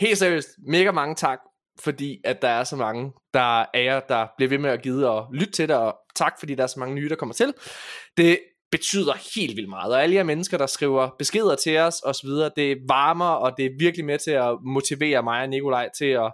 helt 0.00 0.18
seriøst, 0.18 0.48
mega 0.66 0.90
mange 0.90 1.14
tak, 1.14 1.38
fordi 1.80 2.20
at 2.24 2.42
der 2.42 2.48
er 2.48 2.64
så 2.64 2.76
mange, 2.76 3.12
der 3.34 3.60
er 3.74 3.80
jer, 3.80 4.00
der 4.00 4.26
bliver 4.36 4.48
ved 4.48 4.58
med 4.58 4.70
at 4.70 4.82
give 4.82 5.08
og 5.08 5.26
lytte 5.34 5.52
til 5.52 5.68
det, 5.68 5.76
og 5.76 5.96
tak, 6.16 6.32
fordi 6.38 6.54
der 6.54 6.62
er 6.62 6.66
så 6.66 6.80
mange 6.80 6.94
nye, 6.94 7.08
der 7.08 7.16
kommer 7.16 7.34
til. 7.34 7.54
Det 8.16 8.38
betyder 8.70 9.12
helt 9.36 9.56
vildt 9.56 9.68
meget, 9.68 9.92
og 9.92 10.02
alle 10.02 10.14
jer 10.14 10.22
mennesker, 10.22 10.58
der 10.58 10.66
skriver 10.66 11.10
beskeder 11.18 11.54
til 11.54 11.78
os 11.78 12.02
osv., 12.04 12.30
det 12.56 12.78
varmer, 12.88 13.30
og 13.30 13.52
det 13.56 13.64
er 13.64 13.70
virkelig 13.78 14.04
med 14.06 14.18
til 14.18 14.30
at 14.30 14.56
motivere 14.64 15.22
mig 15.22 15.42
og 15.42 15.48
Nikolaj 15.48 15.88
til 15.98 16.04
at, 16.04 16.32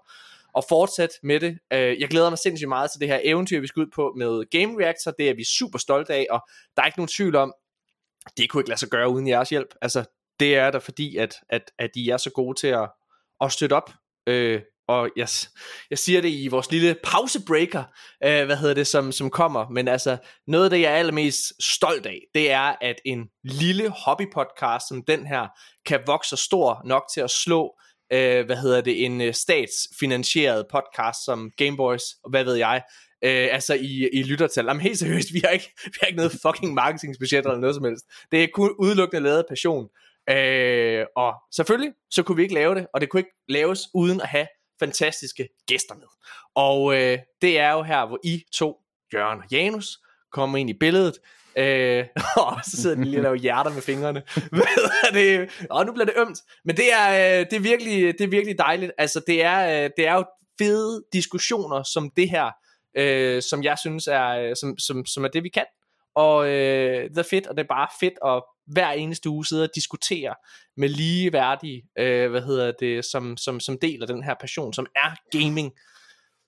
at 0.57 0.65
fortsætte 0.69 1.15
med 1.23 1.41
det. 1.41 1.59
Øh, 1.73 2.01
jeg 2.01 2.09
glæder 2.09 2.31
mig 2.31 2.39
sindssygt 2.39 2.69
meget 2.69 2.91
til 2.91 3.01
det 3.01 3.09
her 3.09 3.21
eventyr, 3.23 3.61
vi 3.61 3.67
skal 3.67 3.81
ud 3.81 3.91
på 3.95 4.13
med 4.17 4.51
Game 4.51 4.85
Reactor. 4.85 5.11
Det 5.11 5.31
er 5.31 5.35
vi 5.35 5.45
super 5.45 5.79
stolte 5.79 6.15
af, 6.15 6.27
og 6.31 6.41
der 6.77 6.83
er 6.83 6.87
ikke 6.87 6.99
nogen 6.99 7.09
tvivl 7.17 7.37
om, 7.37 7.53
det 8.37 8.51
kunne 8.51 8.61
ikke 8.61 8.69
lade 8.69 8.81
sig 8.81 8.89
gøre 8.89 9.09
uden 9.09 9.29
jeres 9.29 9.51
hjælp. 9.51 9.75
Altså, 9.83 10.05
det 10.41 10.57
er 10.57 10.71
der 10.71 10.79
fordi, 10.79 11.17
at, 11.17 11.35
at, 11.49 11.71
at 11.79 11.91
I 11.95 12.09
er 12.09 12.17
så 12.17 12.31
gode 12.31 12.61
til 12.61 12.67
at, 12.67 12.91
at 13.41 13.53
støtte 13.53 13.75
op. 13.75 13.93
Øh, 14.27 14.61
og 14.89 15.11
jeg, 15.17 15.29
jeg 15.91 15.99
siger 15.99 16.21
det 16.21 16.29
i 16.29 16.49
vores 16.49 16.71
lille 16.71 16.97
pausebreaker, 17.05 17.85
øh, 18.25 18.47
hvad 18.47 18.57
hedder 18.57 18.75
det, 18.75 18.87
som, 18.87 19.13
som 19.13 19.31
kommer. 19.31 19.69
Men 19.69 19.89
altså, 19.89 20.17
noget 20.47 20.65
af 20.65 20.71
det, 20.71 20.81
jeg 20.81 20.93
er 20.93 20.97
allermest 20.97 21.53
stolt 21.61 22.07
af, 22.07 22.21
det 22.35 22.51
er, 22.51 22.75
at 22.81 22.97
en 23.05 23.29
lille 23.45 23.89
hobbypodcast 23.89 24.89
som 24.89 25.05
den 25.05 25.27
her, 25.27 25.47
kan 25.87 26.01
vokse 26.07 26.37
stor 26.37 26.83
nok 26.85 27.03
til 27.15 27.21
at 27.21 27.31
slå, 27.31 27.75
øh, 28.13 28.47
hvad 28.47 28.57
hedder 28.57 28.81
det, 28.81 29.05
en 29.05 29.21
øh, 29.21 29.35
statsfinansieret 29.35 30.67
podcast 30.71 31.25
som 31.25 31.51
Gameboys, 31.57 32.03
og 32.25 32.31
hvad 32.31 32.45
ved 32.45 32.55
jeg, 32.55 32.83
øh, 33.25 33.49
altså 33.53 33.75
i, 33.75 34.09
i 34.13 34.23
lyttertal. 34.23 34.65
Jamen 34.65 34.81
helt 34.81 34.99
seriøst, 34.99 35.33
vi 35.33 35.41
har 35.45 35.51
ikke, 35.51 35.73
vi 35.85 35.99
har 36.01 36.07
ikke 36.07 36.17
noget 36.17 36.33
fucking 36.33 36.75
marketingbudget 36.75 37.45
eller 37.47 37.59
noget 37.59 37.75
som 37.75 37.85
helst. 37.85 38.05
Det 38.33 38.43
er 38.43 38.49
kun 38.55 38.75
udelukkende 38.79 39.23
lavet 39.23 39.39
af 39.39 39.45
passion. 39.49 39.89
Øh, 40.31 41.05
og 41.17 41.35
selvfølgelig, 41.55 41.93
så 42.11 42.23
kunne 42.23 42.37
vi 42.37 42.43
ikke 42.43 42.55
lave 42.55 42.75
det, 42.75 42.87
og 42.95 43.01
det 43.01 43.09
kunne 43.09 43.21
ikke 43.21 43.37
laves 43.49 43.81
uden 43.95 44.21
at 44.21 44.29
have 44.29 44.47
fantastiske 44.81 45.49
gæster 45.67 45.95
med. 45.95 46.07
Og 46.55 46.95
øh, 46.95 47.19
det 47.43 47.59
er 47.59 47.73
jo 47.73 47.83
her, 47.83 48.07
hvor 48.07 48.19
I 48.25 48.43
to, 48.53 48.77
Jørgen 49.15 49.39
og 49.39 49.45
Janus, 49.51 49.99
kommer 50.33 50.59
ind 50.59 50.71
i 50.71 50.75
billedet. 50.75 51.19
Øh, 51.59 52.07
og 52.47 52.59
så 52.65 52.83
sidder 52.83 52.97
de 52.97 53.05
lige 53.05 53.19
og 53.19 53.23
laver 53.23 53.37
hjerter 53.37 53.73
med 53.73 53.83
fingrene. 53.83 54.23
Hvad 54.57 54.91
er 55.09 55.13
det? 55.13 55.51
Og 55.71 55.87
nu 55.87 55.93
bliver 55.93 56.07
det 56.07 56.15
ømt. 56.17 56.39
Men 56.65 56.77
det 56.77 56.93
er, 56.93 57.41
øh, 57.41 57.47
det 57.51 57.53
er, 57.53 57.61
virkelig, 57.61 58.19
det 58.19 58.21
er 58.21 58.29
virkelig 58.29 58.59
dejligt. 58.59 58.93
Altså, 58.99 59.21
det 59.27 59.45
er, 59.45 59.85
øh, 59.85 59.91
det 59.97 60.07
er 60.07 60.15
jo 60.15 60.25
fede 60.59 61.05
diskussioner 61.13 61.83
som 61.83 62.11
det 62.17 62.31
her, 62.31 62.51
øh, 62.95 63.43
som 63.43 63.63
jeg 63.63 63.79
synes 63.79 64.07
er, 64.07 64.29
øh, 64.29 64.57
som, 64.61 64.79
som, 64.79 65.07
som 65.07 65.25
er 65.25 65.29
det, 65.29 65.45
vi 65.45 65.49
kan. 65.49 65.65
Og 66.15 66.49
øh, 66.49 67.11
det 67.11 67.19
er 67.19 67.29
fedt, 67.31 67.47
og 67.47 67.57
det 67.57 67.63
er 67.63 67.69
bare 67.69 67.89
fedt 68.01 68.15
at 68.27 68.43
hver 68.67 68.91
eneste 68.91 69.29
uge 69.29 69.47
sidde 69.47 69.65
og 69.65 69.71
diskutere 69.75 70.35
med 70.77 70.89
ligeværdige, 70.89 71.83
øh, 71.99 72.31
hvad 72.31 72.43
hedder 72.43 72.73
det, 72.81 73.05
som, 73.05 73.37
som, 73.37 73.61
som 73.61 73.79
deler 73.79 74.07
den 74.07 74.23
her 74.23 74.35
passion, 74.41 74.73
som 74.73 74.87
er 74.97 75.39
gaming 75.39 75.73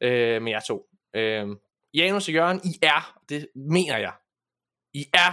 øh, 0.03 0.43
med 0.43 0.53
jer 0.53 0.61
to. 0.61 0.83
Øh, 1.17 1.47
Janus 1.95 2.29
og 2.29 2.35
Jørgen, 2.35 2.61
I 2.65 2.79
er, 2.83 3.15
det 3.29 3.47
mener 3.55 3.99
jeg, 3.99 4.13
I 4.95 5.07
er 5.15 5.33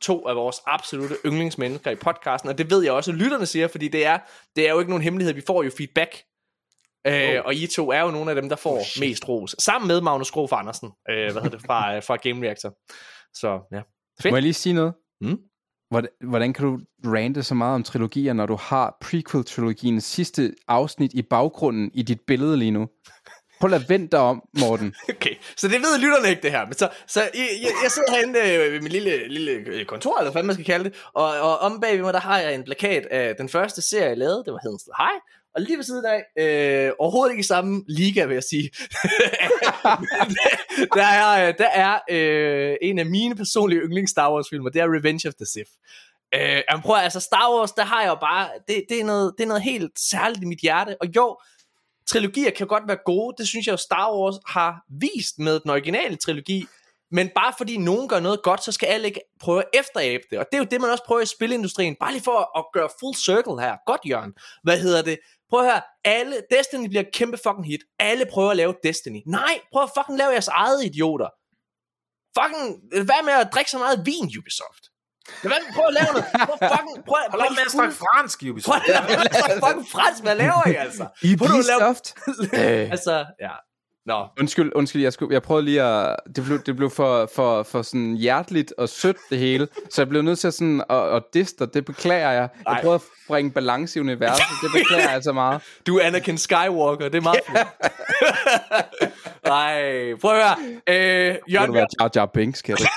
to 0.00 0.28
af 0.28 0.36
vores 0.36 0.56
absolute 0.66 1.14
yndlingsmennesker 1.26 1.90
i 1.90 1.96
podcasten, 1.96 2.50
og 2.50 2.58
det 2.58 2.70
ved 2.70 2.82
jeg 2.82 2.92
også, 2.92 3.10
at 3.10 3.16
lytterne 3.16 3.46
siger, 3.46 3.68
fordi 3.68 3.88
det 3.88 4.06
er, 4.06 4.18
det 4.56 4.68
er 4.68 4.72
jo 4.72 4.78
ikke 4.78 4.90
nogen 4.90 5.02
hemmelighed, 5.02 5.34
vi 5.34 5.42
får 5.46 5.62
jo 5.62 5.70
feedback 5.76 6.22
Øh, 7.06 7.42
og 7.44 7.54
I 7.54 7.66
to 7.66 7.90
er 7.90 8.00
jo 8.00 8.10
nogle 8.10 8.30
af 8.30 8.34
dem, 8.34 8.48
der 8.48 8.56
får 8.56 8.74
oh, 8.74 9.00
mest 9.00 9.28
ros. 9.28 9.56
Sammen 9.58 9.88
med 9.88 10.00
Magnus 10.00 10.30
Grof 10.30 10.52
Andersen, 10.52 10.90
øh, 11.10 11.32
hvad 11.32 11.42
hedder 11.42 11.56
det, 11.56 11.66
fra, 11.66 11.96
øh, 11.96 12.02
fra 12.06 12.16
Game 12.16 12.46
Reactor. 12.46 12.74
Så 13.34 13.68
ja, 13.72 13.80
fedt. 14.22 14.32
Må 14.32 14.36
jeg 14.36 14.42
lige 14.42 14.54
sige 14.54 14.72
noget? 14.72 14.94
Mm? 15.20 15.38
Hvordan, 15.90 16.10
hvordan 16.24 16.52
kan 16.52 16.64
du 16.64 16.80
rante 17.04 17.42
så 17.42 17.54
meget 17.54 17.74
om 17.74 17.82
trilogier, 17.82 18.32
når 18.32 18.46
du 18.46 18.56
har 18.56 18.96
prequel-trilogiens 19.00 20.04
sidste 20.04 20.54
afsnit 20.68 21.12
i 21.14 21.22
baggrunden 21.22 21.90
i 21.94 22.02
dit 22.02 22.20
billede 22.26 22.56
lige 22.56 22.70
nu? 22.70 22.88
Prøv 23.60 23.72
at 23.72 23.88
vente 23.88 24.08
dig 24.12 24.20
om, 24.20 24.42
Morten. 24.60 24.94
Okay, 25.14 25.34
så 25.56 25.68
det 25.68 25.80
ved 25.80 25.98
lytterne 26.00 26.28
ikke, 26.28 26.42
det 26.42 26.50
her. 26.50 26.64
Men 26.66 26.74
så, 26.74 26.88
så 27.06 27.20
jeg, 27.20 27.30
jeg, 27.34 27.70
jeg 27.82 27.90
sidder 27.90 28.12
herinde 28.12 28.38
øh, 28.38 28.72
ved 28.72 28.80
min 28.80 28.92
lille, 28.92 29.28
lille 29.28 29.84
kontor, 29.84 30.18
eller 30.18 30.32
hvad 30.32 30.42
man 30.42 30.54
skal 30.54 30.66
kalde 30.66 30.84
det, 30.84 30.94
og, 31.14 31.40
og 31.40 31.58
om 31.58 31.80
bagved 31.80 32.02
mig, 32.02 32.14
der 32.14 32.20
har 32.20 32.38
jeg 32.38 32.54
en 32.54 32.64
plakat 32.64 33.06
af 33.06 33.36
den 33.36 33.48
første 33.48 33.82
serie, 33.82 34.08
jeg 34.08 34.18
lavede. 34.18 34.42
Det 34.44 34.52
var 34.52 34.60
Hedensted 34.62 34.92
Hej. 34.98 35.12
Og 35.56 35.62
lige 35.62 35.76
ved 35.76 35.84
siden 35.84 36.04
af, 36.04 36.24
øh, 36.38 36.92
overhovedet 36.98 37.32
ikke 37.32 37.40
i 37.40 37.42
samme 37.42 37.84
liga, 37.88 38.24
vil 38.24 38.34
jeg 38.34 38.42
sige. 38.42 38.70
der 40.98 41.04
er, 41.04 41.52
der 41.52 41.68
er 41.68 41.98
øh, 42.10 42.76
en 42.82 42.98
af 42.98 43.06
mine 43.06 43.34
personlige 43.36 43.80
yndlings 43.80 44.10
Star 44.10 44.32
Wars 44.32 44.46
filmer, 44.50 44.70
det 44.70 44.80
er 44.80 44.96
Revenge 44.96 45.28
of 45.28 45.34
the 45.34 45.46
Sith. 45.46 45.70
Øh, 46.34 46.40
jeg 46.40 46.80
prøver, 46.82 46.98
altså 46.98 47.20
Star 47.20 47.54
Wars, 47.54 47.72
der 47.72 47.84
har 47.84 48.02
jeg 48.02 48.08
jo 48.08 48.14
bare, 48.14 48.48
det, 48.68 48.84
det, 48.88 49.00
er 49.00 49.04
noget, 49.04 49.34
det 49.38 49.44
er 49.44 49.48
noget 49.48 49.62
helt 49.62 50.00
særligt 50.10 50.42
i 50.42 50.46
mit 50.46 50.58
hjerte. 50.58 50.96
Og 51.00 51.06
jo, 51.16 51.38
trilogier 52.06 52.50
kan 52.50 52.66
godt 52.66 52.88
være 52.88 52.98
gode, 53.04 53.34
det 53.38 53.48
synes 53.48 53.66
jeg 53.66 53.72
jo 53.72 53.76
Star 53.76 54.16
Wars 54.16 54.34
har 54.46 54.84
vist 55.00 55.38
med 55.38 55.60
den 55.60 55.70
originale 55.70 56.16
trilogi, 56.16 56.66
men 57.10 57.30
bare 57.34 57.52
fordi 57.58 57.76
nogen 57.76 58.08
gør 58.08 58.20
noget 58.20 58.42
godt, 58.42 58.64
så 58.64 58.72
skal 58.72 58.86
alle 58.86 59.06
ikke 59.06 59.20
prøve 59.40 59.58
at 59.58 59.68
efterabe 59.74 60.22
det. 60.30 60.38
Og 60.38 60.46
det 60.52 60.58
er 60.58 60.62
jo 60.62 60.68
det, 60.70 60.80
man 60.80 60.90
også 60.90 61.04
prøver 61.06 61.22
i 61.22 61.26
spilindustrien. 61.26 61.96
Bare 62.00 62.12
lige 62.12 62.22
for 62.22 62.58
at 62.58 62.64
gøre 62.72 62.88
full 63.00 63.16
circle 63.16 63.60
her. 63.60 63.76
Godt, 63.86 64.00
Jørgen. 64.08 64.34
Hvad 64.62 64.78
hedder 64.78 65.02
det? 65.02 65.18
Prøv 65.50 65.60
at 65.60 65.66
høre, 65.70 65.82
alle, 66.04 66.42
Destiny 66.50 66.88
bliver 66.88 67.02
et 67.02 67.12
kæmpe 67.12 67.38
fucking 67.44 67.66
hit. 67.66 67.80
Alle 67.98 68.26
prøver 68.32 68.50
at 68.50 68.56
lave 68.56 68.74
Destiny. 68.82 69.20
Nej, 69.26 69.54
prøv 69.72 69.82
at 69.82 69.90
fucking 69.98 70.18
lave 70.18 70.30
jeres 70.30 70.48
eget 70.48 70.84
idioter. 70.84 71.28
Fucking, 72.38 72.66
hvad 73.08 73.20
med 73.24 73.32
at 73.32 73.48
drikke 73.54 73.70
så 73.70 73.78
meget 73.78 74.06
vin, 74.06 74.26
Ubisoft? 74.38 74.84
Hvad 75.42 75.60
prøv 75.74 75.86
at 75.90 75.94
lave 76.00 76.10
noget. 76.14 76.26
Prøv 76.46 76.56
at 76.60 76.70
fucking, 76.74 76.96
prøv 77.08 77.18
Hold 77.30 77.42
op 77.46 77.50
med 77.58 77.64
at 77.68 77.74
snakke 77.78 77.94
fransk, 78.04 78.36
Ubisoft. 78.50 78.82
Prøv 78.86 78.94
at 79.04 79.18
noget 79.20 79.62
fucking 79.66 79.88
fransk, 79.96 80.20
hvad 80.26 80.36
laver 80.42 80.68
I 80.68 80.74
altså? 80.86 81.04
Prøv 81.40 81.58
at 81.62 81.66
lave, 81.72 81.80
Ubisoft. 81.90 82.06
Øh. 82.60 82.90
altså, 82.94 83.14
ja. 83.46 83.54
Nå, 84.06 84.26
Undskyld, 84.40 84.72
undskyld, 84.74 85.02
jeg, 85.02 85.12
skulle, 85.12 85.34
jeg 85.34 85.42
prøvede 85.42 85.64
lige 85.64 85.82
at... 85.82 86.16
Det 86.36 86.44
blev, 86.44 86.58
det 86.66 86.76
blev 86.76 86.90
for, 86.90 87.30
for, 87.34 87.62
for 87.62 87.82
sådan 87.82 88.14
hjerteligt 88.14 88.72
og 88.78 88.88
sødt, 88.88 89.16
det 89.30 89.38
hele. 89.38 89.68
Så 89.90 90.02
jeg 90.02 90.08
blev 90.08 90.22
nødt 90.22 90.38
til 90.38 90.52
sådan 90.52 90.82
at, 90.90 91.14
at 91.14 91.22
diste, 91.34 91.62
og 91.62 91.74
det 91.74 91.84
beklager 91.84 92.30
jeg. 92.30 92.48
Jeg 92.66 92.72
Ej. 92.72 92.80
prøvede 92.80 92.94
at 92.94 93.02
bringe 93.28 93.50
balance 93.50 93.98
i 93.98 94.00
universet, 94.00 94.44
det 94.62 94.70
beklager 94.72 95.02
jeg 95.02 95.12
altså 95.12 95.32
meget. 95.32 95.62
du 95.86 95.98
er 95.98 96.06
Anakin 96.06 96.38
Skywalker, 96.38 97.08
det 97.08 97.18
er 97.18 97.22
meget. 97.22 97.40
Nej, 99.46 100.14
prøv 100.20 100.36
at 100.36 100.42
høre. 100.42 100.56
Øh, 100.86 101.36
Jørgen, 101.52 101.66
du 101.66 101.72
være 101.72 101.86
Jar 102.00 102.10
Jar 102.16 102.26
Binks, 102.26 102.62
kan 102.62 102.76
du? 102.76 102.84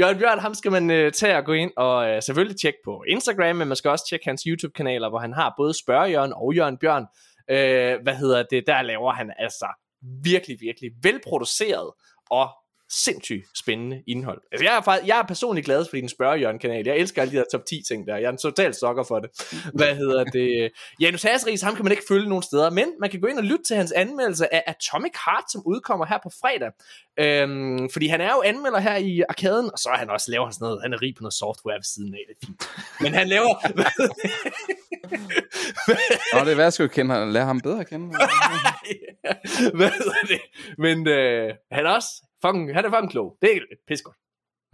Jørgen 0.00 0.18
Bjørn, 0.18 0.38
ham 0.38 0.54
skal 0.54 0.72
man 0.72 0.90
øh, 0.90 1.12
tage 1.12 1.36
og 1.36 1.44
gå 1.44 1.52
ind 1.52 1.70
og 1.76 2.08
øh, 2.08 2.22
selvfølgelig 2.22 2.56
tjekke 2.60 2.78
på 2.84 3.04
Instagram, 3.08 3.56
men 3.56 3.68
man 3.68 3.76
skal 3.76 3.90
også 3.90 4.04
tjekke 4.08 4.26
hans 4.26 4.42
YouTube-kanaler, 4.42 5.08
hvor 5.08 5.18
han 5.18 5.32
har 5.32 5.54
både 5.56 5.74
Spørge 5.82 6.04
Jørgen 6.04 6.32
og 6.36 6.54
Jørgen 6.54 6.78
Bjørn. 6.78 7.06
Øh, 7.50 8.02
hvad 8.02 8.14
hedder 8.14 8.44
det? 8.50 8.64
Der 8.66 8.82
laver 8.82 9.12
han 9.12 9.32
altså 9.38 9.66
virkelig, 10.24 10.56
virkelig 10.60 10.90
velproduceret 11.02 11.92
og 12.30 12.48
sindssygt 12.94 13.46
spændende 13.58 14.02
indhold. 14.06 14.42
Altså, 14.52 14.64
jeg 14.64 14.76
er, 14.76 14.80
faktisk, 14.80 15.08
jeg 15.08 15.18
er 15.18 15.22
personligt 15.22 15.64
glad 15.64 15.84
for 15.84 15.96
din 15.96 16.08
Spørge 16.08 16.58
kanal. 16.58 16.86
Jeg 16.86 16.96
elsker 16.96 17.22
alle 17.22 17.32
de 17.32 17.36
der 17.36 17.44
top 17.52 17.66
10 17.66 17.82
ting 17.88 18.06
der. 18.06 18.16
Jeg 18.16 18.24
er 18.24 18.30
en 18.30 18.38
total 18.38 18.74
sokker 18.74 19.02
for 19.02 19.18
det. 19.20 19.30
Hvad 19.74 19.94
hedder 19.96 20.24
det? 20.24 20.72
Janus 21.00 21.22
Hasseris, 21.22 21.62
ham 21.62 21.74
kan 21.74 21.84
man 21.84 21.92
ikke 21.92 22.04
følge 22.08 22.28
nogen 22.28 22.42
steder, 22.42 22.70
men 22.70 22.86
man 23.00 23.10
kan 23.10 23.20
gå 23.20 23.26
ind 23.26 23.38
og 23.38 23.44
lytte 23.44 23.64
til 23.64 23.76
hans 23.76 23.92
anmeldelse 23.92 24.54
af 24.54 24.62
Atomic 24.66 25.12
Heart, 25.26 25.44
som 25.52 25.62
udkommer 25.66 26.06
her 26.06 26.18
på 26.22 26.30
fredag. 26.40 26.70
Øhm, 27.18 27.90
fordi 27.90 28.06
han 28.06 28.20
er 28.20 28.32
jo 28.32 28.42
anmelder 28.42 28.78
her 28.78 28.96
i 28.96 29.22
arkaden, 29.28 29.70
og 29.72 29.78
så 29.78 29.88
er 29.88 29.96
han 29.96 30.10
også 30.10 30.30
laver 30.30 30.44
han 30.44 30.52
sådan 30.52 30.64
noget, 30.64 30.82
han 30.82 30.92
er 30.92 31.02
rig 31.02 31.14
på 31.14 31.22
noget 31.22 31.34
software 31.34 31.76
ved 31.76 31.88
siden 31.94 32.14
af, 32.14 32.20
det 32.28 32.36
er 32.42 32.46
fint. 32.46 32.62
Men 33.00 33.14
han 33.14 33.28
laver... 33.28 33.54
Nå, 36.34 36.40
det 36.44 36.52
er 36.52 36.56
værd, 36.56 36.66
at 36.66 36.72
skulle 36.74 36.88
kende 36.88 37.14
ham. 37.14 37.28
Lær 37.28 37.44
ham 37.44 37.60
bedre 37.60 37.80
at 37.80 37.88
kende. 37.88 38.06
Hvad 39.76 39.90
hedder 39.90 40.26
det? 40.28 40.40
Men 40.78 41.08
øh, 41.08 41.54
han 41.72 41.86
er 41.86 41.90
også 41.90 42.08
fucking, 42.44 42.74
han 42.74 42.84
er 42.84 42.90
fucking 42.90 43.10
klog. 43.10 43.36
Det 43.42 43.56
er 43.56 43.60
pissegodt. 43.88 44.16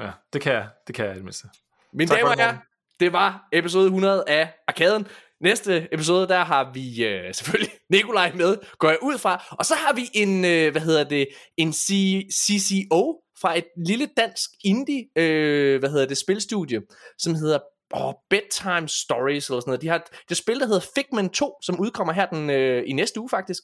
Ja, 0.03 0.11
det 0.33 0.41
kan 0.41 0.53
jeg. 0.53 0.69
Det 0.87 0.95
kan 0.95 1.05
jeg 1.05 1.13
i 1.13 1.17
det 1.17 1.25
mindste. 1.25 1.49
Mine 1.93 2.09
Tak 2.09 2.19
damer 2.19 2.31
og 2.31 2.37
det, 2.37 2.45
herrer, 2.45 2.59
det 3.01 3.13
var 3.13 3.49
episode 3.53 3.85
100 3.87 4.25
af 4.27 4.53
Arkaden. 4.69 5.07
Næste 5.41 5.89
episode, 5.95 6.29
der 6.29 6.45
har 6.45 6.71
vi 6.75 7.05
øh, 7.05 7.35
selvfølgelig 7.35 7.73
Nikolaj 7.91 8.33
med, 8.35 8.57
går 8.79 8.89
jeg 8.89 8.99
ud 9.03 9.19
fra. 9.19 9.45
Og 9.59 9.65
så 9.67 9.75
har 9.75 9.93
vi 9.95 10.03
en, 10.15 10.45
øh, 10.45 10.73
hvad 10.73 10.83
hedder 10.83 11.05
det, 11.05 11.29
en 11.57 11.69
C- 11.71 12.29
CCO 12.33 13.21
fra 13.41 13.59
et 13.59 13.65
lille 13.87 14.09
dansk 14.17 14.51
indie, 14.65 15.05
øh, 15.17 15.79
hvad 15.79 15.91
hedder 15.91 16.07
det, 16.07 16.19
spilstudie, 16.19 16.81
som 17.19 17.35
hedder 17.35 17.59
oh, 17.91 18.15
Bedtime 18.31 18.89
Stories 18.89 19.49
eller 19.49 19.61
sådan 19.61 19.71
noget. 19.71 19.83
De 19.83 19.89
har 19.89 19.97
et, 19.97 20.03
det 20.29 20.37
spil, 20.37 20.61
der 20.61 20.67
hedder 20.67 20.87
Figment 20.95 21.35
2, 21.35 21.57
som 21.63 21.81
udkommer 21.81 22.13
her 22.13 22.27
den, 22.27 22.51
øh, 22.51 22.83
i 22.87 22.93
næste 22.93 23.21
uge 23.21 23.29
faktisk. 23.29 23.63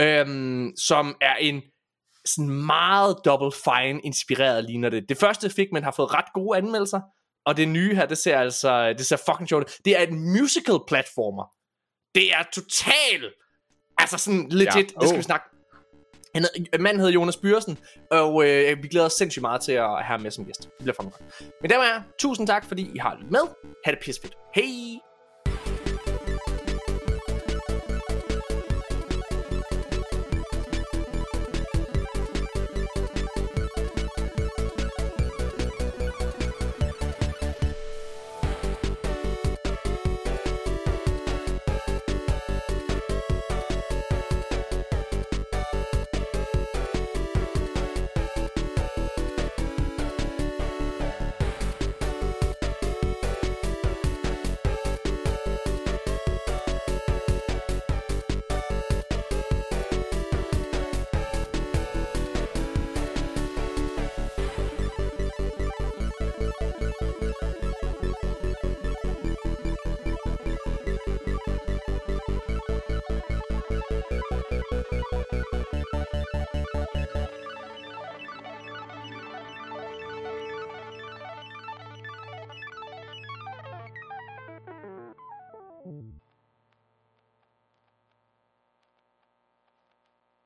Øhm, 0.00 0.72
som 0.76 1.16
er 1.20 1.34
en 1.34 1.62
sådan 2.24 2.50
meget 2.50 3.16
Double 3.24 3.52
Fine 3.64 4.00
inspireret 4.04 4.64
ligner 4.64 4.88
det. 4.90 5.08
Det 5.08 5.18
første 5.18 5.50
Figment 5.50 5.84
har 5.84 5.90
fået 5.92 6.14
ret 6.14 6.32
gode 6.34 6.58
anmeldelser, 6.58 7.00
og 7.46 7.56
det 7.56 7.68
nye 7.68 7.94
her, 7.94 8.06
det 8.06 8.18
ser 8.18 8.38
altså, 8.38 8.92
det 8.98 9.06
ser 9.06 9.16
fucking 9.16 9.48
sjovt. 9.48 9.78
Det 9.84 9.98
er 9.98 10.02
et 10.02 10.12
musical 10.12 10.78
platformer. 10.88 11.44
Det 12.14 12.32
er 12.32 12.42
total, 12.52 13.30
altså 13.98 14.18
sådan 14.18 14.48
legit, 14.48 14.74
Ja. 14.74 14.80
ja. 14.80 14.82
det 14.82 15.08
skal 15.08 15.12
Oh. 15.12 15.18
vi 15.18 15.22
snakke. 15.22 15.46
Han 16.34 16.42
hed, 16.42 16.66
øh, 16.74 16.80
manden 16.80 17.00
hedder 17.00 17.12
Jonas 17.12 17.36
Byrsen, 17.36 17.78
og 18.10 18.48
øh, 18.48 18.82
vi 18.82 18.88
glæder 18.88 19.06
os 19.06 19.12
sindssygt 19.12 19.42
meget 19.42 19.60
til 19.60 19.72
at 19.72 19.88
have 19.88 20.04
ham 20.04 20.20
med 20.20 20.30
som 20.30 20.44
gæst. 20.44 20.62
Det 20.62 20.70
bliver 20.78 20.94
fucking. 20.94 21.14
Men 21.60 21.70
der 21.70 21.78
er 21.78 22.02
tusind 22.18 22.46
tak, 22.46 22.64
fordi 22.64 22.90
I 22.94 22.98
har 22.98 23.14
lyttet 23.14 23.30
med. 23.30 23.40
Ha' 23.84 23.90
det 23.92 24.00
pissefedt. 24.02 24.34
Hej! 24.54 25.11